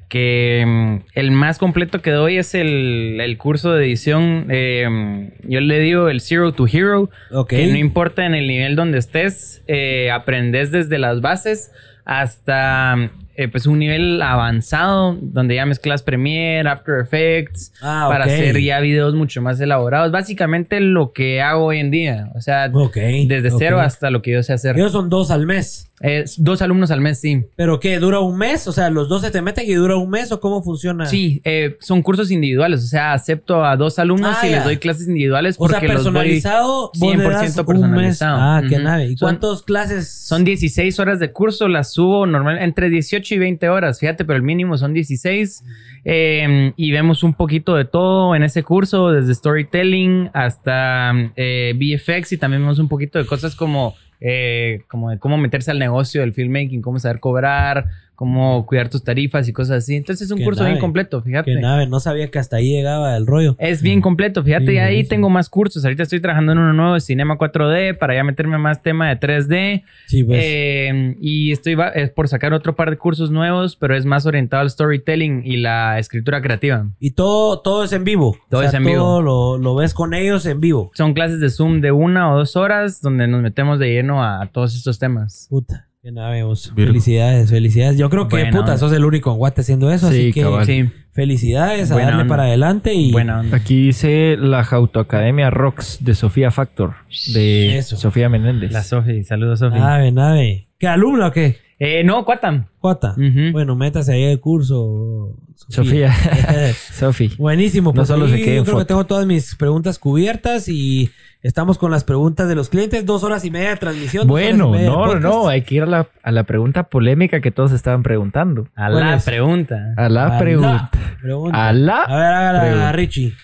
que 0.09 0.65
mm, 0.67 0.97
el 1.15 1.31
más 1.33 1.59
completo 1.59 2.01
que 2.01 2.11
doy 2.13 2.39
es 2.39 2.55
el, 2.55 3.19
el 3.21 3.37
curso 3.37 3.73
de 3.73 3.85
edición. 3.85 4.47
eh, 4.49 5.31
yo 5.43 5.61
le 5.61 5.81
digo 5.81 6.09
el 6.09 6.21
Zero 6.21 6.53
to 6.53 6.67
Hero. 6.69 7.11
Ok. 7.33 7.49
Que 7.51 7.67
no 7.67 7.77
importa 7.79 8.25
en 8.27 8.35
el 8.35 8.47
nivel 8.47 8.77
donde 8.77 8.99
estés, 8.99 9.63
eh, 9.67 10.11
aprendes 10.13 10.71
desde 10.71 10.99
las 10.99 11.21
bases 11.21 11.73
hasta 12.05 13.11
eh, 13.37 13.49
pues 13.49 13.67
un 13.67 13.79
nivel 13.79 14.23
avanzado 14.23 15.19
donde 15.21 15.57
ya 15.57 15.67
mezclas 15.67 16.03
Premiere, 16.03 16.69
After 16.69 17.01
Effects 17.01 17.73
Ah, 17.83 18.07
para 18.09 18.25
hacer 18.25 18.61
ya 18.61 18.81
videos 18.81 19.15
mucho 19.15 19.43
más 19.43 19.61
elaborados. 19.61 20.13
Básicamente 20.13 20.81
lo 20.81 21.13
que 21.13 21.43
hago 21.43 21.67
hoy 21.67 21.79
en 21.79 21.91
día. 21.91 22.31
O 22.35 22.41
sea, 22.41 22.69
desde 22.69 23.51
cero 23.59 23.81
hasta 23.81 24.11
lo 24.11 24.23
que 24.23 24.33
yo 24.33 24.43
sé 24.43 24.53
hacer. 24.53 24.77
Ellos 24.77 24.93
son 24.93 25.09
dos 25.09 25.31
al 25.31 25.47
mes. 25.47 25.89
Es 26.07 26.43
dos 26.43 26.61
alumnos 26.61 26.91
al 26.91 27.01
mes, 27.01 27.19
sí. 27.19 27.45
¿Pero 27.57 27.81
qué? 27.81 27.99
¿Dura 27.99 28.21
un 28.21 28.37
mes? 28.37 28.69
O 28.69 28.73
sea, 28.73 28.91
¿los 28.91 29.09
dos 29.09 29.23
se 29.23 29.31
te 29.31 29.41
meten 29.41 29.65
y 29.67 29.73
dura 29.73 29.97
un 29.97 30.11
mes 30.11 30.31
o 30.33 30.39
cómo 30.41 30.63
funciona? 30.63 31.07
Sí, 31.07 31.41
eh, 31.45 31.79
son 31.81 32.03
cursos 32.03 32.31
individuales. 32.31 32.85
O 32.85 32.87
sea, 32.87 33.15
acepto 33.15 33.65
a 33.65 33.75
dos 33.79 33.99
alumnos 33.99 34.37
Ah, 34.39 34.47
y 34.47 34.51
ya. 34.51 34.57
les 34.57 34.65
doy 34.65 34.77
clases 34.77 35.09
individuales 35.09 35.57
O 35.59 35.67
sea, 35.67 35.79
porque 35.81 35.95
los 35.95 36.05
doy 36.05 36.13
personalizado, 36.13 36.91
vos 36.95 37.17
le 37.17 37.25
das 37.25 37.57
100% 37.57 37.61
un 37.61 37.67
personalizado. 37.67 38.37
Ah, 38.39 38.63
qué 38.69 38.79
nave. 38.79 39.07
¿Y 39.07 39.17
cuántas 39.17 39.63
clases? 39.63 40.11
Son 40.11 40.45
16 40.45 41.01
horas 41.01 41.21
de 41.21 41.33
curso, 41.33 41.69
las 41.69 41.95
subo 41.95 42.27
normal 42.27 42.59
entre 42.61 42.91
18 42.91 43.35
y 43.35 43.39
20 43.39 43.69
horas, 43.71 43.99
fíjate, 43.99 44.27
pero 44.27 44.37
el 44.37 44.43
mínimo 44.43 44.77
son 44.77 44.93
16. 44.93 45.65
Eh, 46.05 46.73
y 46.77 46.93
vemos 46.93 47.23
un 47.23 47.33
poquito 47.33 47.77
de 47.77 47.87
todo 47.87 48.35
en 48.37 48.43
ese 48.43 48.63
curso, 48.63 49.11
desde 49.11 49.35
storytelling 49.35 50.29
hasta 50.35 51.13
eh, 51.37 51.73
VFX 51.75 52.33
y 52.33 52.37
también 52.37 52.61
vemos 52.63 52.79
un 52.79 52.89
poquito 52.89 53.19
de 53.19 53.25
cosas 53.25 53.55
como, 53.57 53.95
eh, 54.21 54.83
como 54.89 55.11
de 55.11 55.19
cómo 55.19 55.37
meterse 55.37 55.71
al 55.71 55.79
negocio 55.79 56.21
del 56.21 56.33
filmmaking, 56.33 56.83
cómo 56.83 56.99
saber 56.99 57.21
cobrar, 57.21 57.87
cómo 58.15 58.65
cuidar 58.67 58.89
tus 58.89 59.03
tarifas 59.05 59.49
y 59.49 59.53
cosas 59.53 59.79
así. 59.85 59.97
Entonces 59.97 60.27
es 60.27 60.31
un 60.33 60.39
Qué 60.39 60.45
curso 60.45 60.63
nave. 60.63 60.75
bien 60.75 60.81
completo, 60.81 61.23
fíjate. 61.23 61.55
Qué 61.55 61.61
nave. 61.61 61.87
No 61.87 62.01
sabía 62.01 62.31
que 62.31 62.39
hasta 62.39 62.57
ahí 62.57 62.71
llegaba 62.71 63.17
el 63.17 63.27
rollo. 63.27 63.57
Es 63.59 63.83
bien 63.83 64.01
completo, 64.01 64.43
fíjate, 64.43 64.67
Sí, 64.67 64.73
y 64.75 64.79
ahí 64.79 65.05
tengo 65.05 65.29
más 65.31 65.49
cursos. 65.49 65.85
Ahorita 65.85 66.03
estoy 66.05 66.21
trabajando 66.21 66.53
en 66.53 66.59
uno 66.59 66.73
nuevo 66.73 66.95
de 66.95 67.01
Cinema 67.01 67.37
4D 67.39 67.99
para 67.99 68.15
ya 68.15 68.25
meterme 68.25 68.59
más 68.59 68.83
tema 68.83 69.09
de 69.09 69.17
3D. 69.17 69.83
Sí, 70.07 70.25
pues. 70.25 70.41
Eh, 70.43 71.17
y 71.21 71.53
estoy 71.53 71.75
va- 71.75 71.89
es 71.89 72.11
por 72.11 72.29
sacar 72.29 72.53
otro 72.53 72.75
par 72.77 72.91
de 72.91 72.97
cursos 72.99 73.31
nuevos, 73.31 73.77
pero 73.77 73.97
es 73.97 74.05
más 74.07 74.27
orientado 74.27 74.63
al 74.63 74.71
storytelling 74.71 75.43
y 75.45 75.57
la 75.59 75.99
escritura 75.99 76.41
creativa. 76.43 76.89
y 77.01 77.11
todo, 77.13 77.61
todo 77.61 77.85
es 77.85 77.93
en 77.93 78.05
vivo. 78.05 78.37
Todo 78.49 78.63
es 78.63 78.73
en 78.75 78.85
vivo. 78.85 78.99
Todo 79.01 79.23
lo, 79.23 79.59
lo 79.59 79.75
ves 79.75 79.95
con 79.95 80.15
ellos 80.15 80.47
en 80.47 80.61
vivo. 80.61 80.91
Son 80.95 81.15
clases 81.15 81.41
de 81.41 81.51
Zoom 81.51 81.81
de 81.81 81.93
una 81.93 82.33
o 82.33 82.39
dos 82.39 82.57
horas 82.57 83.01
donde 83.01 83.27
nos 83.29 83.43
metemos 83.43 83.79
de 83.79 83.91
lleno 83.93 84.23
a 84.25 84.49
todos 84.53 84.75
estos 84.75 84.99
temas. 84.99 85.47
Puta. 85.51 85.89
Qué 86.05 86.13
nave, 86.13 86.43
vos. 86.43 86.71
Virgo. 86.75 86.93
Felicidades, 86.93 87.49
felicidades. 87.49 87.97
Yo 87.97 88.11
creo 88.11 88.29
que, 88.29 88.37
Buena 88.37 88.51
puta, 88.51 88.61
onda. 88.65 88.77
sos 88.77 88.93
el 88.93 89.07
único 89.07 89.33
en 89.33 89.39
Guate 89.39 89.63
haciendo 89.63 89.91
eso. 89.91 90.11
Sí, 90.11 90.19
así 90.19 90.33
que 90.35 90.43
cabal. 90.43 90.67
Sí, 90.67 90.91
felicidades 91.13 91.91
a 91.91 91.95
Buena 91.95 92.09
darle 92.11 92.23
onda. 92.25 92.33
para 92.35 92.43
adelante 92.43 92.93
y 92.93 93.11
buena 93.11 93.41
onda. 93.41 93.57
Aquí 93.57 93.87
dice 93.87 94.37
la 94.39 94.61
Autoacademia 94.61 95.49
Rocks 95.49 96.05
de 96.05 96.15
Sofía 96.15 96.51
Factor, 96.51 96.93
de 97.33 97.79
Eso. 97.79 97.97
Sofía 97.97 98.29
Menéndez. 98.29 98.71
La 98.71 98.83
Sofi, 98.83 99.25
saludos 99.25 99.61
Sofi. 99.61 99.79
Nave, 99.79 100.13
nave. 100.13 100.67
¿Qué 100.79 100.89
alumno 100.89 101.29
o 101.29 101.33
qué? 101.33 101.57
Eh, 101.79 102.05
no, 102.05 102.25
Cuatam. 102.25 102.67
Cuata. 102.79 103.17
Bueno, 103.53 103.75
métase 103.77 104.13
ahí 104.13 104.25
el 104.25 104.41
curso. 104.41 105.37
Sofía. 105.55 106.13
Sofi. 106.93 107.33
Buenísimo. 107.37 107.91
No 107.91 107.95
Pues 107.95 108.09
solo 108.09 108.27
ahí 108.27 108.33
se 108.33 108.43
quede 108.43 108.57
yo 108.57 108.65
creo 108.65 108.79
que 108.79 108.85
tengo 108.85 109.05
todas 109.07 109.27
mis 109.27 109.55
preguntas 109.57 109.99
cubiertas 109.99 110.69
y 110.69 111.11
estamos 111.43 111.79
con 111.79 111.91
las 111.91 112.05
preguntas 112.05 112.49
de 112.49 112.55
los 112.55 112.69
clientes. 112.69 113.05
Dos 113.07 113.25
horas 113.25 113.45
y 113.45 113.51
media 113.51 113.71
de 113.71 113.77
transmisión. 113.77 114.29
Bueno, 114.29 114.71
media 114.71 114.89
no, 114.89 115.07
no, 115.15 115.21
no, 115.21 115.49
hay 115.49 115.63
que 115.63 115.77
ir 115.77 115.83
a 115.83 115.87
la, 115.87 116.09
a 116.23 116.31
la 116.33 116.45
pregunta 116.45 116.85
polémica 116.85 117.41
que 117.41 117.51
todos 117.51 117.73
estaban 117.73 118.03
preguntando. 118.03 118.69
A 118.75 118.91
¿Cuál 118.91 119.01
la 119.01 119.17
es? 119.17 119.25
pregunta. 119.25 119.95
A 119.97 120.09
la 120.09 120.37
A 120.37 120.39
pregunta. 120.39 120.91
Pregunta. 121.21 121.69
A 121.69 121.73
la 121.73 122.03
A 122.03 122.17
ver, 122.17 122.27
hágala, 122.27 122.61
pregunta. 122.61 122.93
Richie. 122.93 123.35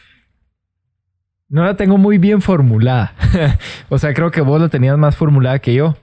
No 1.48 1.64
la 1.64 1.74
tengo 1.76 1.98
muy 1.98 2.18
bien 2.18 2.42
formulada. 2.42 3.12
o 3.88 3.98
sea, 3.98 4.14
creo 4.14 4.30
que 4.30 4.40
vos 4.40 4.60
lo 4.60 4.68
tenías 4.68 4.96
más 4.96 5.16
formulada 5.16 5.58
que 5.58 5.74
yo. 5.74 5.96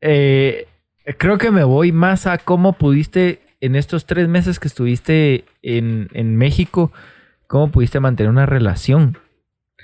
Eh, 0.00 0.66
creo 1.18 1.38
que 1.38 1.50
me 1.50 1.64
voy 1.64 1.92
más 1.92 2.26
a 2.26 2.38
cómo 2.38 2.74
pudiste, 2.74 3.40
en 3.60 3.76
estos 3.76 4.06
tres 4.06 4.28
meses 4.28 4.58
que 4.58 4.68
estuviste 4.68 5.44
en, 5.62 6.08
en 6.12 6.36
México, 6.36 6.92
cómo 7.46 7.70
pudiste 7.70 8.00
mantener 8.00 8.30
una 8.30 8.46
relación. 8.46 9.18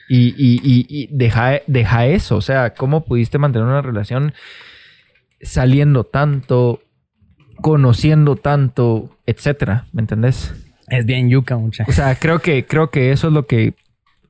Y, 0.08 0.34
y, 0.36 0.60
y, 0.62 0.86
y 0.88 1.08
deja, 1.12 1.60
deja 1.66 2.06
eso, 2.06 2.36
o 2.36 2.40
sea, 2.40 2.74
cómo 2.74 3.04
pudiste 3.04 3.38
mantener 3.38 3.68
una 3.68 3.80
relación 3.80 4.34
saliendo 5.40 6.04
tanto, 6.04 6.82
conociendo 7.60 8.34
tanto, 8.34 9.16
etcétera, 9.26 9.86
¿me 9.92 10.00
entendés? 10.00 10.52
Es 10.88 11.06
bien 11.06 11.30
yuca, 11.30 11.56
mucha. 11.56 11.84
O 11.86 11.92
sea, 11.92 12.16
creo 12.16 12.40
que, 12.40 12.66
creo 12.66 12.90
que 12.90 13.12
eso 13.12 13.28
es 13.28 13.32
lo 13.32 13.46
que, 13.46 13.74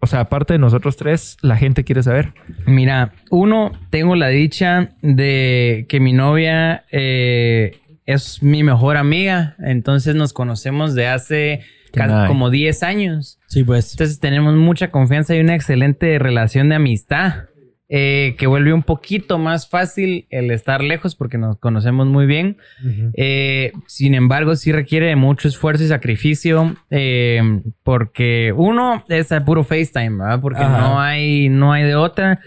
o 0.01 0.06
sea, 0.06 0.20
aparte 0.20 0.55
de 0.55 0.59
nosotros 0.59 0.97
tres, 0.97 1.36
la 1.43 1.56
gente 1.56 1.85
quiere 1.85 2.02
saber. 2.02 2.32
Mira, 2.66 3.12
uno, 3.31 3.72
tengo 3.90 4.16
la 4.16 4.28
dicha 4.28 4.90
de 5.02 5.86
que 5.89 6.01
mi 6.01 6.14
novia 6.14 6.85
eh, 6.90 7.78
es 8.06 8.43
mi 8.43 8.62
mejor 8.62 8.97
amiga, 8.97 9.56
entonces 9.59 10.14
nos 10.14 10.32
conocemos 10.32 10.94
de 10.94 11.06
hace 11.06 11.60
casi 11.93 12.14
nice. 12.14 12.28
como 12.28 12.51
10 12.51 12.82
años. 12.82 13.39
Sí, 13.47 13.62
pues. 13.62 13.93
Entonces 13.93 14.20
tenemos 14.20 14.55
mucha 14.55 14.90
confianza 14.90 15.36
y 15.36 15.40
una 15.40 15.55
excelente 15.55 16.18
relación 16.18 16.70
de 16.70 16.77
amistad. 16.77 17.49
Eh, 17.93 18.37
que 18.39 18.47
vuelve 18.47 18.73
un 18.73 18.85
poquito 18.85 19.37
más 19.37 19.69
fácil 19.69 20.27
el 20.31 20.53
estar 20.53 20.81
lejos 20.81 21.17
porque 21.17 21.39
nos 21.39 21.59
conocemos 21.59 22.07
muy 22.07 22.25
bien. 22.25 22.57
Ujú. 22.87 23.11
Eh, 23.15 23.73
sin 23.87 24.15
embargo, 24.15 24.55
sí 24.55 24.71
requiere 24.71 25.07
de 25.07 25.17
mucho 25.17 25.49
esfuerzo 25.49 25.83
y 25.83 25.89
sacrificio 25.89 26.77
eh, 26.91 27.62
porque 27.83 28.55
uno 28.57 29.05
es 29.09 29.33
a 29.33 29.45
puro 29.45 29.65
FaceTime, 29.65 30.19
¿verdad? 30.19 30.41
Porque 30.41 30.62
Ajá. 30.62 30.79
no 30.79 31.01
hay, 31.01 31.49
no 31.49 31.73
hay 31.73 31.83
de 31.83 31.97
otra. 31.97 32.39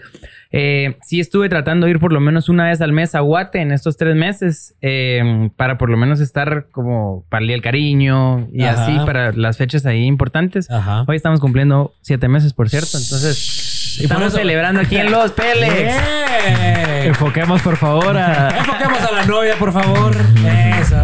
Eh, 0.50 0.96
sí 1.02 1.18
estuve 1.18 1.48
tratando 1.48 1.86
de 1.86 1.90
ir 1.90 1.98
por 1.98 2.12
lo 2.12 2.20
menos 2.20 2.48
una 2.48 2.66
vez 2.68 2.80
al 2.80 2.92
mes 2.92 3.14
a 3.16 3.20
Guate 3.20 3.60
en 3.60 3.72
estos 3.72 3.96
tres 3.96 4.14
meses 4.14 4.76
eh, 4.80 5.50
para 5.56 5.78
por 5.78 5.90
lo 5.90 5.96
menos 5.96 6.20
estar 6.20 6.68
como 6.70 7.26
para 7.28 7.44
el 7.44 7.60
cariño 7.60 8.48
y 8.52 8.62
Ajá. 8.62 8.84
así 8.84 8.96
para 9.04 9.32
las 9.32 9.56
fechas 9.58 9.84
ahí 9.84 10.04
importantes. 10.04 10.70
Ajá. 10.70 11.04
Hoy 11.08 11.16
estamos 11.16 11.40
cumpliendo 11.40 11.92
siete 12.02 12.28
meses, 12.28 12.52
por 12.52 12.70
cierto. 12.70 12.96
Entonces, 12.96 13.73
Y 13.98 14.02
por 14.02 14.04
estamos 14.04 14.28
eso- 14.28 14.36
celebrando 14.38 14.80
aquí 14.80 14.96
en 14.96 15.10
Los 15.10 15.32
Peles. 15.32 15.72
¡Bien! 15.74 17.06
Enfoquemos, 17.06 17.62
por 17.62 17.76
favor, 17.76 18.16
a... 18.16 18.48
Enfoquemos 18.58 19.00
a 19.00 19.12
la 19.12 19.24
novia, 19.26 19.54
por 19.58 19.72
favor. 19.72 20.14
Eso. 20.80 20.96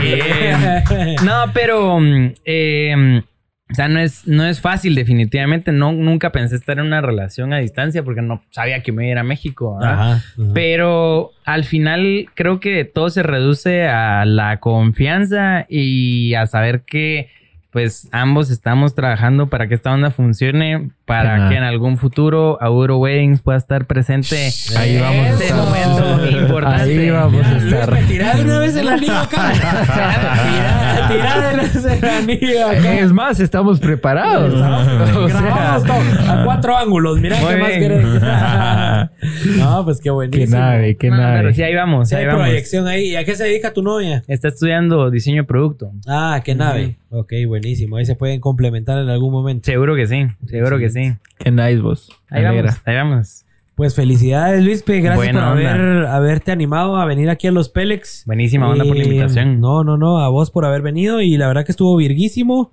Bien. 0.00 1.14
No, 1.24 1.44
pero 1.52 1.98
mm, 2.00 2.32
eh, 2.44 3.22
o 3.70 3.74
sea, 3.74 3.88
no 3.88 3.98
es, 4.00 4.26
no 4.26 4.46
es 4.46 4.60
fácil, 4.60 4.94
definitivamente. 4.94 5.72
No, 5.72 5.92
nunca 5.92 6.32
pensé 6.32 6.56
estar 6.56 6.78
en 6.78 6.86
una 6.86 7.00
relación 7.00 7.52
a 7.52 7.58
distancia 7.58 8.02
porque 8.02 8.22
no 8.22 8.42
sabía 8.50 8.82
que 8.82 8.92
me 8.92 9.04
iba 9.04 9.08
a 9.10 9.12
ir 9.12 9.18
a 9.18 9.24
México. 9.24 9.76
¿verdad? 9.78 9.92
Ajá. 9.92 10.12
ajá. 10.14 10.22
Pero 10.54 11.32
al 11.44 11.64
final 11.64 12.26
creo 12.34 12.60
que 12.60 12.84
todo 12.84 13.10
se 13.10 13.22
reduce 13.22 13.86
a 13.88 14.24
la 14.24 14.58
confianza 14.60 15.66
y 15.68 16.34
a 16.34 16.46
saber 16.46 16.82
que 16.82 17.28
pues 17.70 18.08
ambos 18.12 18.50
estamos 18.50 18.94
trabajando 18.94 19.48
para 19.50 19.68
que 19.68 19.74
esta 19.74 19.92
onda 19.92 20.10
funcione 20.10 20.90
para 21.08 21.34
Ajá. 21.36 21.48
que 21.48 21.56
en 21.56 21.64
algún 21.64 21.98
futuro 21.98 22.58
Auro 22.60 22.98
Weddings 22.98 23.42
pueda 23.42 23.58
estar 23.58 23.86
presente. 23.86 24.50
Ahí 24.76 24.98
vamos 25.00 25.26
a 25.26 25.28
Este 25.30 25.44
estar. 25.46 25.58
momento 25.64 26.38
importante. 26.38 26.82
Ahí 26.82 27.10
vamos 27.10 27.44
a 27.46 27.56
estar. 27.56 27.92
Luis, 27.92 28.08
de 28.08 28.44
una 28.44 28.58
vez 28.60 28.76
el 28.76 28.88
anillo 28.88 29.16
acá. 29.18 29.52
De 31.08 31.18
una 31.18 31.62
vez 31.62 31.84
el 31.84 32.04
anillo 32.04 32.66
acá. 32.68 32.98
Es 33.00 33.12
más, 33.12 33.40
estamos 33.40 33.80
preparados. 33.80 34.54
O 34.54 35.28
sea, 35.28 35.40
Grabamos 35.40 35.84
todo 35.84 36.30
a 36.30 36.44
cuatro 36.44 36.76
ángulos. 36.76 37.18
Mira 37.20 37.36
Muy 37.40 37.54
qué 37.54 37.56
más 37.60 37.70
querés. 37.70 38.04
no, 39.58 39.84
pues 39.84 40.00
qué 40.00 40.10
buenísimo. 40.10 40.46
qué 40.46 40.50
nave, 40.58 40.96
qué 40.96 41.10
No, 41.10 41.16
nave. 41.16 41.38
pero 41.38 41.54
sí, 41.54 41.62
ahí 41.62 41.74
vamos, 41.74 42.08
Sí, 42.08 42.14
ahí 42.14 42.22
hay 42.22 42.26
vamos. 42.28 42.42
proyección 42.42 42.86
ahí. 42.86 43.06
¿Y 43.12 43.16
a 43.16 43.24
qué 43.24 43.34
se 43.34 43.44
dedica 43.44 43.72
tu 43.72 43.82
novia? 43.82 44.22
Está 44.28 44.48
estudiando 44.48 45.10
diseño 45.10 45.42
de 45.42 45.46
producto. 45.46 45.90
Ah, 46.06 46.40
qué 46.44 46.54
nave. 46.54 46.96
Ok, 47.10 47.32
buenísimo. 47.46 47.96
Ahí 47.96 48.04
se 48.04 48.14
pueden 48.16 48.38
complementar 48.40 48.98
en 48.98 49.08
algún 49.08 49.32
momento. 49.32 49.64
Seguro 49.64 49.96
que 49.96 50.06
sí, 50.06 50.26
seguro 50.46 50.78
que 50.78 50.90
sí. 50.90 50.97
Qué 51.38 51.50
nice 51.50 51.78
vos. 51.78 52.08
Ahí 52.30 52.44
alegra. 52.44 52.70
vamos, 52.70 52.82
ahí 52.84 52.94
vamos. 52.96 53.44
Pues 53.74 53.94
felicidades, 53.94 54.64
Luispe. 54.64 55.00
Gracias 55.00 55.16
Buena 55.32 55.40
por 55.52 55.58
haber, 55.58 56.06
haberte 56.06 56.50
animado 56.50 56.96
a 56.96 57.04
venir 57.04 57.30
aquí 57.30 57.46
a 57.46 57.52
los 57.52 57.68
Pélex. 57.68 58.24
Buenísima 58.26 58.68
onda 58.68 58.84
por 58.84 58.96
la 58.96 59.02
Eh, 59.02 59.06
invitación. 59.06 59.60
No, 59.60 59.84
no, 59.84 59.96
no. 59.96 60.18
A 60.18 60.28
vos 60.28 60.50
por 60.50 60.64
haber 60.64 60.82
venido. 60.82 61.20
Y 61.20 61.36
la 61.36 61.46
verdad 61.46 61.64
que 61.64 61.72
estuvo 61.72 61.96
virguísimo. 61.96 62.72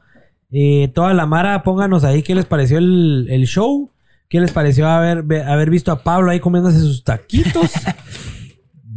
Eh, 0.52 0.90
toda 0.96 1.14
la 1.14 1.26
Mara, 1.28 1.62
pónganos 1.62 2.04
ahí 2.04 2.24
qué 2.24 2.34
les 2.34 2.46
pareció 2.46 2.80
el, 2.80 3.28
el 3.30 3.46
show. 3.46 3.92
¿Qué 4.30 4.40
les 4.40 4.52
pareció 4.52 4.88
haber, 4.90 5.24
haber 5.44 5.70
visto 5.70 5.92
a 5.92 6.02
Pablo 6.02 6.32
ahí 6.32 6.40
comiéndose 6.40 6.80
sus 6.80 7.04
taquitos? 7.04 7.72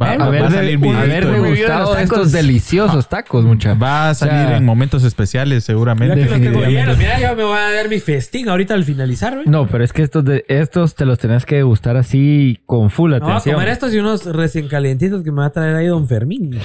Va, 0.01 0.11
A 0.11 0.17
va 0.17 0.29
ver, 0.29 0.43
a 0.43 0.49
salir 0.51 0.69
de, 0.71 0.77
videito. 0.77 0.97
haber 0.99 1.27
degustado 1.27 1.97
estos 1.97 2.31
deliciosos 2.31 3.09
tacos, 3.09 3.43
mucha. 3.43 3.73
Va 3.73 4.09
a 4.09 4.13
salir 4.13 4.33
O 4.33 4.47
sea, 4.47 4.57
en 4.57 4.63
momentos 4.65 5.03
especiales, 5.03 5.55
Mira 5.55 5.61
seguramente. 5.61 6.15
que 6.15 6.21
los 6.21 6.29
tengo 6.29 6.61
definitivamente. 6.61 6.79
llenos. 6.81 6.97
Mira, 6.97 7.19
yo 7.19 7.35
me 7.35 7.43
voy 7.43 7.57
a 7.57 7.73
dar 7.73 7.89
mi 7.89 7.99
festín 7.99 8.47
ahorita 8.47 8.75
al 8.75 8.85
finalizar, 8.85 9.33
güey. 9.35 9.47
No, 9.47 9.67
pero 9.67 9.83
es 9.83 9.91
que 9.91 10.01
estos, 10.03 10.23
de, 10.23 10.45
estos 10.47 10.95
te 10.95 11.05
los 11.05 11.17
tenés 11.19 11.45
que 11.45 11.55
degustar 11.55 11.97
así 11.97 12.61
con 12.65 12.89
full 12.89 13.11
No, 13.11 13.19
voy 13.19 13.29
a 13.29 13.31
atención. 13.33 13.55
comer 13.55 13.69
estos 13.69 13.93
y 13.93 13.97
unos 13.99 14.25
recién 14.25 14.69
calientitos 14.69 15.21
que 15.21 15.31
me 15.31 15.39
va 15.41 15.47
a 15.47 15.51
traer 15.51 15.75
ahí 15.75 15.87
Don 15.87 16.07
Fermín. 16.07 16.51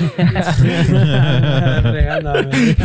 Regándome. 1.82 2.76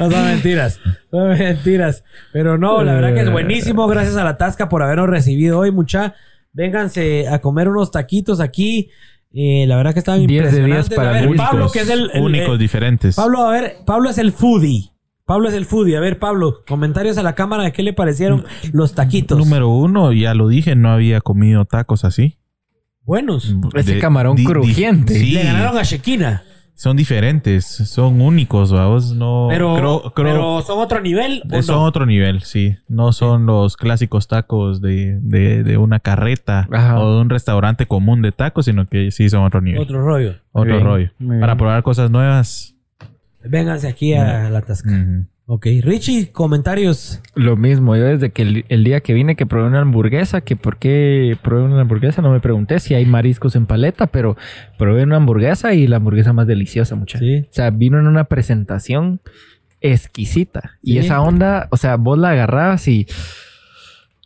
no 0.00 0.10
son 0.10 0.24
mentiras. 0.24 0.80
Son 1.10 1.28
mentiras. 1.28 2.04
Pero 2.32 2.58
no, 2.58 2.82
la 2.82 2.94
verdad 2.94 3.14
que 3.14 3.20
es 3.22 3.30
buenísimo. 3.30 3.86
Gracias 3.86 4.16
a 4.16 4.24
la 4.24 4.36
Tasca 4.36 4.68
por 4.68 4.82
habernos 4.82 5.08
recibido 5.08 5.58
hoy, 5.58 5.70
mucha. 5.70 6.14
Vénganse 6.54 7.28
a 7.28 7.40
comer 7.40 7.68
unos 7.68 7.90
taquitos 7.90 8.40
aquí. 8.40 8.90
Eh, 9.34 9.64
la 9.66 9.76
verdad 9.76 9.92
que 9.94 9.98
estaban 10.00 10.26
10 10.26 10.28
de 10.28 10.50
10 10.50 10.52
impresionantes. 10.58 10.96
para 10.96 11.10
a 11.10 11.12
ver, 11.12 11.28
únicos, 11.28 11.46
Pablo, 11.48 11.70
que 11.72 11.78
es 11.80 11.88
el, 11.90 12.10
el- 12.12 12.22
únicos, 12.22 12.58
diferentes. 12.58 13.16
Pablo, 13.16 13.46
a 13.46 13.50
ver, 13.52 13.76
Pablo 13.86 14.10
es 14.10 14.18
el 14.18 14.32
foodie. 14.32 14.90
Pablo 15.24 15.48
es 15.48 15.54
el 15.54 15.64
foodie. 15.64 15.96
A 15.96 16.00
ver, 16.00 16.18
Pablo, 16.18 16.62
comentarios 16.66 17.16
a 17.16 17.22
la 17.22 17.34
cámara 17.34 17.62
de 17.64 17.72
qué 17.72 17.82
le 17.82 17.92
parecieron 17.92 18.44
los 18.72 18.94
taquitos. 18.94 19.38
Número 19.38 19.68
uno, 19.70 20.12
ya 20.12 20.34
lo 20.34 20.48
dije, 20.48 20.74
no 20.76 20.90
había 20.90 21.20
comido 21.20 21.64
tacos 21.64 22.04
así. 22.04 22.38
Buenos. 23.04 23.54
Ese 23.74 23.98
camarón 23.98 24.36
crujiente. 24.36 25.14
sí, 25.18 25.32
Le 25.32 25.44
ganaron 25.44 25.78
a 25.78 25.82
Shekina. 25.82 26.42
Son 26.82 26.96
diferentes, 26.96 27.64
son 27.64 28.20
únicos, 28.20 28.72
vamos. 28.72 29.14
No, 29.14 29.46
Pero, 29.48 29.76
creo- 29.76 30.00
creo- 30.14 30.26
pero 30.34 30.62
son 30.62 30.80
otro 30.80 31.00
nivel. 31.00 31.40
¿o 31.48 31.62
son 31.62 31.76
no? 31.76 31.84
otro 31.84 32.06
nivel, 32.06 32.42
sí. 32.42 32.76
No 32.88 33.12
son 33.12 33.46
los 33.46 33.76
clásicos 33.76 34.26
tacos 34.26 34.80
de, 34.80 35.16
de, 35.22 35.62
de 35.62 35.76
una 35.76 36.00
carreta 36.00 36.66
Ajá. 36.72 36.98
o 36.98 37.14
de 37.14 37.20
un 37.20 37.30
restaurante 37.30 37.86
común 37.86 38.20
de 38.20 38.32
tacos, 38.32 38.64
sino 38.64 38.86
que 38.86 39.12
sí 39.12 39.28
son 39.28 39.44
otro 39.44 39.60
nivel. 39.60 39.80
Otro, 39.80 40.00
Otro 40.00 40.06
rollo. 40.08 40.34
Bien, 40.54 40.84
rollo. 40.84 41.10
Para 41.40 41.56
probar 41.56 41.84
cosas 41.84 42.10
nuevas. 42.10 42.74
Vénganse 43.44 43.86
aquí 43.86 44.14
a 44.14 44.50
la 44.50 44.62
tasca. 44.62 44.90
Ok. 45.46 45.66
Richie, 45.82 46.30
comentarios. 46.32 47.20
Lo 47.34 47.56
mismo, 47.56 47.96
yo 47.96 48.04
desde 48.04 48.30
que 48.30 48.42
el, 48.42 48.64
el 48.68 48.84
día 48.84 49.00
que 49.00 49.12
vine 49.12 49.36
que 49.36 49.44
probé 49.44 49.66
una 49.66 49.80
hamburguesa, 49.80 50.40
que 50.40 50.56
por 50.56 50.78
qué 50.78 51.36
probé 51.42 51.64
una 51.64 51.80
hamburguesa, 51.80 52.22
no 52.22 52.30
me 52.30 52.40
pregunté 52.40 52.78
si 52.80 52.94
hay 52.94 53.04
mariscos 53.06 53.54
en 53.56 53.66
paleta, 53.66 54.06
pero 54.06 54.36
probé 54.78 55.02
una 55.02 55.16
hamburguesa 55.16 55.74
y 55.74 55.86
la 55.86 55.96
hamburguesa 55.96 56.32
más 56.32 56.46
deliciosa, 56.46 56.94
muchachos. 56.94 57.26
Sí. 57.26 57.40
O 57.50 57.52
sea, 57.52 57.70
vino 57.70 57.98
en 57.98 58.06
una 58.06 58.24
presentación 58.24 59.20
exquisita. 59.80 60.78
Y 60.82 60.98
esa 60.98 61.20
onda, 61.20 61.66
o 61.70 61.76
sea, 61.76 61.96
vos 61.96 62.16
la 62.18 62.30
agarrabas 62.30 62.86
y... 62.88 63.06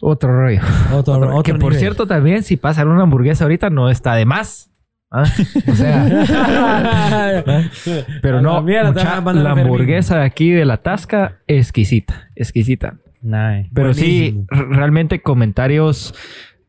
Otro 0.02 0.30
rollo. 0.42 0.60
Otro, 0.92 1.14
Otro- 1.14 1.28
otro 1.30 1.42
que 1.42 1.52
por 1.54 1.70
nivel. 1.72 1.78
cierto 1.78 2.06
también, 2.06 2.42
si 2.42 2.56
pasan 2.58 2.88
una 2.88 3.02
hamburguesa 3.02 3.44
ahorita, 3.44 3.70
no 3.70 3.88
está 3.90 4.14
de 4.14 4.26
más. 4.26 4.70
¿Ah? 5.10 5.24
O 5.68 5.74
sea, 5.74 7.44
pero 8.22 8.40
no, 8.40 8.54
la 8.54 8.60
mierda, 8.62 8.92
mucha- 8.92 9.32
la 9.32 9.50
hamburguesa 9.52 10.18
de 10.18 10.24
aquí 10.24 10.50
de 10.50 10.64
la 10.64 10.78
Tasca, 10.78 11.38
exquisita, 11.46 12.30
exquisita. 12.34 12.96
Nice. 13.22 13.70
Pero 13.74 13.88
Buenísimo. 13.92 14.46
sí, 14.50 14.56
realmente 14.70 15.20
comentarios, 15.20 16.14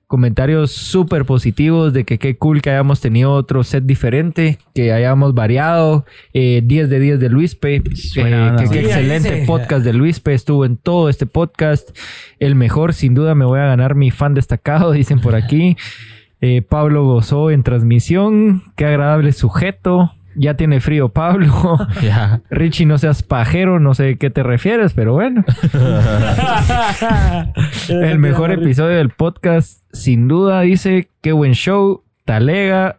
comentarios 0.08 0.72
súper 0.72 1.26
positivos 1.26 1.94
de 1.94 2.04
que 2.04 2.18
qué 2.18 2.36
cool 2.38 2.62
que 2.62 2.72
hayamos 2.72 3.00
tenido 3.02 3.34
otro 3.34 3.64
set 3.64 3.84
diferente, 3.84 4.58
que 4.74 4.92
hayamos 4.92 5.34
variado. 5.36 6.06
eh, 6.34 6.62
10 6.64 6.90
de 6.90 7.00
10 7.00 7.20
de 7.20 7.30
Luispe. 7.30 7.76
Eh, 7.76 7.84
que 7.84 7.92
qué 7.92 8.68
Sí, 8.68 8.78
excelente 8.80 9.32
dice. 9.32 9.46
podcast 9.46 9.84
de 9.86 9.94
Luispe. 9.94 10.34
Estuvo 10.34 10.66
en 10.66 10.78
todo 10.78 11.10
este 11.10 11.26
podcast. 11.28 11.96
El 12.40 12.56
mejor, 12.56 12.94
sin 12.94 13.14
duda, 13.14 13.36
me 13.36 13.46
voy 13.46 13.60
a 13.60 13.66
ganar 13.66 13.94
mi 13.96 14.10
fan 14.10 14.34
destacado, 14.34 14.92
dicen 14.94 15.20
por 15.20 15.36
aquí. 15.36 15.76
Eh, 16.42 16.62
Pablo 16.62 17.06
gozó 17.06 17.52
en 17.52 17.64
transmisión. 17.64 18.64
Qué 18.76 18.86
agradable 18.86 19.32
sujeto. 19.32 20.12
Ya 20.36 20.54
tiene 20.54 20.80
frío 20.80 21.10
Pablo. 21.10 21.80
Richie, 22.52 22.86
no 22.86 23.00
seas 23.00 23.24
pajero, 23.24 23.80
no 23.80 23.96
sé 23.96 24.12
a 24.12 24.16
qué 24.16 24.30
te 24.30 24.44
refieres, 24.44 24.94
pero 24.94 25.14
bueno. 25.14 25.44
El 27.90 28.20
mejor 28.20 28.52
episodio 28.52 28.98
del 28.98 29.10
podcast, 29.10 29.82
sin 29.92 30.28
duda, 30.28 30.62
dice, 30.62 31.10
qué 31.22 31.32
buen 31.32 31.54
show, 31.54 32.04
talega, 32.24 32.98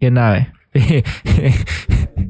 qué 0.00 0.10
nave. 0.10 0.52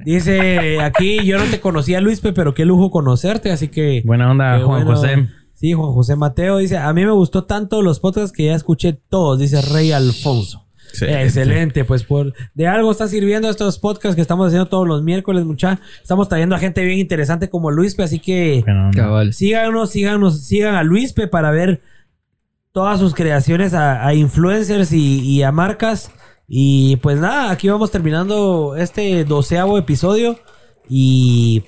Dice 0.05 0.81
aquí, 0.81 1.25
yo 1.25 1.39
no 1.39 1.45
te 1.45 1.61
conocía, 1.61 2.01
Luispe, 2.01 2.33
pero 2.33 2.55
qué 2.55 2.65
lujo 2.65 2.91
conocerte, 2.91 3.51
así 3.51 3.69
que... 3.69 4.03
Buena 4.05 4.31
onda, 4.31 4.61
Juan 4.61 4.85
bueno. 4.85 5.01
José. 5.01 5.29
Sí, 5.57 5.73
Juan 5.73 5.93
José 5.93 6.17
Mateo 6.17 6.59
dice, 6.59 6.77
a 6.77 6.93
mí 6.93 7.05
me 7.05 7.13
gustó 7.13 7.45
tanto 7.45 7.83
los 7.83 7.99
podcasts 7.99 8.31
que 8.31 8.45
ya 8.45 8.55
escuché 8.55 8.93
todos, 8.93 9.39
dice 9.39 9.61
Rey 9.63 9.91
Alfonso. 9.91 10.67
Excelente, 11.01 11.85
pues 11.85 12.05
por 12.05 12.33
de 12.55 12.67
algo 12.67 12.91
está 12.91 13.09
sirviendo 13.09 13.51
estos 13.51 13.79
podcasts 13.79 14.15
que 14.15 14.23
estamos 14.23 14.47
haciendo 14.47 14.67
todos 14.67 14.87
los 14.87 15.03
miércoles, 15.03 15.45
mucha. 15.45 15.81
Estamos 16.01 16.29
trayendo 16.29 16.55
a 16.55 16.59
gente 16.59 16.85
bien 16.85 16.99
interesante 16.99 17.51
como 17.51 17.71
Luispe, 17.71 18.03
así 18.03 18.19
que 18.19 18.65
onda. 18.67 18.91
Cabal. 18.95 19.33
síganos, 19.33 19.91
síganos, 19.91 20.43
sigan 20.43 20.75
a 20.75 20.83
Luispe 20.83 21.27
para 21.27 21.51
ver 21.51 21.83
todas 22.73 23.01
sus 23.01 23.15
creaciones 23.15 23.75
a, 23.75 24.07
a 24.07 24.15
influencers 24.15 24.93
y, 24.93 25.21
y 25.21 25.43
a 25.43 25.53
marcas. 25.53 26.11
Y 26.49 26.97
pues 26.97 27.19
nada, 27.19 27.51
aquí 27.51 27.69
vamos 27.69 27.91
terminando 27.91 28.77
este 28.77 29.25
doceavo 29.25 29.79
episodio. 29.79 30.39
Y 30.89 31.65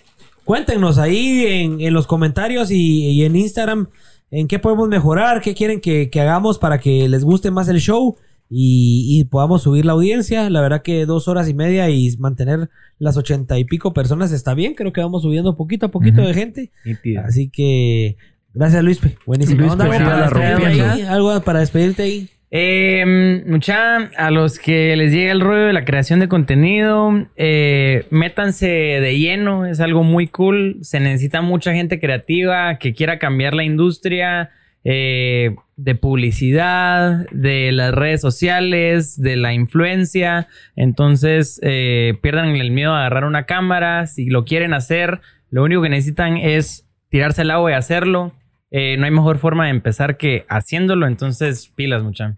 cuéntenos 0.48 0.96
ahí 0.96 1.44
en, 1.46 1.82
en 1.82 1.92
los 1.92 2.06
comentarios 2.06 2.70
y, 2.70 3.10
y 3.10 3.22
en 3.24 3.36
Instagram 3.36 3.88
en 4.30 4.48
qué 4.48 4.58
podemos 4.58 4.88
mejorar, 4.88 5.42
qué 5.42 5.52
quieren 5.52 5.78
que, 5.78 6.08
que 6.08 6.20
hagamos 6.22 6.58
para 6.58 6.80
que 6.80 7.06
les 7.06 7.22
guste 7.22 7.50
más 7.50 7.68
el 7.68 7.80
show 7.80 8.16
y, 8.48 9.04
y 9.10 9.24
podamos 9.24 9.64
subir 9.64 9.84
la 9.84 9.92
audiencia. 9.92 10.48
La 10.48 10.62
verdad 10.62 10.80
que 10.80 11.04
dos 11.04 11.28
horas 11.28 11.50
y 11.50 11.54
media 11.54 11.90
y 11.90 12.16
mantener 12.16 12.70
las 12.98 13.18
ochenta 13.18 13.58
y 13.58 13.64
pico 13.64 13.92
personas 13.92 14.32
está 14.32 14.54
bien. 14.54 14.72
Creo 14.72 14.90
que 14.90 15.02
vamos 15.02 15.20
subiendo 15.20 15.54
poquito 15.54 15.84
a 15.84 15.90
poquito 15.90 16.22
de 16.22 16.32
gente. 16.32 16.72
Nítido. 16.82 17.24
Así 17.26 17.50
que 17.50 18.16
gracias 18.54 18.82
Luis. 18.82 19.00
Buenísimo. 19.26 19.60
Luispe, 19.60 19.72
Onda, 19.74 19.84
¿algo, 19.84 20.40
para 20.40 20.94
ahí? 20.94 21.02
¿Algo 21.02 21.40
para 21.42 21.60
despedirte 21.60 22.04
ahí? 22.04 22.30
Eh, 22.50 23.44
mucha, 23.46 23.96
a 24.16 24.30
los 24.30 24.58
que 24.58 24.96
les 24.96 25.12
llega 25.12 25.32
el 25.32 25.40
rollo 25.42 25.66
de 25.66 25.72
la 25.74 25.84
creación 25.84 26.18
de 26.20 26.28
contenido, 26.28 27.12
eh, 27.36 28.06
métanse 28.10 28.66
de 28.66 29.18
lleno, 29.18 29.66
es 29.66 29.80
algo 29.80 30.02
muy 30.02 30.28
cool. 30.28 30.78
Se 30.82 30.98
necesita 31.00 31.42
mucha 31.42 31.74
gente 31.74 32.00
creativa 32.00 32.78
que 32.78 32.94
quiera 32.94 33.18
cambiar 33.18 33.54
la 33.54 33.64
industria 33.64 34.50
eh, 34.84 35.56
de 35.76 35.94
publicidad, 35.94 37.26
de 37.30 37.72
las 37.72 37.92
redes 37.92 38.20
sociales, 38.22 39.20
de 39.20 39.36
la 39.36 39.52
influencia. 39.52 40.48
Entonces, 40.76 41.60
eh, 41.62 42.14
pierdan 42.22 42.56
el 42.56 42.70
miedo 42.70 42.94
a 42.94 43.00
agarrar 43.00 43.24
una 43.24 43.44
cámara. 43.44 44.06
Si 44.06 44.30
lo 44.30 44.44
quieren 44.44 44.72
hacer, 44.72 45.20
lo 45.50 45.64
único 45.64 45.82
que 45.82 45.90
necesitan 45.90 46.38
es 46.38 46.88
tirarse 47.10 47.42
al 47.42 47.50
agua 47.50 47.72
y 47.72 47.74
hacerlo. 47.74 48.32
Eh, 48.70 48.96
no 48.98 49.04
hay 49.06 49.10
mejor 49.10 49.38
forma 49.38 49.64
de 49.64 49.70
empezar 49.70 50.16
que 50.16 50.44
haciéndolo, 50.48 51.06
entonces 51.06 51.72
pilas 51.74 52.02
mucha. 52.02 52.36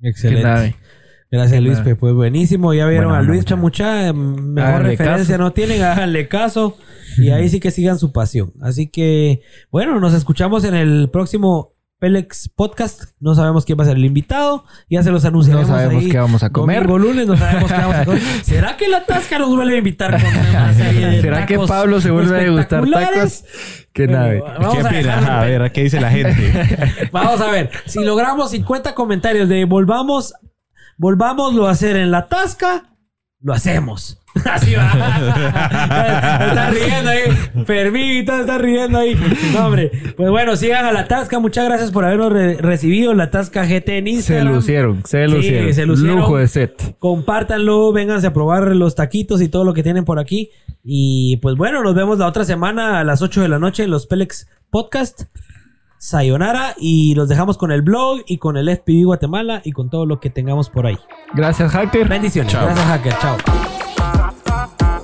Excelente. 0.00 0.76
Gracias 1.30 1.62
Luis, 1.62 1.80
pues 1.98 2.14
buenísimo. 2.14 2.74
Ya 2.74 2.86
vieron 2.86 3.12
a 3.12 3.20
Luis 3.20 3.40
mucha. 3.40 3.56
mucha, 3.56 4.12
mejor 4.12 4.58
Háganle 4.58 4.90
referencia 4.90 5.34
caso. 5.36 5.42
no 5.42 5.52
tienen, 5.52 5.82
háganle 5.82 6.28
caso. 6.28 6.76
Y 7.18 7.30
ahí 7.30 7.48
sí 7.48 7.58
que 7.58 7.72
sigan 7.72 7.98
su 7.98 8.12
pasión. 8.12 8.52
Así 8.60 8.88
que, 8.88 9.42
bueno, 9.70 9.98
nos 9.98 10.14
escuchamos 10.14 10.64
en 10.64 10.74
el 10.74 11.10
próximo 11.10 11.73
Pelex 12.04 12.50
Podcast. 12.50 13.04
No 13.18 13.34
sabemos 13.34 13.64
quién 13.64 13.78
va 13.78 13.84
a 13.84 13.86
ser 13.86 13.96
el 13.96 14.04
invitado. 14.04 14.66
Ya 14.90 15.02
se 15.02 15.10
los 15.10 15.24
anunciaremos. 15.24 15.70
No 15.70 15.74
sabemos 15.74 16.04
ahí 16.04 16.10
qué 16.10 16.18
vamos 16.18 16.42
a 16.42 16.50
comer. 16.50 16.86
Domingo, 16.86 16.98
lunes, 16.98 17.26
no 17.26 17.34
sabemos 17.34 17.72
qué 17.72 17.78
vamos 17.78 17.96
a 17.96 18.04
comer. 18.04 18.22
¿Será 18.44 18.76
que 18.76 18.88
la 18.88 19.06
Tasca 19.06 19.38
nos 19.38 19.48
vuelve 19.48 19.76
a 19.76 19.78
invitar 19.78 20.10
con 20.22 20.30
una 20.30 20.74
serie 20.74 21.06
de 21.06 21.22
¿Será 21.22 21.46
que 21.46 21.58
Pablo 21.58 22.02
se 22.02 22.10
vuelve 22.10 22.36
a 22.36 22.40
degustar 22.42 22.84
espectaculares? 22.84 23.44
tacos? 23.44 23.88
Qué 23.94 24.06
nave. 24.06 24.42
Vamos 24.42 24.74
¿Qué 24.74 24.80
a, 24.82 24.86
opina? 24.86 25.18
Ajá, 25.18 25.40
a 25.40 25.44
ver, 25.46 25.72
¿qué 25.72 25.82
dice 25.84 25.98
la 25.98 26.10
gente? 26.10 27.08
Vamos 27.10 27.40
a 27.40 27.50
ver. 27.50 27.70
Si 27.86 28.04
logramos 28.04 28.50
50 28.50 28.94
comentarios 28.94 29.48
de 29.48 29.64
volvamos, 29.64 30.34
volvámoslo 30.98 31.66
a 31.66 31.70
hacer 31.70 31.96
en 31.96 32.10
la 32.10 32.28
tasca, 32.28 32.94
lo 33.40 33.54
hacemos. 33.54 34.22
Así 34.50 34.74
va. 34.74 34.90
está 36.48 36.70
riendo 36.70 37.10
ahí. 37.10 37.64
Fermito 37.64 38.36
está 38.40 38.58
riendo 38.58 38.98
ahí. 38.98 39.14
No, 39.52 39.66
hombre. 39.66 39.90
Pues 40.16 40.30
bueno, 40.30 40.56
sigan 40.56 40.84
a 40.84 40.92
la 40.92 41.06
tasca. 41.06 41.38
Muchas 41.38 41.66
gracias 41.66 41.90
por 41.92 42.04
habernos 42.04 42.32
re- 42.32 42.56
recibido. 42.56 43.14
La 43.14 43.30
tasca 43.30 43.64
GT 43.64 43.88
en 43.98 44.04
Se 44.04 44.10
Instagram. 44.10 44.54
lucieron, 44.54 45.02
se 45.06 45.26
Sí, 45.26 45.32
lucieron. 45.32 45.74
se 45.74 45.86
lucieron. 45.86 46.16
Lujo 46.18 46.36
de 46.38 46.48
set. 46.48 46.96
Compártanlo, 46.98 47.92
vénganse 47.92 48.26
a 48.26 48.32
probar 48.32 48.74
los 48.74 48.94
taquitos 48.94 49.40
y 49.40 49.48
todo 49.48 49.64
lo 49.64 49.72
que 49.72 49.82
tienen 49.82 50.04
por 50.04 50.18
aquí. 50.18 50.50
Y 50.82 51.36
pues 51.38 51.56
bueno, 51.56 51.82
nos 51.82 51.94
vemos 51.94 52.18
la 52.18 52.26
otra 52.26 52.44
semana 52.44 52.98
a 53.00 53.04
las 53.04 53.22
8 53.22 53.40
de 53.42 53.48
la 53.48 53.58
noche 53.58 53.84
en 53.84 53.90
los 53.90 54.06
Pelex 54.06 54.48
Podcast. 54.70 55.22
Sayonara 55.98 56.74
y 56.78 57.14
los 57.14 57.30
dejamos 57.30 57.56
con 57.56 57.72
el 57.72 57.80
blog 57.80 58.20
y 58.26 58.36
con 58.36 58.58
el 58.58 58.68
FPV 58.68 59.04
Guatemala 59.06 59.62
y 59.64 59.72
con 59.72 59.88
todo 59.88 60.04
lo 60.04 60.20
que 60.20 60.28
tengamos 60.28 60.68
por 60.68 60.86
ahí. 60.86 60.98
Gracias, 61.32 61.72
hacker. 61.72 62.06
Bendiciones. 62.08 62.52
Gracias, 62.52 62.84
Hacker. 62.86 63.14
Chao. 63.22 63.36
ah, 64.64 64.70
ah. 64.80 65.03